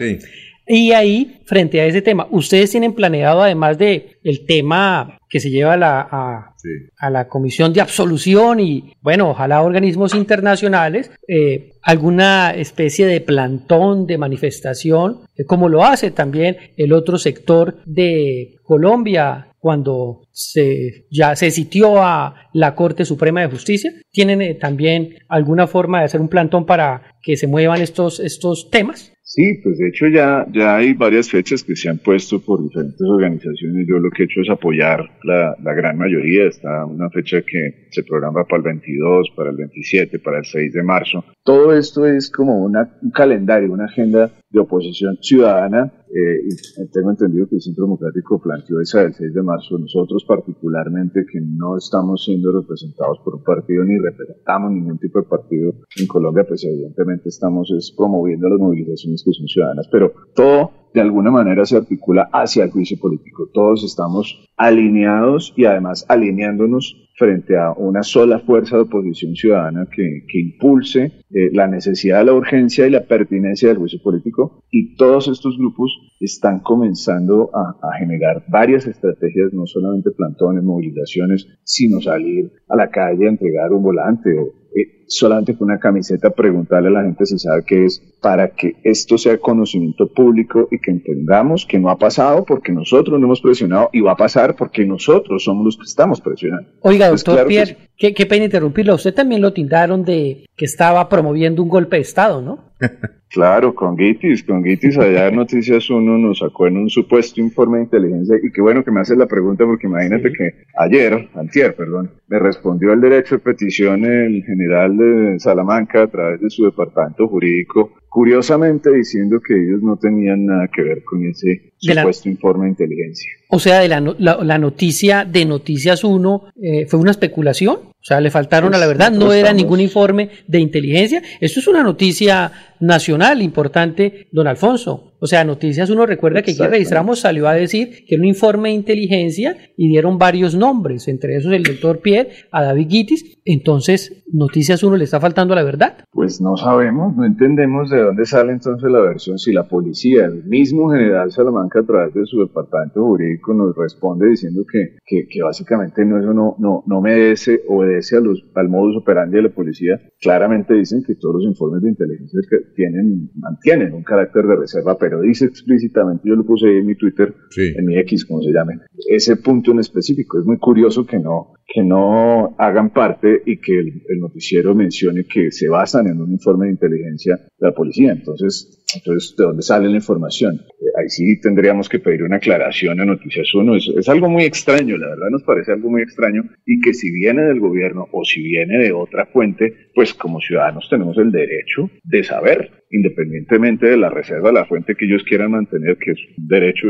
Y 0.74 0.94
ahí, 0.94 1.42
frente 1.44 1.82
a 1.82 1.86
ese 1.86 2.02
tema, 2.02 2.28
ustedes 2.32 2.72
tienen 2.72 2.94
planeado, 2.94 3.42
además 3.42 3.78
de 3.78 4.20
el 4.24 4.46
tema 4.46 5.20
que 5.28 5.42
se 5.42 5.50
lleva 5.50 5.74
a 5.74 5.78
la, 5.78 6.56
a, 6.98 7.10
la 7.10 7.28
Comisión 7.28 7.74
de 7.74 7.82
Absolución 7.82 8.62
y, 8.62 8.94
bueno, 9.02 9.32
ojalá 9.32 9.64
organismos 9.64 10.16
internacionales, 10.16 11.12
eh, 11.28 11.74
alguna 11.82 12.52
especie 12.52 13.06
de 13.06 13.20
plantón 13.20 14.08
de 14.08 14.18
manifestación, 14.18 15.20
eh, 15.36 15.44
como 15.44 15.68
lo 15.68 15.84
hace 15.84 16.10
también 16.10 16.56
el 16.78 16.94
otro 16.94 17.18
sector 17.18 17.84
de 17.86 18.56
Colombia 18.64 19.50
cuando 19.60 20.22
se, 20.32 21.08
ya 21.12 21.36
se 21.36 21.52
sitió 21.52 22.02
a 22.02 22.50
la 22.54 22.76
Corte 22.76 23.06
Suprema 23.06 23.42
de 23.42 23.48
Justicia. 23.48 23.92
¿Tienen 24.12 24.42
eh, 24.42 24.56
también 24.56 25.16
alguna 25.28 25.68
forma 25.68 26.00
de 26.00 26.06
hacer 26.06 26.22
un 26.22 26.30
plantón 26.30 26.66
para 26.66 27.16
que 27.22 27.38
se 27.38 27.48
muevan 27.48 27.82
estos, 27.82 28.20
estos 28.20 28.70
temas? 28.70 29.14
Sí, 29.34 29.62
pues 29.64 29.78
de 29.78 29.88
hecho 29.88 30.08
ya, 30.08 30.46
ya 30.52 30.76
hay 30.76 30.94
varias 30.94 31.30
fechas 31.30 31.64
que 31.64 31.74
se 31.74 31.88
han 31.88 32.00
puesto 32.00 32.42
por 32.42 32.62
diferentes 32.62 33.02
organizaciones. 33.02 33.88
Yo 33.88 33.98
lo 33.98 34.10
que 34.10 34.24
he 34.24 34.26
hecho 34.26 34.42
es 34.42 34.50
apoyar 34.50 35.10
la, 35.24 35.56
la 35.64 35.74
gran 35.74 35.98
mayoría. 35.98 36.48
Está 36.48 36.86
una 36.86 37.10
fecha 37.10 37.42
que 37.42 37.88
se 37.92 38.04
programa 38.04 38.44
para 38.44 38.58
el 38.58 38.64
22, 38.64 39.32
para 39.34 39.52
el 39.52 39.56
27, 39.56 40.20
para 40.20 40.40
el 40.40 40.46
6 40.46 40.74
de 40.74 40.84
marzo. 40.84 41.24
Todo 41.46 41.74
esto 41.74 42.06
es 42.06 42.30
como 42.30 42.62
un 42.62 42.76
calendario, 43.14 43.72
una 43.72 43.86
agenda 43.86 44.34
de 44.50 44.60
oposición 44.60 45.18
ciudadana. 45.22 45.94
Eh, 46.14 46.88
tengo 46.92 47.12
entendido 47.12 47.48
que 47.48 47.56
el 47.56 47.62
Centro 47.62 47.86
Democrático 47.86 48.42
planteó 48.42 48.82
esa 48.82 49.04
del 49.04 49.14
6 49.14 49.34
de 49.34 49.44
marzo. 49.44 49.78
Nosotros 49.78 50.26
particularmente 50.32 51.26
que 51.30 51.42
no 51.42 51.76
estamos 51.76 52.24
siendo 52.24 52.54
representados 52.54 53.20
por 53.20 53.36
un 53.36 53.44
partido 53.44 53.84
ni 53.84 53.98
representamos 53.98 54.72
ningún 54.72 54.98
tipo 54.98 55.20
de 55.20 55.26
partido 55.28 55.74
en 55.98 56.08
Colombia, 56.08 56.46
pues 56.48 56.64
evidentemente 56.64 57.28
estamos 57.28 57.70
es, 57.78 57.92
promoviendo 57.92 58.48
las 58.48 58.58
movilizaciones 58.58 59.24
que 59.26 59.34
son 59.34 59.48
ciudadanas, 59.48 59.90
pero 59.92 60.14
todo 60.34 60.72
de 60.94 61.02
alguna 61.02 61.32
manera 61.32 61.66
se 61.66 61.76
articula 61.76 62.30
hacia 62.32 62.64
el 62.64 62.72
juicio 62.72 62.98
político. 62.98 63.50
Todos 63.54 63.84
estamos 63.84 64.48
alineados 64.56 65.54
y 65.58 65.66
además 65.66 66.06
alineándonos 66.08 67.11
frente 67.22 67.56
a 67.56 67.72
una 67.74 68.02
sola 68.02 68.40
fuerza 68.40 68.78
de 68.78 68.82
oposición 68.82 69.36
ciudadana 69.36 69.86
que, 69.96 70.26
que 70.28 70.40
impulse 70.40 71.22
eh, 71.30 71.52
la 71.54 71.68
necesidad, 71.68 72.26
la 72.26 72.34
urgencia 72.34 72.88
y 72.88 72.90
la 72.90 73.06
pertinencia 73.06 73.70
del 73.70 73.78
juicio 73.78 74.02
político. 74.02 74.64
Y 74.72 74.96
todos 74.96 75.28
estos 75.28 75.56
grupos 75.56 75.92
están 76.20 76.62
comenzando 76.62 77.52
a, 77.54 77.78
generar 78.00 78.44
varias 78.50 78.88
estrategias, 78.88 79.54
no 79.54 79.68
solamente 79.68 80.10
plantones, 80.10 80.64
movilizaciones, 80.64 81.48
sino 81.64 82.02
salir 82.02 82.52
a 82.70 82.76
la 82.76 82.90
calle 82.90 83.28
a 83.28 83.30
entregar 83.30 83.72
un 83.72 83.84
volante 83.84 84.36
o 84.40 84.61
eh, 84.76 85.04
solamente 85.08 85.58
con 85.58 85.70
una 85.70 85.80
camiseta 85.80 86.30
preguntarle 86.30 86.90
a 86.90 86.92
la 86.92 87.04
gente 87.04 87.26
si 87.26 87.38
sabe 87.38 87.64
qué 87.66 87.86
es 87.86 88.00
para 88.22 88.50
que 88.50 88.78
esto 88.84 89.18
sea 89.18 89.38
conocimiento 89.38 90.08
público 90.08 90.68
y 90.72 90.80
que 90.80 90.92
entendamos 90.92 91.66
que 91.66 91.80
no 91.80 91.90
ha 91.90 91.98
pasado 91.98 92.46
porque 92.46 92.72
nosotros 92.72 93.20
no 93.20 93.26
hemos 93.26 93.42
presionado 93.42 93.90
y 93.92 94.02
va 94.02 94.14
a 94.14 94.18
pasar 94.18 94.56
porque 94.56 94.86
nosotros 94.86 95.44
somos 95.44 95.66
los 95.66 95.78
que 95.78 95.84
estamos 95.84 96.22
presionando. 96.22 96.70
Oiga, 96.82 97.10
doctor 97.10 97.46
Pierre, 97.48 97.78
qué, 97.98 98.14
qué 98.14 98.26
pena 98.26 98.46
interrumpirlo. 98.46 98.96
Usted 98.96 99.14
también 99.14 99.42
lo 99.42 99.54
tildaron 99.54 100.06
de 100.06 100.46
que 100.56 100.66
estaba 100.66 101.08
promoviendo 101.10 101.62
un 101.62 101.70
golpe 101.70 101.98
de 101.98 102.04
Estado, 102.04 102.42
¿no? 102.42 102.72
Claro, 103.32 103.74
con 103.74 103.98
Gitis, 103.98 104.44
con 104.44 104.62
Gitis 104.62 104.98
allá 104.98 105.28
en 105.28 105.38
Noticias 105.38 105.90
Uno 105.90 106.18
nos 106.18 106.40
sacó 106.40 106.68
en 106.68 106.76
un 106.76 106.90
supuesto 106.90 107.40
informe 107.40 107.78
de 107.78 107.84
inteligencia 107.86 108.36
y 108.44 108.52
qué 108.52 108.62
bueno 108.62 108.84
que 108.84 108.92
me 108.92 109.00
haces 109.00 109.18
la 109.18 109.26
pregunta 109.26 109.64
porque 109.66 109.88
imagínate 109.88 110.34
que 110.34 110.66
ayer, 110.78 111.30
antier, 111.36 111.74
perdón, 111.74 112.12
me 112.28 112.40
respondió 112.40 112.92
el 112.92 113.00
derecho 113.00 113.36
de 113.36 113.40
petición 113.40 114.04
el 114.04 114.44
general 114.44 114.98
de 114.98 115.40
Salamanca 115.40 116.04
a 116.04 116.08
través 116.08 116.42
de 116.42 116.50
su 116.50 116.66
departamento 116.66 117.26
jurídico, 117.30 117.94
curiosamente 118.10 118.92
diciendo 118.92 119.40
que 119.40 119.54
ellos 119.54 119.82
no 119.82 119.96
tenían 119.96 120.46
nada 120.46 120.68
que 120.68 120.82
ver 120.82 121.02
con 121.06 121.26
ese 121.26 121.72
supuesto 121.78 122.28
informe 122.28 122.66
de 122.66 122.72
inteligencia. 122.72 123.32
O 123.48 123.60
sea, 123.60 123.80
de 123.80 123.88
la, 123.88 124.02
la, 124.20 124.58
noticia 124.58 125.26
de 125.26 125.46
Noticias 125.46 126.04
1 126.04 126.44
eh, 126.62 126.86
fue 126.86 127.00
una 127.00 127.12
especulación. 127.12 127.76
O 127.76 128.04
sea, 128.04 128.20
le 128.20 128.32
faltaron 128.32 128.74
a 128.74 128.78
la 128.80 128.88
verdad, 128.88 129.12
no 129.12 129.32
era 129.32 129.54
ningún 129.54 129.80
informe 129.80 130.30
de 130.48 130.60
inteligencia. 130.60 131.22
Esto 131.40 131.60
es 131.60 131.68
una 131.68 131.84
noticia 131.84 132.52
nacional 132.80 133.21
importante, 133.42 134.28
don 134.32 134.48
Alfonso. 134.48 135.11
O 135.24 135.28
sea, 135.28 135.44
Noticias 135.44 135.92
Uno 135.92 136.08
recuerda 136.08 136.42
que 136.42 136.52
aquí 136.52 136.64
registramos 136.64 137.20
salió 137.20 137.48
a 137.48 137.54
decir 137.54 138.06
que 138.08 138.16
era 138.16 138.24
un 138.24 138.28
informe 138.28 138.70
de 138.70 138.76
inteligencia 138.76 139.56
y 139.78 139.88
dieron 139.90 140.18
varios 140.18 140.56
nombres, 140.56 141.08
entre 141.08 141.36
esos 141.36 141.54
el 141.54 141.62
doctor 141.62 142.00
Pierre, 142.00 142.32
a 142.52 142.64
David 142.64 142.88
Guitis. 142.90 143.38
Entonces, 143.46 144.24
Noticias 144.34 144.82
Uno 144.82 144.98
le 144.98 145.04
está 145.04 145.20
faltando 145.20 145.54
a 145.54 145.58
la 145.58 145.64
verdad. 145.64 146.06
Pues 146.12 146.42
no 146.42 146.58
sabemos, 146.58 147.16
no 147.16 147.24
entendemos 147.24 147.92
de 147.92 148.02
dónde 148.02 148.26
sale 148.26 148.52
entonces 148.52 148.90
la 148.90 149.00
versión. 149.00 149.38
Si 149.38 149.54
la 149.54 149.68
policía, 149.68 150.26
el 150.26 150.44
mismo 150.46 150.90
general 150.90 151.32
Salamanca 151.32 151.82
a 151.82 151.86
través 151.86 152.16
de 152.16 152.26
su 152.26 152.40
departamento 152.40 153.04
jurídico 153.04 153.54
nos 153.54 153.76
responde 153.76 154.28
diciendo 154.28 154.64
que, 154.72 154.98
que, 155.06 155.44
básicamente 155.44 156.04
no, 156.04 156.18
eso 156.18 156.34
no, 156.34 156.56
no, 156.58 156.84
no 156.88 156.98
obedece, 156.98 157.62
obedece 157.68 158.18
a 158.18 158.22
los, 158.22 158.44
al 158.56 158.70
modus 158.70 158.98
operandi 158.98 159.36
de 159.36 159.44
la 159.44 159.50
policía, 159.50 160.02
claramente 160.20 160.74
dicen 160.74 161.04
que 161.06 161.14
todos 161.14 161.36
los 161.36 161.46
informes 161.46 161.84
de 161.84 161.90
inteligencia 161.90 162.40
que 162.50 162.58
tienen, 162.76 163.30
mantienen 163.36 163.94
un 163.94 164.04
carácter 164.04 164.48
de 164.48 164.56
reserva, 164.56 164.98
pero 165.12 165.24
dice 165.24 165.44
explícitamente, 165.44 166.24
yo 166.24 166.38
lo 166.38 166.46
puse 166.46 166.70
ahí 166.70 166.78
en 166.78 166.86
mi 166.86 166.96
Twitter, 166.96 167.36
en 167.58 167.86
mi 167.86 167.98
X, 167.98 168.24
como 168.24 168.42
se 168.42 168.54
llame, 168.54 168.80
ese 169.10 169.36
punto 169.36 169.72
en 169.72 169.80
específico. 169.80 170.40
Es 170.40 170.46
muy 170.46 170.58
curioso 170.58 171.06
que 171.06 171.20
no, 171.20 171.52
que 171.68 171.84
no 171.84 172.56
hagan 172.58 172.94
parte 172.94 173.42
y 173.46 173.58
que 173.58 173.78
el, 173.78 174.20
noticiero 174.22 174.74
mencione 174.74 175.26
que 175.26 175.52
se 175.52 175.68
basan 175.68 176.08
en 176.08 176.22
un 176.22 176.32
informe 176.32 176.68
de 176.68 176.72
inteligencia 176.72 177.36
de 177.36 177.68
la 177.68 177.74
policía. 177.74 178.14
Entonces, 178.14 178.81
entonces 178.96 179.36
¿de 179.38 179.44
dónde 179.44 179.62
sale 179.62 179.90
la 179.90 179.96
información? 179.96 180.56
Eh, 180.56 180.86
ahí 181.00 181.10
sí 181.10 181.40
tendríamos 181.40 181.90
que 181.90 182.00
pedir 182.00 182.24
una 182.24 182.38
aclaración 182.38 183.00
a 183.00 183.06
Noticias 183.06 183.54
1. 183.54 183.76
Es, 183.76 183.92
es 183.98 184.10
algo 184.10 184.30
muy 184.30 184.44
extraño, 184.44 184.98
la 184.98 185.10
verdad 185.10 185.30
nos 185.32 185.44
parece 185.44 185.72
algo 185.72 185.90
muy 185.90 186.02
extraño 186.02 186.44
y 186.66 186.80
que 186.82 186.94
si 186.94 187.12
viene 187.12 187.44
del 187.44 187.60
gobierno 187.60 188.08
o 188.12 188.24
si 188.24 188.42
viene 188.42 188.80
de 188.80 188.92
otra 188.92 189.26
fuente, 189.26 189.90
pues 189.94 190.14
como 190.14 190.40
ciudadanos 190.40 190.88
tenemos 190.90 191.18
el 191.18 191.32
derecho 191.32 191.90
de 192.04 192.24
saber 192.24 192.82
independientemente 192.92 193.88
de 193.88 193.98
la 193.98 194.10
reserva 194.10 194.50
de 194.50 194.56
la 194.56 194.66
fuente 194.66 194.96
que 194.96 195.06
ellos 195.06 195.24
quieran 195.24 195.52
mantener, 195.52 195.98
que 195.98 196.12
es 196.12 196.20
un 196.38 196.48
derecho 196.48 196.88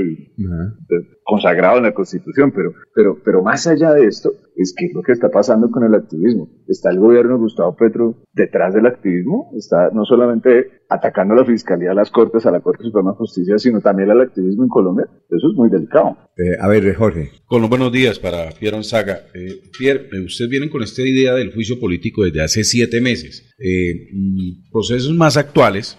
consagrado 1.24 1.78
en 1.78 1.84
la 1.84 1.94
Constitución, 1.94 2.52
pero, 2.52 2.74
pero, 2.94 3.18
pero 3.24 3.42
más 3.42 3.68
allá 3.68 3.94
de 3.94 4.06
esto, 4.06 4.32
es 4.56 4.74
que 4.78 4.86
es 4.86 4.94
lo 4.94 5.02
que 5.02 5.12
está 5.12 5.30
pasando 5.30 5.70
con 5.72 5.84
el 5.84 5.96
activismo. 5.96 6.50
Está 6.68 6.90
el 6.92 7.00
gobierno 7.00 7.34
de 7.34 7.40
Gustavo 7.40 7.76
Petro 7.76 8.16
detrás 8.34 8.74
del 8.74 8.86
activismo, 8.86 9.52
está 9.56 9.90
no 9.92 10.06
solamente 10.06 10.82
atacando 10.90 11.34
a 11.34 11.38
la 11.38 11.46
Fiscalía, 11.46 11.92
a 11.92 11.94
las 11.94 12.12
Cortes, 12.12 12.46
a 12.46 12.52
la 12.52 12.60
Corte 12.60 12.84
Suprema 12.84 13.12
de 13.12 13.18
Justicia, 13.18 13.58
sino 13.58 13.82
también 13.82 14.12
al 14.12 14.22
activismo 14.22 14.64
en 14.64 14.70
Colombia. 14.70 15.08
Eso 15.30 15.48
es 15.50 15.56
muy 15.56 15.70
delicado. 15.70 16.18
Eh, 16.38 16.58
a 16.60 16.68
ver, 16.68 16.94
Jorge. 16.96 17.32
Con 17.46 17.62
los 17.62 17.70
buenos 17.70 17.92
días 17.92 18.20
para 18.20 18.50
Pierre 18.52 18.84
Saga. 18.84 19.22
Eh, 19.34 19.62
Pierre, 19.78 20.10
eh, 20.12 20.26
ustedes 20.26 20.50
vienen 20.50 20.70
con 20.70 20.84
esta 20.84 21.02
idea 21.02 21.34
del 21.34 21.54
juicio 21.54 21.80
político 21.80 22.24
desde 22.24 22.42
hace 22.42 22.64
siete 22.64 23.00
meses. 23.00 23.51
Eh, 23.64 24.08
procesos 24.72 25.14
más 25.14 25.38
actuales, 25.38 25.98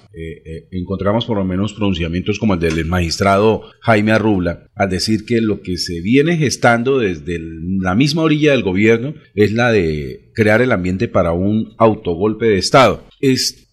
encontramos 0.71 1.25
por 1.27 1.39
lo 1.39 1.45
menos 1.45 1.73
pronunciamientos 1.73 2.39
como 2.39 2.55
el 2.55 2.61
del 2.61 2.85
magistrado 2.87 3.63
Jaime 3.81 4.13
Arrubla, 4.13 4.67
al 4.75 4.91
decir 4.91 5.25
que 5.25 5.41
lo 5.41 5.63
que 5.63 5.79
se 5.79 6.01
viene 6.01 6.37
gestando 6.37 6.99
desde 6.99 7.39
la 7.41 7.95
misma 7.95 8.23
orilla 8.23 8.53
del 8.53 8.63
gobierno 8.63 9.15
es 9.35 9.53
la 9.53 9.71
de 9.71 10.31
crear 10.35 10.61
el 10.61 10.73
ambiente 10.73 11.09
para 11.09 11.33
un 11.33 11.75
autogolpe 11.79 12.47
de 12.47 12.59
Estado. 12.59 13.07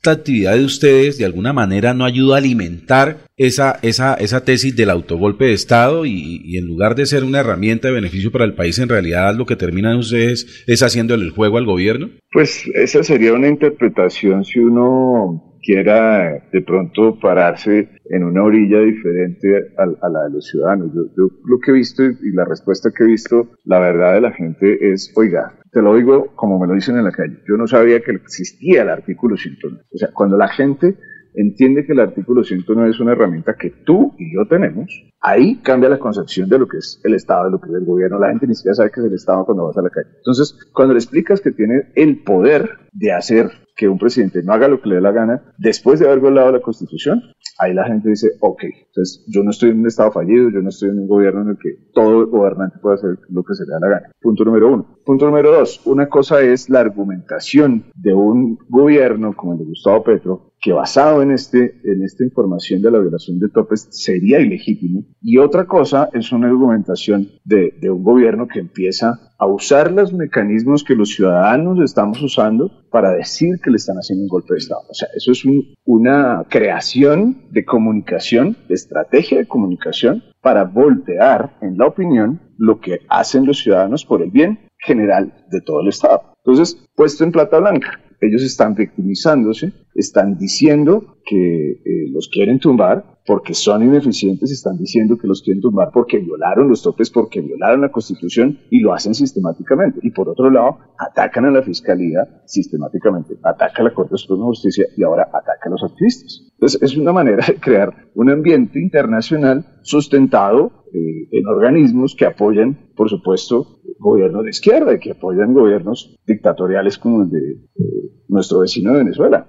Esta 0.02 0.12
actividad 0.12 0.56
de 0.56 0.64
ustedes 0.64 1.18
de 1.18 1.26
alguna 1.26 1.52
manera 1.52 1.94
no 1.94 2.06
ayuda 2.06 2.36
a 2.36 2.38
alimentar 2.38 3.18
esa, 3.36 3.80
esa, 3.82 4.14
esa 4.14 4.46
tesis 4.46 4.74
del 4.74 4.92
autogolpe 4.92 5.44
de 5.44 5.52
Estado 5.52 6.06
y, 6.06 6.58
en 6.58 6.68
lugar 6.68 6.96
de 6.96 7.06
ser 7.06 7.26
una 7.26 7.42
herramienta 7.42 7.90
de 7.90 7.96
beneficio 7.96 8.32
para 8.32 8.46
el 8.46 8.54
país, 8.54 8.80
en 8.80 8.88
realidad 8.88 9.36
lo 9.36 9.46
que 9.46 9.58
terminan 9.58 9.98
ustedes 9.98 10.64
es 10.68 10.84
haciéndole 10.84 11.26
el 11.26 11.32
juego 11.32 11.58
al 11.58 11.66
gobierno? 11.66 12.12
Pues 12.32 12.66
esa 12.76 13.04
sería 13.04 13.34
una 13.34 13.50
interpretación 13.50 14.46
si 14.46 14.60
uno 14.60 15.58
quiera 15.62 16.46
de 16.50 16.62
pronto 16.62 17.20
pararse 17.20 17.90
en 18.10 18.24
una 18.24 18.44
orilla 18.44 18.80
diferente 18.80 19.48
a, 19.78 20.10
la 20.10 20.24
de 20.30 20.30
los 20.32 20.48
ciudadanos. 20.48 20.94
Yo, 20.96 21.02
yo, 21.18 21.36
lo 21.44 21.60
que 21.60 21.72
he 21.72 21.74
visto 21.74 22.04
y 22.04 22.32
la 22.34 22.46
respuesta 22.46 22.90
que 22.98 23.04
he 23.04 23.08
visto, 23.08 23.50
la 23.66 23.80
verdad 23.80 24.14
de 24.14 24.22
la 24.22 24.32
gente 24.32 24.94
es, 24.94 25.12
oiga, 25.18 25.59
te 25.72 25.82
lo 25.82 25.96
digo 25.96 26.34
como 26.36 26.60
me 26.60 26.68
lo 26.68 26.74
dicen 26.74 26.98
en 26.98 27.04
la 27.04 27.12
calle, 27.12 27.40
yo 27.48 27.58
no 27.58 27.68
sabía 27.68 28.02
que 28.02 28.12
existía 28.12 28.84
el 28.84 28.90
artículo 28.90 29.38
109. 29.38 29.86
O 29.94 29.98
sea, 29.98 30.10
cuando 30.14 30.38
la 30.38 30.48
gente 30.48 30.98
entiende 31.34 31.86
que 31.86 31.94
el 31.94 32.00
artículo 32.00 32.44
109 32.44 32.90
es 32.90 33.00
una 33.00 33.12
herramienta 33.12 33.56
que 33.56 33.70
tú 33.70 34.14
y 34.18 34.34
yo 34.34 34.48
tenemos, 34.48 34.90
ahí 35.22 35.58
cambia 35.62 35.90
la 35.90 36.00
concepción 36.00 36.50
de 36.50 36.60
lo 36.60 36.68
que 36.68 36.78
es 36.78 37.00
el 37.04 37.14
Estado, 37.14 37.46
de 37.46 37.52
lo 37.52 37.62
que 37.62 37.70
es 37.70 37.76
el 37.76 37.86
gobierno. 37.86 38.20
La 38.20 38.30
gente 38.30 38.48
ni 38.48 38.56
siquiera 38.56 38.76
sabe 38.76 38.92
que 38.92 39.00
es 39.00 39.06
el 39.06 39.14
Estado 39.14 39.46
cuando 39.46 39.66
vas 39.66 39.78
a 39.78 39.82
la 39.82 39.90
calle. 39.90 40.10
Entonces, 40.18 40.58
cuando 40.74 40.94
le 40.94 41.00
explicas 41.00 41.42
que 41.42 41.52
tiene 41.52 41.92
el 41.96 42.24
poder 42.24 42.70
de 42.94 43.12
hacer 43.12 43.52
que 43.76 43.88
un 43.88 43.98
presidente 43.98 44.44
no 44.44 44.54
haga 44.54 44.68
lo 44.68 44.82
que 44.82 44.90
le 44.90 44.96
dé 44.96 45.02
la 45.02 45.12
gana 45.12 45.54
después 45.58 46.00
de 46.00 46.08
haber 46.08 46.20
violado 46.20 46.52
la 46.52 46.62
Constitución, 46.62 47.22
ahí 47.60 47.74
la 47.74 47.86
gente 47.86 48.10
dice, 48.10 48.32
ok, 48.40 48.64
entonces 48.88 49.24
yo 49.28 49.44
no 49.44 49.52
estoy 49.52 49.72
en 49.72 49.82
un 49.82 49.88
Estado 49.88 50.12
fallido, 50.12 50.50
yo 50.50 50.62
no 50.62 50.70
estoy 50.70 50.90
en 50.90 51.00
un 51.00 51.08
gobierno 51.08 51.42
en 51.42 51.50
el 51.50 51.58
que 51.58 51.76
todo 51.94 52.28
gobernante 52.28 52.80
puede 52.82 52.96
hacer 52.96 53.20
lo 53.30 53.44
que 53.44 53.54
se 53.54 53.66
le 53.66 53.74
da 53.74 53.80
la 53.82 53.90
gana. 53.90 54.12
Punto 54.22 54.46
número 54.46 54.74
uno. 54.74 55.00
Punto 55.06 55.26
número 55.26 55.52
dos, 55.52 55.86
una 55.86 56.08
cosa 56.08 56.42
es 56.42 56.70
la 56.70 56.80
argumentación 56.80 57.86
de 57.96 58.14
un 58.14 58.58
gobierno 58.70 59.36
como 59.36 59.54
el 59.54 59.60
de 59.60 59.66
Gustavo 59.66 60.04
Petro, 60.04 60.49
que 60.62 60.74
basado 60.74 61.22
en, 61.22 61.32
este, 61.32 61.80
en 61.84 62.04
esta 62.04 62.24
información 62.24 62.82
de 62.82 62.92
la 62.92 63.00
violación 63.00 63.40
de 63.40 63.50
topes 63.50 63.88
sería 63.92 64.40
ilegítimo. 64.40 65.06
Y 65.22 65.38
otra 65.38 65.66
cosa 65.66 66.10
es 66.14 66.32
una 66.32 66.48
argumentación 66.48 67.30
de, 67.46 67.74
de 67.80 67.90
un 67.90 68.04
gobierno 68.04 68.48
que 68.48 68.60
empieza 68.60 69.30
a 69.38 69.46
usar 69.48 69.92
los 69.92 70.12
mecanismos 70.12 70.84
que 70.84 70.96
los 70.96 71.10
ciudadanos 71.10 71.80
estamos 71.80 72.22
usando 72.22 72.70
para 72.92 73.12
decir 73.12 73.60
que 73.64 73.72
le 73.72 73.78
están 73.78 73.96
haciendo 73.96 74.24
un 74.24 74.30
golpe 74.30 74.54
de 74.54 74.58
Estado. 74.58 74.82
O 74.90 74.94
sea, 74.94 75.08
eso 75.16 75.32
es 75.32 75.44
una 75.86 76.46
creación 76.50 77.48
de 77.52 77.64
comunicación, 77.64 78.58
de 78.68 78.76
estrategia 78.76 79.38
de 79.38 79.48
comunicación 79.48 80.24
para 80.42 80.66
voltear 80.66 81.58
en 81.62 81.78
la 81.78 81.88
opinión 81.88 82.42
lo 82.58 82.82
que 82.82 83.00
hacen 83.08 83.46
los 83.46 83.60
ciudadanos 83.60 84.06
por 84.06 84.22
el 84.22 84.30
bien 84.30 84.60
general 84.78 85.46
de 85.50 85.62
todo 85.62 85.82
el 85.82 85.88
Estado. 85.88 86.34
Entonces, 86.44 86.90
puesto 86.96 87.24
en 87.24 87.32
plata 87.32 87.60
blanca, 87.60 88.02
ellos 88.22 88.44
están 88.44 88.76
victimizándose, 88.76 89.72
están 89.96 90.38
diciendo 90.38 91.18
que 91.30 91.72
eh, 91.72 92.10
los 92.12 92.28
quieren 92.28 92.60
tumbar 92.60 93.20
porque 93.26 93.54
son 93.54 93.84
ineficientes, 93.84 94.52
están 94.52 94.78
diciendo 94.78 95.16
que 95.16 95.28
los 95.28 95.44
quieren 95.44 95.62
tumbar 95.62 95.92
porque 95.94 96.18
violaron 96.18 96.68
los 96.68 96.82
topes, 96.82 97.12
porque 97.12 97.42
violaron 97.42 97.82
la 97.82 97.92
Constitución 97.92 98.58
y 98.72 98.80
lo 98.80 98.94
hacen 98.94 99.14
sistemáticamente. 99.14 100.00
Y 100.02 100.10
por 100.10 100.28
otro 100.30 100.50
lado, 100.50 100.80
atacan 100.98 101.46
a 101.46 101.52
la 101.52 101.62
Fiscalía 101.62 102.42
sistemáticamente, 102.46 103.36
atacan 103.44 103.86
a 103.86 103.90
la 103.90 103.96
Corte 103.96 104.18
Suprema 104.18 104.46
de 104.46 104.48
Justicia 104.48 104.86
y 104.98 105.04
ahora 105.04 105.30
atacan 105.32 105.72
a 105.72 105.76
los 105.76 105.84
activistas. 105.84 106.50
Entonces, 106.54 106.82
es 106.82 106.98
una 106.98 107.14
manera 107.14 107.46
de 107.46 107.56
crear 107.60 107.94
un 108.16 108.32
ambiente 108.32 108.80
internacional 108.80 109.64
sustentado 109.84 110.86
eh, 110.92 111.28
en 111.32 111.46
organismos 111.46 112.16
que 112.16 112.26
apoyan, 112.26 112.90
por 112.96 113.10
supuesto, 113.10 113.80
gobiernos 114.00 114.46
de 114.46 114.50
izquierda 114.50 114.94
y 114.96 115.00
que 115.00 115.12
apoyan 115.12 115.54
gobiernos 115.54 116.18
dictatoriales 116.26 116.98
como 116.98 117.24
el 117.24 117.30
de 117.30 117.52
eh, 117.52 118.00
nuestro 118.28 118.60
vecino 118.60 118.94
de 118.94 119.00
Venezuela. 119.00 119.48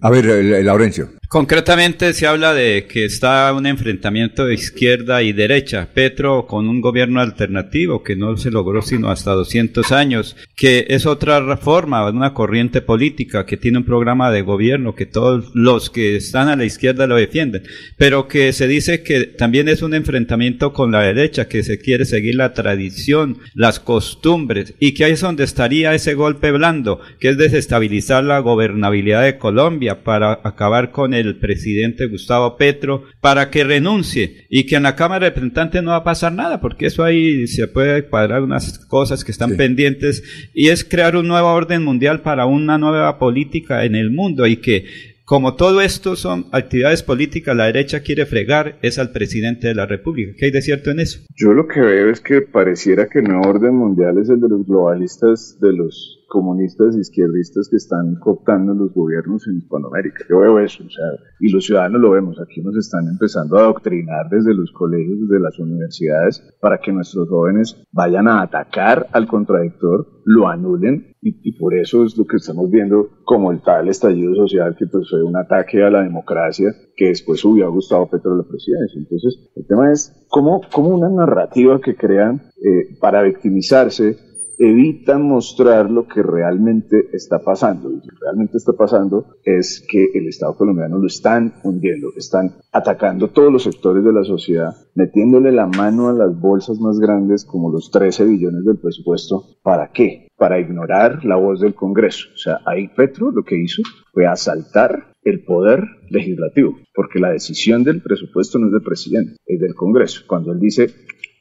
A 0.00 0.10
ver, 0.10 0.64
Laurencio. 0.64 1.10
Concretamente 1.28 2.12
se 2.12 2.26
habla 2.26 2.54
de 2.54 2.88
que 2.88 3.04
está 3.04 3.54
un 3.54 3.64
enfrentamiento 3.64 4.46
de 4.46 4.54
izquierda 4.54 5.22
y 5.22 5.32
derecha. 5.32 5.88
Petro 5.94 6.48
con 6.48 6.68
un 6.68 6.80
gobierno 6.80 7.20
alternativo 7.20 8.02
que 8.02 8.16
no 8.16 8.36
se 8.36 8.50
logró 8.50 8.82
sino 8.82 9.10
hasta 9.10 9.30
200 9.30 9.92
años, 9.92 10.36
que 10.56 10.86
es 10.88 11.06
otra 11.06 11.38
reforma, 11.38 12.10
una 12.10 12.34
corriente 12.34 12.80
política 12.82 13.46
que 13.46 13.56
tiene 13.56 13.78
un 13.78 13.84
programa 13.84 14.32
de 14.32 14.42
gobierno 14.42 14.96
que 14.96 15.06
todos 15.06 15.52
los 15.54 15.88
que 15.88 16.16
están 16.16 16.48
a 16.48 16.56
la 16.56 16.64
izquierda 16.64 17.06
lo 17.06 17.14
defienden, 17.14 17.62
pero 17.96 18.26
que 18.26 18.52
se 18.52 18.66
dice 18.66 19.04
que 19.04 19.26
también 19.26 19.68
es 19.68 19.82
un 19.82 19.94
enfrentamiento 19.94 20.72
con 20.72 20.90
la 20.90 21.02
derecha, 21.02 21.46
que 21.46 21.62
se 21.62 21.78
quiere 21.78 22.06
seguir 22.06 22.34
la 22.34 22.54
tradición, 22.54 23.38
las 23.54 23.78
costumbres 23.78 24.74
y 24.80 24.94
que 24.94 25.04
ahí 25.04 25.12
es 25.12 25.20
donde 25.20 25.44
estaría 25.44 25.94
ese 25.94 26.14
golpe 26.14 26.50
blando, 26.50 27.00
que 27.20 27.28
es 27.28 27.38
desestabilizar 27.38 28.24
la 28.24 28.40
gobernabilidad 28.40 29.22
de 29.22 29.38
Colombia 29.38 29.59
para 30.04 30.40
acabar 30.44 30.90
con 30.90 31.14
el 31.14 31.38
presidente 31.38 32.06
Gustavo 32.06 32.56
Petro 32.56 33.04
para 33.20 33.50
que 33.50 33.64
renuncie 33.64 34.46
y 34.48 34.64
que 34.64 34.76
en 34.76 34.84
la 34.84 34.96
Cámara 34.96 35.24
de 35.24 35.30
Representantes 35.30 35.82
no 35.82 35.90
va 35.90 35.98
a 35.98 36.04
pasar 36.04 36.32
nada, 36.32 36.60
porque 36.60 36.86
eso 36.86 37.04
ahí 37.04 37.46
se 37.46 37.68
puede 37.68 38.08
cuadrar 38.08 38.42
unas 38.42 38.78
cosas 38.78 39.24
que 39.24 39.32
están 39.32 39.56
pendientes 39.56 40.22
y 40.54 40.68
es 40.68 40.84
crear 40.84 41.16
un 41.16 41.28
nuevo 41.28 41.48
orden 41.48 41.84
mundial 41.84 42.22
para 42.22 42.46
una 42.46 42.78
nueva 42.78 43.18
política 43.18 43.84
en 43.84 43.94
el 43.94 44.10
mundo 44.10 44.46
y 44.46 44.56
que 44.56 44.84
como 45.30 45.54
todo 45.54 45.80
esto 45.80 46.16
son 46.16 46.46
actividades 46.50 47.04
políticas, 47.04 47.54
la 47.54 47.66
derecha 47.66 48.00
quiere 48.00 48.26
fregar 48.26 48.80
es 48.82 48.98
al 48.98 49.12
presidente 49.12 49.68
de 49.68 49.76
la 49.76 49.86
República. 49.86 50.32
¿Qué 50.36 50.46
hay 50.46 50.50
de 50.50 50.60
cierto 50.60 50.90
en 50.90 50.98
eso? 50.98 51.20
Yo 51.36 51.52
lo 51.52 51.68
que 51.68 51.80
veo 51.80 52.10
es 52.10 52.20
que 52.20 52.42
pareciera 52.42 53.06
que 53.08 53.20
el 53.20 53.26
nuevo 53.26 53.48
orden 53.48 53.76
mundial 53.76 54.18
es 54.18 54.28
el 54.28 54.40
de 54.40 54.48
los 54.48 54.66
globalistas, 54.66 55.56
de 55.60 55.72
los 55.72 56.19
comunistas 56.30 56.96
e 56.96 57.00
izquierdistas 57.00 57.68
que 57.68 57.76
están 57.76 58.14
cooptando 58.20 58.72
los 58.72 58.94
gobiernos 58.94 59.46
en 59.48 59.58
Hispanoamérica. 59.58 60.24
Yo 60.30 60.38
veo 60.38 60.60
eso, 60.60 60.84
o 60.84 60.88
sea, 60.88 61.10
y 61.40 61.52
los 61.52 61.66
ciudadanos 61.66 62.00
lo 62.00 62.12
vemos. 62.12 62.40
Aquí 62.40 62.62
nos 62.62 62.76
están 62.76 63.06
empezando 63.08 63.58
a 63.58 63.62
adoctrinar 63.62 64.30
desde 64.30 64.54
los 64.54 64.70
colegios, 64.72 65.18
desde 65.28 65.42
las 65.42 65.58
universidades, 65.58 66.40
para 66.60 66.78
que 66.78 66.92
nuestros 66.92 67.28
jóvenes 67.28 67.76
vayan 67.92 68.28
a 68.28 68.42
atacar 68.42 69.08
al 69.12 69.26
contradictor, 69.26 70.06
lo 70.24 70.48
anulen, 70.48 71.16
y, 71.22 71.52
por 71.58 71.74
eso 71.74 72.04
es 72.04 72.16
lo 72.16 72.24
que 72.24 72.36
estamos 72.36 72.70
viendo 72.70 73.10
como 73.24 73.52
el 73.52 73.60
tal 73.60 73.88
estallido 73.88 74.34
social 74.34 74.74
que 74.78 74.86
pues 74.86 75.10
fue 75.10 75.22
un 75.22 75.36
ataque 75.36 75.82
a 75.82 75.90
la 75.90 76.02
democracia 76.02 76.72
que 76.96 77.08
después 77.08 77.40
subió 77.40 77.66
a 77.66 77.70
Gustavo 77.70 78.08
Petro 78.08 78.32
a 78.32 78.38
la 78.38 78.44
presidencia. 78.44 78.98
Entonces, 78.98 79.50
el 79.54 79.66
tema 79.66 79.92
es 79.92 80.26
cómo, 80.30 80.62
cómo 80.72 80.88
una 80.88 81.10
narrativa 81.10 81.78
que 81.80 81.94
crean 81.94 82.40
eh, 82.64 82.96
para 83.00 83.22
victimizarse 83.22 84.16
evitan 84.60 85.22
mostrar 85.22 85.90
lo 85.90 86.06
que 86.06 86.22
realmente 86.22 87.08
está 87.14 87.38
pasando. 87.38 87.90
Y 87.90 87.94
lo 87.94 88.02
que 88.02 88.16
realmente 88.20 88.58
está 88.58 88.74
pasando 88.74 89.38
es 89.42 89.84
que 89.88 90.10
el 90.12 90.28
Estado 90.28 90.54
colombiano 90.54 90.98
lo 90.98 91.06
están 91.06 91.54
hundiendo, 91.64 92.08
están 92.14 92.56
atacando 92.70 93.28
todos 93.28 93.50
los 93.50 93.62
sectores 93.62 94.04
de 94.04 94.12
la 94.12 94.22
sociedad, 94.22 94.76
metiéndole 94.94 95.50
la 95.50 95.66
mano 95.66 96.10
a 96.10 96.12
las 96.12 96.38
bolsas 96.38 96.78
más 96.78 96.98
grandes 96.98 97.46
como 97.46 97.72
los 97.72 97.90
13 97.90 98.26
billones 98.26 98.66
del 98.66 98.78
presupuesto. 98.78 99.46
¿Para 99.62 99.92
qué? 99.92 100.28
Para 100.36 100.60
ignorar 100.60 101.24
la 101.24 101.36
voz 101.36 101.60
del 101.60 101.74
Congreso. 101.74 102.28
O 102.34 102.36
sea, 102.36 102.58
ahí 102.66 102.88
Petro 102.88 103.30
lo 103.30 103.42
que 103.42 103.56
hizo 103.56 103.82
fue 104.12 104.26
asaltar 104.26 105.14
el 105.22 105.42
poder 105.42 105.84
legislativo, 106.10 106.76
porque 106.94 107.18
la 107.18 107.30
decisión 107.30 107.82
del 107.82 108.02
presupuesto 108.02 108.58
no 108.58 108.66
es 108.66 108.72
del 108.72 108.82
presidente, 108.82 109.36
es 109.46 109.58
del 109.58 109.74
Congreso. 109.74 110.22
Cuando 110.26 110.52
él 110.52 110.60
dice, 110.60 110.90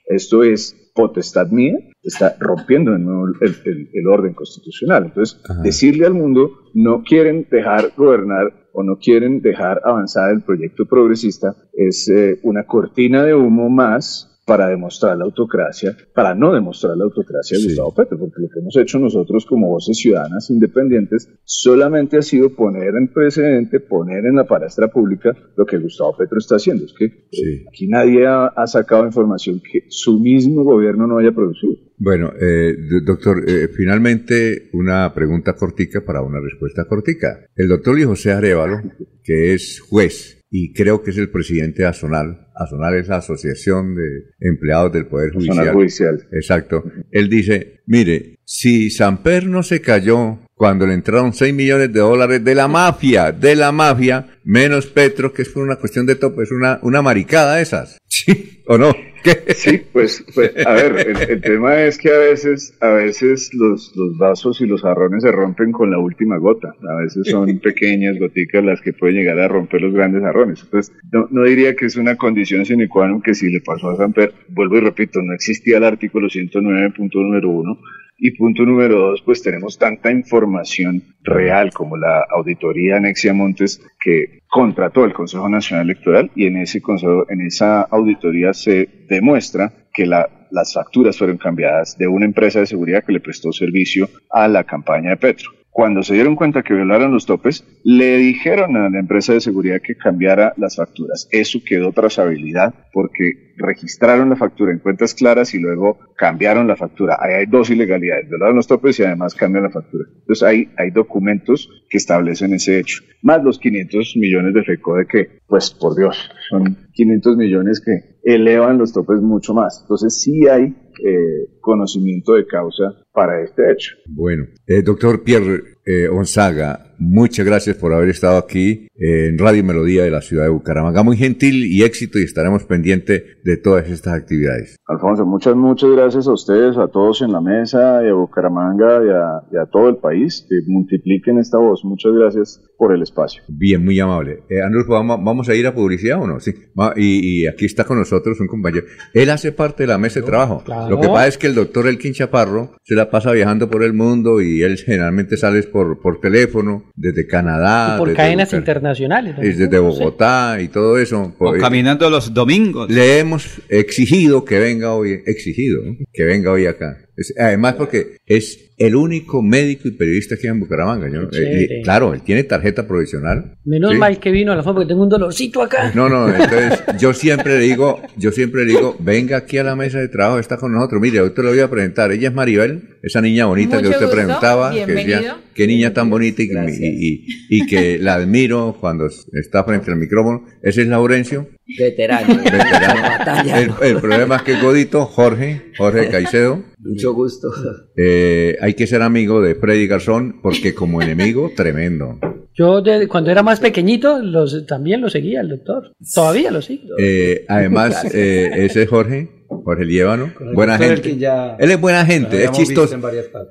esto 0.05 0.43
es 0.43 0.88
potestad 0.99 1.47
mía, 1.49 1.77
está 2.03 2.35
rompiendo 2.39 2.91
de 2.91 2.99
nuevo 2.99 3.27
el, 3.27 4.07
orden 4.07 4.33
constitucional. 4.33 5.05
Entonces, 5.05 5.41
decirle 5.63 6.05
al 6.05 6.13
mundo, 6.13 6.51
no 6.73 7.03
quieren 7.03 7.47
dejar 7.49 7.93
gobernar 7.95 8.69
o 8.73 8.83
no 8.83 8.97
quieren 8.97 9.41
dejar 9.41 9.81
avanzar 9.85 10.31
el 10.31 10.41
proyecto 10.41 10.85
progresista, 10.85 11.55
es 11.73 12.09
eh, 12.09 12.39
una 12.43 12.65
cortina 12.65 13.23
de 13.23 13.33
humo 13.33 13.69
más 13.69 14.28
para 14.49 14.67
demostrar 14.67 15.15
la 15.15 15.25
autocracia, 15.25 15.95
para 16.11 16.33
no 16.33 16.51
demostrar 16.51 16.97
la 16.97 17.03
autocracia 17.03 17.55
de 17.55 17.65
Gustavo 17.65 17.93
Petro, 17.93 18.17
porque 18.17 18.41
lo 18.41 18.49
que 18.49 18.59
hemos 18.59 18.75
hecho 18.77 18.97
nosotros 18.97 19.45
como 19.45 19.67
voces 19.67 19.95
ciudadanas 19.99 20.49
independientes 20.49 21.29
solamente 21.43 22.17
ha 22.17 22.23
sido 22.23 22.55
poner 22.55 22.95
en 22.95 23.13
precedente, 23.13 23.79
poner 23.79 24.25
en 24.25 24.37
la 24.37 24.45
palestra 24.45 24.87
pública 24.87 25.37
lo 25.55 25.67
que 25.67 25.77
Gustavo 25.77 26.17
Petro 26.17 26.39
está 26.39 26.55
haciendo. 26.55 26.85
Es 26.85 26.93
que 26.97 27.05
eh, 27.05 27.65
aquí 27.69 27.87
nadie 27.89 28.25
ha, 28.25 28.65
sacado 28.65 29.05
información 29.05 29.61
que 29.61 29.83
su 29.89 30.19
mismo 30.19 30.63
gobierno 30.63 31.05
no 31.05 31.19
haya 31.19 31.31
producido. 31.31 31.75
Bueno, 31.99 32.31
eh, 32.41 32.75
doctor, 33.05 33.47
eh, 33.47 33.67
finalmente 33.67 34.71
una 34.73 35.13
pregunta 35.13 35.53
cortica 35.53 36.03
para 36.03 36.23
una 36.23 36.39
respuesta 36.39 36.85
cortica. 36.85 37.45
El 37.55 37.67
doctor 37.67 37.93
Luis 37.93 38.07
José 38.07 38.31
Arevalo 38.31 38.81
que 39.23 39.53
es 39.53 39.79
juez 39.79 40.38
y 40.51 40.73
creo 40.73 41.03
que 41.03 41.11
es 41.11 41.17
el 41.17 41.29
presidente 41.29 41.83
de 41.83 41.89
Azonal. 41.89 42.47
Azonal 42.55 42.95
es 42.95 43.07
la 43.07 43.17
Asociación 43.17 43.95
de 43.95 44.25
Empleados 44.39 44.91
del 44.91 45.07
Poder 45.07 45.31
Judicial. 45.31 45.59
Azonal 45.59 45.75
Judicial. 45.75 46.27
Exacto. 46.31 46.83
Él 47.11 47.29
dice, 47.29 47.81
mire, 47.85 48.39
si 48.43 48.89
Samper 48.89 49.45
no 49.45 49.61
se 49.63 49.79
cayó 49.79 50.39
cuando 50.55 50.85
le 50.85 50.93
entraron 50.93 51.33
6 51.33 51.53
millones 51.53 51.93
de 51.93 51.99
dólares 51.99 52.43
de 52.43 52.55
la 52.55 52.67
mafia, 52.67 53.31
de 53.31 53.55
la 53.55 53.71
mafia, 53.71 54.27
menos 54.49 54.87
Petro, 54.87 55.31
que 55.31 55.43
es 55.43 55.49
por 55.49 55.63
una 55.63 55.75
cuestión 55.75 56.07
de 56.07 56.15
tope, 56.15 56.41
es 56.41 56.51
una, 56.51 56.79
una 56.81 57.01
maricada 57.03 57.61
esas. 57.61 57.99
¿Sí 58.07 58.61
o 58.65 58.77
no? 58.77 58.95
¿Qué? 59.23 59.53
Sí, 59.53 59.81
pues, 59.91 60.25
pues 60.33 60.53
a 60.65 60.73
ver, 60.73 61.07
el, 61.07 61.29
el, 61.29 61.41
tema 61.41 61.81
es 61.83 61.97
que 61.97 62.09
a 62.09 62.17
veces, 62.17 62.73
a 62.79 62.89
veces 62.89 63.51
los, 63.53 63.91
los 63.95 64.17
vasos 64.17 64.61
y 64.61 64.65
los 64.65 64.81
jarrones 64.81 65.23
se 65.23 65.31
rompen 65.31 65.71
con 65.71 65.91
la 65.91 65.99
última 65.99 66.37
gota. 66.37 66.73
A 66.87 66.95
veces 67.01 67.27
son 67.27 67.59
pequeñas 67.63 68.17
goticas 68.17 68.63
las 68.63 68.81
que 68.81 68.93
pueden 68.93 69.17
llegar 69.17 69.39
a 69.39 69.47
romper 69.47 69.81
los 69.81 69.93
grandes 69.93 70.21
jarrones. 70.23 70.61
Entonces, 70.63 70.95
no, 71.11 71.27
no 71.29 71.43
diría 71.43 71.75
que 71.75 71.85
es 71.85 71.95
una 71.95 72.15
condición 72.15 72.65
sine 72.65 72.87
qua 72.87 73.07
non 73.07 73.21
que 73.21 73.35
si 73.35 73.49
le 73.51 73.61
pasó 73.61 73.89
a 73.89 73.97
Samper, 73.97 74.33
vuelvo 74.47 74.77
y 74.77 74.81
repito, 74.81 75.21
no 75.21 75.33
existía 75.33 75.77
el 75.77 75.83
artículo 75.83 76.27
109.1 76.27 77.09
número 77.13 77.49
1 77.49 77.79
y 78.19 78.31
punto 78.31 78.63
número 78.63 78.99
dos, 78.99 79.21
pues 79.21 79.41
tenemos 79.41 79.77
tanta 79.77 80.11
información 80.11 81.03
real 81.23 81.71
como 81.73 81.97
la 81.97 82.25
auditoría 82.29 82.97
Anexia 82.97 83.33
Montes 83.33 83.81
que 83.99 84.41
contrató 84.47 85.05
el 85.05 85.13
Consejo 85.13 85.47
Nacional 85.49 85.85
Electoral 85.85 86.31
y 86.35 86.45
en 86.45 86.57
ese 86.57 86.81
consejo, 86.81 87.25
en 87.29 87.41
esa 87.41 87.81
auditoría 87.81 88.53
se 88.53 89.05
demuestra 89.07 89.71
que 89.93 90.05
la, 90.05 90.47
las 90.51 90.73
facturas 90.73 91.17
fueron 91.17 91.37
cambiadas 91.37 91.97
de 91.97 92.07
una 92.07 92.25
empresa 92.25 92.59
de 92.59 92.65
seguridad 92.65 93.03
que 93.05 93.13
le 93.13 93.19
prestó 93.19 93.51
servicio 93.51 94.09
a 94.29 94.47
la 94.47 94.63
campaña 94.63 95.11
de 95.11 95.17
Petro. 95.17 95.58
Cuando 95.71 96.03
se 96.03 96.15
dieron 96.15 96.35
cuenta 96.35 96.63
que 96.63 96.73
violaron 96.73 97.13
los 97.13 97.25
topes, 97.25 97.63
le 97.83 98.17
dijeron 98.17 98.75
a 98.75 98.89
la 98.89 98.99
empresa 98.99 99.33
de 99.33 99.39
seguridad 99.39 99.79
que 99.81 99.95
cambiara 99.95 100.53
las 100.57 100.75
facturas. 100.75 101.27
Eso 101.31 101.59
quedó 101.65 101.91
trazabilidad 101.91 102.73
porque 102.91 103.53
registraron 103.55 104.29
la 104.29 104.35
factura 104.35 104.71
en 104.71 104.79
cuentas 104.79 105.13
claras 105.13 105.53
y 105.53 105.59
luego 105.59 105.99
cambiaron 106.17 106.67
la 106.67 106.75
factura. 106.75 107.17
Ahí 107.19 107.33
hay 107.33 107.45
dos 107.45 107.69
ilegalidades, 107.69 108.29
violaron 108.29 108.55
los 108.55 108.67
topes 108.67 108.99
y 108.99 109.03
además 109.03 109.35
cambian 109.35 109.63
la 109.63 109.69
factura. 109.69 110.05
Entonces 110.19 110.43
hay, 110.43 110.69
hay 110.77 110.89
documentos 110.91 111.69
que 111.89 111.97
establecen 111.97 112.53
ese 112.53 112.79
hecho. 112.79 113.03
Más 113.21 113.43
los 113.43 113.59
500 113.59 114.15
millones 114.17 114.53
de 114.53 114.63
FECODE 114.63 115.05
que, 115.05 115.39
pues 115.47 115.71
por 115.71 115.95
Dios, 115.95 116.29
son 116.49 116.77
500 116.93 117.37
millones 117.37 117.81
que 117.85 118.19
elevan 118.23 118.77
los 118.77 118.91
topes 118.91 119.21
mucho 119.21 119.53
más. 119.53 119.79
Entonces 119.83 120.21
sí 120.21 120.47
hay 120.47 120.75
eh, 121.03 121.59
conocimiento 121.59 122.33
de 122.33 122.45
causa 122.45 122.83
para 123.11 123.41
este 123.43 123.71
hecho. 123.71 123.95
Bueno, 124.07 124.45
eh, 124.67 124.81
doctor 124.81 125.23
Pierre 125.23 125.61
eh, 125.85 126.07
Onzaga, 126.07 126.88
muchas 126.99 127.45
gracias 127.45 127.77
por 127.77 127.93
haber 127.93 128.09
estado 128.09 128.37
aquí 128.37 128.87
en 128.95 129.37
Radio 129.37 129.63
Melodía 129.63 130.03
de 130.03 130.11
la 130.11 130.21
ciudad 130.21 130.43
de 130.43 130.49
Bucaramanga. 130.49 131.03
Muy 131.03 131.17
gentil 131.17 131.65
y 131.65 131.83
éxito 131.83 132.19
y 132.19 132.23
estaremos 132.23 132.65
pendientes 132.65 133.23
de 133.43 133.57
todas 133.57 133.89
estas 133.89 134.13
actividades. 134.13 134.75
Alfonso, 134.85 135.25
muchas, 135.25 135.55
muchas 135.55 135.89
gracias 135.91 136.27
a 136.27 136.33
ustedes, 136.33 136.77
a 136.77 136.87
todos 136.87 137.21
en 137.21 137.31
la 137.31 137.41
mesa, 137.41 138.03
y 138.03 138.09
a 138.09 138.13
Bucaramanga 138.13 139.05
y 139.05 139.09
a, 139.09 139.41
y 139.51 139.57
a 139.57 139.65
todo 139.65 139.89
el 139.89 139.97
país. 139.97 140.45
Que 140.49 140.55
multipliquen 140.67 141.39
esta 141.39 141.57
voz. 141.57 141.83
Muchas 141.85 142.11
gracias 142.13 142.61
por 142.77 142.93
el 142.93 143.01
espacio. 143.01 143.43
Bien, 143.47 143.83
muy 143.83 143.99
amable. 143.99 144.43
Eh, 144.49 144.61
Andrulfo, 144.61 144.93
¿vamos, 144.93 145.19
¿vamos 145.23 145.49
a 145.49 145.55
ir 145.55 145.65
a 145.67 145.73
publicidad 145.73 146.21
o 146.21 146.27
no? 146.27 146.39
Sí. 146.39 146.53
Y, 146.95 147.43
y, 147.43 147.47
aquí 147.47 147.65
está 147.65 147.85
con 147.85 147.97
nosotros 147.97 148.39
un 148.39 148.47
compañero. 148.47 148.85
Él 149.13 149.29
hace 149.29 149.51
parte 149.51 149.83
de 149.83 149.87
la 149.87 149.97
mesa 149.97 150.19
de 150.19 150.25
trabajo. 150.25 150.63
Claro. 150.65 150.89
Lo 150.89 150.99
que 150.99 151.07
pasa 151.07 151.27
es 151.27 151.37
que 151.37 151.47
el 151.47 151.55
doctor 151.55 151.87
Elkin 151.87 152.13
Chaparro 152.13 152.71
se 152.83 152.95
la 152.95 153.09
pasa 153.09 153.31
viajando 153.31 153.69
por 153.69 153.83
el 153.83 153.93
mundo 153.93 154.41
y 154.41 154.61
él 154.63 154.77
generalmente 154.77 155.37
sale 155.37 155.61
por, 155.63 155.99
por 155.99 156.19
teléfono 156.19 156.88
desde 156.99 157.25
Canadá. 157.27 157.95
Y 157.95 157.97
por 157.97 158.07
desde 158.09 158.17
cadenas 158.17 158.49
Bucar- 158.49 158.57
internacionales. 158.59 159.35
y 159.41 159.47
desde 159.47 159.79
Bogotá 159.79 160.57
y 160.61 160.67
todo 160.67 160.97
eso. 160.99 161.33
O 161.39 161.53
caminando 161.53 162.09
los 162.09 162.33
domingos. 162.33 162.89
Le 162.91 163.19
hemos 163.19 163.61
exigido 163.69 164.43
que 164.45 164.59
venga 164.59 164.93
hoy, 164.93 165.21
exigido, 165.25 165.81
que 166.13 166.23
venga 166.25 166.51
hoy 166.51 166.65
acá. 166.65 166.97
Es- 167.15 167.33
además 167.37 167.75
porque 167.75 168.17
es 168.25 168.71
el 168.77 168.95
único 168.95 169.41
médico 169.41 169.89
y 169.89 169.91
periodista 169.91 170.35
que 170.37 170.47
hay 170.47 170.51
en 170.53 170.59
Bucaramanga. 170.61 171.09
¿no? 171.09 171.27
Eh, 171.33 171.81
claro, 171.83 172.13
él 172.13 172.21
tiene 172.21 172.43
tarjeta 172.43 172.87
provisional. 172.87 173.55
Menos 173.65 173.91
Sí. 173.91 173.97
mal 173.97 174.19
que 174.19 174.31
vino 174.31 174.51
a 174.53 174.55
la 174.55 174.63
foto 174.63 174.75
porque 174.75 174.87
tengo 174.87 175.03
un 175.03 175.09
dolorcito 175.09 175.61
acá. 175.61 175.91
No, 175.95 176.07
no, 176.07 176.27
entonces 176.33 176.81
yo 176.97 177.13
siempre 177.13 177.57
le 177.59 177.63
digo, 177.65 178.01
yo 178.17 178.31
siempre 178.31 178.63
le 178.65 178.71
digo, 178.73 178.95
venga 178.99 179.37
aquí 179.37 179.57
a 179.57 179.63
la 179.63 179.75
mesa 179.75 179.99
de 179.99 180.07
trabajo, 180.07 180.39
está 180.39 180.55
con 180.57 180.71
nosotros. 180.73 181.01
Mire, 181.01 181.19
hoy 181.21 181.31
te 181.31 181.43
lo 181.43 181.49
voy 181.49 181.59
a 181.59 181.69
presentar. 181.69 182.11
Ella 182.11 182.29
es 182.29 182.33
Maribel, 182.33 182.97
esa 183.03 183.19
niña 183.21 183.45
bonita 183.47 183.81
que 183.81 183.87
usted 183.89 184.01
gusto, 184.05 184.15
preguntaba, 184.15 184.71
que 184.71 184.85
bienvenido. 184.85 185.17
decía, 185.17 185.37
qué 185.59 185.67
niña 185.67 185.93
tan 185.93 186.09
bonita 186.09 186.41
y, 186.41 186.45
y- 186.47 187.07
y- 187.09 187.25
y 187.49 187.65
que 187.67 187.97
la 187.99 188.13
admiro 188.15 188.77
cuando 188.79 189.07
está 189.33 189.65
frente 189.65 189.91
al 189.91 189.97
micrófono. 189.97 190.45
Ese 190.63 190.83
es 190.83 190.87
Laurencio. 190.87 191.49
Veterano. 191.77 192.35
Veterano. 192.43 193.01
Batalla. 193.19 193.61
El, 193.61 193.71
el 193.83 193.97
problema 193.99 194.37
es 194.37 194.41
que 194.43 194.61
Godito, 194.61 195.05
Jorge, 195.05 195.71
Jorge 195.77 196.07
Caicedo, 196.09 196.63
Mucho 196.79 197.13
gusto. 197.13 197.51
eh, 197.97 198.55
hay 198.61 198.73
que 198.73 198.87
ser 198.87 199.01
amigo 199.01 199.41
de 199.41 199.55
Freddy 199.55 199.85
Garzón 199.87 200.39
porque 200.41 200.73
como 200.73 201.01
enemigo, 201.01 201.51
tremendo. 201.57 202.19
Yo 202.55 202.81
de- 202.81 203.07
cuando 203.07 203.31
era 203.31 203.43
más 203.43 203.59
pequeñito 203.59 204.19
los, 204.21 204.65
también 204.65 205.01
lo 205.01 205.09
seguía 205.09 205.41
el 205.41 205.49
doctor. 205.49 205.91
Todavía 206.15 206.51
lo 206.51 206.61
sigo. 206.61 206.95
Eh, 206.97 207.45
además, 207.47 208.05
eh, 208.15 208.49
ese 208.65 208.83
es 208.83 208.89
Jorge, 208.89 209.29
Jorge 209.75 210.49
el 210.49 210.53
buena 210.53 210.77
gente. 210.77 211.17
Ya- 211.17 211.55
Él 211.59 211.71
es 211.71 211.79
buena 211.79 212.05
gente, 212.05 212.43
es 212.43 212.51
chistoso. 212.51 212.99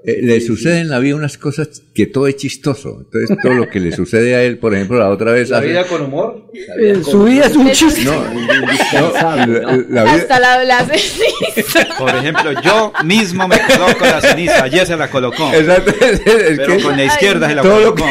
Eh, 0.04 0.20
le 0.22 0.40
sucede 0.40 0.80
en 0.80 0.88
la 0.88 0.98
vida 0.98 1.14
unas 1.16 1.38
cosas 1.38 1.82
que 1.94 2.06
todo 2.06 2.26
es 2.26 2.36
chistoso. 2.36 2.98
Entonces, 3.04 3.36
todo 3.42 3.54
lo 3.54 3.68
que 3.68 3.80
le 3.80 3.92
sucede 3.92 4.34
a 4.34 4.42
él, 4.42 4.58
por 4.58 4.74
ejemplo, 4.74 4.98
la 4.98 5.10
otra 5.10 5.32
vez. 5.32 5.50
La 5.50 5.58
hace- 5.58 5.68
vida 5.68 5.84
con 5.86 6.02
humor. 6.02 6.50
Su 7.04 7.24
vida 7.24 7.46
es 7.46 7.56
un 7.56 7.70
chiste. 7.72 8.04
No, 8.04 8.12
no, 8.24 9.12
la, 9.46 9.76
la 9.88 10.02
vida. 10.04 10.12
Hasta 10.14 10.40
la, 10.40 10.64
la 10.64 10.84
ceniza. 10.86 11.86
Por 11.98 12.10
ejemplo, 12.14 12.52
yo 12.62 12.92
mismo 13.04 13.46
me 13.48 13.56
coloco 13.60 14.04
la 14.04 14.20
ceniza, 14.20 14.64
ayer 14.64 14.86
se 14.86 14.96
la 14.96 15.08
colocó. 15.10 15.52
Exacto, 15.52 15.90
es 16.04 16.20
Pero 16.56 16.76
que 16.76 16.82
con 16.82 16.96
la 16.96 17.04
izquierda 17.04 17.48
se 17.48 17.54
la 17.54 17.62
lo 17.62 17.70
colocó. 17.70 18.06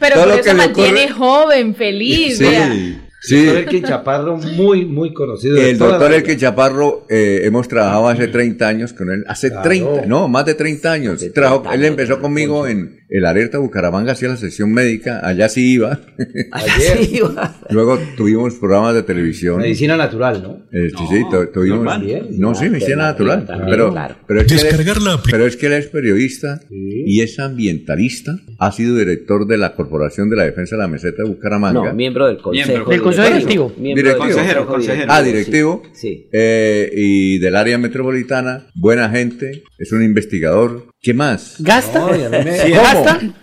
Pero 0.00 0.14
Todo 0.14 0.24
por 0.26 0.34
eso 0.34 0.42
que 0.44 0.54
mantiene 0.54 1.04
ocurre- 1.06 1.10
joven, 1.18 1.74
feliz. 1.74 2.38
vea. 2.38 2.72
Sí. 3.20 3.44
Doctor 3.46 3.62
Elkin 3.62 3.82
Chaparro, 3.84 4.36
muy, 4.36 4.84
muy 4.84 5.12
conocido. 5.12 5.56
de 5.56 5.70
El 5.70 5.78
doctor 5.78 6.12
Elke 6.12 6.36
Chaparro, 6.36 7.06
eh, 7.10 7.40
hemos 7.44 7.66
trabajado 7.66 8.08
hace 8.08 8.28
30 8.28 8.68
años 8.68 8.92
con 8.92 9.10
él. 9.10 9.24
Hace 9.26 9.48
Claro. 9.50 9.62
30, 9.64 10.06
no, 10.06 10.28
más 10.28 10.44
de 10.46 10.54
30 10.54 10.92
años. 10.92 11.24
Trabajó- 11.34 11.72
él 11.72 11.84
empezó 11.84 12.20
conmigo 12.20 12.66
en 12.66 12.97
el 13.10 13.24
Alerta 13.24 13.58
Bucaramanga, 13.58 14.12
hacía 14.12 14.28
la 14.28 14.36
sesión 14.36 14.72
médica. 14.72 15.20
Allá 15.26 15.48
sí 15.48 15.72
iba. 15.72 15.98
Ayer. 16.52 16.98
Luego 17.70 17.98
tuvimos 18.16 18.54
programas 18.54 18.94
de 18.94 19.02
televisión. 19.02 19.58
Medicina 19.58 19.96
natural, 19.96 20.42
¿no? 20.42 20.66
Eh, 20.72 20.90
sí, 20.90 21.04
sí, 21.08 21.22
tu- 21.30 21.46
tuvimos. 21.52 21.78
normal. 21.84 22.28
No, 22.32 22.54
sí, 22.54 22.68
medicina 22.68 22.96
natural. 23.04 23.46
También, 23.46 23.70
Pero, 23.70 23.90
claro. 23.92 24.16
pero, 24.26 24.40
es 24.40 24.46
que 24.46 24.54
él 24.54 24.58
es, 24.60 24.64
Descargar 24.78 25.02
la 25.02 25.22
pero 25.22 25.46
es 25.46 25.56
que 25.56 25.66
él 25.66 25.72
es 25.74 25.86
periodista 25.86 26.60
y 26.70 27.20
es 27.22 27.38
ambientalista. 27.38 28.38
Ha 28.58 28.72
sido 28.72 28.96
director 28.96 29.46
de 29.46 29.56
la 29.58 29.74
Corporación 29.74 30.28
de 30.30 30.36
la 30.36 30.44
Defensa 30.44 30.76
de 30.76 30.82
la 30.82 30.88
Meseta 30.88 31.22
de 31.22 31.28
Bucaramanga. 31.28 31.84
No, 31.90 31.94
miembro 31.94 32.26
del 32.26 32.38
consejo. 32.38 32.68
Miembro. 32.68 32.90
Del 32.90 33.02
consejo 33.02 33.26
directivo. 33.28 33.72
Miembro 33.78 34.02
Directivo. 34.02 34.24
del 34.26 34.34
Consejero, 34.34 34.66
consejo 34.66 34.92
consejero. 34.92 35.12
Ah, 35.12 35.22
directivo. 35.22 35.82
Sí. 35.92 36.26
Eh, 36.32 36.90
y 36.94 37.38
del 37.38 37.56
área 37.56 37.78
metropolitana, 37.78 38.66
buena 38.74 39.08
gente, 39.08 39.62
es 39.78 39.92
un 39.92 40.02
investigador. 40.02 40.87
¿Qué 41.00 41.14
más? 41.14 41.54
¿Gasta? 41.60 42.00
No. 42.00 42.08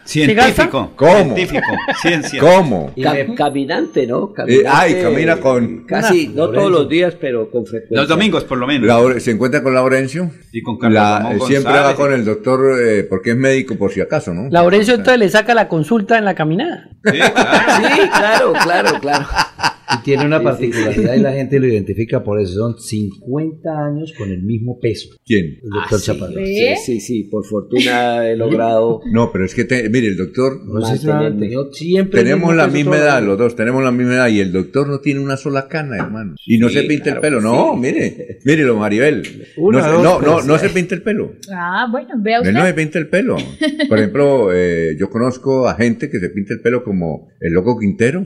Científico. 0.04 0.92
¿Cómo? 0.98 1.36
Científico. 1.36 1.68
Ciencia. 2.02 2.42
¿Cómo? 2.42 2.92
Caminante, 3.38 4.06
¿no? 4.06 4.34
Eh, 4.46 4.64
ay, 4.68 5.02
camina 5.02 5.38
con- 5.38 5.86
Casi, 5.86 6.28
no 6.28 6.48
Lorenzo. 6.48 6.60
todos 6.60 6.72
los 6.72 6.90
días, 6.90 7.16
pero 7.20 7.50
con 7.50 7.66
frecuencia. 7.66 7.98
Los 7.98 8.10
domingos, 8.10 8.44
por 8.44 8.58
lo 8.58 8.68
menos. 8.68 9.24
Se 9.24 9.32
encuentra 9.32 9.64
con 9.64 9.74
Laurencio. 9.74 10.30
Y 10.52 10.62
con 10.62 10.78
Carlos 10.78 10.96
La- 11.02 11.32
eh, 11.34 11.40
siempre 11.48 11.72
va 11.74 11.96
con 11.96 12.14
el 12.14 12.26
doctor 12.26 12.78
eh, 12.82 13.04
porque 13.10 13.32
es 13.32 13.38
médico 13.38 13.76
por 13.78 13.92
si 13.92 14.02
acaso, 14.02 14.34
¿no? 14.34 14.50
Laurencio 14.52 14.94
entonces 14.96 15.20
le 15.20 15.30
saca 15.30 15.54
la 15.54 15.70
consulta 15.70 16.18
en 16.18 16.26
la 16.26 16.36
caminada. 16.36 16.90
Sí, 17.06 17.18
claro. 17.20 17.74
Sí, 17.78 18.10
claro, 18.10 18.54
claro, 18.64 19.00
claro. 19.00 19.26
Y 19.94 20.04
tiene 20.04 20.26
una 20.26 20.42
particularidad 20.44 21.16
y 21.16 21.20
la 21.20 21.34
gente 21.34 21.60
lo 21.60 21.68
identifica 21.68 22.24
por 22.24 22.40
eso. 22.40 22.54
Son 22.54 22.76
50 22.80 23.70
años 23.86 24.14
con 24.18 24.30
el 24.32 24.42
mismo 24.44 24.80
peso. 24.80 25.10
¿Quién? 25.26 25.60
El 25.64 25.70
doctor 25.70 26.00
Ah. 26.00 26.04
Chaparro. 26.04 26.34
Sí, 26.46 26.66
sí, 26.84 27.00
sí, 27.00 27.24
por 27.32 27.46
fortuna 27.46 28.28
he 28.30 28.36
logrado 28.36 29.02
No, 29.12 29.32
pero 29.32 29.46
es 29.46 29.54
que, 29.56 29.66
te- 29.66 29.90
mire, 29.90 30.08
el 30.08 30.18
doctor, 30.18 30.62
No 30.66 30.82
sé 30.86 30.98
si 30.98 31.08
siempre 31.74 32.24
tenemos 32.24 32.56
la 32.56 32.68
misma 32.68 32.98
edad, 32.98 33.22
los 33.24 33.38
dos 33.38 33.56
tenemos 33.56 33.84
la 33.84 33.92
misma 33.92 34.16
edad 34.16 34.28
y 34.30 34.40
el 34.40 34.52
doctor 34.52 34.88
no 34.88 35.00
tiene 35.00 35.20
una 35.20 35.38
sola 35.38 35.68
cana, 35.68 35.98
hermano. 35.98 36.36
Y 36.46 36.58
no 36.58 36.70
Sí, 36.70 36.76
se 36.76 36.84
pinta 36.84 37.04
claro 37.04 37.18
el 37.18 37.22
pelo, 37.22 37.42
no, 37.42 37.74
sí. 37.74 37.80
mire, 37.80 38.40
mírelo, 38.44 38.78
Maribel. 38.78 39.46
Una, 39.58 39.80
no, 39.88 39.94
dos, 39.94 40.04
no, 40.04 40.22
no, 40.22 40.42
no 40.44 40.58
se 40.58 40.70
pinta 40.70 40.96
el 40.96 41.02
pelo. 41.02 41.34
Ah, 41.54 41.88
bueno, 41.92 42.10
vea 42.18 42.40
usted. 42.40 42.50
Él 42.50 42.56
no 42.56 42.66
se 42.66 42.74
pinta 42.74 43.00
el 43.00 43.08
pelo. 43.08 43.38
Por 43.90 43.98
ejemplo, 43.98 44.50
eh, 44.54 44.96
yo 45.00 45.10
conozco 45.10 45.68
a 45.68 45.76
gente 45.76 46.10
que 46.10 46.20
se 46.20 46.30
pinta 46.30 46.54
el 46.54 46.62
pelo 46.62 46.84
como 46.84 47.30
el 47.40 47.54
loco 47.54 47.78
Quintero, 47.80 48.26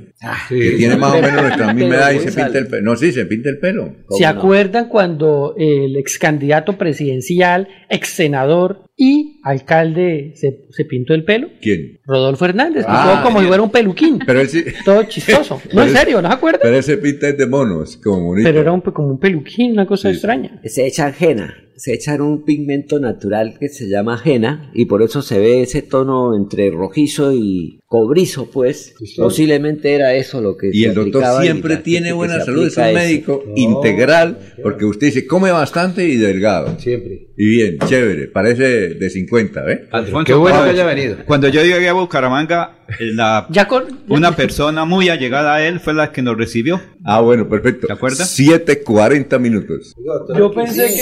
Sí. 0.49 0.59
que 0.59 0.71
tiene 0.77 0.95
más 0.97 1.13
o 1.15 1.21
menos 1.21 1.43
a 1.53 1.74
mí 1.74 1.86
me 1.86 1.95
da 1.95 2.14
y 2.14 2.19
se 2.19 2.32
pinta 2.32 2.58
el 2.58 2.68
pelo. 2.68 2.82
No, 2.84 2.95
sí, 2.95 3.11
se 3.11 3.26
pinta 3.26 3.50
el 3.50 3.60
pelo. 3.60 3.95
¿Se 4.18 4.26
acuerdan 4.26 4.90
cuando 4.90 5.56
el 5.58 5.95
ex 5.95 6.18
candidato 6.18 6.78
presidencial, 6.78 7.68
ex 7.90 8.10
senador 8.10 8.84
y 8.95 9.40
alcalde 9.44 10.34
se, 10.36 10.66
se 10.69 10.86
pintó 10.86 11.14
el 11.14 11.24
pelo? 11.24 11.50
¿Quién? 11.61 12.00
Rodolfo 12.06 12.45
Hernández, 12.45 12.86
que 12.86 12.92
Ah, 12.92 13.11
todo 13.14 13.24
como 13.24 13.42
si 13.42 13.48
fuera 13.48 13.64
un 13.64 13.72
peluquín. 13.72 14.19
Pero 14.26 14.42
él 14.42 14.50
sí. 14.50 14.64
Todo 14.86 15.03
chistoso. 15.03 15.61
No, 15.74 15.84
en 15.84 15.90
serio, 15.90 16.22
¿no 16.22 16.28
se 16.28 16.34
acuerdan? 16.34 16.61
Pero 16.64 16.76
ese 16.78 16.98
pinta 16.98 17.30
es 17.30 17.38
de 17.38 17.45
monos, 17.45 17.98
como 17.98 18.26
bonito. 18.28 18.48
Pero 18.50 18.61
era 18.61 18.72
un, 18.72 18.82
como 18.82 19.08
un 19.10 19.19
peluquín, 19.19 19.72
una 19.74 19.86
cosa 19.86 20.10
extraña. 20.10 20.60
Se 20.66 20.86
echan 20.86 21.14
henna, 21.19 21.53
se 21.80 21.93
echan 21.93 22.22
un 22.22 22.43
pigmento 22.43 22.99
natural 22.99 23.56
que 23.59 23.69
se 23.69 23.88
llama 23.88 24.22
henna 24.24 24.69
y 24.74 24.85
por 24.85 25.01
eso 25.01 25.22
se 25.22 25.40
ve 25.40 25.61
ese 25.61 25.82
tono 25.82 26.35
entre 26.35 26.69
rojizo 26.72 27.32
y 27.33 27.80
cobrizo, 27.88 28.51
pues. 28.51 28.93
Posiblemente 29.17 29.93
era 29.93 30.14
eso 30.14 30.41
lo 30.41 30.58
que 30.58 30.69
Y 30.74 30.82
se 30.83 30.90
el 30.90 30.93
doctor 30.95 31.41
siempre 31.41 31.77
tiene 31.77 32.11
buena 32.14 32.43
salud, 32.43 32.67
es 32.67 32.77
un 32.77 32.93
médico 32.93 33.43
integral, 33.56 34.38
porque 34.61 34.85
usted 34.85 35.08
dice, 35.08 35.25
come 35.25 35.51
bastante 35.51 36.06
y 36.06 36.17
delgado. 36.17 36.77
Siempre. 36.80 37.27
Y 37.38 37.45
bien, 37.49 37.77
chévere, 37.88 38.27
parece 38.27 38.90
de 38.95 39.09
50, 39.09 39.72
¿eh? 39.72 39.88
Alfonso, 39.91 40.25
Qué 40.25 40.33
bueno 40.33 40.58
cuando- 40.58 40.74
que 40.74 40.82
haya 40.82 40.85
venido. 40.93 41.17
Cuando 41.25 41.48
yo 41.48 41.64
llegué 41.64 41.88
a 41.88 41.93
Bucaramanga, 41.93 42.77
la- 42.99 43.48
una 44.09 44.35
persona 44.35 44.83
muy 44.83 45.08
allegada 45.09 45.56
a 45.56 45.66
él 45.66 45.80
fue 45.80 45.93
la 45.93 46.11
que 46.11 46.22
nos 46.22 46.38
recibió. 46.38 46.82
Ah, 47.06 47.22
bueno, 47.22 47.48
perfecto. 47.48 47.88
¿Te 47.88 47.93
acuerdas? 47.93 48.30
7.40 48.38 49.40
minutos. 49.40 49.95
Yo 50.38 50.51
pensé 50.51 50.88
que... 50.88 51.01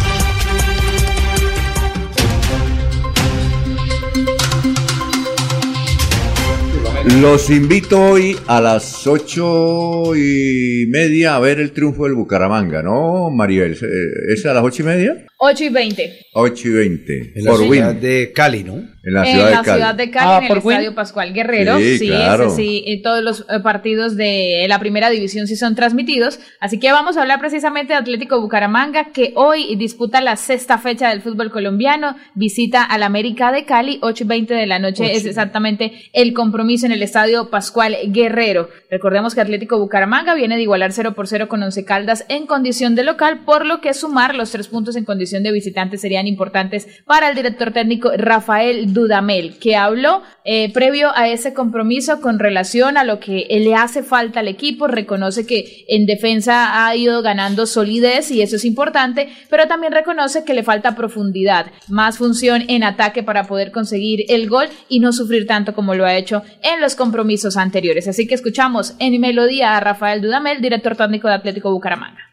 Los 7.15 7.49
invito 7.49 7.99
hoy 7.99 8.37
a 8.47 8.59
las 8.59 9.07
ocho 9.07 10.13
y 10.15 10.85
media 10.89 11.35
a 11.35 11.39
ver 11.39 11.59
el 11.59 11.71
triunfo 11.71 12.03
del 12.03 12.13
Bucaramanga, 12.13 12.83
¿no, 12.83 13.29
Maribel? 13.31 13.73
Eh, 13.73 14.33
¿Es 14.33 14.45
a 14.45 14.53
las 14.53 14.63
ocho 14.63 14.83
y 14.83 14.85
media? 14.85 15.25
8 15.39 15.63
y 15.65 15.69
20. 15.69 16.19
8 16.33 16.67
y 16.67 16.71
veinte. 16.71 17.31
En 17.35 17.45
la 17.45 17.51
Por 17.51 17.59
ciudad 17.61 17.91
Win. 17.91 17.99
de 18.01 18.31
Cali, 18.33 18.63
¿no? 18.63 18.73
En 19.03 19.13
la 19.13 19.21
en 19.23 19.31
ciudad 19.35 19.51
la 19.51 19.57
de 19.59 19.63
Cali. 19.63 19.77
ciudad 19.79 19.95
de 19.95 20.09
Cali, 20.11 20.25
Ah, 20.27 20.37
en 20.39 20.43
el 20.51 20.51
Win. 20.63 20.71
Estadio 20.77 20.95
Pascual 20.95 21.31
Guerrero. 21.33 21.77
Sí, 21.77 21.97
Sí, 21.99 22.07
claro. 22.07 22.47
ese 22.47 22.55
sí, 22.55 22.83
y 22.87 23.01
todos 23.03 23.23
los 23.23 23.41
eh, 23.41 23.59
partidos 23.61 24.17
de 24.17 24.65
la 24.67 24.79
primera 24.79 25.11
división 25.11 25.45
sí 25.45 25.55
son 25.55 25.75
transmitidos. 25.75 26.39
Así 26.59 26.79
que 26.79 26.91
vamos 26.91 27.17
a 27.17 27.21
hablar 27.21 27.39
precisamente 27.39 27.93
de 27.93 27.99
Atlético 27.99 28.41
Bucaramanga, 28.41 29.11
que 29.13 29.33
hoy 29.35 29.75
disputa 29.75 30.21
la 30.21 30.35
sexta 30.37 30.79
fecha 30.79 31.09
del 31.09 31.21
fútbol 31.21 31.51
colombiano. 31.51 32.15
Visita 32.33 32.83
al 32.83 33.03
América 33.03 33.51
de 33.51 33.65
Cali, 33.65 33.99
8 34.01 34.23
y 34.23 34.27
20 34.27 34.53
de 34.55 34.65
la 34.65 34.79
noche 34.79 35.13
es 35.15 35.25
exactamente 35.25 35.93
el 36.13 36.33
compromiso 36.33 36.87
en 36.87 36.93
el 36.93 37.03
Estadio 37.03 37.51
Pascual 37.51 37.95
Guerrero. 38.07 38.69
Recordemos 38.89 39.35
que 39.35 39.41
Atlético 39.41 39.77
Bucaramanga 39.77 40.33
viene 40.33 40.55
de 40.55 40.63
igualar 40.63 40.93
0 40.93 41.13
por 41.13 41.27
0 41.27 41.47
con 41.47 41.61
Once 41.61 41.85
Caldas 41.85 42.25
en 42.27 42.47
condición 42.47 42.95
de 42.95 43.03
local, 43.03 43.43
por 43.45 43.65
lo 43.67 43.81
que 43.81 43.93
sumar 43.93 44.33
los 44.33 44.49
tres 44.51 44.67
puntos 44.67 44.95
en 44.95 45.05
condición 45.05 45.26
de 45.31 45.51
visitante 45.51 45.97
serían 45.97 46.27
importantes 46.27 46.87
para 47.05 47.29
el 47.29 47.35
director 47.35 47.71
técnico 47.71 48.11
Rafael 48.15 48.93
Dudamel, 48.93 49.57
que 49.59 49.75
habló 49.75 50.23
eh, 50.43 50.71
previo 50.73 51.11
a 51.15 51.27
ese 51.27 51.53
compromiso 51.53 52.21
con 52.21 52.39
relación 52.39 52.97
a 52.97 53.03
lo 53.03 53.19
que 53.19 53.45
le 53.49 53.75
hace 53.75 54.03
falta 54.03 54.39
al 54.39 54.47
equipo, 54.47 54.87
reconoce 54.87 55.45
que 55.45 55.85
en 55.87 56.05
defensa 56.05 56.87
ha 56.87 56.95
ido 56.95 57.21
ganando 57.21 57.65
solidez 57.65 58.31
y 58.31 58.41
eso 58.41 58.55
es 58.55 58.65
importante, 58.65 59.29
pero 59.49 59.67
también 59.67 59.93
reconoce 59.93 60.43
que 60.43 60.53
le 60.53 60.63
falta 60.63 60.95
profundidad, 60.95 61.67
más 61.87 62.17
función 62.17 62.63
en 62.67 62.83
ataque 62.83 63.23
para 63.23 63.45
poder 63.45 63.71
conseguir 63.71 64.25
el 64.29 64.47
gol 64.47 64.67
y 64.89 64.99
no 64.99 65.11
sufrir 65.11 65.45
tanto 65.47 65.73
como 65.73 65.95
lo 65.95 66.05
ha 66.05 66.15
hecho 66.15 66.43
en 66.61 66.81
los 66.81 66.95
compromisos 66.95 67.57
anteriores. 67.57 68.07
Así 68.07 68.27
que 68.27 68.35
escuchamos 68.35 68.95
en 68.99 69.19
melodía 69.19 69.75
a 69.75 69.79
Rafael 69.79 70.21
Dudamel, 70.21 70.61
director 70.61 70.95
técnico 70.95 71.27
de 71.27 71.35
Atlético 71.35 71.71
Bucaramanga. 71.71 72.26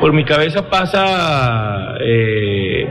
Por 0.00 0.12
mi 0.14 0.24
cabeza 0.24 0.70
pasa 0.70 1.96
eh, 2.00 2.88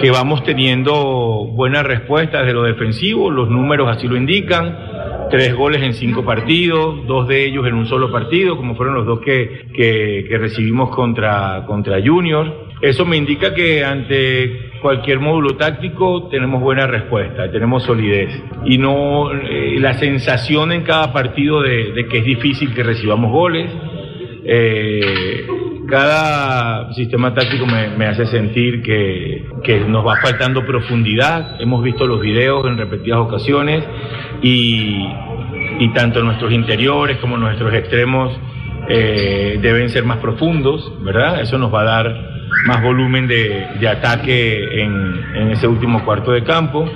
que 0.00 0.10
vamos 0.10 0.44
teniendo 0.44 1.46
buenas 1.52 1.84
respuestas 1.84 2.46
de 2.46 2.52
lo 2.52 2.62
defensivo, 2.62 3.30
los 3.30 3.50
números 3.50 3.88
así 3.88 4.06
lo 4.06 4.16
indican, 4.16 4.78
tres 5.28 5.54
goles 5.56 5.82
en 5.82 5.94
cinco 5.94 6.24
partidos, 6.24 7.04
dos 7.06 7.26
de 7.26 7.44
ellos 7.44 7.66
en 7.66 7.74
un 7.74 7.86
solo 7.86 8.12
partido, 8.12 8.56
como 8.56 8.76
fueron 8.76 8.94
los 8.94 9.06
dos 9.06 9.20
que, 9.20 9.66
que- 9.74 10.38
recibimos 10.38 10.90
contra, 10.94 11.64
contra 11.66 11.98
Junior. 12.00 12.68
Eso 12.80 13.04
me 13.04 13.16
indica 13.16 13.52
que 13.52 13.84
ante 13.84 14.70
cualquier 14.80 15.18
módulo 15.18 15.56
táctico 15.56 16.28
tenemos 16.28 16.62
buena 16.62 16.86
respuesta, 16.86 17.50
tenemos 17.50 17.82
solidez 17.82 18.30
y 18.66 18.78
no 18.78 19.32
eh, 19.32 19.76
la 19.80 19.94
sensación 19.94 20.70
en 20.70 20.82
cada 20.82 21.12
partido 21.12 21.60
de, 21.60 21.90
de 21.92 22.06
que 22.06 22.18
es 22.18 22.24
difícil 22.24 22.72
que 22.72 22.84
recibamos 22.84 23.32
goles. 23.32 23.68
Eh, 24.44 25.44
cada 25.88 26.92
sistema 26.92 27.34
táctico 27.34 27.66
me, 27.66 27.88
me 27.96 28.06
hace 28.06 28.26
sentir 28.26 28.82
que, 28.82 29.46
que 29.64 29.80
nos 29.80 30.06
va 30.06 30.16
faltando 30.16 30.64
profundidad. 30.66 31.60
Hemos 31.60 31.82
visto 31.82 32.06
los 32.06 32.20
videos 32.20 32.66
en 32.66 32.76
repetidas 32.76 33.18
ocasiones 33.20 33.84
y, 34.42 35.08
y 35.78 35.88
tanto 35.94 36.22
nuestros 36.22 36.52
interiores 36.52 37.16
como 37.18 37.38
nuestros 37.38 37.72
extremos 37.72 38.38
eh, 38.88 39.58
deben 39.62 39.88
ser 39.88 40.04
más 40.04 40.18
profundos, 40.18 40.92
¿verdad? 41.02 41.40
Eso 41.40 41.58
nos 41.58 41.72
va 41.72 41.80
a 41.80 41.84
dar 41.84 42.28
más 42.66 42.82
volumen 42.82 43.26
de, 43.26 43.68
de 43.80 43.88
ataque 43.88 44.82
en, 44.82 45.24
en 45.34 45.50
ese 45.50 45.66
último 45.66 46.04
cuarto 46.04 46.32
de 46.32 46.44
campo. 46.44 46.88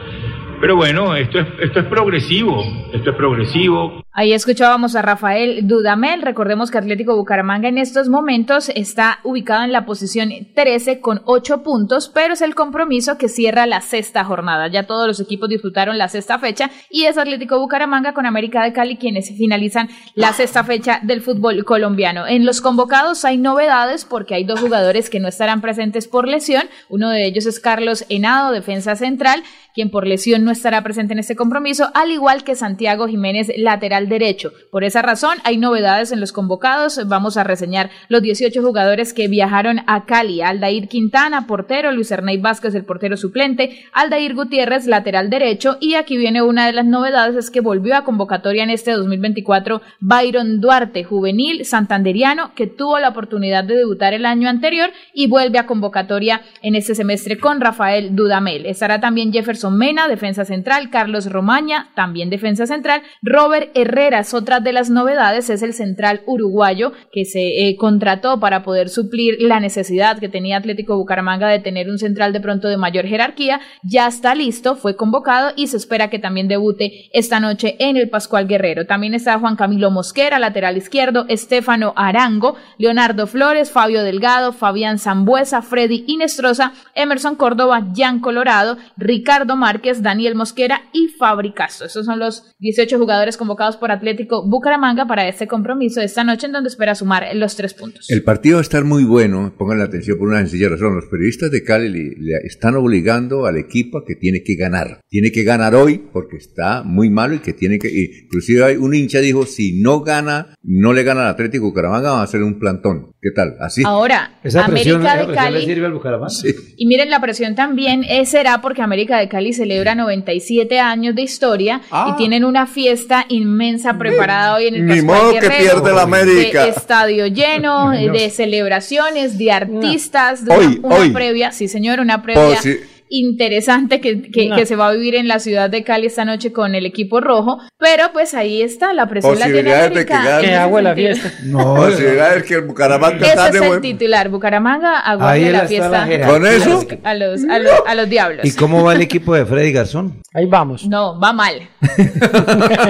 Pero 0.61 0.77
bueno, 0.77 1.17
esto 1.17 1.41
es, 1.41 1.47
esto 1.61 1.81
es 1.81 1.87
progresivo, 1.87 2.63
esto 2.93 3.11
es 3.11 3.17
progresivo. 3.17 4.05
Ahí 4.15 4.35
escuchábamos 4.35 4.95
a 4.95 5.01
Rafael 5.01 5.67
Dudamel. 5.67 6.21
Recordemos 6.21 6.71
que 6.71 6.77
Atlético 6.77 7.17
Bucaramanga 7.17 7.71
en 7.71 7.79
estos 7.79 8.11
momentos 8.11 8.69
está 8.75 9.21
ubicado 9.25 9.65
en 9.65 9.73
la 9.73 9.87
posición 9.87 10.29
13 10.55 11.01
con 11.01 11.23
8 11.25 11.63
puntos, 11.63 12.11
pero 12.13 12.35
es 12.35 12.43
el 12.43 12.55
compromiso 12.55 13.17
que 13.17 13.31
cierra 13.31 13.65
la 13.65 13.81
sexta 13.81 14.23
jornada. 14.23 14.69
Ya 14.69 14.87
todos 14.87 15.07
los 15.07 15.19
equipos 15.19 15.49
disputaron 15.49 15.97
la 15.97 16.11
sexta 16.11 16.39
fecha 16.39 16.71
y 16.91 17.05
es 17.05 17.17
Atlético 17.17 17.59
Bucaramanga 17.59 18.13
con 18.13 18.27
América 18.27 18.63
de 18.63 18.75
Cali 18.75 18.99
quienes 18.99 19.35
finalizan 19.35 19.89
la 20.15 20.35
sexta 20.35 20.63
fecha 20.63 21.01
del 21.03 21.23
fútbol 21.23 21.65
colombiano. 21.65 22.27
En 22.27 22.45
los 22.45 22.61
convocados 22.61 23.25
hay 23.25 23.39
novedades 23.39 24.05
porque 24.05 24.35
hay 24.35 24.45
dos 24.45 24.61
jugadores 24.61 25.09
que 25.09 25.21
no 25.21 25.29
estarán 25.29 25.63
presentes 25.63 26.07
por 26.07 26.29
lesión. 26.29 26.65
Uno 26.91 27.09
de 27.09 27.25
ellos 27.25 27.47
es 27.47 27.61
Carlos 27.61 28.05
Henado, 28.11 28.53
defensa 28.53 28.95
central, 28.95 29.43
quien 29.75 29.91
por 29.91 30.07
lesión 30.07 30.45
no 30.45 30.51
estará 30.51 30.83
presente 30.83 31.15
en 31.15 31.21
este 31.21 31.35
compromiso, 31.35 31.91
al 31.95 32.11
igual 32.11 32.45
que 32.45 32.55
Santiago 32.57 33.09
Jiménez, 33.09 33.51
lateral 33.57 34.02
derecho. 34.09 34.53
Por 34.71 34.85
esa 34.85 35.03
razón, 35.03 35.39
hay 35.45 35.57
novedades 35.57 36.13
en 36.13 36.21
los 36.21 36.33
convocados. 36.33 37.01
Vamos 37.07 37.37
a 37.37 37.45
reseñar 37.45 37.91
los 38.09 38.23
18 38.23 38.63
jugadores 38.63 39.13
que 39.13 39.29
viajaron 39.29 39.81
a 39.87 40.05
Cali. 40.05 40.43
Aldair 40.43 40.89
Quintana, 40.89 41.47
portero, 41.47 41.93
Luis 41.93 42.11
Ernei 42.11 42.39
Vázquez, 42.39 42.75
el 42.75 42.85
portero 42.85 43.17
suplente, 43.17 43.85
Aldair 43.93 44.35
Gutiérrez, 44.35 44.87
lateral 44.87 45.31
derecho, 45.31 45.79
y 45.81 45.95
aquí 45.95 46.17
viene 46.17 46.43
una 46.43 46.67
de 46.67 46.73
las 46.73 46.87
novedades, 46.87 47.37
es 47.37 47.51
que 47.51 47.61
volvió 47.61 47.97
a 47.97 48.05
convocatoria 48.05 48.63
en 48.63 48.71
este 48.71 48.93
2024 48.93 49.83
Byron 50.01 50.61
Duarte, 50.61 51.05
juvenil 51.05 51.65
santanderiano, 51.65 52.55
que 52.55 52.67
tuvo 52.67 52.99
la 52.99 53.11
oportunidad 53.11 53.65
de 53.65 53.77
debutar 53.77 54.15
el 54.15 54.27
año 54.27 54.49
anterior 54.49 54.91
y 55.15 55.27
vuelve 55.27 55.59
a 55.59 55.67
convocatoria 55.67 56.43
en 56.63 56.75
este 56.75 56.95
semestre 56.95 57.39
con 57.39 57.61
Rafael 57.61 58.15
Dudamel. 58.15 58.67
Estará 58.67 59.01
también 59.01 59.33
Jefferson 59.33 59.77
Mena, 59.77 60.09
defensa 60.09 60.45
central, 60.45 60.91
Carlos 60.91 61.27
Romaña, 61.31 61.91
también 61.95 62.31
defensa 62.31 62.67
central, 62.67 63.03
Robert 63.23 63.71
Herreras, 63.93 64.33
otra 64.33 64.61
de 64.61 64.73
las 64.73 64.89
novedades 64.89 65.51
es 65.51 65.63
el 65.63 65.75
central 65.75 66.23
uruguayo 66.25 66.93
que 67.13 67.27
se 67.27 67.69
eh, 67.69 67.77
contrató 67.77 68.41
para 68.41 68.63
poder 68.63 68.89
suplir 68.89 69.37
la 69.39 69.61
necesidad 69.61 70.19
que 70.19 70.31
tenía 70.31 70.57
Atlético 70.57 70.97
Bucaramanga 70.97 71.49
de 71.49 71.59
tener 71.59 71.91
un 71.91 71.99
central 71.99 72.33
de 72.33 72.41
pronto 72.41 72.69
de 72.69 72.79
mayor 72.79 73.07
jerarquía, 73.07 73.61
ya 73.83 74.07
está 74.07 74.35
listo, 74.35 74.77
fue 74.77 74.97
convocado 74.97 75.53
y 75.57 75.67
se 75.67 75.77
espera 75.77 76.09
que 76.09 76.19
también 76.19 76.49
debute 76.49 77.11
esta 77.13 77.39
noche 77.39 77.77
en 77.81 77.99
el 77.99 78.09
Pascual 78.09 78.49
Guerrero. 78.49 78.87
También 78.87 79.13
está 79.13 79.39
Juan 79.39 79.57
Camilo 79.57 79.91
Mosquera, 79.91 80.39
lateral 80.39 80.79
izquierdo, 80.79 81.27
Estefano 81.29 81.93
Arango, 81.95 82.57
Leonardo 82.79 83.27
Flores, 83.27 83.71
Fabio 83.71 84.03
Delgado, 84.03 84.53
Fabián 84.53 84.99
Zambuesa, 84.99 85.61
Freddy 85.61 86.05
Inestrosa, 86.07 86.73
Emerson 86.95 87.37
Córdoba, 87.37 87.89
Jan 87.95 88.21
Colorado, 88.21 88.79
Ricardo 88.97 89.55
Márquez, 89.57 90.03
Daniel 90.03 90.35
Mosquera 90.35 90.83
y 90.93 91.09
Fabri 91.09 91.53
Castro. 91.53 91.87
Esos 91.87 92.07
son 92.07 92.19
los 92.19 92.55
18 92.59 92.99
jugadores 92.99 93.37
convocados 93.37 93.77
por 93.83 93.91
Atlético 93.91 94.49
Bucaramanga 94.49 95.09
para 95.09 95.27
este 95.27 95.49
compromiso 95.49 95.99
de 95.99 96.07
esta 96.07 96.23
noche 96.23 96.47
en 96.47 96.53
donde 96.53 96.69
espera 96.69 96.95
sumar 96.95 97.27
los 97.35 97.57
tres 97.57 97.75
puntos. 97.75 98.09
El 98.09 98.23
partido 98.23 98.55
va 98.55 98.61
a 98.61 98.63
estar 98.63 98.85
muy 98.85 99.03
bueno, 99.03 99.53
pongan 99.59 99.79
la 99.79 99.87
atención 99.87 100.19
por 100.19 100.29
una 100.29 100.39
sencilla 100.39 100.69
razón. 100.69 100.95
Los 100.95 101.07
periodistas 101.07 101.51
de 101.51 101.65
Cali 101.65 101.89
le, 101.89 102.37
están 102.45 102.77
obligando 102.77 103.45
al 103.45 103.57
equipo 103.57 104.05
que 104.05 104.15
tiene 104.15 104.45
que 104.45 104.55
ganar. 104.55 105.01
Tiene 105.09 105.33
que 105.33 105.43
ganar 105.43 105.75
hoy 105.75 106.01
porque 106.13 106.37
está 106.37 106.85
muy 106.85 107.11
malo 107.11 107.35
y 107.35 107.41
que 107.41 107.55
tiene 107.55 107.81
que... 107.81 107.89
Inclusive 108.23 108.63
hay 108.63 108.77
un 108.77 108.95
hincha 108.95 109.19
dijo, 109.19 109.47
si 109.47 109.83
no 109.83 110.03
gana, 110.03 110.55
no 110.63 110.93
le 110.93 111.03
gana 111.03 111.23
al 111.23 111.31
Atlético 111.31 111.65
Bucaramanga, 111.65 112.13
va 112.13 112.21
a 112.21 112.23
hacer 112.25 112.45
un 112.45 112.61
plantón. 112.61 113.12
¿Qué 113.25 113.31
tal? 113.31 113.55
Así. 113.61 113.85
Ahora, 113.87 114.33
Esa 114.43 114.67
presión, 114.67 114.97
América 114.97 115.15
esa 115.15 115.23
de 115.23 115.29
le 115.29 115.35
Cali... 115.37 115.65
sirve 115.65 115.87
al 115.87 115.93
Bucaramanga. 115.93 116.29
Sí. 116.29 116.53
Y 116.77 116.87
miren, 116.87 117.09
la 117.09 117.21
presión 117.21 117.55
también 117.55 118.03
eh, 118.03 118.27
será 118.27 118.61
porque 118.61 118.83
América 118.83 119.17
de 119.17 119.29
Cali 119.29 119.53
celebra 119.53 119.95
97 119.95 120.81
años 120.81 121.15
de 121.15 121.23
historia 121.23 121.81
y 122.09 122.17
tienen 122.17 122.45
una 122.45 122.67
fiesta 122.67 123.25
inmensa 123.29 123.97
preparada 123.97 124.57
hoy 124.57 124.67
en 124.67 124.75
el 124.75 124.87
Ni 124.87 125.03
Pascual 125.03 125.23
modo 125.23 125.33
que 125.39 125.51
pierde 125.51 125.93
la 125.93 126.03
América. 126.03 126.65
De 126.65 126.71
estadio 126.71 127.29
lleno, 127.29 127.91
de 127.91 128.29
celebraciones, 128.29 129.39
de 129.39 129.53
artistas, 129.53 130.45
de 130.45 130.53
Hoy, 130.57 130.67
una, 130.83 130.89
una 130.89 130.97
hoy. 130.97 131.11
previa, 131.11 131.53
sí 131.53 131.69
señor, 131.69 132.01
una 132.01 132.23
previa 132.25 132.43
Oh, 132.43 132.57
sí. 132.61 132.77
Interesante 133.19 134.01
que, 134.01 134.23
que- 134.23 134.49
No. 134.49 134.57
que 134.57 134.67
se 134.67 134.75
va 134.77 134.89
a 134.89 134.93
vivir 134.93 135.15
en 135.15 135.29
la 135.29 135.39
ciudad 135.39 135.69
de 135.71 135.85
Cali 135.85 136.07
esta 136.07 136.25
noche 136.25 136.53
con 136.53 136.75
el 136.75 136.87
equipo 136.87 137.21
rojo, 137.21 137.59
pero 137.79 138.05
pues 138.13 138.35
ahí 138.35 138.63
está, 138.63 138.93
la 138.93 139.09
presión 139.09 139.39
la 139.39 139.47
tiene 139.47 139.61
Posibilidades 139.63 139.95
de 139.95 140.07
que 140.07 140.13
América. 140.15 140.35
gane. 140.37 140.49
Que 140.49 140.55
agüe 140.55 140.83
la 140.83 140.95
fiesta. 140.95 141.33
No, 141.45 141.75
posibilidades 141.75 142.43
que 142.45 142.55
el 142.55 142.63
Bucaramanga 142.63 143.27
Ese 143.27 143.49
es 143.59 143.63
el 143.63 143.81
titular, 143.81 144.29
Bucaramanga 144.29 144.99
Ahí 145.05 145.13
aguante 145.47 145.53
la 145.53 145.67
fiesta. 145.67 146.09
¿Con 146.27 146.47
eso? 146.47 146.87
A 147.05 147.15
los, 147.15 147.45
a 147.45 147.59
los, 147.59 147.73
a 147.87 147.95
los 147.95 148.09
diablos. 148.09 148.45
¿Y 148.47 148.53
cómo 148.53 148.83
va 148.85 148.95
el 148.95 149.01
equipo 149.03 149.35
de 149.35 149.45
Freddy 149.47 149.73
Garzón? 149.73 150.21
Ahí 150.35 150.47
vamos. 150.47 150.87
No, 150.89 151.19
va 151.21 151.33
mal. 151.33 151.69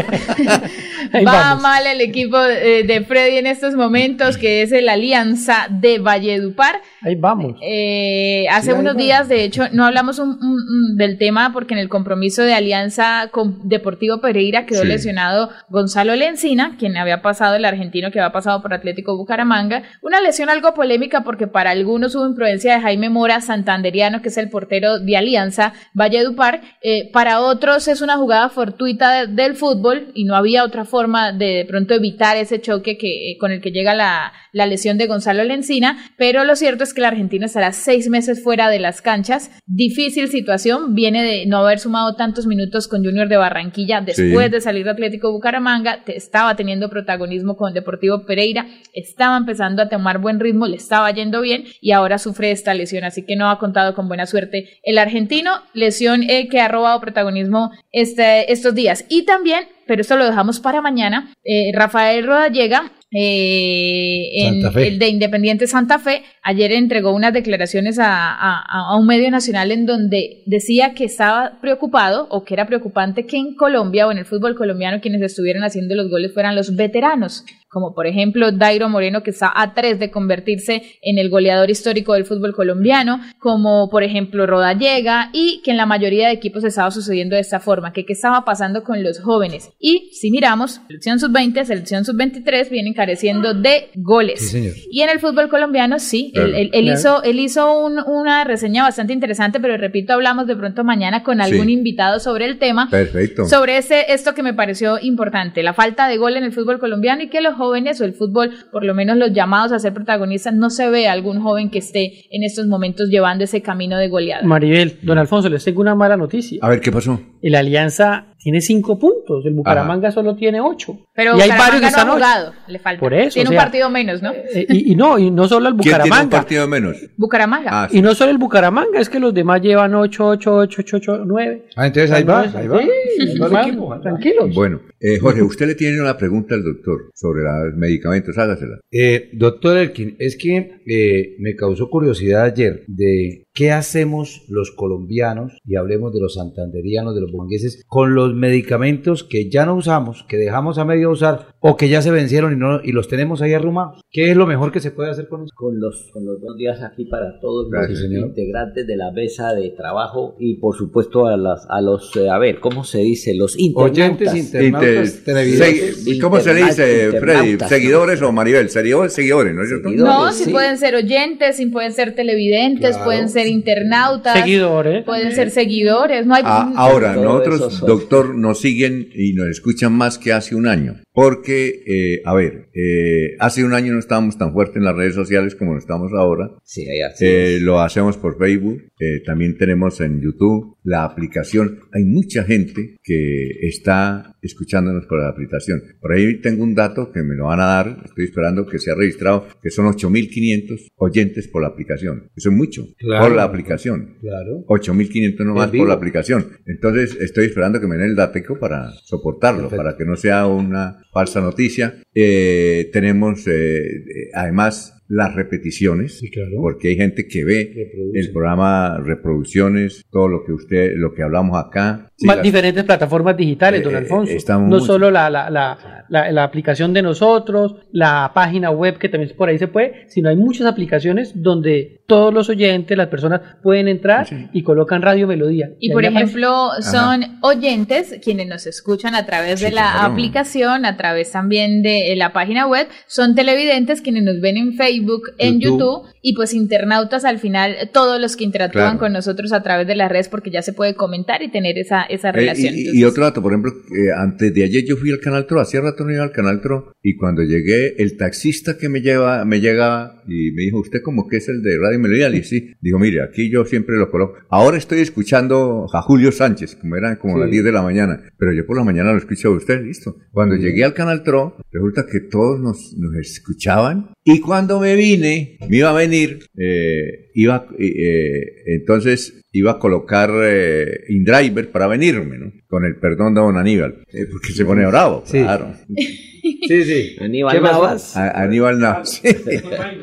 Ahí 1.12 1.24
va 1.24 1.32
vamos. 1.32 1.62
mal 1.62 1.86
el 1.86 2.00
equipo 2.00 2.38
eh, 2.42 2.84
de 2.84 3.04
Freddy 3.04 3.36
en 3.38 3.46
estos 3.46 3.74
momentos, 3.74 4.38
que 4.38 4.62
es 4.62 4.72
el 4.72 4.88
Alianza 4.88 5.66
de 5.68 5.98
Valledupar. 5.98 6.80
Ahí 7.02 7.16
vamos. 7.16 7.56
Eh, 7.62 8.46
hace 8.50 8.66
Sí, 8.66 8.70
ahí 8.72 8.78
unos 8.78 8.94
va. 8.94 8.98
días, 8.98 9.28
de 9.28 9.44
hecho, 9.44 9.64
no 9.72 9.84
hablamos 9.84 10.11
un- 10.18 10.38
un- 10.42 10.66
un 10.90 10.96
del 10.96 11.18
tema 11.18 11.52
porque 11.52 11.74
en 11.74 11.80
el 11.80 11.88
compromiso 11.88 12.42
de 12.42 12.54
Alianza 12.54 13.28
con 13.30 13.68
Deportivo 13.68 14.20
Pereira 14.20 14.66
quedó 14.66 14.82
Sí. 14.82 14.88
lesionado 14.88 15.50
Gonzalo 15.68 16.16
Lencina, 16.16 16.76
quien 16.78 16.96
había 16.96 17.22
pasado, 17.22 17.54
el 17.56 17.64
argentino 17.64 18.10
que 18.10 18.20
había 18.20 18.32
pasado 18.32 18.60
por 18.62 18.74
Atlético 18.74 19.16
Bucaramanga. 19.16 19.82
Una 20.02 20.20
lesión 20.20 20.50
algo 20.50 20.74
polémica 20.74 21.22
porque 21.22 21.46
para 21.46 21.70
algunos 21.70 22.14
hubo 22.14 22.26
imprudencia 22.26 22.74
de 22.74 22.80
Jaime 22.80 23.08
Mora, 23.08 23.40
santanderiano, 23.40 24.20
que 24.22 24.28
es 24.28 24.36
el 24.38 24.50
portero 24.50 24.98
de 24.98 25.16
Alianza 25.16 25.72
Valledupar. 25.94 26.60
Eh, 26.82 27.10
para 27.12 27.40
otros 27.40 27.86
es 27.88 28.00
una 28.00 28.16
jugada 28.16 28.48
fortuita 28.48 29.12
de- 29.12 29.26
del 29.28 29.54
fútbol 29.54 30.08
y 30.14 30.24
no 30.24 30.34
había 30.34 30.64
otra 30.64 30.84
forma 30.84 31.30
de 31.32 31.52
de 31.52 31.64
pronto 31.68 31.92
evitar 31.94 32.36
ese 32.36 32.60
choque 32.60 32.96
que, 32.96 33.32
eh, 33.32 33.36
con 33.38 33.52
el 33.52 33.60
que 33.60 33.70
llega 33.72 33.94
la, 33.94 34.32
la 34.52 34.66
lesión 34.66 34.98
de 34.98 35.06
Gonzalo 35.06 35.44
Lencina, 35.44 35.96
pero 36.16 36.44
lo 36.44 36.54
cierto 36.56 36.84
es 36.84 36.94
que 36.94 37.00
el 37.00 37.06
argentino 37.06 37.46
estará 37.46 37.72
seis 37.72 38.08
meses 38.08 38.42
fuera 38.42 38.68
de 38.68 38.78
las 38.78 39.00
canchas. 39.02 39.50
Difícil 39.66 40.28
situación, 40.28 40.94
viene 40.94 41.22
de 41.22 41.46
no 41.46 41.58
haber 41.58 41.78
sumado 41.78 42.14
tantos 42.16 42.46
minutos 42.46 42.88
con 42.88 43.04
Junior 43.04 43.28
de 43.28 43.36
Barranquilla 43.36 44.00
después 44.00 44.46
Sí. 44.46 44.52
de 44.52 44.60
salir 44.60 44.84
de 44.84 44.90
Atlético 44.90 45.32
Bucaramanga, 45.32 46.04
te- 46.04 46.16
estaba 46.16 46.54
teniendo 46.56 46.90
protagonismo 46.90 47.56
con 47.56 47.72
Deportivo 47.74 48.24
Pereira, 48.26 48.66
estaba 48.92 49.36
empezando 49.36 49.82
a 49.82 49.88
tomar 49.88 50.18
buen 50.18 50.38
ritmo, 50.40 50.66
le 50.66 50.76
estaba 50.76 51.10
yendo 51.10 51.40
bien 51.40 51.64
y 51.80 51.92
ahora 51.92 52.18
sufre 52.18 52.50
esta 52.50 52.74
lesión, 52.74 53.04
así 53.04 53.24
que 53.24 53.36
no 53.36 53.48
ha 53.50 53.58
contado 53.58 53.94
con 53.94 54.08
buena 54.08 54.26
suerte 54.26 54.78
el 54.82 54.98
argentino, 54.98 55.52
lesión 55.72 56.22
eh, 56.22 56.48
que 56.48 56.60
ha 56.60 56.68
robado 56.68 57.00
protagonismo 57.00 57.70
este, 57.92 58.52
estos 58.52 58.74
días. 58.74 59.04
Y 59.08 59.24
también, 59.24 59.64
pero 59.86 60.02
esto 60.02 60.16
lo 60.16 60.24
dejamos 60.26 60.60
para 60.60 60.80
mañana, 60.82 61.32
eh, 61.44 61.72
Rafael 61.74 62.26
Rodallega 62.26 62.92
eh, 63.12 64.46
en 64.46 64.60
el 64.86 64.98
de 64.98 65.08
Independiente 65.08 65.66
Santa 65.66 65.98
Fe, 65.98 66.22
ayer 66.42 66.72
entregó 66.72 67.12
unas 67.14 67.32
declaraciones 67.32 67.98
a, 67.98 68.32
a- 68.32 68.62
a 68.92 68.96
un 68.98 69.06
medio 69.06 69.30
nacional 69.30 69.70
en 69.70 69.86
donde 69.86 70.42
decía 70.46 70.94
que 70.94 71.04
estaba 71.04 71.58
preocupado 71.60 72.26
o 72.30 72.44
que 72.44 72.54
era 72.54 72.66
preocupante 72.66 73.26
que 73.26 73.36
en 73.36 73.54
Colombia 73.54 74.06
o 74.06 74.12
en 74.12 74.18
el 74.18 74.24
fútbol 74.24 74.54
colombiano 74.56 75.00
quienes 75.00 75.22
estuvieran 75.22 75.62
haciendo 75.64 75.94
los 75.94 76.08
goles 76.10 76.32
fueran 76.32 76.56
los 76.56 76.74
veteranos, 76.76 77.44
como 77.72 77.94
por 77.94 78.06
ejemplo 78.06 78.52
Dairo 78.52 78.88
Moreno 78.88 79.22
que 79.22 79.30
está 79.30 79.50
a 79.54 79.72
tres 79.74 79.98
de 79.98 80.10
convertirse 80.10 80.82
en 81.00 81.18
el 81.18 81.30
goleador 81.30 81.70
histórico 81.70 82.12
del 82.12 82.26
fútbol 82.26 82.54
colombiano, 82.54 83.20
como 83.38 83.88
por 83.90 84.02
ejemplo 84.02 84.46
Rodallega 84.46 85.30
y 85.32 85.62
que 85.64 85.70
en 85.70 85.76
la 85.78 85.86
mayoría 85.86 86.26
de 86.28 86.34
equipos 86.34 86.64
estaba 86.64 86.90
sucediendo 86.90 87.34
de 87.34 87.40
esta 87.40 87.60
forma, 87.60 87.92
que 87.92 88.04
qué 88.04 88.12
estaba 88.12 88.44
pasando 88.44 88.82
con 88.82 89.02
los 89.02 89.20
jóvenes. 89.20 89.70
Y 89.80 90.10
si 90.12 90.30
miramos, 90.30 90.80
selección 90.86 91.18
sub-20, 91.18 91.64
selección 91.64 92.04
sub-23 92.04 92.68
vienen 92.70 92.92
careciendo 92.94 93.54
de 93.54 93.90
goles. 93.96 94.40
Sí, 94.40 94.48
señor. 94.58 94.74
Y 94.90 95.00
en 95.02 95.08
el 95.10 95.18
fútbol 95.20 95.48
colombiano, 95.48 95.98
sí, 95.98 96.30
Claro. 96.34 96.48
él, 96.48 96.54
él- 96.56 96.70
él 96.74 96.84
Claro. 96.84 96.98
hizo, 96.98 97.22
él 97.22 97.40
hizo 97.40 97.72
un- 97.78 97.98
una 98.06 98.44
reseña 98.44 98.82
bastante 98.82 99.12
interesante, 99.12 99.60
pero 99.60 99.76
repito, 99.78 100.12
hablamos 100.12 100.46
de 100.46 100.56
pronto 100.56 100.84
mañana 100.84 101.22
con 101.22 101.40
algún 101.40 101.66
Sí. 101.66 101.72
invitado 101.72 102.20
sobre 102.20 102.44
el 102.44 102.58
tema. 102.58 102.88
Perfecto. 102.90 103.46
Sobre 103.46 103.78
ese, 103.78 104.12
esto 104.12 104.34
que 104.34 104.42
me 104.42 104.52
pareció 104.54 104.98
importante, 105.00 105.62
la 105.62 105.72
falta 105.74 106.06
de 106.08 106.16
gol 106.18 106.36
en 106.36 106.44
el 106.44 106.52
fútbol 106.52 106.78
colombiano 106.78 107.22
y 107.22 107.28
que 107.28 107.40
los 107.40 107.54
jóvenes 107.62 108.00
o 108.00 108.04
el 108.04 108.14
fútbol, 108.14 108.50
por 108.72 108.84
lo 108.84 108.92
menos 108.92 109.16
los 109.16 109.32
llamados 109.32 109.70
a 109.70 109.78
ser 109.78 109.94
protagonistas, 109.94 110.52
no 110.52 110.68
se 110.68 110.90
ve 110.90 111.06
algún 111.06 111.40
joven 111.40 111.70
que 111.70 111.78
esté 111.78 112.24
en 112.30 112.42
estos 112.42 112.66
momentos 112.66 113.08
llevando 113.08 113.44
ese 113.44 113.62
camino 113.62 113.98
de 113.98 114.08
goleada. 114.08 114.42
Maribel, 114.42 114.98
don 115.02 115.16
Alfonso, 115.16 115.48
les 115.48 115.64
tengo 115.64 115.80
una 115.80 115.94
mala 115.94 116.16
noticia. 116.16 116.58
A 116.60 116.68
ver, 116.68 116.80
¿qué 116.80 116.90
pasó? 116.90 117.20
El 117.40 117.54
Alianza 117.54 118.31
tiene 118.42 118.60
cinco 118.60 118.98
puntos, 118.98 119.44
el 119.46 119.54
Bucaramanga 119.54 120.10
solo 120.10 120.34
tiene 120.36 120.60
ocho. 120.60 120.98
Pero 121.14 121.36
y 121.36 121.40
hay 121.42 121.50
Bucaramanga 121.50 121.58
varios 121.64 121.80
que 121.80 121.82
no 121.82 121.88
están 121.88 122.08
ha 122.08 122.10
ocho. 122.10 122.18
jugado, 122.18 122.52
le 122.68 122.78
falta. 122.78 123.00
Por 123.00 123.14
eso, 123.14 123.34
Tiene 123.34 123.48
o 123.48 123.52
un 123.52 123.56
partido 123.56 123.90
menos, 123.90 124.22
¿no? 124.22 124.32
Eh, 124.32 124.66
y, 124.68 124.92
y 124.92 124.94
no, 124.96 125.18
y 125.18 125.30
no 125.30 125.46
solo 125.48 125.68
el 125.68 125.74
¿Quién 125.76 125.82
tiene 125.82 125.96
un 125.98 126.02
Bucaramanga. 126.04 126.36
partido 126.38 126.68
menos? 126.68 126.96
Bucaramanga. 127.16 127.88
Y 127.92 128.02
no 128.02 128.14
solo 128.14 128.30
el 128.32 128.38
Bucaramanga, 128.38 129.00
es 129.00 129.08
que 129.08 129.20
los 129.20 129.32
demás 129.32 129.60
llevan 129.62 129.94
8, 129.94 130.26
8, 130.26 130.54
8, 130.54 130.76
8, 130.82 130.96
8, 130.96 131.22
9. 131.26 131.62
Ah, 131.76 131.86
entonces 131.86 132.10
ahí 132.10 132.24
va, 132.24 132.40
ahí 132.42 132.66
va. 132.68 132.80
Sí, 132.80 133.38
va 133.38 133.46
el 133.62 133.68
equipo. 133.68 134.00
tranquilos. 134.00 134.54
Bueno, 134.54 134.80
eh, 135.00 135.18
Jorge, 135.18 135.42
usted 135.42 135.66
le 135.68 135.74
tiene 135.74 136.00
una 136.00 136.16
pregunta 136.16 136.54
al 136.54 136.64
doctor 136.64 137.10
sobre 137.14 137.42
los 137.42 137.74
medicamentos, 137.76 138.36
hágasela. 138.38 138.78
Eh, 138.90 139.30
doctor 139.34 139.76
Elkin, 139.76 140.16
es 140.18 140.36
que 140.36 140.80
eh, 140.86 141.36
me 141.38 141.54
causó 141.54 141.88
curiosidad 141.88 142.44
ayer 142.44 142.84
de 142.88 143.46
¿qué 143.54 143.70
hacemos 143.72 144.42
los 144.48 144.70
colombianos, 144.70 145.58
y 145.66 145.76
hablemos 145.76 146.12
de 146.12 146.20
los 146.20 146.34
santanderianos, 146.34 147.14
de 147.14 147.20
los 147.20 147.32
bongueses, 147.32 147.82
con 147.86 148.14
los 148.14 148.34
medicamentos 148.34 149.24
que 149.24 149.50
ya 149.50 149.66
no 149.66 149.74
usamos, 149.74 150.24
que 150.28 150.36
dejamos 150.36 150.78
a 150.78 150.84
medio 150.84 151.10
usar, 151.10 151.48
o 151.60 151.76
que 151.76 151.88
ya 151.88 152.00
se 152.02 152.10
vencieron 152.10 152.52
y, 152.52 152.56
no, 152.56 152.80
y 152.82 152.92
los 152.92 153.08
tenemos 153.08 153.42
ahí 153.42 153.52
arrumados? 153.52 154.00
¿Qué 154.10 154.30
es 154.30 154.36
lo 154.36 154.46
mejor 154.46 154.72
que 154.72 154.80
se 154.80 154.90
puede 154.90 155.10
hacer 155.10 155.28
con 155.28 155.42
eso? 155.42 155.52
Con 155.54 155.78
los, 155.80 156.10
con 156.12 156.24
los 156.24 156.40
buenos 156.40 156.56
días 156.56 156.80
aquí 156.82 157.04
para 157.04 157.38
todos 157.40 157.70
Gracias, 157.70 158.00
los 158.00 158.08
señor. 158.08 158.28
integrantes 158.28 158.86
de 158.86 158.96
la 158.96 159.10
mesa 159.12 159.52
de 159.54 159.70
trabajo 159.70 160.34
y 160.38 160.56
por 160.56 160.74
supuesto 160.76 161.26
a, 161.26 161.36
las, 161.36 161.66
a 161.68 161.80
los, 161.80 162.14
eh, 162.16 162.28
a 162.30 162.38
ver, 162.38 162.58
¿cómo 162.60 162.84
se 162.84 162.98
dice? 162.98 163.34
Los 163.34 163.58
internautas. 163.58 164.32
Oyentes, 164.32 164.54
internautas, 164.54 165.24
televidentes. 165.24 166.06
Segui- 166.06 166.20
¿Cómo 166.20 166.40
se 166.40 166.54
le 166.54 166.64
dice, 166.64 167.12
Freddy? 167.20 167.58
¿Seguidores 167.68 168.22
o 168.22 168.32
Maribel? 168.32 168.68
Seguidores, 168.70 169.12
seguidores, 169.12 169.54
¿no 169.54 169.62
es 169.62 169.68
cierto? 169.68 169.90
No, 169.90 170.32
si 170.32 170.50
pueden 170.50 170.78
ser 170.78 170.94
oyentes, 170.94 171.56
si 171.56 171.66
pueden 171.66 171.92
ser 171.92 172.14
televidentes, 172.14 172.90
Claro. 172.96 173.04
pueden 173.04 173.28
ser 173.28 173.41
internautas, 173.46 174.38
Seguidores. 174.38 175.04
pueden 175.04 175.34
ser 175.34 175.50
seguidores. 175.50 176.26
No 176.26 176.34
hay 176.34 176.42
Ah, 176.44 176.72
ahora, 176.76 177.14
nosotros, 177.14 177.80
doctor, 177.80 178.34
nos 178.34 178.60
siguen 178.60 179.08
y 179.14 179.32
nos 179.32 179.48
escuchan 179.48 179.92
más 179.92 180.18
que 180.18 180.32
hace 180.32 180.54
un 180.54 180.66
año. 180.66 180.96
Porque, 181.14 181.82
eh, 181.86 182.22
a 182.24 182.34
ver, 182.34 182.70
eh, 182.74 183.36
hace 183.38 183.64
un 183.64 183.74
año 183.74 183.92
no 183.92 183.98
estábamos 183.98 184.38
tan 184.38 184.52
fuertes 184.54 184.76
en 184.76 184.84
las 184.84 184.96
redes 184.96 185.14
sociales 185.14 185.54
como 185.54 185.74
lo 185.74 185.78
estamos 185.78 186.10
ahora. 186.14 186.50
Sí, 186.64 186.86
así 187.02 187.26
Eh, 187.26 187.56
es. 187.56 187.62
lo 187.62 187.80
hacemos 187.80 188.16
por 188.16 188.38
Facebook, 188.38 188.80
eh, 188.98 189.20
también 189.24 189.58
tenemos 189.58 190.00
en 190.00 190.22
YouTube 190.22 190.76
la 190.84 191.04
aplicación. 191.04 191.80
Hay 191.92 192.04
mucha 192.04 192.44
gente 192.44 192.96
que 193.02 193.50
está 193.68 194.36
escuchándonos 194.40 195.04
por 195.06 195.20
la 195.20 195.28
aplicación. 195.28 195.82
Por 196.00 196.12
ahí 196.12 196.40
tengo 196.40 196.64
un 196.64 196.74
dato 196.74 197.12
que 197.12 197.22
me 197.22 197.34
lo 197.36 197.44
van 197.44 197.60
a 197.60 197.66
dar, 197.66 198.02
estoy 198.06 198.24
esperando 198.24 198.66
que 198.66 198.78
sea 198.78 198.94
registrado, 198.94 199.46
que 199.62 199.70
son 199.70 199.86
8.500 199.86 200.88
oyentes 200.96 201.46
por 201.46 201.60
la 201.62 201.68
aplicación. 201.68 202.30
Eso 202.34 202.48
es 202.48 202.56
mucho, 202.56 202.86
Claro. 202.98 203.26
por 203.26 203.36
la 203.36 203.44
aplicación. 203.44 204.16
Claro. 204.20 204.64
8.500 204.66 205.44
nomás 205.44 205.70
por 205.70 205.86
la 205.86 205.94
aplicación. 205.94 206.46
Entonces 206.66 207.16
estoy 207.20 207.44
esperando 207.46 207.80
que 207.80 207.86
me 207.86 207.96
den 207.96 208.06
el 208.10 208.16
dateco 208.16 208.58
para 208.58 208.90
soportarlo, 209.04 209.62
Perfecto. 209.68 209.76
para 209.84 209.96
que 209.96 210.04
no 210.06 210.16
sea 210.16 210.46
una 210.46 210.96
falsa 211.12 211.40
noticia. 211.40 211.94
Eh, 212.14 212.88
tenemos 212.92 213.46
eh, 213.46 213.52
eh, 213.52 214.30
además 214.34 214.98
las 215.08 215.34
repeticiones, 215.34 216.22
porque 216.56 216.88
hay 216.88 216.96
gente 216.96 217.26
que 217.28 217.44
ve 217.44 217.90
el 218.14 218.32
programa, 218.32 218.98
reproducciones, 219.04 220.02
todo 220.10 220.26
lo 220.28 220.42
que 220.44 220.52
usted, 220.52 220.92
lo 220.96 221.12
que 221.12 221.22
hablamos 221.22 221.62
acá. 221.62 222.10
Sí, 222.16 222.26
las- 222.26 222.42
diferentes 222.42 222.82
plataformas 222.84 223.36
digitales, 223.36 223.82
don 223.84 223.92
Eh, 223.94 223.98
Alfonso. 223.98 224.32
no 224.52 224.60
mucho. 224.60 224.84
solo 224.86 225.10
la, 225.10 225.28
la, 225.28 225.50
la, 225.50 226.01
la- 226.12 226.30
la 226.30 226.44
aplicación 226.44 226.92
de 226.92 227.00
nosotros, 227.02 227.76
la 227.90 228.30
página 228.34 228.70
web 228.70 228.98
que 228.98 229.08
también 229.08 229.32
por 229.36 229.48
ahí 229.48 229.58
se 229.58 229.66
puede, 229.68 230.04
sino 230.08 230.28
hay 230.28 230.36
muchas 230.36 230.66
aplicaciones 230.66 231.32
donde 231.34 232.02
todos 232.06 232.34
los 232.34 232.50
oyentes, 232.50 232.96
las 232.98 233.08
personas 233.08 233.40
pueden 233.62 233.88
entrar 233.88 234.26
y 234.52 234.62
colocan 234.62 235.00
Radio 235.00 235.26
Melodía. 235.26 235.70
Y 235.80 235.90
por 235.90 236.04
aparece. 236.04 236.24
ejemplo, 236.24 236.68
son 236.82 237.38
oyentes 237.40 238.18
quienes 238.22 238.46
nos 238.46 238.66
escuchan 238.66 239.14
a 239.14 239.24
través 239.24 239.60
de 239.60 239.70
la 239.70 239.92
claro. 239.92 240.12
aplicación, 240.12 240.84
a 240.84 240.96
través 240.98 241.32
también 241.32 241.82
de 241.82 242.14
la 242.16 242.34
página 242.34 242.66
web, 242.66 242.86
son 243.06 243.34
televidentes 243.34 244.02
quienes 244.02 244.24
nos 244.24 244.40
ven 244.40 244.58
en 244.58 244.74
Facebook, 244.74 245.30
en 245.38 245.60
YouTube. 245.60 245.62
YouTube, 245.72 246.02
y 246.20 246.34
pues 246.34 246.52
internautas 246.52 247.24
al 247.24 247.38
final, 247.38 247.74
todos 247.94 248.20
los 248.20 248.36
que 248.36 248.44
interactúan 248.44 248.84
Claro. 248.84 248.98
con 248.98 249.12
nosotros 249.14 249.52
a 249.54 249.62
través 249.62 249.86
de 249.86 249.96
las 249.96 250.10
redes, 250.10 250.28
porque 250.28 250.50
ya 250.50 250.60
se 250.60 250.74
puede 250.74 250.94
comentar 250.94 251.42
y 251.42 251.50
tener 251.50 251.78
esa, 251.78 252.02
esa 252.02 252.28
Eh, 252.28 252.32
relación. 252.32 252.74
y- 252.74 252.76
y, 252.76 252.80
Entonces, 252.88 253.04
otro 253.10 253.24
dato, 253.24 253.40
por 253.42 253.52
ejemplo, 253.52 253.72
eh, 253.72 254.12
antes 254.22 254.52
de 254.52 254.64
ayer 254.64 254.84
yo 254.86 254.96
fui 254.96 255.10
al 255.12 255.20
Canal 255.20 255.46
Tro, 255.46 255.60
hacía 255.60 255.80
rato 255.80 256.01
no 256.04 256.12
iba 256.12 256.22
al 256.22 256.32
Canal 256.32 256.60
Tro, 256.60 256.92
y 257.02 257.16
cuando 257.16 257.42
llegué, 257.42 257.94
el 258.02 258.16
taxista 258.16 258.76
que 258.78 258.88
me 258.88 259.00
lleva, 259.00 259.44
me 259.44 259.60
llega 259.60 260.21
y 260.26 260.52
me 260.52 260.62
dijo, 260.62 260.78
¿usted 260.80 261.00
como 261.02 261.28
que 261.28 261.38
es 261.38 261.48
el 261.48 261.62
de 261.62 261.78
Radio 261.78 261.98
Melodía? 261.98 262.28
Le 262.28 262.36
dije, 262.38 262.48
sí. 262.48 262.74
Dijo, 262.80 262.98
mire, 262.98 263.22
aquí 263.22 263.50
yo 263.50 263.64
siempre 263.64 263.96
lo 263.96 264.10
coloco. 264.10 264.34
Ahora 264.50 264.76
estoy 264.78 265.00
escuchando 265.00 265.86
a 265.92 266.02
Julio 266.02 266.32
Sánchez, 266.32 266.76
como 266.76 266.96
eran 266.96 267.16
como 267.16 267.34
Sí. 267.34 267.40
las 267.40 267.50
10 267.50 267.64
de 267.64 267.72
la 267.72 267.82
mañana, 267.82 268.22
pero 268.38 268.52
yo 268.52 268.66
por 268.66 268.76
la 268.76 268.84
mañana 268.84 269.12
lo 269.12 269.18
escucho 269.18 269.48
a 269.48 269.56
usted, 269.56 269.82
listo. 269.84 270.16
Cuando 270.30 270.56
llegué 270.56 270.84
al 270.84 270.94
Canal 270.94 271.22
Tro, 271.22 271.56
resulta 271.70 272.06
que 272.10 272.20
todos 272.20 272.60
nos, 272.60 272.94
nos 272.98 273.14
escuchaban, 273.16 274.10
y 274.24 274.40
cuando 274.40 274.78
me 274.80 274.94
vine, 274.96 275.56
me 275.68 275.76
iba 275.78 275.90
a 275.90 275.94
venir, 275.94 276.40
eh, 276.56 277.30
iba, 277.34 277.66
eh, 277.78 277.86
eh, 277.86 278.44
entonces 278.66 279.40
iba 279.52 279.72
a 279.72 279.78
colocar 279.78 280.30
eh, 280.44 281.00
InDriver 281.08 281.70
para 281.70 281.86
venirme, 281.86 282.38
¿no? 282.38 282.52
Con 282.68 282.84
el 282.84 282.96
perdón 282.96 283.34
de 283.34 283.40
don 283.40 283.56
Aníbal, 283.56 284.04
porque 284.30 284.52
se 284.54 284.64
pone 284.64 284.86
bravo, 284.86 285.24
claro. 285.30 285.74
Sí, 286.42 286.84
sí. 286.84 287.16
Aníbal. 287.20 287.62
Navas. 287.62 288.16
A- 288.16 288.42
Aníbal 288.42 288.78
Navas. 288.80 289.10
sí. 289.22 289.28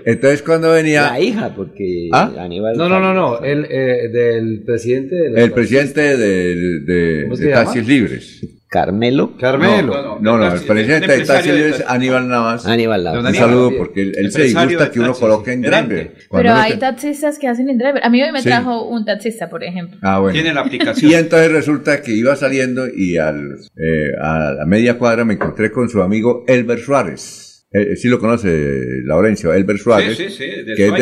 Entonces 0.05 0.41
cuando 0.41 0.71
venía... 0.71 1.11
La 1.11 1.19
hija, 1.19 1.53
porque 1.55 2.09
¿Ah? 2.13 2.31
Aníbal. 2.39 2.77
No, 2.77 2.87
no, 2.87 2.99
no, 2.99 3.13
no. 3.13 3.39
El 3.43 3.65
eh, 3.69 4.07
del 4.09 4.63
presidente 4.63 5.15
de 5.15 5.43
El 5.43 5.51
presidente 5.51 6.17
de, 6.17 6.55
de. 6.81 7.51
Taxis 7.51 7.87
Libres. 7.87 8.41
Carmelo. 8.69 9.35
Carmelo. 9.37 10.19
No, 10.21 10.37
no, 10.37 10.37
no, 10.37 10.53
el 10.53 10.61
presidente 10.61 11.07
de 11.17 11.25
taxi. 11.25 11.49
Aníbal 11.87 12.27
Navas. 12.27 12.65
Aníbal 12.67 13.03
Navas. 13.03 13.25
Un 13.25 13.33
saludo 13.33 13.71
porque 13.75 14.03
él, 14.03 14.13
él 14.15 14.31
se 14.31 14.43
disgusta 14.43 14.91
que 14.91 14.99
uno 14.99 15.13
coloque 15.15 15.53
en 15.53 15.61
driver. 15.63 16.13
pero 16.31 16.53
hay 16.53 16.73
te- 16.73 16.77
taxistas 16.77 17.39
que 17.39 17.47
hacen 17.47 17.67
en 17.69 17.79
driver. 17.79 18.03
A 18.05 18.09
mí 18.09 18.21
hoy 18.21 18.31
me 18.31 18.41
Sí. 18.43 18.47
trajo 18.49 18.85
un 18.87 19.05
taxista, 19.05 19.49
por 19.49 19.63
ejemplo. 19.63 19.97
Ah, 20.03 20.19
bueno. 20.19 20.33
Tiene 20.33 20.53
la 20.53 20.61
aplicación. 20.61 21.11
Y 21.11 21.15
entonces 21.15 21.51
resulta 21.51 22.01
que 22.03 22.11
iba 22.13 22.35
saliendo 22.35 22.85
y 22.87 23.17
al, 23.17 23.55
eh, 23.75 24.11
a 24.21 24.53
la 24.59 24.65
media 24.67 24.99
cuadra 24.99 25.25
me 25.25 25.33
encontré 25.33 25.71
con 25.71 25.89
su 25.89 26.03
amigo 26.03 26.43
Elber 26.47 26.79
Suárez. 26.79 27.47
Eh, 27.71 27.95
sí 27.95 28.07
lo 28.07 28.19
conoce, 28.19 28.83
Laurencio, 29.03 29.53
Elber 29.53 29.77
Suárez, 29.77 30.17
Sí, 30.17 30.29
sí, 30.29 30.29
sí, 30.29 30.63
de 30.63 30.73
que 30.75 30.87
es 30.87 30.93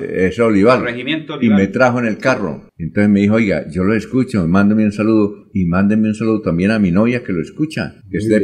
de 0.00 0.26
es 0.26 0.38
Olival. 0.38 0.82
Regimiento 0.82 1.38
Y 1.40 1.48
me 1.48 1.66
trajo 1.68 1.98
en 1.98 2.04
el 2.04 2.18
carro. 2.18 2.68
Entonces 2.76 3.08
me 3.10 3.20
dijo, 3.20 3.36
oiga, 3.36 3.66
yo 3.70 3.84
lo 3.84 3.94
escucho, 3.94 4.46
mándeme 4.46 4.84
un 4.84 4.92
saludo 4.92 5.48
y 5.54 5.64
mándeme 5.64 6.08
un 6.08 6.14
saludo 6.14 6.42
también 6.42 6.72
a 6.72 6.78
mi 6.78 6.90
novia 6.90 7.22
que 7.22 7.32
lo 7.32 7.40
escucha, 7.40 7.94
que 8.10 8.18
es 8.18 8.28
de 8.28 8.40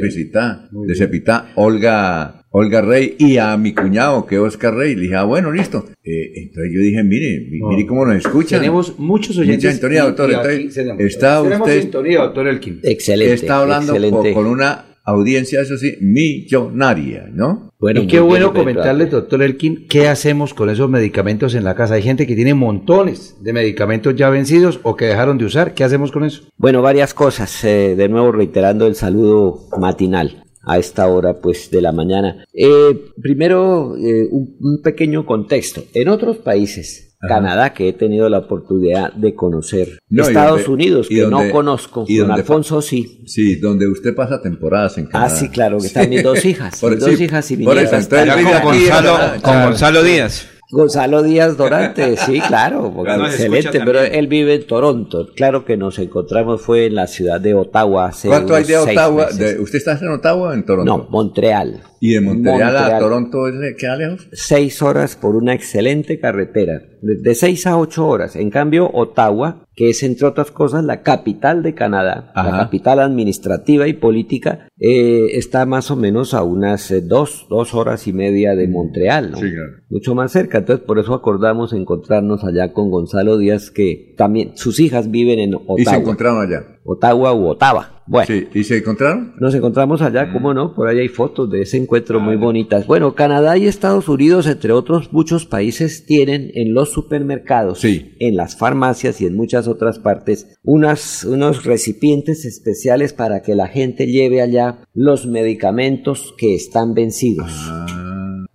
muy 0.72 0.86
de. 0.86 0.94
Cepitá, 0.94 1.52
Olga, 1.56 2.46
Olga 2.48 2.80
Rey, 2.80 3.14
y 3.18 3.36
a 3.36 3.55
mi 3.58 3.74
cuñado 3.74 4.24
que 4.24 4.36
es 4.36 4.40
Oscar 4.40 4.74
Rey. 4.74 4.94
Le 4.94 5.02
dije, 5.02 5.16
ah, 5.16 5.24
bueno, 5.24 5.52
listo. 5.52 5.84
Eh, 6.02 6.32
entonces 6.34 6.72
yo 6.74 6.80
dije, 6.80 7.05
mire, 7.05 7.46
mire 7.50 7.86
cómo 7.86 8.06
nos 8.06 8.16
escuchan. 8.16 8.60
Tenemos 8.60 8.98
muchos 8.98 9.36
oyentes. 9.36 9.64
Mucha 9.64 9.72
sintonía, 9.72 10.02
y- 10.02 10.06
doctor. 10.06 10.30
Entonces, 10.30 10.78
está 10.98 11.42
usted 11.42 11.82
sintonía, 11.82 12.20
doctor 12.20 12.48
Elkin. 12.48 12.80
Excelente. 12.82 13.34
está 13.34 13.60
hablando 13.60 13.94
con 14.32 14.46
una 14.46 14.95
audiencia, 15.07 15.60
eso 15.60 15.78
sí, 15.78 15.94
millonaria, 16.01 17.28
¿no? 17.33 17.70
Bueno, 17.78 18.02
y 18.02 18.07
qué 18.07 18.20
bueno 18.20 18.51
bien, 18.51 18.65
comentarles, 18.65 19.10
doctor 19.10 19.43
Elkin, 19.43 19.86
qué 19.89 20.09
hacemos 20.09 20.52
con 20.52 20.68
esos 20.68 20.91
medicamentos 20.91 21.55
en 21.55 21.65
la 21.65 21.75
casa. 21.75 21.94
Hay 21.94 22.02
gente 22.02 22.26
que 22.26 22.35
tiene 22.35 22.55
montones 22.55 23.36
de 23.41 23.52
medicamentos 23.52 24.17
ya 24.17 24.28
vencidos 24.31 24.81
o 24.83 24.97
que 24.97 25.07
dejaron 25.07 25.39
de 25.39 25.44
usar. 25.44 25.75
¿Qué 25.75 25.85
hacemos 25.85 26.10
con 26.10 26.25
eso? 26.25 26.43
Bueno, 26.57 26.83
varias 26.83 27.15
cosas. 27.15 27.65
eh, 27.65 27.94
de 27.97 28.09
nuevo 28.09 28.33
reiterando 28.33 28.86
el 28.86 28.97
saludo 28.97 29.68
matinal 29.78 30.43
a 30.62 30.78
esta 30.78 31.07
hora 31.07 31.41
pues 31.41 31.70
de 31.70 31.81
la 31.81 31.93
mañana. 31.93 32.44
Eh, 32.52 32.99
primero, 33.23 33.97
eh, 33.97 34.26
un, 34.31 34.57
un 34.60 34.83
pequeño 34.83 35.25
contexto. 35.25 35.85
En 35.94 36.09
otros 36.09 36.39
países, 36.39 37.06
Canadá, 37.26 37.72
que 37.72 37.88
he 37.88 37.92
tenido 37.92 38.28
la 38.28 38.38
oportunidad 38.38 39.12
de 39.12 39.34
conocer, 39.34 39.98
No, 40.08 40.22
Estados 40.26 40.64
donde- 40.66 40.72
Unidos, 40.72 41.08
que 41.08 41.20
donde- 41.22 41.46
no 41.46 41.52
conozco, 41.52 42.05
y 42.08 42.16
don 42.18 42.28
donde- 42.28 42.42
Alfonso 42.42 42.80
sí. 42.82 43.22
Sí, 43.26 43.56
donde 43.56 43.86
usted 43.88 44.14
pasa 44.14 44.40
temporadas 44.40 44.98
en 44.98 45.06
Canadá. 45.06 45.26
Ah, 45.32 45.36
sí, 45.36 45.48
claro, 45.48 45.78
que 45.78 45.86
están 45.86 46.08
mis 46.10 46.22
dos 46.22 46.44
hijas, 46.44 46.78
Por- 46.80 46.92
mis 46.92 47.00
dos 47.00 47.10
sí, 47.16 47.24
hijas 47.24 47.50
y 47.50 47.56
mi 47.56 47.64
por 47.64 47.74
nieta 47.76 47.98
eso, 47.98 48.16
entonces 48.16 48.44
con 48.44 48.62
Gonzalo, 48.62 49.10
con 49.32 49.40
claro. 49.40 49.68
Gonzalo 49.68 50.02
Díaz. 50.02 50.48
Gonzalo 50.68 51.22
Díaz 51.22 51.56
Dorante, 51.56 52.16
sí, 52.26 52.40
claro, 52.40 52.92
excelente, 53.24 53.80
pero 53.84 54.00
él 54.00 54.26
vive 54.26 54.55
en 54.56 54.66
Toronto. 54.66 55.28
Claro 55.36 55.64
que 55.64 55.76
nos 55.76 55.96
encontramos 56.00 56.60
fue 56.60 56.86
en 56.86 56.96
la 56.96 57.06
ciudad 57.06 57.40
de 57.40 57.55
Ottawa 57.55 58.06
hace 58.06 58.26
¿Cuánto 58.26 58.52
hay 58.56 58.64
unos 58.64 58.68
de 58.68 58.84
seis 58.86 58.98
Ottawa? 58.98 59.26
De- 59.30 59.60
¿Usted 59.60 59.78
está 59.78 59.92
en 60.02 60.08
Ottawa 60.08 60.48
o 60.48 60.52
en 60.52 60.64
Toronto? 60.66 60.96
No, 60.98 61.06
Montreal. 61.08 61.82
¿Y 62.00 62.14
de 62.14 62.20
Montreal, 62.20 62.62
a 62.76 62.80
Montreal. 62.80 63.00
Toronto 63.00 63.46
es- 63.46 63.76
queda 63.78 63.94
lejos? 63.96 64.28
Seis 64.32 64.82
horas 64.82 65.14
por 65.14 65.36
una 65.36 65.55
excelente 65.55 66.18
carretera, 66.18 66.82
de, 67.02 67.16
de 67.16 67.34
seis 67.34 67.66
a 67.66 67.78
ocho 67.78 68.07
horas. 68.07 68.36
En 68.36 68.50
cambio, 68.50 68.91
Ottawa, 68.92 69.65
que 69.75 69.91
es 69.91 70.02
entre 70.02 70.26
otras 70.26 70.50
cosas 70.50 70.84
la 70.84 71.02
capital 71.02 71.62
de 71.62 71.75
Canadá, 71.75 72.33
la 72.34 72.50
capital 72.50 73.00
administrativa 73.00 73.89
y 73.89 73.92
política, 73.94 74.68
eh, 74.78 75.28
está 75.33 75.66
más 75.66 75.91
o 75.91 75.97
menos 75.97 76.34
a 76.34 76.42
unas 76.42 76.91
eh, 76.91 77.00
dos, 77.00 77.47
dos 77.50 77.75
horas 77.75 78.07
y 78.07 78.12
media 78.12 78.55
de 78.55 78.68
Montreal, 78.68 79.33
¿no? 79.33 79.36
Sí, 79.39 79.50
claro. 79.50 79.73
mucho 79.91 80.15
más 80.15 80.33
cerca. 80.33 80.58
Entonces, 80.58 80.84
por 80.86 80.99
eso 80.99 81.15
acordamos 81.15 81.73
encontrarnos 81.73 82.44
allá 82.44 82.73
con 82.73 82.91
Gonzalo 82.91 83.39
Díaz, 83.39 83.70
que 83.70 84.15
también 84.16 84.52
sus 84.57 84.81
hijas 84.81 85.10
viven 85.10 85.39
en 85.39 85.50
Y 85.50 85.52
se 85.52 85.62
Ottawa. 85.66 85.97
encontraron 85.97 86.42
allá. 86.47 86.65
Ottawa 86.84 87.34
u 87.34 87.47
Ottawa. 87.49 87.95
Bueno. 88.07 88.26
Sí, 88.26 88.47
¿y 88.55 88.65
se 88.65 88.78
encontraron? 88.78 89.35
Nos 89.39 89.55
encontramos 89.55 90.01
allá, 90.01 90.33
cómo 90.33 90.55
no, 90.55 90.75
por 90.75 90.89
ahí 90.89 91.01
hay 91.01 91.09
fotos 91.09 91.51
de 91.51 91.62
ese 91.62 91.76
encuentro 91.76 92.20
muy 92.20 92.36
bonitas. 92.36 92.86
Bueno, 92.86 93.15
Canadá 93.15 93.57
y 93.57 93.67
Estados 93.67 94.09
Unidos, 94.09 94.47
entre 94.47 94.73
otros 94.73 95.12
muchos 95.12 95.44
países, 95.47 96.07
tienen 96.07 96.51
en 96.55 96.73
los 96.73 96.93
supermercados, 96.93 97.85
en 97.85 98.36
las 98.36 98.57
farmacias 98.57 99.20
y 99.20 99.26
en 99.26 99.36
muchas 99.36 99.67
otras 99.67 99.99
partes, 99.99 100.59
unas, 100.62 101.25
unos 101.25 101.65
recipientes 101.65 102.44
especiales 102.44 103.12
para 103.12 103.43
que 103.43 103.55
la 103.55 103.67
gente 103.68 104.07
lleve 104.07 104.41
allá 104.41 104.85
los 104.94 105.26
medicamentos 105.26 106.35
que 106.39 106.55
están 106.55 106.94
vencidos. 106.94 107.52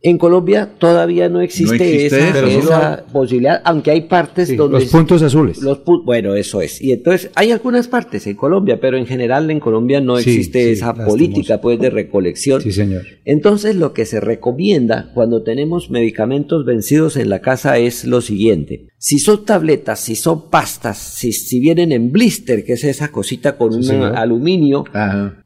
En 0.04 0.18
Colombia 0.18 0.68
todavía 0.80 1.30
no 1.30 1.42
existe, 1.42 2.08
esa, 2.08 3.06
posibilidad, 3.12 3.62
aunque 3.64 3.92
hay 3.92 4.02
partes 4.02 4.56
donde... 4.58 4.80
Los 4.80 4.90
puntos 4.90 5.22
azules. 5.22 5.62
Los 5.62 5.82
bueno, 6.04 6.34
eso 6.34 6.62
es. 6.62 6.82
Y 6.82 6.92
entonces 6.92 7.30
hay 7.36 7.52
algunas 7.52 7.88
partes 7.88 8.26
en 8.26 8.36
Colombia, 8.36 8.80
pero 8.82 8.98
en 8.98 9.06
general 9.06 9.52
en 9.52 9.60
Colombia 9.60 10.02
no 10.02 10.18
existe 10.18 10.72
esa 10.72 10.96
política 10.96 11.62
pues 11.62 11.80
de 11.80 11.92
recolección. 11.92 12.62
Sí, 12.62 12.72
señor. 12.72 13.04
Entonces 13.26 13.76
lo 13.76 13.94
que 13.94 14.06
se 14.06 14.20
recomienda 14.20 15.12
cuando 15.14 15.44
tenemos 15.44 15.92
medicamentos 15.92 16.66
vencidos 16.66 17.16
en 17.16 17.30
la 17.30 17.42
casa 17.42 17.78
es 17.78 18.04
lo 18.06 18.22
siguiente. 18.22 18.88
Si 18.98 19.20
son 19.20 19.46
tabletas, 19.46 20.00
si 20.00 20.16
son 20.16 20.50
pastas, 20.50 20.98
si, 20.98 21.32
si 21.32 21.60
vienen 21.60 21.92
en 21.92 22.12
blister, 22.12 22.64
que 22.64 22.74
es 22.74 22.84
esa 22.84 23.12
cosita 23.12 23.58
con 23.58 23.74
un 23.74 23.92
aluminio, 23.92 24.84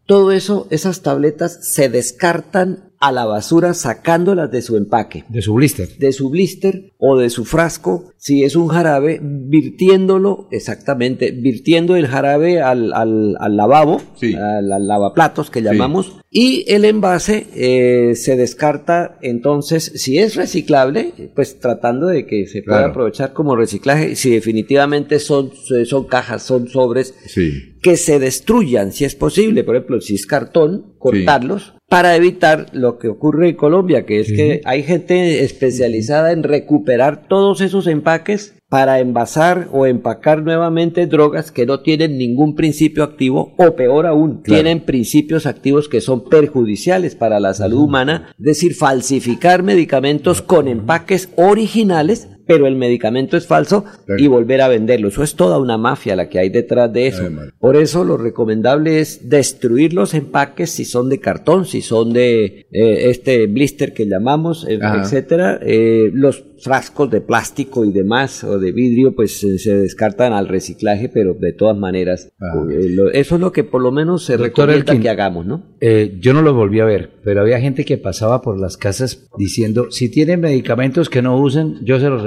todo 0.06 0.32
eso, 0.32 0.68
esas 0.70 1.02
tabletas 1.02 1.74
se 1.74 1.90
descartan 1.90 2.85
a 3.06 3.12
la 3.12 3.26
basura 3.26 3.76
sacándolas 3.76 4.50
de 4.50 4.64
su 4.64 4.78
empaque. 4.78 5.26
De 5.30 5.44
su 5.44 5.54
blister. 5.54 5.88
De 6.00 6.12
su 6.12 6.32
blister 6.32 6.94
o 6.98 7.20
de 7.20 7.30
su 7.30 7.46
frasco, 7.46 8.12
si 8.18 8.44
es 8.44 8.56
un 8.56 8.68
jarabe, 8.68 9.20
virtiéndolo, 9.22 10.48
exactamente, 10.50 11.30
virtiendo 11.30 11.96
el 11.96 12.08
jarabe 12.08 12.62
al, 12.62 12.94
al, 12.94 13.36
al 13.40 13.58
lavabo, 13.58 14.02
al, 14.24 14.88
lavaplatos 14.88 15.52
que 15.52 15.62
llamamos, 15.62 16.18
y 16.32 16.66
el 16.68 16.84
envase 16.84 17.46
eh, 17.54 18.16
se 18.16 18.36
descarta 18.38 19.20
entonces, 19.22 19.92
si 19.96 20.18
es 20.18 20.36
reciclable, 20.36 21.32
pues 21.36 21.60
tratando 21.60 22.08
de 22.08 22.26
que 22.26 22.48
se 22.48 22.64
pueda 22.64 22.88
aprovechar 22.88 23.34
como 23.34 23.56
reciclaje, 23.56 24.16
si 24.16 24.32
definitivamente 24.32 25.20
son, 25.20 25.52
son 25.86 26.06
cajas, 26.06 26.42
son 26.42 26.70
sobres, 26.70 27.14
que 27.84 27.98
se 27.98 28.18
destruyan 28.18 28.92
si 28.92 29.06
es 29.06 29.14
posible, 29.14 29.64
por 29.64 29.76
ejemplo, 29.76 30.02
si 30.02 30.16
es 30.16 30.26
cartón, 30.26 30.96
cortarlos 30.98 31.76
para 31.96 32.18
evitar 32.18 32.66
lo 32.74 32.98
que 32.98 33.08
ocurre 33.08 33.48
en 33.48 33.56
Colombia, 33.56 34.06
que 34.06 34.20
es 34.20 34.28
que 34.28 34.60
hay 34.66 34.84
gente 34.84 35.46
especializada 35.46 36.34
en 36.34 36.44
recuperar 36.44 37.26
todos 37.30 37.62
esos 37.62 37.88
empaques 37.88 38.54
para 38.68 39.00
envasar 39.00 39.70
o 39.72 39.86
empacar 39.86 40.44
nuevamente 40.44 41.08
drogas 41.08 41.54
que 41.54 41.66
no 41.66 41.80
tienen 41.80 42.18
ningún 42.18 42.54
principio 42.54 43.06
activo 43.06 43.54
o 43.58 43.78
peor 43.78 44.08
aún, 44.08 44.44
tienen 44.44 44.82
principios 44.82 45.46
activos 45.46 45.88
que 45.88 46.02
son 46.02 46.28
perjudiciales 46.28 47.16
para 47.16 47.40
la 47.40 47.54
salud 47.54 47.84
humana, 47.84 48.28
es 48.38 48.44
decir, 48.44 48.76
falsificar 48.76 49.64
medicamentos 49.64 50.42
con 50.42 50.68
empaques 50.68 51.30
originales 51.38 52.28
pero 52.46 52.68
el 52.68 52.76
medicamento 52.76 53.38
es 53.38 53.48
falso 53.48 53.86
y 54.18 54.28
volver 54.28 54.62
a 54.62 54.68
venderlo. 54.68 55.08
Eso 55.08 55.24
es 55.24 55.36
toda 55.36 55.60
una 55.60 55.78
mafia 55.78 56.16
la 56.16 56.30
que 56.30 56.40
hay 56.40 56.50
detrás 56.50 56.92
de 56.92 57.08
eso. 57.08 57.24
Por 57.60 57.76
eso 57.76 58.04
lo 58.04 58.18
recomendable 58.18 59.00
es 59.00 59.30
destruir 59.30 59.94
los 59.94 60.14
empaques 60.14 60.70
si 60.70 60.86
son 60.86 61.10
de 61.10 61.20
cartón, 61.20 61.66
si 61.66 61.82
son 61.82 62.14
de 62.14 62.68
eh, 62.72 63.10
este 63.10 63.48
blister 63.48 63.94
que 63.94 64.08
llamamos, 64.08 64.66
eh, 64.68 64.80
etcétera. 64.82 65.60
Eh, 65.62 66.10
los 66.14 66.44
frascos 66.62 67.10
de 67.10 67.22
plástico 67.22 67.86
y 67.86 67.92
demás 67.92 68.44
o 68.44 68.60
de 68.60 68.72
vidrio 68.72 69.16
pues 69.16 69.40
se 69.40 69.76
descartan 69.76 70.34
al 70.34 70.48
reciclaje, 70.48 71.10
pero 71.10 71.34
de 71.34 71.54
todas 71.54 71.78
maneras 71.78 72.32
eso 73.14 73.36
es 73.36 73.42
lo 73.42 73.52
que 73.52 73.64
por 73.64 73.82
lo 73.82 73.92
menos 73.92 74.26
se 74.26 74.38
recomienda 74.38 75.00
que 75.00 75.10
hagamos, 75.10 75.46
¿no? 75.46 75.64
yo 76.20 76.34
no 76.34 76.42
lo 76.42 76.54
volví 76.54 76.80
a 76.80 76.86
ver, 76.86 77.12
pero 77.24 77.42
había 77.42 77.60
gente 77.60 77.86
que 77.86 77.98
pasaba 77.98 78.42
por 78.42 78.60
las 78.60 78.78
casas 78.78 79.28
diciendo 79.38 79.92
si 79.92 80.10
tienen 80.10 80.42
medicamentos 80.42 81.10
que 81.10 81.22
no 81.22 81.38
usen, 81.38 81.80
yo 81.84 82.00
se 82.00 82.10
los 82.10 82.24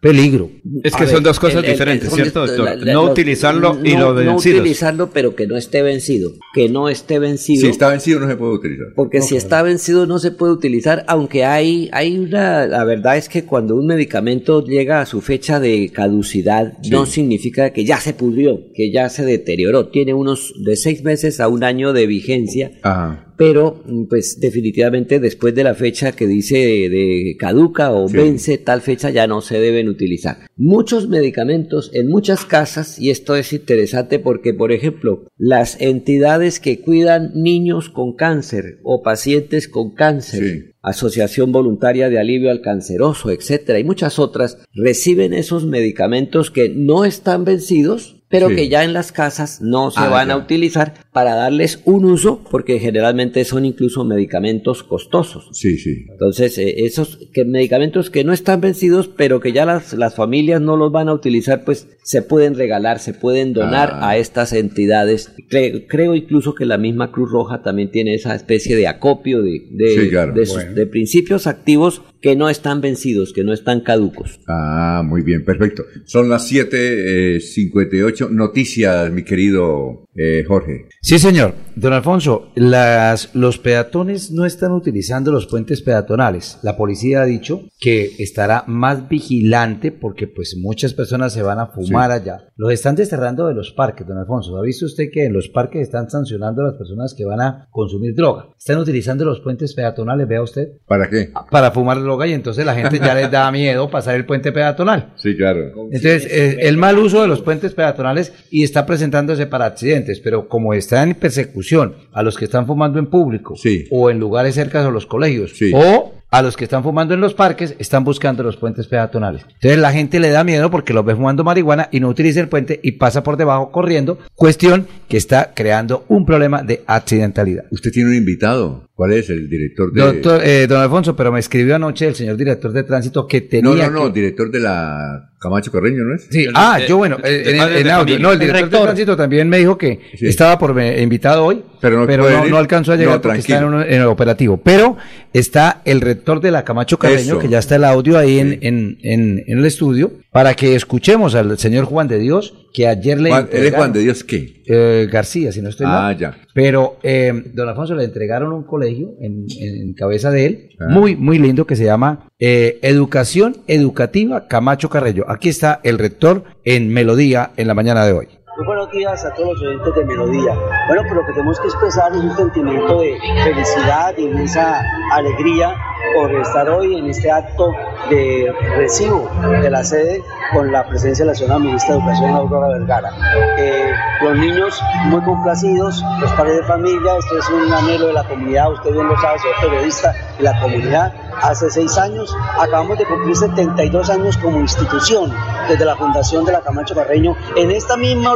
peligro. 0.00 0.50
Es 0.84 0.94
que 0.94 1.06
son 1.06 1.22
dos 1.22 1.40
cosas 1.40 1.62
diferentes, 1.62 2.12
¿cierto, 2.12 2.46
doctor? 2.46 2.86
no 2.86 3.04
utilizarlo 3.04 3.78
y 3.82 3.96
lo 3.96 4.14
vencido. 4.14 4.32
No 4.32 4.60
utilizarlo, 4.60 5.10
pero 5.10 5.34
que 5.34 5.46
no 5.46 5.56
esté 5.56 5.82
vencido. 5.82 6.32
Que 6.54 6.68
no 6.68 6.88
esté 6.88 7.18
vencido. 7.18 7.62
Si 7.62 7.68
está 7.68 7.88
vencido 7.88 8.20
no 8.20 8.28
se 8.28 8.36
puede 8.36 8.52
utilizar. 8.52 8.86
Porque 8.94 9.22
si 9.22 9.36
está 9.36 9.62
vencido 9.62 10.06
no 10.06 10.18
se 10.18 10.30
puede 10.30 10.52
utilizar, 10.52 11.04
aunque 11.08 11.44
hay, 11.44 11.88
hay 11.92 12.18
una... 12.18 12.66
La 12.66 12.84
verdad 12.84 13.16
es 13.16 13.28
que 13.28 13.44
cuando 13.44 13.74
un 13.76 13.86
medicamento 13.86 14.64
llega 14.64 15.00
a 15.00 15.06
su 15.06 15.20
fecha 15.20 15.58
de 15.58 15.90
caducidad, 15.92 16.78
no 16.90 17.06
significa 17.06 17.70
que 17.70 17.84
ya 17.84 17.98
se 17.98 18.14
pudrió, 18.14 18.60
que 18.74 18.92
ya 18.92 19.08
se 19.08 19.24
deterioró. 19.24 19.88
Tiene 19.88 20.14
unos 20.14 20.54
de 20.64 20.76
seis 20.76 21.02
meses 21.02 21.40
a 21.40 21.48
un 21.48 21.64
año 21.64 21.92
de 21.92 22.06
vigencia. 22.06 22.72
Ajá 22.82 23.27
pero 23.38 23.82
mm, 23.86 24.04
pues 24.08 24.40
definitivamente 24.40 25.20
después 25.20 25.54
de 25.54 25.64
la 25.64 25.74
fecha 25.74 26.12
que 26.12 26.26
dice 26.26 26.56
de, 26.56 27.36
caduca 27.38 27.92
o 27.92 28.08
vence 28.08 28.58
tal 28.58 28.82
fecha 28.82 29.08
ya 29.10 29.26
no 29.26 29.40
se 29.40 29.60
deben 29.60 29.88
utilizar. 29.88 30.38
Muchos 30.56 31.08
medicamentos 31.08 31.90
en 31.94 32.08
muchas 32.08 32.44
casas, 32.44 32.98
y 32.98 33.10
esto 33.10 33.36
es 33.36 33.52
interesante 33.52 34.18
porque 34.18 34.52
por 34.52 34.72
ejemplo 34.72 35.28
las 35.38 35.80
entidades 35.80 36.58
que 36.58 36.80
cuidan 36.80 37.30
niños 37.34 37.88
con 37.88 38.16
cáncer 38.16 38.80
o 38.82 39.02
pacientes 39.02 39.68
con 39.68 39.94
cáncer, 39.94 40.74
Asociación 40.82 41.52
Voluntaria 41.52 42.08
de 42.08 42.18
Alivio 42.18 42.50
al 42.50 42.60
Canceroso, 42.60 43.30
etcétera, 43.30 43.78
y 43.78 43.84
muchas 43.84 44.18
otras, 44.18 44.58
reciben 44.74 45.32
esos 45.32 45.64
medicamentos 45.64 46.50
que 46.50 46.70
no 46.70 47.04
están 47.04 47.44
vencidos, 47.44 48.17
pero 48.28 48.48
que 48.48 48.68
ya 48.68 48.84
en 48.84 48.92
las 48.92 49.10
casas 49.10 49.60
no 49.62 49.90
se 49.90 50.00
ah, 50.00 50.08
van 50.08 50.30
a 50.30 50.36
utilizar 50.36 50.94
para 51.12 51.34
darles 51.34 51.80
un 51.84 52.04
uso, 52.04 52.44
porque 52.50 52.78
generalmente 52.78 53.44
son 53.44 53.64
incluso 53.64 54.04
medicamentos 54.04 54.82
costosos. 54.82 55.48
Sí, 55.52 55.78
sí. 55.78 56.06
Entonces, 56.10 56.58
eh, 56.58 56.84
esos 56.84 57.18
que 57.32 57.44
medicamentos 57.44 58.10
que 58.10 58.24
no 58.24 58.32
están 58.32 58.60
vencidos, 58.60 59.08
pero 59.08 59.40
que 59.40 59.52
ya 59.52 59.64
las, 59.64 59.94
las 59.94 60.14
familias 60.14 60.60
no 60.60 60.76
los 60.76 60.92
van 60.92 61.08
a 61.08 61.14
utilizar, 61.14 61.64
pues 61.64 61.88
se 62.02 62.22
pueden 62.22 62.54
regalar, 62.54 62.98
se 62.98 63.14
pueden 63.14 63.54
donar 63.54 63.92
ah. 63.94 64.10
a 64.10 64.16
estas 64.18 64.52
entidades. 64.52 65.32
creo 65.48 66.14
incluso 66.14 66.54
que 66.54 66.66
la 66.66 66.78
misma 66.78 67.10
Cruz 67.10 67.30
Roja 67.30 67.62
también 67.62 67.90
tiene 67.90 68.14
esa 68.14 68.34
especie 68.34 68.76
de 68.76 68.86
acopio 68.86 69.42
de, 69.42 69.62
de, 69.70 70.74
de 70.74 70.86
principios 70.86 71.46
activos 71.46 72.02
que 72.20 72.36
no 72.36 72.48
están 72.48 72.80
vencidos, 72.80 73.32
que 73.32 73.44
no 73.44 73.52
están 73.52 73.80
caducos. 73.80 74.40
Ah, 74.46 75.02
muy 75.04 75.22
bien, 75.22 75.44
perfecto. 75.44 75.84
Son 76.04 76.28
las 76.28 76.50
7.58 76.50 78.26
eh, 78.26 78.28
noticias, 78.30 79.10
mi 79.12 79.22
querido 79.22 80.08
eh, 80.14 80.44
Jorge. 80.46 80.88
Sí, 81.00 81.18
señor. 81.18 81.54
Don 81.76 81.92
Alfonso, 81.92 82.50
las, 82.56 83.34
los 83.36 83.58
peatones 83.58 84.32
no 84.32 84.44
están 84.44 84.72
utilizando 84.72 85.30
los 85.30 85.46
puentes 85.46 85.80
peatonales. 85.80 86.58
La 86.62 86.76
policía 86.76 87.22
ha 87.22 87.24
dicho 87.24 87.62
que 87.78 88.10
estará 88.18 88.64
más 88.66 89.08
vigilante 89.08 89.92
porque 89.92 90.26
pues 90.26 90.56
muchas 90.58 90.92
personas 90.92 91.32
se 91.32 91.42
van 91.42 91.60
a 91.60 91.68
fumar 91.68 92.10
allá. 92.10 92.48
Los 92.56 92.72
están 92.72 92.96
desterrando 92.96 93.46
de 93.46 93.54
los 93.54 93.70
parques, 93.70 94.06
don 94.06 94.18
Alfonso. 94.18 94.56
¿Ha 94.56 94.62
visto 94.62 94.86
usted 94.86 95.04
que 95.12 95.24
en 95.24 95.32
los 95.32 95.48
parques 95.48 95.82
están 95.82 96.10
sancionando 96.10 96.62
a 96.62 96.70
las 96.70 96.74
personas 96.74 97.14
que 97.16 97.24
van 97.24 97.40
a 97.40 97.68
consumir 97.70 98.14
droga? 98.16 98.48
Están 98.58 98.78
utilizando 98.78 99.24
los 99.24 99.38
puentes 99.40 99.74
peatonales, 99.74 100.26
vea 100.26 100.42
usted. 100.42 100.78
¿Para 100.88 101.08
qué? 101.08 101.30
Para 101.50 101.70
fumar 101.70 101.98
droga 102.08 102.26
y 102.26 102.32
entonces 102.32 102.64
la 102.64 102.74
gente 102.74 102.98
ya 102.98 103.14
les 103.14 103.30
da 103.30 103.50
miedo 103.52 103.90
pasar 103.90 104.16
el 104.16 104.24
puente 104.24 104.50
peatonal. 104.52 105.12
Sí, 105.16 105.36
claro. 105.36 105.60
Entonces, 105.92 106.26
eh, 106.30 106.58
el 106.62 106.76
mal 106.76 106.98
uso 106.98 107.22
de 107.22 107.28
los 107.28 107.42
puentes 107.42 107.74
peatonales 107.74 108.32
y 108.50 108.64
está 108.64 108.86
presentándose 108.86 109.46
para 109.46 109.66
accidentes, 109.66 110.20
pero 110.20 110.48
como 110.48 110.74
está 110.74 111.02
en 111.02 111.14
persecución 111.14 111.94
a 112.12 112.22
los 112.22 112.36
que 112.36 112.46
están 112.46 112.66
fumando 112.66 112.98
en 112.98 113.06
público 113.06 113.54
o 113.90 114.10
en 114.10 114.18
lugares 114.18 114.54
cercanos 114.54 114.88
a 114.88 114.92
los 114.92 115.06
colegios 115.06 115.52
o 115.74 116.14
a 116.30 116.42
los 116.42 116.56
que 116.56 116.64
están 116.64 116.82
fumando 116.82 117.14
en 117.14 117.20
los 117.20 117.34
parques 117.34 117.74
están 117.78 118.04
buscando 118.04 118.42
los 118.42 118.56
puentes 118.56 118.86
peatonales. 118.86 119.42
Entonces 119.54 119.78
la 119.78 119.92
gente 119.92 120.20
le 120.20 120.30
da 120.30 120.44
miedo 120.44 120.70
porque 120.70 120.92
los 120.92 121.04
ve 121.04 121.14
fumando 121.14 121.44
marihuana 121.44 121.88
y 121.90 122.00
no 122.00 122.08
utiliza 122.08 122.40
el 122.40 122.48
puente 122.48 122.80
y 122.82 122.92
pasa 122.92 123.22
por 123.22 123.36
debajo 123.36 123.70
corriendo, 123.70 124.18
cuestión 124.34 124.86
que 125.08 125.16
está 125.16 125.52
creando 125.54 126.04
un 126.08 126.26
problema 126.26 126.62
de 126.62 126.82
accidentalidad. 126.86 127.64
Usted 127.70 127.92
tiene 127.92 128.10
un 128.10 128.16
invitado. 128.16 128.87
¿Cuál 128.98 129.12
es 129.12 129.30
el 129.30 129.48
director 129.48 129.92
de...? 129.92 130.00
Doctor, 130.00 130.40
eh, 130.44 130.66
don 130.66 130.80
Alfonso, 130.80 131.14
pero 131.14 131.30
me 131.30 131.38
escribió 131.38 131.76
anoche 131.76 132.08
el 132.08 132.16
señor 132.16 132.36
director 132.36 132.72
de 132.72 132.82
tránsito 132.82 133.28
que 133.28 133.42
tenía... 133.42 133.86
No, 133.86 133.90
no, 133.92 134.00
no, 134.00 134.10
director 134.10 134.50
de 134.50 134.58
la 134.58 135.30
Camacho 135.38 135.70
Carreño, 135.70 136.02
¿no 136.02 136.16
es? 136.16 136.26
Sí, 136.28 136.48
ah, 136.52 136.80
yo 136.80 136.96
bueno, 136.96 137.16
en, 137.22 137.88
audio. 137.90 138.18
No, 138.18 138.32
el 138.32 138.40
director 138.40 138.68
de 138.68 138.86
tránsito 138.86 139.16
también 139.16 139.48
me 139.48 139.58
dijo 139.58 139.78
que 139.78 140.00
estaba 140.20 140.58
por 140.58 140.76
invitado 140.82 141.44
hoy, 141.44 141.62
pero 141.80 142.06
no, 142.06 142.46
no, 142.46 142.56
alcanzó 142.56 142.92
a 142.92 142.96
llegar 142.96 143.20
porque 143.20 143.38
está 143.38 143.58
en, 143.58 143.72
el 143.72 144.06
operativo. 144.06 144.60
Pero 144.60 144.96
está 145.32 145.80
el 145.84 146.00
rector 146.00 146.40
de 146.40 146.50
la 146.50 146.64
Camacho 146.64 146.98
Carreño, 146.98 147.38
que 147.38 147.48
ya 147.48 147.60
está 147.60 147.76
el 147.76 147.84
audio 147.84 148.18
ahí 148.18 148.40
en, 148.40 148.58
en, 148.62 148.98
en, 149.04 149.58
el 149.58 149.64
estudio, 149.64 150.10
para 150.32 150.54
que 150.54 150.74
escuchemos 150.74 151.36
al 151.36 151.56
señor 151.56 151.84
Juan 151.84 152.08
de 152.08 152.18
Dios, 152.18 152.67
que 152.72 152.86
ayer 152.86 153.20
le... 153.20 153.30
Juan, 153.30 153.48
¿Eres 153.52 153.74
Juan 153.74 153.92
de 153.92 154.00
Dios 154.00 154.24
qué? 154.24 154.62
Eh, 154.66 155.08
García, 155.10 155.52
si 155.52 155.62
no 155.62 155.68
estoy 155.68 155.86
mal. 155.86 156.14
Ah, 156.14 156.18
ya. 156.18 156.36
Pero 156.54 156.98
eh, 157.02 157.32
don 157.54 157.68
Alfonso 157.68 157.94
le 157.94 158.04
entregaron 158.04 158.52
un 158.52 158.64
colegio 158.64 159.14
en, 159.20 159.46
en 159.60 159.94
cabeza 159.94 160.30
de 160.30 160.46
él, 160.46 160.68
ah. 160.80 160.88
muy, 160.88 161.16
muy 161.16 161.38
lindo, 161.38 161.66
que 161.66 161.76
se 161.76 161.84
llama 161.84 162.28
eh, 162.38 162.78
Educación 162.82 163.56
Educativa 163.66 164.46
Camacho 164.48 164.88
Carreño. 164.88 165.24
Aquí 165.28 165.48
está 165.48 165.80
el 165.82 165.98
rector 165.98 166.44
en 166.64 166.88
Melodía 166.88 167.52
en 167.56 167.66
la 167.66 167.74
mañana 167.74 168.04
de 168.04 168.12
hoy. 168.12 168.28
Muy 168.58 168.66
buenos 168.66 168.90
días 168.90 169.24
a 169.24 169.32
todos 169.34 169.50
los 169.50 169.62
oyentes 169.62 169.94
de 169.94 170.04
Melodía. 170.04 170.52
Bueno, 170.88 171.02
pero 171.04 171.14
lo 171.14 171.26
que 171.26 171.32
tenemos 171.32 171.60
que 171.60 171.68
expresar 171.68 172.10
es 172.10 172.18
un 172.18 172.36
sentimiento 172.36 172.98
de 172.98 173.16
felicidad 173.44 174.12
y 174.18 174.26
esa 174.42 174.82
alegría 175.12 175.76
por 176.16 176.34
estar 176.34 176.68
hoy 176.68 176.98
en 176.98 177.08
este 177.08 177.30
acto 177.30 177.72
de 178.10 178.52
recibo 178.76 179.30
de 179.62 179.70
la 179.70 179.84
sede 179.84 180.24
con 180.52 180.72
la 180.72 180.84
presencia 180.88 181.24
de 181.24 181.30
la 181.30 181.34
señora 181.36 181.60
ministra 181.60 181.94
de 181.94 182.00
Educación, 182.00 182.30
Aurora 182.34 182.68
Vergara. 182.78 183.10
Eh, 183.58 183.92
los 184.22 184.36
niños 184.36 184.82
muy 185.04 185.20
complacidos, 185.22 186.02
los 186.20 186.32
padres 186.32 186.56
de 186.56 186.62
familia, 186.64 187.16
esto 187.16 187.38
es 187.38 187.48
un 187.50 187.72
anhelo 187.72 188.08
de 188.08 188.12
la 188.12 188.24
comunidad, 188.24 188.72
usted 188.72 188.90
bien 188.90 189.06
lo 189.06 189.20
sabe, 189.20 189.38
soy 189.38 189.68
periodista 189.68 190.12
de 190.36 190.42
la 190.42 190.60
comunidad. 190.60 191.12
Hace 191.42 191.70
seis 191.70 191.96
años 191.96 192.34
acabamos 192.58 192.98
de 192.98 193.04
cumplir 193.04 193.36
72 193.36 194.10
años 194.10 194.36
como 194.38 194.58
institución 194.58 195.32
desde 195.68 195.84
la 195.84 195.94
fundación 195.94 196.44
de 196.44 196.52
la 196.52 196.62
Camacho 196.62 196.96
Carreño 196.96 197.36
en 197.54 197.70
esta 197.70 197.96
misma 197.96 198.34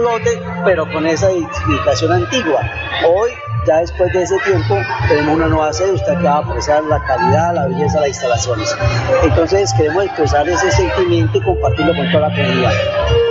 pero 0.65 0.91
con 0.93 1.07
esa 1.07 1.31
edificación 1.31 2.13
antigua. 2.13 2.61
Hoy 3.09 3.31
ya 3.67 3.79
después 3.79 4.13
de 4.13 4.23
ese 4.23 4.37
tiempo 4.41 4.77
tenemos 5.09 5.37
una 5.37 5.47
nueva 5.47 5.73
sede, 5.73 5.93
usted 5.93 6.19
que 6.19 6.25
va 6.25 6.37
a 6.37 6.39
apreciar 6.39 6.83
la 6.85 7.03
calidad, 7.05 7.55
la 7.55 7.67
belleza 7.69 8.01
las 8.01 8.09
instalaciones. 8.09 8.77
Entonces 9.23 9.73
queremos 9.75 10.05
expresar 10.05 10.49
ese 10.49 10.71
sentimiento 10.73 11.39
y 11.39 11.43
compartirlo 11.43 11.95
con 11.95 12.11
toda 12.11 12.29
la 12.29 12.35
comunidad. 12.35 12.73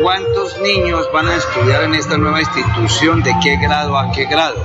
¿Cuántos 0.02 0.60
niños 0.62 1.10
van 1.14 1.28
a 1.28 1.36
estudiar 1.36 1.84
en 1.84 1.96
esta 1.96 2.18
nueva 2.18 2.40
institución? 2.40 3.22
¿De 3.24 3.34
qué 3.44 3.58
grado 3.58 3.98
a 3.98 4.12
qué 4.12 4.26
grado? 4.26 4.56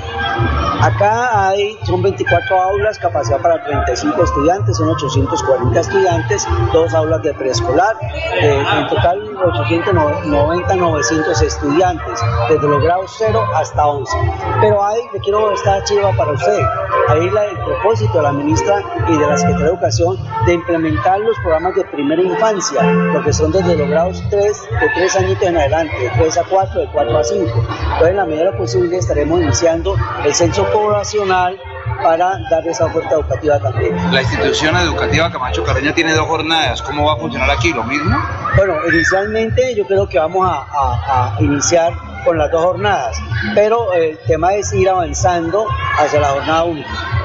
Acá 0.81 1.49
hay, 1.49 1.79
son 1.85 2.03
24 2.03 2.61
aulas, 2.61 2.99
capacidad 2.99 3.41
para 3.41 3.63
35 3.65 4.23
estudiantes, 4.23 4.77
son 4.77 4.89
840 4.91 5.81
estudiantes, 5.81 6.47
dos 6.73 6.95
aulas 6.95 7.23
de 7.23 7.33
preescolar, 7.35 7.97
eh, 8.41 8.63
en 8.79 8.87
total 8.89 9.23
890, 9.37 10.77
900 10.77 11.43
estudiantes, 11.43 12.21
desde 12.49 12.69
los 12.69 12.83
grados 12.83 13.15
0 13.19 13.43
hasta 13.55 13.87
11. 13.87 14.17
Pero 14.61 14.85
ahí 14.85 15.01
le 15.13 15.21
quiero 15.21 15.53
esta 15.53 15.83
chiva 15.85 16.13
para 16.13 16.33
usted, 16.33 16.61
ahí 17.09 17.31
la, 17.31 17.45
el 17.47 17.59
propósito 17.59 18.19
de 18.19 18.23
la 18.23 18.33
ministra 18.33 18.83
y 19.09 19.17
de 19.17 19.27
la 19.27 19.37
Secretaría 19.37 19.67
de 19.67 19.73
Educación 19.73 20.19
de 20.45 20.55
implementar 20.55 21.21
los 21.21 21.37
programas 21.39 21.75
de 21.75 21.85
primera 21.85 22.23
infancia, 22.23 22.83
lo 22.83 23.23
que 23.23 23.33
son 23.33 23.51
desde 23.51 23.77
los 23.77 23.89
grados 23.89 24.23
3, 24.31 24.63
de 24.81 24.89
3 24.95 25.17
añitos 25.17 25.49
en 25.49 25.57
adelante, 25.57 25.99
de 25.99 26.11
3 26.11 26.39
a 26.39 26.45
4, 26.45 26.81
de 26.81 26.89
4 26.93 27.19
a 27.19 27.25
5. 27.25 27.45
Entonces, 27.47 28.09
en 28.09 28.17
la 28.17 28.27
medida 28.27 28.57
posible 28.57 28.97
estaremos 28.99 29.41
iniciando 29.41 29.97
el 30.25 30.35
censo 30.35 30.66
poblacional 30.73 31.59
para 32.03 32.39
dar 32.51 32.67
esa 32.67 32.87
oferta 32.87 33.15
educativa 33.15 33.59
también. 33.59 33.97
La 34.13 34.23
institución 34.23 34.77
educativa 34.77 35.31
Camacho 35.31 35.65
Carreño 35.65 35.95
tiene 35.95 36.13
dos 36.13 36.27
jornadas. 36.27 36.83
¿Cómo 36.83 37.07
va 37.07 37.15
a 37.15 37.17
funcionar 37.17 37.51
aquí? 37.51 37.73
¿Lo 37.73 37.85
mismo? 37.85 38.17
Bueno, 38.57 38.75
inicialmente 38.93 39.75
yo 39.75 39.87
creo 39.87 40.09
que 40.09 40.19
vamos 40.19 40.49
a, 40.49 40.67
a, 40.73 41.37
a 41.37 41.43
iniciar 41.43 41.93
con 42.27 42.37
las 42.37 42.51
dos 42.51 42.63
jornadas, 42.63 43.17
pero 43.55 43.93
el 43.93 44.19
tema 44.27 44.53
es 44.55 44.73
ir 44.73 44.91
avanzando 44.91 45.67
hacia 45.97 46.21
la 46.21 46.29
jornada 46.29 46.65
única. 46.65 47.17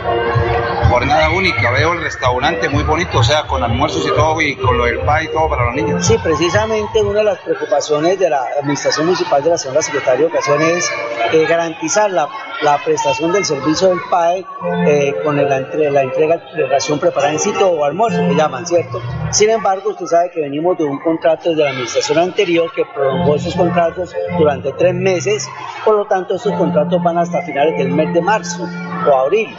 Jornada 0.89 1.29
única, 1.29 1.71
veo 1.71 1.93
el 1.93 2.01
restaurante 2.01 2.67
muy 2.67 2.83
bonito, 2.83 3.19
o 3.19 3.23
sea, 3.23 3.47
con 3.47 3.63
almuerzos 3.63 4.05
y 4.05 4.09
todo, 4.09 4.41
y 4.41 4.55
con 4.55 4.77
lo 4.77 4.85
del 4.85 4.99
PA 4.99 5.23
y 5.23 5.27
todo 5.29 5.49
para 5.49 5.65
los 5.65 5.75
niños. 5.75 6.05
Sí, 6.05 6.17
precisamente 6.21 7.01
una 7.01 7.19
de 7.19 7.25
las 7.25 7.39
preocupaciones 7.39 8.19
de 8.19 8.29
la 8.29 8.41
Administración 8.59 9.05
Municipal 9.05 9.43
de 9.43 9.51
la 9.51 9.57
Señora 9.57 9.81
Secretaria 9.81 10.19
de 10.19 10.25
Educación 10.25 10.61
es 10.61 10.91
eh, 11.31 11.45
garantizar 11.47 12.11
la, 12.11 12.27
la, 12.61 12.77
prestación 12.83 13.31
del 13.31 13.45
servicio 13.45 13.87
del 13.87 13.99
PAE 14.09 14.45
eh, 14.85 15.15
con 15.23 15.37
la, 15.37 15.57
entrega, 15.57 15.91
la 15.91 16.01
entrega 16.03 16.41
de 16.55 16.67
ración 16.67 16.99
preparada 16.99 17.31
en 17.31 17.39
sitio 17.39 17.69
o 17.69 17.85
almuerzo, 17.85 18.19
que 18.27 18.35
llaman, 18.35 18.67
¿cierto? 18.67 19.01
Sin 19.31 19.49
embargo, 19.49 19.91
usted 19.91 20.07
sabe 20.07 20.29
que 20.31 20.41
venimos 20.41 20.77
de 20.77 20.83
un 20.83 20.99
contrato 20.99 21.49
desde 21.49 21.63
la 21.63 21.69
administración 21.69 22.17
anterior 22.17 22.69
que 22.75 22.83
prolongó 22.93 23.35
esos 23.35 23.55
contratos 23.55 24.13
durante 24.37 24.73
tres 24.73 24.90
meses, 24.93 25.47
por 25.85 25.95
lo 25.95 26.05
tanto, 26.05 26.35
estos 26.35 26.53
contratos 26.53 27.01
van 27.03 27.17
hasta 27.17 27.41
finales 27.41 27.77
del 27.77 27.89
mes 27.89 28.13
de 28.13 28.21
marzo 28.21 28.67
o 29.07 29.15
abril. 29.15 29.55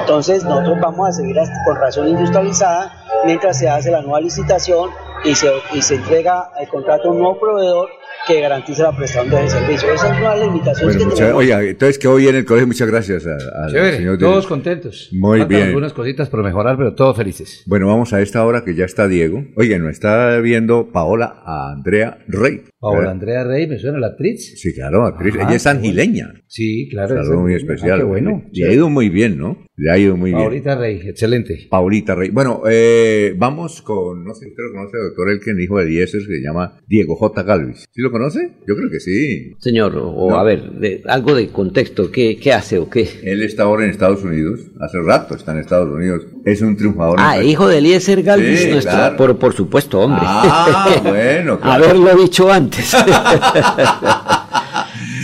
Entonces, 0.00 0.44
nosotros 0.44 0.78
vamos 0.80 1.08
a 1.08 1.12
seguir 1.12 1.36
con 1.64 1.76
ración 1.76 2.08
industrializada 2.08 2.92
mientras 3.24 3.58
se 3.58 3.68
hace 3.68 3.90
la 3.90 4.02
nueva 4.02 4.20
licitación 4.20 4.90
y 5.24 5.34
se, 5.34 5.50
y 5.72 5.82
se 5.82 5.96
entrega 5.96 6.50
el 6.58 6.68
contrato 6.68 7.08
a 7.08 7.12
un 7.12 7.18
nuevo 7.18 7.38
proveedor 7.38 7.88
que 8.26 8.40
garantice 8.40 8.82
la 8.82 8.96
prestación 8.96 9.30
de 9.30 9.44
ese 9.46 9.58
servicio. 9.58 9.92
Esa 9.92 10.12
es 10.12 10.18
una 10.20 10.34
de 10.34 10.36
las 10.40 10.46
limitaciones 10.46 10.96
bueno, 10.96 11.10
que 11.10 11.16
tenemos. 11.16 11.38
Oiga, 11.38 11.62
entonces 11.62 11.98
que 11.98 12.08
hoy 12.08 12.28
en 12.28 12.36
el 12.36 12.44
colegio, 12.44 12.66
muchas 12.68 12.88
gracias 12.88 13.26
a, 13.26 13.34
a 13.64 13.68
Chévere, 13.68 13.96
señor 13.96 14.18
todos 14.18 14.46
contentos. 14.46 15.08
Muy 15.12 15.40
Faltan 15.40 15.56
bien. 15.56 15.68
algunas 15.68 15.92
cositas 15.92 16.28
por 16.28 16.42
mejorar, 16.44 16.76
pero 16.76 16.94
todos 16.94 17.16
felices. 17.16 17.62
Bueno, 17.66 17.88
vamos 17.88 18.12
a 18.12 18.20
esta 18.20 18.44
hora 18.44 18.64
que 18.64 18.74
ya 18.74 18.84
está 18.84 19.08
Diego. 19.08 19.44
Oiga, 19.56 19.78
nos 19.78 19.90
está 19.90 20.38
viendo 20.38 20.92
Paola 20.92 21.42
a 21.44 21.72
Andrea 21.72 22.18
Rey. 22.28 22.62
Paola 22.78 22.98
¿verdad? 22.98 23.12
Andrea 23.12 23.44
Rey, 23.44 23.66
¿me 23.66 23.78
suena 23.78 23.98
la 23.98 24.08
actriz? 24.08 24.60
Sí, 24.60 24.72
claro, 24.74 25.04
actriz. 25.04 25.34
Ajá, 25.36 25.48
Ella 25.48 25.56
es 25.56 25.64
bueno. 25.64 25.78
angileña. 25.78 26.32
Sí, 26.46 26.88
claro. 26.90 27.14
Algo 27.18 27.32
esa- 27.32 27.40
muy 27.40 27.54
ah, 27.54 27.56
especial. 27.56 27.98
qué 27.98 28.04
bueno. 28.04 28.42
Le 28.52 28.68
ha 28.68 28.72
ido 28.72 28.88
muy 28.88 29.08
bien, 29.08 29.38
¿no? 29.38 29.56
Le 29.82 29.90
ha 29.90 29.98
ido 29.98 30.16
muy 30.16 30.30
bien. 30.30 30.42
Paulita 30.44 30.76
Rey, 30.76 31.00
excelente. 31.06 31.66
Paulita 31.68 32.14
Rey. 32.14 32.30
Bueno, 32.30 32.62
eh, 32.70 33.34
vamos 33.36 33.82
con, 33.82 34.22
no 34.24 34.32
sé 34.32 34.44
si 34.44 34.50
usted 34.52 34.62
lo 34.62 34.78
conoce, 34.78 34.96
doctor 34.96 35.28
Elken, 35.30 35.60
hijo 35.60 35.78
de 35.78 35.86
Eliezer, 35.86 36.20
que 36.20 36.36
se 36.36 36.40
llama 36.40 36.78
Diego 36.86 37.16
J. 37.16 37.42
Galvis. 37.42 37.88
¿Sí 37.90 38.00
lo 38.00 38.12
conoce? 38.12 38.52
Yo 38.68 38.76
creo 38.76 38.88
que 38.88 39.00
sí. 39.00 39.54
Señor, 39.58 39.96
o 39.96 40.30
No. 40.30 40.36
a 40.38 40.44
ver, 40.44 40.70
de- 40.74 41.02
algo 41.08 41.34
de 41.34 41.48
contexto, 41.48 42.12
¿qué, 42.12 42.36
¿qué 42.36 42.52
hace 42.52 42.78
o 42.78 42.88
qué? 42.88 43.08
Él 43.24 43.42
está 43.42 43.64
ahora 43.64 43.82
en 43.84 43.90
Estados 43.90 44.22
Unidos, 44.22 44.60
hace 44.80 44.98
rato 45.02 45.34
está 45.34 45.50
en 45.50 45.58
Estados 45.58 45.92
Unidos. 45.92 46.26
Es 46.44 46.62
un 46.62 46.76
triunfador. 46.76 47.16
Ah, 47.18 47.38
en- 47.40 47.48
hijo 47.48 47.66
de 47.66 47.78
Eliezer 47.78 48.22
Galvis, 48.22 48.60
Sí, 48.60 48.70
nuestro, 48.70 48.92
claro. 48.92 49.16
por, 49.16 49.36
por 49.36 49.52
supuesto, 49.52 49.98
hombre. 49.98 50.20
Ah, 50.24 51.00
bueno, 51.02 51.58
claro. 51.58 51.84
Haberlo 51.84 52.22
dicho 52.22 52.52
antes. 52.52 52.94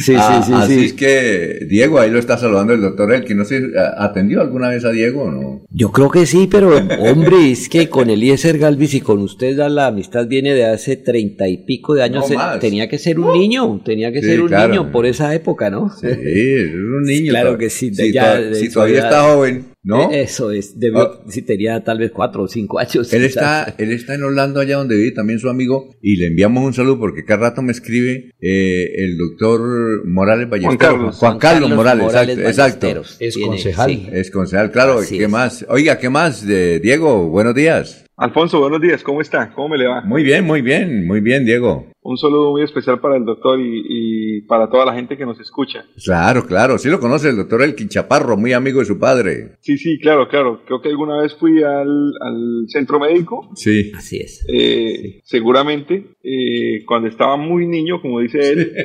Sí, 0.04 0.14
Ah, 0.16 0.42
sí, 0.44 0.52
sí, 0.52 0.58
así 0.58 0.74
sí. 0.78 0.84
es 0.86 0.92
que 0.92 1.66
Diego, 1.68 1.98
ahí 1.98 2.10
lo 2.10 2.18
está 2.18 2.36
saludando 2.38 2.72
el 2.72 2.80
doctor 2.80 3.12
Elkin. 3.12 3.36
No 3.36 3.44
sé, 3.44 3.60
¿atendió 3.96 4.40
alguna 4.40 4.68
vez 4.68 4.84
a 4.84 4.90
Diego 4.90 5.22
o 5.22 5.30
no? 5.30 5.62
Yo 5.70 5.90
creo 5.92 6.10
que 6.10 6.26
sí, 6.26 6.48
pero 6.50 6.76
hombre, 7.00 7.50
es 7.50 7.68
que 7.68 7.88
con 7.88 8.10
Eliezer 8.10 8.58
Galvis 8.58 8.94
y 8.94 9.00
con 9.00 9.20
usted 9.20 9.56
ya 9.56 9.68
la 9.68 9.86
amistad 9.88 10.26
viene 10.26 10.54
de 10.54 10.64
hace 10.66 10.96
treinta 10.96 11.48
y 11.48 11.58
pico 11.64 11.94
de 11.94 12.02
años. 12.02 12.22
No 12.24 12.28
Se- 12.28 12.34
más. 12.36 12.58
tenía 12.60 12.88
que 12.88 12.98
ser 12.98 13.18
un 13.18 13.32
niño, 13.38 13.80
tenía 13.84 14.12
que 14.12 14.20
Sí, 14.20 14.26
ser 14.28 14.40
un 14.42 14.48
claro. 14.48 14.68
niño 14.72 14.92
por 14.92 15.06
esa 15.06 15.34
época, 15.34 15.70
¿no? 15.70 15.90
Sí, 15.90 16.06
es 16.06 16.74
un 16.74 17.02
niño. 17.02 17.30
Claro 17.30 17.58
que 17.58 17.70
sí. 17.70 17.94
Si, 17.94 18.12
ya 18.12 18.40
si 18.54 18.70
todavía 18.70 18.98
está 19.00 19.22
joven, 19.22 19.66
¿no? 19.82 20.10
Eh, 20.10 20.22
Eso 20.22 20.50
es, 20.50 20.78
debió, 20.78 21.22
si 21.28 21.42
tenía 21.42 21.82
tal 21.84 21.98
vez 21.98 22.10
cuatro 22.10 22.42
o 22.42 22.48
cinco 22.48 22.78
años. 22.78 23.12
Él 23.12 23.24
está, 23.24 23.74
él 23.78 23.92
está 23.92 24.14
en 24.14 24.22
Orlando, 24.24 24.60
allá 24.60 24.76
donde 24.76 24.96
vive 24.96 25.12
también 25.12 25.38
su 25.38 25.48
amigo, 25.48 25.94
y 26.02 26.16
le 26.16 26.26
enviamos 26.26 26.64
un 26.64 26.74
saludo 26.74 26.98
porque 26.98 27.24
cada 27.24 27.50
rato 27.50 27.62
me 27.62 27.72
escribe 27.72 28.32
eh, 28.40 29.04
el 29.04 29.16
doctor 29.16 30.06
Morales 30.06 30.48
Ballesteros. 30.48 30.78
Carlos. 30.78 31.16
Juan 31.16 31.38
Carlos 31.38 31.70
Morales, 31.70 32.04
Morales 32.04 32.38
exacto. 32.38 33.02
Es 33.20 33.38
concejal. 33.38 33.90
sí. 33.90 34.08
Es 34.12 34.30
concejal, 34.30 34.70
claro. 34.70 34.98
Así 34.98 35.18
¿Qué 35.18 35.24
es. 35.24 35.30
más? 35.30 35.64
Oiga, 35.68 35.98
¿qué 35.98 36.10
más? 36.10 36.46
De 36.46 36.80
Diego, 36.80 37.28
buenos 37.28 37.54
días. 37.54 38.04
Alfonso, 38.20 38.58
buenos 38.58 38.80
días, 38.80 39.04
¿cómo 39.04 39.20
está? 39.20 39.52
¿Cómo 39.54 39.68
me 39.68 39.78
le 39.78 39.86
va? 39.86 40.00
Muy 40.00 40.24
bien, 40.24 40.44
muy 40.44 40.60
bien, 40.60 41.06
muy 41.06 41.20
bien, 41.20 41.44
Diego. 41.46 41.86
Un 42.02 42.16
saludo 42.18 42.50
muy 42.50 42.62
especial 42.64 42.98
para 42.98 43.16
el 43.16 43.24
doctor 43.24 43.60
y, 43.60 43.84
y 43.88 44.40
para 44.42 44.68
toda 44.68 44.84
la 44.84 44.92
gente 44.92 45.16
que 45.16 45.24
nos 45.24 45.38
escucha. 45.38 45.84
Claro, 46.04 46.44
claro, 46.44 46.78
sí 46.78 46.88
lo 46.88 46.98
conoce 46.98 47.28
el 47.28 47.36
doctor 47.36 47.62
Elkin 47.62 47.88
Chaparro, 47.88 48.36
muy 48.36 48.52
amigo 48.54 48.80
de 48.80 48.86
su 48.86 48.98
padre. 48.98 49.52
Sí, 49.60 49.78
sí, 49.78 50.00
claro, 50.00 50.26
claro. 50.28 50.62
Creo 50.66 50.80
que 50.82 50.88
alguna 50.88 51.22
vez 51.22 51.32
fui 51.36 51.62
al, 51.62 52.12
al 52.20 52.64
centro 52.66 52.98
médico, 52.98 53.50
Sí. 53.54 53.92
Así 53.96 54.16
es. 54.16 54.44
eh, 54.52 55.20
seguramente, 55.22 56.16
eh, 56.24 56.84
cuando 56.86 57.06
estaba 57.08 57.36
muy 57.36 57.68
niño, 57.68 58.00
como 58.02 58.18
dice 58.20 58.38
él. 58.50 58.72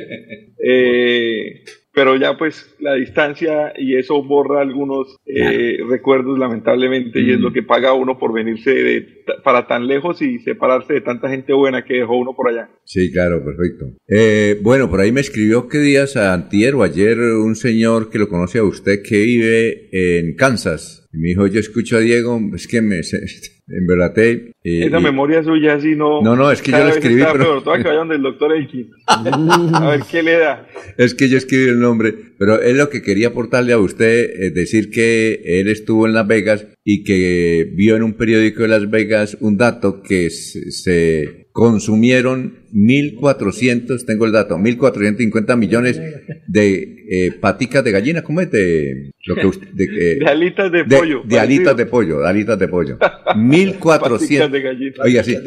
Eh, 0.66 1.62
pero 1.94 2.16
ya 2.16 2.36
pues 2.36 2.74
la 2.80 2.94
distancia 2.94 3.72
y 3.78 3.96
eso 3.96 4.22
borra 4.22 4.60
algunos 4.60 5.16
eh, 5.26 5.78
recuerdos 5.88 6.38
lamentablemente 6.38 7.20
y 7.20 7.32
es 7.32 7.40
lo 7.40 7.52
que 7.52 7.62
paga 7.62 7.92
uno 7.94 8.18
por 8.18 8.32
venirse 8.32 8.70
de, 8.70 9.06
para 9.44 9.66
tan 9.66 9.86
lejos 9.86 10.20
y 10.20 10.40
separarse 10.40 10.94
de 10.94 11.00
tanta 11.00 11.28
gente 11.30 11.52
buena 11.52 11.84
que 11.84 11.94
dejó 11.94 12.16
uno 12.18 12.34
por 12.34 12.48
allá. 12.48 12.68
Sí, 12.84 13.12
claro, 13.12 13.44
perfecto. 13.44 13.96
Eh, 14.08 14.58
bueno, 14.62 14.90
por 14.90 15.00
ahí 15.00 15.12
me 15.12 15.20
escribió 15.20 15.68
qué 15.68 15.78
días, 15.78 16.16
antier 16.16 16.74
o 16.74 16.82
ayer, 16.82 17.18
un 17.18 17.54
señor 17.54 18.10
que 18.10 18.18
lo 18.18 18.28
conoce 18.28 18.58
a 18.58 18.64
usted 18.64 19.02
que 19.02 19.18
vive 19.18 19.88
en 19.92 20.34
Kansas. 20.34 21.08
Y 21.12 21.18
me 21.18 21.28
dijo, 21.28 21.46
yo 21.46 21.60
escucho 21.60 21.96
a 21.96 22.00
Diego, 22.00 22.40
es 22.54 22.66
que 22.66 22.82
me 22.82 23.00
embelaté. 23.68 24.52
y- 24.62 24.82
Esa 24.84 25.00
y- 25.00 25.02
memoria 25.02 25.42
suya 25.42 25.74
así 25.74 25.94
no... 25.96 26.22
No, 26.22 26.36
no, 26.36 26.50
es 26.50 26.60
que 26.62 26.70
yo 26.70 26.84
vez 26.84 26.96
escribí, 26.96 27.22
pero- 27.32 27.62
peor. 27.62 27.82
Que 27.82 27.88
vayan 27.88 28.08
del 28.08 28.22
doctor 28.22 28.52
Elkin. 28.54 28.90
A 29.06 29.90
ver 29.90 30.00
qué 30.10 30.22
le 30.22 30.38
da. 30.38 30.66
Es 30.98 31.14
que 31.14 31.28
yo 31.28 31.36
escribí 31.38 31.64
el 31.68 31.80
nombre, 31.80 32.14
pero 32.38 32.60
es 32.60 32.76
lo 32.76 32.88
que 32.90 33.02
quería 33.02 33.28
aportarle 33.28 33.72
a 33.72 33.78
usted, 33.78 34.30
es 34.40 34.54
decir 34.54 34.90
que 34.90 35.40
él 35.44 35.68
estuvo 35.68 36.06
en 36.06 36.14
Las 36.14 36.26
Vegas 36.26 36.66
y 36.84 37.04
que 37.04 37.70
vio 37.74 37.96
en 37.96 38.02
un 38.02 38.14
periódico 38.14 38.62
de 38.62 38.68
Las 38.68 38.90
Vegas 38.90 39.36
un 39.40 39.56
dato 39.56 40.02
que 40.02 40.30
se, 40.30 41.44
consumieron 41.52 42.64
1.400, 42.74 44.04
tengo 44.04 44.24
el 44.26 44.32
dato, 44.32 44.56
1.450 44.56 45.56
millones 45.56 46.00
de 46.48 47.04
eh, 47.08 47.32
paticas 47.40 47.84
de 47.84 47.92
gallina, 47.92 48.22
¿cómo 48.22 48.40
es? 48.40 48.50
De, 48.50 49.12
lo 49.26 49.36
que 49.36 49.46
usted- 49.46 49.68
de, 49.68 49.84
eh, 49.84 50.18
De 50.18 50.26
alitas 50.26 50.72
de, 50.72 50.82
de- 50.84 50.96
pollo. 50.96 51.22
de 51.24 51.38
alitas 51.38 51.76
de 51.76 51.86
pollo, 51.86 52.20
de 52.20 52.28
alitas 52.28 52.58
de 52.58 52.66
pollo. 52.68 52.98
1.400. 53.54 54.00
Paticas 54.00 54.52
de 54.52 54.60
gallina. 54.60 54.94
Oiga, 55.02 55.24
sí. 55.24 55.36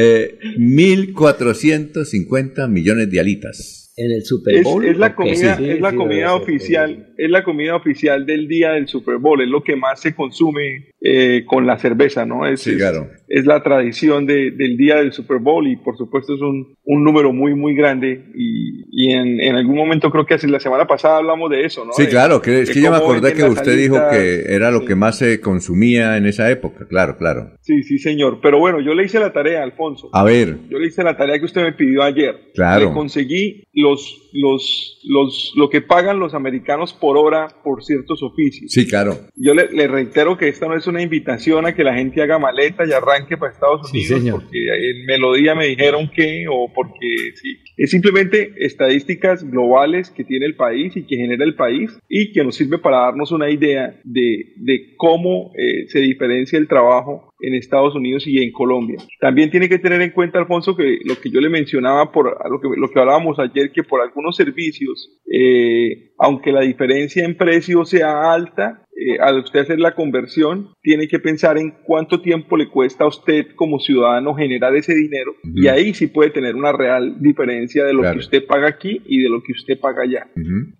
Eh, 0.00 0.38
1.450 0.58 2.68
millones 2.68 3.10
de 3.10 3.18
alitas. 3.18 3.92
En 3.96 4.12
el 4.12 4.24
Super 4.24 4.54
Es, 4.54 4.62
Bowl. 4.62 4.84
es 4.84 4.96
la 4.96 5.12
es 5.26 5.42
la 5.80 5.90
sí, 5.90 5.96
comida 5.96 6.34
oficial 6.34 7.07
es 7.18 7.30
la 7.30 7.42
comida 7.44 7.76
oficial 7.76 8.24
del 8.24 8.48
día 8.48 8.72
del 8.72 8.88
Super 8.88 9.18
Bowl, 9.18 9.42
es 9.42 9.48
lo 9.48 9.62
que 9.62 9.76
más 9.76 10.00
se 10.00 10.14
consume 10.14 10.86
eh, 11.00 11.44
con 11.46 11.66
la 11.66 11.78
cerveza, 11.78 12.24
¿no? 12.24 12.46
Es, 12.46 12.60
Sí, 12.62 12.76
claro. 12.76 13.08
es, 13.28 13.40
es 13.40 13.46
la 13.46 13.62
tradición 13.62 14.24
de- 14.26 14.50
del 14.52 14.76
día 14.76 14.96
del 14.96 15.12
Super 15.12 15.38
Bowl 15.38 15.66
y 15.68 15.76
por 15.76 15.96
supuesto 15.96 16.34
es 16.34 16.40
un, 16.40 16.74
un 16.84 17.04
número 17.04 17.32
muy, 17.32 17.54
muy 17.54 17.74
grande 17.74 18.24
y, 18.34 18.84
y 18.90 19.12
en, 19.12 19.40
en 19.40 19.54
algún 19.56 19.76
momento 19.76 20.10
creo 20.10 20.26
que 20.26 20.34
hace 20.34 20.48
la 20.48 20.60
semana 20.60 20.86
pasada 20.86 21.18
hablamos 21.18 21.50
de 21.50 21.64
eso, 21.64 21.84
¿no? 21.84 21.92
Sí, 21.92 22.04
De- 22.04 22.08
claro, 22.08 22.40
que, 22.40 22.62
es 22.62 22.70
que 22.70 22.80
yo 22.80 22.90
me 22.90 22.96
acordé 22.96 23.32
que 23.34 23.44
usted 23.44 23.76
dijo 23.76 23.96
que 24.10 24.44
era 24.48 24.70
lo 24.70 24.84
que 24.84 24.94
más 24.94 25.18
se 25.18 25.40
consumía 25.40 26.16
en 26.16 26.26
esa 26.26 26.50
época, 26.50 26.86
claro, 26.88 27.16
claro. 27.18 27.52
Sí, 27.60 27.82
sí, 27.82 27.98
señor. 27.98 28.38
Pero 28.42 28.58
bueno, 28.58 28.80
yo 28.80 28.94
le 28.94 29.04
hice 29.04 29.18
la 29.20 29.32
tarea, 29.32 29.62
Alfonso. 29.62 30.08
A 30.12 30.24
ver, 30.24 30.56
Yo 30.70 30.78
le 30.78 30.86
hice 30.86 31.02
la 31.02 31.16
tarea 31.16 31.38
que 31.38 31.44
usted 31.44 31.62
me 31.62 31.72
pidió 31.72 32.02
ayer. 32.02 32.34
Claro. 32.54 32.86
Le 32.88 32.92
conseguí 32.92 33.64
los, 33.74 34.30
los, 34.32 34.97
los, 35.08 35.52
lo 35.56 35.70
que 35.70 35.80
pagan 35.80 36.18
los 36.18 36.34
americanos 36.34 36.92
por 36.92 37.16
hora 37.16 37.48
por 37.64 37.82
ciertos 37.82 38.22
oficios. 38.22 38.70
sí, 38.70 38.86
claro. 38.86 39.16
Yo 39.36 39.54
le, 39.54 39.70
le 39.72 39.88
reitero 39.88 40.36
que 40.36 40.48
esta 40.48 40.68
no 40.68 40.76
es 40.76 40.86
una 40.86 41.02
invitación 41.02 41.66
a 41.66 41.74
que 41.74 41.82
la 41.82 41.94
gente 41.94 42.22
haga 42.22 42.38
maleta 42.38 42.84
y 42.86 42.92
arranque 42.92 43.36
para 43.36 43.52
Estados 43.52 43.90
Unidos, 43.90 44.22
porque 44.30 44.58
en 44.90 45.06
Melodía 45.06 45.54
me 45.54 45.66
dijeron 45.66 46.10
que, 46.14 46.46
o 46.50 46.70
porque 46.72 47.32
sí. 47.34 47.56
Es 47.76 47.90
simplemente 47.90 48.52
estadísticas 48.58 49.48
globales 49.48 50.10
que 50.10 50.24
tiene 50.24 50.46
el 50.46 50.56
país 50.56 50.96
y 50.96 51.06
que 51.06 51.16
genera 51.16 51.44
el 51.44 51.54
país 51.54 51.98
y 52.08 52.32
que 52.32 52.44
nos 52.44 52.56
sirve 52.56 52.78
para 52.78 52.98
darnos 52.98 53.32
una 53.32 53.50
idea 53.50 53.98
de, 54.04 54.52
de 54.56 54.94
cómo 54.96 55.52
eh, 55.56 55.86
se 55.88 56.00
diferencia 56.00 56.58
el 56.58 56.68
trabajo 56.68 57.32
en 57.40 57.54
Estados 57.54 57.94
Unidos 57.94 58.26
y 58.26 58.42
en 58.42 58.52
Colombia. 58.52 58.98
También 59.20 59.50
tiene 59.50 59.68
que 59.68 59.78
tener 59.78 60.00
en 60.02 60.10
cuenta, 60.10 60.38
Alfonso, 60.38 60.76
que 60.76 60.98
lo 61.04 61.16
que 61.20 61.30
yo 61.30 61.40
le 61.40 61.48
mencionaba, 61.48 62.10
por 62.12 62.36
lo 62.50 62.60
que, 62.60 62.68
lo 62.76 62.88
que 62.90 62.98
hablábamos 62.98 63.38
ayer, 63.38 63.72
que 63.72 63.82
por 63.82 64.00
algunos 64.00 64.36
servicios, 64.36 65.18
eh, 65.32 66.12
aunque 66.18 66.52
la 66.52 66.62
diferencia 66.62 67.24
en 67.24 67.36
precio 67.36 67.84
sea 67.84 68.32
alta, 68.32 68.86
eh, 69.00 69.18
al 69.20 69.38
usted 69.38 69.60
hacer 69.60 69.78
la 69.78 69.94
conversión, 69.94 70.70
tiene 70.82 71.06
que 71.06 71.18
pensar 71.20 71.56
en 71.56 71.70
cuánto 71.84 72.20
tiempo 72.20 72.56
le 72.56 72.68
cuesta 72.68 73.04
a 73.04 73.08
usted 73.08 73.46
como 73.54 73.78
ciudadano 73.78 74.34
generar 74.34 74.74
ese 74.74 74.94
dinero 74.94 75.34
y 75.54 75.68
ahí 75.68 75.94
sí 75.94 76.08
puede 76.08 76.30
tener 76.30 76.56
una 76.56 76.72
real 76.72 77.16
diferencia 77.20 77.84
de 77.84 77.92
lo 77.92 78.00
Claro. 78.00 78.14
que 78.14 78.20
usted 78.20 78.46
paga 78.46 78.66
aquí 78.68 79.00
y 79.06 79.22
de 79.22 79.28
lo 79.28 79.42
que 79.42 79.52
usted 79.52 79.78
paga 79.78 80.02
allá. 80.02 80.26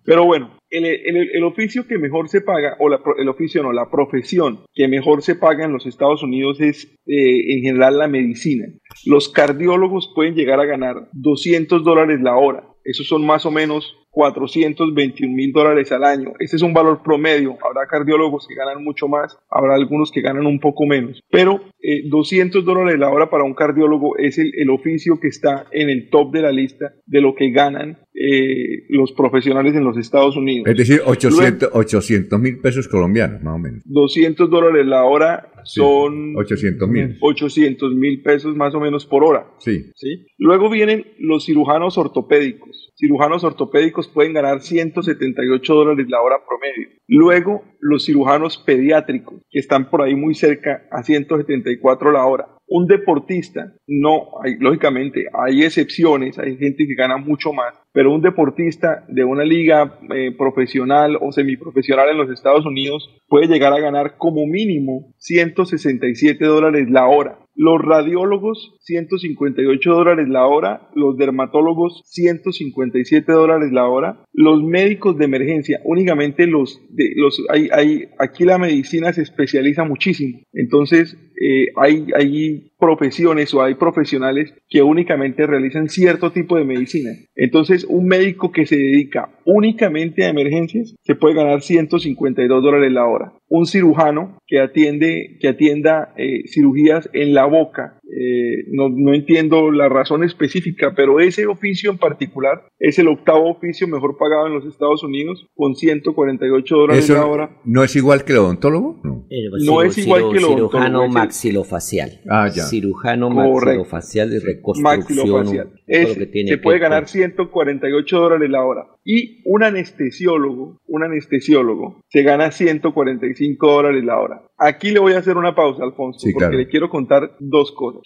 Pero 0.03 0.25
bueno, 0.25 0.57
el, 0.69 0.85
el- 0.85 1.29
el 1.33 1.43
oficio 1.43 1.87
que 1.87 1.97
mejor 1.97 2.27
se 2.29 2.41
paga, 2.41 2.75
o 2.79 2.89
la 2.89 2.99
el 3.17 3.29
oficio 3.29 3.63
no, 3.63 3.71
la 3.71 3.89
profesión 3.89 4.59
que 4.73 4.87
mejor 4.87 5.21
se 5.21 5.35
paga 5.35 5.65
en 5.65 5.71
los 5.73 5.85
Estados 5.85 6.21
Unidos 6.21 6.59
es 6.61 6.85
eh, 7.07 7.53
en 7.55 7.61
general 7.63 7.97
la 7.97 8.07
medicina. 8.07 8.65
Los 9.05 9.29
cardiólogos 9.29 10.11
pueden 10.13 10.35
llegar 10.35 10.59
a 10.59 10.65
ganar 10.65 11.07
200 11.13 11.83
dólares 11.83 12.19
la 12.21 12.35
hora. 12.35 12.65
Esos 12.83 13.07
son 13.07 13.25
más 13.25 13.45
o 13.45 13.51
menos 13.51 13.95
421 14.11 15.33
mil 15.33 15.51
dólares 15.51 15.91
al 15.91 16.03
año. 16.03 16.33
Ese 16.39 16.55
es 16.55 16.61
un 16.61 16.73
valor 16.73 17.01
promedio. 17.03 17.57
Habrá 17.63 17.87
cardiólogos 17.87 18.47
que 18.47 18.55
ganan 18.55 18.83
mucho 18.83 19.07
más, 19.07 19.37
habrá 19.49 19.75
algunos 19.75 20.11
que 20.11 20.21
ganan 20.21 20.45
un 20.45 20.59
poco 20.59 20.85
menos. 20.85 21.21
Pero 21.29 21.61
eh, 21.81 22.03
200 22.09 22.65
dólares 22.65 22.99
la 22.99 23.09
hora 23.09 23.29
para 23.29 23.43
un 23.43 23.53
cardiólogo 23.53 24.17
es 24.17 24.37
el, 24.37 24.51
el 24.55 24.69
oficio 24.69 25.19
que 25.19 25.27
está 25.27 25.67
en 25.71 25.89
el 25.89 26.09
top 26.09 26.33
de 26.33 26.41
la 26.41 26.51
lista 26.51 26.93
de 27.05 27.21
lo 27.21 27.35
que 27.35 27.51
ganan 27.51 27.97
eh, 28.21 28.85
los 28.89 29.13
profesionales 29.13 29.75
en 29.75 29.85
los 29.85 29.95
Estados 29.97 30.35
Unidos. 30.35 30.67
Es 30.67 30.75
decir, 30.75 31.01
800 31.05 32.39
mil 32.39 32.59
pesos 32.59 32.89
colombianos, 32.89 33.41
más 33.41 33.55
o 33.55 33.59
menos. 33.59 33.81
200 33.85 34.49
dólares 34.49 34.85
la 34.85 35.05
hora 35.05 35.53
son 35.63 36.35
800 36.35 36.89
mil. 36.89 37.17
800 37.21 37.95
mil 37.95 38.21
pesos 38.21 38.55
más 38.55 38.73
o 38.75 38.79
menos 38.79 39.05
por 39.05 39.23
hora. 39.23 39.47
Sí. 39.59 39.91
¿sí? 39.95 40.25
Luego 40.37 40.69
vienen 40.69 41.05
los 41.19 41.45
cirujanos 41.45 41.97
ortopédicos. 41.97 42.91
Cirujanos 42.97 43.43
ortopédicos 43.43 43.98
pueden 44.07 44.33
ganar 44.33 44.61
178 44.61 45.73
dólares 45.73 46.07
la 46.09 46.21
hora 46.21 46.37
promedio. 46.47 46.89
Luego 47.07 47.63
los 47.79 48.05
cirujanos 48.05 48.57
pediátricos, 48.57 49.41
que 49.49 49.59
están 49.59 49.89
por 49.89 50.01
ahí 50.01 50.15
muy 50.15 50.35
cerca 50.35 50.87
a 50.91 51.03
174 51.03 52.11
la 52.11 52.25
hora. 52.25 52.47
Un 52.71 52.85
deportista, 52.85 53.73
no, 53.87 54.27
lógicamente 54.59 55.25
hay 55.33 55.63
excepciones, 55.63 56.37
hay 56.37 56.55
gente 56.55 56.85
que 56.85 56.93
gana 56.93 57.17
mucho 57.17 57.51
más, 57.51 57.73
pero 57.91 58.13
un 58.13 58.21
deportista 58.21 59.05
de 59.07 59.23
una 59.23 59.43
liga 59.43 59.97
eh, 60.13 60.31
profesional 60.37 61.17
o 61.19 61.31
semiprofesional 61.31 62.09
en 62.09 62.17
los 62.17 62.29
Estados 62.29 62.67
Unidos 62.67 63.09
puede 63.27 63.47
llegar 63.47 63.73
a 63.73 63.79
ganar 63.79 64.17
como 64.17 64.45
mínimo 64.45 65.15
167 65.17 66.45
dólares 66.45 66.87
la 66.91 67.07
hora. 67.07 67.39
Los 67.61 67.81
radiólogos, 67.81 68.77
158 68.83 69.91
dólares 69.91 70.29
la 70.29 70.47
hora. 70.47 70.89
Los 70.95 71.17
dermatólogos, 71.17 72.03
157 72.05 73.29
dólares 73.33 73.73
la 73.73 73.85
hora. 73.85 74.23
Los 74.31 74.63
médicos 74.63 75.17
de 75.17 75.25
emergencia, 75.25 75.81
únicamente 75.83 76.47
los, 76.47 76.79
de, 76.89 77.11
los 77.17 77.43
hay, 77.49 77.67
hay, 77.73 78.05
aquí 78.17 78.45
la 78.45 78.59
medicina 78.59 79.11
se 79.11 79.23
especializa 79.23 79.83
muchísimo. 79.83 80.39
Entonces, 80.53 81.17
eh, 81.35 81.65
hay, 81.75 82.07
hay 82.17 82.68
profesiones 82.79 83.53
o 83.53 83.61
hay 83.61 83.75
profesionales 83.75 84.53
que 84.69 84.81
únicamente 84.81 85.45
realizan 85.45 85.89
cierto 85.89 86.31
tipo 86.31 86.57
de 86.57 86.63
medicina. 86.63 87.11
Entonces, 87.35 87.85
un 87.87 88.07
médico 88.07 88.51
que 88.51 88.65
se 88.65 88.77
dedica 88.77 89.29
únicamente 89.45 90.25
a 90.25 90.29
emergencias 90.29 90.95
se 91.03 91.15
puede 91.15 91.35
ganar 91.35 91.61
152 91.61 92.63
dólares 92.63 92.91
la 92.91 93.05
hora. 93.05 93.33
Un 93.49 93.65
cirujano 93.65 94.39
que 94.47 94.59
atiende, 94.59 95.37
que 95.39 95.49
atienda 95.49 96.13
eh, 96.17 96.43
cirugías 96.47 97.09
en 97.13 97.33
la 97.33 97.45
boca, 97.45 97.98
eh, 98.11 98.65
no, 98.71 98.89
no 98.89 99.13
entiendo 99.13 99.71
la 99.71 99.87
razón 99.87 100.23
específica, 100.23 100.93
pero 100.95 101.19
ese 101.19 101.45
oficio 101.45 101.91
en 101.91 101.97
particular 101.97 102.63
es 102.79 102.97
el 102.97 103.07
octavo 103.07 103.49
oficio 103.51 103.87
mejor 103.87 104.17
pagado 104.17 104.47
en 104.47 104.53
los 104.53 104.65
Estados 104.65 105.03
Unidos 105.03 105.47
con 105.55 105.75
148 105.75 106.75
dólares 106.75 107.03
¿Eso 107.03 107.13
la 107.13 107.25
hora. 107.25 107.49
no 107.65 107.83
es 107.83 107.95
igual 107.95 108.23
que 108.23 108.33
el 108.33 108.39
odontólogo? 108.39 108.99
No. 109.03 109.27
No 109.65 109.81
es 109.83 109.97
igual 109.97 110.31
que 110.31 110.37
el 110.37 110.43
odontólogo, 110.45 110.71
Cirujano 110.71 111.03
es 111.05 111.11
maxilofacial. 111.13 112.21
Ah, 112.29 112.49
ya. 112.53 112.63
Cirujano 112.63 113.29
Correcto. 113.29 113.83
maxilofacial 113.83 114.29
de 114.29 114.39
reconstrucción. 114.39 114.99
maxilofacial. 114.99 115.67
lo 115.87 116.15
que 116.15 116.25
tiene 116.27 116.49
se 116.49 116.55
que 116.55 116.61
puede 116.61 116.79
ganar 116.79 117.07
148 117.07 118.19
dólares 118.19 118.49
la 118.49 118.63
hora. 118.63 118.87
Y 119.11 119.41
un 119.45 119.63
anestesiólogo, 119.63 120.77
un 120.85 121.03
anestesiólogo, 121.03 121.99
se 122.09 122.21
gana 122.21 122.51
145 122.51 123.71
dólares 123.71 124.03
la 124.03 124.19
hora. 124.19 124.43
Aquí 124.55 124.91
le 124.91 124.99
voy 124.99 125.13
a 125.13 125.17
hacer 125.17 125.35
una 125.35 125.55
pausa, 125.55 125.83
Alfonso, 125.83 126.19
Sí, 126.19 126.31
porque 126.31 126.49
claro. 126.49 126.57
le 126.59 126.67
quiero 126.67 126.89
contar 126.91 127.31
dos 127.39 127.71
cosas. 127.71 128.03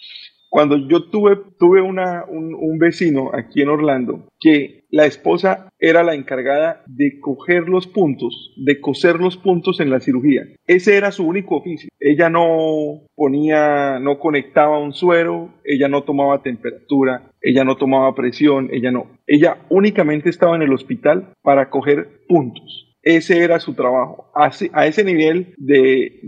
Cuando 0.54 0.76
yo 0.76 1.10
tuve, 1.10 1.36
tuve 1.58 1.82
una, 1.82 2.26
un, 2.28 2.78
vecino 2.78 3.32
aquí 3.34 3.60
en 3.60 3.70
Orlando 3.70 4.28
que 4.38 4.84
la 4.88 5.04
esposa 5.04 5.68
era 5.80 6.04
la 6.04 6.14
encargada 6.14 6.84
de 6.86 7.18
coger 7.18 7.68
los 7.68 7.88
puntos, 7.88 8.54
de 8.64 8.80
coser 8.80 9.16
los 9.16 9.36
puntos 9.36 9.80
en 9.80 9.90
la 9.90 9.98
cirugía. 9.98 10.42
Ese 10.68 10.96
era 10.96 11.10
su 11.10 11.26
único 11.26 11.56
oficio. 11.56 11.88
Ella 11.98 12.30
no 12.30 13.00
ponía, 13.16 13.98
no 13.98 14.20
conectaba 14.20 14.78
un 14.78 14.92
suero, 14.92 15.54
ella 15.64 15.88
no 15.88 16.04
tomaba 16.04 16.40
temperatura, 16.42 17.32
ella 17.42 17.64
no 17.64 17.76
tomaba 17.76 18.14
presión, 18.14 18.68
ella 18.70 18.92
no. 18.92 19.08
Ella 19.26 19.56
únicamente 19.70 20.30
estaba 20.30 20.54
en 20.54 20.62
el 20.62 20.72
hospital 20.72 21.32
para 21.42 21.68
coger 21.68 22.20
puntos. 22.28 22.93
Ese 23.04 23.38
era 23.38 23.60
su 23.60 23.74
trabajo. 23.74 24.30
A 24.34 24.48
ese, 24.86 25.04
nivel 25.04 25.54
de, 25.58 26.20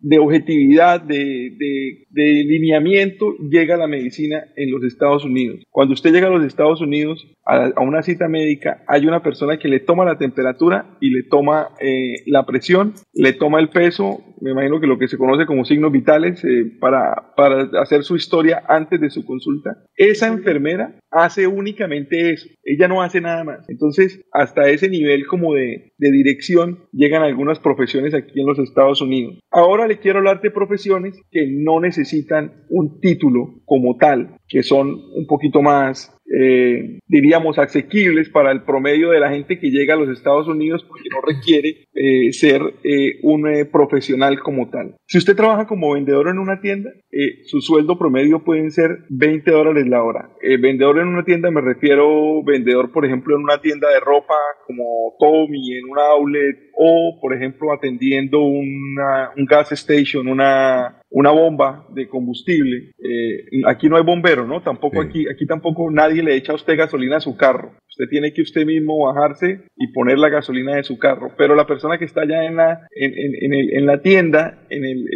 de, 0.00 0.18
objetividad, 0.18 1.00
de, 1.00 1.56
de, 2.10 2.44
lineamiento, 2.44 3.36
llega 3.38 3.76
la 3.76 3.86
medicina 3.86 4.44
en 4.56 4.72
los 4.72 4.82
Estados 4.82 5.24
Unidos. 5.24 5.62
Cuando 5.70 5.94
usted 5.94 6.12
llega 6.12 6.26
a 6.26 6.30
los 6.30 6.44
Estados 6.44 6.80
Unidos 6.80 7.26
a, 7.44 7.70
a 7.76 7.80
una 7.80 8.02
cita 8.02 8.26
médica, 8.26 8.82
hay 8.88 9.06
una 9.06 9.22
persona 9.22 9.58
que 9.58 9.68
le 9.68 9.78
toma 9.78 10.04
la 10.04 10.18
temperatura 10.18 10.96
y 11.00 11.10
le 11.10 11.22
toma 11.22 11.68
eh, 11.80 12.16
la 12.26 12.44
presión, 12.44 12.94
le 13.14 13.32
toma 13.32 13.60
el 13.60 13.68
peso, 13.68 14.24
me 14.40 14.52
imagino 14.52 14.80
que 14.80 14.86
lo 14.86 14.98
que 14.98 15.08
se 15.08 15.18
conoce 15.18 15.46
como 15.46 15.64
signos 15.64 15.92
vitales, 15.92 16.44
eh, 16.44 16.72
para, 16.80 17.34
para 17.36 17.68
hacer 17.80 18.02
su 18.04 18.16
historia 18.16 18.62
antes 18.68 19.00
de 19.00 19.10
su 19.10 19.24
consulta. 19.24 19.84
Esa 19.96 20.28
enfermera 20.28 20.98
hace 21.10 21.46
únicamente 21.46 22.32
eso, 22.32 22.48
ella 22.64 22.88
no 22.88 23.02
hace 23.02 23.20
nada 23.20 23.44
más. 23.44 23.68
Entonces, 23.68 24.20
hasta 24.32 24.68
ese 24.68 24.88
nivel 24.88 25.26
como 25.26 25.54
de, 25.54 25.92
de 25.98 26.12
dirección 26.12 26.80
llegan 26.92 27.22
algunas 27.22 27.58
profesiones 27.58 28.14
aquí 28.14 28.40
en 28.40 28.46
los 28.46 28.58
Estados 28.58 29.00
Unidos. 29.00 29.38
Ahora 29.50 29.86
le 29.86 29.98
quiero 29.98 30.18
hablar 30.18 30.40
de 30.40 30.50
profesiones 30.50 31.20
que 31.30 31.46
no 31.50 31.80
necesitan 31.80 32.64
un 32.68 33.00
título 33.00 33.62
como 33.64 33.96
tal, 33.96 34.35
que 34.48 34.62
son 34.62 34.88
un 35.14 35.26
poquito 35.26 35.62
más 35.62 36.16
eh, 36.28 36.98
diríamos, 37.06 37.58
asequibles 37.58 38.28
para 38.30 38.50
el 38.50 38.62
promedio 38.62 39.10
de 39.10 39.20
la 39.20 39.30
gente 39.30 39.58
que 39.58 39.70
llega 39.70 39.94
a 39.94 39.96
los 39.96 40.08
Estados 40.08 40.48
Unidos 40.48 40.84
porque 40.88 41.08
no 41.10 41.20
requiere 41.20 41.86
eh, 41.94 42.32
ser 42.32 42.60
eh, 42.82 43.18
un 43.22 43.48
eh, 43.48 43.64
profesional 43.64 44.40
como 44.40 44.68
tal. 44.68 44.96
Si 45.06 45.18
usted 45.18 45.36
trabaja 45.36 45.66
como 45.66 45.94
vendedor 45.94 46.28
en 46.28 46.38
una 46.38 46.60
tienda, 46.60 46.90
eh, 47.12 47.44
su 47.44 47.60
sueldo 47.60 47.98
promedio 47.98 48.44
pueden 48.44 48.70
ser 48.70 49.04
20 49.08 49.50
dólares 49.50 49.86
la 49.86 50.02
hora. 50.02 50.30
Eh, 50.42 50.56
vendedor 50.58 50.98
en 50.98 51.08
una 51.08 51.24
tienda 51.24 51.50
me 51.50 51.60
refiero 51.60 52.42
vendedor, 52.44 52.92
por 52.92 53.04
ejemplo, 53.04 53.36
en 53.36 53.42
una 53.42 53.60
tienda 53.60 53.88
de 53.88 54.00
ropa 54.00 54.34
como 54.66 55.14
Tommy, 55.18 55.76
en 55.76 55.84
un 55.88 55.98
outlet, 55.98 56.65
o 56.76 57.18
por 57.20 57.34
ejemplo 57.34 57.72
atendiendo 57.72 58.40
una, 58.40 59.30
un 59.36 59.46
gas 59.46 59.72
station, 59.72 60.28
una, 60.28 61.00
una 61.10 61.30
bomba 61.30 61.86
de 61.90 62.06
combustible. 62.06 62.92
Eh, 62.98 63.62
aquí 63.66 63.88
no 63.88 63.96
hay 63.96 64.04
bombero, 64.04 64.46
¿no? 64.46 64.62
Tampoco 64.62 65.00
aquí, 65.00 65.26
aquí 65.28 65.46
tampoco 65.46 65.90
nadie 65.90 66.22
le 66.22 66.36
echa 66.36 66.52
a 66.52 66.56
usted 66.56 66.76
gasolina 66.76 67.16
a 67.16 67.20
su 67.20 67.36
carro. 67.36 67.72
Usted 67.98 68.10
tiene 68.10 68.34
que 68.34 68.42
usted 68.42 68.66
mismo 68.66 69.06
bajarse 69.06 69.62
y 69.74 69.90
poner 69.92 70.18
la 70.18 70.28
gasolina 70.28 70.76
de 70.76 70.82
su 70.82 70.98
carro. 70.98 71.32
Pero 71.38 71.54
la 71.54 71.66
persona 71.66 71.96
que 71.96 72.04
está 72.04 72.22
allá 72.22 72.44
en 72.44 72.56
la, 72.56 72.86
en, 72.94 73.86
la 73.86 74.02
tienda, 74.02 74.66
en 74.68 74.84
el, 74.84 75.06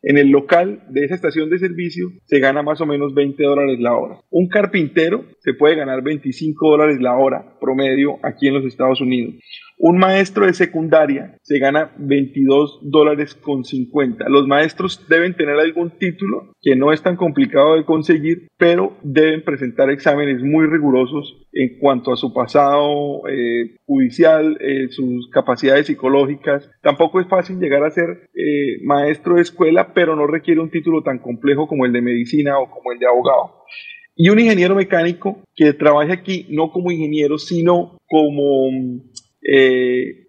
en 0.00 0.16
el 0.16 0.28
local 0.28 0.84
de 0.88 1.04
esa 1.04 1.16
estación 1.16 1.50
de 1.50 1.58
servicio, 1.58 2.12
se 2.24 2.38
gana 2.38 2.62
más 2.62 2.80
o 2.80 2.86
menos 2.86 3.12
20 3.12 3.42
dólares 3.44 3.78
la 3.78 3.94
hora. 3.94 4.20
Un 4.30 4.48
carpintero 4.48 5.26
se 5.40 5.52
puede 5.52 5.76
ganar 5.76 6.02
25 6.02 6.70
dólares 6.70 6.98
la 6.98 7.14
hora 7.14 7.58
promedio 7.60 8.18
aquí 8.22 8.48
en 8.48 8.54
los 8.54 8.64
Estados 8.64 9.02
Unidos. 9.02 9.34
Un 9.76 9.98
maestro 9.98 10.46
de 10.46 10.54
secundaria 10.54 11.36
se 11.42 11.58
gana 11.58 11.92
22 11.98 12.78
dólares 12.84 13.34
con 13.34 13.64
50. 13.64 14.28
Los 14.28 14.46
maestros 14.46 15.04
deben 15.08 15.34
tener 15.34 15.56
algún 15.56 15.90
título 15.98 16.52
que 16.62 16.76
no 16.76 16.92
es 16.92 17.02
tan 17.02 17.16
complicado 17.16 17.74
de 17.74 17.84
conseguir, 17.84 18.46
pero 18.56 18.96
deben 19.02 19.42
presentar 19.42 19.90
exámenes 19.90 20.42
muy 20.42 20.66
rigurosos 20.66 21.43
en 21.54 21.78
cuanto 21.78 22.12
a 22.12 22.16
su 22.16 22.32
pasado 22.32 23.26
eh, 23.28 23.76
judicial, 23.86 24.58
eh, 24.60 24.88
sus 24.90 25.30
capacidades 25.30 25.86
psicológicas. 25.86 26.68
Tampoco 26.82 27.20
es 27.20 27.28
fácil 27.28 27.60
llegar 27.60 27.84
a 27.84 27.90
ser 27.90 28.28
eh, 28.34 28.78
maestro 28.82 29.36
de 29.36 29.42
escuela, 29.42 29.94
pero 29.94 30.16
no 30.16 30.26
requiere 30.26 30.60
un 30.60 30.70
título 30.70 31.02
tan 31.02 31.20
complejo 31.20 31.68
como 31.68 31.86
el 31.86 31.92
de 31.92 32.02
medicina 32.02 32.58
o 32.58 32.68
como 32.68 32.92
el 32.92 32.98
de 32.98 33.06
abogado. 33.06 33.62
Y 34.16 34.28
un 34.30 34.40
ingeniero 34.40 34.74
mecánico 34.74 35.42
que 35.54 35.72
trabaje 35.72 36.12
aquí 36.12 36.46
no 36.50 36.70
como 36.70 36.90
ingeniero, 36.90 37.38
sino 37.38 37.98
como 38.06 38.68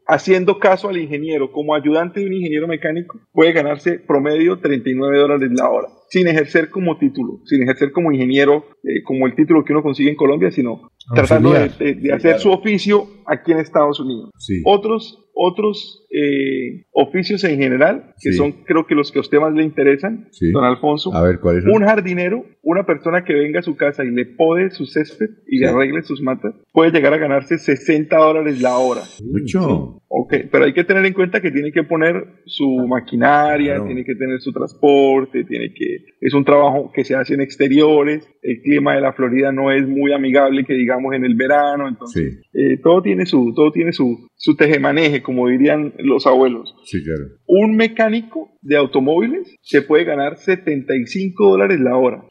haciendo 0.07 0.59
caso 0.59 0.89
al 0.89 0.97
ingeniero 0.97 1.51
como 1.51 1.75
ayudante 1.75 2.19
de 2.19 2.27
un 2.27 2.33
ingeniero 2.33 2.67
mecánico, 2.67 3.19
puede 3.31 3.51
ganarse 3.53 3.99
promedio 3.99 4.59
39 4.59 5.17
dólares 5.17 5.49
la 5.53 5.69
hora, 5.69 5.87
sin 6.09 6.27
ejercer 6.27 6.69
como 6.69 6.97
título, 6.97 7.39
sin 7.45 7.63
ejercer 7.63 7.91
como 7.91 8.11
ingeniero, 8.11 8.65
eh, 8.83 9.03
como 9.03 9.25
el 9.27 9.35
título 9.35 9.63
que 9.63 9.73
uno 9.73 9.83
consigue 9.83 10.09
en 10.09 10.15
Colombia, 10.15 10.51
sino 10.51 10.91
tratando 11.13 11.53
de, 11.53 12.13
hacer 12.13 12.39
su 12.39 12.51
oficio 12.51 13.07
aquí 13.25 13.51
en 13.51 13.59
Estados 13.59 13.99
Unidos. 13.99 14.29
Otros 14.63 15.24
otros 15.35 16.07
eh, 16.09 16.85
oficios 16.93 17.43
en 17.43 17.59
general, 17.59 18.13
que 18.21 18.31
son 18.31 18.53
creo 18.63 18.87
que 18.87 18.95
los 18.95 19.11
que 19.11 19.19
a 19.19 19.21
usted 19.21 19.37
más 19.39 19.53
le 19.53 19.63
interesan, 19.63 20.29
don 20.53 20.63
Alfonso. 20.63 21.13
A 21.13 21.21
ver, 21.21 21.39
¿cuál 21.39 21.57
es? 21.57 21.65
Un 21.65 21.83
jardinero, 21.83 22.45
una 22.63 22.85
persona 22.85 23.25
que 23.25 23.33
venga 23.33 23.59
a 23.59 23.63
su 23.63 23.75
casa 23.75 24.03
y 24.03 24.11
le 24.11 24.25
pode 24.25 24.71
su 24.71 24.85
césped 24.85 25.29
y 25.47 25.59
le 25.59 25.67
arregle 25.67 26.03
sus 26.03 26.21
matas, 26.21 26.55
puede 26.71 26.91
llegar 26.91 27.13
a 27.13 27.17
ganarse 27.17 27.57
60 27.57 28.15
dólares 28.15 28.61
la 28.61 28.77
hora. 28.77 29.01
Mucho. 29.23 30.01
Ok, 30.07 30.33
pero 30.49 30.63
hay 30.63 30.73
que 30.73 30.85
tener 30.85 31.05
en 31.05 31.13
cuenta 31.13 31.41
que 31.41 31.51
tiene 31.51 31.73
que 31.73 31.83
poner 31.83 32.15
su 32.45 32.87
maquinaria, 32.87 33.83
tiene 33.83 34.05
que 34.05 34.15
tener 34.15 34.39
su 34.39 34.53
transporte, 34.53 35.43
tiene 35.43 35.73
que... 35.73 36.05
Es 36.21 36.33
un 36.33 36.45
trabajo 36.45 36.91
que 36.93 37.03
se 37.03 37.15
hace 37.15 37.33
en 37.33 37.41
exteriores, 37.41 38.25
el 38.41 38.61
clima 38.61 38.95
de 38.95 39.01
la 39.01 39.11
Florida 39.11 39.51
no 39.51 39.71
es 39.71 39.85
muy 39.85 40.13
amigable 40.13 40.63
que 40.63 40.73
digamos 40.73 41.13
en 41.13 41.25
el 41.25 41.35
verano, 41.35 41.89
entonces 41.89 42.41
eh, 42.53 42.77
todo 42.81 43.01
tiene 43.01 43.25
su, 43.25 43.53
todo 43.53 43.71
tiene 43.73 43.91
su, 43.91 44.29
su 44.35 44.55
tejemaneje, 44.55 45.21
como 45.25 45.47
dirían 45.47 45.93
los 45.97 46.27
abuelos. 46.27 46.75
Sí, 46.85 47.03
claro. 47.03 47.23
Un 47.47 47.75
mecánico 47.75 48.51
de 48.61 48.77
automóviles 48.77 49.55
se 49.61 49.81
puede 49.81 50.05
ganar 50.05 50.37
75 50.37 51.49
dólares 51.49 51.79
la 51.79 51.97
hora, 51.97 52.23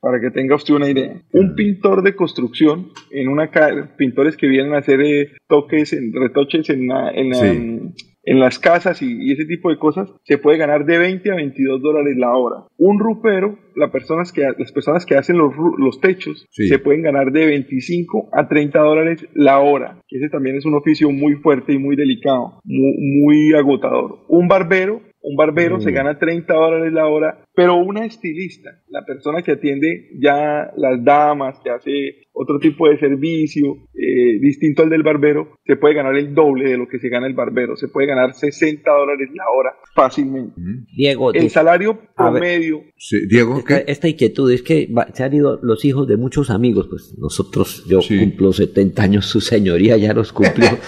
para 0.00 0.20
que 0.20 0.30
tenga 0.30 0.56
usted 0.56 0.74
una 0.74 0.90
idea. 0.90 1.22
Un 1.32 1.54
pintor 1.54 2.02
de 2.02 2.16
construcción, 2.16 2.88
en 3.10 3.28
una 3.28 3.50
pintores 3.96 4.36
que 4.36 4.48
vienen 4.48 4.74
a 4.74 4.78
hacer 4.78 5.00
eh, 5.00 5.32
toques, 5.48 5.92
en, 5.92 6.12
retoches 6.12 6.70
en, 6.70 6.90
en, 6.90 7.94
en 8.24 8.40
las 8.40 8.58
casas 8.58 9.00
y, 9.02 9.32
ese 9.32 9.44
tipo 9.44 9.70
de 9.70 9.78
cosas, 9.78 10.10
se 10.24 10.38
puede 10.38 10.58
ganar 10.58 10.84
de 10.84 10.98
20 10.98 11.30
a 11.30 11.36
22 11.36 11.80
dólares 11.80 12.16
la 12.16 12.34
hora. 12.34 12.64
Un 12.76 12.98
rupero, 12.98 13.58
las 13.74 13.90
personas 13.90 14.32
que, 14.32 14.42
las 14.58 14.72
personas 14.72 15.06
que 15.06 15.16
hacen 15.16 15.38
los, 15.38 15.52
los 15.78 16.00
techos, 16.00 16.46
se 16.50 16.78
pueden 16.78 17.02
ganar 17.02 17.32
de 17.32 17.46
25 17.46 18.30
a 18.32 18.48
30 18.48 18.78
dólares 18.78 19.26
la 19.34 19.60
hora. 19.60 19.98
Ese 20.08 20.28
también 20.28 20.56
es 20.56 20.64
un 20.64 20.74
oficio 20.74 21.10
muy 21.10 21.34
fuerte 21.36 21.72
y 21.72 21.78
muy 21.78 21.96
delicado, 21.96 22.60
muy 22.64 23.54
agotador. 23.54 24.20
Un 24.28 24.48
barbero 24.48 25.02
un 25.20 25.36
barbero 25.36 25.80
se 25.80 25.90
mm. 25.90 25.94
gana 25.94 26.18
30 26.18 26.54
dólares 26.54 26.92
la 26.92 27.06
hora, 27.06 27.44
pero 27.58 27.74
una 27.74 28.06
estilista, 28.06 28.70
la 28.88 29.04
persona 29.04 29.42
que 29.42 29.50
atiende 29.50 30.10
ya 30.20 30.70
las 30.76 31.02
damas, 31.02 31.58
que 31.58 31.70
hace 31.70 32.28
otro 32.32 32.60
tipo 32.60 32.88
de 32.88 32.96
servicio 33.00 33.88
eh, 33.94 34.38
distinto 34.40 34.84
al 34.84 34.90
del 34.90 35.02
barbero, 35.02 35.56
se 35.66 35.74
puede 35.74 35.94
ganar 35.94 36.14
el 36.14 36.36
doble 36.36 36.70
de 36.70 36.76
lo 36.76 36.86
que 36.86 37.00
se 37.00 37.08
gana 37.08 37.26
el 37.26 37.34
barbero. 37.34 37.74
Se 37.76 37.88
puede 37.88 38.06
ganar 38.06 38.32
60 38.32 38.88
dólares 38.88 39.30
la 39.34 39.42
hora 39.52 39.74
fácilmente. 39.92 40.54
Diego, 40.96 41.32
el 41.32 41.50
salario 41.50 41.98
promedio. 42.16 42.84
Diego, 43.28 43.64
esta, 43.88 44.08
inquietud 44.08 44.52
es 44.52 44.62
que 44.62 44.88
se 45.14 45.24
han 45.24 45.34
ido 45.34 45.58
los 45.60 45.84
hijos 45.84 46.06
de 46.06 46.16
muchos 46.16 46.50
amigos. 46.50 46.86
Pues 46.88 47.16
nosotros, 47.18 47.84
yo 47.88 47.98
cumplo 48.06 48.52
70 48.52 49.02
años, 49.02 49.26
su 49.26 49.40
señoría 49.40 49.96
ya 49.96 50.14
los 50.14 50.32
cumplió. 50.32 50.78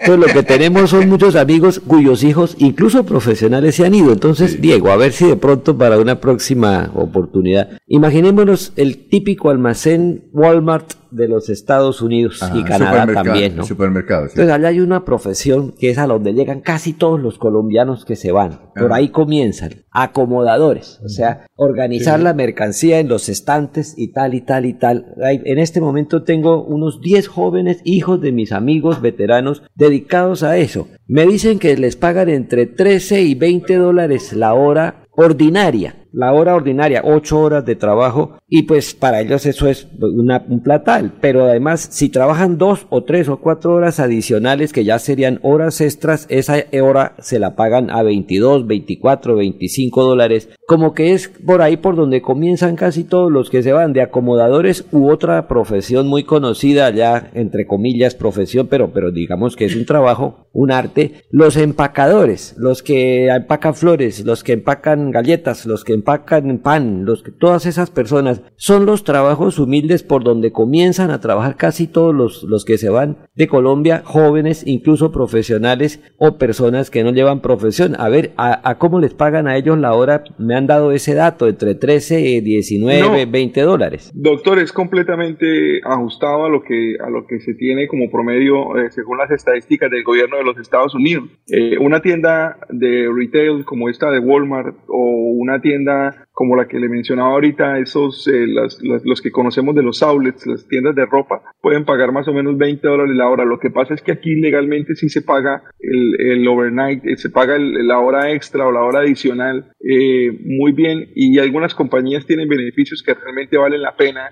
Entonces 0.00 0.28
lo 0.28 0.40
que 0.40 0.42
tenemos 0.46 0.90
son 0.90 1.08
muchos 1.10 1.36
amigos 1.36 1.78
cuyos 1.78 2.24
hijos, 2.24 2.56
incluso 2.58 3.04
profesionales, 3.04 3.74
se 3.74 3.84
han 3.84 3.94
ido. 3.94 4.12
Entonces, 4.12 4.60
Diego, 4.60 4.90
a 4.90 4.96
ver 4.96 5.12
si 5.12 5.26
de 5.26 5.36
pronto 5.36 5.76
para 5.76 5.98
una 5.98 6.09
próxima 6.18 6.90
oportunidad, 6.94 7.68
imaginémonos 7.86 8.72
el 8.76 9.06
típico 9.08 9.50
almacén 9.50 10.24
Walmart 10.32 10.94
de 11.10 11.28
los 11.28 11.48
Estados 11.48 12.02
Unidos 12.02 12.40
y 12.54 12.62
Canadá 12.62 13.06
también, 13.12 13.56
¿no? 13.56 13.64
Supermercados. 13.64 14.30
Entonces 14.30 14.52
allá 14.52 14.68
hay 14.68 14.80
una 14.80 15.04
profesión 15.04 15.74
que 15.78 15.90
es 15.90 15.98
a 15.98 16.06
donde 16.06 16.32
llegan 16.32 16.60
casi 16.60 16.92
todos 16.92 17.20
los 17.20 17.38
colombianos 17.38 18.04
que 18.04 18.16
se 18.16 18.32
van. 18.32 18.70
Por 18.76 18.92
ahí 18.92 19.08
comienzan, 19.08 19.84
acomodadores, 19.90 21.00
o 21.04 21.08
sea, 21.08 21.46
organizar 21.56 22.20
la 22.20 22.32
mercancía 22.32 23.00
en 23.00 23.08
los 23.08 23.28
estantes 23.28 23.94
y 23.96 24.12
tal 24.12 24.34
y 24.34 24.40
tal 24.40 24.66
y 24.66 24.74
tal. 24.74 25.14
En 25.20 25.58
este 25.58 25.80
momento 25.80 26.22
tengo 26.22 26.64
unos 26.64 27.00
10 27.00 27.28
jóvenes 27.28 27.80
hijos 27.84 28.20
de 28.20 28.32
mis 28.32 28.52
amigos 28.52 29.02
veteranos 29.02 29.62
dedicados 29.74 30.42
a 30.42 30.56
eso. 30.58 30.88
Me 31.06 31.26
dicen 31.26 31.58
que 31.58 31.76
les 31.76 31.96
pagan 31.96 32.28
entre 32.28 32.66
13 32.66 33.22
y 33.22 33.34
20 33.34 33.76
dólares 33.76 34.32
la 34.32 34.54
hora 34.54 35.06
ordinaria 35.10 35.99
la 36.12 36.32
hora 36.32 36.54
ordinaria, 36.54 37.02
ocho 37.04 37.40
horas 37.40 37.64
de 37.64 37.76
trabajo, 37.76 38.38
y 38.48 38.62
pues 38.62 38.94
para 38.94 39.20
ellos 39.20 39.46
eso 39.46 39.68
es 39.68 39.88
un 40.00 40.62
platal. 40.62 41.12
Pero 41.20 41.44
además, 41.44 41.88
si 41.90 42.08
trabajan 42.08 42.58
dos 42.58 42.86
o 42.90 43.04
tres 43.04 43.28
o 43.28 43.38
cuatro 43.38 43.74
horas 43.74 44.00
adicionales, 44.00 44.72
que 44.72 44.84
ya 44.84 44.98
serían 44.98 45.38
horas 45.42 45.80
extras, 45.80 46.26
esa 46.28 46.56
hora 46.82 47.14
se 47.18 47.38
la 47.38 47.56
pagan 47.56 47.90
a 47.90 48.02
22, 48.02 48.66
24, 48.66 49.36
25 49.36 50.02
dólares. 50.02 50.48
Como 50.66 50.94
que 50.94 51.12
es 51.12 51.28
por 51.28 51.62
ahí 51.62 51.76
por 51.76 51.96
donde 51.96 52.22
comienzan 52.22 52.76
casi 52.76 53.04
todos 53.04 53.30
los 53.30 53.50
que 53.50 53.62
se 53.62 53.72
van 53.72 53.92
de 53.92 54.02
acomodadores 54.02 54.86
u 54.92 55.10
otra 55.10 55.48
profesión 55.48 56.06
muy 56.06 56.24
conocida 56.24 56.90
ya, 56.90 57.30
entre 57.34 57.66
comillas, 57.66 58.14
profesión, 58.14 58.68
pero, 58.68 58.92
pero 58.92 59.10
digamos 59.10 59.56
que 59.56 59.64
es 59.64 59.76
un 59.76 59.86
trabajo, 59.86 60.48
un 60.52 60.72
arte. 60.72 61.22
Los 61.30 61.56
empacadores, 61.56 62.54
los 62.56 62.82
que 62.82 63.28
empacan 63.28 63.74
flores, 63.74 64.24
los 64.24 64.44
que 64.44 64.52
empacan 64.52 65.10
galletas, 65.10 65.66
los 65.66 65.84
que 65.84 65.99
empacan 66.00 66.58
pan, 66.58 67.04
los 67.04 67.22
que, 67.22 67.30
todas 67.30 67.66
esas 67.66 67.90
personas, 67.90 68.42
son 68.56 68.86
los 68.86 69.04
trabajos 69.04 69.58
humildes 69.58 70.02
por 70.02 70.24
donde 70.24 70.52
comienzan 70.52 71.10
a 71.10 71.20
trabajar 71.20 71.56
casi 71.56 71.86
todos 71.86 72.14
los, 72.14 72.42
los 72.42 72.64
que 72.64 72.78
se 72.78 72.88
van 72.88 73.18
de 73.34 73.48
Colombia, 73.48 74.02
jóvenes, 74.04 74.66
incluso 74.66 75.12
profesionales 75.12 76.02
o 76.18 76.38
personas 76.38 76.90
que 76.90 77.04
no 77.04 77.12
llevan 77.12 77.40
profesión. 77.40 77.94
A 77.98 78.08
ver, 78.08 78.32
a, 78.36 78.78
cómo 78.78 79.00
les 79.00 79.14
pagan 79.14 79.46
a 79.46 79.56
ellos 79.56 79.78
la 79.78 79.94
hora, 79.94 80.24
me 80.38 80.54
han 80.54 80.66
dado 80.66 80.92
ese 80.92 81.14
dato, 81.14 81.48
entre 81.48 81.74
13, 81.74 82.40
19, 82.40 83.26
20 83.26 83.60
dólares. 83.62 84.10
Doctor, 84.14 84.58
es 84.58 84.72
completamente 84.72 85.80
ajustado 85.84 86.46
a 86.46 86.48
lo 86.48 86.62
que, 86.62 86.96
a 87.00 87.10
lo 87.10 87.26
que 87.26 87.40
se 87.40 87.54
tiene 87.54 87.86
como 87.88 88.10
promedio 88.10 88.76
eh, 88.78 88.90
según 88.90 89.18
las 89.18 89.30
estadísticas 89.30 89.90
del 89.90 90.04
gobierno 90.04 90.38
de 90.38 90.44
los 90.44 90.58
Estados 90.58 90.94
Unidos. 90.94 91.24
Eh, 91.48 91.78
una 91.78 92.00
tienda 92.00 92.58
de 92.70 93.08
retail 93.14 93.64
como 93.64 93.88
esta 93.88 94.10
de 94.10 94.18
Walmart 94.18 94.76
o 94.88 95.32
una 95.36 95.60
tienda 95.60 95.89
the 95.90 96.29
como 96.40 96.56
la 96.56 96.68
que 96.68 96.80
le 96.80 96.88
mencionaba 96.88 97.32
ahorita, 97.32 97.78
esos, 97.80 98.26
eh, 98.26 98.46
los 98.46 99.20
que 99.20 99.30
conocemos 99.30 99.74
de 99.74 99.82
los 99.82 100.02
outlets, 100.02 100.46
las 100.46 100.66
tiendas 100.66 100.94
de 100.94 101.04
ropa, 101.04 101.42
pueden 101.60 101.84
pagar 101.84 102.12
más 102.12 102.28
o 102.28 102.32
menos 102.32 102.56
20 102.56 102.88
dólares 102.88 103.14
la 103.14 103.28
hora. 103.28 103.44
Lo 103.44 103.58
que 103.58 103.68
pasa 103.68 103.92
es 103.92 104.00
que 104.00 104.12
aquí 104.12 104.36
legalmente 104.36 104.94
sí 104.94 105.10
se 105.10 105.20
paga 105.20 105.64
el, 105.78 106.48
overnight, 106.48 107.04
eh, 107.04 107.18
se 107.18 107.28
paga 107.28 107.58
la 107.58 107.98
hora 107.98 108.32
extra 108.32 108.66
o 108.66 108.72
la 108.72 108.80
hora 108.80 109.00
adicional 109.00 109.72
eh, 109.86 110.32
muy 110.42 110.72
bien 110.72 111.10
y 111.14 111.38
algunas 111.38 111.74
compañías 111.74 112.24
tienen 112.24 112.48
beneficios 112.48 113.02
que 113.02 113.12
realmente 113.12 113.58
valen 113.58 113.82
la 113.82 113.96
pena 113.96 114.30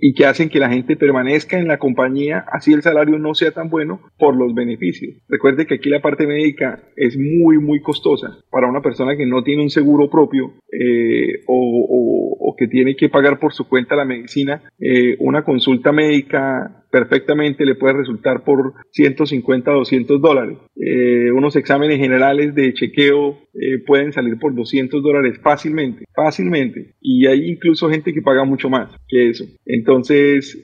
y 0.00 0.14
que 0.14 0.26
hacen 0.26 0.48
que 0.48 0.60
la 0.60 0.70
gente 0.70 0.96
permanezca 0.96 1.58
en 1.58 1.66
la 1.66 1.78
compañía, 1.78 2.44
así 2.52 2.72
el 2.72 2.82
salario 2.82 3.18
no 3.18 3.34
sea 3.34 3.50
tan 3.50 3.68
bueno 3.68 4.00
por 4.16 4.36
los 4.36 4.54
beneficios. 4.54 5.16
Recuerde 5.28 5.66
que 5.66 5.74
aquí 5.74 5.90
la 5.90 6.00
parte 6.00 6.24
médica 6.24 6.80
es 6.96 7.18
muy, 7.18 7.58
muy 7.58 7.82
costosa 7.82 8.38
para 8.50 8.68
una 8.68 8.80
persona 8.80 9.16
que 9.16 9.26
no 9.26 9.42
tiene 9.42 9.64
un 9.64 9.70
seguro 9.70 10.08
propio 10.08 10.52
o, 11.46 12.54
que 12.56 12.66
tiene 12.66 12.96
que 12.96 13.08
pagar 13.08 13.38
por 13.38 13.52
su 13.52 13.68
cuenta 13.68 13.94
la 13.94 14.04
medicina, 14.04 14.62
eh, 14.80 15.16
una 15.20 15.44
consulta 15.44 15.92
médica 15.92 16.84
perfectamente 16.90 17.64
le 17.64 17.76
puede 17.76 17.98
resultar 17.98 18.42
por 18.42 18.74
150 18.90 19.70
200 19.70 20.20
dólares. 20.20 20.58
Eh, 20.74 21.30
unos 21.30 21.54
exámenes 21.54 21.98
generales 21.98 22.56
de 22.56 22.74
chequeo 22.74 23.38
pueden 23.86 24.12
salir 24.12 24.38
por 24.38 24.54
200 24.54 25.02
dólares 25.02 25.38
fácilmente, 25.40 26.04
fácilmente. 26.16 26.94
Y 27.00 27.26
hay 27.26 27.48
incluso 27.48 27.88
gente 27.90 28.12
que 28.12 28.22
paga 28.22 28.44
mucho 28.44 28.68
más 28.68 28.90
que 29.06 29.28
eso. 29.28 29.44
Entonces, 29.66 30.60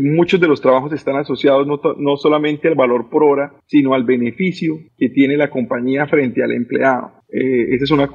muchos 0.00 0.40
de 0.40 0.48
los 0.48 0.60
trabajos 0.60 0.92
están 0.92 1.16
asociados 1.16 1.66
no, 1.66 1.80
no 1.98 2.16
solamente 2.16 2.68
al 2.68 2.74
valor 2.74 3.08
por 3.10 3.22
hora, 3.24 3.54
sino 3.66 3.94
al 3.94 4.04
beneficio 4.04 4.78
que 4.96 5.08
tiene 5.08 5.36
la 5.36 5.50
compañía 5.50 6.06
frente 6.06 6.42
al 6.42 6.52
empleado. 6.52 7.12
Eh, 7.28 7.74
eso 7.74 7.84
es 7.84 7.90
una, 7.90 8.08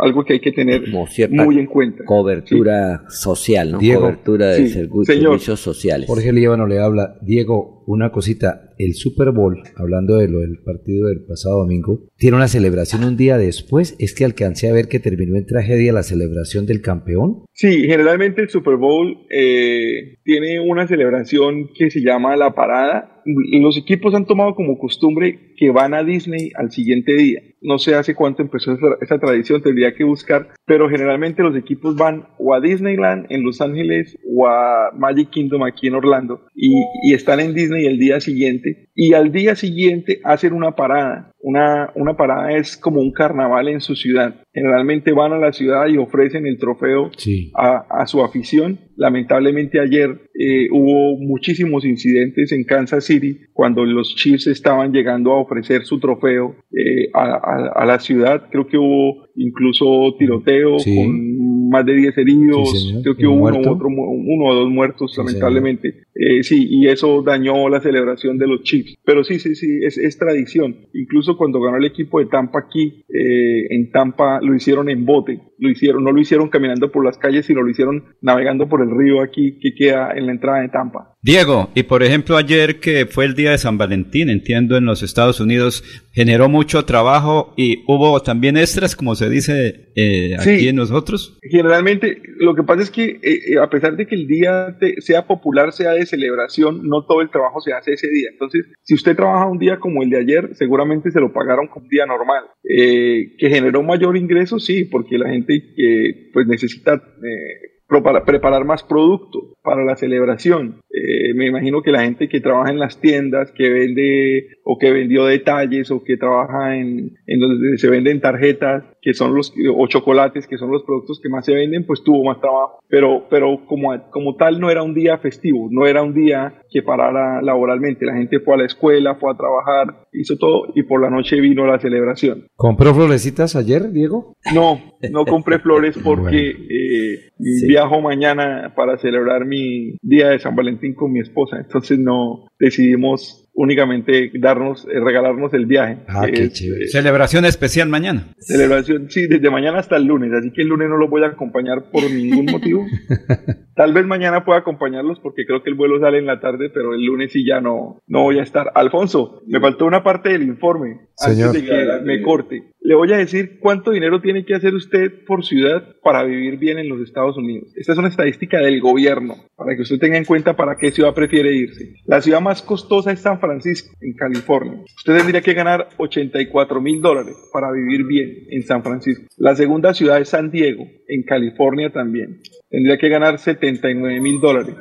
algo 0.00 0.24
que 0.24 0.34
hay 0.34 0.40
que 0.40 0.52
tener 0.52 0.82
muy 1.30 1.58
en 1.58 1.66
cuenta. 1.66 2.04
Cobertura 2.04 3.04
social, 3.08 3.72
¿no? 3.72 3.78
cobertura 3.78 4.48
de 4.48 4.68
servicios 4.68 5.60
sociales. 5.60 6.06
Jorge 6.08 6.32
Líbano 6.32 6.66
le 6.66 6.80
habla. 6.80 7.16
Diego, 7.22 7.84
una 7.86 8.10
cosita. 8.10 8.62
El 8.78 8.94
Super 8.94 9.30
Bowl, 9.30 9.62
hablando 9.76 10.16
de 10.16 10.28
lo 10.28 10.40
del 10.40 10.58
partido 10.58 11.08
del 11.08 11.24
pasado 11.24 11.60
domingo, 11.60 12.08
tiene 12.18 12.36
una 12.36 12.48
celebración 12.48 13.04
un 13.04 13.16
día 13.16 13.38
después. 13.38 13.96
¿Es 13.98 14.14
que 14.14 14.24
alcancé 14.24 14.68
a 14.68 14.74
ver 14.74 14.88
que 14.88 15.00
terminó 15.00 15.36
en 15.36 15.46
tragedia 15.46 15.92
la 15.92 16.02
celebración 16.02 16.66
del 16.66 16.82
campeón? 16.82 17.44
Sí, 17.54 17.84
generalmente 17.86 18.42
el 18.42 18.50
Super 18.50 18.76
Bowl 18.76 19.26
eh, 19.30 20.18
tiene 20.24 20.60
una 20.60 20.86
celebración 20.86 21.70
que 21.74 21.90
se 21.90 22.00
llama 22.00 22.36
la 22.36 22.54
parada 22.54 23.16
los 23.26 23.76
equipos 23.76 24.14
han 24.14 24.26
tomado 24.26 24.54
como 24.54 24.78
costumbre 24.78 25.54
que 25.56 25.70
van 25.70 25.94
a 25.94 26.04
Disney 26.04 26.52
al 26.54 26.70
siguiente 26.70 27.14
día. 27.14 27.40
No 27.66 27.78
sé 27.78 27.96
hace 27.96 28.14
cuánto 28.14 28.42
empezó 28.42 28.78
esa, 29.00 29.18
tradición, 29.18 29.60
tendría 29.60 29.92
que 29.92 30.04
buscar, 30.04 30.50
pero 30.66 30.88
generalmente 30.88 31.42
los 31.42 31.56
equipos 31.56 31.96
van 31.96 32.28
o 32.38 32.54
a 32.54 32.60
Disneyland 32.60 33.26
en 33.28 33.42
Los 33.42 33.60
Ángeles 33.60 34.16
o 34.24 34.46
a 34.46 34.92
Magic 34.94 35.30
Kingdom 35.30 35.64
aquí 35.64 35.88
en 35.88 35.96
Orlando 35.96 36.46
y, 36.54 36.80
y 37.02 37.14
están 37.14 37.40
en 37.40 37.54
Disney 37.54 37.86
el 37.86 37.98
día 37.98 38.20
siguiente 38.20 38.86
y 38.94 39.14
al 39.14 39.32
día 39.32 39.56
siguiente 39.56 40.20
hacen 40.22 40.52
una 40.52 40.76
parada. 40.76 41.32
Una, 41.40 41.90
una 41.94 42.16
parada 42.16 42.56
es 42.56 42.76
como 42.76 43.00
un 43.00 43.12
carnaval 43.12 43.68
en 43.68 43.80
su 43.80 43.94
ciudad. 43.94 44.36
Generalmente 44.56 45.12
van 45.12 45.34
a 45.34 45.38
la 45.38 45.52
ciudad 45.52 45.86
y 45.86 45.98
ofrecen 45.98 46.46
el 46.46 46.56
trofeo 46.56 47.10
a, 47.52 48.06
su 48.06 48.24
afición. 48.24 48.80
Lamentablemente 48.96 49.78
ayer 49.78 50.30
eh, 50.34 50.68
hubo 50.70 51.18
muchísimos 51.18 51.84
incidentes 51.84 52.52
en 52.52 52.64
Kansas 52.64 53.04
City 53.04 53.38
cuando 53.52 53.84
los 53.84 54.16
Chiefs 54.16 54.46
estaban 54.46 54.92
llegando 54.92 55.32
a 55.32 55.40
ofrecer 55.40 55.84
su 55.84 56.00
trofeo 56.00 56.56
eh, 56.72 57.10
a, 57.12 57.84
la 57.84 57.98
ciudad. 58.00 58.48
Creo 58.50 58.66
que 58.66 58.78
hubo 58.78 59.25
incluso 59.36 60.14
tiroteo 60.18 60.76
con 60.76 61.68
más 61.68 61.84
de 61.84 61.94
10 61.94 62.18
heridos. 62.18 62.98
Creo 63.02 63.16
que 63.16 63.26
hubo 63.26 63.46
uno, 63.46 63.72
otro, 63.72 63.88
uno 63.88 64.44
o 64.44 64.54
dos 64.54 64.70
muertos, 64.70 65.14
lamentablemente. 65.16 66.04
Eh, 66.14 66.42
sí, 66.42 66.66
y 66.68 66.88
eso 66.88 67.22
dañó 67.22 67.68
la 67.68 67.80
celebración 67.80 68.38
de 68.38 68.46
los 68.46 68.62
Chiefs. 68.62 68.96
Pero 69.04 69.24
sí, 69.24 69.38
sí, 69.38 69.54
sí, 69.54 69.80
es, 69.82 69.98
es 69.98 70.18
tradición. 70.18 70.76
Incluso 70.94 71.36
cuando 71.36 71.60
ganó 71.60 71.76
el 71.76 71.84
equipo 71.84 72.20
de 72.20 72.26
Tampa 72.26 72.60
aquí, 72.60 73.04
eh, 73.08 73.66
en 73.70 73.90
Tampa 73.90 74.40
lo 74.40 74.54
hicieron 74.54 74.88
en 74.88 75.04
bote. 75.04 75.40
Lo 75.58 75.70
hicieron, 75.70 76.04
no 76.04 76.12
lo 76.12 76.20
hicieron 76.20 76.48
caminando 76.48 76.90
por 76.90 77.04
las 77.04 77.18
calles, 77.18 77.46
sino 77.46 77.62
lo 77.62 77.70
hicieron 77.70 78.04
navegando 78.20 78.68
por 78.68 78.82
el 78.82 78.90
río 78.90 79.22
aquí 79.22 79.58
que 79.60 79.74
queda 79.74 80.12
en 80.14 80.26
la 80.26 80.32
entrada 80.32 80.60
de 80.60 80.68
Tampa. 80.68 81.15
Diego, 81.26 81.70
y 81.74 81.82
por 81.82 82.04
ejemplo 82.04 82.36
ayer 82.36 82.78
que 82.78 83.04
fue 83.04 83.24
el 83.24 83.34
día 83.34 83.50
de 83.50 83.58
San 83.58 83.78
Valentín, 83.78 84.30
entiendo 84.30 84.76
en 84.76 84.84
los 84.84 85.02
Estados 85.02 85.40
Unidos, 85.40 85.82
generó 86.12 86.48
mucho 86.48 86.84
trabajo 86.84 87.52
y 87.56 87.82
hubo 87.88 88.22
también 88.22 88.56
extras, 88.56 88.94
como 88.94 89.16
se 89.16 89.28
dice 89.28 89.90
eh, 89.96 90.36
aquí 90.38 90.68
en 90.68 90.76
nosotros. 90.76 91.36
Generalmente, 91.42 92.22
lo 92.38 92.54
que 92.54 92.62
pasa 92.62 92.82
es 92.82 92.92
que 92.92 93.18
a 93.60 93.68
pesar 93.68 93.96
de 93.96 94.06
que 94.06 94.14
el 94.14 94.28
día 94.28 94.78
sea 94.98 95.26
popular, 95.26 95.72
sea 95.72 95.94
de 95.94 96.06
celebración, 96.06 96.86
no 96.86 97.04
todo 97.04 97.22
el 97.22 97.30
trabajo 97.30 97.60
se 97.60 97.72
hace 97.72 97.94
ese 97.94 98.08
día. 98.08 98.28
Entonces, 98.30 98.64
si 98.82 98.94
usted 98.94 99.16
trabaja 99.16 99.50
un 99.50 99.58
día 99.58 99.80
como 99.80 100.04
el 100.04 100.10
de 100.10 100.18
ayer, 100.18 100.50
seguramente 100.52 101.10
se 101.10 101.18
lo 101.18 101.32
pagaron 101.32 101.66
como 101.66 101.86
un 101.86 101.90
día 101.90 102.06
normal. 102.06 102.44
Eh, 102.62 103.34
que 103.36 103.50
generó 103.50 103.82
mayor 103.82 104.16
ingreso, 104.16 104.60
sí, 104.60 104.84
porque 104.84 105.18
la 105.18 105.30
gente 105.30 105.60
que 105.74 106.30
pues 106.32 106.46
necesita 106.46 106.94
eh, 106.94 107.75
preparar 107.88 108.64
más 108.64 108.82
producto 108.82 109.54
para 109.62 109.84
la 109.84 109.96
celebración. 109.96 110.80
Eh, 110.90 111.34
me 111.34 111.46
imagino 111.46 111.82
que 111.82 111.92
la 111.92 112.02
gente 112.02 112.28
que 112.28 112.40
trabaja 112.40 112.70
en 112.70 112.78
las 112.78 113.00
tiendas, 113.00 113.52
que 113.52 113.68
vende 113.68 114.55
o 114.68 114.78
que 114.78 114.90
vendió 114.90 115.26
detalles 115.26 115.92
o 115.92 116.02
que 116.02 116.16
trabaja 116.16 116.76
en, 116.76 117.12
en 117.24 117.38
donde 117.38 117.78
se 117.78 117.88
venden 117.88 118.20
tarjetas, 118.20 118.82
que 119.00 119.14
son 119.14 119.32
los, 119.32 119.54
o 119.72 119.86
chocolates, 119.86 120.48
que 120.48 120.58
son 120.58 120.72
los 120.72 120.82
productos 120.82 121.20
que 121.22 121.28
más 121.28 121.44
se 121.44 121.54
venden, 121.54 121.86
pues 121.86 122.02
tuvo 122.02 122.24
más 122.24 122.40
trabajo. 122.40 122.80
Pero, 122.88 123.28
pero 123.30 123.64
como, 123.66 123.94
como 124.10 124.34
tal 124.34 124.58
no 124.58 124.68
era 124.68 124.82
un 124.82 124.92
día 124.92 125.18
festivo, 125.18 125.68
no 125.70 125.86
era 125.86 126.02
un 126.02 126.14
día 126.14 126.54
que 126.68 126.82
parara 126.82 127.40
laboralmente. 127.42 128.06
La 128.06 128.16
gente 128.16 128.40
fue 128.40 128.54
a 128.54 128.56
la 128.58 128.66
escuela, 128.66 129.14
fue 129.14 129.30
a 129.30 129.36
trabajar, 129.36 130.08
hizo 130.12 130.36
todo 130.36 130.72
y 130.74 130.82
por 130.82 131.00
la 131.00 131.10
noche 131.10 131.40
vino 131.40 131.64
la 131.64 131.78
celebración. 131.78 132.48
¿Compró 132.56 132.92
florecitas 132.92 133.54
ayer, 133.54 133.92
Diego? 133.92 134.34
No, 134.52 134.80
no 135.12 135.24
compré 135.26 135.60
flores 135.60 135.96
porque 136.04 136.50
eh, 136.50 137.30
viajo 137.68 138.00
mañana 138.00 138.72
para 138.74 138.98
celebrar 138.98 139.46
mi 139.46 139.96
día 140.02 140.30
de 140.30 140.40
San 140.40 140.56
Valentín 140.56 140.94
con 140.94 141.12
mi 141.12 141.20
esposa. 141.20 141.58
Entonces 141.58 142.00
no 142.00 142.48
decidimos 142.58 143.45
únicamente 143.56 144.30
darnos, 144.34 144.86
eh, 144.86 145.00
regalarnos 145.00 145.52
el 145.54 145.66
viaje. 145.66 145.98
Ah, 146.06 146.26
qué 146.32 146.50
chévere. 146.50 146.88
Celebración 146.88 147.44
especial 147.46 147.88
mañana. 147.88 148.28
Celebración, 148.38 149.10
sí, 149.10 149.26
desde 149.26 149.50
mañana 149.50 149.78
hasta 149.78 149.96
el 149.96 150.04
lunes, 150.04 150.30
así 150.32 150.52
que 150.52 150.62
el 150.62 150.68
lunes 150.68 150.88
no 150.88 150.98
los 150.98 151.10
voy 151.10 151.24
a 151.24 151.28
acompañar 151.28 151.90
por 151.90 152.08
ningún 152.10 152.46
motivo. 152.46 152.84
Tal 153.74 153.92
vez 153.92 154.06
mañana 154.06 154.44
pueda 154.44 154.60
acompañarlos 154.60 155.20
porque 155.20 155.44
creo 155.46 155.62
que 155.62 155.70
el 155.70 155.76
vuelo 155.76 155.98
sale 156.00 156.18
en 156.18 156.26
la 156.26 156.40
tarde, 156.40 156.70
pero 156.72 156.94
el 156.94 157.04
lunes 157.04 157.32
sí 157.32 157.44
ya 157.46 157.60
no, 157.60 157.98
no 158.06 158.22
voy 158.22 158.38
a 158.38 158.42
estar. 158.42 158.70
Alfonso, 158.74 159.42
me 159.46 159.60
faltó 159.60 159.86
una 159.86 160.02
parte 160.02 160.30
del 160.30 160.42
informe 160.42 161.08
antes 161.18 161.52
de 161.52 161.64
que 161.64 161.86
me 162.04 162.22
corte. 162.22 162.74
Le 162.86 162.94
voy 162.94 163.12
a 163.12 163.16
decir 163.16 163.58
cuánto 163.58 163.90
dinero 163.90 164.20
tiene 164.20 164.44
que 164.44 164.54
hacer 164.54 164.72
usted 164.72 165.24
por 165.26 165.44
ciudad 165.44 165.96
para 166.04 166.22
vivir 166.22 166.56
bien 166.56 166.78
en 166.78 166.88
los 166.88 167.00
Estados 167.00 167.36
Unidos. 167.36 167.72
Esta 167.74 167.94
es 167.94 167.98
una 167.98 168.06
estadística 168.06 168.60
del 168.60 168.80
gobierno, 168.80 169.34
para 169.56 169.74
que 169.74 169.82
usted 169.82 169.98
tenga 169.98 170.16
en 170.16 170.24
cuenta 170.24 170.54
para 170.54 170.76
qué 170.76 170.92
ciudad 170.92 171.12
prefiere 171.12 171.52
irse. 171.52 171.94
La 172.04 172.20
ciudad 172.20 172.40
más 172.40 172.62
costosa 172.62 173.10
es 173.10 173.18
San 173.18 173.40
Francisco, 173.40 173.92
en 174.00 174.14
California. 174.14 174.84
Usted 174.98 175.16
tendría 175.16 175.40
que 175.40 175.54
ganar 175.54 175.88
84 175.96 176.80
mil 176.80 177.02
dólares 177.02 177.34
para 177.52 177.72
vivir 177.72 178.06
bien 178.06 178.46
en 178.50 178.62
San 178.62 178.84
Francisco. 178.84 179.24
La 179.36 179.56
segunda 179.56 179.92
ciudad 179.92 180.20
es 180.20 180.28
San 180.28 180.52
Diego, 180.52 180.86
en 181.08 181.24
California 181.24 181.90
también. 181.90 182.40
Tendría 182.70 182.98
que 182.98 183.08
ganar 183.08 183.40
79 183.40 184.20
mil 184.20 184.40
dólares. 184.40 184.76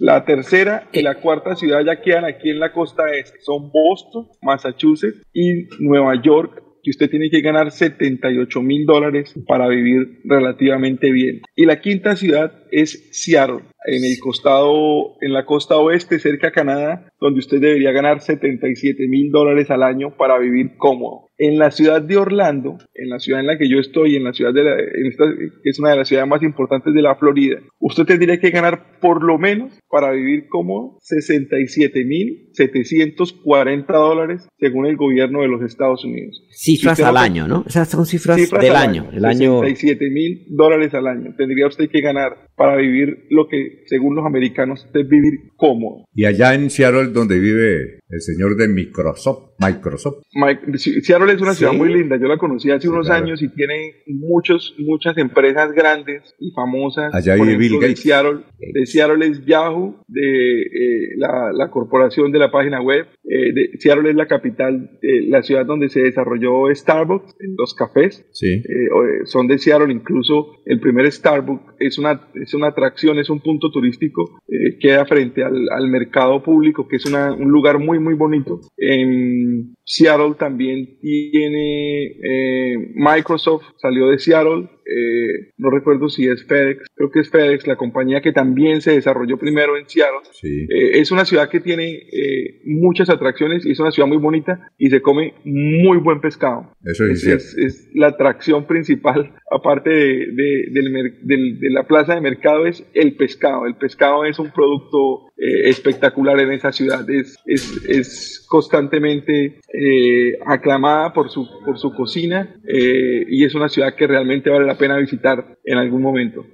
La 0.00 0.24
tercera 0.24 0.88
y 0.90 1.02
la 1.02 1.16
cuarta 1.16 1.54
ciudad 1.54 1.84
ya 1.84 2.00
quedan 2.00 2.24
aquí 2.24 2.48
en 2.48 2.60
la 2.60 2.72
costa 2.72 3.10
este. 3.14 3.40
Son 3.40 3.70
Boston, 3.70 4.26
Massachusetts 4.40 5.22
y 5.34 5.68
Nueva 5.80 6.14
York, 6.22 6.62
que 6.86 6.90
usted 6.90 7.10
tiene 7.10 7.30
que 7.30 7.40
ganar 7.40 7.72
78 7.72 8.62
mil 8.62 8.86
dólares 8.86 9.34
para 9.48 9.66
vivir 9.66 10.20
relativamente 10.22 11.10
bien. 11.10 11.40
Y 11.56 11.66
la 11.66 11.80
quinta 11.80 12.14
ciudad 12.14 12.52
es 12.76 13.08
Seattle, 13.10 13.62
en 13.86 14.04
el 14.04 14.18
costado, 14.20 15.16
en 15.22 15.32
la 15.32 15.46
costa 15.46 15.78
oeste, 15.78 16.18
cerca 16.18 16.48
a 16.48 16.52
Canadá, 16.52 17.10
donde 17.18 17.38
usted 17.38 17.58
debería 17.58 17.90
ganar 17.92 18.20
77 18.20 19.08
mil 19.08 19.30
dólares 19.30 19.70
al 19.70 19.82
año 19.82 20.14
para 20.18 20.38
vivir 20.38 20.76
cómodo. 20.76 21.30
En 21.38 21.58
la 21.58 21.70
ciudad 21.70 22.02
de 22.02 22.16
Orlando, 22.16 22.78
en 22.94 23.10
la 23.10 23.18
ciudad 23.18 23.40
en 23.40 23.46
la 23.46 23.58
que 23.58 23.68
yo 23.68 23.78
estoy, 23.78 24.16
en 24.16 24.24
la 24.24 24.32
ciudad 24.32 24.52
de 24.52 24.64
la, 24.64 24.76
que 24.76 25.70
es 25.70 25.78
una 25.78 25.90
de 25.90 25.96
las 25.96 26.08
ciudades 26.08 26.28
más 26.28 26.42
importantes 26.42 26.92
de 26.92 27.02
la 27.02 27.16
Florida, 27.16 27.58
usted 27.78 28.04
tendría 28.04 28.38
que 28.40 28.50
ganar 28.50 28.98
por 29.00 29.22
lo 29.22 29.38
menos 29.38 29.78
para 29.88 30.10
vivir 30.12 30.48
cómodo 30.48 30.98
67 31.00 32.04
mil 32.04 32.50
740 32.52 33.92
dólares 33.92 34.48
según 34.58 34.86
el 34.86 34.96
gobierno 34.96 35.42
de 35.42 35.48
los 35.48 35.62
Estados 35.62 36.04
Unidos. 36.04 36.42
Cifras 36.50 37.00
al 37.00 37.16
año, 37.16 37.46
¿no? 37.46 37.64
Esas 37.66 37.88
son 37.88 38.06
cifras, 38.06 38.36
del 38.36 38.74
año. 38.74 39.08
El 39.12 39.24
año 39.24 39.60
67 39.60 40.10
mil 40.10 40.46
dólares 40.48 40.94
al 40.94 41.06
año. 41.06 41.34
Tendría 41.36 41.66
usted 41.66 41.90
que 41.90 42.00
ganar 42.00 42.46
para 42.56 42.65
vivir 42.74 43.26
lo 43.30 43.46
que 43.48 43.84
según 43.86 44.16
los 44.16 44.26
americanos 44.26 44.88
es 44.92 45.08
vivir 45.08 45.52
cómodo. 45.56 46.04
Y 46.14 46.24
allá 46.24 46.54
en 46.54 46.70
Seattle, 46.70 47.12
donde 47.12 47.38
vive 47.38 48.00
el 48.08 48.20
señor 48.20 48.56
de 48.56 48.68
Microsoft. 48.68 49.54
Microsoft. 49.58 50.22
Seattle 51.02 51.32
es 51.32 51.40
una 51.40 51.54
ciudad 51.54 51.72
muy 51.72 51.92
linda, 51.92 52.16
yo 52.16 52.26
la 52.26 52.36
conocí 52.36 52.70
hace 52.70 52.88
unos 52.88 53.10
años 53.10 53.42
y 53.42 53.48
tiene 53.48 53.94
muchos, 54.06 54.74
muchas 54.78 55.16
empresas 55.18 55.72
grandes 55.72 56.34
y 56.38 56.50
famosas. 56.52 57.14
Allá 57.14 57.34
vive 57.34 57.56
Bill 57.56 57.74
Gates. 57.74 57.88
De 57.88 57.96
Seattle, 57.96 58.40
de 58.58 58.86
Seattle 58.86 59.26
es 59.26 59.44
Yahoo, 59.46 60.04
de 60.08 60.62
eh, 60.62 61.08
la, 61.16 61.52
la, 61.52 61.70
corporación 61.70 62.32
de 62.32 62.38
la 62.38 62.50
página 62.50 62.80
web. 62.82 63.06
Eh, 63.24 63.52
de, 63.52 63.70
Seattle 63.78 64.10
es 64.10 64.16
la 64.16 64.26
capital, 64.26 64.98
la 65.02 65.42
ciudad 65.42 65.64
donde 65.64 65.88
se 65.88 66.00
desarrolló 66.00 66.74
Starbucks, 66.74 67.36
en 67.40 67.54
los 67.56 67.74
cafés. 67.74 68.26
Sí. 68.32 68.48
Eh, 68.48 68.88
son 69.24 69.46
de 69.46 69.58
Seattle, 69.58 69.92
incluso 69.92 70.58
el 70.66 70.80
primer 70.80 71.10
Starbucks 71.10 71.76
es 71.78 71.98
una, 71.98 72.28
es 72.34 72.54
una 72.54 72.68
atracción, 72.68 73.18
es 73.18 73.30
un 73.30 73.40
punto 73.40 73.70
turístico, 73.70 74.40
queda 74.80 75.06
frente 75.06 75.42
al, 75.42 75.68
al 75.70 75.88
mercado 75.88 76.42
público, 76.42 76.88
que 76.88 76.96
es 76.96 77.06
una, 77.06 77.32
un 77.32 77.50
lugar 77.50 77.78
muy, 77.78 77.98
muy 77.98 78.14
bonito. 78.14 78.60
En, 78.76 79.45
um, 79.46 79.75
Seattle 79.88 80.34
también 80.36 80.98
tiene 81.00 82.06
eh, 82.20 82.76
Microsoft, 82.94 83.62
salió 83.76 84.08
de 84.08 84.18
Seattle. 84.18 84.68
Eh, 84.84 85.52
no 85.58 85.70
recuerdo 85.70 86.08
si 86.08 86.28
es 86.28 86.44
FedEx, 86.44 86.86
creo 86.94 87.10
que 87.10 87.20
es 87.20 87.30
FedEx, 87.30 87.66
la 87.66 87.76
compañía 87.76 88.20
que 88.20 88.32
también 88.32 88.80
se 88.80 88.92
desarrolló 88.92 89.36
primero 89.36 89.76
en 89.76 89.88
Seattle. 89.88 90.28
Eh, 90.42 90.98
es 91.00 91.10
una 91.12 91.24
ciudad 91.24 91.48
que 91.48 91.60
tiene 91.60 92.02
muchas 92.64 93.10
atracciones 93.10 93.64
y 93.64 93.72
es 93.72 93.80
una 93.80 93.92
ciudad 93.92 94.08
muy 94.08 94.18
bonita 94.18 94.70
y 94.76 94.90
se 94.90 95.02
come 95.02 95.34
muy 95.44 95.98
buen 95.98 96.20
pescado. 96.20 96.72
Eso 96.84 97.06
es, 97.06 97.24
es, 97.24 97.88
la 97.94 98.08
atracción 98.08 98.66
principal, 98.66 99.34
aparte 99.52 99.90
de, 99.90 100.66
de, 100.70 101.70
la 101.70 101.86
plaza 101.86 102.16
de 102.16 102.20
mercado, 102.20 102.66
es 102.66 102.84
el 102.94 103.16
pescado. 103.16 103.66
El 103.66 103.76
pescado 103.76 104.24
es 104.24 104.38
un 104.40 104.50
producto 104.50 105.30
espectacular 105.36 106.40
en 106.40 106.52
esa 106.52 106.72
ciudad, 106.72 107.08
es, 107.10 107.36
es, 107.44 107.84
es 107.86 108.46
constantemente 108.48 109.60
eh, 109.78 110.38
aclamada 110.46 111.12
por 111.12 111.30
su, 111.30 111.46
por 111.64 111.78
su 111.78 111.92
cocina 111.92 112.56
eh, 112.66 113.26
y 113.28 113.44
es 113.44 113.54
una 113.54 113.68
ciudad 113.68 113.94
que 113.94 114.06
realmente 114.06 114.48
vale 114.48 114.64
la 114.64 114.78
pena 114.78 114.96
visitar 114.96 115.58
en 115.64 115.76
algún 115.76 116.00
momento. 116.00 116.46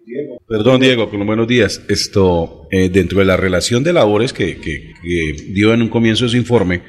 Perdón, 0.49 0.81
Diego, 0.81 1.09
con 1.09 1.25
buenos 1.25 1.47
días. 1.47 1.85
Esto, 1.89 2.67
eh, 2.73 2.89
dentro 2.89 3.21
de 3.21 3.27
la 3.27 3.37
relación 3.37 3.85
de 3.85 3.93
labores 3.93 4.33
que, 4.33 4.57
que, 4.57 4.93
dio 5.53 5.73
en 5.73 5.83
un 5.83 5.89
comienzo 5.89 6.29
su 6.29 6.37
informe, 6.37 6.83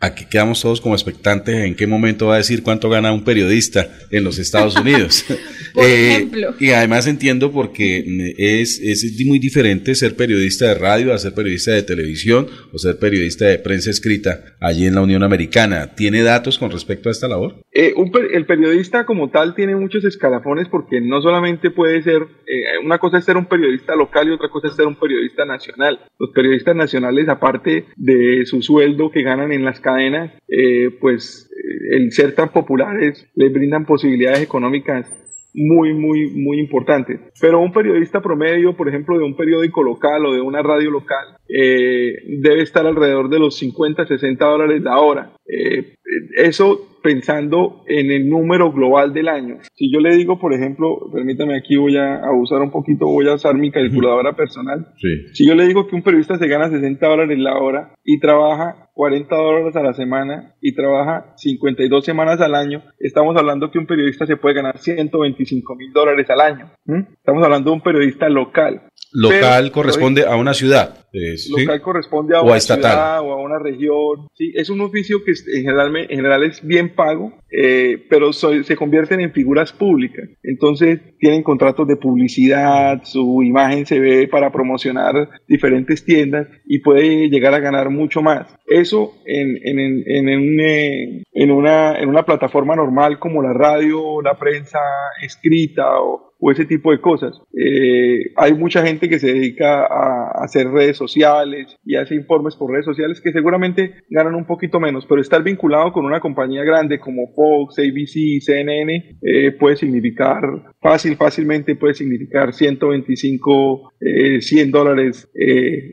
aquí 0.00 0.24
quedamos 0.24 0.60
todos 0.60 0.80
como 0.80 0.94
expectantes 0.94 1.54
en 1.54 1.76
qué 1.76 1.86
momento 1.86 2.26
va 2.26 2.34
a 2.34 2.38
decir 2.38 2.62
cuánto 2.62 2.88
gana 2.88 3.12
un 3.12 3.22
periodista 3.22 3.88
en 4.10 4.24
los 4.24 4.38
Estados 4.38 4.76
Unidos. 4.76 5.24
Por 5.74 5.84
ejemplo. 5.84 6.54
Y 6.58 6.70
además 6.70 7.06
entiendo 7.06 7.52
porque 7.52 8.34
es, 8.38 8.80
es 8.80 9.26
muy 9.26 9.38
diferente 9.38 9.94
ser 9.94 10.16
periodista 10.16 10.66
de 10.66 10.74
radio 10.74 11.12
a 11.12 11.18
ser 11.18 11.34
periodista 11.34 11.72
de 11.72 11.82
televisión 11.82 12.48
o 12.72 12.78
ser 12.78 12.98
periodista 12.98 13.46
de 13.46 13.58
prensa 13.58 13.90
escrita 13.90 14.56
allí 14.60 14.86
en 14.86 14.94
la 14.94 15.02
Unión 15.02 15.22
Americana. 15.22 15.94
¿Tiene 15.94 16.22
datos 16.22 16.58
con 16.58 16.70
respecto 16.70 17.08
a 17.08 17.12
esta 17.12 17.28
labor? 17.28 17.56
Eh, 17.72 17.94
el 18.32 18.46
periodista 18.46 19.04
como 19.04 19.30
tal 19.30 19.54
tiene 19.54 19.76
muchos 19.76 20.04
escalafones 20.04 20.68
porque 20.68 21.00
no 21.00 21.20
solamente 21.22 21.70
puede 21.70 22.02
ser, 22.02 22.22
eh, 22.46 22.78
una 22.84 22.98
cosa 22.98 23.18
es 23.18 23.24
ser 23.24 23.36
un 23.36 23.46
periodista 23.46 23.94
local 23.94 24.28
y 24.28 24.32
otra 24.32 24.48
cosa 24.48 24.68
es 24.68 24.74
ser 24.74 24.86
un 24.86 24.96
periodista 24.96 25.44
nacional. 25.44 26.00
Los 26.18 26.30
periodistas 26.30 26.74
nacionales, 26.74 27.28
aparte 27.28 27.86
de 27.96 28.44
su 28.46 28.62
sueldo 28.62 29.10
que 29.10 29.22
ganan 29.22 29.52
en 29.52 29.64
las 29.64 29.80
eh, 29.98 30.90
pues 31.00 31.50
el 31.90 32.12
ser 32.12 32.34
tan 32.34 32.50
populares 32.50 33.26
les 33.34 33.52
brindan 33.52 33.84
posibilidades 33.84 34.42
económicas 34.42 35.06
muy, 35.54 35.94
muy, 35.94 36.30
muy 36.30 36.60
importante. 36.60 37.18
Pero 37.40 37.60
un 37.60 37.72
periodista 37.72 38.20
promedio, 38.20 38.76
por 38.76 38.88
ejemplo, 38.88 39.18
de 39.18 39.24
un 39.24 39.36
periódico 39.36 39.82
local 39.82 40.26
o 40.26 40.34
de 40.34 40.40
una 40.40 40.62
radio 40.62 40.90
local, 40.90 41.36
eh, 41.48 42.14
debe 42.26 42.62
estar 42.62 42.86
alrededor 42.86 43.28
de 43.28 43.38
los 43.38 43.56
50, 43.58 44.06
60 44.06 44.44
dólares 44.44 44.82
la 44.82 44.98
hora. 44.98 45.32
Eh, 45.46 45.94
eso 46.36 46.89
pensando 47.02 47.82
en 47.86 48.10
el 48.10 48.28
número 48.28 48.72
global 48.72 49.12
del 49.12 49.28
año. 49.28 49.58
Si 49.74 49.92
yo 49.92 50.00
le 50.00 50.16
digo, 50.16 50.38
por 50.38 50.52
ejemplo, 50.52 51.10
permítame 51.12 51.56
aquí 51.56 51.76
voy 51.76 51.96
a, 51.96 52.20
usar 52.32 52.60
un 52.62 52.70
poquito, 52.70 53.06
voy 53.06 53.28
a 53.28 53.34
usar 53.34 53.54
mi 53.54 53.70
calculadora 53.70 54.34
personal. 54.34 54.86
Si 55.32 55.46
yo 55.46 55.54
le 55.54 55.66
digo 55.66 55.86
que 55.86 55.96
un 55.96 56.02
periodista 56.02 56.38
se 56.38 56.48
gana 56.48 56.70
60 56.70 57.06
dólares 57.06 57.38
la 57.38 57.58
hora 57.58 57.94
y 58.04 58.18
trabaja 58.20 58.90
40 58.94 59.34
dólares 59.34 59.76
a 59.76 59.82
la 59.82 59.94
semana 59.94 60.54
y 60.60 60.74
trabaja 60.74 61.32
52 61.36 62.04
semanas 62.04 62.40
al 62.40 62.54
año, 62.54 62.82
estamos 62.98 63.36
hablando 63.36 63.70
que 63.70 63.78
un 63.78 63.86
periodista 63.86 64.26
se 64.26 64.36
puede 64.36 64.56
ganar 64.56 64.78
125 64.78 65.74
mil 65.76 65.92
dólares 65.92 66.28
al 66.30 66.40
año. 66.40 66.70
Estamos 67.16 67.42
hablando 67.42 67.70
de 67.70 67.76
un 67.76 67.82
periodista 67.82 68.28
local. 68.28 68.82
Local 69.12 69.72
corresponde 69.72 70.24
a 70.24 70.36
una 70.36 70.54
ciudad. 70.54 70.99
Local 71.12 71.82
corresponde 71.82 72.36
a 72.36 72.42
una 72.42 72.60
ciudad 72.60 73.20
o 73.20 73.32
a 73.32 73.42
una 73.42 73.58
región. 73.58 74.28
Sí, 74.34 74.52
es 74.54 74.70
un 74.70 74.80
oficio 74.80 75.18
que 75.24 75.32
en 75.32 75.62
general, 75.62 75.96
en 75.96 76.08
general 76.08 76.44
es 76.44 76.64
bien 76.64 76.94
pago, 76.94 77.32
eh, 77.50 78.04
pero 78.08 78.32
se 78.32 78.76
convierten 78.76 79.20
en 79.20 79.32
figuras 79.32 79.72
públicas. 79.72 80.28
Entonces 80.42 81.00
tienen 81.18 81.42
contratos 81.42 81.86
de 81.88 81.96
publicidad, 81.96 83.02
su 83.04 83.42
imagen 83.42 83.86
se 83.86 83.98
ve 83.98 84.28
para 84.28 84.52
promocionar 84.52 85.28
diferentes 85.48 86.04
tiendas 86.04 86.48
y 86.66 86.78
puede 86.80 87.28
llegar 87.28 87.54
a 87.54 87.60
ganar 87.60 87.90
mucho 87.90 88.22
más. 88.22 88.46
Eso 88.66 89.14
en, 89.26 89.58
en, 89.64 90.04
en, 90.06 90.60
eh, 90.60 91.24
una, 91.50 91.98
en 91.98 92.08
una 92.08 92.24
plataforma 92.24 92.76
normal 92.76 93.18
como 93.18 93.42
la 93.42 93.52
radio, 93.52 94.22
la 94.22 94.38
prensa 94.38 94.78
escrita 95.22 96.00
o, 96.00 96.30
o 96.38 96.50
ese 96.50 96.64
tipo 96.64 96.90
de 96.90 97.00
cosas. 97.00 97.40
Eh, 97.52 98.32
hay 98.36 98.54
mucha 98.54 98.82
gente 98.86 99.08
que 99.08 99.18
se 99.18 99.34
dedica 99.34 99.86
a 99.86 100.44
hacer 100.44 100.68
redes 100.70 100.96
sociales 101.00 101.76
y 101.84 101.96
hace 101.96 102.14
informes 102.14 102.54
por 102.54 102.70
redes 102.70 102.84
sociales 102.84 103.20
que 103.20 103.32
seguramente 103.32 103.94
ganan 104.10 104.34
un 104.34 104.46
poquito 104.46 104.78
menos, 104.78 105.06
pero 105.06 105.20
estar 105.20 105.42
vinculado 105.42 105.92
con 105.92 106.04
una 106.04 106.20
compañía 106.20 106.62
grande 106.62 107.00
como 107.00 107.32
Fox, 107.34 107.78
ABC, 107.78 108.40
CNN 108.40 109.18
eh, 109.22 109.52
puede 109.58 109.76
significar 109.76 110.42
fácil, 110.80 111.16
fácilmente 111.16 111.74
puede 111.74 111.94
significar 111.94 112.52
125, 112.52 113.92
100 114.40 114.68
eh, 114.68 114.70
dólares 114.70 115.30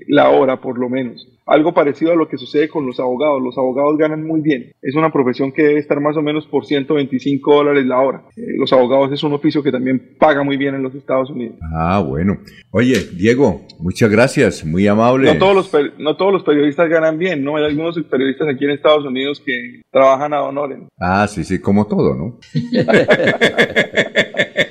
la 0.07 0.29
hora 0.29 0.59
por 0.59 0.77
lo 0.77 0.89
menos 0.89 1.36
algo 1.47 1.73
parecido 1.73 2.11
a 2.11 2.15
lo 2.15 2.27
que 2.27 2.37
sucede 2.37 2.69
con 2.69 2.85
los 2.85 2.99
abogados. 2.99 3.41
Los 3.41 3.57
abogados 3.57 3.97
ganan 3.97 4.25
muy 4.25 4.41
bien. 4.41 4.73
Es 4.81 4.95
una 4.95 5.11
profesión 5.11 5.51
que 5.51 5.63
debe 5.63 5.79
estar 5.79 5.99
más 5.99 6.15
o 6.17 6.21
menos 6.21 6.45
por 6.45 6.65
125 6.65 7.55
dólares 7.55 7.85
la 7.85 7.99
hora. 7.99 8.23
Eh, 8.35 8.41
los 8.57 8.71
abogados 8.73 9.11
es 9.11 9.23
un 9.23 9.33
oficio 9.33 9.63
que 9.63 9.71
también 9.71 10.15
paga 10.19 10.43
muy 10.43 10.57
bien 10.57 10.75
en 10.75 10.83
los 10.83 10.93
Estados 10.93 11.29
Unidos. 11.29 11.55
Ah, 11.73 12.03
bueno. 12.05 12.37
Oye, 12.71 12.95
Diego, 13.13 13.61
muchas 13.79 14.11
gracias, 14.11 14.65
muy 14.65 14.87
amable. 14.87 15.33
No 15.33 15.39
todos 15.39 15.55
los, 15.55 15.71
no 15.97 16.17
todos 16.17 16.33
los 16.33 16.43
periodistas 16.43 16.89
ganan 16.89 17.17
bien, 17.17 17.43
¿no? 17.43 17.57
Hay 17.57 17.65
algunos 17.65 17.97
periodistas 18.09 18.47
aquí 18.49 18.65
en 18.65 18.71
Estados 18.71 19.05
Unidos 19.05 19.41
que 19.45 19.81
trabajan 19.91 20.33
a 20.33 20.43
honores. 20.43 20.79
Ah, 20.99 21.27
sí, 21.27 21.43
sí, 21.43 21.59
como 21.59 21.87
todo, 21.87 22.15
¿no? 22.15 22.39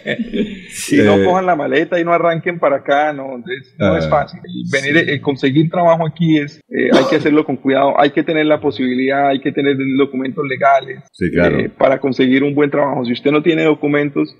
si 0.69 1.03
no 1.03 1.23
cojan 1.25 1.47
la 1.47 1.57
maleta 1.57 2.01
y 2.01 2.05
no 2.05 2.13
arranquen 2.13 2.59
para 2.59 2.77
acá, 2.77 3.13
no, 3.13 3.39
no 3.39 3.97
es 3.97 4.07
ah. 4.07 4.09
fácil. 4.09 4.41
Venir, 4.71 4.97
eh, 4.97 5.21
conseguir 5.21 5.71
trabajo 5.71 6.07
aquí 6.07 6.39
es, 6.39 6.61
eh, 6.69 6.91
hay 6.93 7.05
que 7.09 7.17
hacerlo 7.21 7.45
con 7.45 7.57
cuidado, 7.57 7.99
hay 7.99 8.11
que 8.11 8.23
tener 8.23 8.47
la 8.47 8.61
posibilidad, 8.61 9.29
hay 9.29 9.41
que 9.41 9.53
tener 9.53 9.77
documentos 9.99 10.45
legales 10.47 11.03
eh, 11.21 11.69
para 11.77 11.99
conseguir 12.01 12.43
un 12.43 12.55
buen 12.55 12.71
trabajo. 12.71 13.05
Si 13.05 13.13
usted 13.13 13.31
no 13.31 13.43
tiene 13.43 13.65
documentos, 13.65 14.35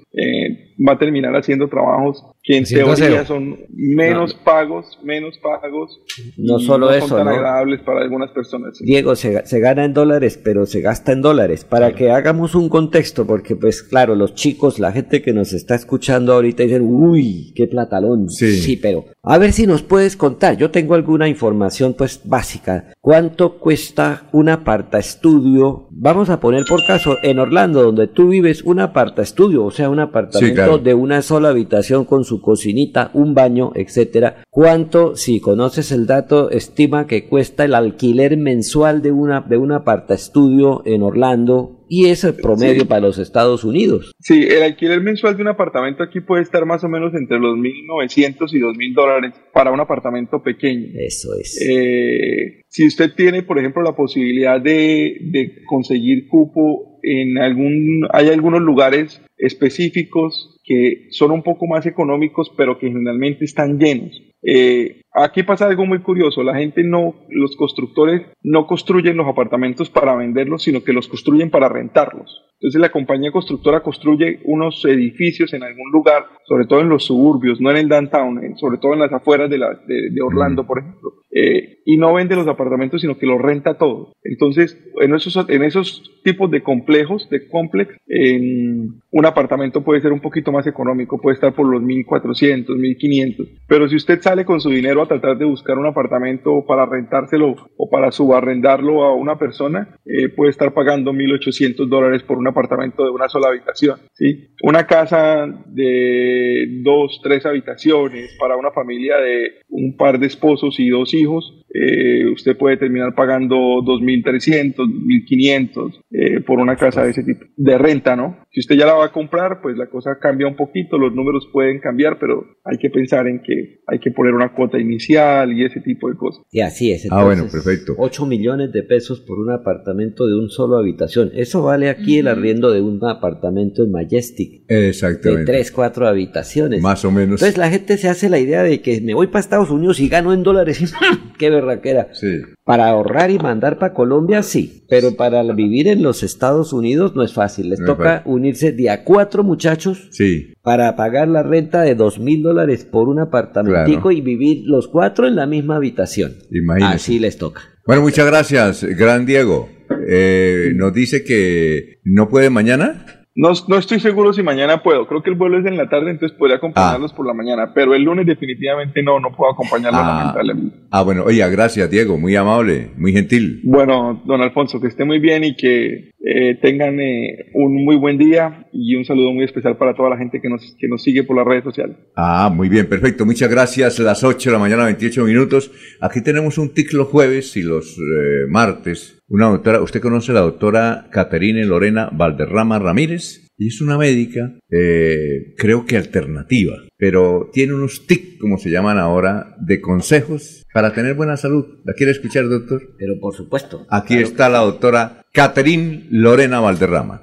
va 0.87 0.93
a 0.93 0.99
terminar 0.99 1.35
haciendo 1.35 1.69
trabajos 1.69 2.23
que 2.47 2.57
en 2.59 2.65
teoría 2.65 3.25
son 3.25 3.57
menos 3.71 4.33
pagos, 4.35 4.99
menos 5.03 5.37
pagos. 5.39 6.01
No 6.37 6.61
solo 6.61 6.93
eso, 6.93 7.09
son 7.09 7.19
tan 7.19 7.29
agradables 7.29 7.81
para 7.81 8.03
algunas 8.03 8.31
personas. 8.31 8.79
Diego, 8.81 9.17
se, 9.17 9.45
se, 9.47 9.59
gana 9.59 9.85
en 9.85 9.93
dólares, 9.93 10.41
pero 10.43 10.65
se 10.65 10.81
gasta 10.81 11.11
en 11.11 11.23
dólares. 11.23 11.65
Para 11.65 11.97
que 11.97 12.11
hagamos 12.11 12.55
un 12.55 12.69
contexto, 12.69 13.27
porque 13.27 13.57
pues 13.57 13.83
claro, 13.83 14.15
los 14.15 14.37
chicos, 14.37 14.79
la 14.79 14.93
gente 14.93 15.23
que 15.23 15.33
nos 15.33 15.53
está 15.53 15.75
escuchando 15.75 16.16
ahorita 16.17 16.63
dicen, 16.63 16.83
uy, 16.83 17.53
qué 17.55 17.67
platalón. 17.67 18.29
Sí. 18.29 18.57
sí, 18.57 18.77
pero 18.77 19.05
a 19.23 19.39
ver 19.39 19.53
si 19.53 19.67
nos 19.67 19.83
puedes 19.83 20.17
contar. 20.17 20.57
Yo 20.57 20.71
tengo 20.71 20.95
alguna 20.95 21.29
información 21.29 21.95
pues 21.95 22.21
básica. 22.25 22.93
¿Cuánto 23.01 23.59
cuesta 23.59 24.29
un 24.33 24.49
aparta 24.49 24.99
estudio? 24.99 25.89
Vamos 25.91 26.31
a 26.31 26.39
poner 26.39 26.65
por 26.65 26.87
caso 26.87 27.17
en 27.25 27.41
Orlando, 27.41 27.83
donde 27.83 28.07
tú 28.07 28.29
vives, 28.29 28.63
un 28.63 28.79
aparta 28.79 29.23
estudio, 29.23 29.65
o 29.65 29.71
sea, 29.73 29.91
un 29.91 29.99
apartamento 29.99 30.79
de 30.79 30.95
una 30.95 31.23
sola 31.23 31.49
habitación 31.49 32.05
con 32.05 32.25
su 32.25 32.41
cocinita, 32.41 33.11
un 33.15 33.35
baño, 33.35 33.73
etcétera. 33.75 34.45
¿Cuánto, 34.49 35.17
si 35.17 35.41
conoces 35.41 35.91
el 35.91 36.07
dato, 36.07 36.51
estima 36.51 37.09
que 37.09 37.29
cuesta 37.29 37.65
el 37.65 37.75
alquiler 37.75 38.37
mensual 38.37 39.03
de 39.03 39.11
una 39.11 39.41
de 39.41 39.57
un 39.57 39.73
aparta 39.73 40.15
estudio 40.15 40.83
en 40.85 41.03
Orlando 41.03 41.85
y 41.89 42.07
es 42.07 42.25
el 42.25 42.35
promedio 42.35 42.87
para 42.87 43.01
los 43.01 43.19
Estados 43.19 43.65
Unidos. 43.65 44.13
Sí, 44.21 44.47
el 44.49 44.63
alquiler 44.63 45.01
mensual 45.01 45.37
de 45.37 45.43
un 45.43 45.49
apartamento 45.49 46.03
aquí 46.03 46.21
puede 46.21 46.43
estar 46.43 46.65
más 46.67 46.83
o 46.85 46.89
menos 46.89 47.15
entre 47.15 47.39
los 47.39 47.57
1.900 47.57 48.53
y 48.53 48.61
2.000 48.61 48.95
dólares 48.95 49.35
para 49.53 49.73
un 49.73 49.81
apartamento 49.81 50.43
pequeño. 50.43 50.89
Eso 50.99 51.29
es. 51.41 51.61
Eh, 51.61 52.63
si 52.69 52.87
usted 52.87 53.15
tiene, 53.15 53.43
por 53.43 53.59
ejemplo, 53.59 53.83
la 53.83 53.97
posibilidad 53.97 54.61
de, 54.61 55.19
de 55.21 55.63
conseguir 55.67 56.29
cupo 56.29 56.99
en 57.03 57.39
algún, 57.39 58.07
hay 58.13 58.29
algunos 58.29 58.61
lugares 58.61 59.23
específicos 59.37 60.61
que 60.65 61.07
son 61.11 61.31
un 61.31 61.43
poco 61.43 61.67
más 61.67 61.87
económicos, 61.87 62.53
pero 62.57 62.79
que 62.79 62.89
generalmente 62.89 63.45
están 63.45 63.79
llenos. 63.79 64.21
Eh, 64.49 65.03
aquí 65.13 65.43
pasa 65.43 65.67
algo 65.67 65.87
muy 65.87 65.99
curioso, 65.99 66.45
la 66.45 66.55
gente 66.55 66.85
no, 66.85 67.17
los 67.29 67.57
constructores 67.57 68.23
no 68.45 68.69
construyen 68.69 69.17
los 69.17 69.27
apartamentos 69.27 69.91
para 69.91 70.15
venderlos, 70.15 70.63
sino 70.63 70.85
que 70.85 70.93
los 70.93 71.09
construyen 71.09 71.51
para 71.51 71.69
rentarlos. 71.69 72.45
Entonces 72.61 72.81
la 72.81 72.91
compañía 72.91 73.33
constructora 73.33 73.83
construye 73.83 74.41
unos 74.45 74.85
edificios 74.85 75.53
en 75.53 75.63
algún 75.63 75.91
lugar, 75.93 76.25
sobre 76.47 76.67
todo 76.67 76.81
en 76.81 76.89
los 76.89 77.05
suburbios, 77.05 77.61
no 77.61 77.71
en 77.71 77.77
el 77.77 77.89
downtown, 77.89 78.57
sobre 78.57 78.79
todo 78.79 78.95
en 78.95 79.01
las 79.01 79.13
afueras 79.13 79.51
de, 79.51 79.59
de, 79.59 80.23
Orlando, 80.23 80.67
por 80.67 80.79
ejemplo, 80.79 81.13
eh, 81.31 81.81
y 81.85 81.99
no 81.99 82.15
vende 82.15 82.35
los 82.35 82.49
apartamentos, 82.49 83.03
sino 83.03 83.19
que 83.19 83.27
los 83.27 83.43
renta 83.43 83.77
todo. 83.77 84.13
Entonces, 84.23 84.79
en 85.01 85.15
esos, 85.15 85.49
en 85.51 85.65
esos 85.65 86.21
tipos 86.25 86.51
de 86.51 86.63
complejos, 86.63 87.29
de 87.29 87.47
complex, 87.49 87.95
un 88.09 89.27
apartamento 89.27 89.85
puede 89.85 90.01
ser 90.01 90.13
un 90.13 90.21
poquito 90.21 90.51
más 90.51 90.67
económico, 90.67 91.21
puede 91.21 91.35
estar 91.35 91.55
por 91.55 91.67
los 91.67 91.83
1.400, 91.83 92.67
1.500 92.67 93.49
Pero 93.69 93.89
si 93.89 93.97
usted 93.97 94.21
sale 94.21 94.36
con 94.45 94.61
su 94.61 94.71
dinero 94.71 95.03
a 95.03 95.09
tratar 95.09 95.39
de 95.39 95.45
buscar 95.45 95.79
un 95.79 95.87
apartamento 95.87 96.65
para 96.67 96.87
rentárselo 96.87 97.55
o 97.77 97.91
para 97.91 98.11
subarrendarlo 98.11 99.05
a 99.05 99.15
una 99.15 99.39
persona, 99.39 99.99
eh, 100.05 100.29
puede 100.29 100.51
estar 100.51 100.73
pagando 100.75 101.13
1.800 101.13 101.89
dólares 101.89 102.23
por 102.23 102.39
un 102.39 102.49
apartamento 102.49 103.05
de 103.05 103.11
una 103.11 103.29
sola 103.29 103.49
habitación. 103.49 103.99
¿sí? 104.13 104.49
Una 104.63 104.87
casa 104.87 105.47
de 105.67 106.81
dos, 106.83 107.21
tres 107.23 107.47
habitaciones 107.47 108.37
para 108.39 108.57
una 108.57 108.73
familia 108.73 109.17
de 109.19 109.63
un 109.69 109.97
par 109.97 110.19
de 110.19 110.27
esposos 110.27 110.79
y 110.79 110.89
dos 110.89 111.15
hijos, 111.15 111.65
eh, 111.73 112.31
usted 112.33 112.57
puede 112.57 112.77
terminar 112.77 113.15
pagando 113.15 113.57
2.300, 113.57 114.77
1.500 114.77 116.01
eh, 116.11 116.41
por 116.41 116.59
una 116.59 116.77
casa 116.77 117.05
de 117.05 117.11
ese 117.11 117.23
tipo, 117.23 117.45
de 117.57 117.79
renta, 117.79 118.17
¿no? 118.17 118.39
Si 118.51 118.61
usted 118.61 118.77
ya 118.77 118.87
la 118.87 118.95
va 118.95 119.07
a 119.07 119.13
comprar, 119.13 119.61
pues 119.61 119.77
la 119.77 119.89
cosa 119.89 120.19
cambia 120.19 120.47
un 120.47 120.57
poquito, 120.57 120.97
los 120.97 121.15
números 121.15 121.49
pueden 121.53 121.79
cambiar, 121.81 122.19
pero 122.19 122.47
hay 122.65 122.79
que 122.79 122.89
pensar 122.89 123.27
en 123.27 123.43
que 123.43 123.81
hay 123.87 123.99
que 123.99 124.11
poner 124.11 124.33
una 124.33 124.55
cuota 124.55 124.79
inicial 124.79 125.53
y 125.53 125.65
ese 125.65 125.81
tipo 125.81 126.09
de 126.09 126.17
cosas. 126.17 126.43
Y 126.51 126.61
así 126.61 126.93
es. 126.93 127.07
ah, 127.11 127.25
bueno, 127.25 127.47
perfecto. 127.51 127.95
8 127.99 128.25
millones 128.27 128.73
de 128.73 128.83
pesos 128.83 129.21
por 129.21 129.39
un 129.39 129.51
apartamento 129.51 130.27
de 130.27 130.37
un 130.37 130.49
solo 130.49 130.79
habitación. 130.79 131.31
Eso 131.35 131.63
vale 131.63 131.91
aquí 131.91 132.19
el 132.19 132.29
arriendo 132.29 132.71
de 132.71 132.81
un 132.81 133.05
apartamento 133.05 133.85
en 133.85 133.91
Majestic. 133.91 134.63
Exactamente. 134.69 135.53
De 135.53 135.59
3, 135.59 135.73
4 135.73 136.09
habitaciones. 136.09 136.81
Más 136.81 137.05
o 137.05 137.11
menos. 137.11 137.43
Entonces 137.43 137.59
la 137.59 137.69
gente 137.71 137.99
se 137.99 138.09
hace 138.09 138.31
la 138.31 138.39
idea 138.39 138.63
de 138.63 138.81
que 138.81 139.01
me 139.03 139.15
voy 139.15 139.27
para 139.27 139.41
Estados 139.41 139.71
Unidos 139.71 140.01
y 140.01 140.09
gano 140.09 140.33
en 140.33 140.43
dólares. 140.43 140.95
¡Qué 141.39 141.51
berraquera! 141.67 142.09
Sí. 142.13 142.41
Para 142.65 142.89
ahorrar 142.89 143.31
y 143.31 143.39
mandar 143.39 143.79
para 143.79 143.93
Colombia, 143.93 144.43
sí. 144.43 144.85
Pero 144.89 145.17
para 145.17 145.43
vivir 145.53 145.89
en 145.89 146.03
los 146.03 146.23
Estados 146.23 146.73
Unidos 146.73 147.15
no 147.15 147.23
es 147.23 147.33
fácil. 147.33 147.71
Les 147.71 147.85
toca 147.85 148.23
unirse 148.25 148.73
de 148.73 148.91
a 148.91 149.05
cuatro 149.05 149.45
muchachos 149.45 150.09
sí. 150.11 150.55
para 150.63 150.97
pagar 150.97 151.29
la 151.29 151.43
renta 151.43 151.83
de 151.83 151.95
dos 151.95 152.19
mil 152.19 152.43
dólares 152.43 152.85
por 152.85 153.09
un 153.09 153.19
apartamentico 153.19 154.11
y 154.11 154.21
vivir 154.21 154.63
los 154.67 154.89
cuatro 154.89 155.27
en 155.27 155.37
la 155.37 155.47
misma 155.47 155.77
habitación. 155.77 156.37
Imagínese. 156.51 156.95
Así 156.95 157.19
les 157.19 157.37
toca. 157.37 157.63
Bueno, 157.87 158.03
muchas 158.03 158.27
gracias, 158.27 158.85
Gran 158.85 159.27
Diego. 159.27 159.69
Eh, 160.09 160.73
nos 160.75 160.93
dice 160.93 161.25
que 161.25 162.01
no 162.05 162.29
puede 162.29 162.51
mañana. 162.51 163.16
No, 163.39 163.51
no 163.69 163.77
estoy 163.77 164.01
seguro 164.01 164.33
si 164.33 164.43
mañana 164.43 164.83
puedo. 164.83 165.07
Creo 165.07 165.23
que 165.23 165.29
el 165.29 165.37
vuelo 165.37 165.59
es 165.59 165.67
en 165.67 165.77
la 165.77 165.89
tarde, 165.91 166.11
entonces 166.11 166.37
podría 166.39 166.57
acompañarlos 166.57 167.13
por 167.13 167.27
la 167.27 167.35
mañana. 167.35 167.73
Pero 167.75 167.95
el 167.95 168.03
lunes 168.03 168.25
definitivamente 168.27 169.03
no, 169.03 169.21
no 169.21 169.31
puedo 169.37 169.53
acompañarlos 169.53 170.01
Ah. 170.03 170.19
lamentablemente. 170.19 170.77
Ah, 170.91 171.03
bueno, 171.03 171.23
oye, 171.25 171.49
gracias, 171.51 171.91
Diego. 171.91 172.17
Muy 172.19 172.35
amable, 172.35 172.93
muy 172.97 173.13
gentil. 173.13 173.61
Bueno, 173.65 174.23
don 174.25 174.41
Alfonso, 174.41 174.81
que 174.81 174.89
esté 174.89 175.05
muy 175.05 175.19
bien 175.19 175.45
y 175.45 175.55
que 175.55 176.13
eh, 176.29 176.59
tengan 176.61 176.99
eh, 176.99 177.51
un 177.55 177.85
muy 177.85 177.95
buen 177.95 178.19
día 178.19 178.67
y 178.73 178.97
un 178.97 179.05
saludo 179.05 179.33
muy 179.33 179.45
especial 179.45 179.77
para 179.77 179.95
toda 179.95 180.11
la 180.11 180.19
gente 180.19 180.41
que 180.41 180.49
nos, 180.49 180.75
que 180.77 180.89
nos 180.89 181.01
sigue 181.05 181.23
por 181.23 181.37
las 181.37 181.47
redes 181.47 181.63
sociales. 181.63 181.97
Ah, 182.17 182.51
muy 182.53 182.69
bien, 182.69 182.89
perfecto. 182.89 183.25
Muchas 183.25 183.49
gracias. 183.49 184.01
Las 184.01 184.25
8 184.25 184.51
de 184.51 184.53
la 184.53 184.59
mañana, 184.59 184.87
28 184.87 185.25
minutos. 185.25 185.71
Aquí 186.01 186.23
tenemos 186.23 186.59
un 186.59 186.75
tic 186.75 186.93
los 186.95 187.07
jueves 187.07 187.57
y 187.57 187.63
los 187.63 187.97
eh, 187.97 188.47
martes. 188.49 189.23
Una 189.29 189.47
doctora, 189.47 189.81
¿usted 189.81 190.01
conoce 190.01 190.33
a 190.33 190.35
la 190.35 190.41
doctora 190.41 191.07
Caterine 191.13 191.65
Lorena 191.65 192.11
Valderrama 192.13 192.81
Ramírez? 192.81 193.46
Y 193.59 193.69
es 193.69 193.81
una 193.81 193.97
médica, 193.97 194.53
eh, 194.71 195.55
creo 195.57 195.87
que 195.87 195.97
alternativa, 195.97 196.75
pero 196.99 197.49
tiene 197.53 197.73
unos 197.73 198.07
TIC, 198.07 198.39
como 198.39 198.59
se 198.59 198.69
llaman 198.71 198.99
ahora, 198.99 199.57
de 199.61 199.81
consejos 199.81 200.63
para 200.75 200.93
tener 200.93 201.15
buena 201.15 201.39
salud. 201.39 201.65
¿La 201.85 201.95
quiere 201.95 202.13
escuchar, 202.13 202.49
doctor? 202.49 202.83
Pero 202.99 203.19
por 203.19 203.35
supuesto. 203.35 203.87
Aquí 203.91 204.19
está 204.19 204.51
la 204.51 204.59
doctora 204.59 205.23
Caterine 205.33 206.07
Lorena 206.11 206.61
Valderrama. 206.61 207.23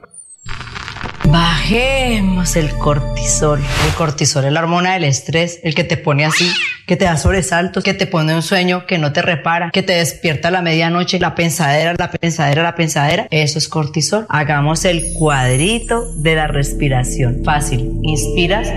Bajemos 1.32 2.56
el 2.56 2.70
cortisol. 2.72 3.60
El 3.60 3.96
cortisol 3.96 4.46
es 4.46 4.52
la 4.52 4.62
hormona 4.62 4.94
del 4.94 5.04
estrés, 5.06 5.60
el 5.64 5.76
que 5.76 5.84
te 5.84 5.98
pone 5.98 6.26
así, 6.26 6.46
que 6.86 6.96
te 6.96 7.06
da 7.06 7.18
sobresaltos, 7.18 7.84
que 7.84 7.94
te 7.94 8.08
pone 8.08 8.36
un 8.36 8.42
sueño 8.42 8.86
que 8.86 8.98
no 8.98 9.14
te 9.14 9.22
repara, 9.22 9.70
que 9.72 9.84
te 9.84 9.94
despierta 9.94 10.50
a 10.50 10.52
la 10.52 10.62
medianoche, 10.62 11.20
la 11.20 11.36
pensadera, 11.36 11.94
la 11.98 12.12
pensadera, 12.12 12.64
la 12.64 12.76
pensadera. 12.76 13.28
Eso 13.32 13.58
es 13.58 13.68
cortisol. 13.68 14.26
Hagamos 14.30 14.86
el 14.86 15.14
cuadrito 15.14 16.14
de 16.18 16.36
la 16.36 16.48
respiración. 16.48 17.42
Fácil. 17.44 18.00
Inspiras 18.04 18.72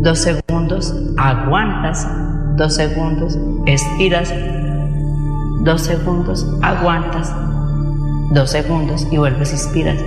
dos 0.00 0.18
segundos, 0.18 0.94
aguantas 1.16 2.06
dos 2.56 2.74
segundos, 2.74 3.38
expiras 3.66 4.32
dos 5.64 5.82
segundos, 5.82 6.46
aguantas 6.62 7.32
dos 8.32 8.50
segundos 8.50 9.06
y 9.10 9.16
vuelves, 9.16 9.52
inspiras 9.52 9.98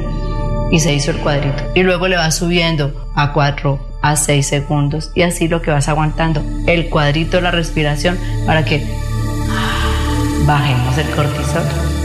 y 0.72 0.80
se 0.80 0.94
hizo 0.94 1.12
el 1.12 1.18
cuadrito. 1.18 1.64
Y 1.76 1.84
luego 1.84 2.08
le 2.08 2.18
vas 2.18 2.36
subiendo 2.36 2.94
a 3.16 3.34
4, 3.34 3.80
a 4.01 4.16
6 4.16 4.48
segundos 4.48 5.11
y 5.16 5.24
así 5.24 5.48
lo 5.48 5.61
que 5.61 5.72
vas 5.72 5.88
aguantando. 5.90 6.43
El 6.67 6.90
cuadrito 6.90 7.38
de 7.38 7.43
la 7.43 7.51
respiración 7.51 8.17
para 8.45 8.64
que 8.66 8.85
bajemos 10.45 10.98
el 10.98 11.09
cortisol. 11.09 11.97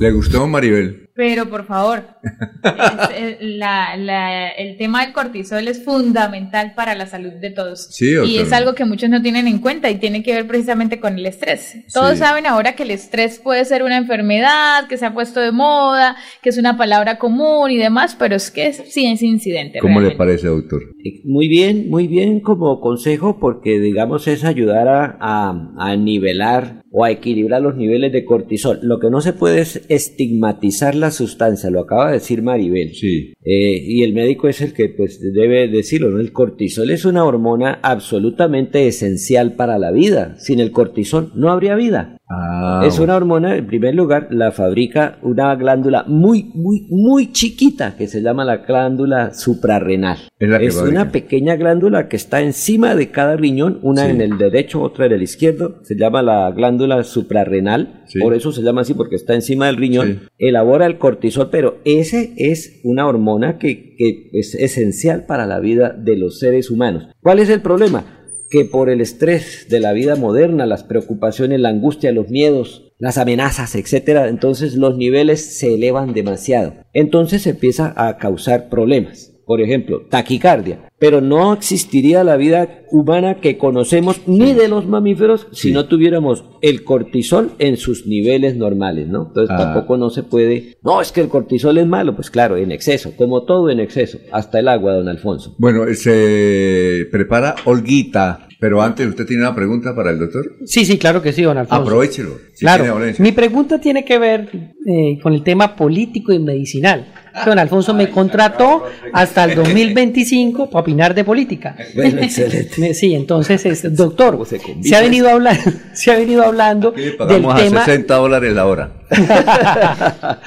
¿Le 0.00 0.10
gustó, 0.12 0.46
Maribel? 0.46 1.04
Pero 1.14 1.48
por 1.50 1.66
favor, 1.66 2.04
es- 2.62 3.18
es- 3.18 3.36
la- 3.40 3.96
la- 3.96 4.48
el 4.50 4.76
tema 4.76 5.04
del 5.04 5.12
cortisol 5.12 5.66
es 5.66 5.84
fundamental 5.84 6.74
para 6.76 6.94
la 6.94 7.06
salud 7.08 7.32
de 7.40 7.50
todos. 7.50 7.88
Sí, 7.90 8.12
doctor. 8.12 8.30
y 8.32 8.38
es 8.38 8.52
algo 8.52 8.74
que 8.76 8.84
muchos 8.84 9.10
no 9.10 9.20
tienen 9.20 9.48
en 9.48 9.58
cuenta 9.58 9.90
y 9.90 9.96
tiene 9.96 10.22
que 10.22 10.32
ver 10.34 10.46
precisamente 10.46 11.00
con 11.00 11.18
el 11.18 11.26
estrés. 11.26 11.74
Todos 11.92 12.12
Sí. 12.12 12.18
saben 12.18 12.46
ahora 12.46 12.76
que 12.76 12.84
el 12.84 12.92
estrés 12.92 13.40
puede 13.40 13.64
ser 13.64 13.82
una 13.82 13.96
enfermedad, 13.96 14.86
que 14.88 14.96
se 14.96 15.06
ha 15.06 15.12
puesto 15.14 15.40
de 15.40 15.50
moda, 15.50 16.14
que 16.40 16.50
es 16.50 16.58
una 16.58 16.76
palabra 16.78 17.18
común 17.18 17.72
y 17.72 17.78
demás, 17.78 18.14
pero 18.16 18.36
es 18.36 18.52
que 18.52 18.68
es, 18.68 18.76
sí 18.88 19.04
es 19.10 19.20
incidente. 19.22 19.80
¿Cómo 19.80 20.00
le 20.00 20.12
parece, 20.12 20.46
doctor? 20.46 20.82
Eh, 21.04 21.20
Muy 21.24 21.48
bien, 21.48 21.90
muy 21.90 22.06
bien 22.06 22.38
como 22.38 22.80
consejo 22.80 23.38
porque 23.40 23.80
digamos 23.80 24.28
es 24.28 24.44
ayudar 24.44 24.86
a, 24.86 25.16
a- 25.20 25.72
a 25.78 25.96
nivelar 25.96 26.82
o 26.90 27.04
a 27.04 27.10
equilibrar 27.10 27.60
los 27.60 27.74
niveles 27.76 28.12
de 28.12 28.24
cortisol. 28.24 28.78
Lo 28.82 28.98
que 29.00 29.10
no 29.10 29.20
se 29.20 29.32
puede 29.34 29.60
es 29.60 29.84
estigmatizar 29.88 30.94
la 30.94 31.10
sustancia, 31.10 31.70
lo 31.70 31.80
acaba 31.80 32.08
de 32.08 32.14
decir 32.14 32.42
Maribel. 32.42 32.94
Sí. 32.94 33.32
Eh, 33.42 33.82
y 33.82 34.02
el 34.02 34.12
médico 34.12 34.48
es 34.48 34.60
el 34.60 34.72
que 34.72 34.88
pues 34.88 35.20
debe 35.20 35.68
decirlo, 35.68 36.10
¿no? 36.10 36.20
El 36.20 36.32
cortisol 36.32 36.90
es 36.90 37.04
una 37.04 37.24
hormona 37.24 37.80
absolutamente 37.82 38.86
esencial 38.86 39.54
para 39.54 39.78
la 39.78 39.90
vida. 39.90 40.36
Sin 40.38 40.60
el 40.60 40.72
cortisol 40.72 41.32
no 41.34 41.50
habría 41.50 41.74
vida. 41.76 42.17
Ah, 42.30 42.82
es 42.86 42.98
una 42.98 43.16
hormona, 43.16 43.56
en 43.56 43.66
primer 43.66 43.94
lugar, 43.94 44.28
la 44.30 44.52
fabrica 44.52 45.16
una 45.22 45.54
glándula 45.54 46.04
muy, 46.06 46.50
muy, 46.54 46.86
muy 46.90 47.32
chiquita 47.32 47.96
que 47.96 48.06
se 48.06 48.20
llama 48.20 48.44
la 48.44 48.58
glándula 48.58 49.32
suprarrenal. 49.32 50.18
Es 50.38 50.48
la 50.48 50.58
que 50.58 50.66
es 50.66 50.74
fabrica. 50.76 51.00
una 51.02 51.10
pequeña 51.10 51.56
glándula 51.56 52.08
que 52.08 52.16
está 52.16 52.42
encima 52.42 52.94
de 52.94 53.10
cada 53.10 53.36
riñón, 53.36 53.78
una 53.82 54.04
Sí. 54.04 54.10
en 54.10 54.20
el 54.20 54.36
derecho, 54.36 54.82
otra 54.82 55.06
en 55.06 55.12
el 55.12 55.22
izquierdo. 55.22 55.78
Se 55.84 55.96
llama 55.96 56.20
la 56.22 56.50
glándula 56.50 57.02
suprarrenal. 57.02 58.02
Sí. 58.08 58.18
Por 58.20 58.34
eso 58.34 58.52
se 58.52 58.62
llama 58.62 58.82
así, 58.82 58.92
porque 58.94 59.16
está 59.16 59.34
encima 59.34 59.66
del 59.66 59.76
riñón. 59.76 60.20
Elabora 60.38 60.84
el 60.86 60.98
cortisol, 60.98 61.48
pero 61.50 61.78
ese 61.84 62.34
es 62.36 62.80
una 62.84 63.06
hormona 63.06 63.58
que, 63.58 63.94
que 63.96 64.28
es 64.34 64.54
esencial 64.54 65.24
para 65.26 65.46
la 65.46 65.60
vida 65.60 65.90
de 65.98 66.16
los 66.18 66.38
seres 66.38 66.70
humanos. 66.70 67.08
¿Cuál 67.22 67.38
es 67.38 67.48
el 67.48 67.62
problema? 67.62 68.17
Que 68.50 68.64
por 68.64 68.90
el 68.90 69.00
estrés 69.00 69.66
de 69.68 69.80
la 69.80 69.92
vida 69.92 70.16
moderna, 70.16 70.66
las 70.66 70.84
preocupaciones, 70.84 71.60
la 71.60 71.68
angustia, 71.68 72.12
los 72.12 72.28
miedos, 72.28 72.92
las 72.98 73.18
amenazas, 73.18 73.74
etcétera, 73.74 74.28
entonces 74.28 74.74
los 74.74 74.96
niveles 74.96 75.58
se 75.58 75.74
elevan 75.74 76.12
demasiado. 76.14 76.74
Entonces 76.92 77.46
empieza 77.46 77.92
a 77.96 78.18
causar 78.18 78.68
problemas. 78.68 79.27
Por 79.48 79.62
ejemplo, 79.62 80.02
taquicardia. 80.10 80.90
Pero 80.98 81.22
no 81.22 81.54
existiría 81.54 82.22
la 82.22 82.36
vida 82.36 82.82
humana 82.90 83.40
que 83.40 83.56
conocemos 83.56 84.20
ni 84.26 84.52
de 84.52 84.68
los 84.68 84.86
mamíferos 84.86 85.46
si 85.52 85.72
no 85.72 85.86
tuviéramos 85.86 86.44
el 86.60 86.84
cortisol 86.84 87.52
en 87.58 87.78
sus 87.78 88.06
niveles 88.06 88.56
normales, 88.56 89.08
¿no? 89.08 89.28
Entonces 89.28 89.56
Ah. 89.58 89.62
tampoco 89.72 89.96
no 89.96 90.10
se 90.10 90.22
puede. 90.22 90.76
No, 90.82 91.00
es 91.00 91.10
que 91.12 91.22
el 91.22 91.28
cortisol 91.28 91.78
es 91.78 91.86
malo. 91.86 92.14
Pues 92.14 92.28
claro, 92.30 92.58
en 92.58 92.72
exceso, 92.72 93.14
como 93.16 93.44
todo 93.44 93.70
en 93.70 93.80
exceso, 93.80 94.18
hasta 94.32 94.58
el 94.60 94.68
agua, 94.68 94.92
don 94.92 95.08
Alfonso. 95.08 95.54
Bueno, 95.58 95.84
se 95.94 97.06
prepara 97.10 97.54
Olguita, 97.64 98.48
pero 98.60 98.82
antes 98.82 99.06
usted 99.08 99.24
tiene 99.26 99.42
una 99.44 99.54
pregunta 99.54 99.94
para 99.94 100.10
el 100.10 100.18
doctor. 100.18 100.44
Sí, 100.66 100.84
sí, 100.84 100.98
claro 100.98 101.22
que 101.22 101.32
sí, 101.32 101.42
don 101.42 101.56
Alfonso. 101.56 101.82
Aprovechelo. 101.82 102.30
si 102.52 102.64
claro. 102.66 102.98
Mi 103.18 103.32
pregunta 103.32 103.80
tiene 103.80 104.04
que 104.04 104.18
ver 104.18 104.74
eh, 104.86 105.18
con 105.22 105.32
el 105.32 105.42
tema 105.42 105.74
político 105.76 106.32
y 106.32 106.38
medicinal. 106.38 107.06
Don 107.44 107.58
Alfonso 107.58 107.94
me 107.94 108.10
contrató 108.10 108.84
hasta 109.12 109.44
el 109.44 109.54
2025 109.54 110.70
para 110.70 110.80
opinar 110.82 111.14
de 111.14 111.24
política. 111.24 111.76
Bueno, 111.94 112.22
excelente. 112.22 112.94
Sí, 112.98 113.14
entonces, 113.14 113.64
es, 113.66 113.94
doctor, 113.94 114.44
se, 114.46 114.96
ha 114.96 115.00
venido 115.00 115.28
hablando, 115.28 115.62
se 115.92 116.10
ha 116.10 116.16
venido 116.16 116.42
hablando 116.44 116.88
Aquí 116.88 117.00
le 117.00 117.06
del 117.06 117.16
pagamos 117.16 117.54
tema 117.56 117.82
a 117.82 117.84
60 117.84 118.14
dólares 118.14 118.52
la 118.54 118.66
hora. 118.66 118.90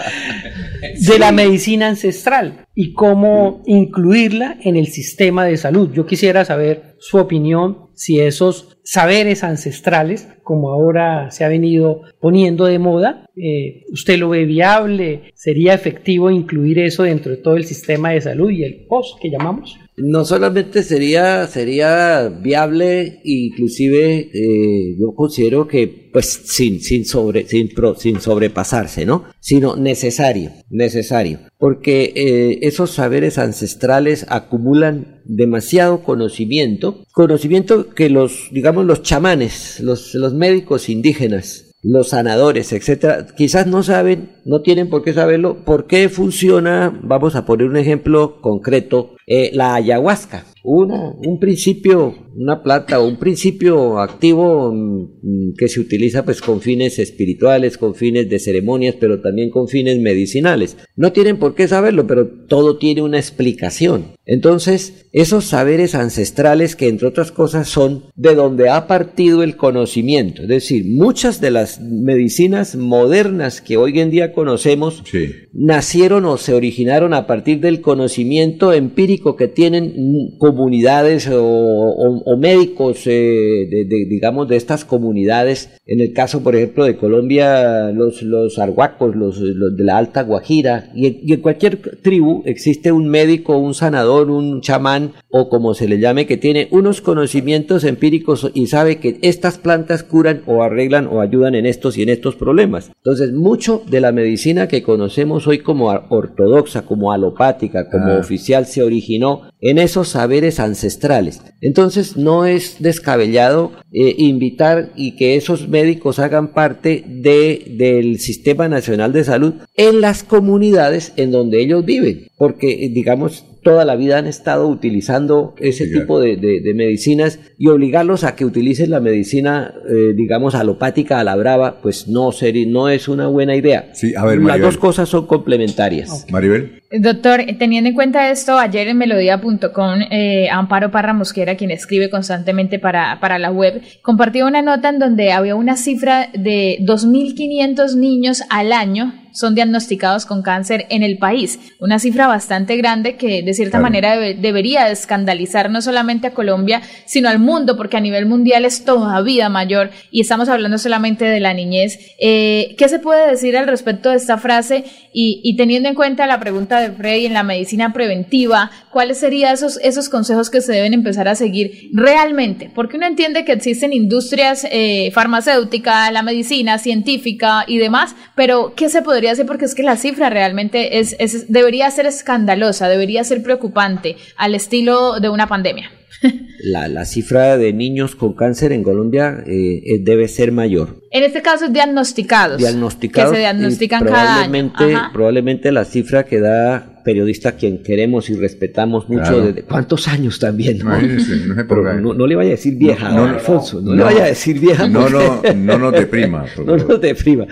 de 0.99 1.19
la 1.19 1.31
medicina 1.31 1.87
ancestral 1.87 2.65
y 2.81 2.93
cómo 2.93 3.61
incluirla 3.67 4.57
en 4.63 4.75
el 4.75 4.87
sistema 4.87 5.45
de 5.45 5.55
salud. 5.55 5.91
Yo 5.93 6.07
quisiera 6.07 6.45
saber 6.45 6.95
su 6.97 7.19
opinión, 7.19 7.91
si 7.93 8.19
esos 8.19 8.79
saberes 8.83 9.43
ancestrales, 9.43 10.27
como 10.41 10.71
ahora 10.71 11.29
se 11.29 11.43
ha 11.43 11.47
venido 11.47 12.01
poniendo 12.19 12.65
de 12.65 12.79
moda, 12.79 13.27
eh, 13.35 13.83
¿usted 13.91 14.17
lo 14.17 14.29
ve 14.29 14.45
viable? 14.45 15.29
¿Sería 15.35 15.75
efectivo 15.75 16.31
incluir 16.31 16.79
eso 16.79 17.03
dentro 17.03 17.29
de 17.29 17.37
todo 17.37 17.55
el 17.55 17.65
sistema 17.65 18.13
de 18.13 18.21
salud 18.21 18.49
y 18.49 18.63
el 18.63 18.87
POS 18.87 19.15
que 19.21 19.29
llamamos? 19.29 19.77
No 20.03 20.25
solamente 20.25 20.83
sería, 20.83 21.45
sería 21.47 22.27
viable, 22.29 23.21
inclusive 23.23 24.31
eh, 24.33 24.95
yo 24.99 25.13
considero 25.13 25.67
que 25.67 26.09
pues 26.11 26.41
sin, 26.45 26.81
sin, 26.81 27.05
sobre, 27.05 27.47
sin, 27.47 27.69
sin 27.97 28.19
sobrepasarse, 28.19 29.05
¿no? 29.05 29.25
Sino 29.39 29.75
necesario, 29.75 30.51
necesario. 30.69 31.39
Porque 31.57 32.13
eh, 32.15 32.59
esos 32.63 32.91
saberes 32.91 33.37
ancestrales 33.37 34.25
acumulan 34.29 35.21
demasiado 35.25 36.03
conocimiento, 36.03 37.05
conocimiento 37.13 37.89
que 37.89 38.09
los, 38.09 38.49
digamos, 38.51 38.85
los 38.85 39.03
chamanes, 39.03 39.79
los, 39.79 40.15
los 40.15 40.33
médicos 40.33 40.89
indígenas, 40.89 41.70
los 41.83 42.09
sanadores, 42.09 42.73
etcétera, 42.73 43.27
quizás 43.35 43.67
no 43.67 43.83
saben, 43.83 44.29
no 44.45 44.61
tienen 44.61 44.89
por 44.89 45.03
qué 45.03 45.13
saberlo, 45.13 45.63
por 45.65 45.87
qué 45.87 46.09
funciona, 46.09 46.99
vamos 47.03 47.35
a 47.35 47.45
poner 47.45 47.67
un 47.67 47.77
ejemplo 47.77 48.39
concreto, 48.41 49.15
eh, 49.27 49.51
la 49.53 49.75
ayahuasca. 49.75 50.45
Un 50.63 51.39
principio, 51.39 52.13
una 52.35 52.61
planta 52.61 52.99
o 52.99 53.07
un 53.07 53.17
principio 53.17 53.99
activo 53.99 54.71
mm, 54.71 55.53
que 55.57 55.67
se 55.67 55.79
utiliza 55.79 56.23
pues 56.23 56.39
con 56.39 56.61
fines 56.61 56.99
espirituales, 56.99 57.79
con 57.79 57.95
fines 57.95 58.29
de 58.29 58.37
ceremonias, 58.37 58.95
pero 58.99 59.21
también 59.21 59.49
con 59.49 59.67
fines 59.67 59.97
medicinales. 59.99 60.77
No 60.95 61.13
tienen 61.13 61.39
por 61.39 61.55
qué 61.55 61.67
saberlo, 61.67 62.05
pero 62.05 62.27
todo 62.27 62.77
tiene 62.77 63.01
una 63.01 63.17
explicación. 63.17 64.05
Entonces, 64.31 65.07
esos 65.11 65.43
saberes 65.43 65.93
ancestrales 65.93 66.77
que 66.77 66.87
entre 66.87 67.09
otras 67.09 67.33
cosas 67.33 67.67
son 67.67 68.05
de 68.15 68.33
donde 68.33 68.69
ha 68.69 68.87
partido 68.87 69.43
el 69.43 69.57
conocimiento, 69.57 70.43
es 70.43 70.47
decir, 70.47 70.85
muchas 70.85 71.41
de 71.41 71.51
las 71.51 71.81
medicinas 71.81 72.77
modernas 72.77 73.59
que 73.59 73.75
hoy 73.75 73.99
en 73.99 74.09
día 74.09 74.31
conocemos 74.31 75.03
nacieron 75.51 76.23
o 76.23 76.37
se 76.37 76.53
originaron 76.53 77.13
a 77.13 77.27
partir 77.27 77.59
del 77.59 77.81
conocimiento 77.81 78.71
empírico 78.71 79.35
que 79.35 79.49
tienen 79.49 80.37
comunidades 80.37 81.29
o, 81.29 82.37
médicos, 82.37 83.05
eh, 83.07 83.67
de, 83.69 84.05
digamos, 84.09 84.47
de 84.47 84.55
estas 84.55 84.85
comunidades. 84.85 85.71
En 85.85 85.99
el 85.99 86.13
caso, 86.13 86.41
por 86.41 86.55
ejemplo, 86.55 86.85
de 86.85 86.95
Colombia, 86.95 87.91
los, 87.91 88.21
los 88.21 88.57
arhuacos, 88.59 89.13
los, 89.13 89.41
de 89.41 89.83
la 89.83 89.97
Alta 89.97 90.23
Guajira, 90.23 90.89
y, 90.95 91.33
en 91.33 91.41
cualquier 91.41 91.77
tribu 92.01 92.43
existe 92.45 92.93
un 92.93 93.09
médico, 93.09 93.57
un 93.57 93.73
sanador, 93.73 94.20
un 94.29 94.61
chamán, 94.61 95.13
o 95.29 95.49
como 95.49 95.73
se 95.73 95.87
le 95.87 95.99
llame, 95.99 96.27
que 96.27 96.37
tiene 96.37 96.67
unos 96.71 97.01
conocimientos 97.01 97.83
empíricos 97.83 98.51
y 98.53 98.67
sabe 98.67 98.99
que 98.99 99.19
estas 99.21 99.57
plantas 99.57 100.03
curan 100.03 100.43
o 100.45 100.63
arreglan 100.63 101.07
o 101.07 101.21
ayudan 101.21 101.55
en 101.55 101.65
estos 101.65 101.97
y 101.97 102.03
en 102.03 102.09
estos 102.09 102.35
problemas. 102.35 102.91
Entonces, 102.97 103.33
mucho 103.33 103.83
de 103.89 104.01
la 104.01 104.11
medicina 104.11 104.67
que 104.67 104.83
conocemos 104.83 105.47
hoy 105.47 105.59
como 105.59 105.87
ortodoxa, 106.09 106.83
como 106.83 107.11
alopática, 107.11 107.89
como 107.89 108.13
ah. 108.13 108.19
oficial, 108.19 108.65
se 108.65 108.83
originó 108.83 109.50
en 109.61 109.77
esos 109.77 110.09
saberes 110.09 110.59
ancestrales. 110.59 111.41
Entonces 111.61 112.17
no 112.17 112.45
es 112.45 112.77
descabellado 112.79 113.71
eh, 113.93 114.15
invitar 114.17 114.91
y 114.95 115.15
que 115.15 115.35
esos 115.35 115.69
médicos 115.69 116.19
hagan 116.19 116.53
parte 116.53 117.03
de, 117.07 117.75
del 117.77 118.19
Sistema 118.19 118.67
Nacional 118.67 119.13
de 119.13 119.23
Salud 119.23 119.53
en 119.77 120.01
las 120.01 120.23
comunidades 120.23 121.13
en 121.15 121.31
donde 121.31 121.61
ellos 121.61 121.85
viven, 121.85 122.27
porque 122.37 122.89
digamos 122.93 123.45
toda 123.63 123.85
la 123.85 123.95
vida 123.95 124.17
han 124.17 124.27
estado 124.27 124.67
utilizando 124.67 125.53
ese 125.59 125.87
tipo 125.87 126.19
de, 126.19 126.61
medicinas 126.73 127.39
y 127.57 127.67
obligarlos 127.67 128.23
a 128.23 128.35
que 128.35 128.45
utilicen 128.45 128.89
la 128.89 128.99
medicina, 128.99 129.73
eh, 129.87 130.13
digamos, 130.15 130.55
alopática 130.55 131.19
a 131.19 131.23
la 131.23 131.35
brava, 131.35 131.79
pues 131.81 132.07
no, 132.07 132.31
no 132.67 132.89
es 132.89 133.07
una 133.07 133.27
buena 133.27 133.55
idea. 133.55 133.91
Sí, 133.93 134.15
a 134.15 134.25
ver, 134.25 134.39
Las 134.39 134.59
dos 134.59 134.77
cosas 134.77 135.09
son 135.09 135.27
complementarias. 135.27 136.25
Maribel. 136.31 136.80
Doctor, 136.91 137.41
teniendo 137.57 137.89
en 137.89 137.95
cuenta 137.95 138.29
esto, 138.31 138.57
ayer 138.57 138.89
en 138.89 138.97
melodía.com, 138.97 140.01
eh, 140.11 140.49
Amparo 140.49 140.91
Parra 140.91 141.13
Mosquera, 141.13 141.55
quien 141.55 141.71
escribe 141.71 142.09
constantemente 142.09 142.79
para, 142.79 143.19
para 143.21 143.39
la 143.39 143.49
web, 143.49 143.81
compartió 144.01 144.45
una 144.45 144.61
nota 144.61 144.89
en 144.89 144.99
donde 144.99 145.31
había 145.31 145.55
una 145.55 145.77
cifra 145.77 146.27
de 146.33 146.79
2.500 146.81 147.95
niños 147.95 148.43
al 148.49 148.73
año 148.73 149.20
son 149.33 149.55
diagnosticados 149.55 150.25
con 150.25 150.41
cáncer 150.41 150.85
en 150.89 151.03
el 151.03 151.17
país. 151.17 151.59
Una 151.79 151.99
cifra 151.99 152.27
bastante 152.27 152.77
grande 152.77 153.15
que 153.15 153.43
de 153.43 153.53
cierta 153.53 153.79
manera 153.79 154.17
debería 154.17 154.89
escandalizar 154.89 155.69
no 155.69 155.81
solamente 155.81 156.27
a 156.27 156.33
Colombia, 156.33 156.81
sino 157.05 157.29
al 157.29 157.39
mundo, 157.39 157.77
porque 157.77 157.97
a 157.97 158.01
nivel 158.01 158.25
mundial 158.25 158.65
es 158.65 158.85
todavía 158.85 159.49
mayor 159.49 159.91
y 160.11 160.21
estamos 160.21 160.49
hablando 160.49 160.77
solamente 160.77 161.25
de 161.25 161.39
la 161.39 161.53
niñez. 161.53 161.99
Eh, 162.19 162.75
¿Qué 162.77 162.89
se 162.89 162.99
puede 162.99 163.29
decir 163.29 163.57
al 163.57 163.67
respecto 163.67 164.09
de 164.09 164.17
esta 164.17 164.37
frase? 164.37 164.85
Y, 165.13 165.55
teniendo 165.57 165.89
en 165.89 165.95
cuenta 165.95 166.25
la 166.25 166.39
pregunta 166.39 166.79
de 166.79 166.91
Freddy 166.91 167.25
en 167.25 167.33
la 167.33 167.43
medicina 167.43 167.91
preventiva, 167.91 168.71
¿cuáles 168.91 169.17
serían 169.17 169.53
esos, 169.53 169.77
esos 169.83 170.07
consejos 170.07 170.49
que 170.49 170.61
se 170.61 170.71
deben 170.71 170.93
empezar 170.93 171.27
a 171.27 171.35
seguir 171.35 171.89
realmente? 171.93 172.71
Porque 172.73 172.95
uno 172.95 173.07
entiende 173.07 173.43
que 173.43 173.51
existen 173.51 173.91
industrias 173.91 174.65
eh, 174.71 175.11
farmacéuticas, 175.13 176.13
la 176.13 176.23
medicina 176.23 176.77
científica 176.77 177.65
y 177.67 177.77
demás, 177.77 178.15
pero 178.35 178.73
¿qué 178.75 178.87
se 178.87 179.01
podría 179.01 179.20
porque 179.45 179.65
es 179.65 179.75
que 179.75 179.83
la 179.83 179.97
cifra 179.97 180.29
realmente 180.29 180.99
es, 180.99 181.15
debería 181.51 181.89
ser 181.91 182.05
escandalosa, 182.05 182.89
debería 182.89 183.23
ser 183.23 183.43
preocupante 183.43 184.17
al 184.35 184.55
estilo 184.55 185.19
de 185.19 185.29
una 185.29 185.47
pandemia. 185.47 185.91
La, 186.63 187.05
cifra 187.05 187.57
de 187.57 187.73
niños 187.73 188.15
con 188.15 188.33
cáncer 188.33 188.71
en 188.71 188.83
Colombia 188.83 189.43
eh, 189.47 189.81
eh, 189.83 189.99
debe 190.01 190.27
ser 190.27 190.51
mayor. 190.51 191.01
En 191.09 191.23
este 191.23 191.41
caso 191.41 191.65
es 191.65 191.73
diagnosticados. 191.73 192.59
Diagnosticados. 192.59 193.31
Que 193.31 193.37
se 193.37 193.41
diagnostican 193.41 194.05
cada 194.05 194.43
año. 194.43 194.71
Probablemente 195.11 195.71
la 195.71 195.85
cifra 195.85 196.23
que 196.23 196.39
da 196.39 197.01
periodista 197.03 197.53
quien 197.53 197.81
queremos 197.81 198.29
y 198.29 198.35
respetamos 198.35 199.09
mucho 199.09 199.53
de 199.53 199.63
cuántos 199.63 200.07
años 200.07 200.39
también 200.39 200.79
no, 200.79 202.13
no, 202.13 202.27
le 202.27 202.35
vaya 202.35 202.49
a 202.49 202.51
decir 202.51 202.75
vieja 202.75 203.09
no, 203.09 203.25
Alfonso 203.25 203.81
no, 203.81 203.95
le 203.95 204.03
vaya 204.03 204.25
a 204.25 204.27
decir 204.27 204.59
vieja 204.59 204.87
no 204.87 205.09
no 205.09 205.41
no 205.41 205.79
nos 205.79 205.93
deprima 205.93 206.45
no 206.65 206.77
nos 206.77 207.01
deprima 207.01 207.47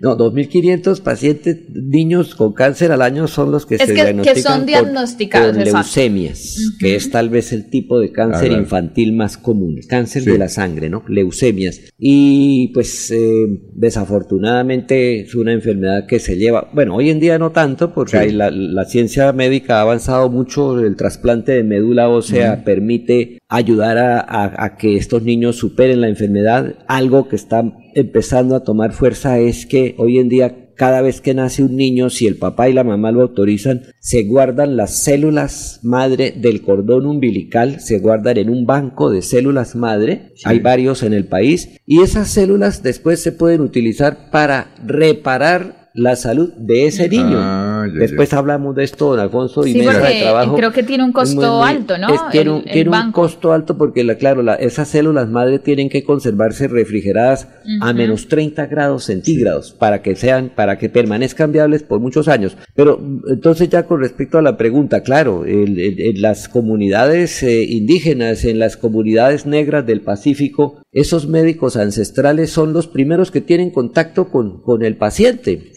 no, 0.00 0.16
2.500 0.16 1.02
pacientes, 1.02 1.58
niños 1.70 2.34
con 2.34 2.54
cáncer 2.54 2.90
al 2.90 3.02
año 3.02 3.28
son 3.28 3.52
los 3.52 3.66
que 3.66 3.76
se 3.76 3.92
diagnostican 3.92 4.34
que 4.34 4.42
son 4.42 4.66
diagnosticados, 4.66 5.56
con, 5.56 5.64
leucemias, 5.64 6.74
que 6.78 6.96
es 6.96 7.10
tal 7.10 7.28
vez 7.28 7.52
el 7.52 7.68
tipo 7.68 8.00
de 8.00 8.10
cáncer 8.10 8.52
infantil 8.52 9.12
más 9.12 9.36
común, 9.36 9.78
cáncer 9.86 10.24
de 10.24 10.38
la 10.38 10.48
sangre, 10.48 10.88
¿no? 10.88 11.04
Leucemias. 11.06 11.80
Y 11.98 12.68
pues 12.68 13.10
eh, 13.10 13.46
desafortunadamente 13.74 15.20
es 15.20 15.34
una 15.34 15.52
enfermedad 15.52 16.06
que 16.06 16.18
se 16.18 16.36
lleva, 16.36 16.70
bueno, 16.72 16.96
hoy 16.96 17.10
en 17.10 17.20
día 17.20 17.38
no 17.38 17.50
tanto, 17.52 17.92
porque 17.92 18.32
la, 18.32 18.50
la, 18.50 18.84
ciencia 18.86 19.32
médica 19.34 19.78
ha 19.78 19.82
avanzado 19.82 20.30
mucho, 20.30 20.80
el 20.80 20.96
trasplante 20.96 21.52
de 21.52 21.62
médula 21.62 22.08
ósea 22.08 22.64
permite 22.64 23.38
ayudar 23.48 23.98
a, 23.98 24.64
a 24.64 24.76
que 24.78 24.96
estos 24.96 25.22
niños 25.22 25.56
superen 25.56 26.00
la 26.00 26.08
enfermedad, 26.08 26.76
algo 26.88 27.28
que 27.28 27.36
está 27.36 27.62
empezando 27.94 28.56
a 28.56 28.64
tomar 28.64 28.92
fuerza 28.92 29.38
es 29.38 29.66
que 29.66 29.94
hoy 29.98 30.18
en 30.18 30.28
día 30.28 30.70
cada 30.80 31.02
vez 31.02 31.20
que 31.20 31.34
nace 31.34 31.62
un 31.62 31.76
niño, 31.76 32.08
si 32.08 32.26
el 32.26 32.36
papá 32.36 32.70
y 32.70 32.72
la 32.72 32.84
mamá 32.84 33.12
lo 33.12 33.20
autorizan, 33.20 33.82
se 33.98 34.22
guardan 34.22 34.78
las 34.78 35.02
células 35.02 35.80
madre 35.82 36.32
del 36.34 36.62
cordón 36.62 37.04
umbilical, 37.04 37.80
se 37.80 37.98
guardan 37.98 38.38
en 38.38 38.48
un 38.48 38.64
banco 38.64 39.10
de 39.10 39.20
células 39.20 39.76
madre, 39.76 40.32
hay 40.42 40.58
varios 40.60 41.02
en 41.02 41.12
el 41.12 41.26
país, 41.26 41.68
y 41.84 42.00
esas 42.00 42.28
células 42.28 42.82
después 42.82 43.22
se 43.22 43.32
pueden 43.32 43.60
utilizar 43.60 44.30
para 44.30 44.74
reparar 44.82 45.90
la 45.92 46.16
salud 46.16 46.54
de 46.54 46.86
ese 46.86 47.10
niño. 47.10 47.36
Ah, 47.36 47.69
Después 47.88 48.32
hablamos 48.32 48.74
de 48.74 48.84
esto, 48.84 49.10
don 49.10 49.20
Alfonso, 49.20 49.66
y 49.66 49.72
sí, 49.72 49.80
de 49.80 50.20
trabajo. 50.22 50.56
Creo 50.56 50.72
que 50.72 50.82
tiene 50.82 51.04
un 51.04 51.12
costo 51.12 51.62
alto, 51.62 51.98
¿no? 51.98 52.08
tiene, 52.30 52.50
un, 52.50 53.12
costo 53.12 53.52
alto 53.52 53.76
porque, 53.76 54.04
la, 54.04 54.16
claro, 54.16 54.42
la, 54.42 54.54
esas 54.54 54.88
células 54.88 55.28
madre 55.28 55.58
tienen 55.58 55.88
que 55.88 56.04
conservarse 56.04 56.68
refrigeradas 56.68 57.48
a 57.80 57.92
menos 57.92 58.28
30 58.28 58.66
grados 58.66 59.04
centígrados 59.04 59.72
para 59.72 60.02
que 60.02 60.16
sean, 60.16 60.50
para 60.54 60.78
que 60.78 60.88
permanezcan 60.88 61.52
viables 61.52 61.82
por 61.82 62.00
muchos 62.00 62.28
años. 62.28 62.56
Pero 62.74 63.00
entonces 63.28 63.68
ya 63.68 63.84
con 63.84 64.00
respecto 64.00 64.38
a 64.38 64.42
la 64.42 64.56
pregunta, 64.56 65.02
claro, 65.02 65.44
en 65.46 66.20
las 66.20 66.48
comunidades 66.48 67.42
eh, 67.42 67.64
indígenas, 67.64 68.44
en 68.44 68.58
las 68.58 68.76
comunidades 68.76 69.46
negras 69.46 69.86
del 69.86 70.00
Pacífico, 70.00 70.82
esos 70.92 71.28
médicos 71.28 71.76
ancestrales 71.76 72.50
son 72.50 72.72
los 72.72 72.88
primeros 72.88 73.30
que 73.30 73.40
tienen 73.40 73.70
contacto 73.70 74.28
con, 74.28 74.60
con 74.60 74.82
el 74.82 74.96
paciente 74.96 75.70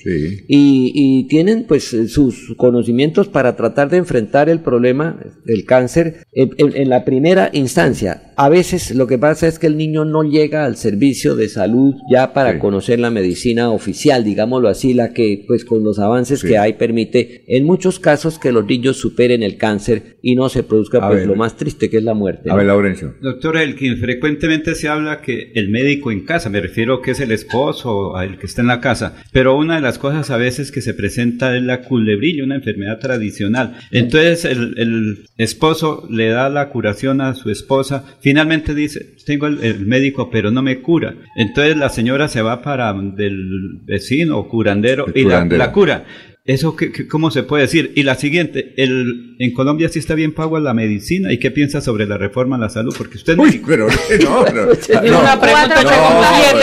y, 0.47 0.91
y, 0.93 1.27
tienen 1.27 1.65
pues 1.67 1.92
sus 2.07 2.53
conocimientos 2.57 3.27
para 3.27 3.55
tratar 3.55 3.89
de 3.89 3.97
enfrentar 3.97 4.49
el 4.49 4.59
problema 4.59 5.17
del 5.45 5.65
cáncer 5.65 6.25
en, 6.31 6.51
en, 6.57 6.89
la 6.89 7.05
primera 7.05 7.49
instancia. 7.53 8.33
A 8.35 8.49
veces 8.49 8.95
lo 8.95 9.07
que 9.07 9.17
pasa 9.17 9.47
es 9.47 9.59
que 9.59 9.67
el 9.67 9.77
niño 9.77 10.05
no 10.05 10.23
llega 10.23 10.65
al 10.65 10.75
servicio 10.75 11.35
de 11.35 11.49
salud 11.49 11.95
ya 12.11 12.33
para 12.33 12.59
conocer 12.59 12.99
la 12.99 13.11
medicina 13.11 13.69
oficial, 13.69 14.23
digámoslo 14.23 14.69
así, 14.69 14.93
la 14.93 15.13
que 15.13 15.43
pues 15.47 15.65
con 15.65 15.83
los 15.83 15.99
avances 15.99 16.43
que 16.43 16.57
hay 16.57 16.73
permite 16.73 17.43
en 17.47 17.65
muchos 17.65 17.99
casos 17.99 18.39
que 18.39 18.51
los 18.51 18.65
niños 18.65 18.97
superen 18.97 19.43
el 19.43 19.57
cáncer 19.57 20.17
y 20.21 20.35
no 20.35 20.49
se 20.49 20.63
produzca 20.63 21.07
pues 21.07 21.25
lo 21.25 21.35
más 21.35 21.57
triste 21.57 21.89
que 21.89 21.97
es 21.97 22.03
la 22.03 22.13
muerte. 22.13 22.51
A 22.51 22.55
ver, 22.55 22.65
Laurencio. 22.65 23.15
Doctor 23.21 23.57
Elkin, 23.57 23.97
frecuentemente 23.97 24.75
se 24.75 24.87
habla 24.87 25.21
que 25.21 25.51
el 25.55 25.69
médico 25.69 26.11
en 26.11 26.25
casa, 26.25 26.49
me 26.49 26.61
refiero 26.61 27.01
que 27.01 27.11
es 27.11 27.19
el 27.19 27.31
esposo, 27.31 28.19
el 28.19 28.37
que 28.37 28.45
está 28.45 28.61
en 28.61 28.67
la 28.67 28.81
casa, 28.81 29.15
pero 29.31 29.55
una 29.55 29.75
de 29.75 29.81
las 29.81 29.99
cosas 29.99 30.29
a 30.29 30.37
veces 30.37 30.71
que 30.71 30.81
se 30.81 30.93
presenta 30.93 31.55
es 31.55 31.63
la 31.63 31.81
culebrilla, 31.83 32.43
una 32.43 32.55
enfermedad 32.55 32.99
tradicional. 32.99 33.75
Entonces 33.91 34.45
el, 34.45 35.25
esposo 35.37 36.07
le 36.09 36.29
da 36.29 36.49
la 36.49 36.69
curación 36.69 37.21
a 37.21 37.33
su 37.33 37.49
esposa, 37.49 38.03
finalmente 38.21 38.73
dice, 38.75 39.15
tengo 39.25 39.47
el, 39.47 39.85
médico 39.85 40.29
pero 40.31 40.51
no 40.51 40.61
me 40.61 40.81
cura. 40.81 41.15
Entonces 41.35 41.77
la 41.77 41.89
señora 41.89 42.27
se 42.27 42.41
va 42.41 42.61
para 42.61 42.93
del 42.93 43.79
vecino 43.83 44.37
o 44.37 44.47
curandero 44.47 45.05
y 45.13 45.23
la 45.23 45.71
cura. 45.71 46.05
¿Eso 46.45 46.75
qué, 46.75 47.07
cómo 47.07 47.31
se 47.31 47.43
puede 47.43 47.63
decir? 47.63 47.93
Y 47.95 48.03
la 48.03 48.15
siguiente, 48.15 48.73
el, 48.75 49.37
en 49.39 49.53
Colombia 49.53 49.87
sí 49.87 49.99
está 49.99 50.13
bien 50.13 50.33
pago 50.33 50.59
la 50.59 50.73
medicina. 50.73 51.31
¿Y 51.31 51.39
qué 51.39 51.51
piensa 51.51 51.79
sobre 51.79 52.05
la 52.05 52.17
reforma 52.17 52.57
a 52.57 52.59
la 52.59 52.69
salud? 52.69 52.93
Porque 52.97 53.15
usted... 53.15 53.37
Uy, 53.37 53.61
pero 53.65 53.87
no, 54.23 54.43
no, 54.43 54.65
no, 54.65 55.19
una 55.21 55.39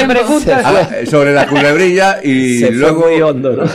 pregunta, 0.07 0.63
ah, 0.63 1.07
sobre 1.07 1.33
la 1.33 1.47
culebrilla 1.47 2.21
y 2.23 2.71
luego 2.73 3.07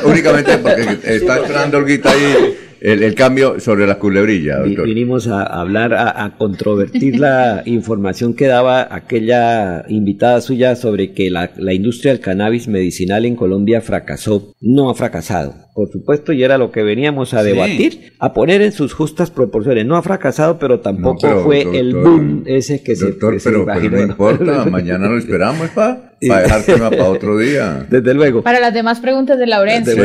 únicamente 0.04 0.60
porque 0.60 1.00
está 1.16 1.40
entrando 1.40 1.80
Olguita 1.80 2.12
ahí 2.12 2.56
el, 2.82 3.16
cambio 3.16 3.60
sobre 3.60 3.88
la 3.88 3.98
culebrilla, 3.98 4.58
doctor. 4.60 4.86
Vinimos 4.86 5.28
a 5.28 5.42
hablar, 5.42 5.96
a, 5.96 6.36
controvertir 6.38 7.20
la 7.20 7.64
información 7.66 8.36
que 8.36 8.46
daba 8.46 8.88
aquella 8.94 9.86
invitada 9.90 10.40
suya 10.42 10.76
sobre 10.76 11.14
que 11.14 11.32
la, 11.32 11.50
la 11.58 11.74
industria 11.74 12.12
del 12.12 12.22
cannabis 12.22 12.68
medicinal 12.68 13.26
en 13.26 13.36
Colombia 13.36 13.82
fracasó. 13.82 14.54
No 14.62 14.92
ha 14.92 14.94
fracasado 14.94 15.65
por 15.76 15.92
supuesto, 15.92 16.32
y 16.32 16.42
era 16.42 16.58
lo 16.58 16.72
que 16.72 16.84
veníamos 16.84 17.34
a 17.34 17.44
debatir, 17.44 18.14
a 18.20 18.34
poner 18.34 18.62
en 18.62 18.72
sus 18.72 18.94
justas 18.94 19.30
proporciones. 19.30 19.86
No 19.86 19.98
ha 19.98 20.02
fracasado, 20.02 20.58
pero 20.58 20.80
tampoco 20.80 21.42
fue 21.44 21.64
el 21.78 21.94
boom 21.94 22.44
ese 22.46 22.82
que 22.82 22.96
se, 22.96 23.12
pero, 23.12 23.66
no 23.92 24.02
importa, 24.02 24.64
mañana 24.72 25.10
lo 25.10 25.18
esperamos 25.18 25.70
pa, 25.72 26.14
para 26.28 26.42
dejarte 26.44 26.78
para 26.78 27.10
otro 27.10 27.38
día. 27.38 27.86
Desde 27.90 28.14
luego. 28.14 28.42
Para 28.42 28.62
las 28.62 28.74
demás 28.74 29.02
preguntas 29.02 29.38
de 29.38 29.48
Laurencio. 29.48 30.02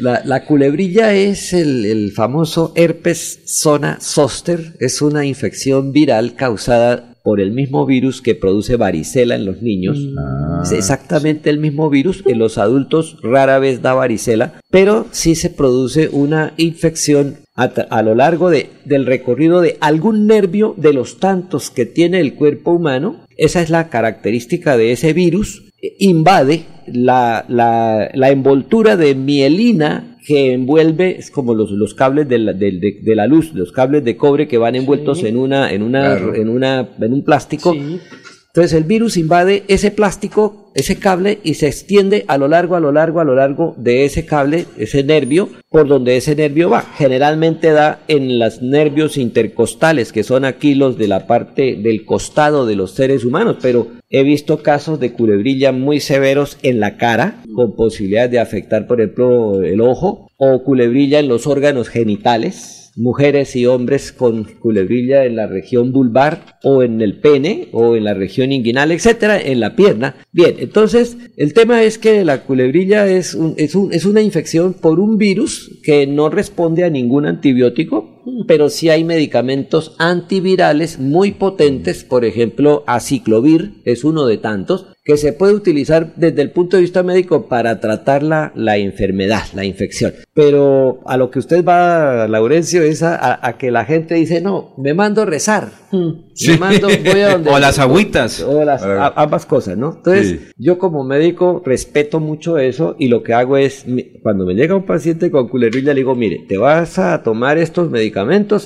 La, 0.00 0.44
culebrilla 0.44 1.12
es 1.12 1.52
el, 1.52 1.84
el 1.84 2.12
famoso 2.12 2.72
herpes 2.76 3.40
zona 3.44 3.98
zoster, 4.00 4.74
es 4.78 5.02
una 5.02 5.24
infección 5.24 5.90
viral 5.90 6.36
causada 6.36 7.07
por 7.22 7.40
el 7.40 7.52
mismo 7.52 7.86
virus 7.86 8.22
que 8.22 8.34
produce 8.34 8.76
varicela 8.76 9.34
en 9.34 9.44
los 9.44 9.62
niños. 9.62 9.98
Mm. 9.98 10.62
Es 10.62 10.72
exactamente 10.72 11.50
el 11.50 11.58
mismo 11.58 11.90
virus. 11.90 12.22
En 12.26 12.38
los 12.38 12.58
adultos 12.58 13.18
rara 13.22 13.58
vez 13.58 13.82
da 13.82 13.94
varicela, 13.94 14.54
pero 14.70 15.06
sí 15.10 15.34
se 15.34 15.50
produce 15.50 16.08
una 16.10 16.54
infección 16.56 17.38
a, 17.54 18.02
lo 18.02 18.14
largo 18.14 18.50
de, 18.50 18.70
del 18.84 19.04
recorrido 19.04 19.60
de 19.60 19.78
algún 19.80 20.26
nervio 20.28 20.74
de 20.76 20.92
los 20.92 21.18
tantos 21.18 21.70
que 21.70 21.86
tiene 21.86 22.20
el 22.20 22.34
cuerpo 22.34 22.72
humano. 22.72 23.24
Esa 23.36 23.60
es 23.60 23.70
la 23.70 23.88
característica 23.88 24.76
de 24.76 24.92
ese 24.92 25.12
virus. 25.12 25.64
Invade 25.98 26.66
la, 26.86 27.44
la, 27.48 28.10
la 28.14 28.30
envoltura 28.30 28.96
de 28.96 29.14
mielina 29.14 30.17
que 30.28 30.52
envuelve, 30.52 31.16
es 31.18 31.30
como 31.30 31.54
los, 31.54 31.70
los 31.70 31.94
cables 31.94 32.28
de 32.28 32.36
la, 32.36 32.52
de, 32.52 33.00
de, 33.00 33.14
la, 33.16 33.26
luz, 33.26 33.54
los 33.54 33.72
cables 33.72 34.04
de 34.04 34.18
cobre 34.18 34.46
que 34.46 34.58
van 34.58 34.74
envueltos 34.74 35.24
en 35.24 35.38
una, 35.38 35.72
en 35.72 35.82
una, 35.82 36.18
en 36.18 36.50
una, 36.50 36.86
en 37.00 37.14
un 37.14 37.24
plástico. 37.24 37.74
Entonces 37.74 38.74
el 38.74 38.84
virus 38.84 39.16
invade 39.16 39.64
ese 39.68 39.90
plástico, 39.90 40.70
ese 40.74 40.98
cable 40.98 41.38
y 41.44 41.54
se 41.54 41.68
extiende 41.68 42.26
a 42.28 42.36
lo 42.36 42.46
largo, 42.46 42.76
a 42.76 42.80
lo 42.80 42.92
largo, 42.92 43.20
a 43.20 43.24
lo 43.24 43.34
largo 43.34 43.74
de 43.78 44.04
ese 44.04 44.26
cable, 44.26 44.66
ese 44.76 45.02
nervio, 45.02 45.48
por 45.70 45.88
donde 45.88 46.18
ese 46.18 46.36
nervio 46.36 46.68
va. 46.68 46.82
Generalmente 46.82 47.70
da 47.70 48.00
en 48.06 48.38
los 48.38 48.60
nervios 48.60 49.16
intercostales, 49.16 50.12
que 50.12 50.24
son 50.24 50.44
aquí 50.44 50.74
los 50.74 50.98
de 50.98 51.08
la 51.08 51.26
parte 51.26 51.74
del 51.82 52.04
costado 52.04 52.66
de 52.66 52.76
los 52.76 52.90
seres 52.90 53.24
humanos, 53.24 53.56
pero 53.62 53.86
he 54.10 54.22
visto 54.22 54.62
casos 54.62 55.00
de 55.00 55.12
culebrilla 55.12 55.72
muy 55.72 56.00
severos 56.00 56.58
en 56.62 56.80
la 56.80 56.96
cara, 56.96 57.42
con 57.54 57.76
posibilidades 57.76 58.30
de 58.30 58.40
afectar, 58.40 58.86
por 58.86 59.00
ejemplo, 59.00 59.62
el 59.62 59.80
ojo, 59.80 60.28
o 60.36 60.62
culebrilla 60.64 61.18
en 61.18 61.28
los 61.28 61.46
órganos 61.46 61.88
genitales 61.88 62.78
mujeres 62.98 63.54
y 63.56 63.64
hombres 63.64 64.12
con 64.12 64.44
culebrilla 64.44 65.24
en 65.24 65.36
la 65.36 65.46
región 65.46 65.92
vulvar 65.92 66.58
o 66.62 66.82
en 66.82 67.00
el 67.00 67.20
pene 67.20 67.68
o 67.72 67.96
en 67.96 68.04
la 68.04 68.14
región 68.14 68.52
inguinal, 68.52 68.90
etcétera, 68.92 69.40
en 69.40 69.60
la 69.60 69.76
pierna. 69.76 70.16
Bien, 70.32 70.56
entonces 70.58 71.16
el 71.36 71.54
tema 71.54 71.82
es 71.82 71.96
que 71.96 72.24
la 72.24 72.42
culebrilla 72.42 73.06
es, 73.06 73.38
es, 73.56 73.74
un, 73.74 73.92
es 73.92 74.04
una 74.04 74.20
infección 74.20 74.74
por 74.74 75.00
un 75.00 75.16
virus 75.16 75.80
que 75.82 76.06
no 76.06 76.28
responde 76.28 76.84
a 76.84 76.90
ningún 76.90 77.26
antibiótico, 77.26 78.17
pero 78.46 78.68
sí 78.68 78.90
hay 78.90 79.04
medicamentos 79.04 79.94
antivirales 79.98 80.98
muy 80.98 81.32
potentes, 81.32 82.04
por 82.04 82.24
ejemplo, 82.24 82.84
aciclovir 82.86 83.82
es 83.84 84.04
uno 84.04 84.26
de 84.26 84.38
tantos, 84.38 84.86
que 85.08 85.16
se 85.16 85.32
puede 85.32 85.54
utilizar 85.54 86.14
desde 86.16 86.42
el 86.42 86.50
punto 86.50 86.76
de 86.76 86.82
vista 86.82 87.02
médico 87.02 87.48
para 87.48 87.80
tratar 87.80 88.22
la, 88.22 88.52
la 88.54 88.76
enfermedad, 88.76 89.42
la 89.54 89.64
infección. 89.64 90.12
Pero 90.34 91.00
a 91.06 91.16
lo 91.16 91.30
que 91.30 91.38
usted 91.38 91.64
va, 91.64 92.28
Laurencio, 92.28 92.82
es 92.82 93.02
a, 93.02 93.56
que 93.58 93.70
la 93.70 93.86
gente 93.86 94.16
dice, 94.16 94.42
no, 94.42 94.74
me 94.76 94.92
mando 94.92 95.24
rezar. 95.24 95.70
Me 95.90 96.58
mando, 96.58 96.88
voy 96.88 97.20
a 97.22 97.28
donde, 97.32 97.50
o 97.50 97.58
las 97.58 97.78
agüitas. 97.78 98.42
O 98.42 98.62
las, 98.66 98.82
ambas 99.16 99.46
cosas, 99.46 99.78
¿no? 99.78 99.94
Entonces, 99.96 100.52
yo 100.58 100.76
como 100.76 101.02
médico 101.04 101.62
respeto 101.64 102.20
mucho 102.20 102.58
eso 102.58 102.94
y 102.98 103.08
lo 103.08 103.22
que 103.22 103.32
hago 103.32 103.56
es, 103.56 103.86
cuando 104.22 104.44
me 104.44 104.52
llega 104.52 104.76
un 104.76 104.84
paciente 104.84 105.30
con 105.30 105.48
culerilla, 105.48 105.94
le 105.94 106.00
digo, 106.00 106.14
mire, 106.16 106.44
te 106.46 106.58
vas 106.58 106.98
a 106.98 107.22
tomar 107.22 107.56
estos 107.56 107.88
medicamentos, 107.88 108.17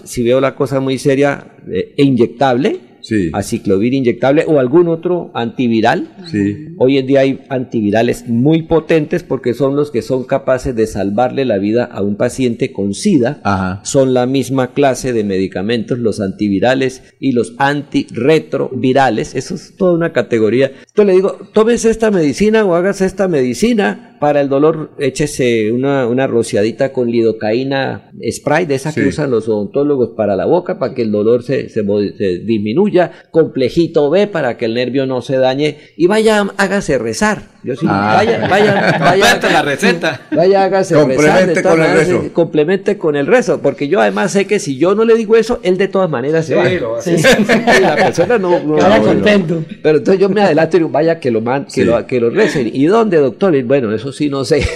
si 0.05 0.23
veo 0.23 0.41
la 0.41 0.55
cosa 0.55 0.81
muy 0.81 0.99
seria 0.99 1.57
eh, 1.71 1.95
e 1.97 2.05
inyectable, 2.05 2.81
sí. 3.03 3.31
aciclovir 3.33 3.93
inyectable 3.95 4.45
o 4.47 4.59
algún 4.59 4.89
otro 4.89 5.31
antiviral. 5.35 6.09
Sí. 6.31 6.69
Hoy 6.79 6.99
en 6.99 7.07
día 7.07 7.21
hay 7.21 7.41
antivirales 7.49 8.29
muy 8.29 8.63
potentes 8.63 9.23
porque 9.23 9.55
son 9.55 9.77
los 9.77 9.91
que 9.91 10.03
son 10.03 10.25
capaces 10.25 10.75
de 10.75 10.87
salvarle 10.87 11.45
la 11.45 11.59
vida 11.59 11.85
a 11.85 12.03
un 12.03 12.17
paciente 12.17 12.73
con 12.73 12.95
SIDA. 12.95 13.41
Ajá. 13.43 13.81
Son 13.85 14.15
la 14.15 14.27
misma 14.27 14.73
clase 14.73 15.13
de 15.13 15.25
medicamentos, 15.25 15.99
los 15.99 16.21
antivirales 16.21 17.03
y 17.21 17.33
los 17.33 17.55
antirretrovirales. 17.59 19.35
Eso 19.35 19.55
es 19.55 19.77
toda 19.77 19.93
una 19.93 20.13
categoría. 20.13 20.67
Entonces 20.67 21.07
le 21.07 21.13
digo, 21.15 21.39
tómese 21.53 21.91
esta 21.91 22.11
medicina 22.11 22.65
o 22.65 22.75
hagas 22.75 23.01
esta 23.01 23.29
medicina 23.29 24.12
para 24.23 24.41
el 24.41 24.49
dolor, 24.49 24.93
échese 25.01 25.73
una, 25.73 26.07
una 26.07 26.29
rociadita 26.29 26.93
con 26.93 27.11
lidocaína 27.11 28.13
spray, 28.31 28.67
de 28.67 28.77
esa 28.77 28.95
que 28.95 29.09
usan 29.09 29.33
los 29.33 29.49
odontólogos 29.49 30.11
para 30.17 30.37
la 30.37 30.47
boca, 30.47 30.79
para 30.79 30.95
que 30.95 31.03
el 31.03 31.11
dolor 31.11 31.43
se, 31.43 31.69
se, 31.69 31.83
disminuya. 31.83 33.11
Complejito 33.33 34.11
B 34.11 34.29
para 34.29 34.57
que 34.57 34.67
el 34.67 34.75
nervio 34.75 35.07
no 35.07 35.23
se 35.23 35.39
dañe. 35.39 35.79
Y 35.97 36.07
vaya, 36.07 36.47
hágase 36.57 36.99
rezar. 36.99 37.51
Yo 37.65 37.75
sí, 37.75 37.87
ah. 37.89 38.15
vaya, 38.17 38.49
vaya, 38.49 38.99
vaya. 38.99 39.41
la 39.51 39.63
receta. 39.63 40.21
Vaya, 40.31 40.65
hágase 40.65 40.95
complemente 40.95 41.55
rezar. 41.55 41.73
con 41.73 41.83
el 41.83 41.97
rezo. 41.97 42.33
Complemente 42.33 42.99
con 42.99 43.17
el 43.17 43.27
rezo. 43.27 43.61
Porque 43.61 43.89
yo 43.89 44.01
además 44.01 44.33
sé 44.33 44.47
que 44.47 44.61
si 44.61 44.79
yo 44.79 44.95
no 44.95 45.05
le 45.05 45.17
digo 45.17 45.37
eso, 45.37 45.59
él 45.65 45.79
de 45.79 45.89
todas 45.89 46.11
maneras 46.11 46.47
se 46.47 46.55
va. 46.55 46.65
Sí. 47.01 47.17
la 47.81 47.97
persona 47.97 48.39
no. 48.39 48.63
no 48.63 49.03
contento. 49.03 49.65
Pero 49.83 49.99
entonces 49.99 50.21
yo 50.21 50.29
me 50.29 50.43
adelanto 50.43 50.77
y 50.77 50.81
digo, 50.81 50.91
vaya 50.91 51.19
que 51.19 51.31
lo, 51.33 51.41
man, 51.41 51.67
que, 51.73 51.85
lo, 51.85 52.07
que 52.07 52.21
lo 52.21 52.31
recen. 52.31 52.71
¿Y 52.73 52.87
dónde, 52.87 53.17
doctor? 53.19 53.61
bueno, 53.65 53.93
eso 53.93 54.12
sí 54.13 54.29
no 54.29 54.45
sé. 54.45 54.67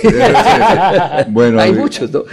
bueno, 1.29 1.61
hay 1.61 1.73
muchos, 1.73 2.11
¿no? 2.11 2.25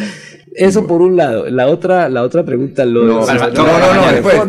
Eso 0.55 0.85
por 0.85 1.01
un 1.01 1.17
lado. 1.17 1.49
La 1.49 1.67
otra, 1.67 2.09
la 2.09 2.21
otra 2.23 2.43
pregunta. 2.43 2.85
Lo 2.85 3.03
no, 3.03 3.25
no, 3.25 3.93
no, 3.93 4.11
después. 4.11 4.39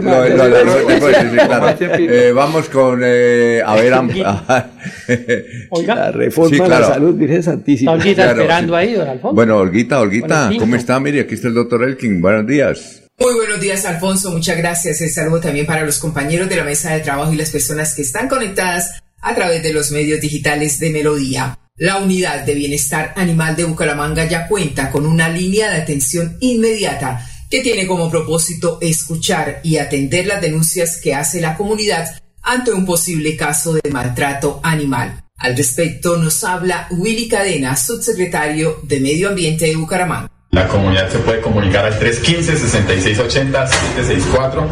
vamos 2.35 2.69
con. 2.69 3.01
Eh, 3.03 3.63
a 3.65 3.75
ver. 3.75 3.95
Oiga. 5.71 5.95
La 5.95 6.11
reforma 6.13 6.65
de 6.65 6.69
la 6.69 6.85
salud, 6.85 7.15
Virgen 7.15 7.43
Santísima. 7.43 7.93
Olguita 7.93 8.31
esperando 8.31 8.77
ahí, 8.77 8.93
don 8.95 9.09
Alfonso. 9.09 9.35
Bueno, 9.35 9.57
Olguita, 9.59 10.01
Olguita, 10.01 10.51
¿cómo 10.59 10.77
está? 10.77 11.01
Mire, 11.01 11.21
aquí 11.21 11.35
está 11.35 11.49
el 11.49 11.55
doctor 11.55 11.83
Elkin. 11.83 12.21
Buenos 12.21 12.47
días. 12.47 13.03
Muy 13.19 13.35
buenos 13.35 13.61
días, 13.61 13.85
Alfonso. 13.85 14.31
Muchas 14.31 14.59
gracias. 14.59 15.01
El 15.01 15.11
saludo 15.11 15.41
también 15.41 15.67
para 15.67 15.85
los 15.87 15.99
compañeros 15.99 16.49
de 16.49 16.57
la 16.57 16.65
mesa 16.65 16.93
de 16.93 17.01
trabajo 17.01 17.33
y 17.33 17.37
las 17.37 17.51
personas 17.51 17.95
que 17.95 18.03
están 18.03 18.29
conectadas 18.29 19.03
a 19.21 19.35
través 19.35 19.63
de 19.63 19.73
los 19.73 19.91
medios 19.91 20.21
digitales 20.21 20.79
de 20.81 20.91
Melodía. 20.91 21.59
La 21.77 21.99
Unidad 21.99 22.45
de 22.45 22.55
Bienestar 22.55 23.13
Animal 23.17 23.57
de 23.57 23.65
Bucaramanga 23.65 24.29
ya 24.29 24.47
cuenta 24.47 24.93
con 24.93 25.07
una 25.07 25.29
línea 25.29 25.73
de 25.73 25.83
atención 25.83 26.37
inmediata 26.39 27.29
que 27.51 27.63
tiene 27.63 27.85
como 27.89 28.09
propósito 28.09 28.79
escuchar 28.81 29.59
y 29.65 29.79
atender 29.79 30.29
las 30.29 30.41
denuncias 30.41 31.01
que 31.01 31.17
hace 31.17 31.41
la 31.41 31.57
comunidad 31.57 32.07
ante 32.43 32.73
un 32.73 32.87
posible 32.87 33.37
caso 33.37 33.73
de 33.73 33.91
maltrato 33.91 34.61
animal. 34.63 35.25
Al 35.37 35.57
respecto 35.57 36.17
nos 36.17 36.45
habla 36.45 36.87
Willy 36.93 37.27
Cadena, 37.27 37.77
subsecretario 37.77 38.79
de 38.85 39.01
Medio 39.01 39.31
Ambiente 39.31 39.67
de 39.67 39.75
Bucaramanga. 39.75 40.31
La 40.55 40.67
comunidad 40.69 41.09
se 41.09 41.19
puede 41.19 41.41
comunicar 41.41 41.85
al 41.85 41.99
315-6680-764. 41.99 44.63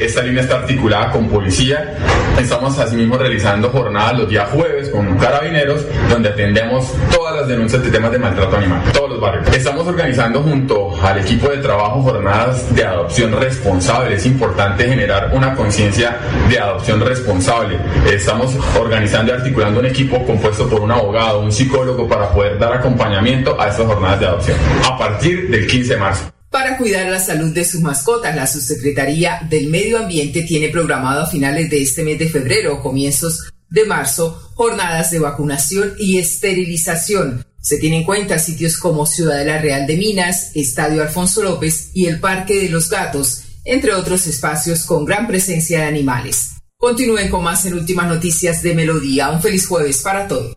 Esta 0.00 0.22
línea 0.22 0.42
está 0.42 0.56
articulada 0.56 1.12
con 1.12 1.28
policía. 1.28 1.94
Estamos 2.36 2.76
asimismo 2.80 3.16
realizando 3.16 3.70
jornadas 3.70 4.18
los 4.18 4.28
días 4.28 4.50
jueves 4.50 4.88
con 4.88 5.16
carabineros, 5.16 5.86
donde 6.10 6.30
atendemos 6.30 6.92
todas 7.12 7.36
las 7.36 7.46
denuncias 7.46 7.80
de 7.84 7.92
temas 7.92 8.10
de 8.10 8.18
maltrato 8.18 8.56
animal, 8.56 8.82
todos 8.92 9.10
los 9.10 9.20
barrios. 9.20 9.46
Estamos 9.54 9.86
organizando 9.86 10.42
junto 10.42 11.00
al 11.00 11.20
equipo 11.20 11.48
de 11.48 11.58
trabajo 11.58 12.02
jornadas 12.02 12.74
de 12.74 12.84
adopción 12.84 13.38
responsable. 13.38 14.16
Es 14.16 14.26
importante 14.26 14.88
generar 14.88 15.30
una 15.32 15.54
conciencia 15.54 16.18
de 16.48 16.58
adopción 16.58 17.00
responsable. 17.00 17.78
Estamos 18.12 18.56
organizando 18.76 19.30
y 19.30 19.36
articulando 19.36 19.78
un 19.78 19.86
equipo 19.86 20.26
compuesto 20.26 20.68
por 20.68 20.80
un 20.80 20.90
abogado, 20.90 21.38
un 21.38 21.52
psicólogo, 21.52 22.08
para 22.08 22.30
poder 22.30 22.58
dar 22.58 22.72
acompañamiento 22.72 23.56
a 23.60 23.68
estas 23.68 23.86
jornadas 23.86 24.18
de 24.18 24.26
adopción 24.26 24.58
partir 25.08 25.50
del 25.50 25.66
15 25.66 25.94
de 25.94 26.00
marzo. 26.00 26.32
Para 26.50 26.78
cuidar 26.78 27.10
la 27.10 27.20
salud 27.20 27.52
de 27.52 27.64
sus 27.64 27.80
mascotas, 27.82 28.34
la 28.34 28.46
Subsecretaría 28.46 29.46
del 29.50 29.68
Medio 29.68 29.98
Ambiente 29.98 30.42
tiene 30.42 30.68
programado 30.68 31.22
a 31.22 31.26
finales 31.26 31.68
de 31.68 31.82
este 31.82 32.04
mes 32.04 32.18
de 32.18 32.30
febrero 32.30 32.76
o 32.76 32.82
comienzos 32.82 33.52
de 33.68 33.84
marzo 33.84 34.50
jornadas 34.54 35.10
de 35.10 35.18
vacunación 35.18 35.94
y 35.98 36.18
esterilización. 36.18 37.44
Se 37.60 37.78
tienen 37.78 38.00
en 38.00 38.06
cuenta 38.06 38.38
sitios 38.38 38.78
como 38.78 39.04
Ciudadela 39.04 39.60
Real 39.60 39.86
de 39.86 39.96
Minas, 39.96 40.52
Estadio 40.54 41.02
Alfonso 41.02 41.42
López 41.42 41.90
y 41.92 42.06
el 42.06 42.20
Parque 42.20 42.54
de 42.54 42.68
los 42.68 42.88
Gatos, 42.88 43.42
entre 43.64 43.92
otros 43.92 44.26
espacios 44.26 44.84
con 44.84 45.04
gran 45.04 45.26
presencia 45.26 45.80
de 45.80 45.86
animales. 45.86 46.52
Continúen 46.78 47.28
con 47.30 47.42
más 47.42 47.66
en 47.66 47.74
Últimas 47.74 48.08
Noticias 48.08 48.62
de 48.62 48.74
Melodía. 48.74 49.30
Un 49.30 49.42
feliz 49.42 49.66
jueves 49.66 50.00
para 50.02 50.28
todos. 50.28 50.56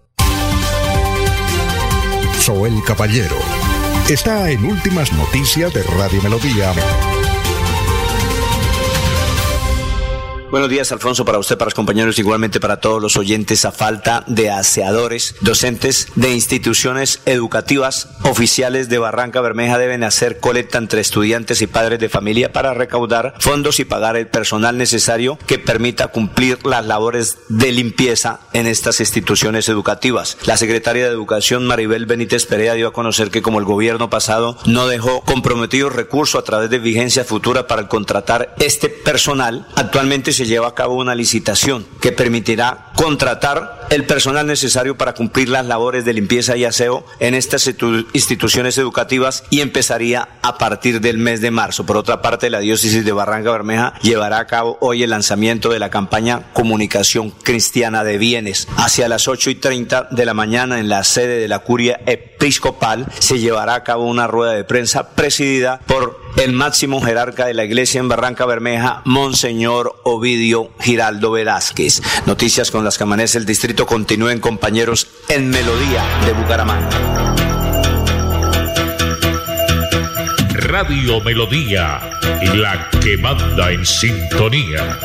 Soy 2.40 2.70
el 2.70 2.84
Caballero 2.84 3.36
está 4.10 4.50
en 4.52 4.64
Últimas 4.64 5.12
Noticias 5.12 5.74
de 5.74 5.84
Radio 5.84 6.22
Melodía. 6.22 6.72
Buenos 10.50 10.70
días, 10.70 10.94
Alfonso, 10.94 11.26
para 11.26 11.40
usted, 11.40 11.58
para 11.58 11.68
los 11.68 11.74
compañeros, 11.74 12.18
igualmente 12.20 12.62
para 12.62 12.80
todos 12.80 13.02
los 13.02 13.18
oyentes. 13.18 13.66
A 13.66 13.74
falta 13.74 14.24
de 14.28 14.50
aseadores, 14.50 15.36
docentes 15.42 16.08
de 16.16 16.32
instituciones 16.32 17.20
educativas 17.26 18.08
oficiales 18.24 18.88
de 18.88 18.98
Barranca 18.98 19.42
Bermeja 19.42 19.78
deben 19.78 20.06
hacer 20.06 20.40
colecta 20.40 20.78
entre 20.78 21.02
estudiantes 21.02 21.62
y 21.62 21.68
padres 21.68 22.00
de 22.00 22.08
familia 22.08 22.54
para 22.54 22.74
recaudar 22.74 23.34
fondos 23.40 23.82
y 23.82 23.86
pagar 23.86 24.16
el 24.16 24.28
personal 24.28 24.78
necesario 24.78 25.38
que 25.48 25.60
permita 25.60 26.08
cumplir 26.08 26.66
las 26.66 26.86
labores 26.86 27.40
de 27.50 27.74
limpieza 27.74 28.40
en 28.54 28.68
estas 28.68 29.02
instituciones 29.02 29.68
educativas. 29.68 30.38
La 30.46 30.56
secretaria 30.56 31.08
de 31.08 31.12
Educación, 31.12 31.68
Maribel 31.68 32.06
Benítez 32.06 32.46
Perea, 32.46 32.74
dio 32.76 32.88
a 32.88 32.94
conocer 32.94 33.32
que 33.32 33.42
como 33.42 33.60
el 33.60 33.66
gobierno 33.66 34.10
pasado 34.10 34.58
no 34.66 34.88
dejó 34.88 35.22
comprometidos 35.26 35.94
recursos 35.94 36.40
a 36.40 36.46
través 36.46 36.70
de 36.70 36.80
vigencia 36.80 37.26
futura 37.26 37.68
para 37.68 37.90
contratar 37.90 38.56
este 38.60 38.88
personal, 38.88 39.68
actualmente 39.76 40.37
se 40.38 40.46
lleva 40.46 40.68
a 40.68 40.76
cabo 40.76 40.94
una 40.94 41.16
licitación 41.16 41.84
que 42.00 42.12
permitirá 42.12 42.92
contratar 42.96 43.87
el 43.90 44.06
personal 44.06 44.46
necesario 44.48 44.98
para 44.98 45.14
cumplir 45.14 45.50
las 45.50 45.66
labores 45.66 46.06
de 46.06 46.14
limpieza 46.14 46.58
y 46.58 46.66
aseo 46.66 47.06
en 47.20 47.34
estas 47.34 47.68
instituciones 48.14 48.78
educativas 48.78 49.44
y 49.50 49.62
empezaría 49.62 50.28
a 50.42 50.58
partir 50.58 51.02
del 51.02 51.18
mes 51.18 51.42
de 51.42 51.52
marzo. 51.52 51.86
Por 51.86 51.98
otra 51.98 52.22
parte, 52.22 52.50
la 52.50 52.60
diócesis 52.60 53.06
de 53.06 53.12
Barranca 53.12 53.52
Bermeja 53.52 53.94
llevará 54.02 54.40
a 54.40 54.48
cabo 54.48 54.78
hoy 54.82 55.04
el 55.04 55.12
lanzamiento 55.12 55.70
de 55.70 55.80
la 55.80 55.90
campaña 55.90 56.52
Comunicación 56.54 57.32
Cristiana 57.32 58.04
de 58.04 58.18
Bienes. 58.18 58.68
Hacia 58.78 59.08
las 59.08 59.28
8 59.28 59.50
y 59.52 59.56
30 59.56 60.10
de 60.12 60.26
la 60.26 60.34
mañana 60.34 60.80
en 60.80 60.90
la 60.90 61.04
sede 61.04 61.40
de 61.40 61.48
la 61.48 61.60
curia 61.60 62.00
episcopal 62.06 63.08
se 63.20 63.40
llevará 63.40 63.76
a 63.76 63.84
cabo 63.84 64.06
una 64.06 64.28
rueda 64.28 64.54
de 64.54 64.64
prensa 64.64 65.10
presidida 65.12 65.80
por 65.86 66.20
el 66.38 66.54
máximo 66.54 67.02
jerarca 67.02 67.46
de 67.46 67.54
la 67.54 67.66
iglesia 67.66 68.00
en 68.00 68.10
Barranca 68.10 68.46
Bermeja, 68.46 69.02
Monseñor 69.06 70.00
Ovidio 70.04 70.72
Giraldo 70.80 71.32
Velázquez. 71.32 72.02
Noticias 72.26 72.70
con 72.70 72.84
las 72.84 72.98
que 72.98 73.04
amanece 73.04 73.38
el 73.38 73.46
distrito 73.46 73.77
continúen 73.86 74.40
compañeros 74.40 75.08
en 75.30 75.50
Melodía 75.50 76.04
de 76.26 76.34
Bucaramanga. 76.34 77.36
Radio 80.56 81.22
Melodía, 81.22 82.02
la 82.56 82.90
que 83.02 83.18
manda 83.18 83.72
en 83.72 83.86
sintonía. 83.86 84.98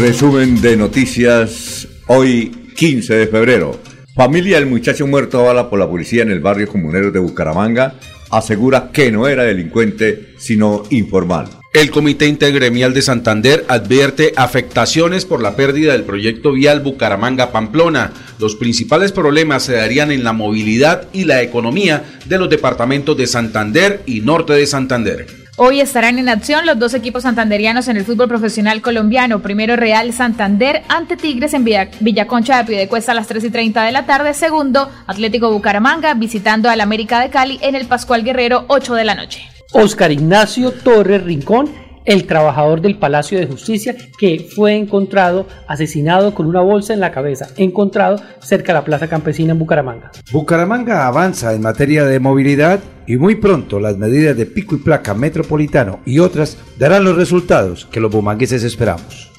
Resumen 0.00 0.60
de 0.60 0.76
noticias 0.76 1.86
hoy 2.08 2.50
15 2.76 3.14
de 3.14 3.26
febrero. 3.26 3.80
Familia 4.14 4.58
del 4.58 4.66
muchacho 4.66 5.06
muerto 5.06 5.40
a 5.40 5.44
bala 5.44 5.70
por 5.70 5.78
la 5.78 5.88
policía 5.88 6.22
en 6.22 6.30
el 6.30 6.40
barrio 6.40 6.68
comunero 6.68 7.10
de 7.10 7.18
Bucaramanga 7.20 7.94
asegura 8.30 8.90
que 8.92 9.12
no 9.12 9.28
era 9.28 9.44
delincuente, 9.44 10.34
sino 10.38 10.82
informal. 10.90 11.48
El 11.74 11.90
Comité 11.90 12.28
Intergremial 12.28 12.94
de 12.94 13.02
Santander 13.02 13.64
advierte 13.66 14.32
afectaciones 14.36 15.24
por 15.24 15.42
la 15.42 15.56
pérdida 15.56 15.90
del 15.90 16.04
proyecto 16.04 16.52
vial 16.52 16.80
Bucaramanga-Pamplona. 16.84 18.12
Los 18.38 18.54
principales 18.54 19.10
problemas 19.10 19.64
se 19.64 19.74
darían 19.74 20.12
en 20.12 20.22
la 20.22 20.32
movilidad 20.32 21.08
y 21.12 21.24
la 21.24 21.42
economía 21.42 22.04
de 22.26 22.38
los 22.38 22.48
departamentos 22.48 23.16
de 23.16 23.26
Santander 23.26 24.04
y 24.06 24.20
Norte 24.20 24.52
de 24.52 24.68
Santander. 24.68 25.26
Hoy 25.56 25.80
estarán 25.80 26.20
en 26.20 26.28
acción 26.28 26.64
los 26.64 26.78
dos 26.78 26.94
equipos 26.94 27.24
santanderianos 27.24 27.88
en 27.88 27.96
el 27.96 28.04
fútbol 28.04 28.28
profesional 28.28 28.80
colombiano. 28.80 29.42
Primero 29.42 29.74
Real 29.74 30.12
Santander 30.12 30.82
ante 30.88 31.16
Tigres 31.16 31.54
en 31.54 31.64
Villaconcha 31.64 32.58
de 32.58 32.64
Piedecuesta 32.66 33.10
a 33.10 33.16
las 33.16 33.26
3 33.26 33.42
y 33.42 33.50
30 33.50 33.82
de 33.82 33.90
la 33.90 34.06
tarde. 34.06 34.32
Segundo 34.34 34.92
Atlético 35.08 35.50
Bucaramanga 35.50 36.14
visitando 36.14 36.70
al 36.70 36.80
América 36.80 37.20
de 37.20 37.30
Cali 37.30 37.58
en 37.62 37.74
el 37.74 37.88
Pascual 37.88 38.22
Guerrero 38.22 38.64
8 38.68 38.94
de 38.94 39.04
la 39.04 39.16
noche. 39.16 39.53
Oscar 39.74 40.12
Ignacio 40.12 40.70
Torres 40.70 41.24
Rincón 41.24 41.68
el 42.04 42.26
trabajador 42.26 42.80
del 42.80 42.98
Palacio 42.98 43.38
de 43.38 43.46
Justicia 43.46 43.96
que 44.18 44.46
fue 44.54 44.76
encontrado 44.76 45.46
asesinado 45.66 46.34
con 46.34 46.46
una 46.46 46.60
bolsa 46.60 46.92
en 46.92 47.00
la 47.00 47.10
cabeza, 47.10 47.48
encontrado 47.56 48.20
cerca 48.40 48.72
de 48.72 48.78
la 48.78 48.84
Plaza 48.84 49.08
Campesina 49.08 49.52
en 49.52 49.58
Bucaramanga. 49.58 50.12
Bucaramanga 50.30 51.06
avanza 51.06 51.54
en 51.54 51.62
materia 51.62 52.04
de 52.04 52.20
movilidad 52.20 52.80
y 53.06 53.16
muy 53.16 53.36
pronto 53.36 53.80
las 53.80 53.96
medidas 53.96 54.36
de 54.36 54.46
pico 54.46 54.76
y 54.76 54.78
placa 54.78 55.14
metropolitano 55.14 56.00
y 56.04 56.20
otras 56.20 56.56
darán 56.78 57.04
los 57.04 57.16
resultados 57.16 57.86
que 57.90 58.00
los 58.00 58.12
bumangueses 58.12 58.62
esperamos. 58.62 59.33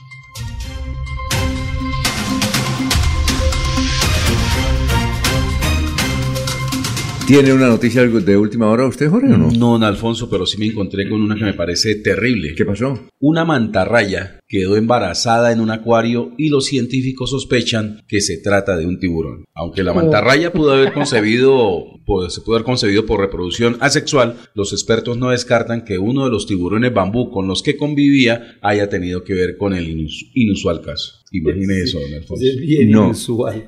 ¿Tiene 7.28 7.54
una 7.54 7.68
noticia 7.68 8.06
de 8.06 8.38
última 8.38 8.68
hora 8.68 8.86
usted, 8.86 9.10
Jorge, 9.10 9.34
o 9.34 9.38
no? 9.38 9.50
No, 9.50 9.72
don 9.72 9.84
Alfonso, 9.84 10.30
pero 10.30 10.46
sí 10.46 10.60
me 10.60 10.68
encontré 10.68 11.10
con 11.10 11.24
una 11.24 11.34
que 11.36 11.44
me 11.44 11.54
parece 11.56 11.96
terrible. 11.96 12.54
¿Qué 12.54 12.66
pasó? 12.66 13.08
Una 13.20 13.44
mantarraya 13.44 14.40
quedó 14.48 14.78
embarazada 14.78 15.52
en 15.52 15.60
un 15.60 15.72
acuario 15.72 16.32
y 16.38 16.50
los 16.50 16.66
científicos 16.66 17.32
sospechan 17.32 18.02
que 18.08 18.22
se 18.22 18.38
trata 18.38 18.78
de 18.78 18.86
un 18.86 19.00
tiburón. 19.00 19.46
Aunque 19.54 19.84
la 19.84 19.94
mantarraya 19.94 20.54
pudo 20.54 20.74
haber 20.74 20.94
concebido, 20.94 21.84
pues, 22.06 22.34
se 22.34 22.42
pudo 22.42 22.56
haber 22.56 22.66
concebido 22.66 23.06
por 23.06 23.20
reproducción 23.20 23.78
asexual, 23.80 24.38
los 24.54 24.74
expertos 24.74 25.18
no 25.18 25.30
descartan 25.30 25.84
que 25.84 25.98
uno 25.98 26.26
de 26.26 26.32
los 26.32 26.46
tiburones 26.46 26.94
bambú 26.94 27.32
con 27.32 27.48
los 27.48 27.64
que 27.64 27.78
convivía 27.78 28.58
haya 28.62 28.90
tenido 28.90 29.24
que 29.24 29.34
ver 29.34 29.58
con 29.58 29.74
el 29.74 30.08
inusual 30.34 30.82
caso. 30.82 31.26
Imagine 31.32 31.82
eso, 31.82 32.00
don 32.00 32.14
Alfonso. 32.14 32.46
no, 32.88 33.14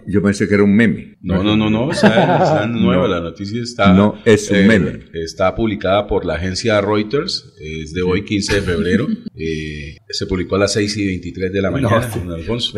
yo 0.07 0.21
pensé 0.21 0.47
que 0.47 0.53
era 0.53 0.63
un 0.63 0.75
meme. 0.75 1.17
No, 1.21 1.43
no, 1.43 1.57
no, 1.57 1.69
no, 1.69 1.91
está, 1.91 2.65
nueva, 2.71 3.07
la 3.07 3.19
noticia 3.19 3.61
está... 3.61 3.93
No, 3.93 4.15
es 4.23 4.49
un 4.51 4.57
eh, 4.57 4.67
meme. 4.67 4.99
Está 5.13 5.53
publicada 5.55 6.07
por 6.07 6.25
la 6.25 6.35
agencia 6.35 6.79
Reuters, 6.79 7.53
es 7.59 7.93
de 7.93 8.03
hoy 8.03 8.23
15 8.23 8.55
de 8.55 8.61
febrero, 8.61 9.07
eh, 9.35 9.97
se 10.09 10.25
publicó 10.27 10.55
a 10.55 10.59
las 10.59 10.66
6 10.67 10.97
y 10.97 11.07
23 11.07 11.51
de 11.51 11.61
la 11.61 11.71
mañana, 11.71 12.09
don 12.13 12.33
Alfonso. 12.33 12.77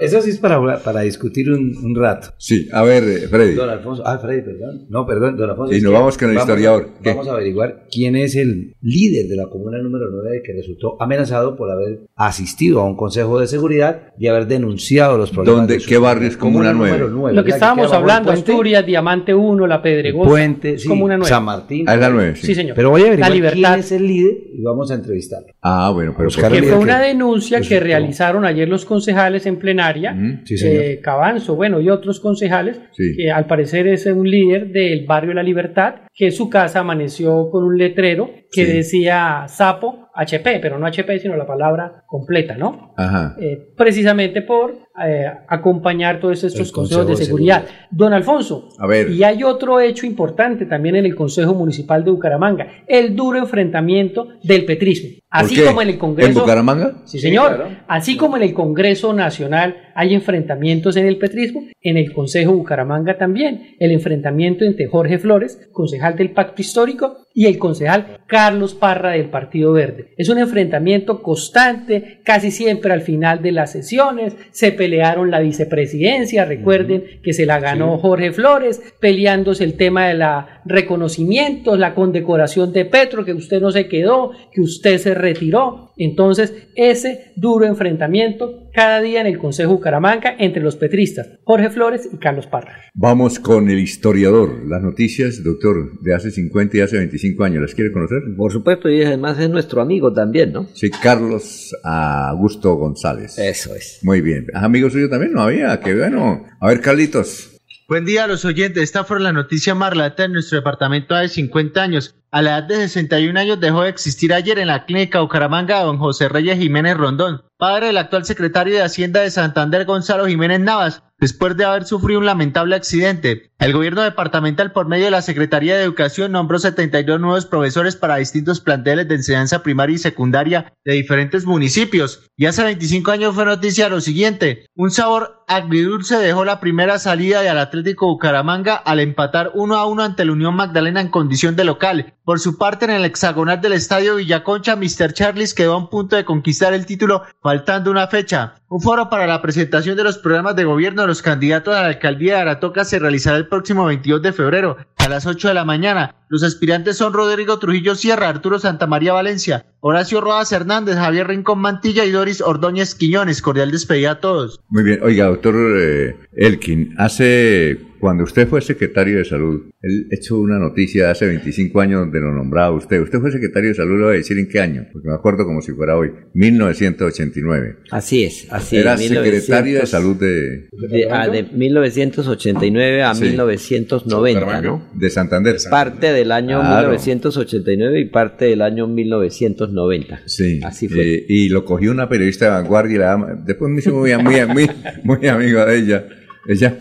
Eso 0.00 0.22
sí 0.22 0.30
es 0.30 0.38
para, 0.38 0.82
para 0.82 1.00
discutir 1.00 1.50
un, 1.50 1.94
rato. 1.94 2.28
Sí, 2.38 2.68
a 2.72 2.82
ver, 2.82 3.04
eh, 3.04 3.28
Freddy. 3.28 3.54
Don 3.54 3.68
Alfonso, 3.68 4.02
ah, 4.06 4.18
Freddy, 4.18 4.42
perdón. 4.42 4.86
No, 4.88 5.06
perdón, 5.06 5.36
don 5.36 5.50
Alfonso. 5.50 5.74
Y 5.74 5.80
nos 5.80 5.92
vamos 5.92 6.16
con 6.16 6.30
el 6.30 6.36
historiador. 6.36 6.88
Vamos 7.04 7.28
a 7.28 7.32
averiguar 7.32 7.86
quién 7.90 8.16
es 8.16 8.36
el 8.36 8.76
líder 8.80 9.26
de 9.26 9.36
la 9.36 9.46
comuna 9.48 9.78
número 9.78 10.06
9 10.10 10.42
que 10.44 10.52
resultó 10.52 10.96
amenazado 11.00 11.56
por 11.56 11.70
haber 11.70 12.00
asistido 12.16 12.80
a 12.80 12.84
un 12.84 12.96
consejo 12.96 13.40
de 13.40 13.46
seguridad 13.46 14.12
y 14.18 14.28
haber 14.28 14.46
denunciado 14.46 15.18
los 15.18 15.30
problemas. 15.30 15.68
¿Dónde, 15.68 15.84
¿Qué 15.84 15.98
barrio 15.98 16.28
es 16.28 16.36
Comuna, 16.36 16.72
9? 16.72 17.32
Lo 17.32 17.44
que 17.44 17.50
estábamos 17.50 17.92
hablando, 17.92 18.30
Asturias, 18.30 18.84
Diamante 18.84 19.34
1, 19.34 19.66
La 19.66 19.82
Pedregosa, 19.82 20.28
Puente, 20.28 20.78
sí, 20.78 20.88
Comuna 20.88 21.16
9. 21.16 21.28
San 21.28 21.44
Martín. 21.44 21.84
Ah, 21.88 21.94
es 21.94 22.00
la 22.00 22.10
9, 22.10 22.36
sí. 22.36 22.46
sí. 22.46 22.54
señor. 22.54 22.76
Pero 22.76 22.90
voy 22.90 23.02
a 23.02 23.06
averiguar 23.06 23.52
quién 23.52 23.74
es 23.74 23.92
el 23.92 24.06
líder 24.06 24.34
y 24.52 24.62
vamos 24.62 24.90
a 24.90 24.94
entrevistarlo. 24.94 25.48
Ah, 25.62 25.90
bueno, 25.92 26.14
pero 26.16 26.28
que 26.28 26.62
fue 26.62 26.78
una 26.78 26.89
denuncia 26.98 27.60
que 27.60 27.78
realizaron 27.78 28.44
ayer 28.44 28.68
los 28.68 28.84
concejales 28.84 29.46
en 29.46 29.58
plenaria, 29.58 30.16
eh, 30.48 31.00
Cabanzo, 31.02 31.54
bueno, 31.54 31.80
y 31.80 31.88
otros 31.88 32.20
concejales, 32.20 32.80
que 32.96 33.30
al 33.30 33.46
parecer 33.46 33.86
es 33.86 34.06
un 34.06 34.28
líder 34.28 34.68
del 34.68 35.06
barrio 35.06 35.34
La 35.34 35.42
Libertad, 35.42 35.94
que 36.20 36.30
su 36.30 36.50
casa 36.50 36.80
amaneció 36.80 37.48
con 37.48 37.64
un 37.64 37.78
letrero 37.78 38.28
que 38.52 38.66
decía 38.66 39.46
sapo 39.48 40.10
HP, 40.14 40.58
pero 40.60 40.78
no 40.78 40.86
HP, 40.86 41.18
sino 41.18 41.34
la 41.34 41.46
palabra 41.46 42.04
completa, 42.06 42.56
¿no? 42.58 42.92
Ajá. 42.98 43.36
Eh, 43.40 43.72
precisamente 43.74 44.42
por 44.42 44.76
eh, 45.02 45.24
acompañar 45.48 46.20
todos 46.20 46.44
estos 46.44 46.70
consejos 46.72 47.06
de 47.06 47.16
seguridad. 47.24 47.64
Don 47.90 48.12
Alfonso, 48.12 48.68
A 48.78 48.86
ver. 48.86 49.08
y 49.08 49.24
hay 49.24 49.42
otro 49.42 49.80
hecho 49.80 50.04
importante 50.04 50.66
también 50.66 50.96
en 50.96 51.06
el 51.06 51.14
Consejo 51.14 51.54
Municipal 51.54 52.04
de 52.04 52.10
Bucaramanga, 52.10 52.66
el 52.86 53.16
duro 53.16 53.38
enfrentamiento 53.38 54.28
del 54.42 54.66
petrismo. 54.66 55.20
Así 55.30 55.54
qué? 55.54 55.64
como 55.64 55.80
en 55.80 55.88
el 55.88 55.98
Congreso. 55.98 56.28
¿En 56.32 56.34
Bucaramanga? 56.34 56.96
Sí, 57.06 57.18
señor. 57.18 57.48
Sí, 57.48 57.54
claro. 57.54 57.70
Así 57.88 58.16
como 58.18 58.36
en 58.36 58.42
el 58.42 58.52
Congreso 58.52 59.14
Nacional 59.14 59.74
hay 59.94 60.14
enfrentamientos 60.14 60.96
en 60.96 61.06
el 61.06 61.18
petrismo, 61.18 61.64
en 61.80 61.96
el 61.96 62.12
Consejo 62.12 62.52
Bucaramanga 62.52 63.18
también. 63.18 63.76
El 63.78 63.90
enfrentamiento 63.92 64.64
entre 64.64 64.86
Jorge 64.86 65.18
Flores, 65.18 65.68
concejal 65.72 66.16
del 66.16 66.30
Pacto 66.30 66.62
Histórico, 66.62 67.26
y 67.34 67.46
el 67.46 67.58
concejal 67.58 68.18
Carlos 68.26 68.74
Parra 68.74 69.12
del 69.12 69.28
Partido 69.28 69.72
Verde. 69.72 70.14
Es 70.16 70.28
un 70.28 70.38
enfrentamiento 70.38 71.22
constante, 71.22 72.20
casi 72.24 72.50
siempre 72.50 72.92
al 72.92 73.02
final 73.02 73.42
de 73.42 73.52
las 73.52 73.72
sesiones. 73.72 74.36
Se 74.50 74.72
pelearon 74.72 75.30
la 75.30 75.40
vicepresidencia, 75.40 76.44
recuerden 76.44 77.20
que 77.22 77.32
se 77.32 77.46
la 77.46 77.60
ganó 77.60 77.98
Jorge 77.98 78.32
Flores, 78.32 78.80
peleándose 79.00 79.64
el 79.64 79.74
tema 79.74 80.08
de 80.08 80.14
la 80.14 80.62
reconocimientos, 80.64 81.78
la 81.78 81.94
condecoración 81.94 82.72
de 82.72 82.84
Petro, 82.84 83.24
que 83.24 83.32
usted 83.32 83.60
no 83.60 83.70
se 83.70 83.88
quedó, 83.88 84.32
que 84.52 84.60
usted 84.60 84.98
se 84.98 85.14
retiró. 85.14 85.92
Entonces, 85.96 86.68
ese 86.76 87.32
duro 87.36 87.66
enfrentamiento 87.66 88.70
cada 88.72 89.00
día 89.00 89.20
en 89.20 89.26
el 89.26 89.38
Consejo 89.38 89.74
Bucaramanga 89.74 90.34
entre 90.38 90.62
los 90.62 90.76
petristas, 90.76 91.28
Jorge 91.44 91.70
Flores 91.70 92.08
y 92.10 92.16
Carlos 92.18 92.46
Parra. 92.46 92.84
Vamos 92.94 93.38
con 93.38 93.68
el 93.68 93.78
historiador. 93.78 94.66
Las 94.66 94.82
noticias, 94.82 95.42
doctor, 95.42 96.00
de 96.00 96.14
hace 96.14 96.30
50 96.30 96.76
y 96.76 96.80
hace 96.80 96.96
25 96.98 97.19
años. 97.40 97.62
¿Las 97.62 97.74
quiere 97.74 97.92
conocer? 97.92 98.22
Por 98.36 98.52
supuesto, 98.52 98.88
y 98.88 99.02
además 99.02 99.38
es 99.38 99.50
nuestro 99.50 99.80
amigo 99.80 100.12
también, 100.12 100.52
¿no? 100.52 100.66
Sí, 100.74 100.90
Carlos 100.90 101.74
Augusto 101.84 102.74
González. 102.74 103.38
Eso 103.38 103.74
es. 103.74 104.00
Muy 104.02 104.20
bien. 104.20 104.46
¿Es 104.48 104.62
amigo 104.62 104.90
suyo 104.90 105.08
también? 105.08 105.32
No 105.32 105.42
había. 105.42 105.78
Qué 105.80 105.94
bueno. 105.94 106.44
A 106.60 106.68
ver, 106.68 106.80
Carlitos. 106.80 107.50
Buen 107.88 108.04
día 108.04 108.22
a 108.22 108.26
los 108.28 108.44
oyentes. 108.44 108.84
Esta 108.84 109.02
fue 109.02 109.18
la 109.18 109.32
noticia 109.32 109.74
más 109.74 109.90
relata 109.90 110.24
en 110.24 110.32
nuestro 110.32 110.58
departamento 110.58 111.16
de 111.16 111.28
50 111.28 111.82
años. 111.82 112.14
A 112.30 112.40
la 112.40 112.58
edad 112.58 112.68
de 112.68 112.76
61 112.76 113.36
años 113.40 113.58
dejó 113.58 113.82
de 113.82 113.88
existir 113.88 114.32
ayer 114.32 114.60
en 114.60 114.68
la 114.68 114.86
clínica 114.86 115.20
Bucaramanga 115.20 115.80
don 115.80 115.98
José 115.98 116.28
Reyes 116.28 116.56
Jiménez 116.56 116.96
Rondón, 116.96 117.42
padre 117.58 117.88
del 117.88 117.98
actual 117.98 118.24
secretario 118.24 118.74
de 118.74 118.82
Hacienda 118.82 119.22
de 119.22 119.32
Santander 119.32 119.84
Gonzalo 119.84 120.28
Jiménez 120.28 120.60
Navas, 120.60 121.02
después 121.18 121.56
de 121.56 121.64
haber 121.64 121.84
sufrido 121.84 122.20
un 122.20 122.26
lamentable 122.26 122.76
accidente. 122.76 123.49
El 123.60 123.74
gobierno 123.74 124.00
departamental 124.00 124.72
por 124.72 124.88
medio 124.88 125.04
de 125.04 125.10
la 125.10 125.20
Secretaría 125.20 125.76
de 125.76 125.82
Educación 125.82 126.32
nombró 126.32 126.58
72 126.58 127.20
nuevos 127.20 127.44
profesores 127.44 127.94
para 127.94 128.16
distintos 128.16 128.58
planteles 128.58 129.06
de 129.06 129.16
enseñanza 129.16 129.62
primaria 129.62 129.96
y 129.96 129.98
secundaria 129.98 130.72
de 130.82 130.94
diferentes 130.94 131.44
municipios. 131.44 132.24
Y 132.38 132.46
hace 132.46 132.64
25 132.64 133.10
años 133.10 133.34
fue 133.34 133.44
noticia 133.44 133.90
lo 133.90 134.00
siguiente. 134.00 134.64
Un 134.74 134.90
sabor 134.90 135.44
agridulce 135.46 136.16
dejó 136.16 136.46
la 136.46 136.58
primera 136.58 136.98
salida 136.98 137.42
del 137.42 137.58
Atlético 137.58 138.06
Bucaramanga 138.06 138.76
al 138.76 138.98
empatar 138.98 139.50
1 139.52 139.76
a 139.76 139.84
1 139.84 140.02
ante 140.04 140.24
la 140.24 140.32
Unión 140.32 140.54
Magdalena 140.54 141.02
en 141.02 141.08
condición 141.08 141.54
de 141.54 141.64
local. 141.64 142.14
Por 142.24 142.40
su 142.40 142.56
parte, 142.56 142.86
en 142.86 142.92
el 142.92 143.04
hexagonal 143.04 143.60
del 143.60 143.72
Estadio 143.74 144.16
Villaconcha, 144.16 144.76
Mr. 144.76 145.12
Charles 145.12 145.52
quedó 145.52 145.74
a 145.74 145.78
un 145.78 145.90
punto 145.90 146.16
de 146.16 146.24
conquistar 146.24 146.72
el 146.72 146.86
título 146.86 147.24
faltando 147.42 147.90
una 147.90 148.06
fecha. 148.06 148.54
Un 148.68 148.80
foro 148.80 149.10
para 149.10 149.26
la 149.26 149.42
presentación 149.42 149.96
de 149.96 150.04
los 150.04 150.18
programas 150.18 150.54
de 150.54 150.62
gobierno 150.62 151.02
de 151.02 151.08
los 151.08 151.22
candidatos 151.22 151.74
a 151.74 151.82
la 151.82 151.88
alcaldía 151.88 152.36
de 152.36 152.42
Aratoca 152.42 152.84
se 152.84 153.00
realizará 153.00 153.36
el 153.36 153.48
próximo 153.50 153.84
22 153.84 154.22
de 154.22 154.32
febrero 154.32 154.78
a 154.96 155.08
las 155.08 155.26
8 155.26 155.48
de 155.48 155.54
la 155.54 155.66
mañana. 155.66 156.14
Los 156.28 156.42
aspirantes 156.42 156.96
son 156.96 157.12
Rodrigo 157.12 157.58
Trujillo 157.58 157.94
Sierra, 157.94 158.28
Arturo 158.28 158.58
Santamaría 158.58 159.12
Valencia, 159.12 159.66
Horacio 159.80 160.22
Rodas 160.22 160.52
Hernández, 160.52 160.96
Javier 160.96 161.28
Rincón 161.28 161.58
Mantilla 161.58 162.06
y 162.06 162.10
Doris 162.10 162.40
Ordóñez 162.40 162.94
Quiñones. 162.94 163.42
Cordial 163.42 163.70
despedida 163.70 164.12
a 164.12 164.20
todos. 164.20 164.60
Muy 164.68 164.84
bien. 164.84 165.00
Oiga, 165.02 165.26
doctor 165.26 165.54
eh, 165.76 166.16
Elkin, 166.36 166.94
hace 166.96 167.89
cuando 168.00 168.24
usted 168.24 168.48
fue 168.48 168.60
secretario 168.60 169.18
de 169.18 169.24
salud, 169.24 169.62
él 169.82 170.06
echó 170.10 170.38
una 170.38 170.58
noticia 170.58 171.10
hace 171.10 171.26
25 171.26 171.80
años 171.80 172.00
donde 172.00 172.20
lo 172.20 172.32
nombraba 172.32 172.70
usted. 172.74 173.00
Usted 173.00 173.18
fue 173.20 173.30
secretario 173.30 173.68
de 173.70 173.74
salud, 173.74 173.98
le 173.98 174.04
voy 174.04 174.14
a 174.14 174.16
decir 174.18 174.38
en 174.38 174.48
qué 174.48 174.60
año, 174.60 174.86
porque 174.92 175.08
me 175.08 175.14
acuerdo 175.14 175.44
como 175.44 175.60
si 175.62 175.72
fuera 175.72 175.96
hoy, 175.96 176.10
1989. 176.34 177.76
Así 177.90 178.24
es, 178.24 178.46
así 178.50 178.76
Era 178.76 178.94
es. 178.94 179.00
secretario 179.08 179.80
de 179.80 179.86
salud 179.86 180.16
de... 180.16 180.68
De, 180.72 181.08
ah, 181.10 181.28
de 181.28 181.42
1989 181.44 183.02
a 183.02 183.14
Sí. 183.14 183.24
1990, 183.24 184.60
¿no? 184.62 184.88
De 184.94 185.10
Santander. 185.10 185.56
Parte 185.70 186.12
del 186.12 186.32
año 186.32 186.60
Claro. 186.60 186.88
1989 186.90 188.00
y 188.00 188.04
parte 188.06 188.46
del 188.46 188.62
año 188.62 188.86
1990. 188.86 190.20
Sí. 190.26 190.60
Así 190.64 190.88
fue. 190.88 191.14
Eh, 191.14 191.24
y 191.28 191.48
lo 191.48 191.64
cogió 191.64 191.90
una 191.90 192.08
periodista 192.08 192.46
de 192.46 192.50
vanguardia 192.52 192.94
y 192.94 192.98
la 192.98 193.40
después 193.44 193.70
me 193.70 193.80
hizo 193.80 193.92
muy, 193.92 194.16
muy, 194.18 194.46
muy, 194.46 194.70
muy 195.04 195.26
amigo 195.28 195.64
de 195.64 195.78
ella. 195.78 196.04
Ella. 196.46 196.76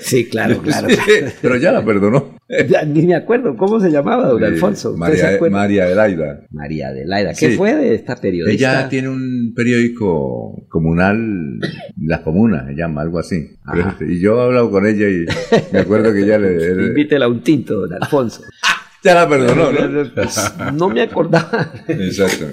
Sí, 0.00 0.26
claro, 0.28 0.58
claro. 0.62 0.88
Sí, 0.88 0.96
pero 1.40 1.56
ya 1.56 1.72
la 1.72 1.84
perdonó. 1.84 2.36
Ya, 2.68 2.84
ni 2.84 3.04
me 3.04 3.16
acuerdo 3.16 3.56
cómo 3.56 3.80
se 3.80 3.90
llamaba, 3.90 4.28
don 4.28 4.44
Alfonso. 4.44 4.92
¿Usted 4.92 5.14
se 5.16 5.40
María? 5.40 5.50
María 5.50 5.84
Adelaida. 5.84 6.46
María 6.50 6.88
Adelaida. 6.90 7.30
¿Qué 7.34 7.50
Sí. 7.50 7.56
fue 7.56 7.74
de 7.74 7.92
esta 7.96 8.14
periodista? 8.20 8.52
Ella 8.82 8.88
tiene 8.88 9.08
un 9.08 9.52
periódico 9.52 10.64
comunal, 10.68 11.58
La 12.04 12.22
Comuna, 12.22 12.64
se 12.68 12.74
llama, 12.76 13.02
algo 13.02 13.18
así. 13.18 13.48
Ajá. 13.64 13.96
Y 14.00 14.20
yo 14.20 14.38
he 14.40 14.44
hablado 14.44 14.70
con 14.70 14.86
ella 14.86 15.08
y 15.08 15.24
me 15.72 15.80
acuerdo 15.80 16.12
que 16.12 16.22
ella 16.22 16.38
le... 16.38 16.56
le- 16.76 16.86
Invítela 16.86 17.24
a 17.24 17.28
un 17.28 17.42
tinto, 17.42 17.80
don 17.80 17.94
Alfonso. 17.94 18.42
Ya 19.04 19.14
la 19.14 19.28
perdonó, 19.28 19.70
¿no? 19.72 20.10
Pues, 20.14 20.52
no 20.74 20.88
me 20.88 21.02
acordaba. 21.02 21.72
Exacto. 21.88 22.46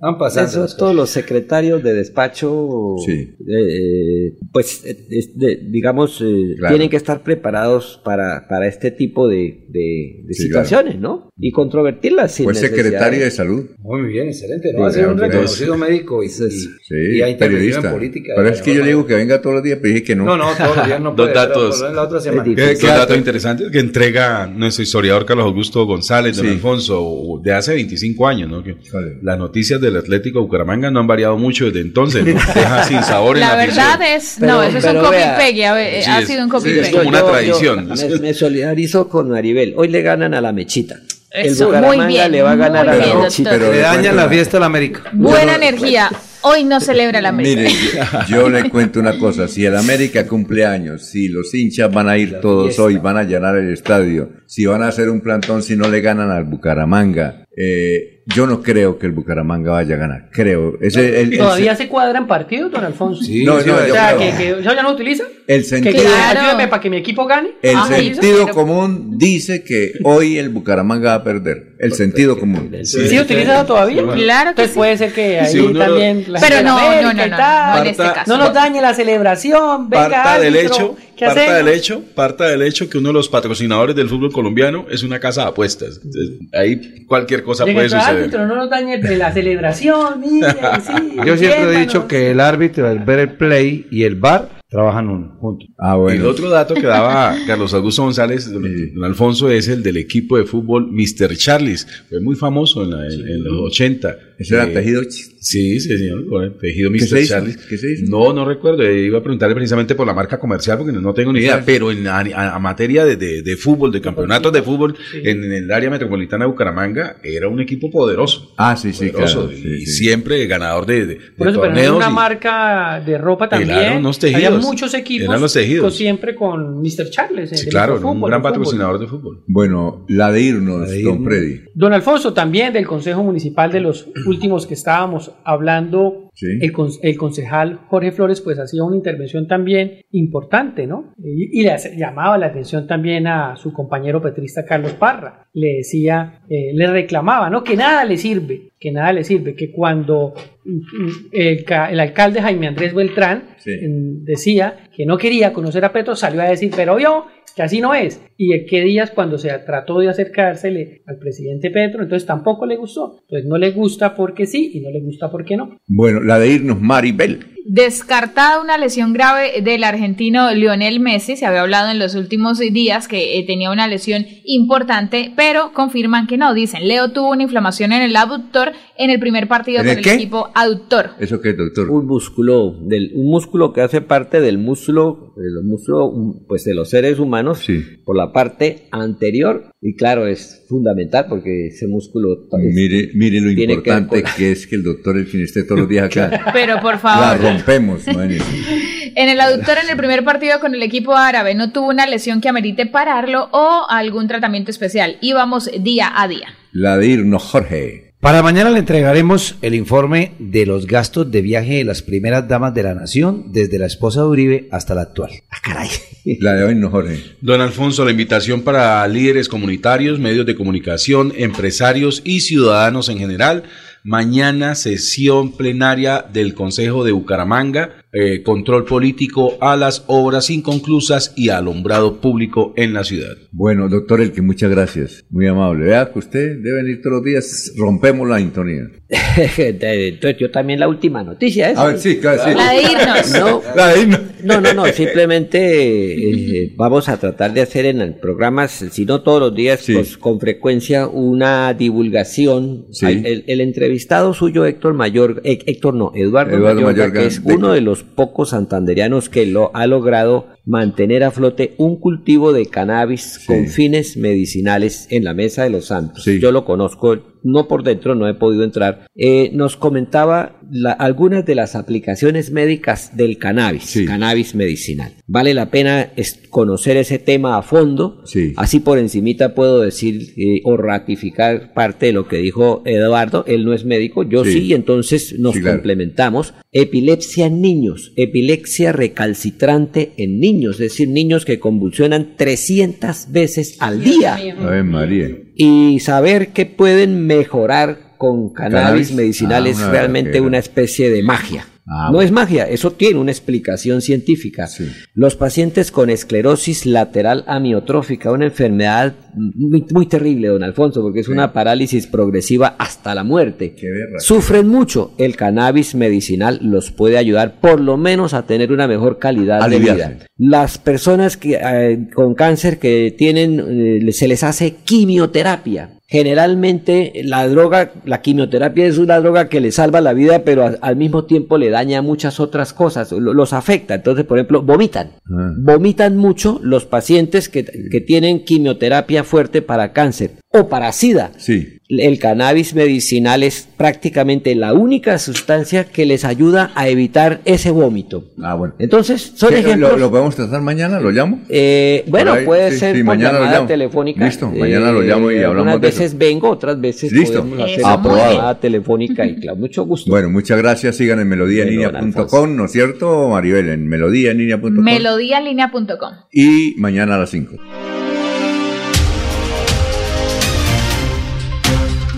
Han 0.00 0.18
pasado. 0.18 0.46
Esos 0.46 0.76
todos 0.76 0.94
los 0.94 1.10
secretarios 1.10 1.82
de 1.82 1.94
despacho, 1.94 2.96
Sí. 3.06 3.34
eh, 3.48 4.34
pues, 4.52 4.84
eh, 4.84 5.06
es 5.10 5.38
de- 5.38 5.56
digamos, 5.70 6.20
eh, 6.20 6.54
Claro. 6.58 6.74
tienen 6.74 6.90
que 6.90 6.96
estar 6.96 7.22
preparados 7.22 8.00
para, 8.04 8.46
para 8.48 8.66
este 8.66 8.90
tipo 8.90 9.28
de, 9.28 9.66
de- 9.68 10.22
de 10.26 10.34
Sí, 10.34 10.44
situaciones, 10.44 10.98
¿no? 10.98 11.30
Y 11.38 11.52
controvertirlas 11.52 12.32
sin 12.32 12.44
Fue 12.44 12.54
necesidad 12.54 12.76
secretario 12.76 13.20
de- 13.20 13.30
salud. 13.30 13.66
Muy 13.78 14.02
bien, 14.12 14.28
excelente. 14.28 14.72
¿no? 14.72 14.80
Va 14.80 14.88
a 14.88 14.92
ser 14.92 15.08
un 15.08 15.18
reconocido 15.18 15.74
es. 15.74 15.80
médico 15.80 16.22
y, 16.22 16.26
y, 16.26 16.30
Sí, 16.30 16.58
y 16.90 17.34
periodista. 17.36 17.88
en 17.88 17.94
política. 17.94 18.32
Pero 18.36 18.48
es 18.48 18.62
que 18.62 18.74
yo 18.74 18.80
le 18.82 18.88
digo 18.88 19.06
que 19.06 19.14
venga 19.14 19.40
todos 19.40 19.54
los 19.56 19.62
días, 19.64 19.78
pero 19.80 19.94
dije 19.94 20.04
que 20.04 20.16
no. 20.16 20.24
No, 20.24 20.36
no, 20.36 20.50
todos 20.56 20.76
los 20.76 20.86
días 20.86 21.00
no 21.00 21.10
Dos 21.14 21.30
puede. 21.30 21.32
pero 21.46 21.46
datos. 21.70 21.80
la 21.94 22.02
otra 22.02 22.20
semana. 22.20 22.44
¿Qué, 22.44 22.74
qué 22.80 22.86
dato 22.86 23.14
interesante 23.14 23.70
que 23.70 23.78
entrega 23.78 24.46
nuestro 24.46 24.82
historiador 24.82 25.24
Carlos 25.24 25.46
Augusto 25.46 25.84
González, 25.86 25.99
don 26.36 26.46
Sí. 26.46 26.46
Alfonso, 26.52 27.40
de 27.42 27.52
hace 27.52 27.74
25 27.74 28.26
años, 28.28 28.48
¿no? 28.50 28.62
Que 28.62 28.76
las 29.22 29.38
noticias 29.38 29.80
del 29.80 29.96
Atlético 29.96 30.38
de 30.40 30.44
Bucaramanga 30.44 30.90
no 30.90 31.00
han 31.00 31.06
variado 31.06 31.36
mucho 31.36 31.66
desde 31.66 31.80
entonces, 31.80 32.24
¿no? 32.24 32.32
deja 32.54 32.84
sin 32.84 33.02
sabor 33.02 33.36
en 33.36 33.40
la, 33.40 33.48
La 33.50 33.56
verdad 33.66 34.00
es, 34.14 34.36
Pero- 34.40 34.52
no, 34.52 34.62
eso 34.62 34.78
es 34.78 34.84
un 34.84 34.90
pero 34.90 35.02
copy 35.04 35.16
vea, 35.16 35.36
pegue, 35.38 35.66
a 35.66 35.74
ver, 35.74 36.02
Sí, 36.04 36.10
ha 36.10 36.26
sido 36.26 36.42
un 36.44 36.48
copy 36.50 36.70
sí, 36.70 36.78
es 36.78 36.88
pegue. 36.88 36.98
como 36.98 37.08
una 37.08 37.22
tradición. 37.24 37.88
me, 37.88 38.18
me 38.18 38.34
solidarizo 38.34 39.08
con 39.08 39.30
Maribel. 39.30 39.74
Hoy 39.76 39.88
le 39.88 40.02
ganan 40.02 40.34
a 40.34 40.40
la 40.40 40.52
mechita. 40.52 41.00
Eso, 41.32 41.64
el 41.64 41.66
Bucaramanga 41.66 41.96
muy 42.04 42.06
bien, 42.12 42.32
le 42.32 42.42
va 42.42 42.52
a 42.52 42.56
ganar 42.56 42.88
a 42.88 42.96
bien, 42.96 43.08
la 43.10 43.14
mechita. 43.24 43.50
doctor. 43.50 43.72
Le 43.74 43.80
dañan 43.80 44.16
la 44.16 44.28
fiesta 44.28 44.56
a 44.56 44.60
la 44.60 44.66
América. 44.66 45.02
Buena 45.12 45.54
energía. 45.54 46.10
Hoy 46.42 46.64
no 46.64 46.80
celebra 46.80 47.20
la 47.20 47.28
América. 47.30 47.60
Mire, 47.60 47.70
yo 48.28 48.48
le 48.48 48.70
cuento 48.70 48.98
una 48.98 49.18
cosa, 49.18 49.46
si 49.46 49.64
el 49.66 49.76
América 49.76 50.26
cumple 50.26 50.64
años, 50.64 51.04
si 51.06 51.28
los 51.28 51.54
hinchas 51.54 51.92
van 51.92 52.08
a 52.08 52.16
ir 52.16 52.40
todos 52.40 52.78
hoy, 52.78 52.96
van 52.96 53.18
a 53.18 53.24
llenar 53.24 53.56
el 53.56 53.70
estadio, 53.72 54.30
si 54.46 54.64
van 54.64 54.82
a 54.82 54.88
hacer 54.88 55.10
un 55.10 55.20
plantón 55.20 55.62
si 55.62 55.76
no 55.76 55.88
le 55.88 56.00
ganan 56.00 56.30
al 56.30 56.44
Bucaramanga, 56.44 57.44
eh, 57.56 58.22
yo 58.26 58.46
no 58.46 58.62
creo 58.62 58.98
que 58.98 59.06
el 59.06 59.12
Bucaramanga 59.12 59.72
vaya 59.72 59.96
a 59.96 59.98
ganar, 59.98 60.28
creo. 60.32 60.78
Ese, 60.80 61.20
el, 61.20 61.32
el- 61.32 61.38
¿Todavía 61.38 61.74
se 61.76 61.88
cuadran 61.88 62.26
partidos, 62.26 62.70
don 62.72 62.84
Alfonso? 62.84 63.22
Sí, 63.22 63.44
No, 63.44 63.60
sí, 63.60 63.68
no, 63.68 63.76
o 63.76 63.86
yo 63.86 63.92
sea, 63.94 64.16
creo. 64.16 64.30
que, 64.30 64.36
que 64.36 64.50
¿eso 64.60 64.74
ya 64.74 64.82
no 64.82 64.92
utiliza? 64.92 65.24
El 65.54 65.64
sentido, 65.64 65.94
que 66.02 66.06
ayúdame 66.08 66.68
para 66.68 66.80
que 66.80 66.90
mi 66.90 66.96
equipo 66.98 67.26
gane. 67.26 67.50
el 67.62 67.76
Ah, 67.76 67.86
sentido 67.88 68.44
pero- 68.44 68.54
común 68.54 69.18
dice 69.18 69.64
que 69.64 69.92
hoy 70.04 70.38
el 70.38 70.48
Bucaramanga 70.50 71.10
va 71.10 71.14
a 71.16 71.24
perder. 71.24 71.70
El 71.78 71.92
sentido 71.94 72.38
común. 72.38 72.70
¿Sí, 72.84 73.18
utiliza 73.18 73.54
eso 73.56 73.64
todavía? 73.66 74.02
Claro 74.02 74.44
que 74.54 74.62
Entonces 74.62 74.74
puede 74.76 74.96
ser 74.98 75.12
que 75.12 75.40
ahí 75.40 75.50
Sí, 75.52 75.72
también... 75.76 76.24
la 76.28 76.38
Pero 76.40 76.62
no, 76.62 76.76
América 76.78 77.02
no, 77.02 77.12
no, 77.14 77.36
no, 77.36 77.76
no 77.76 77.82
en 77.82 77.86
este 77.88 78.02
caso. 78.02 78.22
No 78.26 78.36
nos 78.44 78.52
dañe 78.54 78.80
la 78.82 78.92
celebración, 78.94 79.88
venga 79.88 80.08
Parta 80.10 80.38
del 80.40 80.56
árbitro, 80.56 80.74
hecho, 80.76 80.96
¿qué 81.16 81.24
parta 81.24 81.40
hacemos? 81.40 81.56
del 81.64 81.68
hecho, 81.74 82.02
parta 82.14 82.44
del 82.48 82.62
hecho 82.62 82.90
que 82.90 82.98
uno 82.98 83.08
de 83.08 83.12
los 83.14 83.28
patrocinadores 83.30 83.96
del 83.96 84.08
fútbol 84.10 84.30
colombiano 84.30 84.86
es 84.90 85.02
una 85.02 85.18
casa 85.18 85.42
de 85.44 85.48
apuestas. 85.48 86.00
Entonces, 86.04 86.30
ahí 86.52 87.04
cualquier 87.06 87.42
cosa 87.42 87.64
Diga, 87.64 87.76
puede 87.76 87.88
"Pero, 87.88 88.00
suceder. 88.02 88.20
árbitro, 88.22 88.46
no 88.46 88.56
nos 88.56 88.68
dañe 88.70 88.98
la 89.16 89.32
celebración, 89.32 90.20
mire, 90.20 90.48
sí, 90.86 91.16
Yo 91.16 91.22
siempre 91.24 91.30
he 91.30 91.32
entiéndanos". 91.38 91.80
dicho 91.80 92.06
que 92.08 92.30
el 92.30 92.40
árbitro, 92.40 92.90
el 92.90 92.98
ver 93.00 93.18
el 93.20 93.32
play 93.36 93.86
y 93.90 94.04
el 94.04 94.16
bar 94.16 94.59
trabajan 94.70 95.08
uno, 95.08 95.36
juntos. 95.40 95.68
Ah, 95.78 95.94
El 95.94 96.00
bueno. 96.00 96.28
otro 96.28 96.48
dato 96.48 96.74
que 96.74 96.86
daba 96.86 97.34
Carlos 97.46 97.74
Augusto 97.74 98.02
González, 98.04 98.50
don, 98.52 98.62
don 98.94 99.04
Alfonso, 99.04 99.50
es 99.50 99.66
el 99.68 99.82
del 99.82 99.96
equipo 99.96 100.38
de 100.38 100.44
fútbol 100.44 100.90
Mr. 100.92 101.36
Charles. 101.36 101.86
Fue 102.08 102.20
muy 102.20 102.36
famoso 102.36 102.82
en, 102.84 102.90
la- 102.90 103.06
en- 103.06 103.28
en 103.28 103.44
los 103.44 103.54
80. 103.72 104.16
¿Ese 104.40 104.54
era 104.54 104.64
Eh, 104.64 104.68
tejido? 104.68 105.02
Sí, 105.42 105.78
señor, 105.80 106.26
con 106.28 106.44
el 106.44 106.56
tejido 106.58 106.90
¿Qué 106.90 106.98
Mr. 106.98 107.06
se 107.08 107.20
hizo? 107.20 107.34
Charles. 107.34 107.56
¿Qué 107.58 107.76
se 107.78 107.92
hizo? 107.92 108.06
No, 108.08 108.32
no 108.32 108.44
recuerdo. 108.44 108.82
eh, 108.82 109.00
Iba 109.06 109.18
a 109.18 109.22
preguntarle 109.22 109.54
precisamente 109.54 109.94
por 109.94 110.06
la 110.06 110.14
marca 110.14 110.38
comercial 110.38 110.78
porque 110.78 110.92
no, 110.92 111.00
no 111.00 111.14
tengo 111.14 111.32
ni 111.32 111.40
idea. 111.40 111.58
Sí. 111.58 111.62
Pero 111.66 111.90
en 111.92 112.06
a, 112.06 112.18
a- 112.20 112.54
a 112.56 112.58
materia 112.58 113.04
de, 113.04 113.16
de- 113.16 113.42
de 113.42 113.56
fútbol, 113.56 113.92
de 113.92 114.00
campeonatos 114.00 114.52
de 114.52 114.62
fútbol, 114.62 114.96
en, 115.22 115.44
en 115.44 115.52
el 115.52 115.70
área 115.72 115.90
metropolitana 115.90 116.44
de 116.46 116.50
Bucaramanga, 116.50 117.16
era 117.22 117.48
un 117.48 117.60
equipo 117.60 117.90
poderoso. 117.90 118.52
Ah, 118.56 118.76
sí, 118.76 118.92
sí, 118.92 119.10
Poderoso, 119.10 119.46
claro. 119.48 119.52
y 119.52 119.62
sí, 119.80 119.86
sí. 119.86 119.92
siempre 120.04 120.46
ganador 120.46 120.86
de, 120.86 121.06
de, 121.06 121.06
de 121.06 121.20
Por 121.36 121.48
eso, 121.48 121.60
pero 121.60 121.72
en 121.72 121.76
torneos. 121.76 121.96
una 121.96 122.10
y- 122.10 122.14
marca 122.14 123.02
de 123.04 123.18
ropa 123.18 123.48
también. 123.48 123.70
Claro, 123.78 123.98
unos 123.98 124.18
tejidos. 124.18 124.44
Había 124.44 124.58
muchos 124.58 124.94
equipos. 124.94 125.28
Eran 125.28 125.40
los 125.42 125.52
tejidos. 125.52 125.82
con- 125.84 125.92
siempre 125.92 126.34
con 126.34 126.80
Mr. 126.82 127.10
Charles. 127.10 127.50
sí, 127.50 127.66
el 127.66 127.68
claro, 127.70 127.96
fútbol, 127.98 128.16
un 128.16 128.22
gran 128.22 128.40
patrocinador 128.42 128.98
de 128.98 129.06
fútbol. 129.06 129.42
Bueno, 129.46 130.06
la 130.08 130.32
de 130.32 130.40
irnos, 130.42 130.88
de 130.88 131.02
don 131.02 131.14
irnos. 131.14 131.26
Freddy. 131.28 131.60
Don 131.74 131.92
Alfonso, 131.92 132.32
también 132.32 132.72
del 132.72 132.86
Consejo 132.86 133.22
Municipal 133.22 133.70
de 133.72 133.80
los 133.80 134.06
últimos 134.30 134.66
que 134.66 134.74
estábamos 134.74 135.32
hablando, 135.44 136.29
Sí. 136.34 136.46
el, 136.60 136.72
el 137.02 137.16
concejal 137.18 137.80
Jorge 137.88 138.12
Flores 138.12 138.40
pues 138.40 138.58
hacía 138.58 138.82
una 138.84 138.96
intervención 138.96 139.46
también 139.48 140.00
importante, 140.12 140.86
¿no? 140.86 141.12
Y, 141.22 141.60
y 141.60 141.64
le 141.64 141.70
hace- 141.72 141.96
llamaba 141.96 142.38
la 142.38 142.46
atención 142.46 142.86
también 142.86 143.26
a 143.26 143.56
su 143.56 143.72
compañero 143.72 144.22
petrista 144.22 144.64
Carlos 144.64 144.92
Parra. 144.92 145.46
Le 145.52 145.76
decía, 145.78 146.40
eh, 146.48 146.70
le 146.74 146.86
reclamaba, 146.90 147.50
¿no? 147.50 147.64
Que 147.64 147.76
nada 147.76 148.04
le 148.04 148.16
sirve, 148.16 148.70
que 148.78 148.92
nada 148.92 149.12
le 149.12 149.24
sirve, 149.24 149.54
que 149.54 149.70
cuando 149.72 150.32
mm, 150.64 150.70
mm, 150.76 151.10
el, 151.32 151.64
el 151.90 152.00
alcalde 152.00 152.40
Jaime 152.40 152.68
Andrés 152.68 152.94
Beltrán 152.94 153.50
Sí. 153.58 153.72
mm, 153.72 154.24
decía 154.24 154.88
que 154.96 155.04
no 155.06 155.18
quería 155.18 155.52
conocer 155.52 155.84
a 155.84 155.92
Petro, 155.92 156.14
salió 156.16 156.40
a 156.40 156.44
decir, 156.48 156.70
pero 156.74 156.98
yo 156.98 157.26
que 157.56 157.62
así 157.62 157.80
no 157.80 157.94
es. 157.94 158.22
Y 158.36 158.52
en 158.52 158.64
qué 158.64 158.80
días 158.82 159.10
cuando 159.10 159.36
se 159.36 159.48
trató 159.66 159.98
de 159.98 160.08
acercársele 160.08 161.02
al 161.06 161.18
presidente 161.18 161.70
Petro, 161.70 162.04
entonces 162.04 162.24
tampoco 162.24 162.64
le 162.64 162.76
gustó. 162.76 163.18
Entonces 163.22 163.48
no 163.48 163.58
le 163.58 163.72
gusta 163.72 164.14
porque 164.14 164.46
sí 164.46 164.70
y 164.74 164.80
no 164.80 164.90
le 164.90 165.00
gusta 165.00 165.30
porque 165.32 165.56
no. 165.56 165.76
Bueno, 165.88 166.19
la 166.24 166.38
de 166.38 166.48
irnos, 166.48 166.80
Maribel. 166.80 167.46
Descartada 167.72 168.60
una 168.60 168.78
lesión 168.78 169.12
grave 169.12 169.62
del 169.62 169.84
argentino 169.84 170.52
Lionel 170.52 170.98
Messi, 170.98 171.36
se 171.36 171.46
había 171.46 171.60
hablado 171.60 171.88
en 171.92 172.00
los 172.00 172.16
últimos 172.16 172.58
días 172.58 173.06
que 173.06 173.38
eh, 173.38 173.44
tenía 173.46 173.70
una 173.70 173.86
lesión 173.86 174.26
importante, 174.44 175.32
pero 175.36 175.72
confirman 175.72 176.26
que 176.26 176.36
no. 176.36 176.52
Dicen, 176.52 176.88
Leo 176.88 177.12
tuvo 177.12 177.30
una 177.30 177.44
inflamación 177.44 177.92
en 177.92 178.02
el 178.02 178.16
abductor 178.16 178.72
en 178.98 179.10
el 179.10 179.20
primer 179.20 179.46
partido 179.46 179.78
¿En 179.82 179.84
con 179.84 179.92
el 179.92 179.98
el 179.98 180.04
qué? 180.04 180.14
equipo 180.14 180.50
aductor. 180.52 181.10
¿Eso 181.20 181.40
qué, 181.40 181.52
doctor? 181.52 181.88
Un 181.92 182.06
músculo, 182.06 182.72
del, 182.82 183.12
un 183.14 183.30
músculo 183.30 183.72
que 183.72 183.82
hace 183.82 184.00
parte 184.00 184.40
del 184.40 184.58
músculo, 184.58 185.32
de 185.36 185.52
los 185.52 185.62
músculos, 185.62 186.10
pues 186.48 186.64
de 186.64 186.74
los 186.74 186.90
seres 186.90 187.20
humanos, 187.20 187.64
por 188.04 188.16
la 188.16 188.32
parte 188.32 188.88
anterior, 188.90 189.70
y 189.80 189.94
claro, 189.94 190.26
es 190.26 190.66
fundamental 190.68 191.26
porque 191.28 191.68
ese 191.68 191.86
músculo 191.86 192.32
es- 192.58 192.74
Mire, 192.74 193.10
mire 193.14 193.40
lo 193.40 193.54
que 193.54 193.62
importante 193.62 194.24
que 194.36 194.50
es 194.50 194.66
que 194.66 194.74
el 194.74 194.82
doctor 194.82 195.18
es 195.18 195.30
quien 195.30 195.44
esté 195.44 195.62
todos 195.62 195.82
los 195.82 195.88
días 195.88 196.04
acá. 196.06 196.50
Pero 196.52 196.80
por 196.80 196.94
La 196.94 196.98
favor. 196.98 197.59
Rompemos. 197.60 198.02
En 198.06 199.28
el 199.28 199.40
aductor 199.40 199.76
en 199.82 199.90
el 199.90 199.96
primer 199.96 200.24
partido 200.24 200.60
con 200.60 200.74
el 200.74 200.82
equipo 200.82 201.16
árabe 201.16 201.54
no 201.54 201.72
tuvo 201.72 201.88
una 201.88 202.06
lesión 202.06 202.40
que 202.40 202.48
amerite 202.48 202.86
pararlo 202.86 203.48
o 203.52 203.86
algún 203.88 204.28
tratamiento 204.28 204.70
especial. 204.70 205.18
Íbamos 205.20 205.70
día 205.80 206.12
a 206.14 206.28
día. 206.28 206.48
La 206.72 206.96
de 206.96 207.06
irnos, 207.06 207.42
Jorge. 207.42 208.10
Para 208.20 208.42
mañana 208.42 208.68
le 208.68 208.80
entregaremos 208.80 209.56
el 209.62 209.74
informe 209.74 210.32
de 210.38 210.66
los 210.66 210.86
gastos 210.86 211.30
de 211.30 211.40
viaje 211.40 211.76
de 211.76 211.84
las 211.84 212.02
primeras 212.02 212.46
damas 212.46 212.74
de 212.74 212.82
la 212.82 212.94
nación, 212.94 213.44
desde 213.46 213.78
la 213.78 213.86
esposa 213.86 214.20
de 214.20 214.26
Uribe 214.26 214.68
hasta 214.70 214.94
la 214.94 215.00
actual. 215.00 215.30
Ah, 215.48 215.56
caray. 215.62 215.88
La 216.40 216.52
de 216.52 216.64
hoy 216.64 216.74
no, 216.74 216.90
Jorge. 216.90 217.18
Don 217.40 217.62
Alfonso, 217.62 218.04
la 218.04 218.10
invitación 218.10 218.60
para 218.60 219.08
líderes 219.08 219.48
comunitarios, 219.48 220.18
medios 220.18 220.44
de 220.44 220.54
comunicación, 220.54 221.32
empresarios 221.34 222.20
y 222.22 222.40
ciudadanos 222.40 223.08
en 223.08 223.16
general. 223.16 223.62
Mañana 224.02 224.74
sesión 224.76 225.52
plenaria 225.58 226.24
del 226.32 226.54
Consejo 226.54 227.04
de 227.04 227.12
Bucaramanga, 227.12 227.99
eh, 228.12 228.42
control 228.42 228.84
político 228.84 229.56
a 229.60 229.76
las 229.76 230.02
obras 230.08 230.50
inconclusas 230.50 231.32
y 231.36 231.50
alumbrado 231.50 232.20
público 232.20 232.72
en 232.76 232.92
la 232.92 233.04
ciudad. 233.04 233.36
Bueno, 233.52 233.88
doctor 233.88 234.20
Elke, 234.20 234.42
muchas 234.42 234.70
gracias. 234.70 235.24
Muy 235.30 235.46
amable. 235.46 235.84
Vea 235.86 236.10
que 236.12 236.18
usted 236.18 236.56
debe 236.60 236.82
venir 236.82 237.02
todos 237.02 237.16
los 237.16 237.24
días. 237.24 237.72
Rompemos 237.76 238.28
la 238.28 238.38
sintonía. 238.38 238.88
Entonces 239.36 240.36
yo 240.40 240.50
también 240.50 240.80
la 240.80 240.88
última 240.88 241.22
noticia 241.22 241.70
es. 241.70 241.78
A 241.78 241.86
ver, 241.86 241.98
sí, 241.98 242.18
claro, 242.18 242.42
sí. 242.44 242.50
La 242.54 242.72
de 242.72 242.82
irnos. 242.82 243.30
No, 243.38 243.62
La 243.76 243.88
de 243.88 244.00
irnos. 244.00 244.20
no, 244.44 244.60
no, 244.60 244.74
no, 244.74 244.86
simplemente 244.86 246.64
eh, 246.64 246.72
vamos 246.76 247.08
a 247.08 247.16
tratar 247.16 247.52
de 247.52 247.60
hacer 247.60 247.86
en 247.86 248.00
el 248.00 248.14
programas, 248.14 248.84
si 248.90 249.04
no 249.04 249.22
todos 249.22 249.40
los 249.40 249.54
días, 249.54 249.84
pues 249.92 250.16
con 250.16 250.40
frecuencia 250.40 251.06
una 251.06 251.74
divulgación. 251.74 252.86
Sí. 252.90 253.06
El, 253.06 253.44
el 253.46 253.60
entrevistado 253.60 254.34
suyo, 254.34 254.64
Héctor 254.64 254.94
Mayor, 254.94 255.40
eh, 255.44 255.58
Héctor 255.66 255.94
no, 255.94 256.12
Eduardo, 256.14 256.56
Eduardo 256.56 256.80
Mayorga, 256.82 257.06
Mayorga, 257.08 257.20
que 257.20 257.26
es 257.26 257.40
uno 257.44 257.72
de 257.72 257.80
los 257.80 257.99
pocos 258.02 258.50
santanderianos 258.50 259.28
que 259.28 259.46
lo 259.46 259.70
ha 259.74 259.86
logrado 259.86 260.46
mantener 260.70 261.24
a 261.24 261.32
flote 261.32 261.74
un 261.78 261.96
cultivo 261.98 262.52
de 262.52 262.66
cannabis 262.66 263.40
con 263.44 263.66
fines 263.66 264.16
medicinales 264.16 265.08
en 265.10 265.24
la 265.24 265.34
Mesa 265.34 265.64
de 265.64 265.70
los 265.70 265.86
Santos. 265.86 266.24
Yo 266.24 266.52
lo 266.52 266.64
conozco, 266.64 267.18
no 267.42 267.66
por 267.66 267.82
dentro, 267.82 268.14
no 268.14 268.28
he 268.28 268.34
podido 268.34 268.62
entrar. 268.62 269.06
Eh, 269.16 269.50
nos 269.52 269.76
comentaba 269.76 270.60
la- 270.70 270.92
algunas 270.92 271.44
de 271.44 271.54
las 271.56 271.74
aplicaciones 271.74 272.52
médicas 272.52 273.16
del 273.16 273.38
cannabis, 273.38 273.98
cannabis 274.06 274.54
medicinal. 274.54 275.12
Vale 275.26 275.54
la 275.54 275.70
pena 275.70 276.12
es- 276.16 276.38
conocer 276.50 276.96
ese 276.96 277.18
tema 277.18 277.56
a 277.56 277.62
fondo. 277.62 278.22
Así 278.56 278.78
por 278.80 278.98
encimita 278.98 279.54
puedo 279.54 279.80
decir 279.80 280.34
eh, 280.36 280.60
o 280.64 280.76
ratificar 280.76 281.72
parte 281.74 282.06
de 282.06 282.12
lo 282.12 282.28
que 282.28 282.36
dijo 282.36 282.82
Eduardo. 282.84 283.44
Él 283.48 283.64
no 283.64 283.72
es 283.72 283.84
médico, 283.84 284.22
yo 284.22 284.44
Sí. 284.44 284.72
entonces 284.72 285.36
nos 285.38 285.56
claro. 285.56 285.78
complementamos. 285.78 286.54
Epilepsia 286.72 287.46
en 287.46 287.60
niños, 287.60 288.12
epilepsia 288.16 288.92
recalcitrante 288.92 290.12
en 290.18 290.38
niños, 290.38 290.59
es 290.68 290.78
decir, 290.78 291.08
niños 291.08 291.46
que 291.46 291.58
convulsionan 291.58 292.36
300 292.36 293.32
veces 293.32 293.76
al 293.78 294.04
día. 294.04 294.34
A 294.34 294.66
ver, 294.66 294.84
María. 294.84 295.30
Y 295.54 296.00
saber 296.00 296.48
que 296.48 296.66
pueden 296.66 297.26
mejorar 297.26 298.10
con 298.18 298.52
cannabis, 298.52 298.82
Cannabis. 298.82 299.12
medicinal 299.12 299.64
Ah, 299.64 299.70
es 299.70 299.78
una 299.78 299.90
realmente 299.90 300.42
una 300.42 300.58
especie 300.58 301.08
de 301.08 301.22
magia. 301.22 301.66
Ah, 301.92 302.06
no 302.06 302.12
bueno. 302.14 302.26
es 302.26 302.30
magia, 302.30 302.68
eso 302.68 302.92
tiene 302.92 303.18
una 303.18 303.32
explicación 303.32 304.00
científica. 304.00 304.68
Los 305.12 305.34
pacientes 305.34 305.90
con 305.90 306.08
esclerosis 306.08 306.86
lateral 306.86 307.42
amiotrófica, 307.48 308.30
una 308.30 308.44
enfermedad 308.44 309.14
muy, 309.34 309.84
muy 309.90 310.06
terrible, 310.06 310.48
don 310.48 310.62
Alfonso, 310.62 311.02
porque 311.02 311.18
es 311.18 311.28
una 311.28 311.52
parálisis 311.52 312.06
progresiva 312.06 312.76
hasta 312.78 313.12
la 313.12 313.24
muerte. 313.24 313.74
Sufren 314.18 314.68
mucho. 314.68 315.14
El 315.18 315.34
cannabis 315.34 315.96
medicinal 315.96 316.60
los 316.62 316.92
puede 316.92 317.18
ayudar 317.18 317.58
por 317.60 317.80
lo 317.80 317.96
menos 317.96 318.34
a 318.34 318.46
tener 318.46 318.70
una 318.70 318.86
mejor 318.86 319.18
calidad 319.18 319.68
de 319.68 319.78
vida. 319.80 320.18
Las 320.36 320.78
personas 320.78 321.36
que, 321.36 321.58
eh, 321.60 322.08
con 322.14 322.34
cáncer 322.34 322.78
que 322.78 323.12
tienen, 323.18 323.64
eh, 324.06 324.12
se 324.12 324.28
les 324.28 324.44
hace 324.44 324.76
quimioterapia. 324.84 325.99
Generalmente 326.10 327.12
la 327.24 327.46
droga, 327.46 327.92
la 328.04 328.20
quimioterapia 328.20 328.84
es 328.86 328.98
una 328.98 329.20
droga 329.20 329.48
que 329.48 329.60
le 329.60 329.70
salva 329.72 330.00
la 330.00 330.12
vida, 330.12 330.42
pero 330.44 330.64
a- 330.64 330.74
al 330.80 330.96
mismo 330.96 331.24
tiempo 331.24 331.56
le 331.56 331.70
daña 331.70 332.02
muchas 332.02 332.40
otras 332.40 332.72
cosas, 332.72 333.12
lo- 333.12 333.32
los 333.32 333.52
afecta. 333.52 333.94
Entonces, 333.94 334.26
por 334.26 334.38
ejemplo, 334.38 334.62
vomitan. 334.62 335.12
Ah. 335.30 335.52
Vomitan 335.56 336.16
mucho 336.16 336.58
los 336.62 336.84
pacientes 336.84 337.48
que, 337.48 337.64
que 337.64 338.00
tienen 338.00 338.44
quimioterapia 338.44 339.22
fuerte 339.24 339.62
para 339.62 339.92
cáncer 339.92 340.32
o 340.52 340.68
para 340.68 340.90
SIDA. 340.92 341.30
Sí. 341.38 341.76
El 341.88 342.18
cannabis 342.20 342.74
medicinal 342.74 343.42
es 343.42 343.68
prácticamente 343.76 344.54
la 344.54 344.74
única 344.74 345.18
sustancia 345.18 345.84
que 345.84 346.06
les 346.06 346.24
ayuda 346.24 346.70
a 346.76 346.88
evitar 346.88 347.40
ese 347.44 347.70
vómito. 347.72 348.24
Ah, 348.42 348.54
bueno. 348.54 348.74
Entonces, 348.78 349.32
son 349.34 349.50
¿Qué, 349.50 349.58
ejemplos. 349.60 349.92
¿Lo, 349.92 349.98
lo 349.98 350.10
podemos 350.10 350.36
tratar 350.36 350.60
mañana? 350.60 351.00
¿Lo 351.00 351.10
llamo? 351.10 351.40
Eh, 351.48 352.04
bueno, 352.08 352.32
ahí, 352.32 352.44
puede 352.44 352.70
sí, 352.72 352.78
ser 352.78 352.94
sí, 352.96 353.02
por 353.02 353.16
mañana 353.16 353.32
lo 353.32 353.38
llamada 353.40 353.56
llamo. 353.58 353.68
telefónica. 353.68 354.24
Listo, 354.24 354.50
mañana 354.50 354.92
lo 354.92 355.02
llamo 355.02 355.30
y 355.30 355.34
Eh, 355.36 355.44
hablamos 355.44 355.66
Algunas 355.72 355.80
de 355.80 355.88
eso. 355.88 355.98
veces 356.00 356.18
vengo, 356.18 356.50
otras 356.50 356.80
veces 356.80 357.10
Listo. 357.12 357.38
podemos 357.44 357.60
hacer 357.64 357.76
bien. 357.76 357.88
llamada 357.88 358.60
telefónica 358.60 359.26
y 359.26 359.36
claro, 359.36 359.56
mucho 359.58 359.84
gusto. 359.84 360.10
Bueno, 360.10 360.30
muchas 360.30 360.58
gracias. 360.58 360.96
Sigan 360.96 361.18
en 361.20 361.28
melodíaenlínea.com, 361.28 362.54
¿no 362.56 362.64
es 362.66 362.72
cierto, 362.72 363.28
Maribel? 363.30 363.68
En 363.68 363.88
melodíaenlínea.com. 363.88 364.72
Melodíaenlínea.com. 364.72 366.12
y 366.32 366.74
mañana 366.78 367.16
a 367.16 367.18
las 367.18 367.30
5. 367.30 367.99